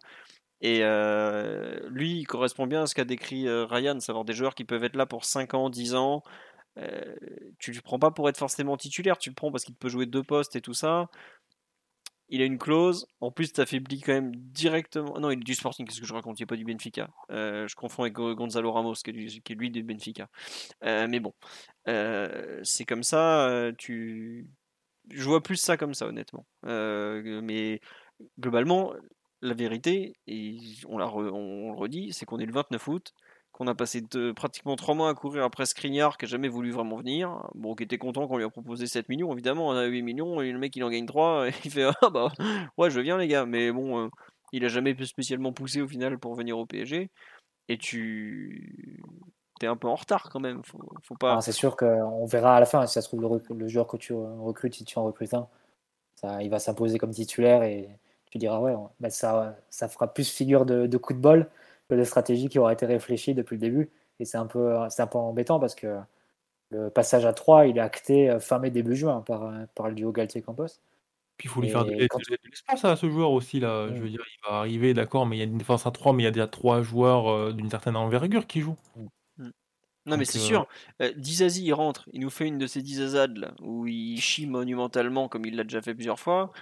Et 0.60 0.80
euh, 0.82 1.78
lui, 1.88 2.18
il 2.20 2.24
correspond 2.26 2.66
bien 2.66 2.82
à 2.82 2.86
ce 2.86 2.94
qu'a 2.94 3.04
décrit 3.04 3.48
euh, 3.48 3.64
Ryan, 3.64 3.98
savoir 4.00 4.24
des 4.24 4.32
joueurs 4.34 4.54
qui 4.54 4.64
peuvent 4.64 4.84
être 4.84 4.96
là 4.96 5.06
pour 5.06 5.24
5 5.24 5.54
ans, 5.54 5.70
10 5.70 5.94
ans. 5.94 6.22
Euh, 6.78 7.14
tu 7.58 7.72
le 7.72 7.80
prends 7.80 7.98
pas 7.98 8.10
pour 8.10 8.28
être 8.28 8.36
forcément 8.38 8.76
titulaire, 8.76 9.18
tu 9.18 9.30
le 9.30 9.34
prends 9.34 9.50
parce 9.50 9.64
qu'il 9.64 9.74
peut 9.76 9.88
jouer 9.88 10.06
deux 10.06 10.22
postes 10.22 10.56
et 10.56 10.60
tout 10.60 10.74
ça. 10.74 11.08
Il 12.28 12.40
a 12.40 12.46
une 12.46 12.58
clause. 12.58 13.06
En 13.20 13.30
plus, 13.30 13.52
t'affaiblis 13.52 14.00
quand 14.00 14.12
même 14.12 14.34
directement. 14.34 15.18
Non, 15.20 15.30
il 15.30 15.38
est 15.40 15.44
du 15.44 15.54
Sporting, 15.54 15.86
qu'est-ce 15.86 16.00
que 16.00 16.06
je 16.06 16.14
raconte? 16.14 16.40
Il 16.40 16.42
n'est 16.42 16.46
pas 16.46 16.56
du 16.56 16.64
Benfica. 16.64 17.10
Euh, 17.30 17.68
je 17.68 17.76
confonds 17.76 18.02
avec 18.02 18.14
Go- 18.14 18.34
Gonzalo 18.34 18.72
Ramos, 18.72 18.94
qui 18.94 19.10
est, 19.10 19.54
lui 19.54 19.70
du 19.70 19.82
Benfica. 19.82 20.28
Euh, 20.84 21.06
mais 21.08 21.20
bon, 21.20 21.34
c'est 21.86 22.84
comme 22.86 23.02
ça. 23.02 23.70
tu... 23.78 24.48
Je 25.10 25.24
vois 25.24 25.42
plus 25.42 25.56
ça 25.56 25.76
comme 25.76 25.92
ça, 25.92 26.06
honnêtement. 26.06 26.46
Mais 26.62 27.80
globalement, 28.40 28.94
la 29.42 29.54
vérité, 29.54 30.14
et 30.26 30.56
on, 30.88 30.96
la 30.98 31.06
on 31.14 31.72
le 31.72 31.78
redit, 31.78 32.12
c'est 32.12 32.24
qu'on 32.24 32.38
est 32.38 32.46
le 32.46 32.52
29 32.52 32.88
août, 32.88 33.12
qu'on 33.54 33.68
a 33.68 33.74
passé 33.74 34.02
pratiquement 34.34 34.74
3 34.74 34.96
mois 34.96 35.08
à 35.08 35.14
courir 35.14 35.44
après 35.44 35.64
Skriniar, 35.64 36.18
qui 36.18 36.24
n'a 36.24 36.28
jamais 36.28 36.48
voulu 36.48 36.72
vraiment 36.72 36.96
venir. 36.96 37.48
Bon, 37.54 37.76
qui 37.76 37.84
était 37.84 37.98
content 37.98 38.26
qu'on 38.26 38.36
lui 38.36 38.44
a 38.44 38.50
proposé 38.50 38.88
7 38.88 39.08
millions, 39.08 39.32
évidemment, 39.32 39.68
on 39.68 39.76
a 39.76 39.84
8 39.84 40.02
millions, 40.02 40.40
et 40.42 40.50
le 40.50 40.58
mec 40.58 40.74
il 40.74 40.82
en 40.82 40.90
gagne 40.90 41.06
3, 41.06 41.48
et 41.48 41.52
il 41.64 41.70
fait 41.70 41.84
Ah 42.02 42.10
bah, 42.10 42.32
ouais, 42.76 42.90
je 42.90 42.98
viens 42.98 43.16
les 43.16 43.28
gars, 43.28 43.46
mais 43.46 43.70
bon, 43.70 44.06
euh, 44.06 44.08
il 44.52 44.64
a 44.64 44.68
jamais 44.68 44.96
spécialement 45.04 45.52
poussé 45.52 45.80
au 45.80 45.86
final 45.86 46.18
pour 46.18 46.34
venir 46.34 46.58
au 46.58 46.66
PSG, 46.66 47.10
et 47.68 47.78
tu. 47.78 49.00
T'es 49.60 49.68
un 49.68 49.76
peu 49.76 49.86
en 49.86 49.94
retard 49.94 50.30
quand 50.30 50.40
même, 50.40 50.62
faut, 50.64 51.14
pas. 51.14 51.30
Alors, 51.30 51.42
c'est 51.44 51.52
sûr 51.52 51.76
qu'on 51.76 52.26
verra 52.26 52.56
à 52.56 52.60
la 52.60 52.66
fin 52.66 52.84
si 52.86 52.94
ça 52.94 53.02
se 53.02 53.06
trouve 53.06 53.40
le, 53.50 53.68
joueur 53.68 53.86
que 53.86 53.96
tu 53.96 54.12
recrutes, 54.12 54.74
si 54.74 54.84
tu 54.84 54.98
en 54.98 55.04
recrutes 55.04 55.32
un, 55.32 55.48
il 56.40 56.50
va 56.50 56.58
s'imposer 56.58 56.98
comme 56.98 57.12
titulaire 57.12 57.62
et 57.62 57.88
tu 58.32 58.38
diras 58.38 58.58
ouais, 58.58 58.74
bah, 58.98 59.10
ça, 59.10 59.54
fera 59.88 60.12
plus 60.12 60.28
figure 60.28 60.66
de 60.66 60.96
coup 60.96 61.12
de 61.12 61.20
bol 61.20 61.48
que 61.88 61.94
de 61.94 62.04
stratégie 62.04 62.48
qui 62.48 62.58
aura 62.58 62.72
été 62.72 62.86
réfléchie 62.86 63.34
depuis 63.34 63.56
le 63.56 63.60
début. 63.60 63.90
Et 64.20 64.24
c'est 64.24 64.38
un, 64.38 64.46
peu, 64.46 64.76
c'est 64.90 65.02
un 65.02 65.06
peu 65.06 65.18
embêtant 65.18 65.58
parce 65.58 65.74
que 65.74 65.98
le 66.70 66.90
passage 66.90 67.26
à 67.26 67.32
3, 67.32 67.66
il 67.66 67.78
est 67.78 67.80
acté 67.80 68.30
euh, 68.30 68.40
fin 68.40 68.58
mai, 68.58 68.70
début 68.70 68.96
juin 68.96 69.22
par, 69.22 69.52
par 69.74 69.88
le 69.88 69.94
duo 69.94 70.12
Galtier-Campos. 70.12 70.80
Puis 71.36 71.48
il 71.48 71.50
faut 71.50 71.60
lui 71.60 71.68
faire 71.68 71.84
de, 71.84 71.92
l'espace 71.92 72.84
à 72.84 72.94
ce 72.94 73.10
joueur 73.10 73.32
aussi. 73.32 73.58
Là. 73.58 73.88
Je 73.88 73.94
veux 73.94 74.06
mm. 74.06 74.10
dire, 74.10 74.20
il 74.24 74.48
va 74.48 74.56
arriver, 74.58 74.94
d'accord, 74.94 75.26
mais 75.26 75.36
il 75.36 75.38
y 75.40 75.42
a 75.42 75.46
une 75.46 75.58
défense 75.58 75.86
à 75.86 75.90
3, 75.90 76.12
mais 76.12 76.22
il 76.22 76.26
y 76.26 76.28
a 76.28 76.32
déjà 76.32 76.46
3 76.46 76.82
joueurs 76.82 77.52
d'une 77.52 77.70
certaine 77.70 77.96
envergure 77.96 78.46
qui 78.46 78.60
jouent. 78.60 78.76
Mm. 78.96 79.08
Non, 80.06 80.18
mais 80.18 80.24
c'est 80.24 80.38
sûr. 80.38 80.66
Euh, 81.00 81.12
Dizazi, 81.16 81.64
il 81.64 81.72
rentre, 81.72 82.08
il 82.12 82.20
nous 82.20 82.30
fait 82.30 82.46
une 82.46 82.58
de 82.58 82.66
ces 82.66 82.82
dizazades 82.82 83.38
là, 83.38 83.54
où 83.60 83.86
il 83.86 84.20
chie 84.20 84.46
monumentalement 84.46 85.28
comme 85.28 85.46
il 85.46 85.56
l'a 85.56 85.64
déjà 85.64 85.80
fait 85.80 85.94
plusieurs 85.94 86.20
fois. 86.20 86.52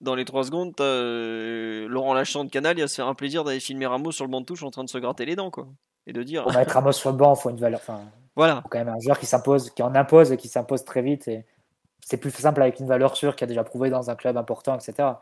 Dans 0.00 0.14
les 0.14 0.24
3 0.24 0.44
secondes, 0.44 0.74
euh, 0.80 1.86
Laurent 1.88 2.14
Lachant 2.14 2.44
de 2.44 2.50
Canal, 2.50 2.78
il 2.78 2.82
va 2.82 2.88
se 2.88 2.94
faire 2.94 3.06
un 3.06 3.14
plaisir 3.14 3.44
d'aller 3.44 3.60
filmer 3.60 3.86
Ramos 3.86 4.12
sur 4.12 4.24
le 4.24 4.30
banc 4.30 4.40
de 4.40 4.46
touche 4.46 4.62
en 4.62 4.70
train 4.70 4.84
de 4.84 4.88
se 4.88 4.98
gratter 4.98 5.26
les 5.26 5.36
dents, 5.36 5.50
quoi. 5.50 5.66
Et 6.06 6.12
de 6.12 6.22
dire. 6.22 6.44
Pour 6.44 6.52
mettre 6.52 6.72
Ramos 6.72 6.92
sur 6.92 7.10
le 7.10 7.16
banc, 7.16 7.34
il 7.34 7.40
faut 7.40 7.50
une 7.50 7.60
valeur. 7.60 7.80
Enfin, 7.80 8.00
voilà. 8.34 8.62
Faut 8.62 8.68
quand 8.68 8.78
même 8.78 8.88
un 8.88 9.00
joueur 9.00 9.18
qui 9.18 9.26
s'impose, 9.26 9.70
qui 9.70 9.82
en 9.82 9.94
impose 9.94 10.32
et 10.32 10.36
qui 10.36 10.48
s'impose 10.48 10.84
très 10.84 11.02
vite. 11.02 11.28
Et 11.28 11.44
c'est 12.00 12.16
plus 12.16 12.30
simple 12.30 12.62
avec 12.62 12.80
une 12.80 12.86
valeur 12.86 13.16
sûre 13.16 13.36
qui 13.36 13.44
a 13.44 13.46
déjà 13.46 13.62
prouvé 13.62 13.90
dans 13.90 14.08
un 14.10 14.14
club 14.14 14.36
important, 14.36 14.74
etc. 14.74 14.94
Ça, 14.96 15.18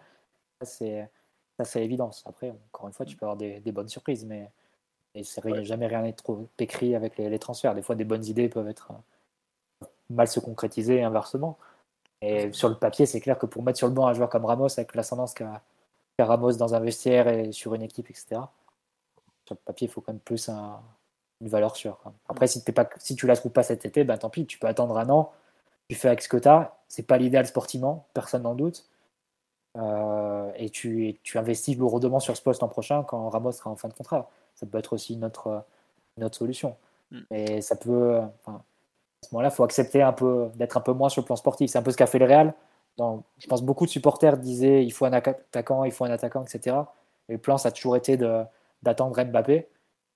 c'est, 0.63 1.11
ça, 1.59 1.65
c'est 1.65 1.81
l'évidence. 1.81 2.23
Après, 2.27 2.55
encore 2.73 2.87
une 2.87 2.95
fois, 2.95 3.05
tu 3.05 3.17
peux 3.17 3.27
avoir 3.27 3.37
des, 3.37 3.61
des 3.61 3.73
bonnes 3.73 3.89
surprises, 3.89 4.25
mais 4.25 4.51
et 5.15 5.25
c'est 5.25 5.65
jamais 5.65 5.87
rien 5.87 6.03
n'est 6.03 6.13
trop 6.13 6.49
écrit 6.59 6.95
avec 6.95 7.17
les, 7.19 7.39
transferts. 7.39 7.75
Des 7.75 7.83
fois, 7.83 7.95
des 7.95 8.05
bonnes 8.05 8.25
idées 8.25 8.49
peuvent 8.49 8.69
être 8.69 8.93
euh, 8.93 9.87
mal 10.11 10.29
se 10.29 10.41
concrétiser 10.41 11.03
inversement. 11.03 11.59
Et 12.21 12.53
sur 12.53 12.69
le 12.69 12.75
papier, 12.75 13.07
c'est 13.07 13.21
clair 13.21 13.39
que 13.39 13.47
pour 13.47 13.63
mettre 13.63 13.79
sur 13.79 13.87
le 13.87 13.95
banc 13.95 14.07
un 14.07 14.15
joueur 14.15 14.29
comme 14.29 14.45
Ramos, 14.45 14.69
avec 14.77 14.95
l'ascendance 14.95 15.35
qu'a 15.35 15.63
Ramos 16.19 16.53
dans 16.53 16.75
un 16.75 16.81
vestiaire 16.81 17.29
et 17.29 17.53
sur 17.53 17.75
une 17.75 17.83
équipe, 17.83 18.11
etc., 18.11 18.41
sur 19.47 19.55
le 19.55 19.61
papier, 19.65 19.87
il 19.87 19.91
faut 19.91 20.01
quand 20.01 20.13
même 20.13 20.21
plus 20.21 20.49
une 20.49 21.49
valeur 21.49 21.77
sûre. 21.77 21.99
Après, 22.29 22.47
si, 22.47 22.63
es 22.67 22.73
pas, 22.73 22.89
si 22.99 23.15
tu 23.15 23.27
la 23.27 23.37
trouves 23.37 23.53
pas 23.53 23.63
cet 23.63 23.85
été, 23.85 24.05
ben, 24.05 24.19
tant 24.19 24.31
pis, 24.31 24.47
tu 24.47 24.59
peux 24.59 24.67
attendre 24.67 24.99
un 24.99 25.09
an. 25.11 25.33
Tu 25.89 25.97
fais 25.97 26.09
avec 26.09 26.21
ce 26.23 26.29
que 26.29 26.37
tu 26.37 26.49
as. 26.49 26.77
C'est 26.89 27.05
pas 27.05 27.19
l'idéal 27.19 27.47
sportivement, 27.47 28.07
personne 28.15 28.43
n'en 28.43 28.55
doute. 28.55 28.89
Euh, 29.77 30.51
et, 30.57 30.71
tu, 30.71 31.19
tu 31.23 31.39
investis 31.39 31.77
lourdement 31.79 32.21
sur 32.21 32.37
ce 32.37 32.43
poste 32.43 32.63
l'an 32.63 32.69
prochain 32.69 33.05
quand 33.05 33.29
Ramos 33.29 33.53
sera 33.53 33.71
en 33.71 33.77
fin 33.77 33.89
de 33.89 33.95
contrat 33.95 34.29
ça 34.59 34.67
peut 34.67 34.79
être 34.79 34.93
aussi 34.93 35.17
notre, 35.17 35.65
notre 36.17 36.37
solution. 36.37 36.77
Mm. 37.11 37.21
Et 37.31 37.61
ça 37.61 37.77
peut. 37.77 38.21
à 38.47 38.63
ce 39.25 39.35
moment-là, 39.35 39.49
il 39.49 39.55
faut 39.55 39.65
accepter 39.65 40.03
un 40.03 40.13
peu 40.13 40.49
d'être 40.55 40.77
un 40.77 40.81
peu 40.81 40.93
moins 40.93 41.09
sur 41.09 41.23
le 41.23 41.27
plan 41.27 41.37
sportif. 41.37 41.71
C'est 41.71 41.79
un 41.79 41.83
peu 41.83 41.91
ce 41.91 41.97
qu'a 41.97 42.07
fait 42.07 42.19
le 42.19 42.27
Real. 42.27 42.55
je 42.99 43.47
pense 43.47 43.63
beaucoup 43.63 43.87
de 43.87 43.91
supporters 43.91 44.37
disaient 44.39 44.85
il 44.85 44.91
faut 44.91 45.07
un 45.07 45.13
attaquant, 45.13 45.85
il 45.85 45.93
faut 45.93 46.05
un 46.05 46.11
attaquant, 46.11 46.45
etc. 46.45 46.77
Et 47.29 47.33
le 47.33 47.39
plan, 47.39 47.59
ça 47.59 47.69
a 47.69 47.73
toujours 47.73 47.97
été 47.97 48.17
d'attendre 48.83 49.23
Mbappé. 49.23 49.69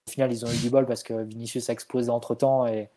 Au 0.08 0.10
final, 0.10 0.32
ils 0.32 0.44
ont 0.44 0.48
eu 0.50 0.56
du 0.56 0.70
bol 0.70 0.86
parce 0.86 1.02
que 1.02 1.14
Vinicius 1.14 1.70
a 1.70 1.72
explosé 1.72 2.10
entre 2.10 2.34
temps 2.34 2.66
et 2.66 2.88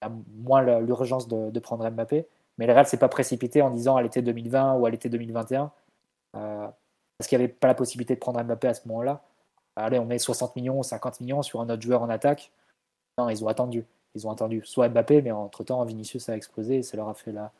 a 0.00 0.10
moins 0.42 0.62
l'urgence 0.80 1.28
de, 1.28 1.58
prendre 1.60 1.88
Mbappé. 1.88 2.26
Mais 2.58 2.66
le 2.66 2.72
Real 2.72 2.86
s'est 2.86 2.98
pas 2.98 3.08
précipité 3.08 3.62
en 3.62 3.70
disant 3.70 3.96
à 3.96 4.02
l'été 4.02 4.22
2020 4.22 4.74
ou 4.74 4.86
à 4.86 4.90
l'été 4.90 5.08
2021 5.08 5.70
euh, 6.36 6.68
parce 7.18 7.28
qu'il 7.28 7.38
n'y 7.38 7.44
avait 7.44 7.52
pas 7.52 7.68
la 7.68 7.74
possibilité 7.74 8.14
de 8.14 8.20
prendre 8.20 8.42
Mbappé 8.42 8.68
à 8.68 8.74
ce 8.74 8.86
moment-là 8.88 9.22
allez, 9.76 9.98
on 9.98 10.04
met 10.04 10.18
60 10.18 10.56
millions, 10.56 10.78
ou 10.78 10.82
50 10.82 11.20
millions 11.20 11.42
sur 11.42 11.60
un 11.60 11.68
autre 11.68 11.82
joueur 11.82 12.02
en 12.02 12.08
attaque. 12.08 12.50
Non, 13.18 13.28
ils 13.28 13.44
ont 13.44 13.48
attendu. 13.48 13.84
Ils 14.14 14.26
ont 14.26 14.30
attendu 14.30 14.62
soit 14.64 14.88
Mbappé, 14.88 15.22
mais 15.22 15.30
entre-temps, 15.30 15.84
Vinicius 15.84 16.28
a 16.28 16.36
explosé 16.36 16.78
et 16.78 16.82
ça 16.82 16.96
leur 16.96 17.08
a, 17.08 17.14
fait 17.14 17.32
la... 17.32 17.52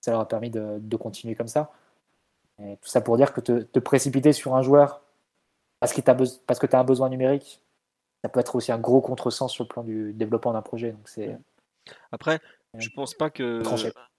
ça 0.00 0.12
leur 0.12 0.20
a 0.20 0.28
permis 0.28 0.50
de, 0.50 0.96
continuer 0.96 1.34
comme 1.34 1.48
ça. 1.48 1.72
Et 2.62 2.76
tout 2.76 2.88
ça 2.88 3.00
pour 3.00 3.16
dire 3.16 3.32
que 3.32 3.40
te, 3.40 3.78
précipiter 3.78 4.32
sur 4.32 4.54
un 4.54 4.62
joueur 4.62 5.02
parce 5.80 5.92
que 5.92 6.00
tu 6.00 6.10
as, 6.76 6.78
un 6.78 6.84
besoin 6.84 7.08
numérique, 7.08 7.62
ça 8.22 8.28
peut 8.28 8.40
être 8.40 8.54
aussi 8.54 8.70
un 8.70 8.78
gros 8.78 9.00
contresens 9.00 9.50
sur 9.50 9.64
le 9.64 9.68
plan 9.68 9.82
du 9.82 10.12
développement 10.12 10.52
d'un 10.52 10.62
projet. 10.62 10.92
Donc 10.92 11.08
c'est... 11.08 11.36
Après, 12.12 12.38
je 12.74 12.88
pense 12.90 13.14
pas 13.14 13.30
que 13.30 13.62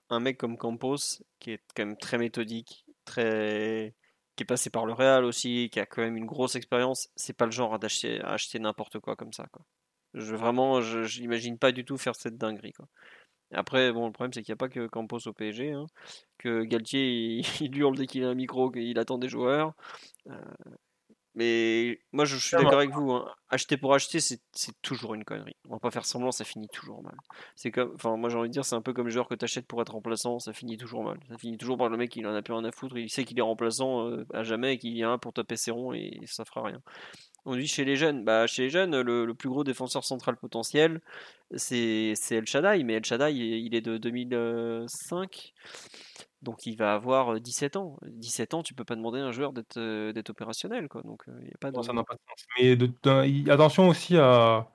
un 0.10 0.20
mec 0.20 0.38
comme 0.38 0.58
Campos, 0.58 1.24
qui 1.40 1.52
est 1.52 1.62
quand 1.76 1.86
même 1.86 1.98
très 1.98 2.18
méthodique, 2.18 2.86
très 3.06 3.96
qui 4.36 4.44
est 4.44 4.46
passé 4.46 4.70
par 4.70 4.86
le 4.86 4.94
Real 4.94 5.24
aussi, 5.24 5.70
qui 5.72 5.80
a 5.80 5.86
quand 5.86 6.02
même 6.02 6.18
une 6.18 6.26
grosse 6.26 6.56
expérience, 6.56 7.10
c'est 7.16 7.34
pas 7.34 7.46
le 7.46 7.52
genre 7.52 7.74
à 7.74 7.80
acheter, 7.82 8.22
acheter 8.22 8.60
n'importe 8.60 9.00
quoi 9.00 9.16
comme 9.16 9.34
ça. 9.34 9.46
Quoi. 9.52 9.64
Je, 10.14 10.36
vraiment, 10.36 10.82
je 10.82 11.22
n'imagine 11.22 11.58
pas 11.58 11.72
du 11.72 11.86
tout 11.86 11.98
faire 11.98 12.16
cette 12.16 12.38
dinguerie. 12.38 12.74
Quoi. 12.74 12.88
Après, 13.54 13.92
bon, 13.92 14.08
le 14.08 14.12
problème, 14.14 14.34
c'est 14.34 14.44
qu'il 14.44 14.52
n'y 14.52 14.58
a 14.58 14.58
pas 14.58 14.70
que 14.70 14.88
Campos 14.88 15.28
au 15.28 15.34
PSG. 15.34 15.72
Hein, 15.72 15.88
que 16.38 16.64
Galtier, 16.64 17.42
il, 17.62 17.78
hurle 17.78 17.98
dès 17.98 18.08
qu'il 18.08 18.24
a 18.24 18.30
un 18.30 18.36
micro, 18.36 18.72
qu'il 18.72 18.98
attend 19.00 19.18
des 19.18 19.30
joueurs. 19.30 19.74
Euh, 20.30 20.36
mais 21.34 22.00
moi, 22.12 22.26
je, 22.26 22.36
suis 22.36 22.58
d'accord 22.58 22.74
avec 22.74 22.92
vous. 22.92 23.12
Hein. 23.12 23.34
Acheter 23.50 23.78
pour 23.78 23.94
acheter, 23.94 24.20
c'est 24.20 24.42
toujours 24.82 25.14
une 25.14 25.24
connerie. 25.24 25.56
On 25.70 25.74
va 25.74 25.80
pas 25.80 25.92
faire 25.92 26.06
semblant, 26.06 26.32
ça 26.32 26.44
finit 26.44 26.68
toujours 26.68 27.02
mal. 27.04 27.16
C'est 27.56 27.72
comme, 27.72 27.94
enfin, 27.96 28.16
moi 28.18 28.30
j'ai 28.30 28.38
envie 28.38 28.50
de 28.50 28.54
dire, 28.54 28.66
c'est 28.66 28.76
un 28.76 28.82
peu 28.82 28.94
comme 28.94 29.06
le 29.06 29.12
joueur 29.12 29.28
que 29.28 29.36
tu 29.36 29.46
achètes 29.46 29.66
pour 29.66 29.82
être 29.82 29.94
remplaçant, 29.94 30.40
ça 30.40 30.52
finit 30.52 30.78
toujours 30.78 31.04
mal. 31.04 31.18
Ça 31.30 31.38
finit 31.38 31.58
toujours 31.58 31.78
par 31.78 31.90
le 31.90 31.98
mec, 31.98 32.16
il 32.16 32.28
en 32.28 32.36
a 32.36 32.42
plus 32.42 32.54
rien 32.54 32.64
à 32.66 32.72
foutre, 32.72 32.98
il 32.98 33.10
sait 33.10 33.24
qu'il 33.24 33.38
est 33.40 33.44
remplaçant 33.44 34.08
euh, 34.08 34.26
à 34.34 34.44
jamais 34.44 34.74
et 34.74 34.78
qu'il 34.78 34.96
y 34.96 35.04
a 35.04 35.10
un 35.10 35.18
pour 35.18 35.34
taper 35.34 35.56
ses 35.56 35.72
ronds 35.72 35.94
et 35.94 36.20
ça 36.26 36.44
fera 36.46 36.64
rien. 36.64 36.82
On 37.46 37.56
dit 37.56 37.68
chez 37.68 37.86
les 37.86 37.96
jeunes, 37.96 38.24
bah 38.24 38.46
chez 38.48 38.64
les 38.64 38.70
jeunes, 38.70 39.00
le, 39.02 39.34
plus 39.34 39.50
gros 39.50 39.64
défenseur 39.64 40.04
central 40.04 40.38
potentiel, 40.38 41.02
c'est 41.56 42.14
El 42.30 42.46
Shaddai, 42.46 42.84
mais 42.84 42.94
El 42.94 43.06
Shaddai, 43.06 43.34
il 43.34 43.74
est 43.74 43.82
de 43.82 43.98
2005. 43.98 45.54
Donc 46.42 46.66
il 46.66 46.76
va 46.76 46.94
avoir 46.94 47.40
17 47.40 47.76
ans. 47.76 47.98
17 48.08 48.54
ans, 48.56 48.64
tu 48.64 48.74
peux 48.74 48.84
pas 48.84 48.96
demander 48.96 49.20
à 49.20 49.26
un 49.26 49.32
joueur 49.32 49.54
d'être 49.54 49.80
d'être 50.12 50.30
opérationnel. 50.32 50.88
Quoi. 50.88 51.02
Donc, 51.04 51.24
y 51.28 51.54
a 51.54 51.58
pas 51.60 51.72
ça 51.84 51.94
n'a 51.94 52.04
pas 52.04 52.16
de 52.16 52.20
sens. 52.28 52.46
Mais 52.60 52.76
de, 52.76 53.52
attention 53.52 53.88
aussi 53.88 54.18
à. 54.18 54.68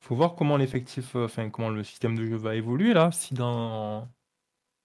faut 0.00 0.14
voir 0.14 0.34
comment 0.36 0.56
l'effectif, 0.56 1.16
enfin 1.16 1.50
comment 1.50 1.70
le 1.70 1.82
système 1.82 2.16
de 2.16 2.24
jeu 2.24 2.36
va 2.36 2.54
évoluer 2.54 2.94
là. 2.94 3.10
Si 3.12 3.34
dans. 3.34 4.08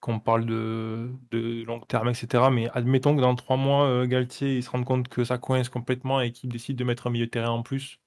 Quand 0.00 0.12
on 0.12 0.20
parle 0.20 0.44
de, 0.44 1.10
de 1.30 1.64
long 1.64 1.80
terme, 1.80 2.10
etc. 2.10 2.44
Mais 2.52 2.68
admettons 2.74 3.16
que 3.16 3.20
dans 3.20 3.34
3 3.34 3.56
mois, 3.56 4.06
Galtier 4.06 4.56
il 4.56 4.62
se 4.62 4.70
rende 4.70 4.84
compte 4.84 5.08
que 5.08 5.24
ça 5.24 5.38
coince 5.38 5.68
complètement 5.68 6.20
et 6.20 6.32
qu'il 6.32 6.50
décide 6.50 6.76
de 6.76 6.84
mettre 6.84 7.06
un 7.06 7.10
milieu 7.10 7.26
de 7.26 7.30
terrain 7.30 7.50
en 7.50 7.62
plus 7.62 7.98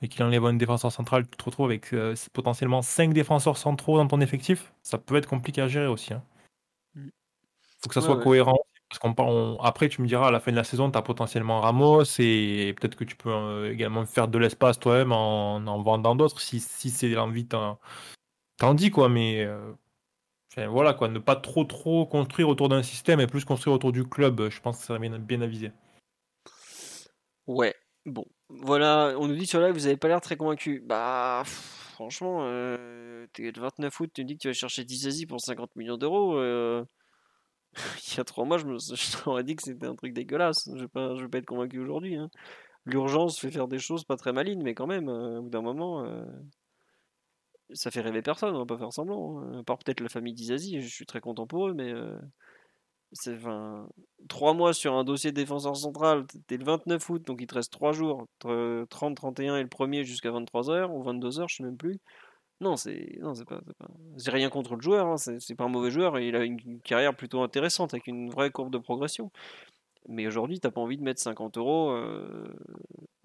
et 0.00 0.08
qu'il 0.08 0.22
enlève 0.22 0.44
un 0.44 0.54
défenseur 0.54 0.92
central, 0.92 1.28
tu 1.28 1.36
te 1.36 1.44
retrouves 1.44 1.66
avec 1.66 1.94
potentiellement 2.32 2.82
5 2.82 3.12
défenseurs 3.12 3.56
centraux 3.56 3.96
dans 3.96 4.06
ton 4.06 4.20
effectif, 4.20 4.72
ça 4.82 4.98
peut 4.98 5.16
être 5.16 5.28
compliqué 5.28 5.60
à 5.62 5.68
gérer 5.68 5.86
aussi. 5.86 6.14
Hein 6.14 6.22
faut 7.84 7.88
que 7.88 7.94
ça 7.94 8.00
soit 8.00 8.20
cohérent. 8.20 8.58
Parce 8.88 8.98
qu'on 8.98 9.58
après, 9.60 9.88
tu 9.88 10.02
me 10.02 10.06
diras, 10.06 10.28
à 10.28 10.30
la 10.30 10.40
fin 10.40 10.50
de 10.52 10.56
la 10.56 10.64
saison, 10.64 10.90
tu 10.90 10.96
as 10.96 11.02
potentiellement 11.02 11.60
Ramos 11.60 12.04
et 12.18 12.74
peut-être 12.78 12.96
que 12.96 13.04
tu 13.04 13.16
peux 13.16 13.30
euh, 13.30 13.72
également 13.72 14.06
faire 14.06 14.28
de 14.28 14.38
l'espace 14.38 14.78
toi-même 14.78 15.12
en, 15.12 15.56
en 15.56 15.82
vendant 15.82 16.14
d'autres 16.14 16.40
si, 16.40 16.60
si 16.60 16.90
c'est 16.90 17.08
l'envie, 17.08 17.46
t'en 17.46 17.78
dis 18.74 18.90
quoi. 18.90 19.08
Mais 19.08 19.42
euh, 19.44 19.72
voilà 20.68 20.94
quoi, 20.94 21.08
ne 21.08 21.18
pas 21.18 21.36
trop 21.36 21.64
trop 21.64 22.06
construire 22.06 22.48
autour 22.48 22.68
d'un 22.68 22.82
système 22.82 23.20
et 23.20 23.26
plus 23.26 23.44
construire 23.44 23.74
autour 23.74 23.92
du 23.92 24.04
club. 24.04 24.48
Je 24.48 24.60
pense 24.60 24.76
que 24.76 24.82
ça 24.82 24.88
serait 24.88 25.00
bien, 25.00 25.18
bien 25.18 25.40
avisé. 25.40 25.72
Ouais, 27.46 27.74
bon, 28.06 28.24
voilà, 28.48 29.14
on 29.18 29.26
nous 29.26 29.36
dit 29.36 29.46
sur 29.46 29.60
live, 29.60 29.74
vous 29.74 29.80
n'avez 29.80 29.96
pas 29.96 30.08
l'air 30.08 30.20
très 30.20 30.36
convaincu. 30.36 30.80
Bah, 30.86 31.42
franchement, 31.44 32.40
euh, 32.42 33.26
t'es 33.32 33.50
le 33.50 33.60
29 33.60 34.00
août, 34.00 34.10
tu 34.14 34.22
me 34.22 34.28
dis 34.28 34.36
que 34.36 34.42
tu 34.42 34.48
vas 34.48 34.54
chercher 34.54 34.84
Dizazi 34.84 35.26
pour 35.26 35.40
50 35.40 35.76
millions 35.76 35.96
d'euros. 35.96 36.36
Euh, 36.38 36.84
il 38.08 38.16
y 38.16 38.20
a 38.20 38.24
trois 38.24 38.44
mois, 38.44 38.58
je, 38.58 38.66
me, 38.66 39.42
dit 39.42 39.56
que 39.56 39.62
c'était 39.62 39.86
un 39.86 39.94
truc 39.94 40.12
dégueulasse. 40.12 40.64
Je 40.66 40.72
ne 40.72 40.80
vais, 40.82 40.88
pas, 40.88 41.38
être 41.38 41.46
convaincu 41.46 41.80
aujourd'hui. 41.80 42.16
Hein. 42.16 42.30
L'urgence 42.86 43.38
fait 43.38 43.50
faire 43.50 43.68
des 43.68 43.78
choses 43.78 44.04
pas 44.04 44.16
très 44.16 44.32
malines, 44.32 44.62
mais 44.62 44.74
quand 44.74 44.86
même, 44.86 45.08
euh, 45.08 45.38
au 45.38 45.42
bout 45.42 45.50
d'un 45.50 45.62
moment, 45.62 46.04
euh, 46.04 46.24
ça 47.72 47.90
fait 47.90 48.00
rêver 48.00 48.22
personne, 48.22 48.54
on 48.54 48.60
va 48.60 48.66
pas 48.66 48.78
faire 48.78 48.92
semblant. 48.92 49.40
Hein. 49.40 49.60
À 49.60 49.62
part 49.62 49.78
peut-être 49.78 50.00
la 50.00 50.08
famille 50.08 50.34
d'Izazi, 50.34 50.80
je 50.80 50.88
suis 50.88 51.06
très 51.06 51.20
content 51.20 51.46
pour 51.46 51.68
eux, 51.68 51.74
mais 51.74 51.92
euh, 51.92 52.18
c'est 53.12 53.38
trois 54.28 54.54
mois 54.54 54.74
sur 54.74 54.94
un 54.94 55.04
dossier 55.04 55.30
de 55.30 55.36
défenseur 55.36 55.76
central, 55.76 56.26
t'es 56.46 56.56
le 56.56 56.64
29 56.64 57.08
août, 57.10 57.22
donc 57.26 57.40
il 57.40 57.46
te 57.46 57.54
reste 57.54 57.72
trois 57.72 57.92
jours, 57.92 58.20
entre 58.20 58.86
30, 58.90 59.16
31 59.16 59.56
et 59.56 59.62
le 59.62 59.68
premier 59.68 60.04
jusqu'à 60.04 60.30
23h, 60.30 60.90
ou 60.90 61.02
22h, 61.04 61.46
je 61.48 61.56
sais 61.56 61.62
même 61.62 61.76
plus. 61.76 62.00
Non, 62.64 62.76
c'est 62.78 63.18
non, 63.20 63.34
c'est 63.34 63.44
pas, 63.44 63.60
J'ai 64.16 64.30
rien 64.30 64.48
contre 64.48 64.74
le 64.74 64.80
joueur, 64.80 65.06
hein, 65.06 65.16
c'est 65.18 65.54
pas 65.54 65.64
un 65.64 65.68
mauvais 65.68 65.90
joueur 65.90 66.18
il 66.18 66.34
a 66.34 66.44
une 66.44 66.80
carrière 66.80 67.14
plutôt 67.14 67.42
intéressante 67.42 67.92
avec 67.92 68.06
une 68.06 68.30
vraie 68.30 68.50
courbe 68.50 68.72
de 68.72 68.78
progression. 68.78 69.30
Mais 70.08 70.26
aujourd'hui, 70.26 70.60
t'as 70.60 70.70
pas 70.70 70.80
envie 70.80 70.96
de 70.96 71.02
mettre 71.02 71.20
50 71.20 71.58
euros, 71.58 71.94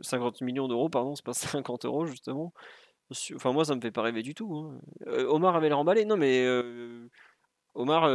50 0.01 0.41
euh, 0.41 0.45
millions 0.45 0.67
d'euros, 0.67 0.89
pardon, 0.89 1.15
c'est 1.15 1.23
pas 1.23 1.33
50 1.33 1.85
euros 1.85 2.05
justement. 2.05 2.53
Enfin, 3.35 3.53
moi, 3.53 3.63
ça 3.63 3.75
me 3.75 3.81
fait 3.81 3.91
pas 3.91 4.01
rêver 4.01 4.23
du 4.23 4.35
tout. 4.35 4.53
Hein. 4.53 4.77
Euh, 5.07 5.25
Omar 5.29 5.55
avait 5.55 5.69
l'air 5.69 5.79
emballé, 5.79 6.03
non, 6.03 6.17
mais 6.17 6.43
euh, 6.45 7.09
Omar 7.79 8.09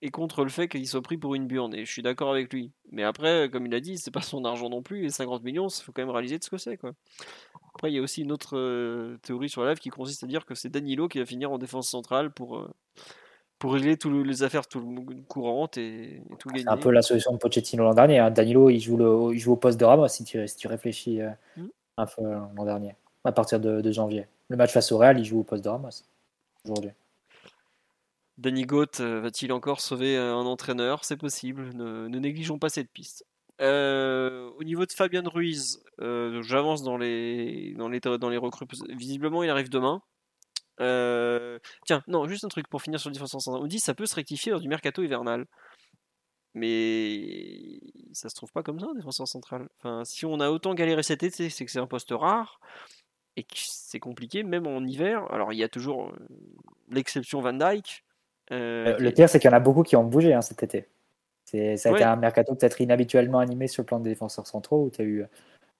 est 0.00 0.10
contre 0.10 0.44
le 0.44 0.50
fait 0.50 0.68
qu'il 0.68 0.86
soit 0.86 1.02
pris 1.02 1.16
pour 1.16 1.34
une 1.34 1.46
burne 1.46 1.74
et 1.74 1.84
je 1.84 1.90
suis 1.90 2.02
d'accord 2.02 2.30
avec 2.30 2.52
lui. 2.52 2.70
Mais 2.92 3.02
après, 3.02 3.50
comme 3.50 3.66
il 3.66 3.74
a 3.74 3.80
dit, 3.80 3.98
c'est 3.98 4.10
pas 4.10 4.20
son 4.20 4.44
argent 4.44 4.68
non 4.68 4.82
plus 4.82 5.04
et 5.04 5.10
50 5.10 5.42
millions, 5.42 5.68
il 5.68 5.82
faut 5.82 5.92
quand 5.92 6.02
même 6.02 6.10
réaliser 6.10 6.38
de 6.38 6.44
ce 6.44 6.50
que 6.50 6.58
c'est, 6.58 6.76
quoi. 6.76 6.92
Après, 7.74 7.90
il 7.90 7.94
y 7.94 7.98
a 7.98 8.02
aussi 8.02 8.22
une 8.22 8.32
autre 8.32 8.56
euh, 8.56 9.18
théorie 9.22 9.48
sur 9.48 9.62
la 9.62 9.70
live 9.70 9.78
qui 9.78 9.90
consiste 9.90 10.24
à 10.24 10.26
dire 10.26 10.46
que 10.46 10.54
c'est 10.54 10.68
Danilo 10.68 11.08
qui 11.08 11.18
va 11.18 11.26
finir 11.26 11.50
en 11.50 11.58
défense 11.58 11.88
centrale 11.88 12.30
pour, 12.30 12.58
euh, 12.58 12.70
pour 13.58 13.72
régler 13.72 13.96
toutes 13.96 14.26
les 14.26 14.42
affaires 14.42 14.66
tout 14.66 14.82
courantes 15.28 15.76
et, 15.78 16.22
tout 16.38 16.48
gagner. 16.48 16.62
C'est 16.62 16.70
un 16.70 16.76
peu 16.76 16.90
la 16.90 17.02
solution 17.02 17.32
de 17.32 17.38
Pochettino 17.38 17.84
l'an 17.84 17.94
dernier. 17.94 18.18
Hein. 18.18 18.30
Danilo, 18.30 18.70
il 18.70 18.80
joue, 18.80 18.96
le, 18.96 19.34
il 19.34 19.38
joue 19.38 19.52
au 19.52 19.56
poste 19.56 19.78
de 19.78 19.84
Ramos 19.84 20.08
si 20.08 20.24
tu, 20.24 20.46
si 20.46 20.56
tu 20.56 20.68
réfléchis 20.68 21.20
euh, 21.20 21.30
mmh. 21.56 21.66
un 21.98 22.06
peu 22.06 22.22
l'an 22.22 22.64
dernier. 22.64 22.94
à 23.24 23.32
partir 23.32 23.58
de, 23.60 23.92
janvier. 23.92 24.26
Le 24.48 24.56
match 24.56 24.72
face 24.72 24.90
au 24.92 24.98
Real, 24.98 25.18
il 25.18 25.24
joue 25.24 25.40
au 25.40 25.44
poste 25.44 25.64
de 25.64 25.68
Ramos 25.68 26.04
aujourd'hui. 26.64 26.90
Danny 28.38 28.64
Goat 28.64 29.00
va-t-il 29.00 29.52
encore 29.52 29.80
sauver 29.80 30.16
un 30.16 30.46
entraîneur? 30.46 31.04
C'est 31.04 31.16
possible. 31.16 31.74
Ne, 31.74 32.08
négligeons 32.08 32.58
pas 32.58 32.68
cette 32.68 32.90
piste. 32.90 33.24
au 33.60 34.64
niveau 34.64 34.86
de 34.86 34.92
Fabian 34.92 35.28
Ruiz, 35.28 35.82
j'avance 35.98 36.82
dans 36.82 36.96
les, 36.96 37.74
dans, 37.74 37.88
les, 37.88 38.00
dans 38.00 38.28
les 38.30 38.38
recrues. 38.38 38.66
Visiblement, 38.90 39.42
il 39.42 39.50
arrive 39.50 39.68
demain. 39.68 40.00
tiens, 40.78 42.02
non, 42.06 42.26
juste 42.28 42.44
un 42.44 42.48
truc 42.48 42.68
pour 42.68 42.80
finir 42.82 43.00
sur 43.00 43.10
le 43.10 43.14
défenseur 43.14 43.40
central. 43.40 43.62
On 43.62 43.66
dit 43.66 43.80
ça 43.80 43.94
peut 43.94 44.06
se 44.06 44.14
rectifier 44.14 44.52
lors 44.52 44.60
du 44.60 44.68
mercato 44.68 45.02
hivernal. 45.02 45.46
Mais 46.54 47.80
ça 48.12 48.28
se 48.28 48.34
trouve 48.34 48.52
pas 48.52 48.62
comme 48.62 48.80
ça, 48.80 48.86
un 48.90 48.94
défenseur 48.94 49.28
central. 49.28 49.68
Enfin, 49.78 50.04
si 50.04 50.26
on 50.26 50.40
a 50.40 50.50
autant 50.50 50.74
galéré 50.74 51.02
cet 51.02 51.22
été, 51.22 51.50
c'est 51.50 51.64
que 51.64 51.70
c'est 51.70 51.78
un 51.78 51.86
poste 51.86 52.10
rare 52.10 52.60
et 53.36 53.44
que 53.44 53.54
c'est 53.54 54.00
compliqué, 54.00 54.42
même 54.42 54.66
en 54.66 54.84
hiver. 54.84 55.30
Alors, 55.32 55.52
il 55.52 55.58
y 55.58 55.64
a 55.64 55.68
toujours 55.68 56.12
l'exception 56.90 57.40
Van 57.40 57.52
Dyke. 57.52 58.04
Le 58.50 59.10
pire, 59.10 59.28
c'est 59.28 59.38
qu'il 59.38 59.50
y 59.50 59.52
en 59.52 59.56
a 59.56 59.60
beaucoup 59.60 59.82
qui 59.82 59.96
ont 59.96 60.04
bougé 60.04 60.32
hein, 60.34 60.42
cet 60.42 60.62
été. 60.62 60.88
Ça 61.44 61.58
a 61.88 61.92
été 61.92 62.04
un 62.04 62.16
mercato 62.16 62.54
peut-être 62.54 62.80
inhabituellement 62.80 63.38
animé 63.38 63.68
sur 63.68 63.82
le 63.82 63.86
plan 63.86 64.00
des 64.00 64.10
défenseurs 64.10 64.46
centraux 64.46 64.84
où 64.84 64.90
tu 64.90 65.00
as 65.00 65.04
eu 65.04 65.24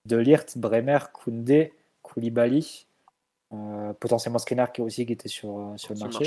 Delirte, 0.07 0.57
Bremer, 0.57 0.99
Koundé, 1.13 1.75
Koulibaly, 2.03 2.87
euh, 3.53 3.93
potentiellement 3.95 4.39
Skriniar 4.39 4.73
qui 4.73 4.81
aussi 4.81 5.05
qui 5.05 5.13
était 5.13 5.29
sur, 5.29 5.75
sur 5.77 5.93
le 5.93 6.01
marché. 6.01 6.25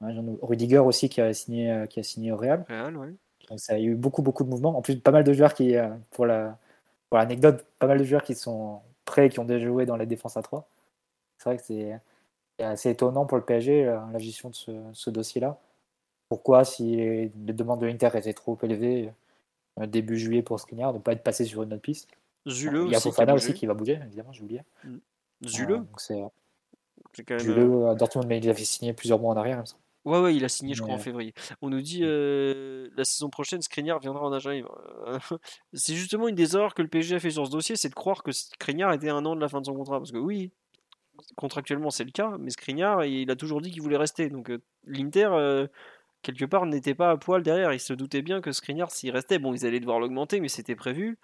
Rudiger 0.00 0.78
aussi 0.78 1.08
qui 1.08 1.20
a 1.20 1.32
signé, 1.32 1.84
qui 1.90 1.98
a 1.98 2.04
signé 2.04 2.30
au 2.30 2.36
Real. 2.36 2.64
Donc 3.48 3.60
ça 3.60 3.74
a 3.74 3.78
eu 3.78 3.94
beaucoup, 3.94 4.22
beaucoup 4.22 4.44
de 4.44 4.48
mouvements. 4.48 4.76
En 4.76 4.82
plus, 4.82 4.98
pas 5.00 5.10
mal 5.10 5.24
de 5.24 5.32
joueurs 5.32 5.54
qui, 5.54 5.76
euh, 5.76 5.88
pour 6.10 6.26
la 6.26 6.58
pour 7.08 7.18
l'anecdote, 7.18 7.64
pas 7.78 7.86
mal 7.86 7.98
de 7.98 8.04
joueurs 8.04 8.22
qui 8.22 8.34
sont 8.34 8.82
prêts, 9.06 9.30
qui 9.30 9.38
ont 9.38 9.44
déjà 9.44 9.66
joué 9.66 9.86
dans 9.86 9.96
la 9.96 10.04
défense 10.04 10.36
à 10.36 10.42
3. 10.42 10.68
C'est 11.38 11.48
vrai 11.48 11.56
que 11.56 11.62
c'est 11.64 11.98
assez 12.58 12.90
étonnant 12.90 13.26
pour 13.26 13.38
le 13.38 13.44
PSG, 13.44 13.86
euh, 13.86 13.98
la 14.12 14.18
gestion 14.18 14.50
de 14.50 14.54
ce, 14.92 15.10
dossier-là. 15.10 15.58
Pourquoi, 16.28 16.64
si 16.64 16.96
les 16.96 17.30
demandes 17.34 17.80
de 17.80 17.86
l'Inter 17.86 18.10
étaient 18.14 18.34
trop 18.34 18.58
élevées 18.62 19.10
euh, 19.80 19.86
début 19.86 20.18
juillet 20.18 20.42
pour 20.42 20.60
Skriniar, 20.60 20.92
ne 20.92 20.98
pas 20.98 21.12
être 21.12 21.22
passé 21.22 21.44
sur 21.44 21.62
une 21.62 21.72
autre 21.72 21.82
piste? 21.82 22.08
Zule 22.48 22.84
Il 22.86 22.92
y 22.92 22.96
a 22.96 23.00
Fofana 23.00 23.34
aussi, 23.34 23.54
qui 23.54 23.66
va 23.66 23.74
bouger, 23.74 23.98
évidemment, 24.04 24.32
j'ai 24.32 24.42
oublié. 24.42 24.62
Mm. 24.84 24.96
Zule 25.46 25.82
C'est 25.96 26.14
quand 27.24 27.34
même... 27.34 27.40
Zule, 27.40 27.94
Dortmund, 27.96 28.26
mais 28.28 28.38
il 28.38 28.48
avait 28.48 28.64
signé 28.64 28.92
plusieurs 28.92 29.18
mois 29.18 29.34
en 29.34 29.36
arrière, 29.36 29.66
ça. 29.66 29.76
Ouais, 30.08 30.20
ouais, 30.20 30.34
il 30.34 30.44
a 30.44 30.48
signé, 30.48 30.72
je 30.72 30.80
crois, 30.80 30.94
en 30.94 30.98
février. 30.98 31.34
On 31.60 31.68
nous 31.68 31.82
dit 31.82 32.00
euh, 32.02 32.88
la 32.96 33.04
saison 33.04 33.28
prochaine, 33.28 33.60
Skriniar 33.60 33.98
viendra 33.98 34.24
en 34.24 34.32
agent 34.32 34.50
c'est 35.74 35.94
justement 35.94 36.28
une 36.28 36.34
des 36.34 36.56
erreurs 36.56 36.72
que 36.72 36.80
le 36.80 36.88
PSG 36.88 37.16
a 37.16 37.20
fait 37.20 37.30
sur 37.30 37.44
ce 37.44 37.50
dossier, 37.50 37.76
c'est 37.76 37.90
de 37.90 37.94
croire 37.94 38.22
que 38.22 38.32
Skriniar 38.32 38.92
était 38.94 39.10
un 39.10 39.26
an 39.26 39.36
de 39.36 39.40
la 39.40 39.48
fin 39.48 39.60
de 39.60 39.66
son 39.66 39.74
contrat. 39.74 39.98
Parce 39.98 40.12
que 40.12 40.16
oui, 40.16 40.50
contractuellement 41.36 41.90
c'est 41.90 42.04
le 42.04 42.10
cas, 42.10 42.36
mais 42.38 42.50
Skriniar, 42.50 43.04
il 43.04 43.30
a 43.30 43.36
toujours 43.36 43.60
dit 43.60 43.70
qu'il 43.70 43.82
voulait 43.82 43.96
rester. 43.96 44.28
Donc 44.28 44.50
euh, 44.50 44.62
l'Inter, 44.84 45.28
euh, 45.32 45.66
quelque 46.22 46.44
part, 46.44 46.66
n'était 46.66 46.94
pas 46.94 47.10
à 47.10 47.16
poil 47.16 47.42
derrière. 47.42 47.72
Il 47.72 47.80
se 47.80 47.92
doutait 47.92 48.22
bien 48.22 48.40
que 48.40 48.52
Skriniar, 48.52 48.90
s'il 48.90 49.10
restait, 49.10 49.38
bon, 49.38 49.54
ils 49.54 49.66
allaient 49.66 49.80
devoir 49.80 50.00
l'augmenter, 50.00 50.40
mais 50.40 50.48
c'était 50.48 50.76
prévu. 50.76 51.18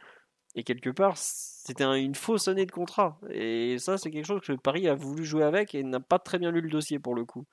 Et 0.57 0.63
quelque 0.63 0.91
part, 0.91 1.17
c'était 1.17 1.85
une 1.85 2.15
fausse 2.15 2.49
année 2.49 2.67
de 2.67 2.73
contrat. 2.73 3.19
Et 3.31 3.79
ça, 3.79 3.99
c'est 3.99 4.11
quelque 4.11 4.27
chose 4.27 4.41
que 4.41 4.53
Paris 4.53 4.89
a 4.89 4.95
voulu 4.95 5.25
jouer 5.25 5.43
avec 5.43 5.75
et 5.75 5.83
n'a 5.83 6.01
pas 6.01 6.19
très 6.19 6.39
bien 6.39 6.51
lu 6.53 6.61
le 6.61 6.71
dossier 6.71 6.99
pour 6.99 7.15
le 7.15 7.25
coup. 7.25 7.47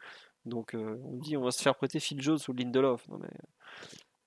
Donc 0.45 0.73
euh, 0.73 0.97
on 1.05 1.17
dit 1.17 1.37
on 1.37 1.43
va 1.43 1.51
se 1.51 1.61
faire 1.61 1.75
prêter 1.75 1.99
Phil 1.99 2.21
Jones 2.21 2.39
ou 2.47 2.53
Lindelof. 2.53 3.07
Non 3.09 3.19
mais 3.19 3.29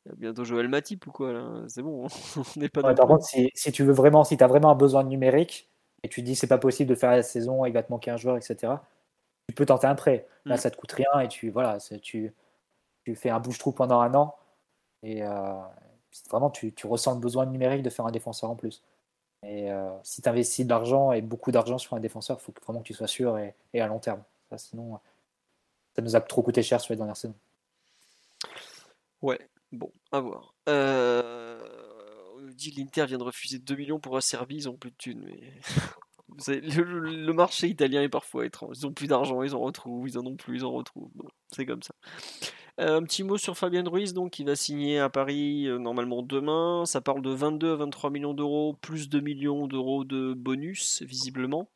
il 0.07 0.11
y 0.11 0.13
a 0.13 0.17
bientôt 0.17 0.45
Joël 0.45 0.69
Matip 0.69 1.07
ou 1.07 1.13
quoi 1.13 1.33
là 1.33 1.65
C'est 1.69 1.83
bon, 1.83 2.07
on 2.37 2.61
n'est 2.61 2.69
pas. 2.69 2.95
par 2.95 3.07
contre, 3.07 3.25
si, 3.25 3.73
tu 3.73 3.85
veux 3.85 3.93
vraiment, 3.93 4.23
si 4.23 4.37
tu 4.37 4.45
as 4.45 4.47
vraiment 4.47 4.71
un 4.71 4.77
besoin 4.77 5.03
numérique 5.03 5.71
et 6.05 6.09
tu 6.09 6.23
dis 6.23 6.37
c'est 6.37 6.47
pas 6.47 6.59
possible 6.59 6.91
de 6.91 6.95
faire 6.95 7.11
la 7.11 7.23
saison, 7.23 7.65
il 7.65 7.73
va 7.73 7.83
te 7.83 7.91
manquer 7.91 8.11
un 8.11 8.17
joueur, 8.17 8.37
etc. 8.37 8.75
Tu 9.49 9.55
peux 9.55 9.67
tenter 9.67 9.87
un 9.87 9.95
prêt. 9.95 10.29
Là, 10.45 10.55
mm. 10.55 10.59
ça 10.59 10.71
te 10.71 10.77
coûte 10.77 10.93
rien 10.93 11.21
et 11.21 11.29
tu 11.29 11.51
voilà, 11.51 11.79
tu, 12.03 12.33
tu 13.05 13.15
fais 13.17 13.31
un 13.31 13.41
bouche-trou 13.41 13.73
pendant 13.73 14.01
un 14.01 14.15
an 14.15 14.37
et 15.03 15.25
euh, 15.25 15.55
vraiment 16.31 16.51
tu, 16.51 16.73
tu, 16.73 16.87
ressens 16.87 17.15
le 17.15 17.21
besoin 17.21 17.47
numérique 17.47 17.83
de 17.83 17.91
faire 17.91 18.07
un 18.07 18.13
défenseur 18.13 18.51
en 18.51 18.55
plus. 18.55 18.83
Et 19.43 19.71
euh, 19.73 19.91
si 20.03 20.23
tu 20.23 20.29
investis 20.29 20.65
de 20.65 20.71
l'argent 20.71 21.13
et 21.13 21.23
beaucoup 21.23 21.51
d'argent 21.51 21.79
sur 21.79 21.95
un 21.95 22.01
défenseur, 22.01 22.39
il 22.41 22.45
faut 22.45 22.55
vraiment 22.65 22.81
que 22.81 22.87
tu 22.87 22.95
sois 22.95 23.07
sûr 23.07 23.39
et, 23.39 23.55
et 23.73 23.81
à 23.81 23.87
long 23.87 23.99
terme. 23.99 24.23
Ça, 24.51 24.59
sinon, 24.59 25.01
ça 25.97 26.03
nous 26.03 26.17
a 26.17 26.21
trop 26.21 26.43
coûté 26.43 26.63
cher 26.63 26.81
sur 26.81 26.93
les 26.93 26.97
dernières 26.97 27.17
saisons. 27.17 27.35
Ouais, 29.23 29.39
bon, 29.73 29.91
à 30.13 30.21
voir. 30.21 30.55
Euh, 30.69 31.94
que 32.57 32.77
l'Inter 32.77 33.07
vient 33.07 33.19
de 33.19 33.25
refuser 33.25 33.59
2 33.59 33.77
millions 33.77 34.01
pour 34.01 34.17
Acerbi, 34.17 34.57
ils 34.57 34.69
ont 34.69 34.77
plus 34.77 34.91
de 34.91 34.97
thunes. 34.97 35.27
Le, 36.49 37.33
marché 37.33 37.69
italien 37.69 38.03
est 38.03 38.09
parfois 38.09 38.47
étrange. 38.47 38.79
Ils 38.81 38.87
ont 38.87 38.93
plus 38.93 39.07
d'argent, 39.07 39.43
ils 39.43 39.55
en 39.55 39.61
retrouvent, 39.61 40.09
ils 40.09 40.19
en 40.19 40.27
ont 40.27 40.37
plus, 40.37 40.59
ils 40.59 40.65
en 40.65 40.73
retrouvent. 40.73 41.11
C'est 41.53 41.67
comme 41.67 41.83
ça. 41.83 41.95
Euh, 42.81 42.97
un 42.97 43.03
petit 43.05 43.23
mot 43.23 43.39
sur 43.39 43.57
Fabien 43.57 43.85
Ruiz, 43.89 44.15
donc, 44.15 44.33
qui 44.33 44.43
va 44.43 44.57
signer 44.57 44.99
à 44.99 45.09
Paris 45.09 45.67
euh, 45.69 45.79
normalement 45.79 46.23
demain. 46.23 46.85
Ça 46.87 47.01
parle 47.01 47.23
de 47.23 47.31
22 47.31 47.73
à 47.73 47.77
23 47.77 48.11
millions 48.11 48.35
d'euros, 48.35 48.77
plus 48.81 49.09
2 49.09 49.21
millions 49.21 49.69
d'euros 49.69 50.05
de 50.05 50.35
bonus, 50.35 51.03
visiblement. 51.03 51.69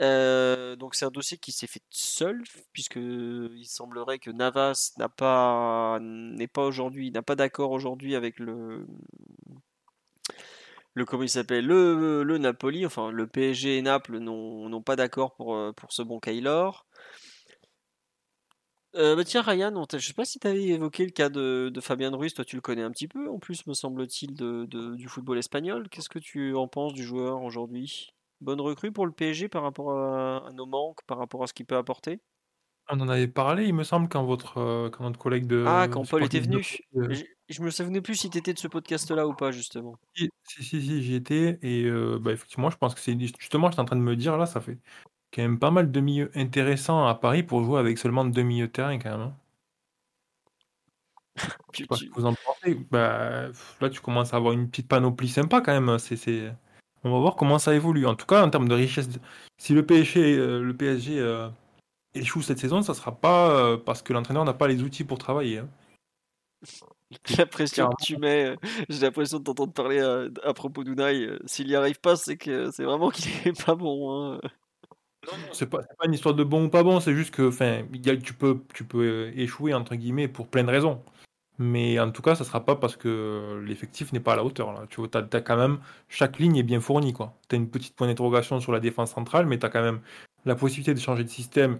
Euh, 0.00 0.74
donc 0.74 0.96
c'est 0.96 1.04
un 1.04 1.10
dossier 1.10 1.38
qui 1.38 1.52
s'est 1.52 1.68
fait 1.68 1.82
seul, 1.90 2.42
puisque 2.72 2.96
il 2.96 3.66
semblerait 3.66 4.18
que 4.18 4.30
Navas 4.30 4.92
n'a 4.98 5.08
pas 5.08 5.98
n'est 6.00 6.48
pas 6.48 6.64
aujourd'hui, 6.64 7.12
n'a 7.12 7.22
pas 7.22 7.36
d'accord 7.36 7.70
aujourd'hui 7.70 8.16
avec 8.16 8.40
le 8.40 8.84
le 10.94 11.04
comment 11.04 11.26
s'appelle 11.26 11.66
le, 11.66 12.22
le 12.22 12.38
Napoli, 12.38 12.84
enfin 12.86 13.10
le 13.10 13.26
PSG 13.26 13.78
et 13.78 13.82
Naples 13.82 14.18
n'ont 14.18 14.82
pas 14.82 14.96
d'accord 14.96 15.34
pour, 15.34 15.54
euh, 15.54 15.72
ce 15.88 16.02
bon 16.02 16.20
Kaylor. 16.20 16.86
Euh, 18.94 19.16
bah 19.16 19.24
tiens 19.24 19.40
Ryan, 19.40 19.72
je 19.90 19.98
sais 19.98 20.12
pas 20.12 20.26
si 20.26 20.38
tu 20.38 20.46
avais 20.46 20.64
évoqué 20.64 21.06
le 21.06 21.12
cas 21.12 21.30
de, 21.30 21.70
de, 21.72 21.80
Fabien 21.80 22.14
Ruiz, 22.14 22.34
toi 22.34 22.44
tu 22.44 22.56
le 22.56 22.62
connais 22.62 22.82
un 22.82 22.90
petit 22.90 23.08
peu 23.08 23.30
en 23.30 23.38
plus 23.38 23.66
me 23.66 23.72
semble-t-il 23.72 24.34
de, 24.34 24.66
du 24.66 25.08
football 25.08 25.38
espagnol. 25.38 25.88
Qu'est-ce 25.88 26.10
que 26.10 26.18
tu 26.18 26.54
en 26.54 26.68
penses 26.68 26.92
du 26.92 27.02
joueur 27.02 27.42
aujourd'hui? 27.42 28.10
Bonne 28.42 28.60
recrue 28.60 28.92
pour 28.92 29.06
le 29.06 29.12
PSG 29.12 29.48
par 29.48 29.62
rapport 29.62 29.92
à, 29.92 30.50
nos 30.52 30.66
manques, 30.66 31.02
par 31.06 31.16
rapport 31.16 31.42
à 31.42 31.46
ce 31.46 31.54
qu'il 31.54 31.64
peut 31.64 31.76
apporter? 31.76 32.20
On 32.94 33.00
en 33.00 33.08
avait 33.08 33.26
parlé, 33.26 33.64
il 33.64 33.74
me 33.74 33.84
semble, 33.84 34.06
quand 34.06 34.22
votre, 34.22 34.58
euh, 34.58 34.90
quand 34.90 35.04
notre 35.04 35.18
collègue 35.18 35.46
de. 35.46 35.64
Ah, 35.66 35.88
quand 35.90 36.06
Paul 36.06 36.24
était 36.24 36.40
venu. 36.40 36.62
Euh, 36.94 37.14
je, 37.48 37.62
me 37.62 37.70
souvenais 37.70 38.02
plus 38.02 38.16
si 38.16 38.28
tu 38.28 38.36
étais 38.36 38.52
de 38.52 38.58
ce 38.58 38.68
podcast-là 38.68 39.26
ou 39.26 39.32
pas, 39.32 39.50
justement. 39.50 39.96
Si, 40.14 40.28
si, 40.46 40.62
si, 40.62 41.02
j'y 41.02 41.14
étais. 41.14 41.58
Et 41.62 41.84
euh, 41.84 42.18
bah, 42.20 42.32
effectivement, 42.32 42.68
je 42.68 42.76
pense 42.76 42.94
que 42.94 43.00
c'est. 43.00 43.18
Justement, 43.18 43.70
j'étais 43.70 43.80
en 43.80 43.86
train 43.86 43.96
de 43.96 44.02
me 44.02 44.14
dire, 44.14 44.36
là, 44.36 44.44
ça 44.44 44.60
fait 44.60 44.76
quand 45.32 45.40
même 45.40 45.58
pas 45.58 45.70
mal 45.70 45.90
de 45.90 46.00
milieux 46.00 46.30
intéressants 46.34 47.06
à 47.06 47.14
Paris 47.14 47.42
pour 47.42 47.64
jouer 47.64 47.80
avec 47.80 47.96
seulement 47.96 48.26
deux 48.26 48.42
milieux 48.42 48.66
de 48.66 48.72
terrain, 48.72 48.98
quand 48.98 49.10
même. 49.10 49.20
Hein. 49.20 49.34
Je 51.72 51.78
sais 51.78 51.86
pas 51.86 51.96
ce 51.96 52.04
que 52.04 52.14
vous 52.14 52.26
en 52.26 52.34
pensez. 52.34 52.74
Bah, 52.90 53.48
là, 53.80 53.88
tu 53.88 54.00
commences 54.02 54.34
à 54.34 54.36
avoir 54.36 54.52
une 54.52 54.68
petite 54.68 54.88
panoplie 54.88 55.30
sympa 55.30 55.62
quand 55.62 55.72
même. 55.72 55.98
C'est, 55.98 56.52
on 57.04 57.10
va 57.10 57.18
voir 57.18 57.36
comment 57.36 57.58
ça 57.58 57.74
évolue. 57.74 58.06
En 58.06 58.14
tout 58.14 58.26
cas, 58.26 58.44
en 58.44 58.50
termes 58.50 58.68
de 58.68 58.74
richesse, 58.74 59.08
si 59.56 59.72
le 59.72 59.84
PSG, 59.84 60.36
euh, 60.36 60.62
le 60.62 60.76
PSG 60.76 61.18
euh, 61.18 61.48
échoue 62.14 62.42
cette 62.42 62.58
saison, 62.58 62.82
ça 62.82 62.94
sera 62.94 63.12
pas 63.12 63.50
euh, 63.50 63.76
parce 63.76 64.02
que 64.02 64.12
l'entraîneur 64.12 64.44
n'a 64.44 64.54
pas 64.54 64.68
les 64.68 64.82
outils 64.82 65.04
pour 65.04 65.18
travailler. 65.18 65.58
Hein. 65.58 65.68
J'ai 67.24 67.36
l'impression 67.36 67.90
que 67.90 68.04
tu 68.04 68.16
mets, 68.16 68.56
j'ai 68.88 69.00
l'impression 69.00 69.38
de 69.38 69.44
t'entendre 69.44 69.72
parler 69.72 70.00
à, 70.00 70.54
propos 70.54 70.84
d'Unai. 70.84 71.28
S'il 71.44 71.66
n'y 71.66 71.74
arrive 71.74 72.00
pas, 72.00 72.16
c'est 72.16 72.36
que 72.36 72.70
c'est 72.70 72.84
vraiment 72.84 73.10
qu'il 73.10 73.30
est 73.46 73.52
pas 73.66 73.74
bon. 73.74 74.34
Hein. 74.34 74.40
Non, 75.26 75.38
c'est 75.52 75.68
pas, 75.68 75.78
pas 75.78 76.06
une 76.06 76.14
histoire 76.14 76.34
de 76.34 76.42
bon 76.42 76.64
ou 76.64 76.68
pas 76.68 76.82
bon, 76.82 76.98
c'est 76.98 77.14
juste 77.14 77.32
que, 77.32 77.48
enfin, 77.48 77.82
tu 78.24 78.34
peux, 78.34 78.60
tu 78.74 78.84
peux 78.84 79.30
échouer 79.36 79.72
entre 79.72 79.94
guillemets 79.94 80.26
pour 80.26 80.48
plein 80.48 80.64
de 80.64 80.70
raisons. 80.70 81.00
Mais 81.58 82.00
en 82.00 82.10
tout 82.10 82.22
cas, 82.22 82.34
ça 82.34 82.44
sera 82.44 82.64
pas 82.64 82.76
parce 82.76 82.96
que 82.96 83.62
l'effectif 83.64 84.12
n'est 84.12 84.20
pas 84.20 84.32
à 84.32 84.36
la 84.36 84.44
hauteur. 84.44 84.72
Là. 84.72 84.86
Tu 84.88 85.00
vois, 85.00 85.08
as, 85.14 85.40
quand 85.40 85.56
même, 85.56 85.78
chaque 86.08 86.38
ligne 86.38 86.56
est 86.56 86.62
bien 86.62 86.80
fournie. 86.80 87.14
Tu 87.14 87.22
as 87.22 87.56
une 87.56 87.68
petite 87.68 87.94
point 87.94 88.08
d'interrogation 88.08 88.58
sur 88.58 88.72
la 88.72 88.80
défense 88.80 89.12
centrale, 89.12 89.46
mais 89.46 89.58
tu 89.58 89.66
as 89.66 89.68
quand 89.68 89.82
même 89.82 90.00
la 90.44 90.56
possibilité 90.56 90.94
de 90.94 90.98
changer 90.98 91.22
de 91.22 91.28
système 91.28 91.78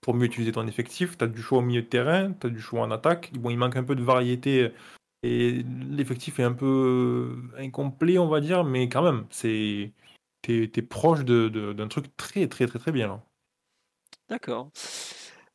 pour 0.00 0.14
mieux 0.14 0.26
utiliser 0.26 0.52
ton 0.52 0.66
effectif. 0.66 1.18
Tu 1.18 1.24
as 1.24 1.28
du 1.28 1.42
choix 1.42 1.58
au 1.58 1.62
milieu 1.62 1.82
de 1.82 1.86
terrain, 1.86 2.32
tu 2.32 2.46
as 2.46 2.50
du 2.50 2.60
choix 2.60 2.82
en 2.82 2.90
attaque. 2.90 3.32
Bon, 3.34 3.50
il 3.50 3.56
manque 3.58 3.76
un 3.76 3.84
peu 3.84 3.94
de 3.94 4.02
variété 4.02 4.72
et 5.22 5.64
l'effectif 5.90 6.40
est 6.40 6.44
un 6.44 6.52
peu 6.52 7.36
incomplet, 7.58 8.18
on 8.18 8.28
va 8.28 8.40
dire, 8.40 8.64
mais 8.64 8.88
quand 8.88 9.02
même, 9.02 9.26
c'est 9.30 9.92
tu 10.42 10.70
es, 10.74 10.82
proche 10.82 11.24
d'un 11.24 11.88
truc 11.88 12.16
très, 12.16 12.48
très, 12.48 12.66
très, 12.66 12.78
très 12.78 12.92
bien. 12.92 13.22
D'accord. 14.28 14.70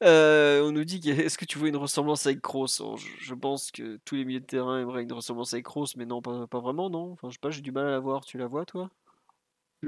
Euh, 0.03 0.61
on 0.61 0.71
nous 0.71 0.83
dit 0.83 1.09
est-ce 1.09 1.37
que 1.37 1.45
tu 1.45 1.57
vois 1.57 1.69
une 1.69 1.77
ressemblance 1.77 2.25
avec 2.27 2.41
Kroos? 2.41 2.97
Je, 2.97 3.33
pense 3.33 3.71
que 3.71 3.97
tous 4.05 4.15
les 4.15 4.25
milieux 4.25 4.41
de 4.41 4.45
terrain 4.45 4.79
aimeraient 4.79 5.03
une 5.03 5.13
ressemblance 5.13 5.53
avec 5.53 5.65
Kroos, 5.65 5.87
mais 5.95 6.05
non, 6.05 6.21
pas, 6.21 6.45
vraiment, 6.59 6.89
non? 6.89 7.13
Enfin, 7.13 7.29
je 7.29 7.33
sais 7.33 7.39
pas, 7.41 7.49
j'ai 7.49 7.61
du 7.61 7.71
mal 7.71 7.87
à 7.87 7.91
la 7.91 7.99
voir. 7.99 8.25
Tu 8.25 8.37
la 8.37 8.47
vois, 8.47 8.65
toi? 8.65 8.89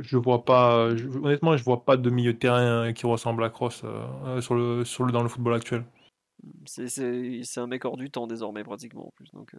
Je 0.01 0.17
vois 0.17 0.45
pas. 0.45 0.87
honnêtement, 1.23 1.57
je 1.57 1.63
vois 1.63 1.83
pas 1.83 1.97
de 1.97 2.09
milieu 2.09 2.33
de 2.33 2.37
terrain 2.37 2.93
qui 2.93 3.05
ressemble 3.05 3.43
à 3.43 3.49
Kroos 3.49 3.83
euh, 3.83 4.41
sur 4.41 4.55
le, 4.55 4.85
sur 4.85 5.05
le, 5.05 5.11
dans 5.11 5.23
le 5.23 5.29
football 5.29 5.55
actuel. 5.55 5.83
C'est 6.65 7.57
un 7.57 7.67
mec 7.67 7.85
hors 7.85 7.97
du 7.97 8.11
temps 8.11 8.27
désormais 8.27 8.63
pratiquement 8.63 9.07
en 9.07 9.11
plus. 9.11 9.31
Donc, 9.31 9.53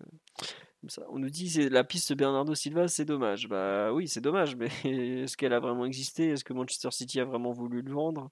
ça. 0.87 1.03
On 1.11 1.19
nous 1.19 1.31
dit 1.31 1.51
c'est 1.51 1.69
la 1.69 1.83
piste 1.83 2.13
Bernardo 2.15 2.55
Silva, 2.55 2.87
c'est 2.89 3.05
dommage. 3.05 3.49
Bah 3.49 3.93
oui, 3.93 4.07
c'est 4.07 4.21
dommage, 4.21 4.57
mais 4.57 4.69
est-ce 5.23 5.37
qu'elle 5.37 5.53
a 5.53 5.61
vraiment 5.61 5.85
existé? 5.85 6.29
Est-ce 6.29 6.45
que 6.45 6.53
Manchester 6.53 6.91
City 6.93 7.21
a 7.21 7.25
vraiment 7.25 7.53
voulu 7.53 7.83
le 7.83 7.93
vendre? 7.93 8.29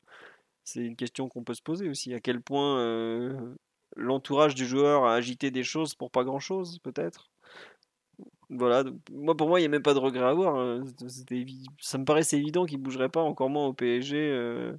C'est 0.65 0.85
une 0.85 0.97
question 0.97 1.29
qu'on 1.29 1.45
peut 1.45 1.55
se 1.55 1.63
poser 1.63 1.89
aussi. 1.89 2.15
À 2.15 2.21
quel 2.21 2.41
point 2.41 3.57
l'entourage 3.97 4.55
du 4.55 4.67
joueur 4.67 5.05
a 5.05 5.15
agité 5.15 5.51
des 5.51 5.65
choses 5.65 5.95
pour 5.95 6.11
pas 6.11 6.25
grand-chose, 6.25 6.79
peut-être? 6.81 7.31
Voilà, 8.51 8.85
moi 9.11 9.37
pour 9.37 9.49
moi 9.49 9.59
il 9.59 9.63
n'y 9.63 9.67
a 9.67 9.71
même 9.71 9.83
pas 9.83 9.95
de 9.95 9.99
regret 9.99 10.25
à 10.25 10.29
avoir. 10.29 10.57
Hein. 10.57 10.85
Ça 11.81 11.99
me 11.99 12.05
paraissait 12.05 12.39
évident 12.39 12.65
qu'il 12.67 12.79
bougerait 12.79 13.09
pas, 13.09 13.21
encore 13.21 13.51
moins 13.51 13.67
au 13.67 13.73
PSG 13.73 14.73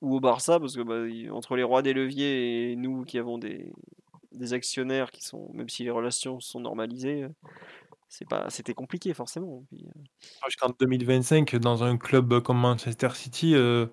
ou 0.00 0.16
au 0.16 0.20
Barça, 0.20 0.58
parce 0.58 0.76
que 0.76 0.82
bah, 0.82 1.34
entre 1.34 1.56
les 1.56 1.62
rois 1.62 1.82
des 1.82 1.92
leviers 1.92 2.72
et 2.72 2.76
nous 2.76 3.04
qui 3.04 3.18
avons 3.18 3.38
des, 3.38 3.72
des 4.32 4.52
actionnaires 4.54 5.10
qui 5.10 5.22
sont, 5.22 5.50
même 5.52 5.68
si 5.68 5.84
les 5.84 5.90
relations 5.90 6.40
sont 6.40 6.60
normalisées, 6.60 7.26
c'est 8.10 8.28
pas, 8.28 8.50
c'était 8.50 8.74
compliqué 8.74 9.14
forcément. 9.14 9.64
Euh. 9.72 9.76
Jusqu'en 10.46 10.70
2025, 10.78 11.56
dans 11.56 11.84
un 11.84 11.96
club 11.96 12.40
comme 12.40 12.58
Manchester 12.58 13.10
City, 13.14 13.54
euh, 13.54 13.86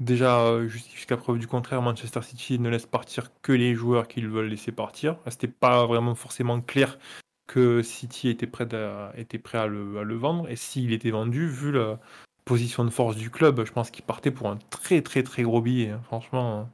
déjà 0.00 0.40
euh, 0.40 0.68
jusqu'à 0.68 1.16
preuve 1.16 1.38
du 1.38 1.46
contraire, 1.46 1.80
Manchester 1.80 2.22
City 2.22 2.58
ne 2.58 2.68
laisse 2.68 2.86
partir 2.86 3.30
que 3.40 3.52
les 3.52 3.74
joueurs 3.74 4.08
qu'ils 4.08 4.28
veulent 4.28 4.48
laisser 4.48 4.72
partir. 4.72 5.16
C'était 5.28 5.48
pas 5.48 5.86
vraiment 5.86 6.16
forcément 6.16 6.60
clair 6.60 6.98
que 7.46 7.82
City 7.82 8.28
était 8.28 8.46
prêt 8.46 8.72
à, 8.74 9.12
était 9.16 9.38
prêt 9.38 9.58
à 9.58 9.66
le, 9.66 9.98
à 9.98 10.02
le 10.02 10.14
vendre. 10.14 10.48
Et 10.48 10.56
s'il 10.56 10.92
était 10.92 11.10
vendu, 11.10 11.46
vu 11.48 11.72
la, 11.72 11.98
position 12.44 12.84
de 12.84 12.90
force 12.90 13.16
du 13.16 13.30
club, 13.30 13.64
je 13.64 13.72
pense 13.72 13.90
qu'il 13.90 14.04
partait 14.04 14.30
pour 14.30 14.48
un 14.48 14.56
très 14.70 15.02
très 15.02 15.22
très 15.22 15.42
gros 15.42 15.60
billet. 15.60 15.90
Hein. 15.90 16.00
Franchement, 16.04 16.68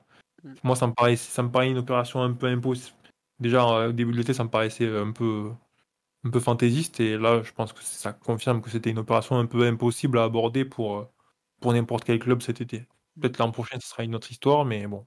mm. 0.45 0.55
moi 0.65 0.77
ça 0.77 0.87
me 0.87 0.93
paraît 0.93 1.17
ça 1.17 1.43
me 1.43 1.51
paraît 1.51 1.71
une 1.71 1.79
opération 1.79 2.23
un 2.23 2.33
peu 2.33 2.47
impossible. 2.47 2.97
Déjà 3.41 3.89
au 3.89 3.93
début 3.93 4.13
de 4.13 4.19
l'été, 4.19 4.35
ça 4.35 4.45
me 4.45 4.51
paraissait 4.51 4.89
un 4.89 5.13
peu 5.13 5.51
un 6.25 6.31
peu 6.31 6.41
fantaisiste 6.41 7.01
et 7.01 7.17
là, 7.17 7.43
je 7.43 7.53
pense 7.53 7.73
que 7.73 7.83
ça 7.83 8.13
confirme 8.13 8.63
que 8.63 8.71
c'était 8.71 8.91
une 8.91 8.99
opération 8.99 9.39
un 9.39 9.47
peu 9.47 9.65
impossible 9.67 10.19
à 10.19 10.25
aborder 10.25 10.65
pour 10.65 11.09
pour 11.61 11.73
n'importe 11.73 12.05
quel 12.05 12.19
club 12.19 12.43
cet 12.43 12.61
été. 12.61 12.87
Peut-être 13.21 13.39
l'an 13.39 13.51
prochain, 13.51 13.79
ce 13.81 13.89
sera 13.89 14.05
une 14.05 14.15
autre 14.15 14.31
histoire, 14.31 14.65
mais 14.65 14.87
bon, 14.87 15.07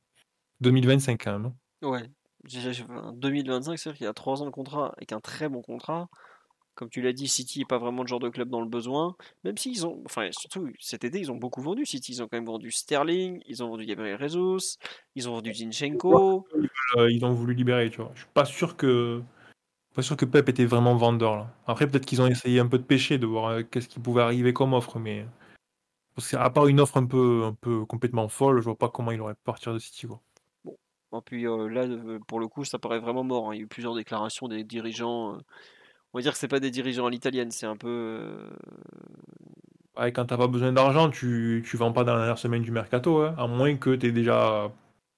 2025 0.62 1.22
quand 1.24 1.40
même. 1.40 1.46
Hein. 1.48 1.88
Ouais, 1.88 2.10
2025, 2.44 3.78
c'est-à-dire 3.78 3.98
qu'il 3.98 4.08
a 4.08 4.14
trois 4.14 4.42
ans 4.42 4.46
de 4.46 4.52
contrat 4.52 4.94
avec 4.98 5.12
un 5.12 5.20
très 5.20 5.50
bon 5.50 5.62
contrat. 5.62 6.10
Comme 6.76 6.90
tu 6.90 7.02
l'as 7.02 7.14
dit, 7.14 7.28
City 7.28 7.60
n'est 7.60 7.66
pas 7.66 7.78
vraiment 7.78 8.02
le 8.02 8.08
genre 8.08 8.20
de 8.20 8.30
club 8.30 8.50
dans 8.50 8.62
le 8.62 8.68
besoin. 8.68 9.16
Même 9.44 9.58
s'ils 9.58 9.86
ont, 9.86 10.02
enfin 10.06 10.30
surtout 10.32 10.70
cet 10.80 11.04
été, 11.04 11.20
ils 11.20 11.32
ont 11.32 11.36
beaucoup 11.36 11.62
vendu. 11.62 11.86
City, 11.86 12.14
ils 12.14 12.24
ont 12.24 12.28
quand 12.28 12.38
même 12.38 12.46
vendu 12.46 12.72
Sterling, 12.72 13.42
ils 13.46 13.62
ont 13.62 13.70
vendu 13.70 13.86
Gabriel 13.86 14.18
Jesus, 14.20 14.78
ils 15.16 15.30
ont 15.30 15.34
vendu 15.34 15.54
Zinchenko. 15.54 16.48
Euh, 16.96 17.12
ils 17.12 17.24
ont 17.26 17.34
voulu 17.34 17.54
libérer, 17.54 17.90
tu 17.90 17.98
vois. 17.98 18.12
Je 18.16 18.22
suis 18.22 18.30
pas 18.34 18.46
sûr 18.46 18.78
que, 18.78 19.22
pas 19.94 20.02
sûr 20.02 20.16
que 20.16 20.26
Pep 20.26 20.48
était 20.48 20.66
vraiment 20.66 20.96
vendeur 20.96 21.36
là. 21.36 21.54
Après, 21.68 21.88
peut-être 21.88 22.06
qu'ils 22.06 22.22
ont 22.22 22.28
essayé 22.28 22.60
un 22.60 22.68
peu 22.68 22.78
de 22.78 22.84
pêcher, 22.84 23.18
de 23.18 23.28
voir 23.28 23.48
euh, 23.50 23.64
qu'est-ce 23.64 23.90
qui 23.90 24.00
pouvait 24.00 24.22
arriver 24.22 24.54
comme 24.54 24.74
offre, 24.74 24.98
mais 24.98 25.26
parce 26.16 26.30
qu'à 26.30 26.50
part 26.50 26.68
une 26.68 26.80
offre 26.80 26.98
un 26.98 27.06
peu, 27.06 27.44
un 27.44 27.54
peu 27.54 27.86
complètement 27.86 28.28
folle, 28.30 28.60
je 28.60 28.66
vois 28.66 28.78
pas 28.78 28.90
comment 28.90 29.12
il 29.12 29.20
aurait 29.22 29.36
pu 29.36 29.44
partir 29.44 29.74
de 29.74 29.80
City. 29.80 30.08
Quoi. 30.08 30.22
Bon, 31.12 31.22
puis 31.22 31.46
euh, 31.48 31.68
là, 31.68 31.88
pour 32.28 32.40
le 32.40 32.48
coup, 32.48 32.64
ça 32.64 32.80
paraît 32.80 33.00
vraiment 33.00 33.24
mort. 33.24 33.50
Hein. 33.50 33.56
Il 33.56 33.58
y 33.58 33.60
a 33.62 33.64
eu 33.64 33.68
plusieurs 33.68 33.96
déclarations 33.96 34.48
des 34.48 34.64
dirigeants 34.64 35.38
on 36.14 36.18
va 36.18 36.22
dire 36.22 36.34
que 36.34 36.38
c'est 36.38 36.48
pas 36.48 36.60
des 36.60 36.72
dirigeants 36.72 37.06
à 37.06 37.10
l'italienne, 37.10 37.52
c'est 37.52 37.66
un 37.66 37.78
peu. 37.78 38.50
Ouais, 39.98 40.12
quand 40.12 40.26
t'as 40.26 40.38
pas 40.38 40.48
besoin 40.48 40.72
d'argent, 40.72 41.10
tu, 41.10 41.64
tu 41.66 41.78
vends 41.78 41.94
pas 41.94 42.04
dans 42.04 42.14
la 42.14 42.20
dernière 42.20 42.38
semaine 42.38 42.64
du 42.64 42.72
mercato, 42.72 43.22
hein, 43.22 43.36
à 43.38 43.48
moins 43.48 43.76
que 43.76 43.96
tu 43.96 44.08
aies 44.08 44.12
déjà 44.12 44.72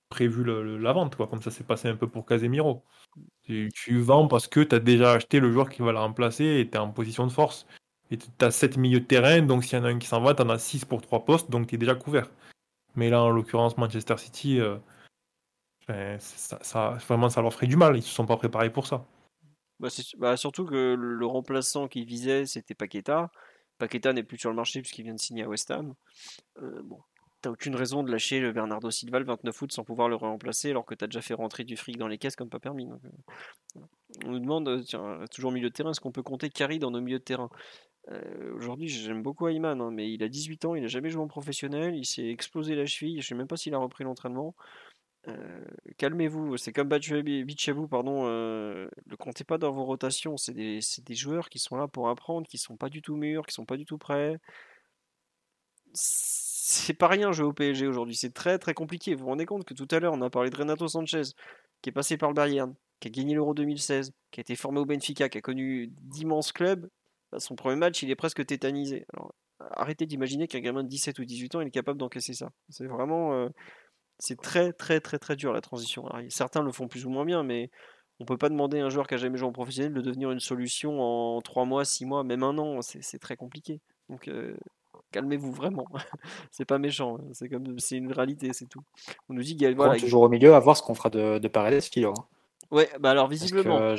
prévu 0.10 0.44
la 0.80 0.94
vente, 0.94 1.16
comme 1.16 1.42
ça 1.42 1.52
s'est 1.52 1.64
passé 1.64 1.88
un 1.88 1.96
peu 1.96 2.08
pour 2.08 2.26
Casemiro. 2.26 2.84
Tu, 3.44 3.72
vends 4.00 4.28
parce 4.28 4.48
que 4.48 4.60
tu 4.62 4.76
as 4.76 4.80
déjà 4.80 5.14
acheté 5.14 5.40
le 5.40 5.52
joueur 5.52 5.70
qui 5.70 5.82
va 5.82 5.92
la 5.92 6.02
remplacer 6.02 6.46
et 6.46 6.70
tu 6.70 6.76
es 6.76 6.80
en 6.80 6.92
position 6.92 7.26
de 7.26 7.32
force. 7.32 7.66
Et 8.12 8.18
tu 8.18 8.28
as 8.42 8.52
7 8.52 8.78
milieux 8.78 9.00
de 9.00 9.06
terrain, 9.06 9.42
donc 9.42 9.64
s'il 9.64 9.80
y 9.80 9.82
en 9.82 9.86
a 9.86 9.90
un 9.90 9.98
qui 9.98 10.08
s'en 10.08 10.22
va, 10.22 10.36
tu 10.36 10.44
en 10.44 10.50
as 10.50 10.60
6 10.60 10.86
pour 10.86 11.02
3 11.02 11.26
postes, 11.26 11.50
donc 11.50 11.68
tu 11.68 11.76
es 11.76 11.78
déjà 11.80 11.96
couvert. 11.96 12.30
Mais 12.96 13.10
là, 13.10 13.24
en 13.24 13.32
l'occurrence, 13.32 13.78
Manchester 13.78 14.18
City, 14.18 14.60
ben, 15.88 16.18
ça, 16.20 16.98
vraiment, 17.08 17.30
ça 17.30 17.42
leur 17.42 17.54
ferait 17.54 17.68
du 17.68 17.76
mal. 17.76 17.98
Ils 17.98 18.04
se 18.04 18.14
sont 18.14 18.26
pas 18.26 18.38
préparés 18.38 18.72
pour 18.72 18.88
ça. 18.88 19.06
Bah, 19.80 19.90
bah, 20.18 20.38
surtout 20.38 20.66
que 20.66 20.96
le 20.98 21.26
remplaçant 21.26 21.88
qui 21.88 22.06
visait, 22.06 22.46
c'était 22.46 22.76
Paqueta. 22.76 23.32
Paqueta 23.78 24.14
n'est 24.14 24.24
plus 24.24 24.38
sur 24.38 24.50
le 24.50 24.56
marché 24.56 24.82
puisqu'il 24.82 25.04
vient 25.04 25.14
de 25.14 25.20
signer 25.20 25.44
à 25.44 25.50
West 25.50 25.70
Ham. 25.72 25.94
Euh, 26.62 26.82
bon, 26.84 27.00
t'as 27.42 27.50
aucune 27.50 27.76
raison 27.76 28.04
de 28.04 28.12
lâcher 28.12 28.40
le 28.40 28.54
Bernardo 28.54 28.90
Silva 28.92 29.20
le 29.20 29.26
29 29.26 29.62
août 29.62 29.72
sans 29.72 29.84
pouvoir 29.84 30.10
le 30.10 30.16
remplacer 30.16 30.70
alors 30.70 30.86
que 30.86 30.96
t'as 30.96 31.08
déjà 31.08 31.22
fait 31.22 31.34
rentrer 31.34 31.64
du 31.64 31.76
fric 31.76 31.98
dans 31.98 32.08
les 32.08 32.18
caisses 32.18 32.36
comme 32.36 32.50
pas 32.50 32.60
permis. 32.60 32.88
Euh, 33.76 33.82
on 34.26 34.32
nous 34.32 34.40
demande, 34.40 34.70
euh, 34.70 34.82
tiens, 34.84 35.20
toujours 35.32 35.52
milieu 35.52 35.70
de 35.70 35.74
terrain, 35.74 35.92
est-ce 35.92 36.00
qu'on 36.00 36.12
peut 36.12 36.24
compter 36.24 36.50
Carry 36.50 36.80
dans 36.80 36.92
nos 36.92 37.02
milieux 37.02 37.20
de 37.20 37.24
terrain? 37.24 37.50
Aujourd'hui, 38.54 38.90
j'aime 38.90 39.24
beaucoup 39.24 39.48
Ayman, 39.48 39.80
hein, 39.80 39.90
mais 39.90 40.12
il 40.12 40.24
a 40.24 40.28
18 40.28 40.66
ans, 40.66 40.76
il 40.76 40.82
n'a 40.82 40.90
jamais 40.90 41.10
joué 41.10 41.24
en 41.24 41.28
professionnel, 41.30 41.96
il 41.96 42.04
s'est 42.04 42.28
explosé 42.28 42.76
la 42.76 42.86
cheville, 42.86 43.22
je 43.22 43.28
sais 43.28 43.34
même 43.34 43.48
pas 43.48 43.56
s'il 43.56 43.74
a 43.74 43.78
repris 43.78 44.04
l'entraînement. 44.04 44.56
Calmez-vous, 45.98 46.58
c'est 46.58 46.74
comme 46.74 46.90
Bichabou, 46.90 47.88
pardon. 47.88 48.24
Euh, 48.28 48.88
ne 49.06 49.16
comptez 49.16 49.44
pas 49.44 49.58
dans 49.58 49.72
vos 49.72 49.86
rotations. 49.86 50.38
C'est 50.38 50.54
des, 50.54 50.80
des, 51.04 51.16
joueurs 51.16 51.50
qui 51.50 51.60
sont 51.60 51.78
là 51.78 51.88
pour 51.88 52.10
apprendre, 52.10 52.48
qui 52.48 52.58
sont 52.58 52.76
pas 52.76 52.90
du 52.90 53.02
tout 53.02 53.16
mûrs, 53.16 53.46
qui 53.46 53.54
sont 53.54 53.66
pas 53.66 53.78
du 53.78 53.86
tout 53.86 53.98
prêts. 53.98 54.38
C'est 55.94 56.94
pas 56.94 57.08
rien 57.08 57.32
jouer 57.32 57.46
au 57.46 57.54
PSG 57.54 57.88
aujourd'hui. 57.88 58.16
C'est 58.16 58.34
très 58.34 58.58
très 58.60 58.74
compliqué. 58.74 59.16
Vous 59.16 59.22
vous 59.22 59.30
rendez 59.30 59.46
compte 59.46 59.64
que 59.66 59.74
tout 59.74 59.88
à 59.92 60.00
l'heure 60.00 60.14
on 60.14 60.22
a 60.22 60.30
parlé 60.30 60.50
de 60.50 60.58
Renato 60.58 60.88
Sanchez, 60.88 61.24
qui 61.82 61.90
est 61.90 61.94
passé 61.94 62.18
par 62.18 62.30
le 62.30 62.36
Bayern, 62.36 62.74
qui 63.00 63.08
a 63.08 63.12
gagné 63.12 63.36
l'Euro 63.36 63.54
2016, 63.54 64.12
qui 64.32 64.40
a 64.40 64.42
été 64.42 64.56
formé 64.56 64.80
au 64.80 64.86
Benfica, 64.86 65.30
qui 65.30 65.38
a 65.38 65.42
connu 65.42 65.88
d'immenses 66.02 66.52
clubs. 66.52 66.90
Bah, 67.32 67.40
son 67.40 67.56
premier 67.56 67.76
match, 67.78 68.02
il 68.04 68.12
est 68.12 68.16
presque 68.16 68.46
tétanisé. 68.46 69.06
Alors, 69.14 69.34
arrêtez 69.60 70.06
d'imaginer 70.06 70.48
qu'un 70.48 70.60
gamin 70.60 70.84
de 70.84 70.90
17 70.90 71.20
ou 71.20 71.26
18 71.26 71.56
ans, 71.56 71.62
il 71.62 71.68
est 71.68 71.72
capable 71.72 72.00
d'encaisser 72.00 72.34
ça. 72.34 72.52
C'est 72.70 72.88
vraiment. 72.88 73.50
C'est 74.24 74.40
très 74.40 74.72
très 74.72 75.02
très 75.02 75.20
très 75.20 75.36
dur 75.36 75.52
la 75.52 75.60
transition. 75.60 76.06
certains 76.30 76.64
le 76.64 76.72
font 76.72 76.88
plus 76.88 77.06
ou 77.06 77.10
moins 77.10 77.26
bien, 77.26 77.44
mais 77.44 77.70
on 78.22 78.26
peut 78.26 78.38
pas 78.38 78.48
demander 78.48 78.80
à 78.80 78.86
un 78.86 78.90
joueur 78.90 79.06
qui 79.06 79.16
a 79.16 79.18
jamais 79.18 79.38
joué 79.38 79.50
en 79.50 79.52
professionnel 79.52 79.94
de 79.94 80.00
devenir 80.00 80.32
une 80.32 80.40
solution 80.40 81.02
en 81.02 81.42
3 81.42 81.66
mois, 81.66 81.84
6 81.84 82.06
mois, 82.06 82.24
même 82.24 82.42
un 82.44 82.58
an. 82.58 82.80
C'est 82.82 83.20
très 83.20 83.36
compliqué. 83.36 83.82
Donc 84.08 84.30
euh, 84.30 84.56
calmez-vous 85.12 85.52
vraiment. 85.52 85.86
c'est 86.52 86.64
pas 86.64 86.78
méchant. 86.78 87.18
Hein. 87.18 87.26
C'est 87.34 87.50
comme 87.50 87.78
c'est 87.80 87.98
une 87.98 88.14
réalité, 88.14 88.54
c'est 88.54 88.68
tout. 88.68 88.82
On 89.28 89.34
nous 89.34 89.44
dit 89.44 89.58
voilà, 89.76 90.00
toujours 90.00 90.22
au 90.22 90.30
milieu 90.30 90.54
à 90.54 90.60
voir 90.60 90.78
ce 90.78 90.84
qu'on 90.84 90.96
fera 90.96 91.10
de, 91.10 91.40
de 91.40 91.48
Paredes, 91.50 91.84
Philo. 91.84 92.14
Hein. 92.18 92.26
Ouais, 92.72 92.90
bah 93.02 93.12
alors 93.12 93.28
visiblement. 93.28 93.94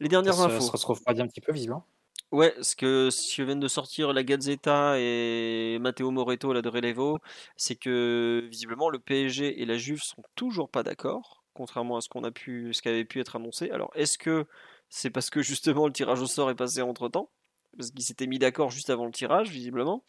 Les 0.00 0.08
dernières 0.08 0.40
infos. 0.40 0.60
Ça 0.60 0.76
se 0.76 0.86
refroidit 0.86 1.22
un 1.22 1.26
petit 1.26 1.40
peu 1.40 1.52
visiblement. 1.52 1.86
Ouais, 2.32 2.52
ce 2.62 2.74
que 2.74 3.54
de 3.54 3.68
sortir 3.68 4.12
la 4.12 4.24
Gazzetta 4.24 4.98
et 4.98 5.78
Matteo 5.80 6.10
Moreto 6.10 6.52
de 6.60 6.68
Relevo, 6.68 7.18
c'est 7.56 7.76
que 7.76 8.46
visiblement 8.50 8.90
le 8.90 8.98
PSG 8.98 9.62
et 9.62 9.66
la 9.66 9.76
Juve 9.76 10.02
sont 10.02 10.24
toujours 10.34 10.68
pas 10.68 10.82
d'accord, 10.82 11.44
contrairement 11.52 11.96
à 11.96 12.00
ce 12.00 12.08
qu'on 12.08 12.24
a 12.24 12.32
pu, 12.32 12.72
ce 12.74 12.82
qui 12.82 12.88
avait 12.88 13.04
pu 13.04 13.20
être 13.20 13.36
annoncé. 13.36 13.70
Alors 13.70 13.92
est-ce 13.94 14.18
que 14.18 14.46
c'est 14.88 15.10
parce 15.10 15.30
que 15.30 15.42
justement 15.42 15.86
le 15.86 15.92
tirage 15.92 16.20
au 16.22 16.26
sort 16.26 16.50
est 16.50 16.56
passé 16.56 16.82
entre 16.82 17.08
temps, 17.08 17.30
parce 17.76 17.90
qu'ils 17.92 18.02
s'étaient 18.04 18.26
mis 18.26 18.38
d'accord 18.40 18.70
juste 18.70 18.90
avant 18.90 19.06
le 19.06 19.12
tirage 19.12 19.50
visiblement. 19.50 20.04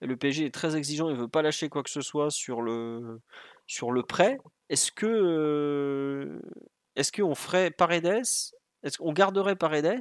le 0.00 0.16
PSG 0.16 0.46
est 0.46 0.54
très 0.54 0.76
exigeant, 0.76 1.10
il 1.10 1.16
veut 1.16 1.28
pas 1.28 1.42
lâcher 1.42 1.68
quoi 1.68 1.82
que 1.84 1.90
ce 1.90 2.00
soit 2.00 2.30
sur 2.30 2.60
le 2.60 3.20
sur 3.66 3.92
le 3.92 4.02
prêt. 4.02 4.38
Est-ce 4.68 4.90
que 4.92 5.06
euh, 5.06 6.40
est-ce 6.96 7.12
qu'on 7.12 7.34
ferait 7.36 7.70
Paredes, 7.70 8.06
est-ce 8.82 8.98
qu'on 8.98 9.12
garderait 9.12 9.56
Paredes? 9.56 10.00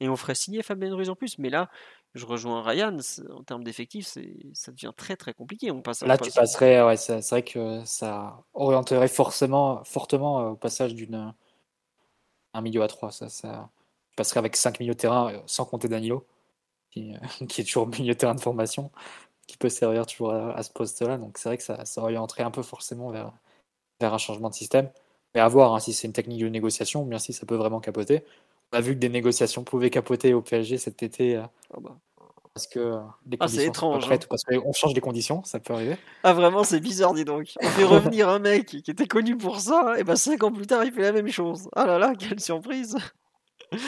Et 0.00 0.08
on 0.08 0.16
ferait 0.16 0.34
signer 0.34 0.62
Fabien 0.62 0.94
Ruiz 0.94 1.08
en 1.10 1.14
plus. 1.14 1.38
Mais 1.38 1.50
là, 1.50 1.70
je 2.14 2.26
rejoins 2.26 2.62
Ryan, 2.62 2.96
en 3.30 3.42
termes 3.42 3.64
d'effectifs, 3.64 4.06
ça 4.52 4.72
devient 4.72 4.92
très 4.96 5.16
très 5.16 5.34
compliqué. 5.34 5.70
On 5.70 5.82
passe, 5.82 6.02
là, 6.02 6.16
tu 6.16 6.30
passerais, 6.30 6.82
ouais, 6.82 6.96
c'est 6.96 7.28
vrai 7.28 7.42
que 7.42 7.84
ça 7.84 8.44
orienterait 8.54 9.08
forcément, 9.08 9.82
fortement 9.84 10.40
euh, 10.40 10.50
au 10.50 10.56
passage 10.56 10.94
d'une 10.94 11.34
un 12.54 12.60
milieu 12.60 12.82
à 12.82 12.88
3. 12.88 13.10
Ça, 13.10 13.28
ça 13.28 13.68
passerait 14.16 14.38
avec 14.38 14.54
5 14.54 14.78
milieux 14.78 14.94
de 14.94 14.98
terrain, 14.98 15.32
euh, 15.32 15.40
sans 15.46 15.64
compter 15.64 15.88
Danilo, 15.88 16.24
qui, 16.90 17.14
euh, 17.14 17.46
qui, 17.48 17.62
est 17.62 17.64
toujours 17.64 17.88
milieu 17.88 18.14
de 18.14 18.18
terrain 18.18 18.34
de 18.36 18.40
formation, 18.40 18.92
qui 19.48 19.56
peut 19.56 19.68
servir 19.68 20.06
toujours 20.06 20.32
à, 20.32 20.62
ce 20.62 20.70
poste-là. 20.70 21.18
Donc 21.18 21.38
c'est 21.38 21.48
vrai 21.48 21.56
que 21.58 21.64
ça, 21.64 21.84
ça 21.84 22.00
orienterait 22.00 22.44
un 22.44 22.52
peu 22.52 22.62
forcément 22.62 23.10
vers, 23.10 23.32
vers 24.00 24.14
un 24.14 24.18
changement 24.18 24.50
de 24.50 24.54
système. 24.54 24.90
Mais 25.34 25.40
à 25.40 25.48
voir 25.48 25.74
hein, 25.74 25.80
si 25.80 25.92
c'est 25.92 26.06
une 26.06 26.12
technique 26.12 26.40
de 26.40 26.48
négociation 26.48 27.02
ou 27.02 27.06
bien 27.06 27.18
si 27.18 27.32
ça 27.32 27.44
peut 27.44 27.56
vraiment 27.56 27.80
capoter. 27.80 28.24
On 28.74 28.78
a 28.78 28.80
vu 28.80 28.94
que 28.94 28.98
des 28.98 29.08
négociations 29.08 29.62
pouvaient 29.62 29.90
capoter 29.90 30.34
au 30.34 30.42
PSG 30.42 30.78
cet 30.78 31.04
été. 31.04 31.36
Euh, 31.36 31.42
ah 31.72 31.78
bah. 31.80 31.96
Parce 32.52 32.66
que 32.66 32.80
euh, 32.80 32.98
les 33.30 33.36
ah, 33.38 33.46
c'est 33.46 33.66
étrange. 33.66 34.04
Hein. 34.10 34.18
Parce 34.28 34.42
qu'on 34.42 34.72
change 34.72 34.94
des 34.94 35.00
conditions, 35.00 35.44
ça 35.44 35.60
peut 35.60 35.74
arriver. 35.74 35.96
Ah, 36.24 36.32
vraiment, 36.32 36.64
c'est 36.64 36.80
bizarre, 36.80 37.14
dis 37.14 37.24
donc. 37.24 37.52
On 37.62 37.66
fait 37.66 37.84
revenir 37.84 38.28
un 38.28 38.40
mec 38.40 38.66
qui 38.66 38.90
était 38.90 39.06
connu 39.06 39.36
pour 39.36 39.60
ça, 39.60 39.94
et 39.96 40.02
ben 40.02 40.16
5 40.16 40.42
ans 40.42 40.50
plus 40.52 40.66
tard, 40.66 40.82
il 40.84 40.92
fait 40.92 41.02
la 41.02 41.12
même 41.12 41.28
chose. 41.28 41.68
Ah 41.76 41.86
là 41.86 41.98
là, 41.98 42.14
quelle 42.18 42.40
surprise! 42.40 42.96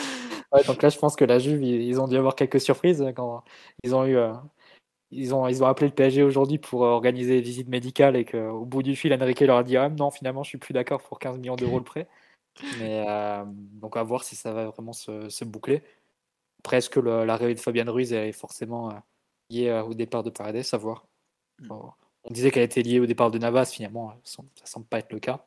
Ouais, 0.53 0.63
donc 0.63 0.81
là, 0.81 0.87
je 0.87 0.97
pense 0.97 1.17
que 1.17 1.25
la 1.25 1.39
Juve, 1.39 1.61
ils 1.61 1.99
ont 1.99 2.07
dû 2.07 2.15
avoir 2.15 2.33
quelques 2.33 2.61
surprises 2.61 3.03
quand 3.17 3.43
ils 3.83 3.93
ont 3.93 4.05
eu 4.05 4.15
euh, 4.15 4.31
ils 5.11 5.35
ont, 5.35 5.45
ils 5.49 5.61
ont 5.61 5.67
appelé 5.67 5.87
le 5.87 5.93
PSG 5.93 6.23
aujourd'hui 6.23 6.57
pour 6.57 6.81
organiser 6.81 7.35
des 7.35 7.41
visites 7.41 7.67
médicales 7.67 8.15
et 8.15 8.23
qu'au 8.23 8.63
bout 8.63 8.81
du 8.81 8.95
fil, 8.95 9.13
Enrique 9.13 9.41
leur 9.41 9.57
a 9.57 9.63
dit 9.63 9.75
ah, 9.75 9.89
non, 9.89 10.09
finalement, 10.09 10.43
je 10.43 10.49
suis 10.49 10.57
plus 10.57 10.73
d'accord 10.73 11.01
pour 11.01 11.19
15 11.19 11.37
millions 11.37 11.57
d'euros 11.57 11.79
le 11.79 11.83
prêt. 11.83 12.07
Mais 12.79 13.05
euh, 13.07 13.43
donc 13.45 13.97
à 13.97 14.03
voir 14.03 14.23
si 14.23 14.35
ça 14.35 14.53
va 14.53 14.67
vraiment 14.67 14.93
se, 14.93 15.29
se 15.29 15.45
boucler. 15.45 15.83
Presque 16.63 16.95
l'arrivée 16.97 17.53
de 17.53 17.59
Fabian 17.59 17.91
Ruiz 17.91 18.13
est 18.13 18.31
forcément 18.31 18.89
euh, 18.89 18.93
liée 19.49 19.69
euh, 19.69 19.83
au 19.83 19.93
départ 19.93 20.23
de 20.23 20.29
Paredes, 20.29 20.65
à 20.71 20.77
voir. 20.77 21.05
Mm. 21.59 21.71
On 21.71 22.33
disait 22.33 22.51
qu'elle 22.51 22.63
était 22.63 22.81
liée 22.81 22.99
au 22.99 23.05
départ 23.05 23.31
de 23.31 23.37
Navas, 23.37 23.65
finalement, 23.65 24.13
ça 24.23 24.43
semble 24.65 24.85
pas 24.85 24.99
être 24.99 25.13
le 25.13 25.19
cas. 25.19 25.45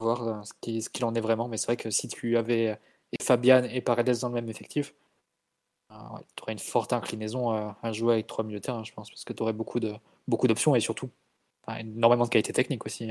voir 0.00 0.44
ce 0.44 0.52
qu'il 0.88 1.04
en 1.04 1.14
est 1.14 1.20
vraiment, 1.20 1.48
mais 1.48 1.56
c'est 1.58 1.66
vrai 1.66 1.76
que 1.76 1.90
si 1.90 2.08
tu 2.08 2.36
avais 2.36 2.78
et 3.12 3.22
Fabian 3.22 3.62
et 3.62 3.80
Paredes 3.80 4.18
dans 4.20 4.28
le 4.28 4.34
même 4.34 4.48
effectif, 4.48 4.94
tu 5.88 6.42
aurais 6.42 6.52
une 6.52 6.58
forte 6.58 6.92
inclinaison 6.92 7.50
à, 7.50 7.92
jouer 7.92 8.14
avec 8.14 8.26
trois 8.26 8.42
milieux 8.42 8.58
de 8.58 8.64
terrain, 8.64 8.82
je 8.82 8.92
pense, 8.92 9.10
parce 9.10 9.22
que 9.22 9.32
tu 9.32 9.42
aurais 9.44 9.52
beaucoup 9.52 9.78
d'options 9.78 10.74
et 10.74 10.80
surtout 10.80 11.10
énormément 11.78 12.24
de 12.24 12.30
qualité 12.30 12.52
technique 12.52 12.84
aussi. 12.84 13.10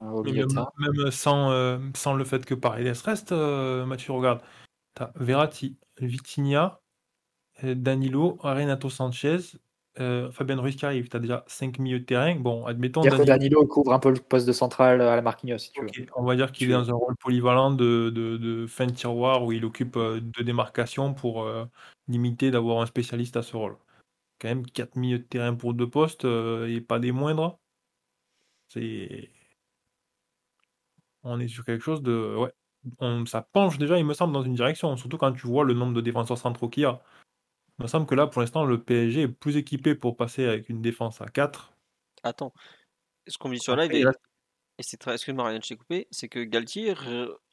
Même, 0.00 1.10
sans, 1.10 1.50
euh, 1.50 1.78
sans 1.94 2.14
le 2.14 2.24
fait 2.24 2.44
que 2.44 2.54
Paredes 2.54 2.96
reste, 3.04 3.32
euh, 3.32 3.86
Mathieu, 3.86 4.12
regarde. 4.12 4.40
T'as 4.94 5.10
Verratti, 5.16 5.78
Vitinha, 6.00 6.80
euh, 7.64 7.74
Danilo, 7.74 8.36
Renato 8.40 8.90
Sanchez, 8.90 9.38
Fabien 9.96 10.60
Ruiz 10.60 10.76
qui 10.76 10.84
arrive. 10.84 11.08
T'as 11.08 11.18
déjà 11.18 11.44
5 11.46 11.78
milieux 11.78 12.00
de 12.00 12.04
terrain. 12.04 12.34
Bon, 12.36 12.66
admettons. 12.66 13.00
Danilo... 13.00 13.24
Danilo 13.24 13.66
couvre 13.66 13.94
un 13.94 13.98
peu 13.98 14.10
le 14.10 14.20
poste 14.20 14.46
de 14.46 14.52
central 14.52 15.00
à 15.00 15.16
la 15.16 15.22
Marquinhos, 15.22 15.58
si 15.58 15.72
tu 15.72 15.80
veux. 15.80 15.88
On 16.16 16.24
va 16.24 16.36
dire 16.36 16.52
qu'il 16.52 16.68
est 16.68 16.74
dans 16.74 16.90
un 16.90 16.94
rôle 16.94 17.16
polyvalent 17.16 17.70
de, 17.70 18.10
de, 18.10 18.36
de, 18.36 18.66
fin 18.66 18.86
de 18.86 18.92
tiroir 18.92 19.42
où 19.44 19.52
il 19.52 19.64
occupe 19.64 19.96
de 19.96 20.42
démarcation 20.42 21.14
pour 21.14 21.48
limiter 22.08 22.50
d'avoir 22.50 22.82
un 22.82 22.86
spécialiste 22.86 23.38
à 23.38 23.42
ce 23.42 23.56
rôle. 23.56 23.76
Quand 24.38 24.48
même 24.48 24.66
4 24.66 24.96
milieux 24.96 25.18
de 25.18 25.24
terrain 25.24 25.54
pour 25.54 25.72
deux 25.72 25.88
postes 25.88 26.26
et 26.26 26.82
pas 26.82 26.98
des 26.98 27.12
moindres. 27.12 27.58
C'est 28.68 29.30
on 31.26 31.40
est 31.40 31.48
sur 31.48 31.64
quelque 31.64 31.82
chose 31.82 32.02
de. 32.02 32.36
Ouais. 32.36 33.26
ça 33.26 33.42
penche 33.42 33.78
déjà, 33.78 33.98
il 33.98 34.04
me 34.04 34.14
semble, 34.14 34.32
dans 34.32 34.42
une 34.42 34.54
direction. 34.54 34.96
Surtout 34.96 35.18
quand 35.18 35.32
tu 35.32 35.46
vois 35.46 35.64
le 35.64 35.74
nombre 35.74 35.92
de 35.92 36.00
défenseurs 36.00 36.38
centraux 36.38 36.68
qu'il 36.68 36.84
y 36.84 36.86
a. 36.86 37.02
Il 37.78 37.82
me 37.82 37.88
semble 37.88 38.06
que 38.06 38.14
là, 38.14 38.26
pour 38.26 38.40
l'instant, 38.40 38.64
le 38.64 38.82
PSG 38.82 39.22
est 39.22 39.28
plus 39.28 39.56
équipé 39.56 39.94
pour 39.94 40.16
passer 40.16 40.46
avec 40.46 40.68
une 40.68 40.80
défense 40.80 41.20
à 41.20 41.26
4. 41.26 41.72
Attends. 42.22 42.54
Ce 43.26 43.36
qu'on 43.38 43.50
dit 43.50 43.58
sur 43.58 43.76
live, 43.76 43.92
et, 43.92 44.04
et 44.78 44.82
c'est 44.82 44.96
très. 44.96 45.14
Excuse-moi, 45.14 45.48
rien, 45.48 45.58
je 45.62 45.68
t'ai 45.68 45.76
coupé. 45.76 46.06
C'est 46.10 46.28
que 46.28 46.38
Galtier, 46.44 46.94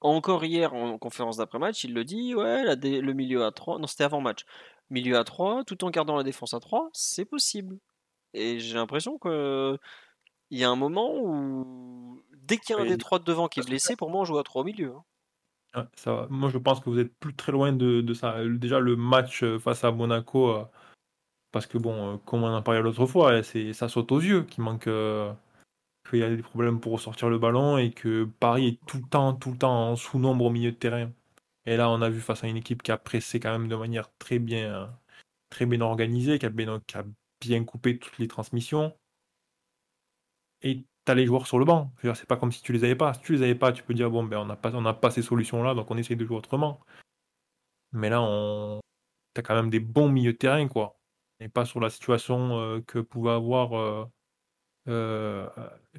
encore 0.01 0.45
hier 0.45 0.73
en 0.73 0.97
conférence 0.97 1.37
d'après-match, 1.37 1.83
il 1.83 1.93
le 1.93 2.05
dit 2.05 2.35
ouais, 2.35 2.75
le 2.75 3.13
milieu 3.13 3.43
à 3.43 3.51
3. 3.51 3.79
Non, 3.79 3.87
c'était 3.87 4.03
avant 4.03 4.21
match. 4.21 4.45
Milieu 4.89 5.17
à 5.17 5.23
3, 5.23 5.63
tout 5.63 5.83
en 5.83 5.89
gardant 5.89 6.15
la 6.15 6.23
défense 6.23 6.53
à 6.53 6.59
3, 6.59 6.89
c'est 6.93 7.25
possible. 7.25 7.79
Et 8.33 8.59
j'ai 8.59 8.75
l'impression 8.75 9.17
que. 9.17 9.77
Il 10.53 10.59
y 10.59 10.63
a 10.63 10.69
un 10.69 10.75
moment 10.75 11.11
où 11.15 12.21
dès 12.43 12.59
qu'il 12.59 12.75
y 12.75 12.79
a 12.79 12.83
un 12.83 12.85
des 12.85 12.99
trois 12.99 13.17
de 13.17 13.23
devant 13.23 13.47
qui 13.47 13.59
est 13.59 13.65
blessé, 13.65 13.95
pour 13.95 14.11
moi, 14.11 14.21
on 14.21 14.25
joue 14.25 14.37
à 14.37 14.43
trois 14.43 14.61
au 14.61 14.65
milieu. 14.65 14.93
Hein. 15.73 15.87
ça 15.95 16.27
Moi, 16.29 16.51
je 16.51 16.59
pense 16.59 16.79
que 16.79 16.91
vous 16.91 16.99
êtes 16.99 17.11
plus 17.17 17.33
très 17.33 17.51
loin 17.51 17.73
de, 17.73 18.13
ça. 18.13 18.37
Déjà, 18.45 18.79
le 18.79 18.95
match 18.95 19.41
euh, 19.41 19.57
face 19.57 19.83
à 19.83 19.89
Monaco, 19.91 20.51
euh, 20.51 20.63
parce 21.51 21.65
que, 21.65 21.79
bon, 21.79 22.13
euh, 22.13 22.17
comme 22.17 22.43
on 22.43 22.53
en 22.53 22.61
parlait 22.61 22.83
l'autre 22.83 23.07
fois, 23.07 23.41
ça 23.41 23.89
saute 23.89 24.11
aux 24.11 24.19
yeux 24.19 24.43
qu'il 24.43 24.63
manque. 24.63 24.83
qu'il 24.83 26.19
y 26.19 26.23
a 26.23 26.29
des 26.29 26.43
problèmes 26.43 26.79
pour 26.79 26.93
ressortir 26.93 27.29
le 27.29 27.39
ballon 27.39 27.79
et 27.79 27.89
que 27.89 28.25
Paris 28.39 28.67
est 28.67 28.85
tout 28.85 28.97
le 28.97 29.09
temps, 29.09 29.33
tout 29.33 29.53
le 29.53 29.57
temps 29.57 29.89
en 29.89 29.95
sous-nombre 29.95 30.45
au 30.45 30.49
milieu 30.51 30.71
de 30.71 30.77
terrain. 30.77 31.09
Et 31.65 31.77
là, 31.77 31.89
on 31.89 31.99
a 32.03 32.09
vu 32.09 32.19
face 32.21 32.43
à 32.43 32.47
une 32.47 32.57
équipe 32.57 32.83
qui 32.83 32.91
a 32.91 32.97
pressé 32.99 33.39
quand 33.39 33.51
même 33.57 33.69
de 33.69 33.75
manière 33.75 34.15
très 34.19 34.37
bien, 34.37 34.93
très 35.49 35.65
bien 35.65 35.81
organisée, 35.81 36.37
qui 36.37 36.45
a 36.45 36.49
bien, 36.49 36.79
qui 36.85 36.95
a 36.95 37.05
bien 37.41 37.63
coupé 37.63 37.97
toutes 37.97 38.19
les 38.19 38.27
transmissions. 38.27 38.93
Et 40.63 40.85
t'as 41.05 41.13
les 41.15 41.25
joueurs 41.25 41.47
sur 41.47 41.59
le 41.59 41.65
banc. 41.65 41.93
C'est 42.01 42.25
pas 42.27 42.37
comme 42.37 42.51
si 42.51 42.61
tu 42.61 42.73
les 42.73 42.83
avais 42.83 42.95
pas. 42.95 43.13
Si 43.13 43.21
tu 43.21 43.33
les 43.33 43.43
avais 43.43 43.55
pas, 43.55 43.71
tu 43.73 43.83
peux 43.83 43.93
dire 43.93 44.09
bon 44.09 44.23
ben 44.23 44.37
on 44.39 44.45
n'a 44.45 44.55
pas, 44.55 44.93
pas 44.93 45.11
ces 45.11 45.21
solutions-là, 45.21 45.73
donc 45.75 45.91
on 45.91 45.97
essaye 45.97 46.17
de 46.17 46.25
jouer 46.25 46.37
autrement. 46.37 46.79
Mais 47.91 48.09
là, 48.09 48.21
on 48.21 48.79
t'as 49.33 49.41
quand 49.41 49.55
même 49.55 49.69
des 49.69 49.79
bons 49.79 50.09
milieux 50.09 50.33
de 50.33 50.37
terrain, 50.37 50.67
quoi. 50.67 50.99
Et 51.39 51.49
pas 51.49 51.65
sur 51.65 51.79
la 51.79 51.89
situation 51.89 52.59
euh, 52.59 52.81
que 52.81 52.99
pouvait 52.99 53.31
avoir 53.31 53.77
euh, 53.77 54.05
euh, 54.87 55.47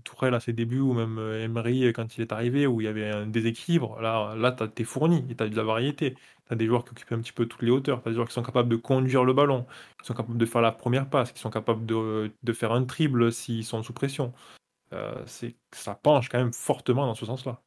Tourelle 0.04 0.34
à 0.34 0.40
ses 0.40 0.52
débuts, 0.52 0.80
ou 0.80 0.92
même 0.92 1.18
euh, 1.18 1.44
Emery 1.44 1.92
quand 1.92 2.16
il 2.16 2.22
est 2.22 2.32
arrivé, 2.32 2.66
où 2.66 2.80
il 2.80 2.84
y 2.84 2.88
avait 2.88 3.10
un 3.10 3.26
déséquilibre. 3.26 4.00
Là, 4.00 4.34
là 4.36 4.52
t'es 4.52 4.84
fourni, 4.84 5.24
et 5.30 5.34
t'as 5.34 5.48
de 5.48 5.56
la 5.56 5.64
variété. 5.64 6.16
T'as 6.46 6.56
des 6.56 6.66
joueurs 6.66 6.84
qui 6.84 6.90
occupent 6.90 7.12
un 7.12 7.20
petit 7.20 7.32
peu 7.32 7.46
toutes 7.46 7.62
les 7.62 7.70
hauteurs. 7.70 8.02
T'as 8.02 8.10
des 8.10 8.16
joueurs 8.16 8.28
qui 8.28 8.34
sont 8.34 8.42
capables 8.42 8.68
de 8.68 8.76
conduire 8.76 9.24
le 9.24 9.32
ballon, 9.32 9.66
qui 10.00 10.06
sont 10.06 10.14
capables 10.14 10.36
de 10.36 10.46
faire 10.46 10.60
la 10.60 10.72
première 10.72 11.08
passe, 11.08 11.32
qui 11.32 11.40
sont 11.40 11.50
capables 11.50 11.86
de, 11.86 12.30
de 12.42 12.52
faire 12.52 12.72
un 12.72 12.84
triple 12.84 13.32
s'ils 13.32 13.64
sont 13.64 13.82
sous 13.82 13.94
pression. 13.94 14.32
Euh, 14.92 15.22
c'est 15.26 15.56
ça 15.72 15.94
penche 15.94 16.28
quand 16.28 16.38
même 16.38 16.52
fortement 16.52 17.06
dans 17.06 17.14
ce 17.14 17.26
sens-là. 17.26 17.60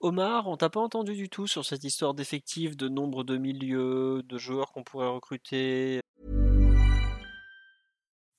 Omar, 0.00 0.48
on 0.48 0.56
t'a 0.56 0.68
pas 0.68 0.80
entendu 0.80 1.14
du 1.14 1.28
tout 1.28 1.46
sur 1.46 1.64
cette 1.64 1.82
histoire 1.82 2.14
d'effectifs, 2.14 2.76
de 2.76 2.88
nombre 2.88 3.24
de 3.24 3.36
milieux, 3.36 4.22
de 4.22 4.38
joueurs 4.38 4.70
qu'on 4.72 4.82
pourrait 4.82 5.08
recruter. 5.08 6.00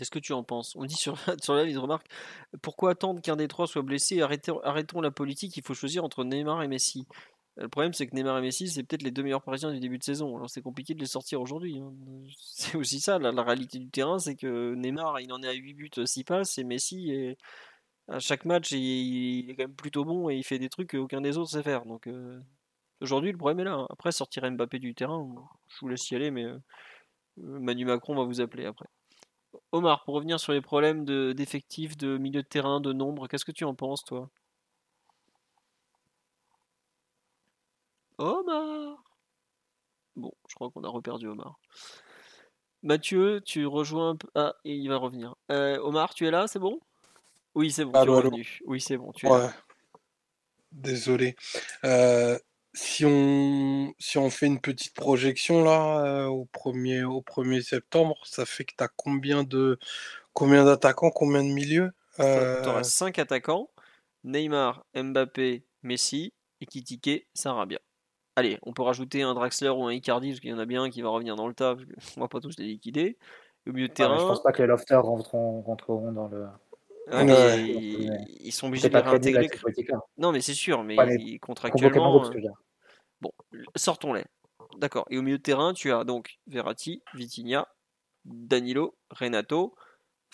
Qu'est-ce 0.00 0.10
que 0.10 0.18
tu 0.18 0.32
en 0.32 0.42
penses? 0.42 0.74
On 0.76 0.86
dit 0.86 0.94
sur, 0.94 1.18
sur 1.42 1.52
la 1.52 1.62
liste 1.62 1.78
remarque 1.78 2.06
pourquoi 2.62 2.92
attendre 2.92 3.20
qu'un 3.20 3.36
des 3.36 3.48
trois 3.48 3.66
soit 3.66 3.82
blessé? 3.82 4.22
Arrêtons, 4.22 5.00
la 5.02 5.10
politique, 5.10 5.54
il 5.58 5.62
faut 5.62 5.74
choisir 5.74 6.04
entre 6.04 6.24
Neymar 6.24 6.62
et 6.62 6.68
Messi. 6.68 7.06
Le 7.56 7.68
problème, 7.68 7.92
c'est 7.92 8.06
que 8.06 8.16
Neymar 8.16 8.38
et 8.38 8.40
Messi, 8.40 8.68
c'est 8.68 8.82
peut-être 8.82 9.02
les 9.02 9.10
deux 9.10 9.22
meilleurs 9.22 9.42
Parisiens 9.42 9.70
du 9.70 9.78
début 9.78 9.98
de 9.98 10.02
saison. 10.02 10.34
Alors 10.34 10.48
c'est 10.48 10.62
compliqué 10.62 10.94
de 10.94 11.00
les 11.00 11.06
sortir 11.06 11.42
aujourd'hui. 11.42 11.78
Hein. 11.80 11.92
C'est 12.38 12.78
aussi 12.78 12.98
ça, 12.98 13.18
la, 13.18 13.42
réalité 13.42 13.78
du 13.78 13.90
terrain, 13.90 14.18
c'est 14.18 14.36
que 14.36 14.74
Neymar, 14.74 15.20
il 15.20 15.30
en 15.34 15.42
est 15.42 15.48
à 15.48 15.52
8 15.52 15.74
buts, 15.74 15.90
6 16.02 16.24
passes, 16.24 16.56
et 16.56 16.64
Messi, 16.64 17.36
à 18.08 18.20
chaque 18.20 18.46
match, 18.46 18.72
il, 18.72 19.50
est 19.50 19.54
quand 19.54 19.64
même 19.64 19.74
plutôt 19.74 20.06
bon 20.06 20.30
et 20.30 20.36
il 20.36 20.44
fait 20.44 20.58
des 20.58 20.70
trucs 20.70 20.92
qu'aucun 20.92 21.20
des 21.20 21.36
autres 21.36 21.50
sait 21.50 21.62
faire. 21.62 21.84
Donc 21.84 22.06
euh, 22.06 22.40
aujourd'hui, 23.02 23.32
le 23.32 23.36
problème 23.36 23.60
est 23.60 23.70
là. 23.70 23.86
Après, 23.90 24.12
sortir 24.12 24.50
Mbappé 24.50 24.78
du 24.78 24.94
terrain, 24.94 25.28
je 25.68 25.76
vous 25.80 25.88
laisse 25.88 26.10
y 26.10 26.16
aller, 26.16 26.30
mais 26.30 26.44
euh, 26.44 26.58
Manu 27.36 27.84
Macron 27.84 28.14
va 28.14 28.24
vous 28.24 28.40
appeler 28.40 28.64
après. 28.64 28.86
Omar, 29.72 30.04
pour 30.04 30.14
revenir 30.14 30.38
sur 30.40 30.52
les 30.52 30.60
problèmes 30.60 31.04
d'effectifs, 31.34 31.96
de 31.96 32.18
milieu 32.18 32.42
de 32.42 32.46
terrain, 32.46 32.80
de 32.80 32.92
nombre, 32.92 33.28
qu'est-ce 33.28 33.44
que 33.44 33.52
tu 33.52 33.64
en 33.64 33.74
penses, 33.74 34.04
toi? 34.04 34.28
Omar 38.18 39.02
Bon, 40.16 40.32
je 40.48 40.54
crois 40.54 40.70
qu'on 40.70 40.84
a 40.84 40.88
reperdu 40.88 41.28
Omar. 41.28 41.58
Mathieu, 42.82 43.40
tu 43.44 43.66
rejoins 43.66 44.10
un 44.10 44.16
peu. 44.16 44.28
Ah, 44.34 44.54
il 44.64 44.88
va 44.88 44.96
revenir. 44.96 45.34
Euh, 45.50 45.78
Omar, 45.80 46.14
tu 46.14 46.26
es 46.26 46.30
là, 46.30 46.46
c'est 46.46 46.58
bon? 46.58 46.80
Oui, 47.54 47.70
c'est 47.70 47.84
bon, 47.84 47.92
tu 47.92 47.98
es 47.98 48.12
revenu. 48.12 48.60
Oui, 48.66 48.80
c'est 48.80 48.96
bon, 48.96 49.12
tu 49.12 49.26
es 49.26 49.28
là. 49.28 49.52
Désolé. 50.72 51.36
Euh, 51.84 52.38
si, 52.72 53.04
on, 53.04 53.92
si 53.98 54.18
on 54.18 54.30
fait 54.30 54.46
une 54.46 54.60
petite 54.60 54.94
projection 54.94 55.64
là, 55.64 56.04
euh, 56.04 56.26
au, 56.26 56.48
1er, 56.52 57.04
au 57.04 57.22
1er 57.22 57.62
septembre, 57.62 58.16
ça 58.24 58.46
fait 58.46 58.64
que 58.64 58.74
tu 58.76 58.84
as 58.84 58.88
combien 58.88 59.42
de 59.42 59.78
combien 60.32 60.64
d'attaquants, 60.64 61.10
combien 61.10 61.42
de 61.42 61.48
milieux 61.48 61.90
Tu 62.16 62.22
auras 62.22 62.84
5 62.84 63.18
attaquants 63.18 63.68
Neymar, 64.24 64.84
Mbappé, 64.94 65.64
Messi, 65.82 66.32
et 66.60 66.66
Kitike, 66.66 67.26
Sarabia. 67.34 67.78
Allez, 68.36 68.58
on 68.62 68.72
peut 68.72 68.82
rajouter 68.82 69.22
un 69.22 69.34
Draxler 69.34 69.70
ou 69.70 69.84
un 69.84 69.92
Icardi, 69.92 70.30
parce 70.30 70.40
qu'il 70.40 70.50
y 70.50 70.52
en 70.52 70.58
a 70.58 70.66
bien 70.66 70.82
un 70.82 70.90
qui 70.90 71.02
va 71.02 71.08
revenir 71.08 71.36
dans 71.36 71.48
le 71.48 71.54
tas, 71.54 71.74
parce 71.74 72.14
qu'on 72.14 72.20
va 72.20 72.28
pas 72.28 72.40
tous 72.40 72.58
les 72.58 72.66
liquider. 72.66 73.18
Au 73.66 73.72
milieu 73.72 73.88
de 73.88 73.92
terrain. 73.92 74.18
je 74.18 74.24
pense 74.24 74.42
pas 74.42 74.52
que 74.52 74.62
les 74.62 74.68
Lofters 74.68 75.02
rentreront, 75.02 75.60
rentreront 75.62 76.12
dans 76.12 76.28
le. 76.28 76.46
Ils, 77.08 78.52
sont 78.52 78.68
obligés 78.68 78.88
de 78.88 78.94
les 78.94 79.00
réintégrer. 79.00 79.48
Non, 80.16 80.32
mais 80.32 80.40
c'est 80.40 80.54
sûr, 80.54 80.82
mais 80.84 80.96
contractuellement. 81.40 82.24
Euh, 82.24 82.40
bon, 83.20 83.32
sortons-les. 83.76 84.24
D'accord. 84.78 85.06
Et 85.10 85.18
au 85.18 85.22
milieu 85.22 85.38
de 85.38 85.42
terrain, 85.42 85.72
tu 85.72 85.92
as 85.92 86.04
donc 86.04 86.38
Verratti, 86.46 87.02
Vitinha, 87.14 87.66
Danilo, 88.24 88.96
Renato, 89.10 89.74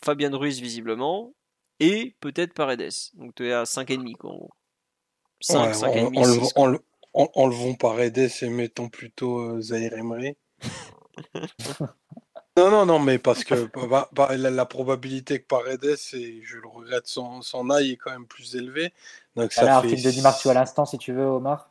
Fabian 0.04 0.36
Ruiz 0.36 0.60
visiblement, 0.60 1.32
et 1.80 2.16
peut-être 2.20 2.52
Paredes. 2.52 2.92
Donc 3.14 3.34
tu 3.34 3.48
es 3.48 3.52
à 3.52 3.64
5,5 3.64 4.16
quoi. 4.16 4.34
5, 5.40 5.72
5,5, 5.72 6.80
en- 7.14 7.30
enlevons 7.34 7.74
Paredes 7.74 8.30
et 8.42 8.48
mettons 8.50 8.88
plutôt 8.88 9.38
euh, 9.38 9.60
Zaire 9.60 9.94
Emery. 9.94 10.36
Non, 12.56 12.70
non, 12.70 12.86
non, 12.86 12.98
mais 12.98 13.18
parce 13.18 13.44
que 13.44 13.68
bah, 13.86 14.08
bah, 14.12 14.34
la, 14.36 14.50
la 14.50 14.64
probabilité 14.64 15.40
que 15.40 15.46
Paredes, 15.46 15.84
et 16.14 16.40
je 16.42 16.56
le 16.56 16.66
regrette, 16.66 17.06
s'en 17.06 17.70
aille 17.70 17.92
est 17.92 17.96
quand 17.96 18.10
même 18.10 18.26
plus 18.26 18.56
élevée. 18.56 18.92
Donc 19.36 19.52
ça 19.52 19.62
Là, 19.64 19.80
fait 19.82 19.88
article 19.88 20.02
de 20.02 20.10
Di 20.10 20.22
Martio 20.22 20.50
à 20.50 20.54
l'instant, 20.54 20.86
si 20.86 20.96
tu 20.96 21.12
veux, 21.12 21.26
Omar. 21.26 21.68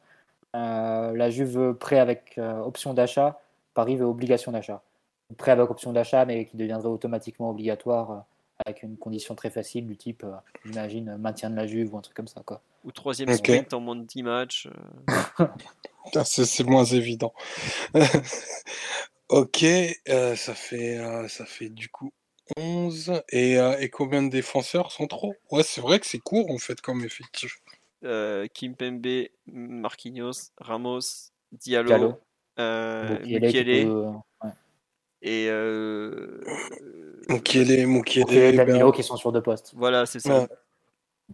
Euh, 0.56 1.12
la 1.16 1.30
Juve 1.32 1.74
prêt 1.74 2.00
avec 2.00 2.36
euh, 2.38 2.60
option 2.60 2.94
d'achat, 2.94 3.40
Paris 3.74 3.96
veut 3.98 4.06
obligation 4.06 4.52
d'achat. 4.52 4.84
Prêt 5.38 5.52
avec 5.52 5.70
option 5.72 5.92
d'achat, 5.92 6.24
mais 6.26 6.46
qui 6.46 6.56
deviendrait 6.56 6.88
automatiquement 6.88 7.50
obligatoire 7.50 8.12
euh, 8.12 8.20
avec 8.66 8.84
une 8.84 8.96
condition 8.96 9.34
très 9.34 9.50
facile 9.50 9.88
du 9.88 9.98
type, 9.98 10.24
euh, 10.24 10.36
j'imagine, 10.66 11.18
maintien 11.18 11.50
de 11.50 11.56
la 11.56 11.66
Juve 11.66 11.94
ou 11.94 11.98
un 11.98 12.02
truc 12.02 12.16
comme 12.16 12.28
ça. 12.28 12.42
Quoi. 12.46 12.62
Ou 12.84 12.92
troisième 12.92 13.30
Ok. 13.30 13.38
sprint 13.38 13.74
en 13.74 13.80
moins 13.80 13.96
de 13.96 14.04
10 14.04 14.22
matchs. 14.22 14.70
c'est 16.24 16.64
moins 16.64 16.86
évident. 16.86 17.34
Ok, 19.30 19.64
euh, 19.64 20.36
ça 20.36 20.54
fait, 20.54 20.98
euh, 21.00 21.28
ça 21.28 21.46
fait 21.46 21.70
du 21.70 21.90
coup 21.90 22.12
11. 22.58 23.12
Et, 23.30 23.58
euh, 23.60 23.78
et 23.80 23.90
combien 23.90 24.22
de 24.22 24.30
défenseurs 24.30 24.92
sont 24.92 25.08
trop? 25.08 25.34
Ouais, 25.52 25.64
c'est 25.64 25.82
vrai 25.82 26.00
que 26.00 26.06
c'est 26.06 26.20
court 26.20 26.52
en 26.52 26.58
fait 26.60 26.80
comme 26.82 27.04
effectif. 27.04 27.60
Euh, 28.04 28.48
Kimpembe, 28.54 29.28
Marquinhos, 29.48 30.52
Ramos, 30.60 31.32
Diallo, 31.52 31.90
Diallo. 31.90 32.20
euh, 32.60 33.20
Mukiele 33.20 33.26
qui 33.26 33.58
Mukiele 33.58 33.86
peut- 33.88 34.14
ouais. 34.44 34.52
et 35.24 35.48
euh, 35.50 36.44
euh, 36.82 37.22
Mukiele, 37.30 37.88
Mukiele 37.88 38.26
Mukiele, 38.26 38.44
et 38.54 38.58
Danilo 38.58 38.92
ben, 38.92 38.96
qui 38.96 39.02
sont 39.04 39.18
sur 39.18 39.32
deux 39.32 39.42
postes. 39.42 39.74
voilà, 39.76 40.06
c'est 40.06 40.20
ça. 40.20 40.42
ouais. 40.42 40.48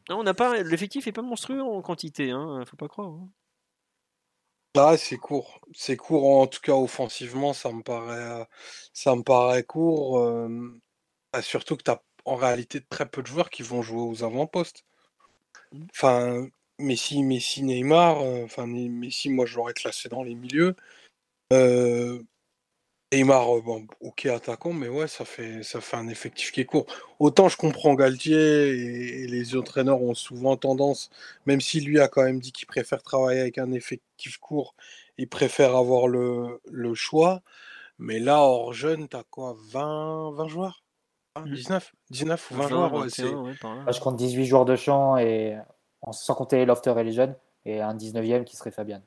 Non, 0.10 0.20
on 0.20 0.24
n'a 0.24 0.34
pas 0.34 0.64
l'effectif 0.64 1.08
est 1.08 1.12
pas 1.12 1.22
monstrueux 1.22 1.62
en 1.62 1.82
quantité, 1.82 2.32
hein, 2.32 2.64
faut 2.66 2.78
pas 2.78 2.88
croire. 2.88 3.10
hein. 3.10 3.30
Ah, 4.78 4.96
c'est 4.98 5.18
court. 5.18 5.60
C'est 5.74 5.98
court 5.98 6.26
en 6.40 6.48
tout 6.48 6.62
cas 6.62 6.74
offensivement, 6.74 7.54
ça 7.54 7.72
me 7.74 7.82
paraît, 7.84 8.42
euh, 8.42 8.46
ça 8.94 9.16
me 9.16 9.22
paraît 9.24 9.64
court. 9.64 10.20
euh, 10.20 10.80
ah, 11.34 11.42
surtout 11.42 11.78
que 11.78 11.84
tu 11.84 11.92
as 11.92 12.02
en 12.26 12.36
réalité 12.36 12.82
très 12.82 13.10
peu 13.10 13.22
de 13.22 13.28
joueurs 13.28 13.50
qui 13.50 13.64
vont 13.64 13.82
jouer 13.82 14.02
aux 14.02 14.24
avant-postes. 14.24 14.86
Mm. 15.74 15.86
Enfin, 15.92 16.48
Messi, 16.80 17.24
Messi, 17.24 17.64
Neymar, 17.64 18.22
euh, 18.22 18.44
enfin 18.46 18.68
Messi, 18.68 19.30
moi 19.30 19.46
je 19.46 19.58
l'aurais 19.58 19.74
classé 19.74 20.10
dans 20.10 20.24
les 20.24 20.36
milieux. 20.36 20.76
Euh, 21.54 22.24
Neymar, 23.14 23.58
euh, 23.58 23.62
bon, 23.62 23.86
ok 24.00 24.26
attaquant, 24.28 24.72
mais 24.72 24.88
ouais, 24.88 25.08
ça 25.08 25.26
fait, 25.26 25.64
ça 25.64 25.82
fait 25.82 25.98
un 25.98 26.08
effectif 26.08 26.52
qui 26.54 26.62
est 26.62 26.66
court. 26.66 26.86
Autant 27.20 27.50
je 27.50 27.58
comprends 27.58 27.94
Galtier 27.94 28.38
et, 28.38 29.24
et 29.24 29.28
les 29.28 29.56
entraîneurs 29.58 30.02
ont 30.02 30.14
souvent 30.14 30.56
tendance, 30.56 31.10
même 31.46 31.60
si 31.60 31.82
lui 31.82 32.00
a 32.00 32.08
quand 32.08 32.24
même 32.24 32.40
dit 32.40 32.54
qu'il 32.54 32.68
préfère 32.68 33.04
travailler 33.04 33.42
avec 33.42 33.58
un 33.58 33.72
effectif 33.74 34.38
court, 34.38 34.76
il 35.18 35.28
préfère 35.28 35.76
avoir 35.76 36.08
le, 36.08 36.62
le 36.72 36.94
choix. 36.94 37.42
Mais 38.00 38.20
là, 38.20 38.40
hors 38.42 38.74
jeune, 38.74 39.08
t'as 39.10 39.24
quoi 39.24 39.56
20, 39.72 40.32
20 40.32 40.48
joueurs? 40.48 40.84
Hein, 41.36 41.44
Mm. 41.46 41.54
19 41.54 41.94
19 42.12 42.52
ou 42.52 42.56
20 42.56 42.62
20, 42.64 42.70
joueurs 42.70 42.94
ouais, 42.94 43.00
21, 43.00 43.10
c'est- 43.10 43.36
ouais, 43.36 43.56
par 43.62 43.76
là. 43.76 43.84
Là, 43.86 43.92
je 43.92 44.00
compte 44.00 44.16
18 44.18 44.46
joueurs 44.46 44.66
de 44.66 44.76
champ, 44.76 45.18
et, 45.18 45.58
sans 46.12 46.34
compter 46.36 46.66
Lofter 46.66 46.94
et 46.98 47.04
les 47.04 47.12
jeunes, 47.14 47.36
et 47.66 47.82
un 47.82 47.94
19e 47.94 48.46
qui 48.46 48.56
serait 48.56 48.72
Fabian. 48.72 49.02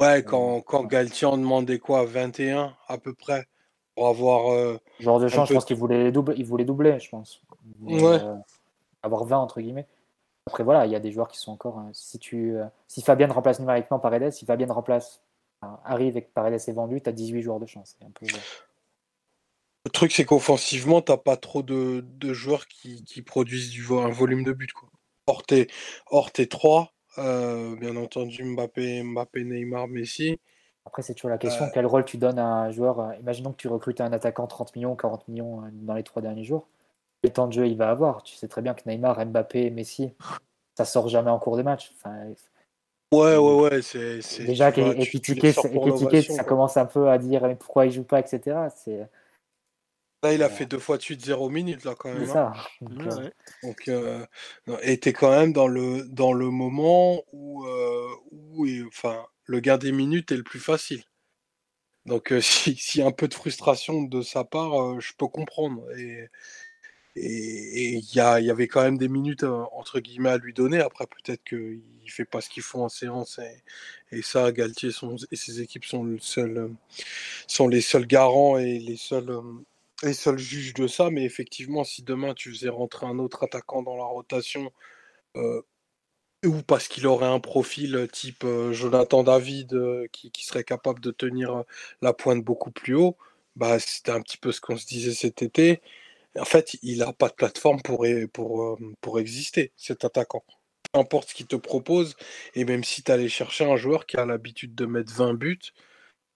Ouais, 0.00 0.22
quand, 0.24 0.60
quand 0.62 0.84
Galtier 0.84 1.26
en 1.26 1.36
demandait 1.36 1.78
quoi 1.78 2.04
21 2.04 2.74
à 2.88 2.98
peu 2.98 3.14
près 3.14 3.46
pour 3.94 4.08
avoir. 4.08 4.52
euh, 4.52 4.78
Joueurs 4.98 5.20
de 5.20 5.28
champ, 5.28 5.44
je 5.44 5.54
pense 5.54 5.64
qu'il 5.64 5.76
voulait, 5.76 6.10
doubler, 6.10 6.34
il 6.38 6.44
voulait 6.44 6.64
doubler, 6.64 6.98
je 6.98 7.08
pense. 7.08 7.40
Ouais. 7.80 8.02
euh, 8.02 8.34
avoir 9.02 9.24
20, 9.24 9.38
entre 9.38 9.60
guillemets. 9.60 9.86
Après, 10.48 10.64
voilà, 10.64 10.86
il 10.86 10.92
y 10.92 10.96
a 10.96 11.00
des 11.00 11.12
joueurs 11.12 11.28
qui 11.28 11.38
sont 11.38 11.52
encore. 11.52 11.78
euh, 11.78 11.90
si, 11.92 12.18
tu, 12.18 12.56
euh, 12.56 12.64
si 12.88 13.00
Fabian 13.02 13.32
remplace 13.32 13.60
numériquement 13.60 14.00
Paredes, 14.00 14.32
si 14.32 14.44
Fabian 14.44 14.72
remplace, 14.72 15.20
arrive 15.84 16.16
et 16.16 16.22
que 16.22 16.30
Paredes 16.34 16.54
est 16.54 16.72
vendu, 16.72 17.00
tu 17.00 17.08
as 17.08 17.12
18 17.12 17.42
joueurs 17.42 17.60
de 17.60 17.66
champ. 17.66 17.84
C'est 17.84 18.04
un 18.04 18.10
peu. 18.10 18.26
Le 19.84 19.90
truc, 19.90 20.10
c'est 20.12 20.24
qu'offensivement, 20.24 21.00
t'as 21.00 21.16
pas 21.16 21.36
trop 21.36 21.62
de, 21.62 22.04
de 22.04 22.32
joueurs 22.32 22.66
qui, 22.66 23.04
qui 23.04 23.22
produisent 23.22 23.70
du 23.70 23.84
un 23.92 24.08
volume 24.08 24.42
de 24.42 24.52
but. 24.52 24.72
Quoi. 24.72 24.88
Hors, 25.28 25.44
tes, 25.44 25.68
hors 26.08 26.32
tes 26.32 26.48
trois, 26.48 26.92
euh, 27.18 27.76
bien 27.76 27.96
entendu, 27.96 28.44
Mbappé, 28.44 29.02
Mbappé, 29.02 29.44
Neymar, 29.44 29.88
Messi. 29.88 30.38
Après, 30.84 31.02
c'est 31.02 31.14
toujours 31.14 31.30
la 31.30 31.38
question 31.38 31.66
Euh, 31.66 31.70
quel 31.72 31.86
rôle 31.86 32.04
tu 32.04 32.18
donnes 32.18 32.38
à 32.38 32.46
un 32.46 32.70
joueur 32.70 33.00
euh, 33.00 33.14
Imaginons 33.20 33.52
que 33.52 33.56
tu 33.56 33.68
recrutes 33.68 34.00
un 34.00 34.12
attaquant 34.12 34.46
30 34.46 34.74
millions, 34.74 34.96
40 34.96 35.28
millions 35.28 35.62
dans 35.72 35.94
les 35.94 36.02
trois 36.02 36.22
derniers 36.22 36.44
jours. 36.44 36.68
Quel 37.22 37.32
temps 37.32 37.46
de 37.46 37.52
jeu 37.52 37.66
il 37.66 37.76
va 37.76 37.90
avoir? 37.90 38.22
Tu 38.22 38.34
sais 38.34 38.48
très 38.48 38.62
bien 38.62 38.74
que 38.74 38.82
Neymar, 38.86 39.24
Mbappé, 39.24 39.70
Messi, 39.70 40.12
ça 40.76 40.84
sort 40.84 41.08
jamais 41.08 41.30
en 41.30 41.38
cours 41.38 41.56
de 41.56 41.62
match. 41.62 41.92
Enfin, 41.96 42.32
Ouais, 43.12 43.36
ouais, 43.36 43.60
ouais. 43.60 43.82
C'est, 43.82 44.44
déjà, 44.44 44.70
et 44.74 46.22
ça 46.22 46.44
commence 46.44 46.78
un 46.78 46.86
peu 46.86 47.10
à 47.10 47.18
dire 47.18 47.42
mais 47.42 47.56
pourquoi 47.56 47.84
il 47.84 47.92
joue 47.92 48.04
pas, 48.04 48.18
etc. 48.18 48.56
C'est 48.74 49.06
Là, 50.22 50.32
il 50.32 50.42
a 50.42 50.48
fait 50.48 50.66
deux 50.66 50.78
fois 50.78 50.96
de 50.98 51.02
suite 51.02 51.24
0 51.24 51.48
minutes, 51.50 51.84
là, 51.84 51.94
quand 51.98 52.12
c'est 52.12 52.20
même. 52.20 52.30
hein. 52.30 52.52
ça. 52.52 52.52
Donc, 52.82 53.06
Ouais, 53.06 53.12
euh. 53.12 53.30
Donc, 53.62 53.88
euh, 53.88 54.26
et 54.82 54.98
t'es 55.00 55.12
quand 55.12 55.30
même 55.30 55.52
dans 55.52 55.66
le, 55.68 56.04
dans 56.08 56.32
le 56.32 56.50
moment 56.50 57.22
où, 57.32 57.64
euh, 57.66 58.08
où 58.30 58.66
et, 58.66 58.82
enfin, 58.86 59.24
le 59.46 59.60
gain 59.60 59.78
des 59.78 59.92
minutes 59.92 60.30
est 60.32 60.36
le 60.36 60.42
plus 60.44 60.60
facile. 60.60 61.02
Donc, 62.06 62.32
euh, 62.32 62.40
si- 62.40 62.76
s'il 62.76 63.00
y 63.00 63.04
a 63.04 63.06
un 63.06 63.12
peu 63.12 63.28
de 63.28 63.34
frustration 63.34 64.02
de 64.02 64.22
sa 64.22 64.44
part, 64.44 64.74
euh, 64.80 65.00
je 65.00 65.12
peux 65.16 65.26
comprendre. 65.28 65.82
Et 65.98 66.28
et 67.16 67.94
il 67.98 68.14
y, 68.16 68.20
a- 68.20 68.40
il 68.40 68.46
y 68.46 68.50
avait 68.50 68.68
quand 68.68 68.82
même 68.82 68.96
des 68.98 69.08
minutes, 69.08 69.42
euh, 69.44 69.64
entre 69.72 70.00
guillemets, 70.00 70.30
à 70.30 70.38
lui 70.38 70.54
donner. 70.54 70.80
Après, 70.80 71.06
peut-être 71.06 71.44
qu'il 71.44 71.82
ne 72.06 72.10
fait 72.10 72.24
pas 72.24 72.40
ce 72.40 72.48
qu'il 72.48 72.62
faut 72.62 72.82
en 72.82 72.88
séance. 72.88 73.38
Et, 73.38 74.18
et 74.18 74.22
ça, 74.22 74.50
Galtier 74.52 74.92
sont- 74.92 75.16
et 75.30 75.36
ses 75.36 75.60
équipes 75.60 75.84
sont, 75.84 76.04
le 76.04 76.18
seul, 76.20 76.56
euh, 76.58 76.68
sont 77.46 77.68
les 77.68 77.80
seuls 77.82 78.06
garants 78.06 78.58
et 78.58 78.78
les 78.78 78.96
seuls, 78.96 79.30
euh, 80.04 80.08
les 80.08 80.14
seuls 80.14 80.38
juges 80.38 80.74
de 80.74 80.86
ça. 80.86 81.10
Mais 81.10 81.24
effectivement, 81.24 81.84
si 81.84 82.02
demain 82.02 82.34
tu 82.34 82.50
faisais 82.50 82.68
rentrer 82.68 83.06
un 83.06 83.18
autre 83.18 83.44
attaquant 83.44 83.82
dans 83.82 83.96
la 83.96 84.04
rotation, 84.04 84.72
euh, 85.36 85.62
ou 86.46 86.62
parce 86.62 86.88
qu'il 86.88 87.06
aurait 87.06 87.26
un 87.26 87.40
profil 87.40 87.96
euh, 87.96 88.06
type 88.08 88.44
euh, 88.44 88.72
Jonathan 88.72 89.22
David 89.24 90.08
qui, 90.12 90.44
serait 90.44 90.64
capable 90.64 91.00
de 91.00 91.10
tenir 91.12 91.64
la 92.02 92.12
pointe 92.12 92.44
beaucoup 92.44 92.70
plus 92.72 92.94
haut, 92.94 93.16
bah, 93.56 93.78
c'était 93.78 94.12
un 94.12 94.22
petit 94.22 94.38
peu 94.38 94.52
ce 94.52 94.60
qu'on 94.60 94.76
se 94.76 94.86
disait 94.86 95.14
cet 95.14 95.42
été. 95.42 95.82
En 96.38 96.44
fait, 96.44 96.76
il 96.82 96.98
n'a 96.98 97.12
pas 97.12 97.28
de 97.28 97.34
plateforme 97.34 97.82
pour, 97.82 98.06
pour, 98.32 98.78
pour 99.00 99.20
exister, 99.20 99.72
cet 99.76 100.04
attaquant. 100.04 100.44
Peu 100.92 101.00
importe 101.00 101.30
ce 101.30 101.34
qu'il 101.34 101.46
te 101.46 101.56
propose, 101.56 102.16
et 102.54 102.64
même 102.64 102.84
si 102.84 103.02
tu 103.02 103.12
allais 103.12 103.28
chercher 103.28 103.64
un 103.64 103.76
joueur 103.76 104.06
qui 104.06 104.16
a 104.16 104.26
l'habitude 104.26 104.74
de 104.74 104.86
mettre 104.86 105.12
20 105.14 105.34
buts, 105.34 105.72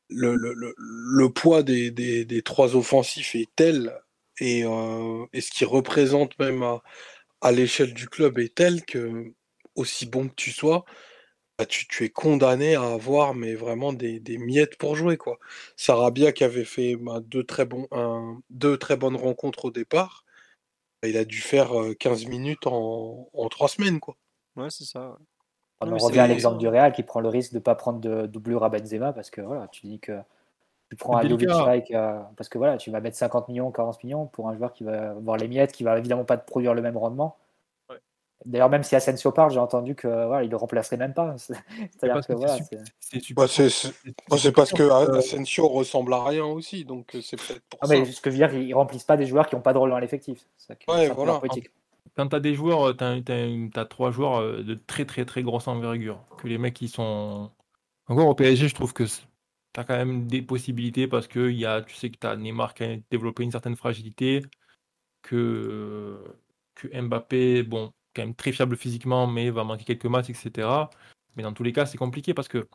le, 0.08 1.28
poids 1.28 1.62
des, 1.62 2.42
trois 2.44 2.76
offensifs 2.76 3.34
est 3.34 3.48
tel, 3.56 3.98
et, 4.40 4.64
euh, 4.64 5.26
ce 5.34 5.50
qu'il 5.50 5.66
représente 5.66 6.38
même 6.38 6.62
à, 7.40 7.52
l'échelle 7.52 7.94
du 7.94 8.08
club 8.08 8.38
est 8.38 8.54
tel 8.54 8.84
que, 8.84 9.32
aussi 9.74 10.06
bon 10.06 10.28
que 10.28 10.34
tu 10.34 10.52
sois, 10.52 10.84
bah, 11.58 11.64
tu, 11.66 12.04
es 12.04 12.10
condamné 12.10 12.74
à 12.74 12.82
avoir 12.82 13.34
mais 13.34 13.54
vraiment 13.54 13.92
des, 13.94 14.20
miettes 14.38 14.76
pour 14.76 14.94
jouer 14.94 15.16
quoi. 15.16 15.38
Sarabia 15.76 16.32
qui 16.32 16.44
avait 16.44 16.64
fait 16.64 16.96
bah, 16.96 17.20
deux, 17.20 17.44
très 17.44 17.64
bonnes 17.64 19.16
rencontres 19.16 19.64
au 19.66 19.70
départ, 19.70 20.24
bah, 21.02 21.08
il 21.08 21.16
a 21.16 21.24
dû 21.24 21.38
faire 21.38 21.80
euh, 21.80 21.94
15 21.94 22.26
minutes 22.26 22.66
en, 22.66 23.48
trois 23.50 23.68
semaines 23.68 24.00
quoi. 24.00 24.16
Ouais, 24.56 24.70
c'est 24.70 24.84
ça. 24.84 25.16
On 25.80 25.90
revient 26.06 26.18
à 26.20 26.26
l'exemple 26.28 26.58
du 26.58 26.68
Real 26.68 26.92
qui 26.92 27.02
prend 27.02 27.20
le 27.20 27.28
risque 27.28 27.52
de 27.52 27.58
ne 27.58 27.62
pas 27.62 27.74
prendre 27.74 28.00
de 28.00 28.26
doublure 28.26 28.64
à 28.64 28.68
Benzema 28.70 29.12
parce 29.12 29.30
que 29.30 29.40
voilà, 29.42 29.68
tu 29.68 29.86
dis 29.86 29.98
que 29.98 30.18
tu 30.88 30.96
prends 30.96 31.16
un. 31.16 31.20
Strike, 31.60 31.90
euh, 31.90 32.20
parce 32.36 32.48
que 32.48 32.58
voilà, 32.58 32.76
tu 32.76 32.90
vas 32.90 33.00
mettre 33.00 33.16
50 33.16 33.48
millions, 33.48 33.70
40 33.70 34.02
millions 34.04 34.26
pour 34.26 34.48
un 34.48 34.56
joueur 34.56 34.72
qui 34.72 34.84
va 34.84 35.10
avoir 35.10 35.36
les 35.36 35.48
miettes, 35.48 35.72
qui 35.72 35.82
va 35.84 35.98
évidemment 35.98 36.24
pas 36.24 36.38
te 36.38 36.46
produire 36.46 36.72
le 36.74 36.80
même 36.82 36.96
rendement. 36.96 37.36
Ouais. 37.90 37.96
D'ailleurs, 38.46 38.70
même 38.70 38.84
si 38.84 38.94
Asensio 38.96 39.32
parle, 39.32 39.50
j'ai 39.50 39.58
entendu 39.58 39.94
que 39.96 40.06
voilà, 40.06 40.44
il 40.44 40.50
le 40.50 40.56
remplacerait 40.56 40.96
même 40.96 41.12
pas. 41.12 41.34
C'est- 41.38 41.54
C'est-à-dire 41.98 42.20
que 42.22 42.26
que 42.28 42.32
voilà, 42.38 42.56
c'est 44.30 44.52
parce 44.52 44.72
que 44.72 44.82
euh, 44.82 45.18
Asensio 45.18 45.68
ressemble 45.68 46.14
à 46.14 46.24
rien 46.24 46.44
aussi, 46.44 46.84
donc 46.84 47.14
euh, 47.16 47.20
c'est 47.20 47.36
peut-être 47.36 47.62
pour 47.68 47.80
Non, 47.82 47.88
ça. 47.88 47.94
mais 47.98 48.04
ce 48.06 48.20
que 48.20 48.30
je 48.30 48.36
veux 48.36 48.46
dire, 48.48 48.54
ils 48.56 48.72
remplissent 48.74 49.04
pas 49.04 49.16
des 49.16 49.26
joueurs 49.26 49.46
qui 49.48 49.56
n'ont 49.56 49.60
pas 49.62 49.72
de 49.72 49.78
rôle 49.78 49.90
dans 49.90 49.98
l'effectif. 49.98 50.38
C'est 50.56 50.68
ça 50.68 50.74
qui- 50.76 50.88
Ouais, 50.90 51.08
voilà. 51.08 51.38
politique. 51.40 51.70
Quand 52.16 52.28
tu 52.28 52.36
as 52.36 52.40
des 52.40 52.54
joueurs, 52.54 52.96
tu 52.96 53.04
as, 53.04 53.84
trois 53.84 54.10
joueurs 54.10 54.36
euh, 54.36 54.62
de 54.62 54.74
très 54.74 55.04
très 55.04 55.24
très 55.24 55.42
grosse 55.42 55.68
envergure. 55.68 56.24
Que 56.38 56.48
les 56.48 56.58
mecs 56.58 56.74
qui 56.74 56.88
sont. 56.88 57.50
Encore 58.08 58.28
au 58.28 58.34
PSG, 58.34 58.68
je 58.68 58.74
trouve 58.74 58.92
que 58.94 59.04
tu 59.04 59.80
as 59.80 59.84
quand 59.84 59.96
même 59.96 60.26
des 60.26 60.42
possibilités 60.42 61.08
parce 61.08 61.28
que 61.28 61.50
y 61.50 61.66
a, 61.66 61.82
tu 61.82 61.94
sais 61.94 62.10
que 62.10 62.18
tu 62.18 62.26
as 62.26 62.36
Neymar 62.36 62.74
qui 62.74 62.84
a 62.84 62.96
développé 63.10 63.42
une 63.42 63.50
certaine 63.50 63.76
fragilité, 63.76 64.42
que, 65.22 66.18
que 66.74 66.88
Mbappé, 67.00 67.62
bon, 67.64 67.92
quand 68.14 68.22
même 68.22 68.34
très 68.34 68.52
fiable 68.52 68.76
physiquement, 68.76 69.26
mais 69.26 69.50
va 69.50 69.64
manquer 69.64 69.84
quelques 69.84 70.06
matchs, 70.06 70.30
etc. 70.30 70.88
Mais 71.36 71.42
dans 71.42 71.52
tous 71.52 71.64
les 71.64 71.72
cas, 71.72 71.86
c'est 71.86 71.98
compliqué 71.98 72.34
parce 72.34 72.48
que 72.48 72.68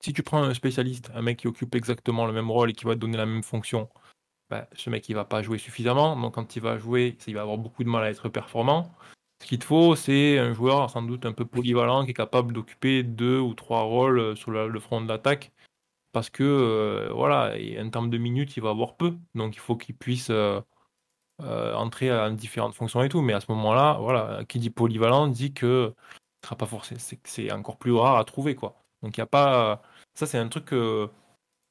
si 0.00 0.12
tu 0.12 0.22
prends 0.22 0.42
un 0.42 0.54
spécialiste, 0.54 1.10
un 1.14 1.22
mec 1.22 1.38
qui 1.38 1.48
occupe 1.48 1.74
exactement 1.74 2.26
le 2.26 2.32
même 2.32 2.50
rôle 2.50 2.70
et 2.70 2.72
qui 2.74 2.84
va 2.84 2.94
te 2.94 3.00
donner 3.00 3.16
la 3.18 3.26
même 3.26 3.42
fonction, 3.42 3.88
bah, 4.50 4.68
ce 4.74 4.90
mec 4.90 5.08
il 5.08 5.14
va 5.14 5.24
pas 5.24 5.42
jouer 5.42 5.58
suffisamment. 5.58 6.16
Donc 6.16 6.34
quand 6.34 6.56
il 6.56 6.62
va 6.62 6.78
jouer, 6.78 7.16
il 7.26 7.34
va 7.34 7.42
avoir 7.42 7.58
beaucoup 7.58 7.84
de 7.84 7.88
mal 7.88 8.04
à 8.04 8.10
être 8.10 8.28
performant. 8.28 8.94
Ce 9.42 9.46
qu'il 9.48 9.58
te 9.58 9.64
faut, 9.64 9.94
c'est 9.96 10.38
un 10.38 10.54
joueur 10.54 10.88
sans 10.90 11.02
doute 11.02 11.26
un 11.26 11.32
peu 11.32 11.44
polyvalent 11.44 12.04
qui 12.04 12.12
est 12.12 12.14
capable 12.14 12.52
d'occuper 12.54 13.02
deux 13.02 13.38
ou 13.38 13.54
trois 13.54 13.82
rôles 13.82 14.18
euh, 14.18 14.36
sur 14.36 14.50
le 14.50 14.80
front 14.80 15.00
de 15.00 15.08
l'attaque. 15.08 15.52
Parce 16.12 16.30
que, 16.30 16.42
euh, 16.44 17.12
voilà, 17.12 17.54
en 17.80 17.90
termes 17.90 18.10
de 18.10 18.18
minutes, 18.18 18.56
il 18.56 18.62
va 18.62 18.70
avoir 18.70 18.96
peu. 18.96 19.14
Donc 19.34 19.56
il 19.56 19.58
faut 19.60 19.76
qu'il 19.76 19.96
puisse 19.96 20.30
euh, 20.30 20.60
entrer 21.40 22.12
en 22.12 22.30
différentes 22.30 22.74
fonctions 22.74 23.02
et 23.02 23.08
tout. 23.08 23.20
Mais 23.20 23.34
à 23.34 23.40
ce 23.40 23.50
moment-là, 23.52 23.98
voilà, 24.00 24.44
qui 24.48 24.58
dit 24.58 24.70
polyvalent 24.70 25.28
dit 25.28 25.52
que 25.52 25.94
sera 26.44 26.56
pas 26.56 26.66
forcé. 26.66 26.96
C'est 27.24 27.52
encore 27.52 27.78
plus 27.78 27.92
rare 27.92 28.16
à 28.16 28.24
trouver, 28.24 28.54
quoi. 28.54 28.76
Donc 29.02 29.16
il 29.16 29.20
n'y 29.20 29.24
a 29.24 29.26
pas. 29.26 29.82
Ça, 30.14 30.26
c'est 30.26 30.38
un 30.38 30.48
truc 30.48 30.72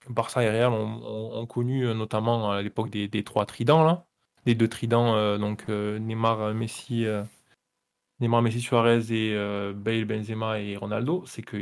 Barça 0.09 0.43
et 0.43 0.49
Real 0.49 0.71
ont, 0.71 1.45
connu, 1.45 1.85
notamment 1.93 2.51
à 2.51 2.61
l'époque 2.61 2.89
des, 2.89 3.07
des, 3.07 3.23
trois 3.23 3.45
tridents, 3.45 3.83
là. 3.83 4.05
Les 4.45 4.55
deux 4.55 4.67
tridents, 4.67 5.37
donc 5.37 5.67
Neymar, 5.69 6.53
Messi. 6.53 7.05
Messi, 8.27 8.61
Suarez 8.61 9.11
et 9.11 9.33
euh, 9.35 9.73
Bale, 9.73 10.05
Benzema 10.05 10.59
et 10.59 10.77
Ronaldo, 10.77 11.23
c'est 11.25 11.41
que 11.41 11.57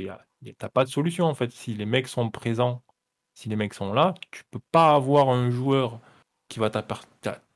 t'as 0.58 0.70
pas 0.70 0.86
de 0.86 0.90
solution 0.90 1.26
en 1.26 1.36
fait. 1.36 1.52
Si 1.52 1.74
les 1.74 1.86
mecs 1.86 2.08
sont 2.08 2.30
présents, 2.30 2.84
si 3.34 3.50
les 3.50 3.56
mecs 3.56 3.74
sont 3.74 3.94
là, 3.94 4.14
tu 4.32 4.44
peux 4.52 4.62
pas 4.72 4.92
avoir 4.94 5.30
un 5.30 5.50
joueur 5.50 6.00
qui 6.50 6.60
va 6.60 6.70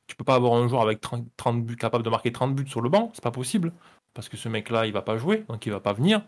Tu 0.08 0.16
peux 0.16 0.24
pas 0.24 0.36
avoir 0.36 0.54
un 0.54 0.68
joueur 0.68 0.82
avec 0.82 1.02
30, 1.02 1.66
buts 1.66 1.76
capable 1.76 2.04
de 2.04 2.10
marquer 2.10 2.32
30 2.32 2.56
buts 2.56 2.68
sur 2.68 2.82
le 2.82 2.90
banc, 2.90 3.12
c'est 3.14 3.24
pas 3.24 3.32
possible. 3.32 3.74
Parce 4.14 4.30
que 4.30 4.38
ce 4.38 4.48
mec-là, 4.50 4.86
il 4.86 4.94
va 4.94 5.02
pas 5.02 5.18
jouer, 5.18 5.46
donc 5.50 5.66
il 5.66 5.72
va 5.72 5.82
pas 5.82 5.94
venir. 5.94 6.22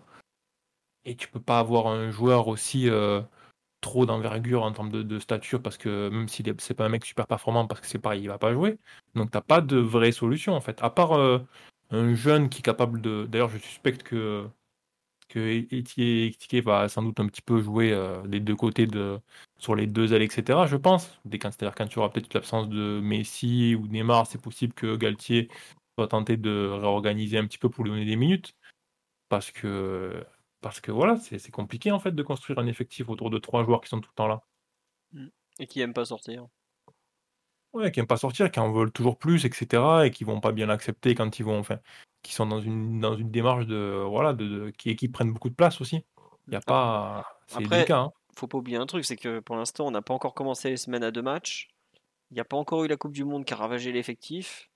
Et 1.06 1.16
tu 1.16 1.30
peux 1.30 1.40
pas 1.40 1.60
avoir 1.60 1.88
un 1.88 2.12
joueur 2.12 2.50
aussi 2.50 2.90
euh, 2.90 3.22
trop 3.88 4.06
d'envergure 4.06 4.64
en 4.64 4.74
termes 4.74 4.92
de, 4.92 5.20
stature, 5.20 5.62
parce 5.62 5.78
que 5.78 6.10
même 6.10 6.28
si 6.28 6.44
c'est 6.60 6.74
pas 6.74 6.86
un 6.86 6.90
mec 6.90 7.06
super 7.06 7.26
performant, 7.26 7.66
parce 7.68 7.80
que 7.80 7.88
c'est 7.88 8.00
pareil, 8.00 8.22
il 8.22 8.28
va 8.28 8.38
pas 8.38 8.54
jouer. 8.54 8.78
Donc 9.16 9.32
t'as 9.32 9.42
pas 9.42 9.62
de 9.62 9.78
vraie 9.78 10.12
solution 10.12 10.54
en 10.54 10.62
fait. 10.62 10.84
À 10.84 10.90
part 10.90 11.14
euh, 11.14 11.40
un 11.92 12.14
jeune 12.14 12.50
qui 12.50 12.60
est 12.60 12.64
capable 12.64 13.02
de. 13.02 13.26
D'ailleurs, 13.30 13.50
je 13.50 13.58
suspecte 13.60 14.04
que 14.04 14.46
que 15.30 15.40
Etiquet 15.40 16.62
va 16.62 16.88
sans 16.90 17.04
doute 17.04 17.20
un 17.20 17.28
petit 17.28 17.42
peu 17.42 17.62
jouer 17.62 17.92
euh, 17.94 18.22
des 18.28 18.40
deux 18.40 18.56
côtés 18.56 18.88
de 18.88 19.20
sur 19.58 19.76
les 19.76 19.88
deux 19.88 20.14
ailes, 20.14 20.22
etc. 20.22 20.68
Je 20.68 20.78
pense. 20.78 21.20
C'est-à-dire 21.32 21.76
quand 21.76 21.88
tu 21.88 22.00
auras 22.00 22.10
peut-être 22.10 22.34
l'absence 22.34 22.70
de 22.70 23.00
Messi 23.02 23.76
ou 23.76 23.88
Neymar, 23.88 24.28
c'est 24.28 24.42
possible 24.42 24.74
que 24.74 24.96
Galtier 24.98 25.50
soit 25.98 26.08
tenté 26.10 26.38
de 26.38 26.70
réorganiser 26.70 27.38
un 27.38 27.46
petit 27.48 27.58
peu 27.58 27.70
pour 27.70 27.84
lui 27.84 27.92
donner 27.92 28.06
des 28.06 28.16
minutes, 28.18 28.54
parce 29.30 29.52
que 29.52 30.24
parce 30.62 30.82
que 30.82 30.92
voilà, 30.92 31.18
c'est 31.18 31.52
compliqué 31.52 31.92
en 31.92 32.00
fait 32.00 32.12
de 32.12 32.24
construire 32.24 32.60
un 32.60 32.68
effectif 32.68 33.10
autour 33.10 33.30
de 33.30 33.38
trois 33.38 33.64
joueurs 33.64 33.82
qui 33.82 33.90
sont 33.90 34.02
tout 34.02 34.10
le 34.12 34.16
temps 34.16 34.28
là. 34.28 34.42
Et 35.60 35.68
qui 35.68 35.82
aiment 35.82 35.94
pas 35.94 36.06
sortir. 36.06 36.48
Ouais, 37.74 37.92
qui 37.92 38.00
n'aiment 38.00 38.08
pas 38.08 38.18
sortir, 38.18 38.50
qui 38.52 38.60
en 38.60 38.72
veulent 38.72 38.92
toujours 38.92 39.18
plus, 39.18 39.46
etc. 39.46 39.84
et 40.06 40.12
qui 40.12 40.24
vont 40.24 40.40
pas 40.40 40.52
bien 40.52 40.66
l'accepter 40.66 41.16
quand 41.16 41.40
ils 41.40 41.44
vont, 41.44 41.60
enfin, 41.60 41.80
qui 42.24 42.34
sont 42.34 42.46
dans 42.46 42.60
une, 42.60 43.00
dans 43.00 43.16
une 43.16 43.30
démarche 43.30 43.66
de, 43.68 44.04
voilà, 44.08 44.34
de, 44.34 44.72
qui, 44.78 44.96
qui 44.96 45.10
prennent 45.10 45.32
beaucoup 45.32 45.50
de 45.50 45.56
place 45.56 45.80
aussi. 45.82 46.06
Il 46.48 46.54
y 46.54 46.56
a 46.56 46.62
pas, 46.62 47.26
c'est 47.48 47.64
Après, 47.64 47.86
cas. 47.86 48.00
Hein. 48.00 48.12
Faut 48.36 48.48
pas 48.48 48.58
oublier 48.58 48.78
un 48.78 48.86
truc, 48.86 49.04
c'est 49.06 49.18
que 49.18 49.40
pour 49.40 49.56
l'instant, 49.56 49.88
on 49.88 49.92
n'a 49.92 50.02
pas 50.02 50.14
encore 50.14 50.34
commencé 50.34 50.70
les 50.70 50.78
semaines 50.78 51.04
à 51.04 51.12
deux 51.12 51.22
matchs. 51.22 51.70
Il 52.32 52.36
n'y 52.36 52.40
a 52.40 52.46
pas 52.46 52.58
encore 52.58 52.84
eu 52.84 52.88
la 52.88 52.98
Coupe 52.98 53.14
du 53.14 53.24
Monde 53.24 53.46
qui 53.46 53.54
a 53.54 53.58
ravagé 53.58 53.92
l'effectif. 53.92 54.70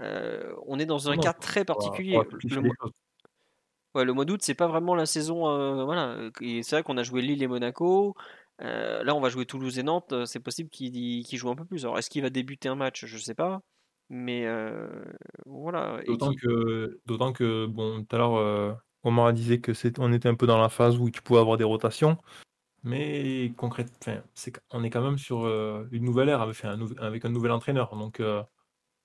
Euh, 0.00 0.54
on 0.66 0.78
est 0.78 0.86
dans 0.86 1.10
un 1.10 1.16
cas 1.16 1.32
très 1.32 1.64
particulier. 1.64 2.18
le, 2.44 2.60
mois... 2.60 2.74
ouais, 3.94 4.04
le 4.04 4.12
mois 4.12 4.24
d'août, 4.24 4.40
c'est 4.42 4.54
pas 4.54 4.68
vraiment 4.68 4.94
la 4.94 5.06
saison. 5.06 5.48
Euh, 5.48 5.84
voilà. 5.84 6.16
c'est 6.40 6.70
vrai 6.70 6.82
qu'on 6.82 6.96
a 6.96 7.02
joué 7.02 7.22
Lille 7.22 7.42
et 7.42 7.46
Monaco. 7.48 8.14
Euh, 8.62 9.02
là, 9.02 9.14
on 9.14 9.20
va 9.20 9.28
jouer 9.28 9.46
Toulouse 9.46 9.78
et 9.78 9.82
Nantes. 9.82 10.12
Euh, 10.12 10.24
c'est 10.26 10.40
possible 10.40 10.70
qu'il 10.70 11.26
joue 11.36 11.50
un 11.50 11.56
peu 11.56 11.64
plus. 11.64 11.84
Alors, 11.84 11.98
est-ce 11.98 12.10
qu'il 12.10 12.22
va 12.22 12.30
débuter 12.30 12.68
un 12.68 12.74
match? 12.74 13.04
Je 13.04 13.18
sais 13.18 13.34
pas. 13.34 13.60
Mais 14.10 14.46
euh, 14.46 14.88
voilà. 15.46 16.00
D'autant 16.06 16.34
que, 16.34 17.00
d'autant 17.06 17.32
que, 17.32 17.66
bon, 17.66 18.04
tout 18.04 18.16
à 18.16 18.18
l'heure, 18.18 18.78
Omar 19.02 19.32
disait 19.32 19.60
que 19.60 19.72
c'est, 19.72 19.98
on 19.98 20.12
était 20.12 20.28
un 20.28 20.34
peu 20.34 20.46
dans 20.46 20.58
la 20.58 20.68
phase 20.68 20.98
où 20.98 21.10
tu 21.10 21.22
pouvais 21.22 21.40
avoir 21.40 21.56
des 21.56 21.64
rotations. 21.64 22.18
Mais 22.82 23.52
concrètement, 23.56 24.22
on 24.70 24.84
est 24.84 24.90
quand 24.90 25.02
même 25.02 25.16
sur 25.16 25.46
une 25.90 26.04
nouvelle 26.04 26.28
ère 26.28 26.42
avec 26.42 26.62
un, 26.64 26.78
avec 26.98 27.24
un 27.24 27.30
nouvel 27.30 27.50
entraîneur. 27.50 27.96
Donc, 27.96 28.20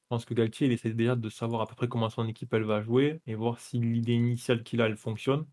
pense 0.09 0.25
que 0.25 0.33
Galtier, 0.33 0.67
il 0.67 0.73
essaie 0.73 0.93
déjà 0.93 1.15
de 1.15 1.29
savoir 1.29 1.61
à 1.61 1.67
peu 1.67 1.75
près 1.75 1.87
comment 1.87 2.09
son 2.09 2.27
équipe 2.27 2.53
elle 2.53 2.63
va 2.63 2.81
jouer 2.81 3.21
et 3.27 3.35
voir 3.35 3.59
si 3.59 3.79
l'idée 3.79 4.13
initiale 4.13 4.63
qu'il 4.63 4.81
a, 4.81 4.87
elle 4.87 4.97
fonctionne 4.97 5.45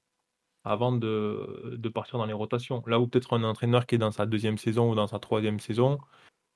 avant 0.65 0.93
de, 0.93 1.89
partir 1.95 2.19
dans 2.19 2.27
les 2.27 2.33
rotations. 2.33 2.83
Là 2.87 3.01
où 3.01 3.09
peut-être 3.09 3.35
un 3.35 3.45
entraîneur 3.45 3.87
qui 3.87 3.97
est 3.97 3.99
dans 3.99 4.13
sa 4.13 4.27
deuxième 4.27 4.59
saison 4.59 4.91
ou 4.91 4.95
dans 4.97 5.07
sa 5.07 5.21
troisième 5.21 5.61
saison, 5.61 5.99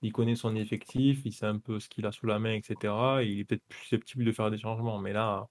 il 0.02 0.12
connaît 0.12 0.36
son 0.36 0.56
effectif, 0.56 1.22
il 1.24 1.32
sait 1.32 1.46
un 1.46 1.58
peu 1.58 1.80
ce 1.80 1.88
qu'il 1.88 2.06
a 2.06 2.12
sous 2.12 2.26
la 2.26 2.38
main, 2.38 2.54
etc. 2.54 2.94
Et 3.22 3.26
il 3.28 3.40
est 3.40 3.44
peut-être 3.44 3.64
plus 3.68 3.80
susceptible 3.80 4.24
de 4.24 4.32
faire 4.32 4.50
des 4.50 4.58
changements. 4.58 4.98
Mais 4.98 5.12
là, 5.12 5.48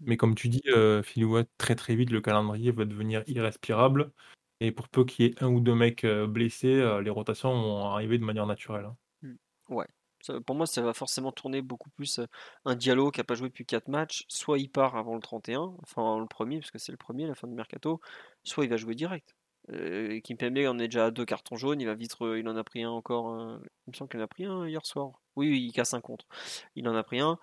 mais 0.00 0.16
comme 0.16 0.34
tu 0.34 0.48
dis, 0.48 0.62
euh, 0.68 1.02
très 1.58 1.74
très 1.74 1.96
vite, 1.96 2.10
le 2.10 2.20
calendrier 2.20 2.70
va 2.70 2.84
devenir 2.84 3.22
irrespirable. 3.26 4.12
Et 4.60 4.72
pour 4.72 4.88
peu 4.88 5.04
qu'il 5.04 5.26
y 5.26 5.28
ait 5.28 5.42
un 5.42 5.48
ou 5.48 5.60
deux 5.60 5.74
mecs 5.74 6.04
euh, 6.04 6.26
blessés, 6.26 6.74
euh, 6.74 7.00
les 7.02 7.10
rotations 7.10 7.52
vont 7.52 7.86
arriver 7.86 8.18
de 8.18 8.24
manière 8.24 8.46
naturelle. 8.46 8.86
Hein. 8.86 8.96
Pour 10.46 10.56
moi, 10.56 10.66
ça 10.66 10.82
va 10.82 10.92
forcément 10.94 11.32
tourner 11.32 11.62
beaucoup 11.62 11.90
plus 11.90 12.20
un 12.64 12.76
Diallo 12.76 13.10
qui 13.10 13.20
n'a 13.20 13.24
pas 13.24 13.34
joué 13.34 13.48
depuis 13.48 13.66
4 13.66 13.88
matchs. 13.88 14.24
Soit 14.28 14.58
il 14.58 14.70
part 14.70 14.96
avant 14.96 15.14
le 15.14 15.20
31, 15.20 15.74
enfin 15.82 16.18
le 16.18 16.26
premier, 16.26 16.58
parce 16.60 16.70
que 16.70 16.78
c'est 16.78 16.92
le 16.92 16.98
premier, 16.98 17.26
la 17.26 17.34
fin 17.34 17.48
de 17.48 17.54
mercato, 17.54 18.00
soit 18.44 18.64
il 18.64 18.70
va 18.70 18.76
jouer 18.76 18.94
direct. 18.94 19.34
Euh, 19.70 20.20
Kimpembe 20.20 20.58
en 20.66 20.78
est 20.78 20.88
déjà 20.88 21.06
à 21.06 21.10
deux 21.10 21.26
cartons 21.26 21.56
jaunes, 21.56 21.80
il 21.80 21.86
va 21.86 21.94
vite, 21.94 22.16
il 22.20 22.48
en 22.48 22.56
a 22.56 22.64
pris 22.64 22.82
un 22.82 22.90
encore. 22.90 23.60
il 23.86 23.90
me 23.90 23.96
semble 23.96 24.10
qu'il 24.10 24.20
en 24.20 24.24
a 24.24 24.28
pris 24.28 24.44
un 24.44 24.66
hier 24.66 24.84
soir. 24.86 25.20
Oui, 25.36 25.50
oui, 25.50 25.66
il 25.66 25.72
casse 25.72 25.94
un 25.94 26.00
contre. 26.00 26.26
Il 26.74 26.88
en 26.88 26.96
a 26.96 27.02
pris 27.02 27.20
un. 27.20 27.38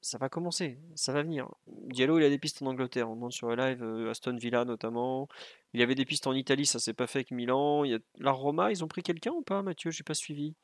ça 0.00 0.18
va 0.18 0.28
commencer, 0.28 0.78
ça 0.94 1.12
va 1.12 1.22
venir. 1.22 1.48
Diallo, 1.66 2.18
il 2.18 2.24
a 2.24 2.28
des 2.28 2.38
pistes 2.38 2.62
en 2.62 2.66
Angleterre. 2.66 3.10
On 3.10 3.16
demande 3.16 3.32
sur 3.32 3.48
le 3.48 3.56
live, 3.56 3.82
Aston 4.08 4.36
Villa 4.36 4.64
notamment. 4.64 5.28
Il 5.74 5.80
y 5.80 5.82
avait 5.82 5.94
des 5.94 6.04
pistes 6.04 6.26
en 6.26 6.32
Italie, 6.32 6.66
ça 6.66 6.78
s'est 6.78 6.94
pas 6.94 7.06
fait 7.06 7.20
avec 7.20 7.30
Milan. 7.32 7.84
Il 7.84 7.90
y 7.90 7.94
a... 7.94 7.98
La 8.18 8.30
Roma, 8.32 8.70
ils 8.70 8.84
ont 8.84 8.88
pris 8.88 9.02
quelqu'un 9.02 9.32
ou 9.32 9.42
pas, 9.42 9.62
Mathieu? 9.62 9.90
J'ai 9.90 10.04
pas 10.04 10.14
suivi. 10.14 10.54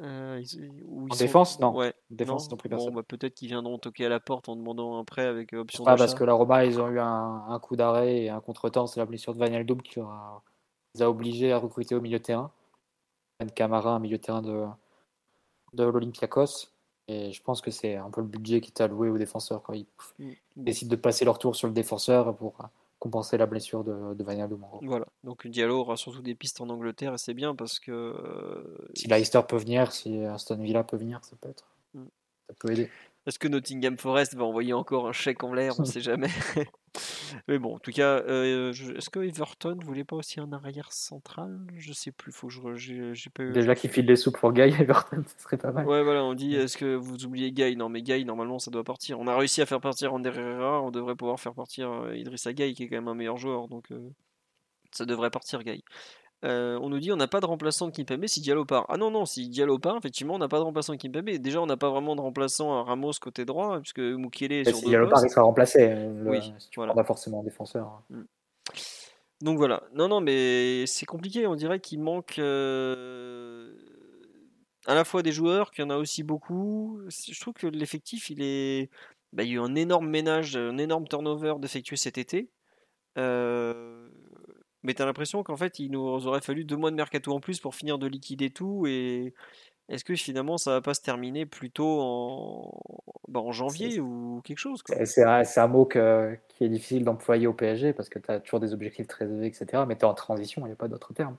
Euh, 0.00 0.42
en 1.10 1.14
défense, 1.16 1.58
non. 1.58 1.74
Ouais. 1.74 1.94
Défense, 2.10 2.50
non. 2.50 2.58
Bon, 2.70 2.90
bah, 2.90 3.02
peut-être 3.02 3.34
qu'ils 3.34 3.48
viendront 3.48 3.78
toquer 3.78 4.06
à 4.06 4.08
la 4.08 4.20
porte 4.20 4.48
en 4.48 4.56
demandant 4.56 4.98
un 4.98 5.04
prêt 5.04 5.26
avec 5.26 5.54
euh, 5.54 5.60
option 5.60 5.84
Pas 5.84 5.96
parce 5.96 6.14
que 6.14 6.24
la 6.24 6.34
Roma, 6.34 6.64
ils 6.66 6.80
ont 6.80 6.88
eu 6.88 6.98
un, 7.00 7.58
coup 7.62 7.76
d'arrêt 7.76 8.24
et 8.24 8.28
un 8.28 8.40
contretemps, 8.40 8.86
c'est 8.86 9.00
la 9.00 9.06
blessure 9.06 9.34
de 9.34 9.38
Van 9.38 9.64
Doub 9.64 9.80
qui 9.82 10.00
a, 10.00 10.42
les 10.94 11.02
a 11.02 11.08
obligés 11.08 11.52
à 11.52 11.58
recruter 11.58 11.94
au 11.94 12.00
milieu 12.00 12.18
de 12.18 12.24
terrain. 12.24 12.50
Un 13.40 13.46
Camara, 13.46 13.94
un 13.94 13.98
milieu 13.98 14.18
de 14.18 14.22
terrain 14.22 14.42
de, 14.42 14.66
de 15.72 15.84
l'Olympiakos. 15.84 16.68
Et 17.08 17.32
je 17.32 17.42
pense 17.42 17.60
que 17.60 17.70
c'est 17.70 17.96
un 17.96 18.10
peu 18.10 18.20
le 18.20 18.26
budget 18.26 18.60
qui 18.60 18.72
est 18.72 18.82
alloué 18.82 19.08
aux 19.08 19.18
défenseurs 19.18 19.62
quand 19.62 19.72
ils, 19.72 19.86
mm. 20.18 20.32
décident 20.56 20.90
de 20.90 20.96
passer 20.96 21.24
leur 21.24 21.38
tour 21.38 21.56
sur 21.56 21.68
le 21.68 21.74
défenseur 21.74 22.34
pour 22.36 22.58
compenser 22.98 23.36
la 23.36 23.46
blessure 23.46 23.84
de, 23.84 24.14
de 24.14 24.24
Wijnaldum. 24.24 24.64
Voilà, 24.82 25.06
donc 25.24 25.46
Diallo 25.46 25.80
aura 25.80 25.96
surtout 25.96 26.22
des 26.22 26.34
pistes 26.34 26.60
en 26.60 26.68
Angleterre 26.68 27.14
et 27.14 27.18
c'est 27.18 27.34
bien 27.34 27.54
parce 27.54 27.78
que. 27.78 27.92
Euh, 27.92 28.88
si 28.94 29.08
Leicester 29.08 29.40
peut 29.46 29.56
venir, 29.56 29.92
si 29.92 30.18
Aston 30.24 30.56
Villa 30.56 30.84
peut 30.84 30.96
venir, 30.96 31.24
ça 31.24 31.36
peut 31.40 31.48
être. 31.48 31.66
Mm. 31.94 32.04
Ça 32.48 32.54
peut 32.58 32.72
aider. 32.72 32.90
Est-ce 33.26 33.40
que 33.40 33.48
Nottingham 33.48 33.98
Forest 33.98 34.36
va 34.36 34.44
envoyer 34.44 34.72
encore 34.72 35.08
un 35.08 35.12
chèque 35.12 35.42
en 35.42 35.52
l'air? 35.52 35.78
On 35.78 35.82
ne 35.82 35.86
sait 35.86 36.00
jamais. 36.00 36.30
Mais 37.48 37.58
bon, 37.58 37.74
en 37.74 37.78
tout 37.78 37.90
cas, 37.90 38.20
euh, 38.28 38.72
est-ce 38.72 39.10
que 39.10 39.20
Everton 39.20 39.78
voulait 39.84 40.04
pas 40.04 40.16
aussi 40.16 40.40
un 40.40 40.52
arrière 40.52 40.92
central? 40.92 41.58
Je 41.76 41.92
sais 41.92 42.12
plus. 42.12 42.32
Faut 42.32 42.46
que 42.46 42.76
je, 42.76 43.12
j'ai 43.12 43.30
pas... 43.30 43.44
Déjà 43.44 43.74
qu'il 43.74 43.90
file 43.90 44.06
des 44.06 44.16
sous 44.16 44.32
pour 44.32 44.52
Guy, 44.52 44.62
Everton, 44.80 45.24
ce 45.26 45.42
serait 45.42 45.56
pas 45.56 45.72
mal. 45.72 45.86
Ouais, 45.86 46.02
voilà, 46.02 46.24
on 46.24 46.34
dit 46.34 46.54
est-ce 46.54 46.76
que 46.76 46.94
vous 46.94 47.24
oubliez 47.24 47.52
Guy? 47.52 47.76
Non, 47.76 47.88
mais 47.88 48.02
Guy, 48.02 48.24
normalement, 48.24 48.58
ça 48.58 48.70
doit 48.70 48.84
partir. 48.84 49.18
On 49.18 49.26
a 49.26 49.36
réussi 49.36 49.60
à 49.60 49.66
faire 49.66 49.80
partir 49.80 50.14
Ander 50.14 50.32
Herrera, 50.34 50.80
on 50.82 50.90
devrait 50.90 51.16
pouvoir 51.16 51.40
faire 51.40 51.54
partir 51.54 51.90
euh, 51.90 52.16
Idrissa 52.16 52.52
Guy, 52.52 52.74
qui 52.74 52.84
est 52.84 52.88
quand 52.88 52.96
même 52.96 53.08
un 53.08 53.14
meilleur 53.14 53.36
joueur. 53.36 53.68
Donc, 53.68 53.90
euh, 53.90 54.10
ça 54.92 55.04
devrait 55.04 55.30
partir, 55.30 55.62
Guy. 55.64 55.82
Euh, 56.46 56.78
on 56.80 56.90
nous 56.90 57.00
dit 57.00 57.10
on 57.10 57.16
n'a 57.16 57.26
pas 57.26 57.40
de 57.40 57.46
remplaçant 57.46 57.88
de 57.88 57.92
Kimpembe 57.92 58.26
si 58.26 58.40
Diallo 58.40 58.64
part. 58.64 58.86
Ah 58.88 58.96
non, 58.96 59.10
non, 59.10 59.24
si 59.24 59.48
Diallo 59.48 59.78
part, 59.78 59.96
effectivement, 59.96 60.34
on 60.34 60.38
n'a 60.38 60.48
pas 60.48 60.58
de 60.58 60.64
remplaçant 60.64 60.92
de 60.92 60.98
Kimpembe. 60.98 61.30
Déjà, 61.30 61.60
on 61.60 61.66
n'a 61.66 61.76
pas 61.76 61.90
vraiment 61.90 62.14
de 62.14 62.20
remplaçant 62.20 62.78
à 62.78 62.84
Ramos 62.84 63.12
côté 63.20 63.44
droit, 63.44 63.80
puisque 63.80 63.98
Mukiele 63.98 64.52
est 64.52 64.64
sur 64.64 64.76
Si 64.76 64.84
Diallo 64.86 65.08
part, 65.08 65.24
il 65.24 65.30
sera 65.30 65.42
remplacé. 65.42 65.88
Euh, 65.90 66.24
oui, 66.26 66.40
si 66.58 66.70
tu 66.70 66.78
voilà. 66.78 66.94
pas 66.94 67.04
forcément 67.04 67.42
défenseur. 67.42 67.86
Hein. 67.86 68.02
Mm. 68.10 68.24
Donc 69.42 69.58
voilà. 69.58 69.82
Non, 69.92 70.08
non, 70.08 70.20
mais 70.20 70.86
c'est 70.86 71.06
compliqué. 71.06 71.46
On 71.46 71.56
dirait 71.56 71.80
qu'il 71.80 72.00
manque 72.00 72.38
euh, 72.38 73.74
à 74.86 74.94
la 74.94 75.04
fois 75.04 75.22
des 75.22 75.32
joueurs, 75.32 75.72
qu'il 75.72 75.84
y 75.84 75.86
en 75.86 75.90
a 75.90 75.96
aussi 75.96 76.22
beaucoup. 76.22 77.00
Je 77.08 77.40
trouve 77.40 77.54
que 77.54 77.66
l'effectif, 77.66 78.30
il 78.30 78.40
est. 78.40 78.88
Bah, 79.32 79.42
il 79.42 79.48
y 79.48 79.52
a 79.52 79.54
eu 79.56 79.60
un 79.60 79.74
énorme 79.74 80.08
ménage, 80.08 80.56
un 80.56 80.78
énorme 80.78 81.08
turnover 81.08 81.54
d'effectuer 81.58 81.96
cet 81.96 82.18
été. 82.18 82.48
Euh 83.18 84.05
mais 84.86 84.94
tu 84.94 85.02
as 85.02 85.04
l'impression 85.04 85.42
qu'en 85.42 85.56
fait, 85.56 85.80
il 85.80 85.90
nous 85.90 86.26
aurait 86.28 86.40
fallu 86.40 86.64
deux 86.64 86.76
mois 86.76 86.92
de 86.92 86.96
mercato 86.96 87.32
en 87.32 87.40
plus 87.40 87.58
pour 87.58 87.74
finir 87.74 87.98
de 87.98 88.06
liquider 88.06 88.50
tout. 88.50 88.86
Et 88.86 89.34
est-ce 89.88 90.04
que 90.04 90.14
finalement, 90.14 90.58
ça 90.58 90.70
va 90.70 90.80
pas 90.80 90.94
se 90.94 91.00
terminer 91.00 91.44
plutôt 91.44 92.00
en, 92.00 92.72
bah, 93.26 93.40
en 93.40 93.50
janvier 93.50 93.98
ou 93.98 94.40
quelque 94.44 94.58
chose 94.58 94.84
C'est 95.04 95.24
un, 95.24 95.66
mot 95.66 95.86
qui 95.86 95.98
est 95.98 96.68
difficile 96.68 97.04
d'employer 97.04 97.48
au 97.48 97.52
PSG 97.52 97.94
parce 97.94 98.08
que 98.08 98.20
tu 98.20 98.30
as 98.30 98.38
toujours 98.38 98.60
des 98.60 98.72
objectifs 98.72 99.08
très 99.08 99.24
élevés, 99.24 99.48
etc. 99.48 99.82
Mais 99.88 99.96
tu 99.96 100.02
es 100.02 100.04
en 100.04 100.14
transition, 100.14 100.62
il 100.62 100.66
n'y 100.66 100.72
a 100.72 100.76
pas 100.76 100.88
d'autre 100.88 101.12
terme. 101.12 101.36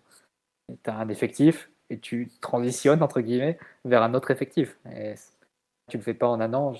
Tu 0.67 0.89
as 0.89 0.97
un 0.97 1.07
effectif 1.07 1.71
et 1.89 1.99
tu 1.99 2.29
transitionnes, 2.41 3.01
entre 3.01 3.21
guillemets, 3.21 3.57
vers 3.85 4.03
un 4.03 4.13
autre 4.13 4.29
effectif. 4.29 4.77
Et 4.93 5.15
tu 5.87 5.95
ne 5.95 6.01
le 6.01 6.03
fais 6.03 6.13
pas 6.13 6.27
en 6.27 6.41
un 6.41 6.53
an. 6.53 6.73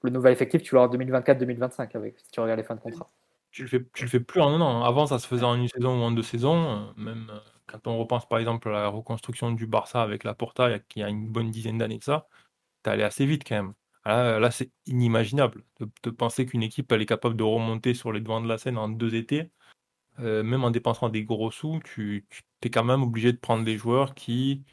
le 0.00 0.10
nouvel 0.10 0.32
effectif, 0.32 0.62
tu 0.62 0.74
l'auras 0.74 0.88
en 0.88 0.94
2024-2025 0.94 1.94
avec 1.94 2.18
si 2.18 2.30
tu 2.30 2.40
regardes 2.40 2.60
les 2.60 2.64
fins 2.64 2.76
de 2.76 2.80
contrat. 2.80 3.10
Tu 3.54 3.62
le 3.62 3.68
fais, 3.68 4.18
plus 4.20 4.40
en 4.40 4.48
un 4.48 4.60
an. 4.60 4.82
Avant, 4.82 5.06
ça 5.06 5.20
se 5.20 5.28
faisait 5.28 5.44
en 5.44 5.54
une 5.54 5.68
saison 5.68 6.00
ou 6.00 6.02
en 6.02 6.10
deux 6.10 6.24
saisons. 6.24 6.88
euh, 6.88 6.92
Même 6.96 7.30
euh, 7.30 7.38
quand 7.68 7.86
on 7.86 7.98
repense 7.98 8.28
par 8.28 8.40
exemple 8.40 8.68
à 8.68 8.72
la 8.72 8.88
reconstruction 8.88 9.52
du 9.52 9.68
Barça 9.68 10.02
avec 10.02 10.24
la 10.24 10.34
Porta, 10.34 10.70
il 10.70 10.82
y 10.96 11.02
a- 11.04 11.08
une 11.08 11.28
bonne 11.28 11.52
dizaine 11.52 11.78
d'années 11.78 11.98
de 11.98 12.02
ça, 12.02 12.26
t'es 12.82 12.90
allé 12.90 13.04
assez 13.04 13.26
vite 13.26 13.44
quand 13.46 13.56
même. 13.56 13.74
Là, 14.06 14.50
c'est 14.50 14.72
inimaginable 14.86 15.64
de, 15.80 16.10
penser 16.10 16.46
qu'une 16.46 16.62
équipe 16.64 16.92
elle 16.92 17.02
est 17.02 17.06
capable 17.06 17.36
de 17.36 17.44
remonter 17.44 17.94
sur 17.94 18.12
les 18.12 18.20
devants 18.20 18.40
de 18.42 18.48
la 18.48 18.58
scène 18.58 18.78
en 18.78 18.88
deux 18.88 19.14
étés. 19.14 19.50
Euh, 20.20 20.42
même 20.44 20.64
en 20.64 20.70
dépensant 20.72 21.08
des 21.10 21.24
gros 21.24 21.50
sous, 21.50 21.80
tu, 21.84 22.26
tu 22.30 22.42
es 22.64 22.70
quand 22.70 22.84
même 22.84 23.02
obligé 23.02 23.32
de 23.32 23.38
prendre 23.38 23.64
des 23.64 23.78
joueurs 23.78 24.14
qui 24.14 24.64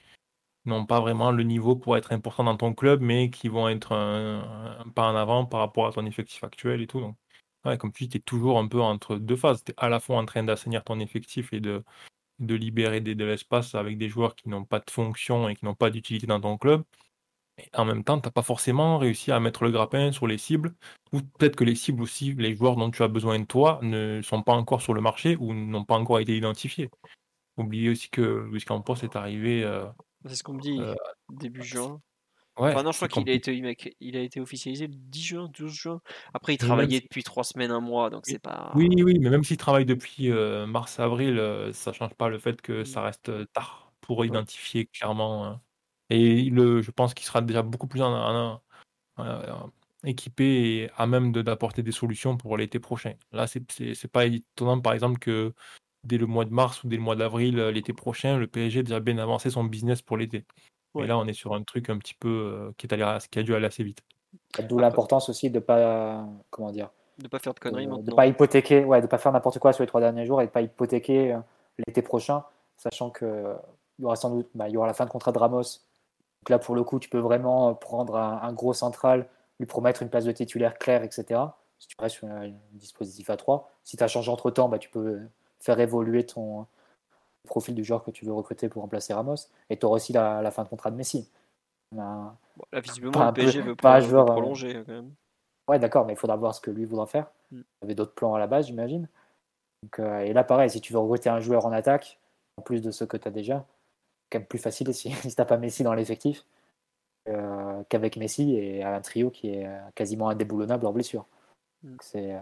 n'ont 0.65 0.85
pas 0.85 1.01
vraiment 1.01 1.31
le 1.31 1.43
niveau 1.43 1.75
pour 1.75 1.97
être 1.97 2.13
importants 2.13 2.45
dans 2.45 2.57
ton 2.57 2.73
club, 2.73 3.01
mais 3.01 3.29
qui 3.31 3.49
vont 3.49 3.69
être 3.69 3.93
un, 3.93 4.85
pas 4.95 5.11
en 5.11 5.15
avant 5.15 5.45
par 5.45 5.61
rapport 5.61 5.87
à 5.87 5.93
ton 5.93 6.05
effectif 6.05 6.43
actuel 6.43 6.81
et 6.81 6.87
tout. 6.87 7.15
Ouais, 7.65 7.77
comme 7.77 7.91
tu 7.91 8.03
dis, 8.05 8.09
tu 8.09 8.17
es 8.17 8.21
toujours 8.21 8.59
un 8.59 8.67
peu 8.67 8.81
entre 8.81 9.15
deux 9.17 9.35
phases. 9.35 9.63
Tu 9.63 9.71
es 9.71 9.75
à 9.77 9.89
la 9.89 9.99
fois 9.99 10.17
en 10.17 10.25
train 10.25 10.43
d'assainir 10.43 10.83
ton 10.83 10.99
effectif 10.99 11.53
et 11.53 11.59
de, 11.59 11.83
de 12.39 12.55
libérer 12.55 13.01
des- 13.01 13.15
de 13.15 13.25
l'espace 13.25 13.75
avec 13.75 13.97
des 13.97 14.09
joueurs 14.09 14.35
qui 14.35 14.49
n'ont 14.49 14.65
pas 14.65 14.79
de 14.79 14.89
fonction 14.91 15.49
et 15.49 15.55
qui 15.55 15.65
n'ont 15.65 15.75
pas 15.75 15.89
d'utilité 15.89 16.27
dans 16.27 16.41
ton 16.41 16.57
club. 16.57 16.83
Et 17.57 17.69
en 17.75 17.85
même 17.85 18.03
temps, 18.03 18.19
tu 18.19 18.27
n'as 18.27 18.31
pas 18.31 18.41
forcément 18.43 18.97
réussi 18.97 19.31
à 19.31 19.39
mettre 19.39 19.63
le 19.63 19.71
grappin 19.71 20.11
sur 20.11 20.25
les 20.25 20.37
cibles, 20.37 20.73
ou 21.11 21.21
peut-être 21.21 21.55
que 21.55 21.63
les 21.63 21.75
cibles 21.75 22.01
aussi, 22.01 22.33
les 22.33 22.55
joueurs 22.55 22.75
dont 22.77 22.89
tu 22.89 23.03
as 23.03 23.07
besoin 23.07 23.37
de 23.39 23.45
toi, 23.45 23.79
ne 23.83 24.21
sont 24.23 24.41
pas 24.41 24.53
encore 24.53 24.81
sur 24.81 24.93
le 24.93 25.01
marché 25.01 25.35
ou 25.39 25.53
n'ont 25.53 25.85
pas 25.85 25.95
encore 25.95 26.19
été 26.19 26.35
identifiés. 26.35 26.89
Oubliez 27.57 27.89
aussi 27.89 28.09
que 28.09 28.47
Luis 28.49 28.63
Campos 28.63 28.95
est 28.95 29.15
arrivé. 29.15 29.63
euh, 29.63 29.85
C'est 30.25 30.35
ce 30.35 30.43
qu'on 30.43 30.53
me 30.53 30.61
dit, 30.61 30.79
Euh, 30.79 30.95
début 31.29 31.63
juin. 31.63 31.99
Ouais, 32.61 32.71
Enfin, 32.73 32.83
non, 32.83 32.91
je 32.91 32.97
crois 32.97 33.07
qu'il 33.07 33.29
a 33.29 33.33
été, 33.33 33.55
il 33.99 34.17
a 34.17 34.21
été 34.21 34.39
officialisé 34.39 34.87
le 34.87 34.93
10 34.95 35.23
juin, 35.23 35.49
12 35.53 35.73
juin. 35.73 36.01
Après, 36.33 36.53
il 36.53 36.61
même 36.61 36.67
travaillait 36.67 37.01
depuis 37.01 37.23
3 37.23 37.43
semaines, 37.43 37.71
un 37.71 37.79
mois, 37.79 38.09
donc 38.09 38.23
Oui. 38.27 38.33
c'est 38.33 38.39
pas. 38.39 38.71
Oui, 38.75 38.89
oui, 39.03 39.19
mais 39.19 39.29
même 39.29 39.43
s'il 39.43 39.57
travaille 39.57 39.85
depuis 39.85 40.31
euh, 40.31 40.65
mars-avril, 40.65 41.37
euh, 41.39 41.73
ça 41.73 41.91
change 41.93 42.13
pas 42.15 42.29
le 42.29 42.39
fait 42.39 42.61
que 42.61 42.83
ça 42.83 43.01
reste 43.01 43.29
euh, 43.29 43.45
tard 43.53 43.91
pour 44.01 44.25
identifier 44.25 44.85
clairement. 44.85 45.45
euh, 45.45 45.53
et 46.09 46.49
le, 46.49 46.81
je 46.81 46.91
pense 46.91 47.13
qu'il 47.13 47.25
sera 47.25 47.41
déjà 47.41 47.61
beaucoup 47.63 47.87
plus 47.87 48.01
en- 48.01 48.13
en- 48.13 48.61
euh, 49.19 49.53
équipé 50.05 50.43
et 50.85 50.89
à 50.97 51.07
même 51.07 51.31
de- 51.31 51.41
d'apporter 51.41 51.83
des 51.83 51.91
solutions 51.91 52.37
pour 52.37 52.57
l'été 52.57 52.79
prochain. 52.79 53.13
Là, 53.31 53.47
c'est 53.47 53.61
pas 54.11 54.25
étonnant, 54.25 54.79
par 54.81 54.93
exemple, 54.93 55.19
que 55.19 55.53
dès 56.03 56.17
le 56.17 56.25
mois 56.27 56.45
de 56.45 56.51
mars 56.53 56.83
ou 56.83 56.87
dès 56.87 56.97
le 56.97 57.01
mois 57.03 57.15
d'avril, 57.15 57.57
l'été 57.57 57.93
prochain, 57.93 58.37
le 58.37 58.47
PSG 58.47 58.79
a 58.79 58.83
déjà 58.83 58.99
bien 58.99 59.17
avancé 59.19 59.49
son 59.49 59.63
business 59.65 60.01
pour 60.01 60.17
l'été. 60.17 60.45
Ouais. 60.93 61.03
Et 61.03 61.07
là, 61.07 61.17
on 61.17 61.25
est 61.25 61.33
sur 61.33 61.53
un 61.53 61.63
truc 61.63 61.89
un 61.89 61.97
petit 61.97 62.13
peu 62.13 62.27
euh, 62.27 62.71
qui, 62.77 62.87
est 62.87 62.93
allé, 62.93 63.05
qui 63.29 63.39
a 63.39 63.43
dû 63.43 63.55
aller 63.55 63.67
assez 63.67 63.83
vite. 63.83 63.99
D'où 64.67 64.79
l'importance 64.79 65.29
aussi 65.29 65.49
de 65.49 65.59
pas 65.59 66.25
comment 66.49 66.71
dire 66.71 66.89
De 67.19 67.27
pas 67.27 67.39
faire 67.39 67.53
de 67.53 67.59
conneries 67.59 67.87
de, 67.87 68.01
de 68.01 68.13
pas 68.13 68.27
hypothéquer, 68.27 68.83
ouais, 68.83 69.01
de 69.01 69.07
pas 69.07 69.17
faire 69.17 69.31
n'importe 69.31 69.59
quoi 69.59 69.73
sur 69.73 69.83
les 69.83 69.87
trois 69.87 70.01
derniers 70.01 70.25
jours 70.25 70.41
et 70.41 70.45
de 70.45 70.51
pas 70.51 70.61
hypothéquer 70.61 71.37
l'été 71.87 72.01
prochain, 72.01 72.43
sachant 72.77 73.09
que 73.09 73.25
euh, 73.25 73.53
il 73.99 74.03
y 74.03 74.05
aura 74.05 74.15
sans 74.15 74.29
doute, 74.31 74.49
bah, 74.55 74.67
il 74.67 74.73
y 74.73 74.77
aura 74.77 74.87
la 74.87 74.93
fin 74.93 75.05
de 75.05 75.09
contrat 75.09 75.31
de 75.31 75.37
Ramos. 75.37 75.61
Donc 75.61 76.49
là, 76.49 76.59
pour 76.59 76.75
le 76.75 76.83
coup, 76.83 76.99
tu 76.99 77.09
peux 77.09 77.19
vraiment 77.19 77.73
prendre 77.75 78.15
un, 78.15 78.41
un 78.41 78.53
gros 78.53 78.73
central, 78.73 79.27
lui 79.59 79.67
promettre 79.67 80.01
une 80.01 80.09
place 80.09 80.25
de 80.25 80.31
titulaire 80.31 80.77
claire, 80.77 81.03
etc. 81.03 81.39
Si 81.77 81.87
tu 81.87 81.95
restes 81.99 82.17
sur 82.17 82.27
un, 82.27 82.47
un 82.47 82.53
dispositif 82.73 83.29
à 83.29 83.37
3. 83.37 83.71
Si 83.83 83.97
tu 83.97 84.03
as 84.03 84.07
changé 84.07 84.31
entre 84.31 84.49
temps, 84.51 84.69
bah, 84.69 84.79
tu 84.79 84.89
peux 84.89 85.19
faire 85.59 85.79
évoluer 85.79 86.25
ton 86.25 86.65
profil 87.47 87.75
du 87.75 87.83
joueur 87.83 88.03
que 88.03 88.11
tu 88.11 88.25
veux 88.25 88.33
recruter 88.33 88.69
pour 88.69 88.81
remplacer 88.81 89.13
Ramos. 89.13 89.35
Et 89.69 89.77
tu 89.77 89.85
auras 89.85 89.95
aussi 89.95 90.13
la, 90.13 90.41
la 90.41 90.51
fin 90.51 90.63
de 90.63 90.69
contrat 90.69 90.91
de 90.91 90.95
Messi. 90.95 91.29
Bon, 91.91 92.65
là, 92.71 92.79
visiblement, 92.79 93.11
Pas 93.11 93.25
un 93.25 93.27
le 93.27 93.33
PSG 93.33 93.61
veut, 93.61 93.75
pas 93.75 93.99
joueur, 93.99 94.29
euh, 94.29 94.33
prolonger 94.33 94.83
quand 94.85 94.93
même. 94.93 95.13
Ouais, 95.67 95.79
d'accord, 95.79 96.05
mais 96.05 96.13
il 96.13 96.19
faudra 96.19 96.35
voir 96.35 96.55
ce 96.55 96.61
que 96.61 96.71
lui 96.71 96.85
voudra 96.85 97.05
faire. 97.05 97.27
Mm. 97.51 97.57
Il 97.57 97.81
y 97.81 97.85
avait 97.85 97.95
d'autres 97.95 98.13
plans 98.13 98.33
à 98.33 98.39
la 98.39 98.47
base, 98.47 98.67
j'imagine. 98.67 99.07
Euh, 99.99 100.19
et 100.19 100.33
là, 100.33 100.43
pareil, 100.43 100.69
si 100.69 100.81
tu 100.81 100.93
veux 100.93 100.99
recruter 100.99 101.29
un 101.29 101.39
joueur 101.39 101.65
en 101.65 101.71
attaque, 101.71 102.19
en 102.57 102.61
plus 102.61 102.81
de 102.81 102.91
ceux 102.91 103.05
que 103.05 103.17
tu 103.17 103.27
as 103.27 103.31
déjà, 103.31 103.65
c'est 104.23 104.29
quand 104.31 104.39
même 104.39 104.47
plus 104.47 104.59
facile 104.59 104.93
si, 104.93 105.11
si 105.11 105.35
tu 105.35 105.41
n'as 105.41 105.45
pas 105.45 105.57
Messi 105.57 105.83
dans 105.83 105.93
l'effectif 105.93 106.45
euh, 107.27 107.83
qu'avec 107.89 108.17
Messi 108.17 108.55
et 108.55 108.83
un 108.83 109.01
trio 109.01 109.29
qui 109.29 109.49
est 109.49 109.69
quasiment 109.95 110.29
indéboulonnable 110.29 110.85
hors 110.85 110.93
blessure. 110.93 111.25
Mm. 111.83 111.97
C'est 112.01 112.37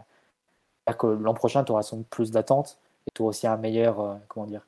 c'est-à-dire 0.87 0.97
que 0.97 1.07
l'an 1.07 1.35
prochain, 1.35 1.63
tu 1.63 1.71
auras 1.71 1.83
sans 1.83 1.97
doute 1.97 2.09
plus 2.09 2.31
d'attentes 2.31 2.79
et 3.05 3.11
tu 3.13 3.21
auras 3.21 3.29
aussi 3.29 3.45
un 3.45 3.57
meilleur, 3.57 4.19
comment 4.27 4.47
dire, 4.47 4.65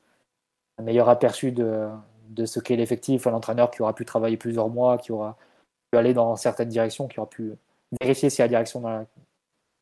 meilleur 0.81 1.09
aperçu 1.09 1.51
de, 1.51 1.89
ce 2.45 2.59
qu'est 2.59 2.75
l'effectif, 2.75 3.27
un 3.27 3.33
entraîneur 3.33 3.71
qui 3.71 3.81
aura 3.81 3.93
pu 3.93 4.05
travailler 4.05 4.37
plusieurs 4.37 4.69
mois, 4.69 4.97
qui 4.97 5.11
aura 5.11 5.37
pu 5.91 5.97
aller 5.97 6.13
dans 6.13 6.35
certaines 6.35 6.69
directions, 6.69 7.07
qui 7.07 7.19
aura 7.19 7.29
pu 7.29 7.53
vérifier 8.01 8.29
si 8.29 8.41
la 8.41 8.47
direction 8.47 9.05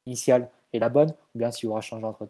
initiale 0.05 0.49
est 0.73 0.79
la 0.79 0.89
bonne, 0.89 1.09
ou 1.35 1.39
bien 1.39 1.51
s'il 1.51 1.69
aura 1.69 1.81
changé 1.81 2.05
entre 2.05 2.25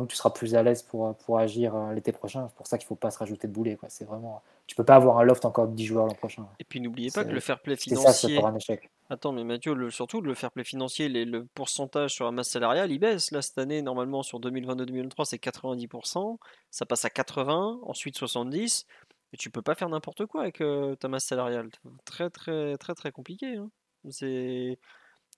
doute 0.00 0.08
tu 0.10 0.16
seras 0.16 0.30
plus 0.30 0.54
à 0.54 0.62
l'aise 0.62 0.82
pour, 0.82 1.14
pour 1.16 1.38
agir 1.38 1.74
euh, 1.74 1.92
l'été 1.92 2.12
prochain. 2.12 2.46
C'est 2.48 2.56
pour 2.56 2.66
ça 2.66 2.78
qu'il 2.78 2.84
ne 2.86 2.88
faut 2.88 2.94
pas 2.94 3.10
se 3.10 3.18
rajouter 3.18 3.46
de 3.48 3.52
boulet. 3.52 3.76
Quoi. 3.76 3.88
C'est 3.90 4.04
vraiment... 4.04 4.42
Tu 4.66 4.74
peux 4.76 4.84
pas 4.84 4.94
avoir 4.96 5.18
un 5.18 5.24
loft 5.24 5.44
encore 5.44 5.68
de 5.68 5.74
10 5.74 5.84
joueurs 5.86 6.06
l'an 6.06 6.14
prochain. 6.14 6.46
Et 6.58 6.64
puis 6.64 6.80
n'oubliez 6.80 7.10
pas 7.10 7.24
que 7.24 7.30
le 7.30 7.40
fair 7.40 7.60
play 7.60 7.76
C'est 7.76 7.94
ça, 7.96 8.12
c'est 8.12 8.28
financier. 8.28 8.36
pour 8.36 8.46
un 8.46 8.54
échec. 8.56 8.90
Attends, 9.10 9.32
mais 9.32 9.44
Mathieu, 9.44 9.74
le, 9.74 9.90
surtout 9.90 10.20
le 10.22 10.34
fair 10.34 10.50
play 10.50 10.64
financier, 10.64 11.08
les- 11.08 11.24
le 11.26 11.44
pourcentage 11.44 12.12
sur 12.14 12.24
la 12.24 12.30
masse 12.30 12.48
salariale, 12.48 12.90
il 12.90 12.98
baisse. 12.98 13.30
Là, 13.32 13.42
cette 13.42 13.58
année, 13.58 13.82
normalement, 13.82 14.22
sur 14.22 14.40
2022-2023, 14.40 15.24
c'est 15.26 15.38
90%. 15.38 16.38
Ça 16.70 16.86
passe 16.86 17.04
à 17.04 17.08
80%, 17.08 17.80
ensuite 17.82 18.16
70. 18.16 18.86
Et 19.34 19.36
tu 19.36 19.50
peux 19.50 19.62
pas 19.62 19.74
faire 19.74 19.88
n'importe 19.88 20.26
quoi 20.26 20.42
avec 20.42 20.60
euh, 20.60 20.94
ta 20.94 21.08
masse 21.08 21.24
salariale. 21.24 21.68
Très, 22.04 22.30
très, 22.30 22.76
très, 22.78 22.94
très 22.94 23.12
compliqué. 23.12 23.56
hein. 23.56 23.68
C'est. 24.10 24.78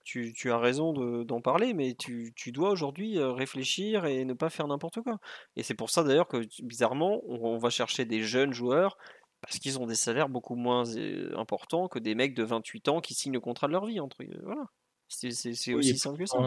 Tu, 0.05 0.33
tu 0.33 0.51
as 0.51 0.57
raison 0.59 0.93
de- 0.93 1.23
d'en 1.23 1.41
parler, 1.41 1.73
mais 1.73 1.95
tu, 1.95 2.31
tu 2.35 2.51
dois 2.53 2.69
aujourd'hui 2.69 3.19
réfléchir 3.19 4.05
et 4.05 4.23
ne 4.23 4.33
pas 4.33 4.49
faire 4.49 4.67
n'importe 4.67 5.01
quoi. 5.01 5.17
Et 5.55 5.63
c'est 5.63 5.73
pour 5.73 5.89
ça 5.89 6.03
d'ailleurs 6.03 6.27
que 6.27 6.37
bizarrement, 6.63 7.21
on, 7.27 7.39
on 7.43 7.57
va 7.57 7.69
chercher 7.71 8.05
des 8.05 8.21
jeunes 8.21 8.53
joueurs 8.53 8.97
parce 9.41 9.59
qu'ils 9.59 9.79
ont 9.79 9.85
des 9.87 9.95
salaires 9.95 10.29
beaucoup 10.29 10.55
moins 10.55 10.83
importants 11.35 11.87
que 11.87 11.99
des 11.99 12.15
mecs 12.15 12.35
de 12.35 12.43
28 12.43 12.87
ans 12.87 13.01
qui 13.01 13.13
signent 13.13 13.33
le 13.33 13.39
contrat 13.39 13.67
de 13.67 13.73
leur 13.73 13.85
vie. 13.85 13.99
Entre, 13.99 14.17
voilà. 14.43 14.65
C'est 15.07 15.27
Oui, 15.73 15.77
aussi 15.79 15.97
simple 15.97 16.19
que 16.19 16.25
ça. 16.25 16.37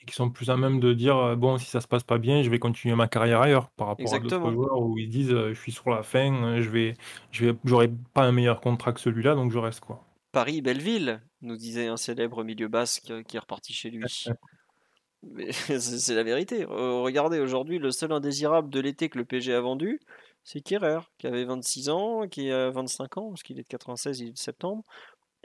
et 0.00 0.04
qui 0.04 0.14
sont 0.14 0.30
plus 0.30 0.50
à 0.50 0.56
même 0.56 0.78
de 0.78 0.92
dire 0.92 1.36
bon, 1.36 1.58
si 1.58 1.66
ça 1.66 1.80
se 1.80 1.88
passe 1.88 2.04
pas 2.04 2.18
bien, 2.18 2.42
je 2.42 2.50
vais 2.50 2.58
continuer 2.58 2.94
ma 2.94 3.08
carrière 3.08 3.40
ailleurs 3.40 3.70
par 3.70 3.88
rapport 3.88 4.12
à 4.12 4.18
Exactement. 4.18 4.52
d'autres 4.52 4.54
joueurs 4.54 4.78
où 4.80 4.98
ils 4.98 5.08
disent 5.08 5.30
je 5.30 5.54
suis 5.54 5.72
sur 5.72 5.90
la 5.90 6.02
fin, 6.02 6.60
je 6.60 6.68
vais, 6.70 6.94
je 7.32 7.46
vais, 7.46 7.58
j'aurai 7.64 7.88
pas 8.14 8.24
un 8.24 8.32
meilleur 8.32 8.60
contrat 8.60 8.92
que 8.92 9.00
celui-là, 9.00 9.34
donc 9.34 9.50
je 9.52 9.58
reste 9.58 9.80
quoi. 9.80 10.05
Paris, 10.36 10.60
Belleville, 10.60 11.22
nous 11.40 11.56
disait 11.56 11.86
un 11.86 11.96
célèbre 11.96 12.44
milieu 12.44 12.68
basque 12.68 13.10
euh, 13.10 13.22
qui 13.22 13.38
est 13.38 13.40
reparti 13.40 13.72
chez 13.72 13.88
lui. 13.88 14.04
Mais 15.22 15.50
c'est 15.80 16.14
la 16.14 16.24
vérité. 16.24 16.64
Euh, 16.64 17.00
regardez, 17.00 17.38
aujourd'hui, 17.40 17.78
le 17.78 17.90
seul 17.90 18.12
indésirable 18.12 18.68
de 18.68 18.78
l'été 18.80 19.08
que 19.08 19.16
le 19.16 19.24
PG 19.24 19.54
a 19.54 19.62
vendu, 19.62 19.98
c'est 20.44 20.60
Kerrer, 20.60 21.00
qui 21.16 21.26
avait 21.26 21.46
26 21.46 21.88
ans, 21.88 22.28
qui 22.28 22.50
a 22.50 22.68
25 22.68 23.16
ans, 23.16 23.28
parce 23.30 23.42
qu'il 23.42 23.58
est 23.58 23.62
de 23.62 23.66
96, 23.68 24.20
il 24.20 24.28
est 24.28 24.32
de 24.32 24.36
septembre. 24.36 24.84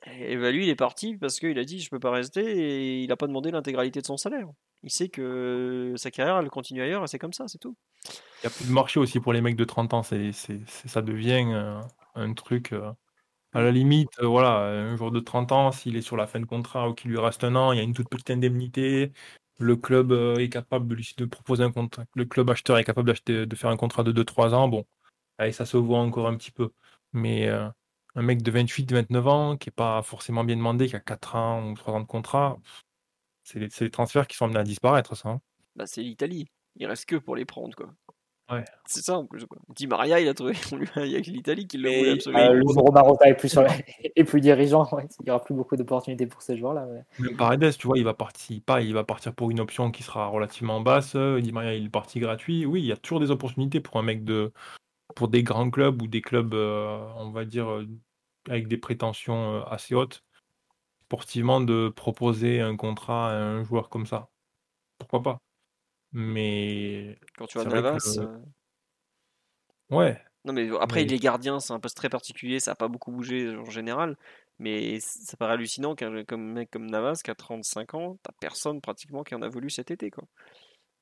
Et 0.08 0.36
bah, 0.36 0.52
lui, 0.52 0.66
il 0.66 0.70
est 0.70 0.76
parti 0.76 1.16
parce 1.16 1.40
qu'il 1.40 1.58
a 1.58 1.64
dit 1.64 1.80
je 1.80 1.90
peux 1.90 2.02
pas 2.02 2.12
rester 2.12 2.42
et 2.44 3.02
il 3.02 3.08
n'a 3.08 3.16
pas 3.16 3.28
demandé 3.28 3.50
l'intégralité 3.50 4.02
de 4.02 4.06
son 4.06 4.18
salaire. 4.18 4.50
Il 4.84 4.92
sait 4.92 5.08
que 5.08 5.94
sa 5.96 6.12
carrière, 6.12 6.38
elle 6.38 6.50
continue 6.50 6.82
ailleurs 6.82 7.06
et 7.06 7.08
c'est 7.08 7.18
comme 7.18 7.32
ça, 7.32 7.48
c'est 7.48 7.60
tout. 7.60 7.78
Il 8.42 8.44
y 8.44 8.48
a 8.48 8.50
plus 8.50 8.68
de 8.68 8.74
marché 8.74 9.00
aussi 9.00 9.22
pour 9.22 9.32
les 9.32 9.40
mecs 9.40 9.56
de 9.56 9.64
30 9.64 9.94
ans, 9.94 10.04
c'est, 10.04 10.34
c'est, 10.34 10.60
c'est- 10.68 10.90
ça 10.90 11.02
devient 11.02 11.46
euh, 11.54 11.80
un 12.16 12.34
truc. 12.34 12.74
À 13.54 13.62
la 13.62 13.72
limite, 13.72 14.20
euh, 14.20 14.28
voilà, 14.28 14.60
un 14.70 14.96
joueur 14.96 15.12
de 15.12 15.20
30 15.20 15.52
ans, 15.52 15.72
s'il 15.72 15.96
est 15.98 16.02
sur 16.02 16.18
la 16.18 16.28
fin 16.28 16.40
de 16.40 16.46
contrat 16.46 16.90
ou 16.90 16.94
qu'il 16.94 17.12
lui 17.12 17.20
reste 17.20 17.44
un 17.44 17.56
an, 17.56 17.72
il 17.74 17.78
y 17.78 17.80
a 17.80 17.84
une 17.84 17.94
toute 17.94 18.10
petite 18.10 18.32
indemnité. 18.32 19.12
Le 19.60 19.76
club 19.76 20.12
euh, 20.12 20.36
est 20.38 20.50
capable 20.50 20.88
de 20.88 20.96
lui 20.96 21.14
proposer 21.30 21.64
un 21.64 21.72
contrat. 21.72 22.06
Le 22.16 22.26
club 22.26 22.50
acheteur 22.50 22.78
est 22.78 22.84
capable 22.84 23.08
d'acheter, 23.08 23.46
de 23.46 23.56
faire 23.56 23.70
un 23.70 23.78
contrat 23.78 24.04
de 24.04 24.12
2-3 24.12 24.54
ans. 24.54 24.68
Bon, 24.70 24.86
allez, 25.38 25.52
ça 25.54 25.66
se 25.66 25.78
voit 25.78 26.00
encore 26.00 26.28
un 26.28 26.38
petit 26.38 26.52
peu. 26.52 26.72
Mais 27.14 27.48
euh, 27.50 27.70
un 28.16 28.22
mec 28.24 28.42
de 28.44 28.52
28-29 28.52 29.28
ans, 29.28 29.58
qui 29.58 29.70
n'est 29.70 29.74
pas 29.74 30.02
forcément 30.04 30.44
bien 30.46 30.58
demandé, 30.58 30.88
qui 30.88 30.96
a 30.96 31.00
4 31.02 31.36
ans 31.36 31.70
ou 31.72 31.76
3 31.76 31.94
ans 31.96 32.02
de 32.02 32.08
contrat, 32.08 32.60
pff, 32.64 32.84
c'est 33.44 33.60
les, 33.60 33.70
c'est 33.72 33.86
les 33.86 33.92
transferts 33.92 34.28
qui 34.28 34.38
sont 34.38 34.46
amenés 34.46 34.60
à 34.62 34.64
disparaître, 34.64 35.16
ça. 35.16 35.30
hein. 35.30 35.42
Bah, 35.76 35.86
c'est 35.88 36.02
l'Italie. 36.02 36.48
Il 36.78 36.86
reste 36.86 37.06
que 37.06 37.18
pour 37.18 37.36
les 37.36 37.46
prendre, 37.46 37.76
quoi. 37.76 37.94
Ouais. 38.52 38.66
C'est 38.86 39.02
ça 39.02 39.18
en 39.18 39.26
plus. 39.26 39.46
Di 39.70 39.88
Maria, 39.88 40.20
il 40.20 40.28
a 40.28 40.34
trouvé. 40.34 40.54
Il 40.98 41.06
y 41.08 41.16
a 41.16 41.22
que 41.22 41.30
l'Italie 41.30 41.68
qui 41.68 41.78
le 41.78 41.90
Mais, 41.90 41.98
voulait 42.00 42.12
absolument. 42.12 42.88
euh, 42.88 42.92
Marotta 42.92 43.30
est 43.30 43.36
plus, 43.36 43.50
sur 43.50 43.62
la- 43.62 43.72
est 44.16 44.24
plus 44.24 44.42
dirigeant, 44.42 44.88
ouais, 44.94 45.08
il 45.20 45.24
n'y 45.26 45.32
aura 45.32 45.44
plus 45.44 45.54
beaucoup 45.54 45.78
d'opportunités 45.78 46.28
pour 46.28 46.42
ces 46.42 46.58
joueurs-là. 46.58 46.86
ouais. 46.86 47.04
Même 47.20 47.38
Paredes, 47.38 47.78
tu 47.78 47.88
vois, 47.88 47.98
il 47.98 48.04
va 48.04 48.14
partir, 48.14 48.60
pas, 48.66 48.82
il 48.82 48.94
va 48.94 49.04
partir 49.04 49.34
pour 49.34 49.52
une 49.52 49.60
option 49.60 49.92
qui 49.92 50.04
sera 50.04 50.28
relativement 50.28 50.82
basse. 50.82 51.16
euh, 51.16 51.40
Di 51.40 51.52
Maria, 51.52 51.76
il 51.76 51.86
est 51.86 51.90
parti 51.90 52.20
gratuit. 52.20 52.66
Oui, 52.66 52.82
il 52.82 52.86
y 52.88 52.92
a 52.92 52.98
toujours 52.98 53.20
des 53.22 53.32
opportunités 53.32 53.80
pour 53.80 53.98
un 53.98 54.04
mec 54.04 54.26
de, 54.26 54.52
pour 55.16 55.30
des 55.30 55.44
grands 55.44 55.70
clubs 55.70 56.02
ou 56.02 56.08
des 56.08 56.22
clubs, 56.22 56.54
euh, 56.54 57.08
on 57.18 57.30
va 57.32 57.46
dire, 57.46 57.70
euh, 57.70 57.88
avec 58.50 58.68
des 58.68 58.78
prétentions 58.78 59.64
assez 59.68 59.96
hautes, 59.96 60.24
sportivement, 61.06 61.62
de 61.62 61.90
proposer 61.90 62.60
un 62.60 62.76
contrat 62.76 63.32
à 63.32 63.36
un 63.36 63.64
joueur 63.64 63.90
comme 63.90 64.06
ça. 64.06 64.30
Pourquoi 64.98 65.22
pas? 65.22 65.38
Mais 66.14 67.18
Quand 67.38 67.46
tu 67.48 67.58
vois 67.58 67.66
que 67.66 67.74
Navas. 67.74 68.18
euh, 68.20 68.38
ouais, 69.90 70.22
Non, 70.44 70.54
mais 70.54 70.70
après, 70.80 71.02
Mais- 71.02 71.06
il 71.06 71.14
est 71.14 71.20
gardien, 71.20 71.60
c'est 71.60 71.74
un 71.74 71.80
poste 71.80 71.96
très 71.98 72.10
particulier, 72.10 72.60
ça 72.60 72.72
n'a 72.72 72.76
pas 72.76 72.88
beaucoup 72.88 73.12
bougé 73.12 73.56
en 73.56 73.70
général. 73.70 74.18
Mais 74.60 75.00
ça 75.00 75.38
paraît 75.38 75.54
hallucinant 75.54 75.96
qu'un 75.96 76.24
comme 76.24 76.54
mec 76.54 76.70
comme 76.70 76.90
Navas 76.90 77.22
qui 77.24 77.32
a 77.32 77.36
35 77.36 77.94
ans, 77.96 78.18
t'as 78.22 78.34
personne 78.40 78.80
pratiquement 78.82 79.24
qui 79.24 79.34
en 79.34 79.42
a 79.42 79.50
voulu 79.50 79.70
cet 79.70 79.90
été. 79.90 80.12
Quoi. 80.12 80.24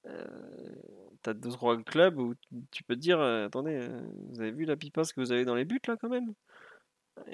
Euh, 0.05 0.75
t'as 1.21 1.33
deux 1.33 1.49
trois 1.49 1.81
clubs 1.83 2.17
où 2.19 2.35
tu 2.71 2.83
peux 2.85 2.95
te 2.95 2.99
dire 3.01 3.19
euh, 3.19 3.47
attendez, 3.47 3.75
euh, 3.75 4.01
vous 4.29 4.39
avez 4.39 4.51
vu 4.51 4.63
la 4.63 4.77
pipasse 4.77 5.11
que 5.11 5.19
vous 5.19 5.33
avez 5.33 5.43
dans 5.43 5.55
les 5.55 5.65
buts 5.65 5.81
là 5.87 5.97
quand 5.99 6.09
même? 6.09 6.33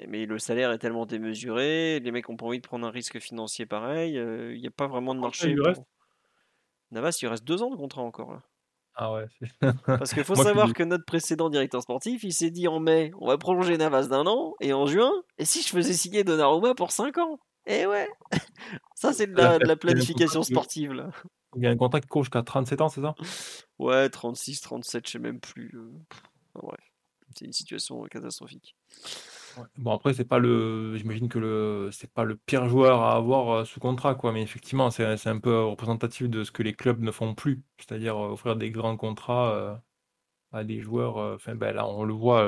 Mais 0.08 0.26
le 0.26 0.40
salaire 0.40 0.72
est 0.72 0.78
tellement 0.78 1.06
démesuré, 1.06 2.00
les 2.00 2.10
mecs 2.10 2.28
ont 2.28 2.36
pas 2.36 2.46
envie 2.46 2.58
de 2.60 2.66
prendre 2.66 2.86
un 2.86 2.90
risque 2.90 3.20
financier 3.20 3.66
pareil, 3.66 4.14
il 4.14 4.60
n'y 4.60 4.66
a 4.66 4.72
pas 4.72 4.88
vraiment 4.88 5.14
de 5.14 5.20
marché. 5.20 5.54
Navas, 6.90 7.18
il 7.22 7.28
reste 7.28 7.44
deux 7.44 7.62
ans 7.62 7.70
de 7.70 7.76
contrat 7.76 8.02
encore 8.02 8.32
là. 8.32 8.42
Ah 8.98 9.12
ouais. 9.12 9.26
Parce 9.86 10.14
qu'il 10.14 10.24
faut 10.24 10.34
savoir 10.34 10.72
que 10.72 10.82
notre 10.82 11.04
précédent 11.04 11.50
directeur 11.50 11.82
sportif, 11.82 12.24
il 12.24 12.32
s'est 12.32 12.50
dit 12.50 12.66
en 12.66 12.80
mai, 12.80 13.12
on 13.20 13.26
va 13.26 13.36
prolonger 13.36 13.76
Navas 13.76 14.06
d'un 14.06 14.26
an, 14.26 14.54
et 14.60 14.72
en 14.72 14.86
juin, 14.86 15.12
et 15.36 15.44
si 15.44 15.62
je 15.62 15.68
faisais 15.68 15.92
signer 15.92 16.24
Donnarumma 16.24 16.74
pour 16.74 16.92
cinq 16.92 17.18
ans? 17.18 17.38
Eh 17.66 17.86
ouais 17.86 18.08
Ça, 18.94 19.12
c'est 19.12 19.26
de 19.26 19.34
la, 19.36 19.76
planification 19.76 20.42
sportive, 20.42 20.92
là. 20.92 21.10
Il 21.56 21.62
y 21.62 21.66
a 21.66 21.70
un 21.70 21.76
contrat 21.76 22.00
qui 22.00 22.08
court 22.08 22.22
jusqu'à 22.22 22.42
37 22.42 22.80
ans, 22.80 22.88
c'est 22.88 23.02
ça? 23.02 23.14
Ouais, 23.78 24.08
36, 24.08 24.60
37, 24.62 25.06
je 25.06 25.12
sais 25.12 25.18
même 25.18 25.40
plus. 25.40 25.72
Euh, 25.74 25.92
bref, 26.54 26.80
c'est 27.34 27.44
une 27.44 27.52
situation 27.52 28.02
catastrophique. 28.04 28.74
Bon 29.78 29.92
après 29.94 30.12
c'est 30.12 30.24
pas 30.26 30.38
le 30.38 30.96
j'imagine 30.96 31.28
que 31.28 31.38
le 31.38 31.88
c'est 31.90 32.12
pas 32.12 32.24
le 32.24 32.36
pire 32.36 32.68
joueur 32.68 33.00
à 33.02 33.16
avoir 33.16 33.50
euh, 33.50 33.64
sous 33.64 33.80
contrat 33.80 34.14
quoi, 34.14 34.32
mais 34.32 34.42
effectivement 34.42 34.90
c'est 34.90 35.26
un 35.26 35.38
peu 35.38 35.64
représentatif 35.64 36.28
de 36.28 36.44
ce 36.44 36.52
que 36.52 36.62
les 36.62 36.74
clubs 36.74 37.00
ne 37.00 37.10
font 37.10 37.34
plus, 37.34 37.62
c'est-à-dire 37.78 38.16
euh, 38.16 38.32
offrir 38.32 38.56
des 38.56 38.70
grands 38.70 38.96
contrats 38.98 39.52
euh, 39.54 39.74
à 40.52 40.64
des 40.64 40.80
joueurs. 40.80 41.16
Enfin 41.18 41.54
ben 41.54 41.74
là 41.74 41.88
on 41.88 42.04
le 42.04 42.14
voit. 42.14 42.46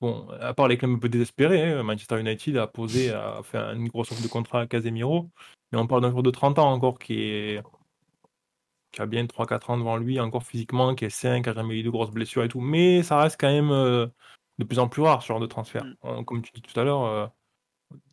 bon 0.00 0.28
à 0.40 0.54
part 0.54 0.68
les 0.68 0.78
clubs 0.78 0.92
un 0.92 0.98
peu 0.98 1.08
désespérés, 1.08 1.72
hein, 1.72 1.82
Manchester 1.82 2.20
United 2.20 2.56
a 2.56 2.66
posé 2.66 3.10
a 3.12 3.42
fait 3.42 3.58
une 3.58 3.88
grosse 3.88 4.12
offre 4.12 4.22
de 4.22 4.28
contrat 4.28 4.62
à 4.62 4.66
Casemiro, 4.66 5.30
mais 5.72 5.78
on 5.78 5.86
parle 5.86 6.02
d'un 6.02 6.10
joueur 6.10 6.22
de 6.22 6.30
30 6.30 6.58
ans 6.58 6.72
encore 6.72 6.98
qui 6.98 7.20
est 7.20 7.62
qui 8.92 9.02
a 9.02 9.06
bien 9.06 9.26
3-4 9.26 9.70
ans 9.70 9.78
devant 9.78 9.96
lui 9.98 10.20
encore 10.20 10.44
physiquement, 10.44 10.94
qui 10.94 11.04
est 11.04 11.10
sain, 11.10 11.42
qui 11.42 11.50
a 11.50 11.54
jamais 11.54 11.80
eu 11.80 11.82
de 11.82 11.90
grosses 11.90 12.10
blessures 12.10 12.44
et 12.44 12.48
tout, 12.48 12.60
mais 12.60 13.02
ça 13.02 13.20
reste 13.20 13.38
quand 13.38 13.52
même 13.52 14.10
de 14.58 14.64
plus 14.64 14.78
en 14.78 14.88
plus 14.88 15.02
rare 15.02 15.22
ce 15.22 15.28
genre 15.28 15.40
de 15.40 15.46
transfert. 15.46 15.84
Mm. 16.02 16.24
Comme 16.24 16.42
tu 16.42 16.52
dis 16.52 16.62
tout 16.62 16.78
à 16.78 16.84
l'heure, 16.84 17.04
euh, 17.04 17.26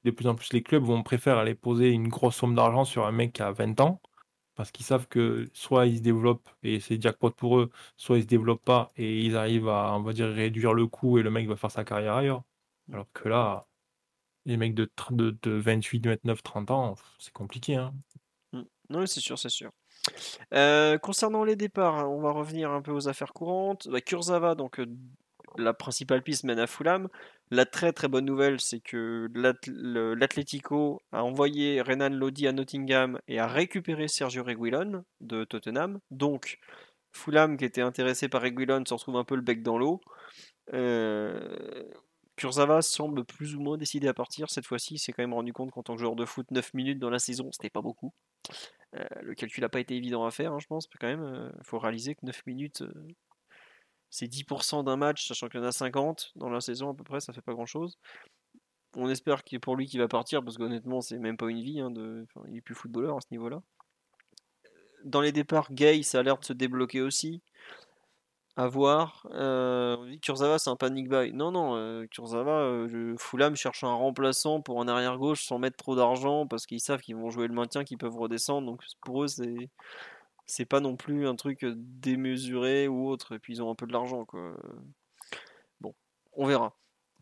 de 0.04 0.12
plus 0.12 0.28
en 0.28 0.36
plus 0.36 0.54
les 0.54 0.64
clubs 0.64 0.84
vont 0.84 1.04
préférer 1.04 1.40
aller 1.40 1.56
poser 1.56 1.90
une 1.90 2.08
grosse 2.08 2.36
somme 2.36 2.56
d'argent 2.56 2.86
sur 2.86 3.06
un 3.06 3.12
mec 3.12 3.34
qui 3.34 3.42
a 3.42 3.52
20 3.52 3.80
ans 3.82 4.02
parce 4.56 4.72
qu'ils 4.72 4.86
savent 4.86 5.08
que 5.08 5.48
soit 5.54 5.88
ils 5.88 5.98
se 5.98 6.04
développent 6.04 6.50
et 6.62 6.80
c'est 6.80 7.02
jackpot 7.02 7.32
pour 7.32 7.60
eux, 7.60 7.72
soit 7.98 8.18
ils 8.18 8.24
se 8.24 8.28
développent 8.28 8.64
pas 8.64 8.92
et 8.98 9.22
ils 9.22 9.36
arrivent 9.36 9.70
à, 9.70 9.94
on 9.96 10.04
va 10.04 10.14
dire, 10.14 10.28
réduire 10.28 10.74
le 10.74 10.86
coût 10.88 11.18
et 11.18 11.24
le 11.24 11.32
mec 11.32 11.48
va 11.48 11.56
faire 11.56 11.72
sa 11.72 11.84
carrière 11.84 12.16
ailleurs. 12.16 12.44
Mm. 12.88 12.94
Alors 12.94 13.08
que 13.14 13.30
là, 13.30 13.68
les 14.46 14.58
mecs 14.58 14.76
de, 14.76 14.90
de, 15.12 15.38
de 15.42 15.52
28, 15.52 16.06
29, 16.06 16.44
30 16.44 16.72
ans, 16.72 16.96
c'est 17.18 17.34
compliqué. 17.34 17.76
Hein. 17.76 17.94
Mm. 18.52 18.62
Oui, 18.92 19.08
c'est 19.08 19.22
sûr, 19.22 19.40
c'est 19.40 19.50
sûr. 19.50 19.72
Euh, 20.54 20.98
concernant 20.98 21.44
les 21.44 21.56
départs, 21.56 22.10
on 22.12 22.20
va 22.20 22.32
revenir 22.32 22.72
un 22.72 22.82
peu 22.82 22.92
aux 22.92 23.08
affaires 23.08 23.34
courantes. 23.34 23.88
Bah, 23.88 24.02
Kurzawa, 24.02 24.56
donc 24.56 24.80
euh, 24.80 24.86
la 25.58 25.74
principale 25.74 26.24
piste 26.24 26.44
mène 26.44 26.60
à 26.60 26.68
Fulham. 26.68 27.10
La 27.52 27.66
très 27.66 27.94
très 27.94 28.08
bonne 28.08 28.26
nouvelle, 28.26 28.60
c'est 28.60 28.80
que 28.80 29.30
l'Atlético 29.34 31.02
a 31.12 31.24
envoyé 31.24 31.82
Renan 31.82 32.10
Lodi 32.10 32.48
à 32.48 32.52
Nottingham 32.52 33.20
et 33.28 33.40
a 33.40 33.48
récupéré 33.48 34.08
Sergio 34.08 34.44
Reguilon 34.44 35.04
de 35.22 35.44
Tottenham. 35.44 36.00
Donc, 36.12 36.60
Fulham, 37.12 37.58
qui 37.58 37.66
était 37.66 37.82
intéressé 37.82 38.28
par 38.28 38.42
Reguilon, 38.42 38.84
se 38.86 38.94
retrouve 38.94 39.18
un 39.18 39.24
peu 39.24 39.36
le 39.36 39.42
bec 39.42 39.62
dans 39.62 39.78
l'eau. 39.78 40.02
Euh, 40.74 41.84
semble 42.82 43.24
plus 43.24 43.56
ou 43.56 43.62
moins 43.62 43.78
décidé 43.78 44.08
à 44.08 44.14
partir. 44.14 44.50
Cette 44.50 44.66
fois-ci, 44.66 44.96
il 44.96 45.00
s'est 45.00 45.14
quand 45.14 45.24
même 45.24 45.34
rendu 45.34 45.54
compte 45.54 45.72
qu'en 45.72 45.84
tant 45.84 45.94
que 45.96 46.00
joueur 46.00 46.16
de 46.16 46.26
foot, 46.26 46.50
9 46.52 46.74
minutes 46.74 47.00
dans 47.00 47.10
la 47.10 47.20
saison, 47.20 47.50
c'était 47.52 47.70
pas 47.70 47.82
beaucoup. 47.82 48.14
Euh, 48.96 49.06
le 49.22 49.36
calcul 49.36 49.62
n'a 49.62 49.70
pas 49.70 49.80
été 49.80 49.96
évident 49.96 50.26
à 50.26 50.32
faire, 50.32 50.54
hein, 50.54 50.60
je 50.60 50.68
pense. 50.68 50.88
Quand 51.00 51.08
même, 51.08 51.24
il 51.24 51.36
euh, 51.36 51.52
faut 51.64 51.80
réaliser 51.80 52.16
que 52.16 52.26
9 52.26 52.46
minutes, 52.46 52.84
c'est 54.14 54.28
10% 54.28 54.84
d'un 54.84 54.96
match, 54.96 55.28
sachant 55.28 55.50
qu'il 55.50 55.60
y 55.60 55.64
en 55.64 55.66
a 55.66 55.72
50 55.72 56.34
dans 56.36 56.50
la 56.50 56.62
saison 56.62 56.92
à 56.92 56.94
peu 56.94 57.04
près, 57.04 57.20
ça 57.20 57.34
fait 57.34 57.42
pas 57.42 57.54
grand 57.54 57.66
chose. 57.66 57.98
On 58.96 59.10
espère 59.10 59.44
que 59.44 59.58
pour 59.58 59.76
lui 59.76 59.88
qu'il 59.88 60.00
va 60.00 60.08
partir, 60.08 60.44
parce 60.44 60.56
qu'honnêtement, 60.56 61.02
c'est 61.02 61.18
même 61.18 61.36
pas 61.36 61.50
une 61.50 61.62
vie, 61.62 61.80
hein, 61.80 61.90
de... 61.90 62.28
il 62.48 62.58
est 62.58 62.62
plus 62.62 62.76
footballeur 62.76 63.18
à 63.18 63.22
ce 63.22 63.28
niveau-là. 63.32 63.64
Dans 65.04 65.20
les 65.20 65.32
départs, 65.32 65.74
Gay, 65.74 66.04
ça 66.04 66.20
a 66.20 66.24
l'air 66.24 66.38
de 66.38 66.46
se 66.46 66.54
débloquer 66.54 67.02
aussi. 67.02 67.42
À 68.56 68.68
voir. 68.68 69.26
Euh, 69.32 69.98
on 69.98 70.06
dit 70.06 70.22
c'est 70.60 70.70
un 70.70 70.76
panic 70.76 71.10
buy. 71.10 71.34
Non, 71.34 71.52
non, 71.52 71.76
euh, 71.76 72.06
Kurzawa, 72.06 72.52
euh, 72.52 73.16
Fulham 73.18 73.56
cherche 73.56 73.84
un 73.84 73.96
remplaçant 73.96 74.62
pour 74.62 74.80
un 74.80 74.88
arrière-gauche 74.88 75.44
sans 75.44 75.58
mettre 75.58 75.78
trop 75.78 75.96
d'argent, 75.96 76.46
parce 76.46 76.68
qu'ils 76.68 76.82
savent 76.82 77.02
qu'ils 77.02 77.16
vont 77.16 77.32
jouer 77.32 77.48
le 77.48 77.56
maintien, 77.56 77.84
qu'ils 77.84 77.98
peuvent 77.98 78.16
redescendre. 78.16 78.68
Donc 78.68 78.84
pour 79.02 79.24
eux, 79.24 79.28
c'est 79.28 79.72
c'est 80.46 80.66
pas 80.66 80.80
non 80.80 80.96
plus 80.96 81.28
un 81.28 81.36
truc 81.36 81.66
démesuré 81.66 82.88
ou 82.88 83.08
autre. 83.08 83.36
Et 83.36 83.40
puis 83.40 83.54
ils 83.54 83.62
ont 83.62 83.72
un 83.72 83.76
peu 83.76 83.88
de 83.88 83.94
l'argent, 83.94 84.26
quoi. 84.26 84.56
Bon, 85.82 85.94
on 86.34 86.46
verra. 86.48 86.78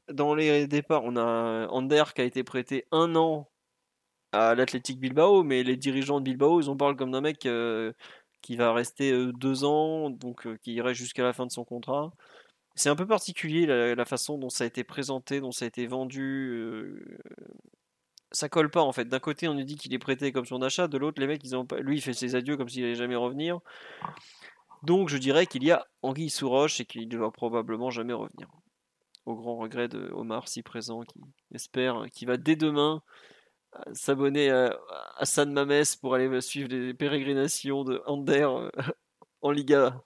Dans 0.10 0.36
les 0.36 0.68
départs, 0.68 1.04
on 1.06 1.16
a 1.18 1.68
Ander 1.70 2.04
qui 2.16 2.22
a 2.22 2.26
été 2.26 2.44
prêté 2.44 2.88
un 2.92 3.16
an 3.16 3.50
à 4.34 4.56
l'Athletic 4.56 5.00
Bilbao, 5.00 5.44
mais 5.44 5.64
les 5.64 5.78
dirigeants 5.78 6.20
de 6.20 6.26
Bilbao, 6.26 6.62
ils 6.62 6.70
en 6.70 6.78
parlent 6.78 6.96
comme 6.96 7.12
d'un 7.12 7.22
mec 7.22 7.48
qui 8.42 8.56
va 8.56 8.74
rester 8.74 9.14
deux 9.34 9.64
ans, 9.66 10.10
donc 10.10 10.48
qui 10.60 10.74
irait 10.74 10.96
jusqu'à 10.96 11.24
la 11.24 11.34
fin 11.34 11.46
de 11.46 11.52
son 11.52 11.66
contrat. 11.66 12.12
C'est 12.76 12.90
un 12.90 12.96
peu 12.96 13.08
particulier 13.08 13.66
la, 13.66 13.96
la, 13.96 14.06
façon 14.06 14.38
dont 14.38 14.50
ça 14.50 14.64
a 14.64 14.68
été 14.68 14.84
présenté, 14.84 15.42
dont 15.42 15.52
ça 15.52 15.66
a 15.66 15.68
été 15.68 15.88
vendu 15.88 17.20
ça 18.32 18.50
colle 18.50 18.70
pas 18.70 18.82
en 18.82 18.92
fait. 18.92 19.06
D'un 19.06 19.20
côté, 19.20 19.48
on 19.48 19.54
nous 19.54 19.64
dit 19.64 19.76
qu'il 19.76 19.94
est 19.94 20.00
prêté 20.00 20.32
comme 20.32 20.46
son 20.46 20.62
achat, 20.62 20.88
de 20.88 20.98
l'autre, 20.98 21.20
les 21.20 21.28
mecs, 21.28 21.44
ils 21.44 21.56
ont 21.56 21.66
pas... 21.66 21.80
lui, 21.80 21.98
il 21.98 22.02
fait 22.02 22.14
ses 22.14 22.36
adieux 22.36 22.58
comme 22.58 22.70
s'il 22.70 22.84
allait 22.84 22.96
jamais 22.96 23.16
revenir. 23.16 23.60
Donc, 24.84 25.10
je 25.10 25.18
dirais 25.18 25.46
qu'il 25.46 25.64
y 25.64 25.72
a 25.72 25.86
Anguille 26.02 26.30
sous 26.30 26.50
roche 26.50 26.80
et 26.80 26.86
qu'il 26.86 27.08
ne 27.08 27.18
va 27.18 27.30
probablement 27.30 27.92
jamais 27.92 28.14
revenir. 28.14 28.48
Au 29.26 29.36
grand 29.36 29.58
regret 29.58 29.88
de 29.88 30.10
Omar, 30.14 30.48
si 30.48 30.64
présent, 30.64 31.02
qui 31.02 31.22
espère, 31.54 32.06
qu'il 32.12 32.28
va 32.28 32.38
dès 32.38 32.56
demain 32.56 33.04
euh, 33.76 33.80
s'abonner 33.94 34.50
à, 34.50 34.76
San 35.24 35.52
Mames 35.52 35.84
pour 36.02 36.16
aller 36.16 36.42
suivre 36.42 36.70
les 36.70 36.94
pérégrinations 36.94 37.84
de 37.84 38.02
Ander 38.08 38.48
euh, 38.50 38.70
en 39.42 39.52
Liga. 39.52 40.02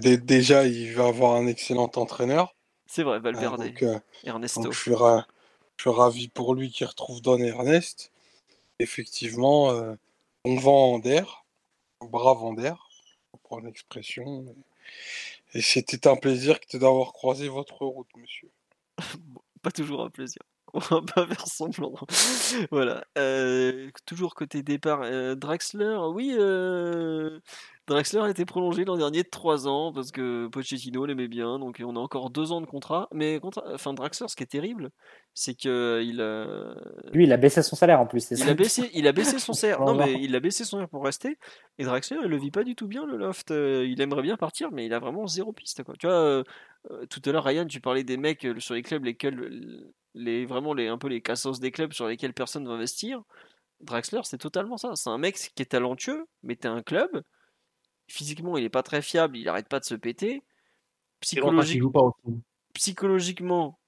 déjà, 0.00 0.66
il 0.66 0.92
va 0.94 1.06
avoir 1.06 1.36
un 1.36 1.46
excellent 1.46 1.90
entraîneur. 1.94 2.56
C'est 2.86 3.04
vrai, 3.04 3.20
Valverde. 3.20 3.72
Euh, 3.82 3.98
Ernesto. 4.24 4.62
Donc 4.62 4.72
je, 4.72 4.90
je 5.76 5.82
suis 5.82 5.90
ravi 5.90 6.28
pour 6.28 6.54
lui 6.54 6.70
qu'il 6.70 6.86
retrouve 6.86 7.20
Don 7.20 7.38
Ernest. 7.38 8.12
Effectivement, 8.78 9.70
euh, 9.70 9.94
on 10.44 10.56
vend 10.56 10.94
Ander, 10.94 11.24
brave 12.00 12.42
Ander, 12.42 12.74
pour 13.42 13.60
l'expression. 13.60 14.44
Et 15.54 15.62
c'était 15.62 16.08
un 16.08 16.16
plaisir 16.16 16.58
d'avoir 16.74 17.12
croisé 17.12 17.48
votre 17.48 17.84
route, 17.84 18.08
monsieur. 18.16 18.50
Pas 19.62 19.70
toujours 19.70 20.02
un 20.02 20.10
plaisir. 20.10 20.42
On 20.74 20.78
va 20.78 21.00
pas 21.00 21.26
faire 21.26 21.46
semblant. 21.46 21.94
voilà. 22.70 23.04
Euh, 23.16 23.90
toujours 24.04 24.34
côté 24.34 24.62
départ, 24.62 25.00
euh, 25.02 25.34
Draxler, 25.34 25.96
oui, 26.12 26.36
Draxler 27.86 28.20
a 28.20 28.28
été 28.28 28.44
prolongé 28.44 28.84
l'an 28.84 28.96
dernier 28.96 29.22
de 29.22 29.28
3 29.28 29.68
ans 29.68 29.92
parce 29.92 30.10
que 30.10 30.48
Pochettino 30.48 31.06
l'aimait 31.06 31.28
bien, 31.28 31.60
donc 31.60 31.80
on 31.84 31.94
a 31.94 32.00
encore 32.00 32.30
2 32.30 32.50
ans 32.50 32.60
de 32.60 32.66
contrat. 32.66 33.08
Mais 33.12 33.38
enfin, 33.42 33.94
Draxler, 33.94 34.26
ce 34.28 34.34
qui 34.34 34.42
est 34.42 34.46
terrible, 34.46 34.90
c'est 35.34 35.54
que 35.54 36.02
il 36.04 36.20
a... 36.20 36.74
lui, 37.12 37.24
il 37.24 37.32
a 37.32 37.36
baissé 37.36 37.62
son 37.62 37.76
salaire 37.76 38.00
en 38.00 38.06
plus. 38.06 38.28
Il 38.32 38.48
a 38.48 38.54
baissé, 38.54 38.90
il 38.92 39.06
a 39.06 39.12
baissé 39.12 39.38
son 39.38 39.52
salaire. 39.52 39.80
non, 39.84 39.94
mais 39.94 40.14
il 40.14 40.34
a 40.34 40.40
baissé 40.40 40.64
son 40.64 40.78
salaire 40.78 40.88
pour 40.88 41.04
rester. 41.04 41.38
Et 41.78 41.84
Draxler, 41.84 42.18
il 42.24 42.28
le 42.28 42.36
vit 42.36 42.50
pas 42.50 42.64
du 42.64 42.74
tout 42.74 42.88
bien 42.88 43.06
le 43.06 43.16
loft. 43.16 43.52
Euh, 43.52 43.86
il 43.86 44.00
aimerait 44.00 44.22
bien 44.22 44.36
partir, 44.36 44.72
mais 44.72 44.84
il 44.84 44.92
a 44.92 44.98
vraiment 44.98 45.28
zéro 45.28 45.52
piste. 45.52 45.84
Quoi. 45.84 45.94
Tu 45.96 46.08
vois, 46.08 46.16
euh, 46.16 46.44
euh, 46.90 47.06
tout 47.06 47.22
à 47.24 47.30
l'heure, 47.30 47.44
Ryan, 47.44 47.66
tu 47.66 47.80
parlais 47.80 48.02
des 48.02 48.16
mecs 48.16 48.48
sur 48.58 48.74
les 48.74 48.82
clubs 48.82 49.04
lesquels 49.04 49.92
les 50.14 50.44
vraiment 50.44 50.74
les 50.74 50.88
un 50.88 50.98
peu 50.98 51.06
les 51.06 51.20
cassos 51.20 51.60
des 51.60 51.70
clubs 51.70 51.92
sur 51.92 52.08
lesquels 52.08 52.34
personne 52.34 52.64
ne 52.64 52.68
va 52.68 52.74
investir. 52.74 53.22
Draxler, 53.80 54.22
c'est 54.24 54.38
totalement 54.38 54.76
ça. 54.76 54.90
C'est 54.96 55.10
un 55.10 55.18
mec 55.18 55.36
qui 55.54 55.62
est 55.62 55.66
talentueux, 55.66 56.26
mais 56.42 56.56
t'es 56.56 56.66
un 56.66 56.82
club 56.82 57.22
physiquement, 58.08 58.56
il 58.56 58.64
est 58.64 58.70
pas 58.70 58.82
très 58.82 59.02
fiable, 59.02 59.36
il 59.36 59.48
arrête 59.48 59.68
pas 59.68 59.80
de 59.80 59.84
se 59.84 59.94
péter. 59.94 60.42
Psychologiquement, 62.74 63.78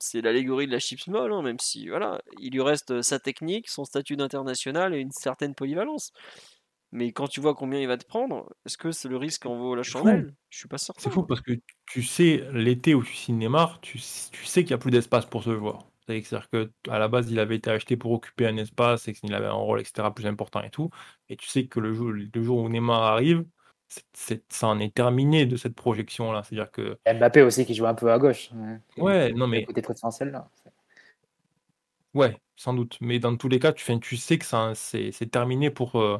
c'est 0.00 0.20
l'allégorie 0.20 0.66
de 0.66 0.72
la 0.72 0.78
chips 0.78 1.06
molle, 1.08 1.32
hein, 1.32 1.42
même 1.42 1.58
si 1.58 1.88
voilà, 1.88 2.22
il 2.40 2.52
lui 2.52 2.62
reste 2.62 3.02
sa 3.02 3.18
technique, 3.18 3.68
son 3.68 3.84
statut 3.84 4.16
d'international 4.16 4.94
et 4.94 4.98
une 4.98 5.10
certaine 5.10 5.54
polyvalence. 5.54 6.12
Mais 6.90 7.12
quand 7.12 7.28
tu 7.28 7.40
vois 7.40 7.54
combien 7.54 7.80
il 7.80 7.86
va 7.86 7.98
te 7.98 8.06
prendre, 8.06 8.50
est-ce 8.64 8.78
que 8.78 8.92
c'est 8.92 9.08
le 9.08 9.18
risque 9.18 9.44
en 9.44 9.58
vaut 9.58 9.74
la 9.74 9.82
chandelle? 9.82 10.34
Je 10.48 10.58
suis 10.58 10.68
pas 10.68 10.78
certain. 10.78 11.02
C'est 11.02 11.10
fou 11.10 11.22
parce 11.22 11.42
que 11.42 11.52
tu 11.86 12.02
sais, 12.02 12.48
l'été 12.52 12.94
où 12.94 13.02
tu 13.02 13.14
signes 13.14 13.38
Neymar, 13.38 13.80
tu, 13.82 13.98
tu 13.98 14.44
sais 14.44 14.62
qu'il 14.62 14.70
n'y 14.70 14.74
a 14.74 14.78
plus 14.78 14.90
d'espace 14.90 15.26
pour 15.26 15.42
ce 15.42 15.54
joueur. 15.54 15.90
C'est-à-dire 16.08 16.48
qu'à 16.50 16.98
la 16.98 17.08
base, 17.08 17.30
il 17.30 17.38
avait 17.38 17.56
été 17.56 17.70
acheté 17.70 17.96
pour 17.96 18.12
occuper 18.12 18.46
un 18.46 18.56
espace 18.56 19.08
et 19.08 19.12
qu'il 19.12 19.32
avait 19.34 19.46
un 19.46 19.52
rôle, 19.52 19.80
etc., 19.80 20.08
plus 20.14 20.26
important 20.26 20.62
et 20.62 20.70
tout. 20.70 20.90
Et 21.28 21.36
tu 21.36 21.46
sais 21.48 21.66
que 21.66 21.80
le 21.80 21.92
jour, 21.92 22.10
le 22.10 22.42
jour 22.42 22.58
où 22.58 22.68
Neymar 22.68 23.02
arrive, 23.02 23.44
ça 24.48 24.68
en 24.68 24.78
est 24.78 24.94
terminé 24.94 25.46
de 25.46 25.56
cette 25.56 25.74
projection-là. 25.74 26.42
C'est-à-dire 26.42 26.70
que. 26.70 26.98
Mbappé 27.06 27.42
aussi 27.42 27.64
qui 27.66 27.74
joue 27.74 27.86
un 27.86 27.94
peu 27.94 28.12
à 28.12 28.18
gauche. 28.18 28.50
Ouais, 28.96 29.32
non 29.32 29.46
mais. 29.46 29.64
Côté 29.64 29.82
préférentiel 29.82 30.30
là. 30.30 30.48
Ouais, 32.14 32.40
sans 32.56 32.74
doute. 32.74 32.98
Mais 33.00 33.18
dans 33.18 33.36
tous 33.36 33.48
les 33.48 33.58
cas, 33.58 33.72
tu, 33.72 33.84
fin, 33.84 33.98
tu 33.98 34.16
sais 34.16 34.38
que 34.38 34.44
ça, 34.44 34.72
c'est, 34.74 35.12
c'est 35.12 35.30
terminé 35.30 35.70
pour 35.70 36.00
euh, 36.00 36.18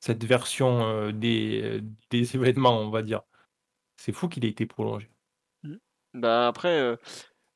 cette 0.00 0.24
version 0.24 0.82
euh, 0.82 1.12
des, 1.12 1.80
des 2.10 2.36
événements, 2.36 2.78
on 2.78 2.90
va 2.90 3.02
dire. 3.02 3.22
C'est 3.96 4.12
fou 4.12 4.28
qu'il 4.28 4.44
ait 4.44 4.48
été 4.48 4.66
prolongé. 4.66 5.08
Bah 6.14 6.46
après, 6.48 6.78
euh, 6.78 6.96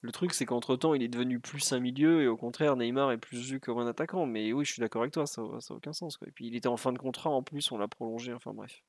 le 0.07 0.13
truc 0.13 0.33
c'est 0.33 0.47
qu'entre 0.47 0.77
temps 0.77 0.95
il 0.95 1.03
est 1.03 1.09
devenu 1.09 1.41
plus 1.41 1.73
un 1.73 1.81
milieu 1.81 2.23
et 2.23 2.29
au 2.29 2.37
contraire 2.37 2.77
Neymar 2.77 3.13
est 3.13 3.19
plus 3.19 3.51
vu 3.51 3.61
comme 3.61 3.79
un 3.79 3.87
attaquant. 3.87 4.25
Mais 4.25 4.53
oui, 4.53 4.65
je 4.65 4.73
suis 4.73 4.81
d'accord 4.81 5.03
avec 5.03 5.13
toi, 5.13 5.27
ça 5.27 5.43
n'a 5.43 5.77
aucun 5.77 5.93
sens. 5.93 6.17
Quoi. 6.17 6.29
Et 6.29 6.31
puis 6.31 6.47
il 6.47 6.57
était 6.57 6.69
en 6.69 6.77
fin 6.77 6.93
de 6.93 6.99
contrat 6.99 7.31
en 7.31 7.43
plus, 7.43 7.71
on 7.73 7.79
l'a 7.79 7.89
prolongé, 7.89 8.33
enfin 8.33 8.53
bref. 8.55 8.83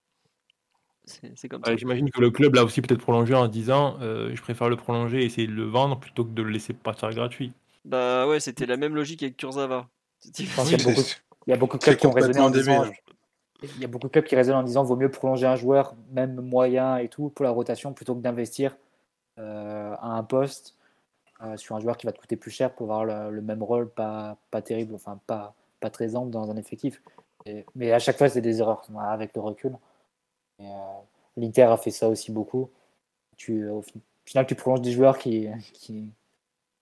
C'est 1.35 1.47
comme 1.47 1.63
ça. 1.63 1.75
J'imagine 1.75 2.11
que 2.11 2.19
le 2.19 2.31
club 2.31 2.55
l'a 2.55 2.63
aussi 2.63 2.81
peut-être 2.81 3.01
prolongé 3.01 3.33
en 3.33 3.47
disant 3.47 3.97
euh, 4.01 4.35
je 4.35 4.41
préfère 4.41 4.69
le 4.69 4.75
prolonger 4.75 5.21
et 5.21 5.25
essayer 5.25 5.47
de 5.47 5.53
le 5.53 5.63
vendre 5.63 5.99
plutôt 5.99 6.25
que 6.25 6.31
de 6.31 6.41
le 6.41 6.49
laisser 6.49 6.73
partir 6.73 7.09
gratuit. 7.11 7.53
Bah 7.85 8.27
ouais, 8.27 8.39
c'était 8.39 8.65
la 8.65 8.77
même 8.77 8.93
logique 8.93 9.23
avec 9.23 9.37
Kurzawa. 9.37 9.89
Il 11.47 11.51
y 11.51 11.53
a 11.53 11.57
beaucoup 11.57 11.77
de 11.77 11.83
clubs 11.83 11.95
qui 11.95 12.07
ont 12.07 12.11
raisonné 12.11 12.39
en 12.39 12.49
disant, 12.49 12.83
il 13.63 13.79
y 13.79 13.85
a 13.85 13.87
beaucoup 13.87 14.07
de 14.07 14.11
clubs 14.11 14.25
qui 14.25 14.35
raisonnent 14.35 14.57
en 14.57 14.63
disant 14.63 14.83
vaut 14.83 14.97
mieux 14.97 15.09
prolonger 15.09 15.47
un 15.47 15.55
joueur, 15.55 15.95
même 16.11 16.41
moyen 16.41 16.97
et 16.97 17.07
tout, 17.07 17.29
pour 17.29 17.45
la 17.45 17.51
rotation, 17.51 17.93
plutôt 17.93 18.13
que 18.15 18.19
d'investir 18.19 18.75
euh, 19.39 19.95
à 19.99 20.17
un 20.17 20.23
poste 20.23 20.76
euh, 21.43 21.55
sur 21.57 21.75
un 21.75 21.79
joueur 21.79 21.97
qui 21.97 22.05
va 22.05 22.11
te 22.11 22.19
coûter 22.19 22.35
plus 22.35 22.51
cher 22.51 22.73
pour 22.73 22.91
avoir 22.91 23.29
le, 23.29 23.41
même 23.41 23.61
rôle, 23.61 23.89
pas, 23.89 24.37
pas 24.49 24.61
terrible, 24.61 24.95
enfin 24.95 25.19
pas, 25.27 25.53
pas 25.79 25.89
très 25.89 26.15
ample 26.15 26.31
dans 26.31 26.49
un 26.49 26.57
effectif. 26.57 27.01
Et, 27.45 27.65
mais 27.75 27.91
à 27.91 27.99
chaque 27.99 28.17
fois, 28.17 28.29
c'est 28.29 28.41
des 28.41 28.59
erreurs 28.59 28.87
avec 28.99 29.35
le 29.35 29.41
recul. 29.41 29.77
Euh, 30.59 30.63
L'Inter 31.35 31.63
a 31.63 31.77
fait 31.77 31.91
ça 31.91 32.09
aussi 32.09 32.31
beaucoup. 32.31 32.69
Tu, 33.35 33.69
au 33.69 33.83
final, 34.25 34.47
tu 34.47 34.55
prolonges 34.55 34.81
des 34.81 34.91
joueurs 34.91 35.19
qui, 35.19 35.47
qui 35.73 36.09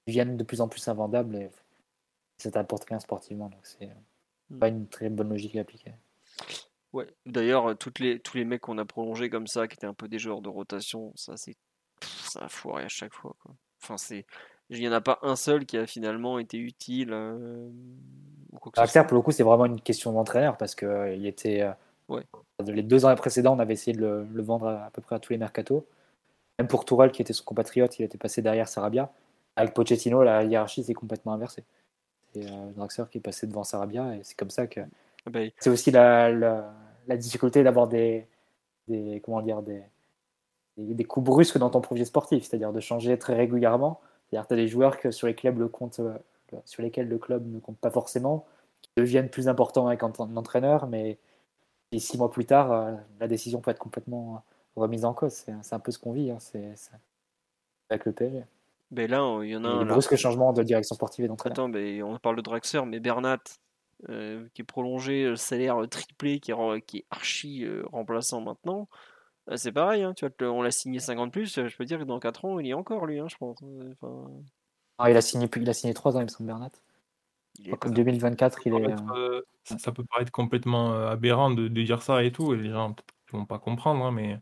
viennent 0.08 0.38
de 0.38 0.43
plus 0.43 0.61
en 0.61 0.69
plus 0.69 0.88
invendables 0.88 1.35
et 1.35 1.51
ça 2.38 2.51
t'apporte 2.51 2.85
rien 2.85 3.00
sportivement. 3.00 3.50
Donc 3.50 3.59
c'est 3.64 3.90
hmm. 4.50 4.59
pas 4.59 4.69
une 4.69 4.88
très 4.88 5.09
bonne 5.09 5.30
logique 5.30 5.58
à 5.58 5.61
appliquer. 5.61 5.92
Ouais. 6.93 7.08
D'ailleurs, 7.25 7.77
toutes 7.77 8.00
les, 8.00 8.22
tous 8.22 8.38
les 8.38 8.45
mecs 8.45 8.61
qu'on 8.61 8.77
a 8.77 8.85
prolongés 8.85 9.30
comme 9.30 9.48
ça, 9.48 9.67
qui 9.67 9.74
étaient 9.74 9.85
un 9.85 9.93
peu 9.93 10.08
des 10.08 10.19
joueurs 10.19 10.42
de 10.42 10.48
rotation, 10.48 11.11
ça 11.16 11.35
c'est 11.35 11.58
ça 12.01 12.45
a 12.45 12.50
foiré 12.50 12.84
à 12.84 12.90
chaque 12.90 13.14
fois. 13.14 13.35
Quoi. 13.42 13.53
Enfin, 13.86 13.98
c'est 13.98 14.26
il 14.72 14.80
n'y 14.80 14.88
en 14.88 14.94
a 14.94 15.02
pas 15.02 15.20
un 15.22 15.36
seul 15.36 15.66
qui 15.66 15.78
a 15.78 15.86
finalement 15.86 16.40
été 16.40 16.58
utile. 16.58 17.10
Euh, 17.12 17.70
pour 18.60 18.72
le 18.74 19.22
coup, 19.22 19.32
c'est 19.32 19.44
vraiment 19.44 19.66
une 19.66 19.80
question 19.80 20.12
d'entraîneur 20.12 20.58
parce 20.58 20.74
que 20.74 20.86
euh, 20.86 21.14
il 21.14 21.28
était 21.28 21.62
euh, 21.62 21.72
Ouais. 22.08 22.24
Les 22.66 22.84
deux 22.84 23.06
ans 23.06 23.16
précédents, 23.16 23.56
on 23.56 23.60
avait 23.60 23.74
essayé 23.74 23.96
de 23.98 24.26
le, 24.32 24.42
vendre 24.42 24.68
à, 24.68 24.90
peu 24.94 25.02
près 25.02 25.16
à 25.16 25.20
tous 25.20 25.34
les 25.34 25.40
mercatos. 25.40 25.84
Même 26.60 26.68
pour 26.68 26.86
Tourelle, 26.86 27.12
qui 27.12 27.22
était 27.22 27.34
son 27.34 27.44
compatriote, 27.44 28.00
il 28.00 28.04
était 28.04 28.18
passé 28.18 28.42
derrière 28.42 28.68
Sarabia. 28.68 29.12
Avec 29.56 29.74
Pochettino, 29.74 30.24
la 30.24 30.44
hiérarchie 30.44 30.84
s'est 30.84 30.94
complètement 30.94 31.34
inversée. 31.34 31.64
C'est 32.34 32.46
euh, 32.46 32.72
Draxler 32.76 33.06
qui 33.12 33.18
est 33.18 33.22
passé 33.22 33.48
devant 33.48 33.64
Sarabia, 33.64 34.16
et 34.16 34.22
c'est 34.24 34.38
comme 34.38 34.50
ça 34.50 34.68
que. 34.68 34.82
Ah 35.26 35.30
bah, 35.30 35.40
c'est 35.58 35.70
aussi 35.70 35.92
la, 35.92 36.32
la, 36.32 37.18
difficulté 37.18 37.64
d'avoir 37.64 37.88
des, 37.88 38.28
des, 38.88 39.22
comment 39.24 39.42
dire, 39.42 39.62
des, 39.62 39.82
des, 40.78 41.04
coups 41.04 41.26
brusques 41.26 41.58
dans 41.58 41.70
ton 41.70 41.82
projet 41.82 42.06
sportif, 42.06 42.44
c'est-à-dire 42.44 42.74
de 42.74 42.80
changer 42.80 43.18
très 43.18 43.36
régulièrement. 43.36 44.02
C'est-à-dire 44.30 44.48
tu 44.48 44.54
as 44.54 44.58
des 44.58 44.68
joueurs 44.68 45.00
que, 45.00 45.12
sur, 45.12 45.28
lesquels 45.28 45.56
le 45.56 45.68
compte, 45.68 46.00
euh, 46.00 46.18
sur 46.66 46.84
lesquels 46.84 47.08
le 47.08 47.18
club 47.18 47.45
ne 47.52 47.60
compte 47.60 47.78
pas 47.78 47.92
forcément, 47.92 48.45
qui 48.82 48.90
deviennent 48.98 49.30
plus 49.30 49.48
importants 49.48 49.88
avec 49.88 50.04
un, 50.04 50.12
un 50.20 50.38
entraîneur, 50.38 50.88
mais 50.88 51.18
et 51.92 52.00
six 52.00 52.18
mois 52.18 52.32
plus 52.32 52.45
tard, 52.45 52.72
euh, 52.72 52.94
la 53.20 53.28
décision 53.28 53.62
peut 53.62 53.72
être 53.72 53.80
complètement 53.80 54.44
remise 54.76 55.06
en 55.06 55.14
cause. 55.14 55.34
C'est 55.34 55.74
un 55.74 55.80
peu 55.80 55.92
ce 55.92 56.00
qu'on 56.00 56.12
vit 56.12 56.32
hein. 56.32 56.38
c'est 56.40 56.74
avec 57.90 58.06
le 58.06 58.12
PSG. 58.12 58.44
Mais 58.92 59.08
là, 59.08 59.40
il 59.42 59.50
y 59.50 59.56
en 59.56 59.64
a 59.64 59.70
un. 59.70 59.86
brusque 59.86 60.16
changement 60.16 60.54
de 60.54 60.64
direction 60.64 60.95
sportive 60.95 61.26
et 61.26 61.28
d'entraîneur. 61.28 61.54
Attends, 61.54 61.68
mais 61.68 62.04
on 62.04 62.18
parle 62.18 62.36
de 62.36 62.42
Draxler, 62.42 62.84
mais 62.86 63.00
Bernat, 63.00 63.40
euh, 64.10 64.45
qui 64.54 64.62
est 64.62 64.66
prolongé, 64.66 65.26
le 65.26 65.36
salaire 65.36 65.78
triplé, 65.90 66.40
qui 66.40 66.52
est, 66.52 66.82
qui 66.86 66.98
est 66.98 67.06
archi 67.10 67.64
euh, 67.64 67.84
remplaçant 67.92 68.42
maintenant, 68.42 68.88
c'est 69.56 69.72
pareil. 69.72 70.04
Hein, 70.04 70.14
tu 70.14 70.26
vois, 70.26 70.50
on 70.50 70.62
l'a 70.62 70.72
signé 70.72 71.00
50 71.00 71.32
plus. 71.32 71.68
Je 71.68 71.78
peux 71.78 71.86
dire 71.86 72.00
que 72.00 72.04
dans 72.04 72.20
4 72.20 72.46
ans, 72.46 72.60
il 72.60 72.68
y 72.68 72.72
est 72.72 72.74
encore, 72.74 73.06
lui, 73.06 73.20
hein, 73.20 73.28
je 73.30 73.36
pense. 73.38 73.60
Enfin... 73.62 74.28
Ah, 74.98 75.12
il, 75.12 75.18
a 75.18 75.22
signé, 75.22 75.50
il 75.56 75.70
a 75.70 75.74
signé 75.74 75.94
3 75.94 76.16
ans, 76.16 76.22
il 76.22 76.24
me 76.24 76.30
semble, 76.30 76.48
Bernat. 76.48 76.72
Comme 77.80 77.94
2024, 77.94 78.68
il 78.68 78.74
est. 78.74 78.92
Euh, 78.92 78.96
euh, 79.16 79.42
ça, 79.64 79.92
peut 79.92 80.04
paraître 80.04 80.32
complètement 80.32 80.94
euh, 80.94 81.10
aberrant 81.10 81.52
de, 81.52 81.68
dire 81.68 82.02
ça 82.02 82.24
et 82.24 82.32
tout, 82.32 82.54
et 82.54 82.58
les 82.58 82.70
gens 82.70 82.90
ne 83.34 83.38
vont 83.38 83.46
pas 83.46 83.60
comprendre, 83.60 84.06
hein, 84.06 84.12
mais 84.12 84.40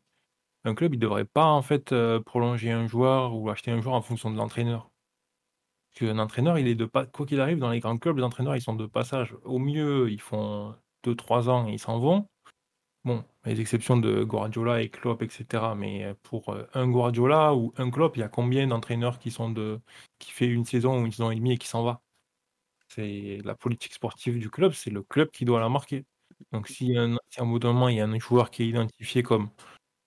un 0.64 0.76
club, 0.76 0.94
il 0.94 1.00
devrait 1.00 1.26
pas 1.26 1.46
en 1.46 1.62
fait 1.62 1.94
prolonger 2.26 2.72
un 2.72 2.88
joueur 2.88 3.36
ou 3.36 3.50
acheter 3.50 3.72
un 3.72 3.82
joueur 3.82 3.96
en 3.96 4.02
fonction 4.02 4.32
de 4.32 4.38
l'entraîneur. 4.38 4.90
Parce 5.94 6.12
qu'un 6.12 6.20
entraîneur, 6.20 6.58
il 6.58 6.68
est 6.68 6.76
de 6.76 6.86
pas 6.86 7.06
quoi 7.06 7.26
qu'il 7.26 7.40
arrive 7.40 7.60
dans 7.60 7.70
les 7.70 7.80
grands 7.80 7.98
clubs, 7.98 8.18
les 8.18 8.24
entraîneurs, 8.24 8.56
ils 8.56 8.62
sont 8.62 8.76
de 8.76 8.88
passage. 8.88 9.36
Au 9.44 9.60
mieux, 9.60 10.10
ils 10.10 10.22
font 10.22 10.76
2-3 11.04 11.50
ans 11.50 11.68
et 11.68 11.74
ils 11.74 11.80
s'en 11.80 12.00
vont. 12.00 12.28
Bon, 13.06 13.26
les 13.44 13.60
exceptions 13.60 13.98
de 13.98 14.24
Guardiola 14.24 14.82
et 14.82 14.90
Klopp, 14.90 15.22
etc. 15.24 15.76
Mais 15.76 16.14
pour 16.24 16.56
un 16.74 16.88
Guardiola 16.90 17.54
ou 17.54 17.74
un 17.78 17.92
Klopp, 17.92 18.16
il 18.16 18.22
y 18.22 18.24
a 18.24 18.30
combien 18.30 18.66
d'entraîneurs 18.68 19.20
qui 19.20 19.30
sont 19.30 19.50
de 19.50 19.82
qui 20.20 20.32
fait 20.32 20.48
une 20.48 20.64
saison 20.64 21.02
ou 21.02 21.06
une 21.06 21.12
saison 21.12 21.30
et 21.32 21.36
demie 21.36 21.54
et 21.54 21.58
qui 21.58 21.68
s'en 21.68 21.84
va? 21.84 22.02
C'est 22.90 23.40
la 23.46 23.56
politique 23.56 23.94
sportive 23.94 24.40
du 24.40 24.50
club, 24.50 24.74
c'est 24.74 24.92
le 24.92 25.04
club 25.04 25.32
qui 25.32 25.46
doit 25.46 25.60
la 25.62 25.70
marquer. 25.70 26.06
Donc 26.54 26.68
si, 26.70 26.98
un, 26.98 27.16
à 27.16 27.44
un 27.44 27.46
moment 27.46 27.90
il 27.90 27.98
y 27.98 28.02
a 28.02 28.06
un 28.08 28.20
joueur 28.20 28.52
qui 28.52 28.64
est 28.64 28.68
identifié 28.70 29.24
comme 29.24 29.50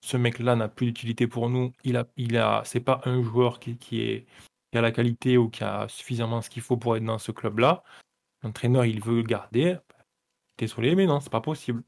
ce 0.01 0.17
mec-là 0.17 0.55
n'a 0.55 0.69
plus 0.69 0.87
d'utilité 0.87 1.27
pour 1.27 1.49
nous, 1.49 1.73
il 1.83 1.97
a, 1.97 2.07
il 2.17 2.37
a, 2.37 2.63
c'est 2.65 2.79
pas 2.81 3.01
un 3.05 3.23
joueur 3.23 3.59
qui, 3.59 3.71
est, 4.01 4.27
qui 4.71 4.77
a 4.77 4.81
la 4.81 4.91
qualité 4.91 5.37
ou 5.37 5.49
qui 5.49 5.63
a 5.63 5.87
suffisamment 5.89 6.41
ce 6.41 6.49
qu'il 6.49 6.63
faut 6.63 6.77
pour 6.77 6.97
être 6.97 7.05
dans 7.05 7.19
ce 7.19 7.31
club-là. 7.33 7.83
L'entraîneur, 8.43 8.85
il 8.85 9.01
veut 9.03 9.17
le 9.17 9.23
garder. 9.23 9.77
Désolé, 10.59 10.95
mais 10.95 11.07
non, 11.07 11.19
c'est 11.21 11.31
pas 11.31 11.41
possible. 11.41 11.83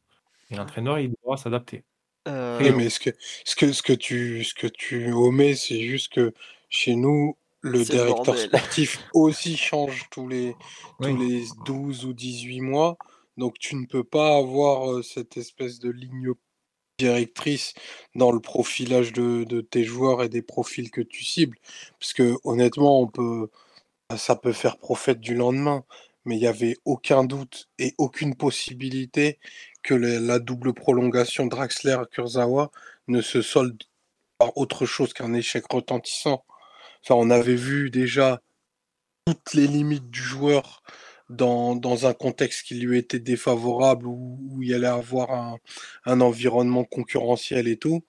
Et 0.50 0.56
l'entraîneur, 0.56 1.00
il 1.00 1.14
doit 1.24 1.38
s'adapter. 1.38 1.84
Euh, 2.28 2.74
mais 2.76 2.90
ce 2.90 3.00
que, 3.00 3.12
ce, 3.46 3.56
que, 3.56 3.72
ce, 3.72 3.82
que 3.82 3.94
tu, 3.94 4.44
ce 4.44 4.54
que 4.54 4.68
tu 4.68 5.12
omets, 5.12 5.56
c'est 5.56 5.82
juste 5.82 6.14
que 6.14 6.34
chez 6.70 6.96
nous, 6.96 7.38
le 7.62 7.84
directeur 7.84 8.38
sportif 8.38 9.00
aussi 9.14 9.58
change 9.58 10.08
tous 10.12 10.28
les, 10.28 10.56
tous 11.02 11.18
les 11.18 11.46
12 11.66 12.06
ou 12.06 12.14
18 12.14 12.62
mois. 12.62 12.98
Donc 13.38 13.58
tu 13.58 13.76
ne 13.76 13.86
peux 13.86 14.04
pas 14.04 14.38
avoir 14.38 15.04
cette 15.04 15.38
espèce 15.38 15.80
de 15.80 15.90
ligne 15.90 16.34
directrice 16.98 17.74
dans 18.16 18.32
le 18.32 18.42
profilage 18.42 19.14
de, 19.14 19.46
de, 19.46 19.62
tes 19.62 19.86
joueurs 19.86 20.22
et 20.22 20.30
des 20.30 20.42
profils 20.42 20.92
que 20.92 21.02
tu 21.02 21.24
cibles. 21.24 21.58
Parce 22.00 22.14
que 22.14 22.36
honnêtement, 22.44 23.02
on 23.02 23.08
peut, 23.08 23.50
ça 24.18 24.36
peut 24.36 24.52
faire 24.52 24.78
prophète 24.78 25.22
du 25.22 25.34
lendemain, 25.34 25.86
mais 26.26 26.36
il 26.36 26.42
n'y 26.42 26.48
avait 26.48 26.76
aucun 26.86 27.24
doute 27.24 27.70
et 27.80 27.96
aucune 27.98 28.36
possibilité 28.36 29.40
que 29.84 29.94
la 29.94 30.40
double 30.40 30.74
prolongation 30.74 31.48
Draxler-Kurzawa 31.48 32.72
ne 33.08 33.22
se 33.22 33.42
solde 33.42 33.84
par 34.38 34.58
autre 34.58 34.86
chose 34.86 35.14
qu'un 35.14 35.34
échec 35.34 35.66
retentissant. 35.72 36.46
Enfin, 37.04 37.16
on 37.16 37.30
avait 37.30 37.56
vu 37.56 37.90
déjà 37.90 38.42
toutes 39.26 39.54
les 39.54 39.68
limites 39.68 40.10
du 40.10 40.22
joueur 40.22 40.84
dans, 41.30 41.76
dans 41.76 42.08
un 42.08 42.14
contexte 42.14 42.66
qui 42.66 42.76
lui 42.76 42.98
était 42.98 43.20
défavorable, 43.20 44.08
où, 44.08 44.60
il 44.62 44.74
allait 44.74 44.88
avoir 44.88 45.32
un, 45.32 45.58
un, 46.06 46.22
environnement 46.22 46.84
concurrentiel 46.84 47.68
et 47.68 47.78
tout. 47.78 48.04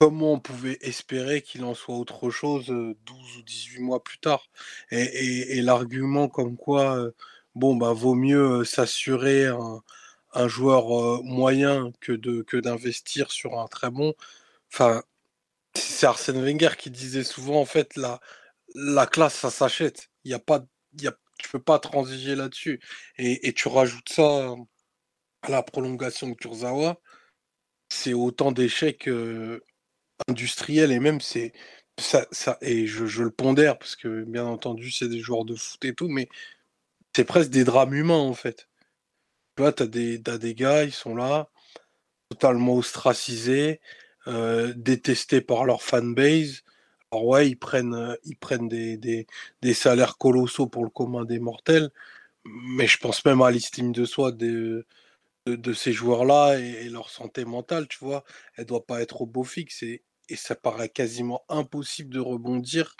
Comment 0.00 0.32
on 0.32 0.40
pouvait 0.40 0.78
espérer 0.80 1.42
qu'il 1.42 1.62
en 1.64 1.74
soit 1.74 1.94
autre 1.96 2.30
chose 2.30 2.66
12 2.66 2.70
euh, 2.70 2.94
ou 3.38 3.42
18 3.42 3.80
mois 3.82 4.02
plus 4.02 4.18
tard? 4.18 4.48
Et, 4.90 5.60
l'argument 5.62 6.28
comme 6.28 6.56
quoi, 6.56 6.96
euh, 6.96 7.10
bon, 7.54 7.76
bah, 7.76 7.92
vaut 7.92 8.14
mieux 8.14 8.60
euh, 8.60 8.64
s'assurer 8.64 9.46
un, 10.32 10.48
joueur 10.48 11.22
moyen 11.24 11.92
que 12.00 12.12
de 12.12 12.42
que 12.42 12.56
d'investir 12.56 13.30
sur 13.30 13.58
un 13.58 13.66
très 13.68 13.90
bon. 13.90 14.14
Enfin, 14.72 15.02
c'est 15.74 16.06
Arsène 16.06 16.42
Wenger 16.44 16.76
qui 16.78 16.90
disait 16.90 17.24
souvent, 17.24 17.60
en 17.60 17.66
fait, 17.66 17.96
la, 17.96 18.20
la 18.74 19.06
classe, 19.06 19.34
ça 19.36 19.50
s'achète. 19.50 20.10
Il 20.24 20.30
y 20.32 20.34
a 20.34 20.38
pas, 20.40 20.66
il 20.94 21.04
y 21.04 21.08
a, 21.08 21.16
tu 21.38 21.48
peux 21.50 21.60
pas 21.62 21.78
transiger 21.78 22.36
là-dessus. 22.36 22.80
Et, 23.18 23.48
et, 23.48 23.52
tu 23.54 23.68
rajoutes 23.68 24.10
ça 24.10 24.54
à 25.42 25.50
la 25.50 25.62
prolongation 25.62 26.28
de 26.28 26.34
Kurzawa, 26.34 27.00
c'est 27.90 28.14
autant 28.14 28.52
d'échecs 28.52 29.08
industriels 30.28 30.92
et 30.92 31.00
même 31.00 31.20
c'est 31.20 31.52
ça, 31.98 32.26
ça 32.32 32.58
et 32.62 32.86
je, 32.86 33.06
je, 33.06 33.22
le 33.22 33.30
pondère 33.30 33.78
parce 33.78 33.96
que 33.96 34.24
bien 34.24 34.44
entendu 34.46 34.90
c'est 34.90 35.08
des 35.08 35.20
joueurs 35.20 35.44
de 35.44 35.54
foot 35.56 35.84
et 35.84 35.94
tout, 35.94 36.08
mais 36.08 36.28
c'est 37.16 37.24
presque 37.24 37.50
des 37.50 37.64
drames 37.64 37.94
humains 37.94 38.14
en 38.18 38.34
fait. 38.34 38.69
Tu 39.68 39.74
t'as 39.74 39.86
des, 39.86 40.22
as 40.26 40.38
des 40.38 40.54
gars, 40.54 40.84
ils 40.84 40.92
sont 40.92 41.14
là, 41.14 41.48
totalement 42.30 42.76
ostracisés, 42.76 43.80
euh, 44.28 44.72
détestés 44.76 45.40
par 45.42 45.64
leur 45.64 45.82
fanbase. 45.82 46.62
Alors 47.12 47.26
ouais, 47.26 47.48
ils 47.50 47.56
prennent, 47.56 47.94
euh, 47.94 48.16
ils 48.24 48.36
prennent 48.36 48.68
des, 48.68 48.96
des, 48.96 49.74
salaires 49.74 50.18
colossaux 50.18 50.66
pour 50.66 50.84
le 50.84 50.90
commun 50.90 51.24
des 51.24 51.40
mortels, 51.40 51.90
mais 52.44 52.86
je 52.86 52.98
pense 52.98 53.24
même 53.24 53.42
à 53.42 53.50
l'estime 53.50 53.92
de 53.92 54.04
soi 54.04 54.32
de, 54.32 54.86
de, 55.46 55.72
ces 55.74 55.92
joueurs-là 55.92 56.58
et, 56.58 56.88
leur 56.88 57.10
santé 57.10 57.44
mentale, 57.44 57.88
tu 57.88 57.98
vois. 58.00 58.24
Elle 58.56 58.66
doit 58.66 58.86
pas 58.86 59.02
être 59.02 59.22
au 59.22 59.26
beau 59.26 59.44
fixe 59.44 59.82
et, 59.82 60.02
ça 60.36 60.54
paraît 60.54 60.88
quasiment 60.88 61.42
impossible 61.48 62.14
de 62.14 62.20
rebondir 62.20 62.94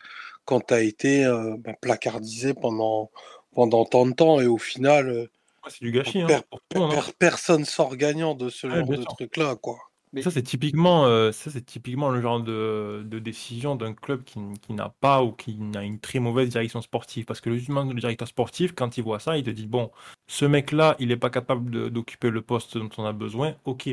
quand 0.45 0.61
tu 0.61 0.75
as 0.75 0.83
été 0.83 1.25
euh, 1.25 1.57
ben, 1.59 1.77
placardisé 1.81 2.55
pendant, 2.55 3.11
pendant 3.53 3.85
tant 3.85 4.07
de 4.07 4.15
temps 4.15 4.41
et 4.41 4.47
au 4.47 4.59
final, 4.59 5.29
c'est 5.69 5.85
du 5.85 5.93
gâchis. 5.93 6.23
hein, 6.23 6.27
per- 6.27 6.41
hein. 6.77 6.89
per- 6.89 7.13
personne 7.19 7.65
sort 7.65 7.97
gagnant 7.97 8.35
de 8.35 8.49
ce 8.49 8.67
Ouais, 8.67 8.77
genre 8.77 8.89
de 8.89 9.05
truc-là, 9.05 9.57
quoi. 9.57 9.79
Mais- 10.13 10.23
Ça, 10.23 10.33
c'est 10.33 10.43
typiquement, 10.43 11.07
euh, 11.07 11.31
ça, 11.31 11.53
c'est 11.53 11.65
typiquement 11.65 12.11
le 12.11 12.21
genre 12.21 12.41
de, 12.41 13.05
de 13.07 13.19
décision 13.21 13.77
d'un 13.77 13.95
club 13.95 14.25
qui, 14.25 14.41
n'a 14.73 14.93
pas 15.01 15.23
ou 15.23 15.31
qui 15.31 15.57
a 15.77 15.83
une 15.83 16.01
très 16.01 16.19
mauvaise 16.19 16.49
direction 16.49 16.83
sportive. 16.83 17.27
Parce 17.27 17.41
que 17.41 17.49
le, 17.49 17.59
justement, 17.59 17.85
le 17.85 18.01
directeur 18.01 18.27
sportif, 18.27 18.73
quand 18.75 18.97
il 18.99 19.05
voit 19.05 19.21
ça, 19.21 19.37
il 19.39 19.45
te 19.45 19.51
dit, 19.51 19.69
bon, 19.69 19.93
ce 20.27 20.45
mec-là, 20.45 20.97
il 20.99 21.09
n'est 21.09 21.17
pas 21.17 21.31
capable 21.31 21.91
d'occuper 21.91 22.31
le 22.31 22.43
poste 22.43 22.77
dont 22.77 22.91
on 22.99 23.05
a 23.05 23.13
besoin. 23.13 23.55
Ok, 23.65 23.89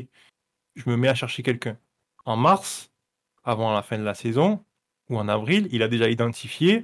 je 0.76 0.90
me 0.90 0.98
mets 0.98 1.08
à 1.10 1.14
chercher 1.16 1.44
quelqu'un. 1.44 1.78
En 2.26 2.36
mars, 2.36 2.90
avant 3.44 3.72
la 3.74 3.84
fin 3.84 4.00
de 4.00 4.04
la 4.04 4.16
saison, 4.16 4.64
ou 5.10 5.20
en 5.20 5.28
avril, 5.28 5.70
il 5.72 5.84
a 5.84 5.88
déjà 5.88 6.10
identifié 6.10 6.82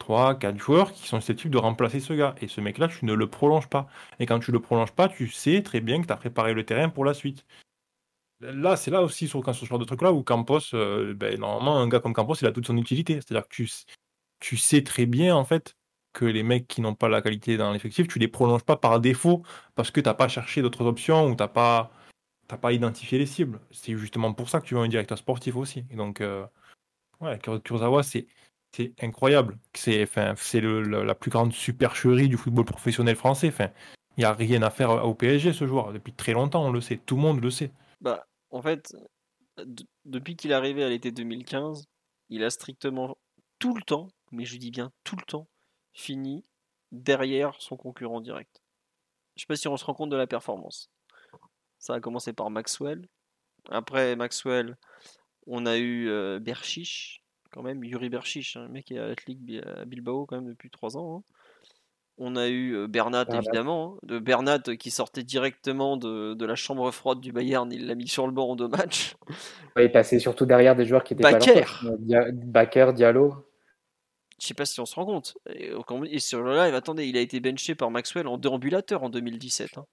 3, 0.00 0.34
4 0.34 0.58
joueurs 0.58 0.92
qui 0.92 1.06
sont 1.06 1.20
susceptibles 1.20 1.52
de 1.52 1.58
remplacer 1.58 2.00
ce 2.00 2.12
gars. 2.12 2.34
Et 2.40 2.48
ce 2.48 2.60
mec-là, 2.60 2.88
tu 2.88 3.04
ne 3.04 3.14
le 3.14 3.28
prolonges 3.28 3.68
pas. 3.68 3.86
Et 4.18 4.26
quand 4.26 4.40
tu 4.40 4.50
le 4.50 4.60
prolonges 4.60 4.92
pas, 4.92 5.08
tu 5.08 5.28
sais 5.28 5.62
très 5.62 5.80
bien 5.80 6.02
que 6.02 6.06
tu 6.06 6.12
as 6.12 6.16
préparé 6.16 6.54
le 6.54 6.64
terrain 6.64 6.88
pour 6.88 7.04
la 7.04 7.14
suite. 7.14 7.46
Là, 8.40 8.76
c'est 8.76 8.90
là 8.90 9.02
aussi 9.02 9.28
sur, 9.28 9.44
ce 9.54 9.66
genre 9.66 9.78
de 9.78 9.84
truc-là 9.84 10.12
où 10.12 10.22
Campos, 10.22 10.74
euh, 10.74 11.14
ben, 11.14 11.38
normalement, 11.38 11.78
un 11.78 11.88
gars 11.88 12.00
comme 12.00 12.14
Campos, 12.14 12.34
il 12.40 12.46
a 12.46 12.52
toute 12.52 12.66
son 12.66 12.76
utilité. 12.78 13.14
C'est-à-dire 13.14 13.46
que 13.46 13.54
tu, 13.54 13.68
tu 14.40 14.56
sais 14.56 14.82
très 14.82 15.06
bien, 15.06 15.36
en 15.36 15.44
fait, 15.44 15.76
que 16.12 16.24
les 16.24 16.42
mecs 16.42 16.66
qui 16.66 16.80
n'ont 16.80 16.94
pas 16.94 17.08
la 17.08 17.22
qualité 17.22 17.56
dans 17.56 17.72
l'effectif, 17.72 18.08
tu 18.08 18.18
les 18.18 18.28
prolonges 18.28 18.64
pas 18.64 18.76
par 18.76 19.00
défaut 19.00 19.42
parce 19.74 19.90
que 19.90 20.00
tu 20.00 20.08
n'as 20.08 20.14
pas 20.14 20.28
cherché 20.28 20.62
d'autres 20.62 20.84
options 20.86 21.26
ou 21.26 21.36
tu 21.36 21.42
n'as 21.42 21.48
pas, 21.48 21.92
t'as 22.48 22.58
pas 22.58 22.72
identifié 22.72 23.18
les 23.18 23.26
cibles. 23.26 23.60
C'est 23.70 23.96
justement 23.96 24.32
pour 24.34 24.48
ça 24.48 24.60
que 24.60 24.66
tu 24.66 24.74
veux 24.74 24.80
un 24.80 24.88
directeur 24.88 25.18
sportif 25.18 25.56
aussi. 25.56 25.82
Donc, 25.94 26.20
euh, 26.20 26.46
ouais, 27.20 27.38
Kur- 27.40 27.62
Kurzawa, 27.62 28.02
c'est 28.02 28.26
c'est 28.72 28.92
incroyable. 29.02 29.58
C'est 29.74 30.08
la 30.16 31.14
plus 31.14 31.30
grande 31.30 31.52
supercherie 31.52 32.28
du 32.28 32.36
football 32.36 32.64
professionnel 32.64 33.16
français. 33.16 33.52
Il 34.16 34.20
n'y 34.20 34.24
a 34.24 34.32
rien 34.32 34.62
à 34.62 34.70
faire 34.70 35.04
au 35.04 35.14
PSG, 35.14 35.52
ce 35.52 35.66
joueur. 35.66 35.92
Depuis 35.92 36.12
très 36.12 36.32
longtemps, 36.32 36.64
on 36.66 36.72
le 36.72 36.80
sait. 36.80 36.98
Tout 36.98 37.16
le 37.16 37.22
monde 37.22 37.42
le 37.42 37.50
sait. 37.50 37.70
Bah, 38.00 38.26
en 38.50 38.62
fait, 38.62 38.94
de- 39.58 39.86
depuis 40.04 40.36
qu'il 40.36 40.50
est 40.50 40.54
arrivé 40.54 40.84
à 40.84 40.88
l'été 40.88 41.10
2015, 41.12 41.86
il 42.28 42.44
a 42.44 42.50
strictement 42.50 43.16
tout 43.58 43.74
le 43.74 43.82
temps, 43.82 44.08
mais 44.32 44.44
je 44.44 44.56
dis 44.56 44.70
bien 44.70 44.92
tout 45.04 45.16
le 45.16 45.22
temps, 45.22 45.48
fini 45.92 46.44
derrière 46.92 47.54
son 47.60 47.76
concurrent 47.76 48.20
direct. 48.20 48.62
Je 49.36 49.42
sais 49.42 49.46
pas 49.46 49.56
si 49.56 49.68
on 49.68 49.76
se 49.76 49.84
rend 49.84 49.94
compte 49.94 50.10
de 50.10 50.16
la 50.16 50.26
performance. 50.26 50.90
Ça 51.78 51.94
a 51.94 52.00
commencé 52.00 52.32
par 52.32 52.50
Maxwell. 52.50 53.06
Après 53.70 54.16
Maxwell, 54.16 54.76
on 55.46 55.66
a 55.66 55.76
eu 55.78 56.08
euh, 56.08 56.38
Berchiche, 56.40 57.19
quand 57.52 57.62
même, 57.62 57.82
Yuri 57.84 58.08
Berchiche, 58.08 58.56
hein, 58.56 58.62
le 58.64 58.68
mec 58.68 58.86
qui 58.86 58.94
est 58.96 59.62
à 59.66 59.84
Bilbao 59.84 60.26
quand 60.26 60.36
même 60.36 60.48
depuis 60.48 60.70
3 60.70 60.96
ans. 60.96 61.18
hein. 61.18 61.22
On 62.22 62.36
a 62.36 62.48
eu 62.48 62.74
euh, 62.76 62.86
Bernat, 62.86 63.24
évidemment, 63.38 63.94
hein, 63.94 63.98
de 64.06 64.18
Bernat 64.18 64.58
qui 64.78 64.90
sortait 64.90 65.22
directement 65.22 65.96
de, 65.96 66.34
de 66.34 66.44
la 66.44 66.54
chambre 66.54 66.90
froide 66.90 67.20
du 67.20 67.32
Bayern, 67.32 67.72
il 67.72 67.86
l'a 67.86 67.94
mis 67.94 68.08
sur 68.08 68.26
le 68.26 68.32
banc 68.32 68.50
en 68.50 68.56
deux 68.56 68.68
matchs. 68.68 69.16
Il 69.78 69.90
passait 69.90 70.18
surtout 70.18 70.44
derrière 70.44 70.76
des 70.76 70.84
joueurs 70.84 71.02
qui 71.04 71.14
étaient 71.14 71.22
pas 71.22 71.38
poste. 71.38 71.84
Dia- 72.00 72.30
Bakker, 72.32 72.92
Diallo. 72.94 73.34
Je 74.38 74.46
sais 74.46 74.54
pas 74.54 74.64
si 74.66 74.80
on 74.80 74.86
se 74.86 74.94
rend 74.96 75.06
compte. 75.06 75.38
Et, 75.54 75.72
au- 75.72 76.04
et 76.04 76.18
sur 76.18 76.42
le 76.42 76.54
live, 76.56 76.74
attendez, 76.74 77.06
il 77.06 77.16
a 77.16 77.20
été 77.20 77.40
benché 77.40 77.74
par 77.74 77.90
Maxwell 77.90 78.26
en 78.26 78.36
déambulateur 78.36 79.02
en 79.02 79.08
2017. 79.10 79.78
hein. 79.78 79.86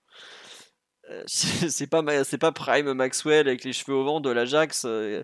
Euh, 1.09 1.23
C'est 1.27 1.87
pas, 1.89 2.03
c'est 2.25 2.37
pas 2.37 2.51
Prime 2.51 2.91
Maxwell 2.93 3.47
avec 3.47 3.63
les 3.63 3.71
cheveux 3.71 3.95
au 3.95 4.03
vent 4.03 4.19
de 4.19 4.29
l'Ajax 4.29 4.83
euh, 4.85 5.23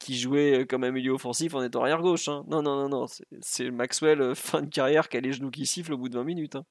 qui 0.00 0.18
jouait 0.18 0.60
euh, 0.62 0.64
comme 0.66 0.82
un 0.82 0.90
milieu 0.90 1.12
offensif 1.12 1.54
en 1.54 1.62
étant 1.62 1.82
arrière 1.82 2.00
gauche. 2.02 2.26
hein. 2.28 2.44
Non, 2.48 2.62
non, 2.62 2.76
non, 2.76 2.88
non. 2.88 3.06
c'est- 3.42 3.70
Maxwell 3.70 4.20
euh, 4.20 4.34
fin 4.34 4.62
de 4.62 4.68
carrière 4.68 5.08
qui 5.08 5.16
a 5.16 5.20
les 5.20 5.32
genoux 5.32 5.50
qui 5.52 5.66
sifflent 5.66 5.92
au 5.92 5.98
bout 5.98 6.08
de 6.08 6.16
20 6.18 6.24
minutes. 6.24 6.56
hein. 6.56 6.64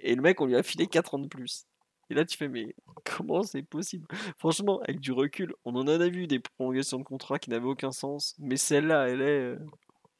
Et 0.00 0.14
le 0.14 0.20
mec, 0.22 0.40
on 0.40 0.46
lui 0.46 0.56
a 0.56 0.62
filé 0.62 0.86
4 0.88 1.14
ans 1.14 1.18
de 1.18 1.28
plus. 1.28 1.64
Et 2.10 2.14
là, 2.14 2.24
tu 2.24 2.36
fais, 2.36 2.48
mais 2.48 2.74
comment 3.16 3.42
c'est 3.42 3.62
possible? 3.62 4.06
Franchement, 4.36 4.80
avec 4.80 5.00
du 5.00 5.12
recul, 5.12 5.54
on 5.64 5.74
en 5.76 5.86
a 5.86 6.08
vu 6.08 6.26
des 6.26 6.40
prolongations 6.40 6.98
de 6.98 7.04
contrat 7.04 7.38
qui 7.38 7.48
n'avaient 7.50 7.64
aucun 7.66 7.92
sens. 7.92 8.34
Mais 8.38 8.56
celle-là, 8.56 9.08
elle 9.08 9.22
est 9.22 9.40
euh, 9.40 9.58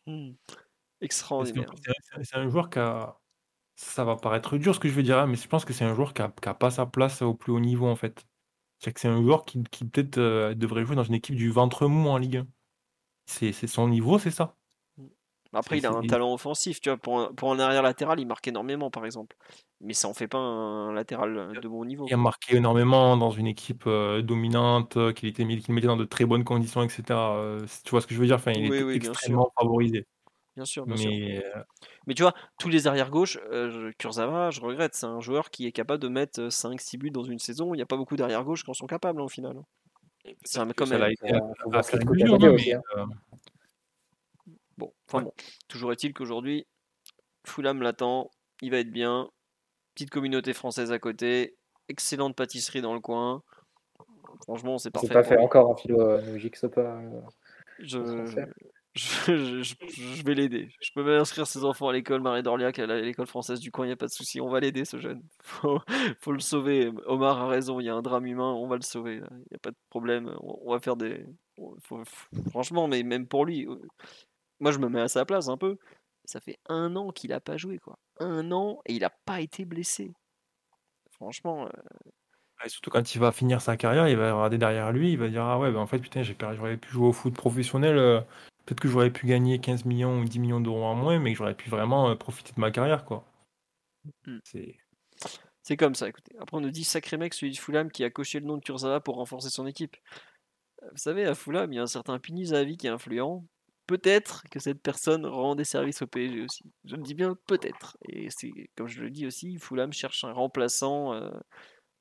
hmm, 0.07 0.33
extraordinaire. 1.01 1.67
C'est 2.23 2.36
un 2.36 2.49
joueur 2.49 2.70
qui 2.70 2.78
a. 2.78 3.18
Ça 3.75 4.05
va 4.05 4.17
paraître 4.17 4.57
dur 4.59 4.75
ce 4.75 4.81
que 4.81 4.89
je 4.89 4.94
vais 4.94 5.02
dire, 5.02 5.18
hein, 5.18 5.26
mais 5.26 5.34
je 5.34 5.49
pense 5.49 5.65
que 5.65 5.73
c'est 5.73 5.84
un 5.84 5.94
joueur 5.94 6.15
qui 6.15 6.23
a, 6.23 6.33
qui 6.41 6.49
a 6.49 6.55
pas 6.55 6.70
sa 6.70 6.86
place 6.86 7.20
au 7.23 7.34
plus 7.34 7.52
haut 7.52 7.59
niveau 7.60 7.89
en 7.89 7.97
fait. 7.97 8.25
C'est 8.83 8.93
que 8.93 9.01
c'est 9.01 9.09
un 9.09 9.23
joueur 9.23 9.44
qui, 9.44 9.62
qui 9.70 9.85
peut-être 9.85 10.19
euh, 10.19 10.55
devrait 10.55 10.85
jouer 10.85 10.97
dans 10.97 11.05
une 11.05 11.15
équipe 11.15 11.36
du 11.36 11.51
ventre 11.51 11.86
mou 11.86 12.09
en 12.09 12.19
Ligue 12.19 12.39
1. 12.39 12.47
C'est 13.27 13.52
son 13.67 13.89
niveau, 13.89 14.19
c'est 14.19 14.31
ça. 14.31 14.57
Après, 15.55 15.78
il 15.78 15.86
a 15.86 15.91
un 15.93 16.02
talent 16.02 16.33
offensif, 16.33 16.81
tu 16.81 16.89
vois. 16.89 16.97
Pour 16.97 17.20
un, 17.20 17.33
pour 17.35 17.52
un 17.52 17.59
arrière 17.59 17.83
latéral, 17.83 18.19
il 18.19 18.27
marque 18.27 18.49
énormément, 18.49 18.91
par 18.91 19.05
exemple. 19.05 19.36
Mais 19.81 19.93
ça 19.93 20.09
en 20.09 20.15
fait 20.15 20.28
pas 20.28 20.39
un 20.39 20.93
latéral 20.93 21.52
de 21.61 21.69
bon 21.69 21.85
niveau. 21.85 22.07
Il 22.07 22.15
a 22.15 22.17
marqué 22.17 22.57
énormément 22.57 23.17
dans 23.17 23.31
une 23.31 23.47
équipe 23.47 23.85
euh, 23.86 24.23
dominante, 24.23 24.97
euh, 24.97 25.12
qu'il 25.12 25.28
était 25.28 25.44
mis- 25.44 25.61
qu'il 25.61 25.75
mettait 25.75 25.86
dans 25.89 25.97
de 25.97 26.05
très 26.05 26.25
bonnes 26.25 26.44
conditions, 26.44 26.83
etc. 26.83 27.36
Euh, 27.36 27.67
tu 27.85 27.91
vois 27.91 28.01
ce 28.01 28.07
que 28.07 28.15
je 28.15 28.20
veux 28.20 28.27
dire? 28.27 28.36
Enfin, 28.36 28.52
il 28.52 28.70
Oui, 28.70 28.83
oui, 28.83 28.94
sûr. 28.94 28.97
extrêmement 29.12 29.52
favorisé. 29.59 30.07
Bien 30.55 30.65
sûr, 30.67 30.85
bien 30.87 30.97
sûr. 30.97 31.11
Mais 31.11 31.43
euh, 31.45 31.63
Mais 32.07 32.15
tu 32.15 32.23
vois, 32.23 32.35
tous 32.59 32.69
les 32.69 32.87
arrières 32.87 33.11
gauche, 33.11 33.39
Kurzawa, 33.99 34.51
je 34.51 34.61
regrette, 34.61 34.95
c'est 34.95 35.07
un 35.07 35.21
joueur 35.21 35.51
qui 35.51 35.67
est 35.67 35.73
capable 35.73 36.03
de 36.03 36.09
mettre 36.09 36.49
5-6 36.51 36.99
buts 36.99 37.11
dans 37.11 37.25
une 37.25 37.39
saison. 37.39 37.73
Il 37.75 37.79
n'y 37.79 37.83
a 37.83 37.87
pas 37.87 37.97
beaucoup 37.97 38.17
d'arrières 38.17 38.45
gauche 38.45 38.63
qui 38.65 38.71
en 38.71 38.75
sont 38.75 38.87
capables 38.87 39.21
hein, 39.21 39.25
au 39.25 39.29
final. 39.29 39.57
C'est 40.45 40.59
un- 40.59 40.69
Euh, 40.69 40.73
hein, 40.73 40.73
mais, 42.51 42.75
hein. 42.75 42.83
euh, 42.97 43.05
Bon, 44.79 44.93
enfin 45.09 45.19
Ouais. 45.19 45.25
bon. 45.25 45.33
Toujours 45.69 45.93
est-il 45.93 46.13
qu'aujourd'hui, 46.15 46.67
Fulham 47.47 47.83
l'attend, 47.83 48.31
il 48.61 48.71
va 48.71 48.79
être 48.79 48.91
bien. 48.91 49.31
Petite 49.95 50.11
communauté 50.11 50.53
française 50.55 50.93
à 50.93 50.99
côté, 50.99 51.57
excellente 51.89 52.35
pâtisserie 52.37 52.81
dans 52.83 52.95
le 52.95 53.01
coin. 53.01 53.43
Franchement, 54.43 54.79
c'est 54.79 54.85
C'est 54.85 54.91
parfait. 54.93 55.09
pas 55.09 55.23
pour 55.23 55.29
fait 55.33 55.39
encore 55.39 55.69
en 55.71 55.77
philo 55.77 56.01
euh, 56.01 56.39
pas. 56.75 56.81
euh, 56.81 57.21
Je. 57.79 57.99
Je, 58.95 60.23
vais 60.25 60.35
l'aider. 60.35 60.71
Je 60.81 60.91
peux 60.95 61.03
même 61.03 61.21
inscrire 61.21 61.47
ses 61.47 61.65
enfants 61.65 61.89
à 61.89 61.93
l'école 61.93 62.21
Marie 62.21 62.43
d'Orléac, 62.43 62.79
à 62.79 62.87
l'école 62.87 63.27
française 63.27 63.61
du 63.61 63.71
coin, 63.71 63.87
il 63.87 63.89
n'y 63.89 63.95
a 63.95 63.97
pas 63.97 64.07
de 64.07 64.12
souci. 64.12 64.41
On 64.41 64.51
va 64.51 64.61
l'aider, 64.61 64.85
ce 64.85 64.99
jeune. 64.99 65.23
Faut, 65.43 65.81
faut 66.21 66.33
le 66.33 66.41
sauver. 66.41 66.91
Omar 67.07 67.41
a 67.41 67.49
raison, 67.49 67.81
il 67.81 67.87
y 67.87 67.89
a 67.89 67.95
un 67.95 68.03
drame 68.03 68.27
humain, 68.27 68.53
on 68.53 68.67
va 68.69 68.77
le 68.77 68.83
sauver. 68.83 69.15
Il 69.17 69.37
n'y 69.51 69.57
a 69.57 69.59
pas 69.62 69.71
de 69.71 69.77
problème. 69.89 70.35
On, 70.41 70.73
va 70.73 70.81
faire 70.81 70.97
des. 70.97 71.25
franchement, 72.51 72.87
mais 72.87 73.03
même 73.03 73.27
pour 73.27 73.47
lui, 73.47 73.67
euh, 73.67 73.77
moi 74.61 74.73
je 74.73 74.79
me 74.79 74.89
mets 74.89 75.01
à 75.01 75.09
sa 75.09 75.25
place 75.25 75.49
un 75.49 75.57
peu. 75.57 75.79
Ça 76.25 76.41
fait 76.41 76.59
un 76.69 76.95
an 76.97 77.11
qu'il 77.11 77.31
n'a 77.31 77.41
pas 77.41 77.57
joué, 77.57 77.79
quoi. 77.79 77.99
Un 78.21 78.53
an 78.53 78.81
et 78.87 78.95
il 78.95 79.01
n'a 79.01 79.11
pas 79.25 79.41
été 79.41 79.65
blessé. 79.65 80.12
Franchement, 81.12 81.67
euh, 81.67 82.69
surtout 82.69 82.91
quand 82.91 83.15
il 83.15 83.19
va 83.19 83.33
finir 83.33 83.61
sa 83.61 83.77
carrière, 83.77 84.09
il 84.09 84.17
va 84.17 84.33
regarder 84.33 84.59
derrière 84.59 84.93
lui, 84.93 85.12
il 85.12 85.19
va 85.19 85.29
dire 85.29 85.45
Ah 85.45 85.59
ouais, 85.59 85.73
ben 85.73 85.81
en 85.81 85.87
fait, 85.87 85.99
putain, 85.99 86.23
j'ai 86.23 86.35
pu 86.35 86.89
jouer 86.89 87.07
au 87.09 87.12
foot 87.12 87.35
professionnel, 87.35 87.97
euh, 87.97 88.21
peut-être 88.65 88.81
que 88.81 88.89
j'aurais 88.89 89.12
pu 89.12 89.26
gagner 89.26 89.60
15 89.60 89.84
millions 89.84 90.20
ou 90.20 90.24
10 90.24 90.39
millions 90.41 90.60
d'euros 90.60 90.84
en 90.84 90.94
moins, 90.94 91.18
mais 91.18 91.32
que 91.32 91.39
j'aurais 91.39 91.57
pu 91.57 91.70
vraiment 91.70 92.10
euh, 92.10 92.15
profiter 92.16 92.52
de 92.55 92.60
ma 92.60 92.70
carrière, 92.70 93.05
quoi. 93.05 93.24
Mm. 94.26 94.41
C'est 94.44 94.76
C'est 95.62 95.76
comme 95.76 95.94
ça, 95.94 96.08
écoutez. 96.08 96.34
Après, 96.41 96.57
on 96.57 96.60
nous 96.60 96.70
dit 96.70 96.84
sacré 96.84 97.16
mec, 97.16 97.34
celui 97.34 97.52
de 97.52 97.58
Fulham 97.58 97.91
qui 97.91 98.05
a 98.05 98.10
coché 98.10 98.41
le 98.41 98.47
nom 98.47 98.57
de 98.57 98.62
Kurzawa 98.65 99.00
pour 99.00 99.16
renforcer 99.16 99.50
son 99.50 99.66
équipe. 99.66 99.97
Euh, 100.84 100.89
Vous 100.92 100.99
savez, 100.99 101.26
à 101.26 101.34
Fulham, 101.34 101.73
il 101.73 101.76
y 101.76 101.81
a 101.81 101.82
un 101.82 101.86
certain 101.86 102.18
Pini 102.18 102.47
Zahavi 102.47 102.76
qui 102.78 102.86
est 102.89 102.91
influent. 102.91 103.47
Peut-être 103.86 104.44
que 104.50 104.60
cette 104.60 104.82
personne 104.82 105.26
rend 105.26 105.57
des 105.57 105.65
services 105.65 106.02
au 106.02 106.07
PSG 106.08 106.42
aussi. 106.42 106.65
Je 106.84 106.97
le 106.97 107.02
dis 107.02 107.15
bien 107.15 107.36
peut-être. 107.47 107.97
Et 108.08 108.31
c'est 108.31 108.52
comme 108.76 108.89
je 108.89 109.02
le 109.02 109.10
dis 109.10 109.26
aussi, 109.26 109.58
Fulham 109.58 109.92
cherche 109.92 110.24
un 110.24 110.32
remplaçant. 110.32 111.15
euh, 111.15 111.31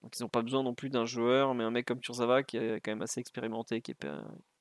donc 0.04 0.18
ils 0.18 0.24
n'ont 0.24 0.30
pas 0.30 0.42
besoin 0.42 0.64
non 0.64 0.74
plus 0.74 0.90
d'un 0.90 1.06
joueur, 1.06 1.54
mais 1.54 1.64
un 1.64 1.72
mec 1.72 1.86
comme 1.86 2.00
Kurzawa 2.00 2.44
qui 2.44 2.58
est 2.58 2.80
quand 2.82 2.92
même 2.92 3.02
assez 3.02 3.20
expérimenté, 3.20 3.82
qui 3.82 3.94
peut, 3.94 4.10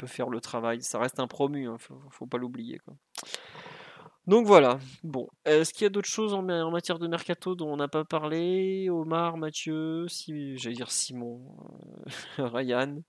faire 0.07 0.29
le 0.29 0.41
travail. 0.41 0.83
Ça 0.83 0.99
reste 0.99 1.19
un 1.19 1.29
promu, 1.29 1.69
hein, 1.69 1.77
faut, 1.79 2.01
faut 2.11 2.27
pas 2.27 2.39
l'oublier. 2.39 2.79
Donc 4.27 4.47
voilà. 4.47 4.79
Bon, 5.03 5.29
est-ce 5.47 5.73
qu'il 5.73 5.83
y 5.85 5.87
a 5.87 5.91
d'autres 5.91 6.09
choses 6.09 6.35
en 6.35 6.43
matière 6.71 6.99
de 6.99 7.09
mercato 7.09 7.55
dont 7.55 7.73
on 7.73 7.77
n'a 7.77 7.89
pas 7.89 8.05
parlé? 8.05 8.89
Omar, 8.91 9.39
Mathieu, 9.39 10.07
si, 10.09 10.59
j'allais 10.59 10.77
dire 10.77 10.91
Simon, 10.91 11.41
euh, 12.39 12.47
Ryan. 12.47 13.03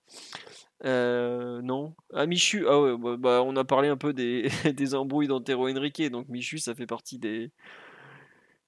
Euh, 0.84 1.60
non. 1.62 1.94
Ah, 2.14 2.26
Michu, 2.26 2.66
ah 2.66 2.80
ouais, 2.80 2.96
bah, 2.96 3.16
bah, 3.18 3.42
on 3.44 3.54
a 3.56 3.64
parlé 3.64 3.88
un 3.88 3.96
peu 3.96 4.12
des, 4.12 4.48
des 4.74 4.94
embrouilles 4.94 5.28
d'Antero 5.28 5.68
Henrique, 5.68 6.02
donc 6.10 6.28
Michu, 6.28 6.58
ça 6.58 6.74
fait 6.74 6.86
partie 6.86 7.18
des, 7.18 7.52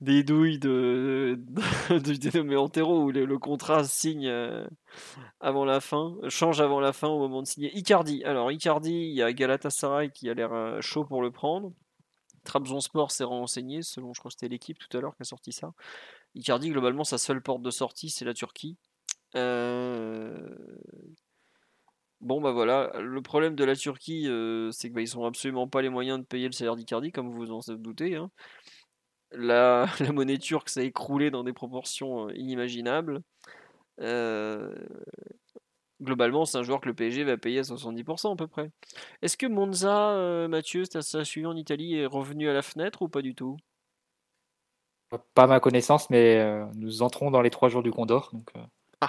des 0.05 0.23
douilles 0.23 0.59
de, 0.59 1.41
de, 1.91 1.99
du 1.99 2.19
dénommé 2.19 2.57
Antero, 2.57 3.03
où 3.03 3.11
le, 3.11 3.39
contrat 3.39 3.85
signe 3.85 4.29
euh, 4.29 4.67
avant 5.41 5.65
la 5.65 5.81
fin, 5.81 6.17
change 6.29 6.61
avant 6.61 6.81
la 6.81 6.93
fin 6.93 7.09
au 7.09 7.19
moment 7.19 7.43
de 7.43 7.47
signer. 7.47 7.77
Icardi, 7.77 8.23
alors 8.25 8.53
Icardi, 8.53 8.93
il 8.93 9.15
y 9.15 9.23
a 9.23 9.33
Galatasaray 9.33 10.11
qui 10.11 10.29
a 10.31 10.35
l'air 10.35 10.53
euh, 10.53 10.81
chaud 10.81 11.05
pour 11.05 11.23
le 11.23 11.31
prendre. 11.31 11.73
Trabzonspor 12.45 13.11
s'est 13.11 13.25
renseigné, 13.25 13.83
selon 13.83 14.13
je 14.13 14.21
crois 14.21 14.29
que 14.29 14.35
c'était 14.39 14.49
l'équipe 14.51 14.79
tout 14.79 14.97
à 14.97 15.01
l'heure 15.01 15.17
qui 15.17 15.23
a 15.23 15.25
sorti 15.25 15.51
ça. 15.51 15.73
Icardi, 16.35 16.71
globalement, 16.71 17.05
sa 17.05 17.19
seule 17.19 17.43
porte 17.43 17.63
de 17.63 17.71
sortie, 17.71 18.11
c'est 18.11 18.25
la 18.25 18.35
Turquie. 18.35 18.77
Euh, 19.35 20.49
Bon, 22.21 22.41
bah 22.41 22.53
voilà, 22.53 22.91
le 23.01 23.21
problème 23.21 23.55
de 23.55 23.65
la 23.65 23.77
Turquie, 23.77 24.31
c'est 24.73 24.89
qu'ils 24.89 24.95
bah, 24.95 25.03
n'ont 25.15 25.27
absolument 25.27 25.69
pas 25.69 25.83
les 25.83 25.91
moyens 25.91 26.19
de 26.19 26.25
payer 26.25 26.47
le 26.47 26.53
salaire 26.53 26.75
d'Icardi, 26.75 27.13
comme 27.13 27.29
vous 27.29 27.45
vous 27.45 27.53
en 27.53 27.61
doutez. 27.75 28.17
hein. 28.17 28.31
La, 29.37 29.87
la 30.01 30.13
monnaie 30.13 30.39
turque 30.39 30.69
s'est 30.69 30.87
écroulée 30.87 31.31
dans 31.31 31.45
des 31.45 31.53
proportions 31.53 32.29
euh, 32.29 32.35
inimaginables. 32.35 33.21
Euh, 34.01 34.75
globalement, 36.03 36.45
c'est 36.45 36.59
un 36.59 36.63
joueur 36.63 36.81
que 36.81 36.89
le 36.89 36.95
PSG 36.95 37.25
va 37.25 37.37
payer 37.37 37.61
à 37.61 37.63
70% 37.63 38.33
à 38.33 38.37
peu 38.37 38.47
près. 38.47 38.71
Est-ce 39.23 39.37
que 39.37 39.47
Monza, 39.47 40.11
euh, 40.11 40.49
Mathieu, 40.49 40.85
ça 40.85 40.99
a 40.99 41.25
suivi 41.25 41.47
en 41.47 41.57
Italie, 41.57 41.97
est 41.97 42.07
revenu 42.07 42.49
à 42.49 42.53
la 42.53 42.63
fenêtre 42.63 43.03
ou 43.03 43.09
pas 43.09 43.23
du 43.23 43.35
tout? 43.35 43.57
Pas 45.35 45.45
à 45.45 45.47
ma 45.47 45.61
connaissance, 45.61 46.11
mais 46.11 46.41
euh, 46.41 46.67
nous 46.75 47.03
entrons 47.03 47.31
dans 47.31 47.43
les 47.43 47.51
trois 47.51 47.69
jours 47.69 47.83
du 47.83 47.93
Condor. 47.93 48.31
Donc, 48.33 48.51
Ah. 49.01 49.09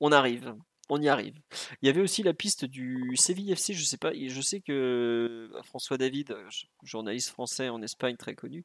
On 0.00 0.12
arrive, 0.12 0.54
on 0.88 1.00
y 1.00 1.08
arrive. 1.08 1.38
Il 1.80 1.86
y 1.86 1.88
avait 1.88 2.00
aussi 2.00 2.22
la 2.22 2.34
piste 2.34 2.64
du 2.64 3.16
Séville 3.16 3.52
FC, 3.52 3.72
je 3.72 3.84
sais 3.84 3.96
pas, 3.96 4.12
et 4.12 4.28
je 4.28 4.40
sais 4.40 4.60
que 4.60 5.50
euh, 5.52 5.62
François 5.62 5.96
David, 5.96 6.32
euh, 6.32 6.48
journaliste 6.82 7.30
français 7.30 7.68
en 7.68 7.80
Espagne 7.82 8.16
très 8.16 8.34
connu, 8.34 8.64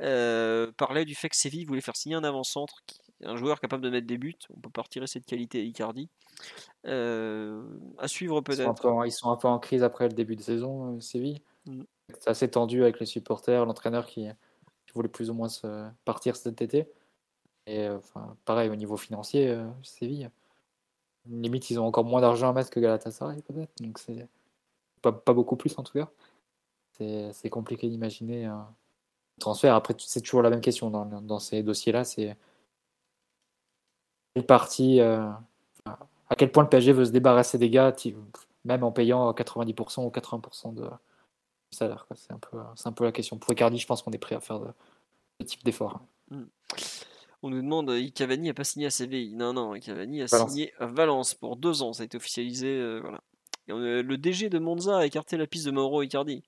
euh, 0.00 0.70
parlait 0.76 1.04
du 1.04 1.14
fait 1.14 1.28
que 1.28 1.36
Séville 1.36 1.64
voulait 1.64 1.80
faire 1.80 1.96
signer 1.96 2.14
un 2.14 2.24
avant-centre, 2.24 2.82
un 3.24 3.36
joueur 3.36 3.60
capable 3.60 3.82
de 3.82 3.90
mettre 3.90 4.06
des 4.06 4.18
buts. 4.18 4.34
On 4.56 4.60
peut 4.60 4.70
pas 4.70 4.82
retirer 4.82 5.06
cette 5.06 5.26
qualité 5.26 5.60
à 5.60 5.62
Icardi. 5.62 6.08
Euh, 6.86 7.62
à 7.98 8.06
suivre 8.06 8.40
peut-être. 8.40 9.04
ils 9.04 9.12
sont 9.12 9.30
un 9.30 9.36
peu 9.36 9.48
en 9.48 9.58
crise 9.58 9.82
après 9.82 10.08
le 10.08 10.14
début 10.14 10.36
de 10.36 10.42
saison, 10.42 11.00
Séville. 11.00 11.42
Mm. 11.66 11.82
C'est 12.20 12.28
assez 12.28 12.50
tendu 12.50 12.82
avec 12.82 13.00
les 13.00 13.06
supporters, 13.06 13.66
l'entraîneur 13.66 14.06
qui, 14.06 14.28
qui 14.86 14.92
voulait 14.94 15.08
plus 15.08 15.28
ou 15.28 15.34
moins 15.34 15.48
se 15.48 15.88
partir 16.04 16.36
cet 16.36 16.62
été. 16.62 16.88
Et 17.66 17.86
enfin, 17.88 18.34
pareil 18.46 18.70
au 18.70 18.76
niveau 18.76 18.96
financier, 18.96 19.54
Séville. 19.82 20.30
Limite, 21.28 21.70
ils 21.70 21.78
ont 21.78 21.86
encore 21.86 22.04
moins 22.04 22.20
d'argent 22.20 22.50
à 22.50 22.52
mettre 22.52 22.70
que 22.70 22.80
Galatasaray, 22.80 23.42
peut-être. 23.42 23.72
Donc, 23.80 23.98
c'est 23.98 24.26
pas, 25.02 25.12
beaucoup 25.12 25.56
plus 25.56 25.76
en 25.78 25.82
tout 25.82 25.92
cas. 25.92 26.08
C'est 26.98 27.50
compliqué 27.50 27.88
d'imaginer 27.88 28.46
un 28.46 28.66
transfert. 29.38 29.74
Après, 29.74 29.94
c'est 29.98 30.20
toujours 30.20 30.42
la 30.42 30.50
même 30.50 30.60
question 30.60 30.90
dans, 30.90 31.04
dans 31.04 31.38
ces 31.38 31.62
dossiers-là. 31.62 32.04
C'est 32.04 32.36
quelle 34.34 34.46
partie, 34.46 35.00
euh, 35.00 35.28
à 36.28 36.36
quel 36.36 36.52
point 36.52 36.62
le 36.62 36.68
PSG 36.68 36.92
veut 36.92 37.04
se 37.04 37.10
débarrasser 37.10 37.58
des 37.58 37.70
gars, 37.70 37.94
même 38.64 38.84
en 38.84 38.92
payant 38.92 39.32
90% 39.32 40.04
ou 40.04 40.10
80% 40.10 40.74
de 40.74 40.88
salaire. 41.70 42.06
C'est 42.14 42.32
un, 42.32 42.92
peu, 42.92 43.04
la 43.04 43.12
question. 43.12 43.38
Pour 43.38 43.52
Icardi, 43.52 43.78
je 43.78 43.86
pense 43.86 44.02
qu'on 44.02 44.12
est 44.12 44.18
prêt 44.18 44.34
à 44.34 44.40
faire 44.40 44.60
de, 44.60 44.68
ce 45.40 45.46
type 45.46 45.64
d'effort. 45.64 46.00
On 47.42 47.50
nous 47.50 47.62
demande, 47.62 47.90
euh, 47.90 48.08
Cavani 48.14 48.48
n'a 48.48 48.54
pas 48.54 48.64
signé 48.64 48.86
à 48.86 48.90
Séville. 48.90 49.34
Non, 49.34 49.52
non, 49.52 49.78
Cavani 49.78 50.22
a 50.22 50.26
Valence. 50.26 50.50
signé 50.50 50.72
à 50.78 50.86
Valence 50.86 51.34
pour 51.34 51.56
deux 51.56 51.82
ans. 51.82 51.92
Ça 51.92 52.02
a 52.02 52.06
été 52.06 52.16
officialisé. 52.16 52.66
euh, 52.68 53.00
voilà. 53.00 53.20
Et 53.68 53.72
on, 53.72 53.78
euh, 53.78 54.02
le 54.02 54.18
DG 54.18 54.48
de 54.48 54.58
Monza 54.58 54.98
a 54.98 55.06
écarté 55.06 55.36
la 55.36 55.46
piste 55.46 55.66
de 55.66 55.70
Mauro 55.70 56.02
Icardi. 56.02 56.42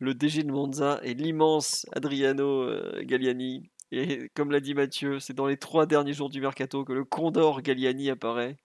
Le 0.00 0.14
DG 0.14 0.42
de 0.42 0.52
Monza 0.52 1.00
est 1.02 1.14
l'immense 1.14 1.86
Adriano 1.92 2.62
euh, 2.62 3.02
Galliani. 3.04 3.70
Et 3.90 4.28
comme 4.34 4.50
l'a 4.50 4.60
dit 4.60 4.74
Mathieu, 4.74 5.18
c'est 5.18 5.32
dans 5.32 5.46
les 5.46 5.56
trois 5.56 5.86
derniers 5.86 6.12
jours 6.12 6.28
du 6.28 6.40
mercato 6.42 6.84
que 6.84 6.92
le 6.92 7.04
Condor 7.04 7.62
Galliani 7.62 8.10
apparaît 8.10 8.58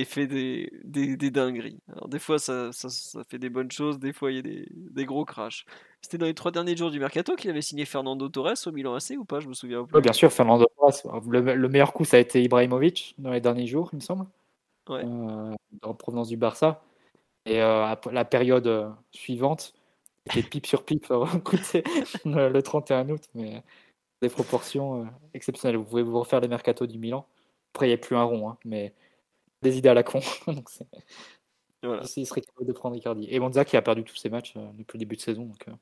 et 0.00 0.04
fait 0.04 0.26
des, 0.28 0.70
des, 0.84 1.16
des 1.16 1.30
dingueries. 1.30 1.80
Alors 1.92 2.08
des 2.08 2.18
fois 2.20 2.38
ça, 2.38 2.70
ça, 2.72 2.88
ça 2.88 3.24
fait 3.24 3.38
des 3.38 3.50
bonnes 3.50 3.70
choses, 3.72 3.98
des 3.98 4.12
fois 4.12 4.30
il 4.30 4.36
y 4.36 4.38
a 4.38 4.42
des, 4.42 4.66
des 4.70 5.04
gros 5.04 5.24
crashs. 5.24 5.64
C'était 6.02 6.18
dans 6.18 6.26
les 6.26 6.34
trois 6.34 6.52
derniers 6.52 6.76
jours 6.76 6.90
du 6.92 7.00
mercato 7.00 7.34
qu'il 7.34 7.50
avait 7.50 7.62
signé 7.62 7.84
Fernando 7.84 8.28
Torres 8.28 8.54
au 8.66 8.70
Milan 8.72 8.94
AC 8.94 9.16
ou 9.18 9.24
pas 9.24 9.40
Je 9.40 9.48
me 9.48 9.54
souviens 9.54 9.84
plus. 9.84 9.96
Ouais, 9.96 10.00
bien 10.00 10.12
sûr, 10.12 10.32
Fernando 10.32 10.66
Torres. 10.76 11.20
Le, 11.28 11.54
le 11.54 11.68
meilleur 11.68 11.92
coup, 11.92 12.04
ça 12.04 12.16
a 12.16 12.20
été 12.20 12.40
Ibrahimovic 12.42 13.16
dans 13.18 13.32
les 13.32 13.40
derniers 13.40 13.66
jours, 13.66 13.90
il 13.92 13.96
me 13.96 14.00
semble, 14.00 14.26
Ouais. 14.88 15.02
euh, 15.04 15.54
en 15.82 15.94
provenance 15.94 16.28
du 16.28 16.36
Barça. 16.36 16.82
Et 17.44 17.60
euh, 17.60 17.84
après 17.86 18.12
la 18.12 18.24
période 18.24 18.66
euh, 18.68 18.88
suivante, 19.10 19.74
c'était 20.28 20.48
pipe 20.48 20.66
sur 20.66 20.84
pipe 20.84 21.06
euh, 21.10 21.26
le, 22.24 22.48
le 22.50 22.62
31 22.62 23.08
août, 23.08 23.22
mais 23.34 23.62
des 24.22 24.28
proportions 24.28 25.08
exceptionnelles. 25.34 25.76
Vous 25.78 25.84
pouvez 25.84 26.02
vous 26.02 26.20
refaire 26.20 26.40
les 26.40 26.48
mercatos 26.48 26.86
du 26.86 26.98
Milan. 26.98 27.26
Après, 27.74 27.86
il 27.86 27.90
n'y 27.90 27.94
a 27.94 27.98
plus 27.98 28.14
un 28.16 28.22
rond, 28.24 28.50
hein, 28.50 28.56
mais 28.64 28.92
des 29.62 29.76
idées 29.78 29.88
à 29.88 29.94
la 29.94 30.02
con. 30.02 30.20
Donc, 30.46 30.68
c'est- 30.70 30.86
Voilà. 31.82 32.02
il 32.16 32.26
serait 32.26 32.40
capable 32.40 32.66
de 32.66 32.72
prendre 32.72 32.96
Icardi. 32.96 33.26
Et 33.30 33.38
Monza 33.40 33.64
qui 33.64 33.76
a 33.76 33.82
perdu 33.82 34.04
tous 34.04 34.16
ses 34.16 34.28
matchs 34.30 34.54
euh, 34.56 34.66
depuis 34.74 34.96
le 34.98 35.00
début 35.00 35.16
de 35.16 35.20
saison. 35.20 35.44
Donc, 35.44 35.68
euh, 35.68 35.72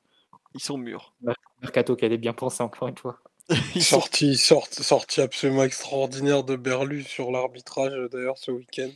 Ils 0.55 0.61
sont 0.61 0.77
mûrs. 0.77 1.13
mercato 1.61 1.95
qui 1.95 2.05
allait 2.05 2.17
bien 2.17 2.33
penser 2.33 2.63
encore 2.63 2.87
une 2.87 2.97
fois. 2.97 3.19
Ils 3.75 3.83
sorti, 3.83 4.35
sortie 4.35 5.21
absolument 5.21 5.63
extraordinaire 5.63 6.43
de 6.43 6.55
Berlu 6.57 7.03
sur 7.03 7.31
l'arbitrage 7.31 7.93
d'ailleurs 8.11 8.37
ce 8.37 8.51
week-end. 8.51 8.89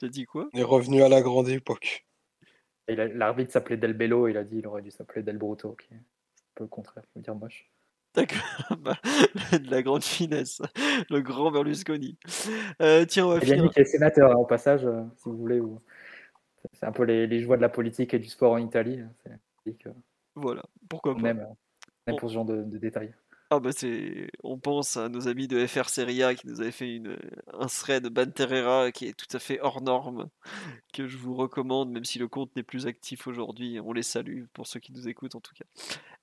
T'as 0.00 0.08
dit 0.08 0.24
quoi? 0.24 0.48
Il 0.52 0.60
est 0.60 0.64
revenu 0.64 1.02
à 1.02 1.08
la 1.08 1.20
grande 1.22 1.48
époque. 1.48 2.04
L'arbitre 2.88 3.52
s'appelait 3.52 3.76
Del 3.76 3.92
Bello, 3.92 4.26
il 4.26 4.36
a 4.36 4.42
dit 4.42 4.58
il 4.58 4.66
aurait 4.66 4.82
dû 4.82 4.90
s'appeler 4.90 5.22
Del 5.22 5.38
Bruto, 5.38 5.76
qui 5.76 5.94
est 5.94 5.96
un 5.98 6.02
peu 6.56 6.64
le 6.64 6.68
contraire, 6.68 7.04
je 7.14 7.20
veux 7.20 7.22
dire 7.22 7.36
moche. 7.36 7.70
D'accord. 8.14 8.40
De 9.52 9.70
la 9.70 9.82
grande 9.82 10.02
finesse. 10.02 10.60
Le 11.10 11.20
grand 11.20 11.50
Berlusconi. 11.50 12.18
Euh, 12.82 13.04
tiens, 13.04 13.26
on 13.26 13.30
va 13.30 13.38
bien 13.38 13.54
finir. 13.56 13.70
est 13.76 13.84
sénateur, 13.84 14.32
hein, 14.32 14.36
au 14.36 14.44
passage, 14.46 14.84
euh, 14.84 15.02
si 15.16 15.28
vous 15.28 15.36
voulez. 15.36 15.60
ou- 15.60 15.80
C'est 16.72 16.86
un 16.86 16.92
peu 16.92 17.04
les, 17.04 17.26
les 17.26 17.40
joies 17.40 17.56
de 17.56 17.62
la 17.62 17.68
politique 17.68 18.12
et 18.14 18.18
du 18.18 18.28
sport 18.28 18.52
en 18.52 18.58
Italie. 18.58 19.00
hein, 19.00 19.32
que 19.78 19.88
Voilà. 20.34 20.62
Pourquoi 20.88 21.12
on 21.16 21.20
pas 21.22 21.28
aime, 21.30 21.40
euh, 21.40 21.54
on 22.08 22.16
pour 22.16 22.28
ce 22.30 22.34
genre 22.34 22.44
de, 22.44 22.62
de 22.64 22.78
détails. 22.78 23.14
Ah 23.52 23.58
bah 23.58 23.72
c'est, 23.72 24.30
on 24.44 24.58
pense 24.60 24.96
à 24.96 25.08
nos 25.08 25.26
amis 25.26 25.48
de 25.48 25.66
FR 25.66 25.88
Serie 25.88 26.22
A 26.22 26.36
qui 26.36 26.46
nous 26.46 26.60
avaient 26.60 26.70
fait 26.70 26.94
une, 26.94 27.16
un 27.52 27.66
thread 27.66 28.06
Banterera 28.06 28.92
qui 28.92 29.06
est 29.06 29.12
tout 29.12 29.26
à 29.36 29.40
fait 29.40 29.58
hors 29.60 29.82
norme, 29.82 30.28
que 30.92 31.08
je 31.08 31.16
vous 31.16 31.34
recommande, 31.34 31.90
même 31.90 32.04
si 32.04 32.20
le 32.20 32.28
compte 32.28 32.54
n'est 32.54 32.62
plus 32.62 32.86
actif 32.86 33.26
aujourd'hui. 33.26 33.80
On 33.80 33.92
les 33.92 34.04
salue 34.04 34.44
pour 34.52 34.68
ceux 34.68 34.78
qui 34.78 34.92
nous 34.92 35.08
écoutent 35.08 35.34
en 35.34 35.40
tout 35.40 35.52
cas. 35.56 35.64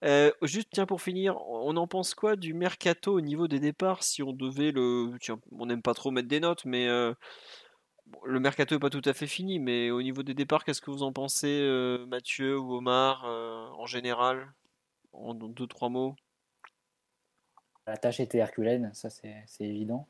Euh, 0.05 0.31
juste 0.43 0.69
tiens 0.71 0.85
pour 0.85 1.01
finir, 1.01 1.35
on 1.49 1.75
en 1.75 1.85
pense 1.85 2.15
quoi 2.15 2.37
du 2.37 2.53
mercato 2.53 3.13
au 3.13 3.21
niveau 3.21 3.49
des 3.49 3.59
départs? 3.59 4.03
Si 4.03 4.23
on 4.23 4.31
devait 4.31 4.71
le, 4.71 5.11
tiens, 5.19 5.37
on 5.51 5.65
n'aime 5.65 5.81
pas 5.81 5.93
trop 5.93 6.11
mettre 6.11 6.29
des 6.29 6.39
notes, 6.39 6.63
mais 6.63 6.87
euh, 6.87 7.13
le 8.23 8.39
mercato 8.39 8.75
est 8.75 8.79
pas 8.79 8.89
tout 8.89 9.01
à 9.03 9.13
fait 9.13 9.27
fini, 9.27 9.59
mais 9.59 9.91
au 9.91 10.01
niveau 10.01 10.23
des 10.23 10.33
départs, 10.33 10.63
qu'est-ce 10.63 10.81
que 10.81 10.91
vous 10.91 11.03
en 11.03 11.11
pensez, 11.11 11.59
euh, 11.61 12.05
Mathieu 12.05 12.57
ou 12.57 12.75
Omar, 12.75 13.25
en 13.25 13.85
général, 13.85 14.53
en 15.11 15.33
deux 15.33 15.67
trois 15.67 15.89
mots? 15.89 16.15
La 17.87 17.97
tâche 17.97 18.19
était 18.19 18.37
herculéenne, 18.37 18.91
ça 18.93 19.09
c'est 19.09 19.43
évident. 19.59 20.05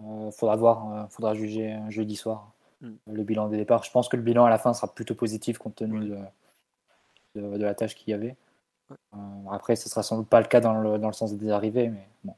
Euh, 0.00 0.30
faudra 0.30 0.56
voir, 0.56 0.92
euh, 0.92 1.06
faudra 1.08 1.34
juger 1.34 1.74
euh, 1.74 1.90
jeudi 1.90 2.16
soir 2.16 2.52
Mm. 2.82 2.94
le 3.12 3.22
bilan 3.22 3.48
des 3.48 3.56
départs. 3.56 3.84
Je 3.84 3.90
pense 3.90 4.08
que 4.08 4.16
le 4.16 4.22
bilan 4.22 4.44
à 4.44 4.50
la 4.50 4.58
fin 4.58 4.74
sera 4.74 4.92
plutôt 4.92 5.14
positif 5.14 5.56
compte 5.58 5.76
tenu 5.76 6.00
de, 6.00 6.18
de, 7.36 7.56
de 7.56 7.64
la 7.64 7.74
tâche 7.74 7.94
qu'il 7.94 8.10
y 8.10 8.14
avait. 8.14 8.36
Euh, 8.90 9.16
après, 9.50 9.76
ce 9.76 9.88
sera 9.88 10.02
sans 10.02 10.18
doute 10.18 10.28
pas 10.28 10.40
le 10.40 10.48
cas 10.48 10.60
dans 10.60 10.74
le, 10.74 10.98
dans 10.98 11.06
le 11.06 11.12
sens 11.12 11.32
des 11.32 11.50
arrivées, 11.50 11.88
mais 11.88 12.08
bon. 12.24 12.34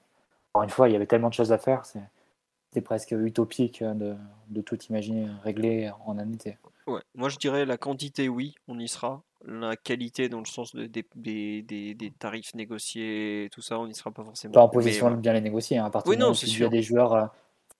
Encore 0.52 0.64
une 0.64 0.70
fois, 0.70 0.88
il 0.88 0.92
y 0.92 0.96
avait 0.96 1.06
tellement 1.06 1.30
de 1.30 1.34
choses 1.34 1.50
à 1.50 1.58
faire, 1.58 1.84
c'est 1.86 2.80
presque 2.82 3.12
utopique 3.12 3.80
euh, 3.82 3.94
de, 3.94 4.16
de 4.48 4.60
tout 4.60 4.78
imaginer 4.84 5.28
réglé 5.42 5.90
en 6.04 6.18
un 6.18 6.30
été. 6.30 6.58
Ouais, 6.86 7.00
moi 7.14 7.30
je 7.30 7.38
dirais 7.38 7.64
la 7.64 7.78
quantité, 7.78 8.28
oui, 8.28 8.54
on 8.68 8.78
y 8.78 8.86
sera. 8.86 9.22
La 9.46 9.76
qualité, 9.76 10.28
dans 10.30 10.38
le 10.40 10.46
sens 10.46 10.74
de- 10.74 10.86
des, 10.86 11.04
des, 11.14 11.62
des- 11.62 11.94
des 11.94 12.10
tarifs 12.10 12.54
négociés, 12.54 13.48
tout 13.52 13.60
ça, 13.60 13.78
on 13.78 13.86
n'y 13.86 13.94
sera 13.94 14.10
pas 14.10 14.24
forcément. 14.24 14.54
Pas 14.54 14.62
en 14.62 14.68
position 14.68 15.10
de 15.10 15.16
bien 15.16 15.32
les 15.34 15.40
négocier. 15.42 15.76
hein. 15.78 15.84
À 15.84 15.90
partir 15.90 16.10
Oui, 16.10 16.16
du 16.16 16.20
moment 16.20 16.30
non, 16.30 16.32
où 16.32 16.36
c'est 16.36 16.46
il 16.46 16.52
y 16.52 16.54
a 16.54 16.58
sûr. 16.58 16.70
des 16.70 16.82
joueurs, 16.82 17.12
euh, 17.12 17.26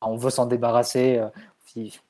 on 0.03 0.17
veut 0.17 0.31
s'en 0.31 0.47
débarrasser. 0.47 1.17
euh, 1.19 1.29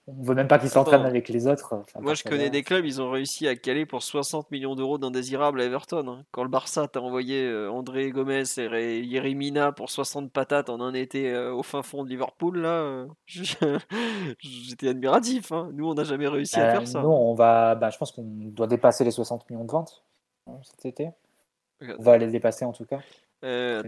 on 0.07 0.23
veut 0.23 0.35
même 0.35 0.49
pas 0.49 0.59
qu'ils 0.59 0.69
s'entraînent 0.69 1.07
avec 1.07 1.29
les 1.29 1.47
autres. 1.47 1.75
enfin, 1.75 2.01
Moi, 2.01 2.15
je 2.15 2.23
connais 2.25 2.51
des 2.51 2.63
clubs, 2.63 2.85
ils 2.85 3.01
ont 3.01 3.11
réussi 3.11 3.47
à 3.49 3.55
caler 3.57 3.87
pour 3.87 4.03
60 4.03 4.51
millions 4.51 4.75
d'euros 4.75 4.99
d'indésirables 4.99 5.61
à 5.61 5.65
Everton. 5.65 6.07
hein. 6.09 6.25
Quand 6.33 6.43
le 6.43 6.49
Barça 6.49 6.87
t'a 6.89 7.01
envoyé 7.01 7.43
euh, 7.47 7.71
André 7.71 8.11
Gomez 8.11 8.43
et 8.59 8.67
Ré- 8.67 9.01
Yerry 9.03 9.35
Mina 9.35 9.73
pour 9.73 9.91
60 9.91 10.31
patates 10.33 10.69
en 10.71 10.81
un 10.81 10.93
été 10.93 11.31
euh, 11.33 11.53
au 11.55 11.63
fin 11.63 11.83
fond 11.83 12.05
de 12.05 12.09
Liverpool, 12.11 12.59
là, 12.59 12.69
euh, 12.83 13.07
j'étais 14.39 14.89
admiratif. 14.89 15.53
hein. 15.53 15.71
Nous, 15.73 15.89
on 15.89 15.95
n'a 15.95 16.05
jamais 16.05 16.29
réussi 16.29 16.57
à 16.61 16.71
faire 16.73 16.89
ça. 16.89 17.03
Nous, 17.03 17.09
on 17.09 17.35
va, 17.35 17.75
bah, 17.75 17.91
je 17.91 17.99
pense 17.99 18.13
qu'on 18.13 18.23
doit 18.27 18.67
dépasser 18.67 19.05
les 19.05 19.11
60 19.11 19.49
millions 19.51 19.65
de 19.65 19.71
ventes 19.73 20.05
hein, 20.47 20.59
cet 20.63 20.85
été. 20.87 21.11
Regarde. 21.81 21.99
On 22.01 22.03
va 22.03 22.19
les 22.19 22.27
dépasser 22.31 22.65
en 22.65 22.73
tout 22.73 22.85
cas. 22.85 22.99
Euh, 23.45 23.83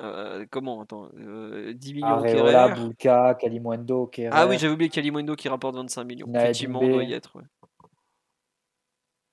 euh, 0.00 0.46
comment 0.50 0.80
Attends, 0.80 1.08
euh, 1.18 1.72
10 1.74 1.94
millions 1.94 2.06
au 2.06 2.24
Areola. 2.24 2.68
Bulka, 2.68 3.34
Kalimundo, 3.40 4.06
Kerrer. 4.06 4.30
Ah 4.32 4.46
oui, 4.46 4.58
j'avais 4.58 4.72
oublié 4.74 4.90
Kalimundo 4.90 5.34
qui 5.36 5.48
rapporte 5.48 5.74
25 5.76 6.04
millions. 6.04 6.26
Dina 6.26 6.44
Effectivement, 6.44 6.80
on 6.80 6.88
doit 6.88 7.04
y 7.04 7.12
être. 7.12 7.36
Ouais. 7.36 7.42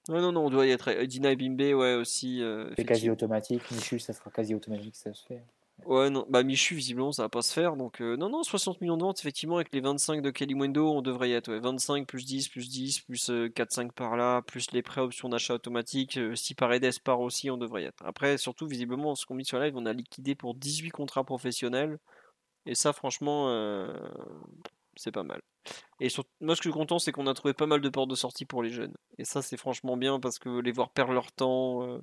Ouais, 0.08 0.22
non, 0.22 0.32
non, 0.32 0.46
on 0.46 0.50
doit 0.50 0.68
y 0.68 0.72
être. 0.72 0.90
Euh, 0.92 1.06
Dina 1.06 1.34
Bimbe, 1.36 1.62
ouais, 1.62 1.96
aussi. 1.96 2.42
euh, 2.44 2.70
C'est 2.76 2.86
quasi 2.86 3.10
automatique. 3.10 3.64
Michu, 3.72 3.98
ça 4.00 4.14
sera 4.14 4.30
quasi 4.30 4.54
automatique, 4.54 4.96
ça 4.96 5.14
se 5.14 5.26
fait. 5.26 5.44
Ouais, 5.84 6.10
non, 6.10 6.26
bah 6.30 6.42
Michu, 6.42 6.74
visiblement, 6.74 7.12
ça 7.12 7.24
va 7.24 7.30
pas 7.30 7.42
se 7.42 7.54
faire. 7.54 7.76
Donc, 7.76 8.02
euh, 8.02 8.16
non, 8.16 8.30
non, 8.30 8.44
60 8.44 8.82
millions 8.82 8.98
de 8.98 9.04
ventes, 9.04 9.20
effectivement, 9.20 9.58
avec 9.58 9.72
les 9.74 9.82
25 9.82 10.22
de 10.22 10.32
Kalimundo, 10.32 10.90
on 10.92 11.02
devrait 11.02 11.30
y 11.30 11.34
être. 11.34 11.50
Ouais. 11.52 11.60
25 11.60 12.08
plus 12.08 12.26
10, 12.26 12.48
plus 12.48 12.70
10, 12.70 13.02
plus 13.02 13.30
euh, 13.30 13.50
4-5 13.50 13.92
par 13.94 14.16
là, 14.16 14.42
plus 14.42 14.72
les 14.72 14.82
prêts 14.82 15.02
options 15.02 15.30
d'achat 15.30 15.54
automatique. 15.54 16.18
euh, 16.18 16.34
si 16.36 16.56
Paredes 16.56 17.00
part 17.04 17.20
aussi, 17.20 17.52
on 17.52 17.58
devrait 17.58 17.84
y 17.84 17.86
être. 17.86 18.04
Après, 18.06 18.38
surtout, 18.38 18.68
visiblement, 18.68 19.16
ce 19.16 19.26
qu'on 19.26 19.36
met 19.36 19.44
sur 19.44 19.60
live, 19.60 19.74
on 19.76 19.86
a 19.86 19.94
liquidé 19.94 20.34
pour 20.34 20.56
18 20.56 20.90
contrats 20.92 21.24
professionnels. 21.26 22.00
Et 22.66 22.76
ça, 22.76 22.94
franchement, 22.94 23.50
euh, 23.50 23.94
c'est 24.96 25.12
pas 25.12 25.24
mal. 25.24 25.42
Et 26.00 26.10
moi, 26.42 26.56
ce 26.56 26.62
que 26.62 26.66
je 26.66 26.72
suis 26.72 26.80
content, 26.80 27.00
c'est 27.00 27.12
qu'on 27.12 27.28
a 27.28 27.34
trouvé 27.34 27.54
pas 27.54 27.68
mal 27.68 27.82
de 27.82 27.90
portes 27.90 28.10
de 28.10 28.16
sortie 28.16 28.46
pour 28.46 28.64
les 28.64 28.70
jeunes. 28.72 28.94
Et 29.18 29.26
ça, 29.26 29.42
c'est 29.42 29.58
franchement 29.58 29.98
bien 29.98 30.20
parce 30.20 30.40
que 30.40 30.60
les 30.62 30.72
voir 30.72 30.92
perdre 30.92 31.14
leur 31.14 31.32
temps. 31.32 32.00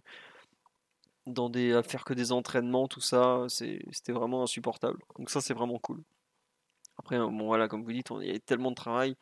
Euh, 1.27 1.33
dans 1.33 1.49
des, 1.51 1.73
à 1.73 1.83
faire 1.83 2.05
que 2.05 2.15
des 2.15 2.33
entraînements, 2.33 2.89
tout 2.89 3.01
ça, 3.01 3.47
c'était 3.49 4.13
vraiment 4.13 4.43
insupportable. 4.43 4.99
Donc 5.19 5.31
ça, 5.31 5.41
c'est 5.41 5.55
vraiment 5.55 5.79
cool. 5.79 6.03
Après, 6.99 7.19
bon, 7.19 7.47
voilà, 7.47 7.69
comme 7.69 7.85
vous 7.85 7.93
dites, 7.93 8.09
il 8.21 8.33
y 8.33 8.35
a 8.35 8.39
tellement 8.39 8.71
de 8.71 8.77
travail. 8.77 9.17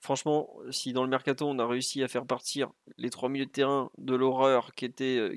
Franchement, 0.00 0.50
si 0.70 0.92
dans 0.92 1.02
le 1.02 1.08
mercato, 1.08 1.46
on 1.46 1.58
a 1.58 1.66
réussi 1.66 2.02
à 2.02 2.08
faire 2.08 2.26
partir 2.26 2.70
les 2.98 3.10
trois 3.10 3.28
milieux 3.28 3.46
de 3.46 3.50
terrain 3.50 3.90
de 3.98 4.14
l'horreur 4.14 4.74
qui 4.74 4.84
étaient 4.84 5.30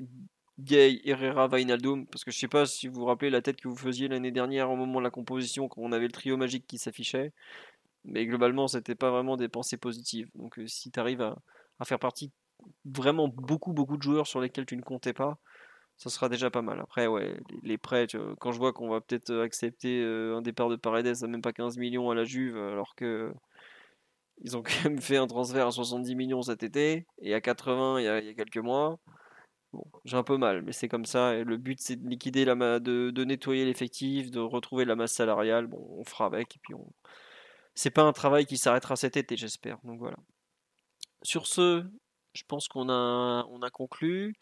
Gay, 0.60 1.00
Herrera, 1.04 1.48
Vainaldum, 1.48 2.06
parce 2.06 2.24
que 2.24 2.30
je 2.30 2.38
sais 2.38 2.48
pas 2.48 2.66
si 2.66 2.86
vous 2.86 3.00
vous 3.00 3.06
rappelez 3.06 3.30
la 3.30 3.40
tête 3.40 3.60
que 3.60 3.68
vous 3.68 3.76
faisiez 3.76 4.08
l'année 4.08 4.30
dernière 4.30 4.70
au 4.70 4.76
moment 4.76 4.98
de 4.98 5.04
la 5.04 5.10
composition, 5.10 5.68
quand 5.68 5.80
on 5.80 5.92
avait 5.92 6.06
le 6.06 6.12
trio 6.12 6.36
magique 6.36 6.66
qui 6.66 6.78
s'affichait. 6.78 7.32
Mais 8.04 8.26
globalement, 8.26 8.68
c'était 8.68 8.94
pas 8.94 9.10
vraiment 9.10 9.36
des 9.36 9.48
pensées 9.48 9.76
positives. 9.76 10.30
Donc 10.34 10.60
si 10.66 10.90
tu 10.90 11.00
arrives 11.00 11.22
à, 11.22 11.38
à, 11.78 11.84
faire 11.84 11.98
partie 11.98 12.30
vraiment 12.84 13.28
beaucoup, 13.28 13.72
beaucoup 13.72 13.96
de 13.96 14.02
joueurs 14.02 14.26
sur 14.26 14.40
lesquels 14.40 14.66
tu 14.66 14.76
ne 14.76 14.82
comptais 14.82 15.12
pas, 15.14 15.38
ça 16.00 16.08
sera 16.08 16.30
déjà 16.30 16.50
pas 16.50 16.62
mal. 16.62 16.80
Après, 16.80 17.06
ouais, 17.06 17.38
les, 17.62 17.76
prêts, 17.76 18.06
quand 18.40 18.52
je 18.52 18.58
vois 18.58 18.72
qu'on 18.72 18.88
va 18.88 19.02
peut-être 19.02 19.34
accepter 19.40 20.02
un 20.02 20.40
départ 20.40 20.70
de 20.70 20.76
Paredes 20.76 21.22
à 21.22 21.26
même 21.26 21.42
pas 21.42 21.52
15 21.52 21.76
millions 21.76 22.10
à 22.10 22.14
la 22.14 22.24
Juve, 22.24 22.56
alors 22.56 22.94
que 22.94 23.30
ils 24.42 24.56
ont 24.56 24.62
quand 24.64 24.84
même 24.84 24.98
fait 24.98 25.18
un 25.18 25.26
transfert 25.26 25.66
à 25.66 25.70
70 25.70 26.14
millions 26.14 26.40
cet 26.40 26.62
été 26.62 27.06
et 27.20 27.34
à 27.34 27.42
80 27.42 28.00
il 28.00 28.04
y 28.04 28.08
a, 28.08 28.34
quelques 28.34 28.56
mois. 28.56 28.98
Bon, 29.74 29.84
j'ai 30.06 30.16
un 30.16 30.22
peu 30.22 30.38
mal, 30.38 30.62
mais 30.62 30.72
c'est 30.72 30.88
comme 30.88 31.04
ça. 31.04 31.34
Le 31.44 31.56
but, 31.58 31.78
c'est 31.80 31.96
de 31.96 32.08
liquider 32.08 32.46
la 32.46 32.80
de 32.80 33.24
nettoyer 33.24 33.66
l'effectif, 33.66 34.30
de 34.30 34.40
retrouver 34.40 34.86
la 34.86 34.96
masse 34.96 35.12
salariale. 35.12 35.66
Bon, 35.66 35.86
on 35.98 36.04
fera 36.04 36.24
avec. 36.24 36.56
Et 36.56 36.60
puis, 36.62 36.74
on... 36.74 36.90
c'est 37.74 37.90
pas 37.90 38.02
un 38.02 38.12
travail 38.12 38.46
qui 38.46 38.56
s'arrêtera 38.56 38.96
cet 38.96 39.18
été, 39.18 39.36
j'espère. 39.36 39.78
Donc 39.84 40.00
voilà. 40.00 40.16
Sur 41.22 41.46
ce, 41.46 41.84
je 42.32 42.42
pense 42.48 42.68
qu'on 42.68 42.88
a, 42.88 43.46
on 43.50 43.62
a 43.62 43.70
conclu. 43.70 44.34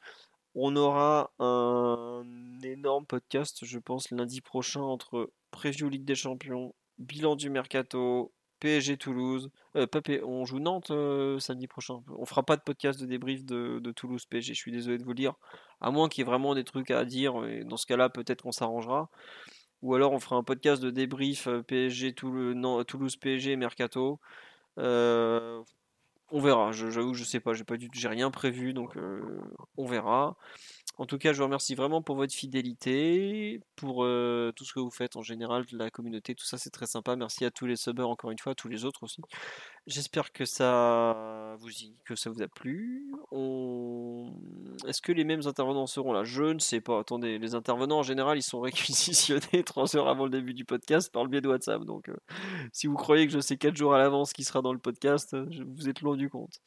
On 0.61 0.75
aura 0.75 1.31
un 1.39 2.25
énorme 2.65 3.07
podcast, 3.07 3.65
je 3.65 3.79
pense, 3.79 4.11
lundi 4.11 4.41
prochain 4.41 4.81
entre 4.81 5.31
Preview 5.53 5.89
Ligue 5.89 6.05
des 6.05 6.17
Champions, 6.17 6.75
bilan 6.99 7.37
du 7.37 7.49
mercato, 7.49 8.33
PSG 8.59 8.97
Toulouse. 8.97 9.53
Euh, 9.77 9.87
on 10.25 10.45
joue 10.47 10.59
Nantes 10.59 10.91
euh, 10.91 11.39
samedi 11.39 11.69
prochain. 11.69 12.03
On 12.09 12.27
fera 12.27 12.43
pas 12.43 12.57
de 12.57 12.63
podcast 12.63 13.01
de 13.01 13.07
débrief 13.07 13.45
de, 13.45 13.93
Toulouse 13.93 14.27
PSG. 14.27 14.55
Je 14.55 14.59
suis 14.59 14.73
désolé 14.73 14.99
de 14.99 15.05
vous 15.05 15.11
le 15.11 15.15
dire. 15.15 15.35
À 15.81 15.93
moins 15.93 16.09
qu'il 16.09 16.23
y 16.23 16.27
ait 16.27 16.29
vraiment 16.29 16.57
des 16.57 16.65
trucs 16.65 16.91
à 16.91 17.05
dire. 17.05 17.35
Dans 17.65 17.77
ce 17.77 17.87
cas-là, 17.87 18.09
peut-être 18.09 18.43
qu'on 18.43 18.51
s'arrangera. 18.51 19.11
Ou 19.83 19.95
alors 19.95 20.13
on 20.13 20.19
fera 20.19 20.35
un 20.35 20.43
podcast 20.43 20.83
de 20.83 20.91
débrief 20.91 21.47
euh, 21.47 21.63
PSG 21.63 22.15
Toulouse 22.15 23.17
PSG 23.17 23.55
Mercato. 23.55 24.19
On 26.31 26.41
verra. 26.41 26.73
J'avoue, 26.73 27.15
je 27.15 27.25
sais 27.25 27.41
pas. 27.41 27.55
J'ai 27.55 27.65
pas 27.65 27.75
j'ai 27.93 28.09
rien 28.09 28.31
prévu, 28.31 28.73
donc 28.73 28.97
on 29.77 29.87
verra. 29.87 30.37
En 30.99 31.07
tout 31.07 31.17
cas, 31.17 31.33
je 31.33 31.39
vous 31.39 31.45
remercie 31.45 31.77
vraiment 31.77 32.03
pour 32.03 32.17
votre 32.17 32.35
fidélité, 32.35 33.61
pour 33.77 34.05
euh, 34.05 34.53
tout 34.57 34.65
ce 34.65 34.73
que 34.73 34.81
vous 34.81 34.91
faites 34.91 35.15
en 35.15 35.23
général, 35.23 35.65
la 35.71 35.91
communauté, 35.91 36.35
tout 36.35 36.45
ça, 36.45 36.59
c'est 36.59 36.71
très 36.71 36.87
sympa. 36.87 37.15
Merci 37.15 37.45
à 37.45 37.53
tous 37.53 37.67
les 37.67 37.77
subbers 37.77 38.09
encore 38.09 38.33
une 38.33 38.39
fois, 38.39 38.53
à 38.53 38.55
tous 38.57 38.67
les 38.67 38.85
autres 38.85 39.05
aussi. 39.05 39.23
J'espère 39.87 40.33
que 40.33 40.45
ça 40.45 41.57
vous 41.61 41.69
que 42.05 42.17
ça 42.17 42.31
vous 42.31 42.43
a 42.43 42.49
plu. 42.49 43.07
Est-ce 44.89 45.01
que 45.01 45.13
les 45.13 45.23
mêmes 45.23 45.47
intervenants 45.47 45.87
seront 45.87 46.13
là? 46.13 46.25
Je 46.25 46.43
ne 46.43 46.59
sais 46.59 46.81
pas. 46.81 46.99
Attendez, 46.99 47.39
les 47.39 47.55
intervenants 47.55 48.01
en 48.01 48.03
général, 48.03 48.37
ils 48.37 48.43
sont 48.43 48.61
réquisitionnés 48.61 49.63
3 49.65 49.97
heures 49.97 50.09
avant 50.09 50.25
le 50.25 50.31
début 50.31 50.53
du 50.53 50.65
podcast 50.65 51.13
par 51.13 51.23
le 51.23 51.31
biais 51.31 51.41
de 51.41 51.49
WhatsApp. 51.49 51.85
Donc, 51.85 52.09
euh, 52.09 52.17
si 52.73 52.89
vous 52.89 52.97
croyez 52.97 53.27
que 53.27 53.33
je 53.33 53.39
sais 53.39 53.57
4 53.57 53.77
jours 53.77 53.95
à 53.95 53.99
l'avance 53.99 54.33
qui 54.33 54.43
sera 54.43 54.63
dans 54.63 54.73
le 54.73 54.81
podcast, 54.81 55.37
vous 55.77 55.89
êtes 55.89 56.01
loin 56.01 56.17
du 56.17 56.29
compte. 56.29 56.61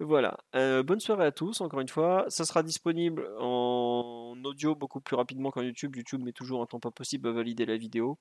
Voilà. 0.00 0.38
Euh, 0.56 0.82
bonne 0.82 1.00
soirée 1.00 1.26
à 1.26 1.32
tous, 1.32 1.60
encore 1.60 1.80
une 1.80 1.88
fois. 1.88 2.24
Ça 2.28 2.44
sera 2.44 2.62
disponible 2.62 3.28
en 3.38 4.34
audio 4.44 4.74
beaucoup 4.74 5.00
plus 5.00 5.16
rapidement 5.16 5.50
qu'en 5.50 5.62
YouTube. 5.62 5.96
YouTube 5.96 6.22
met 6.22 6.32
toujours 6.32 6.62
un 6.62 6.66
temps 6.66 6.80
pas 6.80 6.90
possible 6.90 7.28
à 7.28 7.32
valider 7.32 7.64
la 7.64 7.76
vidéo. 7.76 8.18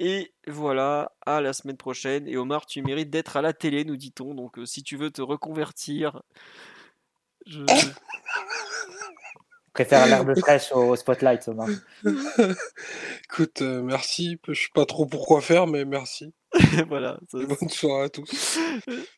Et 0.00 0.32
voilà, 0.46 1.12
à 1.26 1.40
la 1.40 1.52
semaine 1.52 1.76
prochaine. 1.76 2.28
Et 2.28 2.36
Omar, 2.36 2.66
tu 2.66 2.82
mérites 2.82 3.10
d'être 3.10 3.36
à 3.36 3.42
la 3.42 3.52
télé, 3.52 3.84
nous 3.84 3.96
dit-on. 3.96 4.34
Donc 4.34 4.58
euh, 4.58 4.66
si 4.66 4.82
tu 4.82 4.96
veux 4.96 5.10
te 5.10 5.22
reconvertir, 5.22 6.22
je... 7.46 7.64
préfère 9.72 10.06
l'herbe 10.06 10.38
fraîche 10.38 10.70
au 10.72 10.94
spotlight, 10.94 11.48
Omar. 11.48 11.68
Écoute, 13.24 13.62
euh, 13.62 13.82
merci. 13.82 14.38
Je 14.46 14.54
sais 14.54 14.68
pas 14.72 14.86
trop 14.86 15.06
pourquoi 15.06 15.40
faire, 15.40 15.66
mais 15.66 15.84
merci. 15.84 16.32
voilà. 16.88 17.18
bonne 17.32 17.68
soirée 17.68 18.04
à 18.04 18.08
tous. 18.08 18.58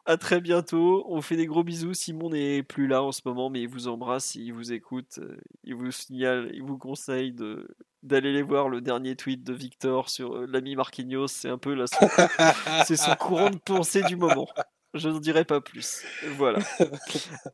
À 0.07 0.17
très 0.17 0.41
bientôt. 0.41 1.05
On 1.09 1.21
fait 1.21 1.37
des 1.37 1.47
gros 1.47 1.65
bisous. 1.65 1.95
Simon 1.95 2.31
n'est 2.31 2.63
plus 2.63 2.87
là 2.87 3.03
en 3.03 3.13
ce 3.13 3.23
moment, 3.25 3.51
mais 3.51 3.63
il 3.63 3.69
vous 3.69 3.89
embrasse, 3.89 4.35
il 4.35 4.53
vous 4.53 4.73
écoute, 4.73 5.19
euh, 5.19 5.37
il 5.65 5.75
vous 5.75 5.91
signale, 5.91 6.51
il 6.55 6.63
vous 6.63 6.79
conseille 6.79 7.33
de 7.33 7.69
d'aller 8.03 8.33
les 8.33 8.43
voir 8.43 8.71
le 8.71 8.81
dernier 8.81 9.15
tweet 9.15 9.45
de 9.45 9.53
Victor 9.53 10.09
sur 10.09 10.35
euh, 10.35 10.47
l'ami 10.47 10.75
Marquinhos. 10.75 11.29
C'est 11.29 11.51
un 11.51 11.59
peu 11.59 11.75
la 11.75 11.87
c'est 12.87 12.97
son 12.97 13.15
courant 13.17 13.51
de 13.51 13.59
pensée 13.59 14.03
du 14.03 14.17
moment. 14.17 14.49
Je 14.95 15.09
ne 15.09 15.19
dirai 15.21 15.45
pas 15.45 15.61
plus. 15.61 16.03
Voilà. 16.37 16.59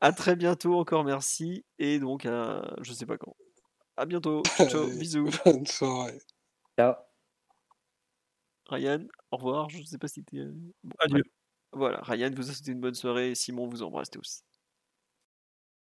À 0.00 0.12
très 0.12 0.36
bientôt. 0.36 0.78
Encore 0.78 1.04
merci. 1.04 1.64
Et 1.78 1.98
donc, 1.98 2.24
à, 2.24 2.62
je 2.80 2.92
sais 2.92 3.06
pas 3.06 3.18
quand. 3.18 3.36
À 3.96 4.06
bientôt. 4.06 4.42
Ciao. 4.56 4.86
Bisous. 4.86 5.28
Bonne 5.44 5.66
soirée. 5.66 6.18
Ciao. 6.78 7.05
Ryan, 8.68 9.04
au 9.30 9.36
revoir. 9.36 9.68
Je 9.70 9.78
ne 9.78 9.84
sais 9.84 9.98
pas 9.98 10.08
si 10.08 10.24
tu 10.24 10.40
es. 10.40 10.46
Adieu. 11.00 11.22
Voilà, 11.72 12.00
Ryan 12.02 12.30
vous 12.34 12.48
a 12.50 12.52
souhaité 12.52 12.72
une 12.72 12.80
bonne 12.80 12.94
soirée. 12.94 13.34
Simon 13.34 13.68
vous 13.68 13.82
embrasse 13.82 14.10
tous. 14.10 14.42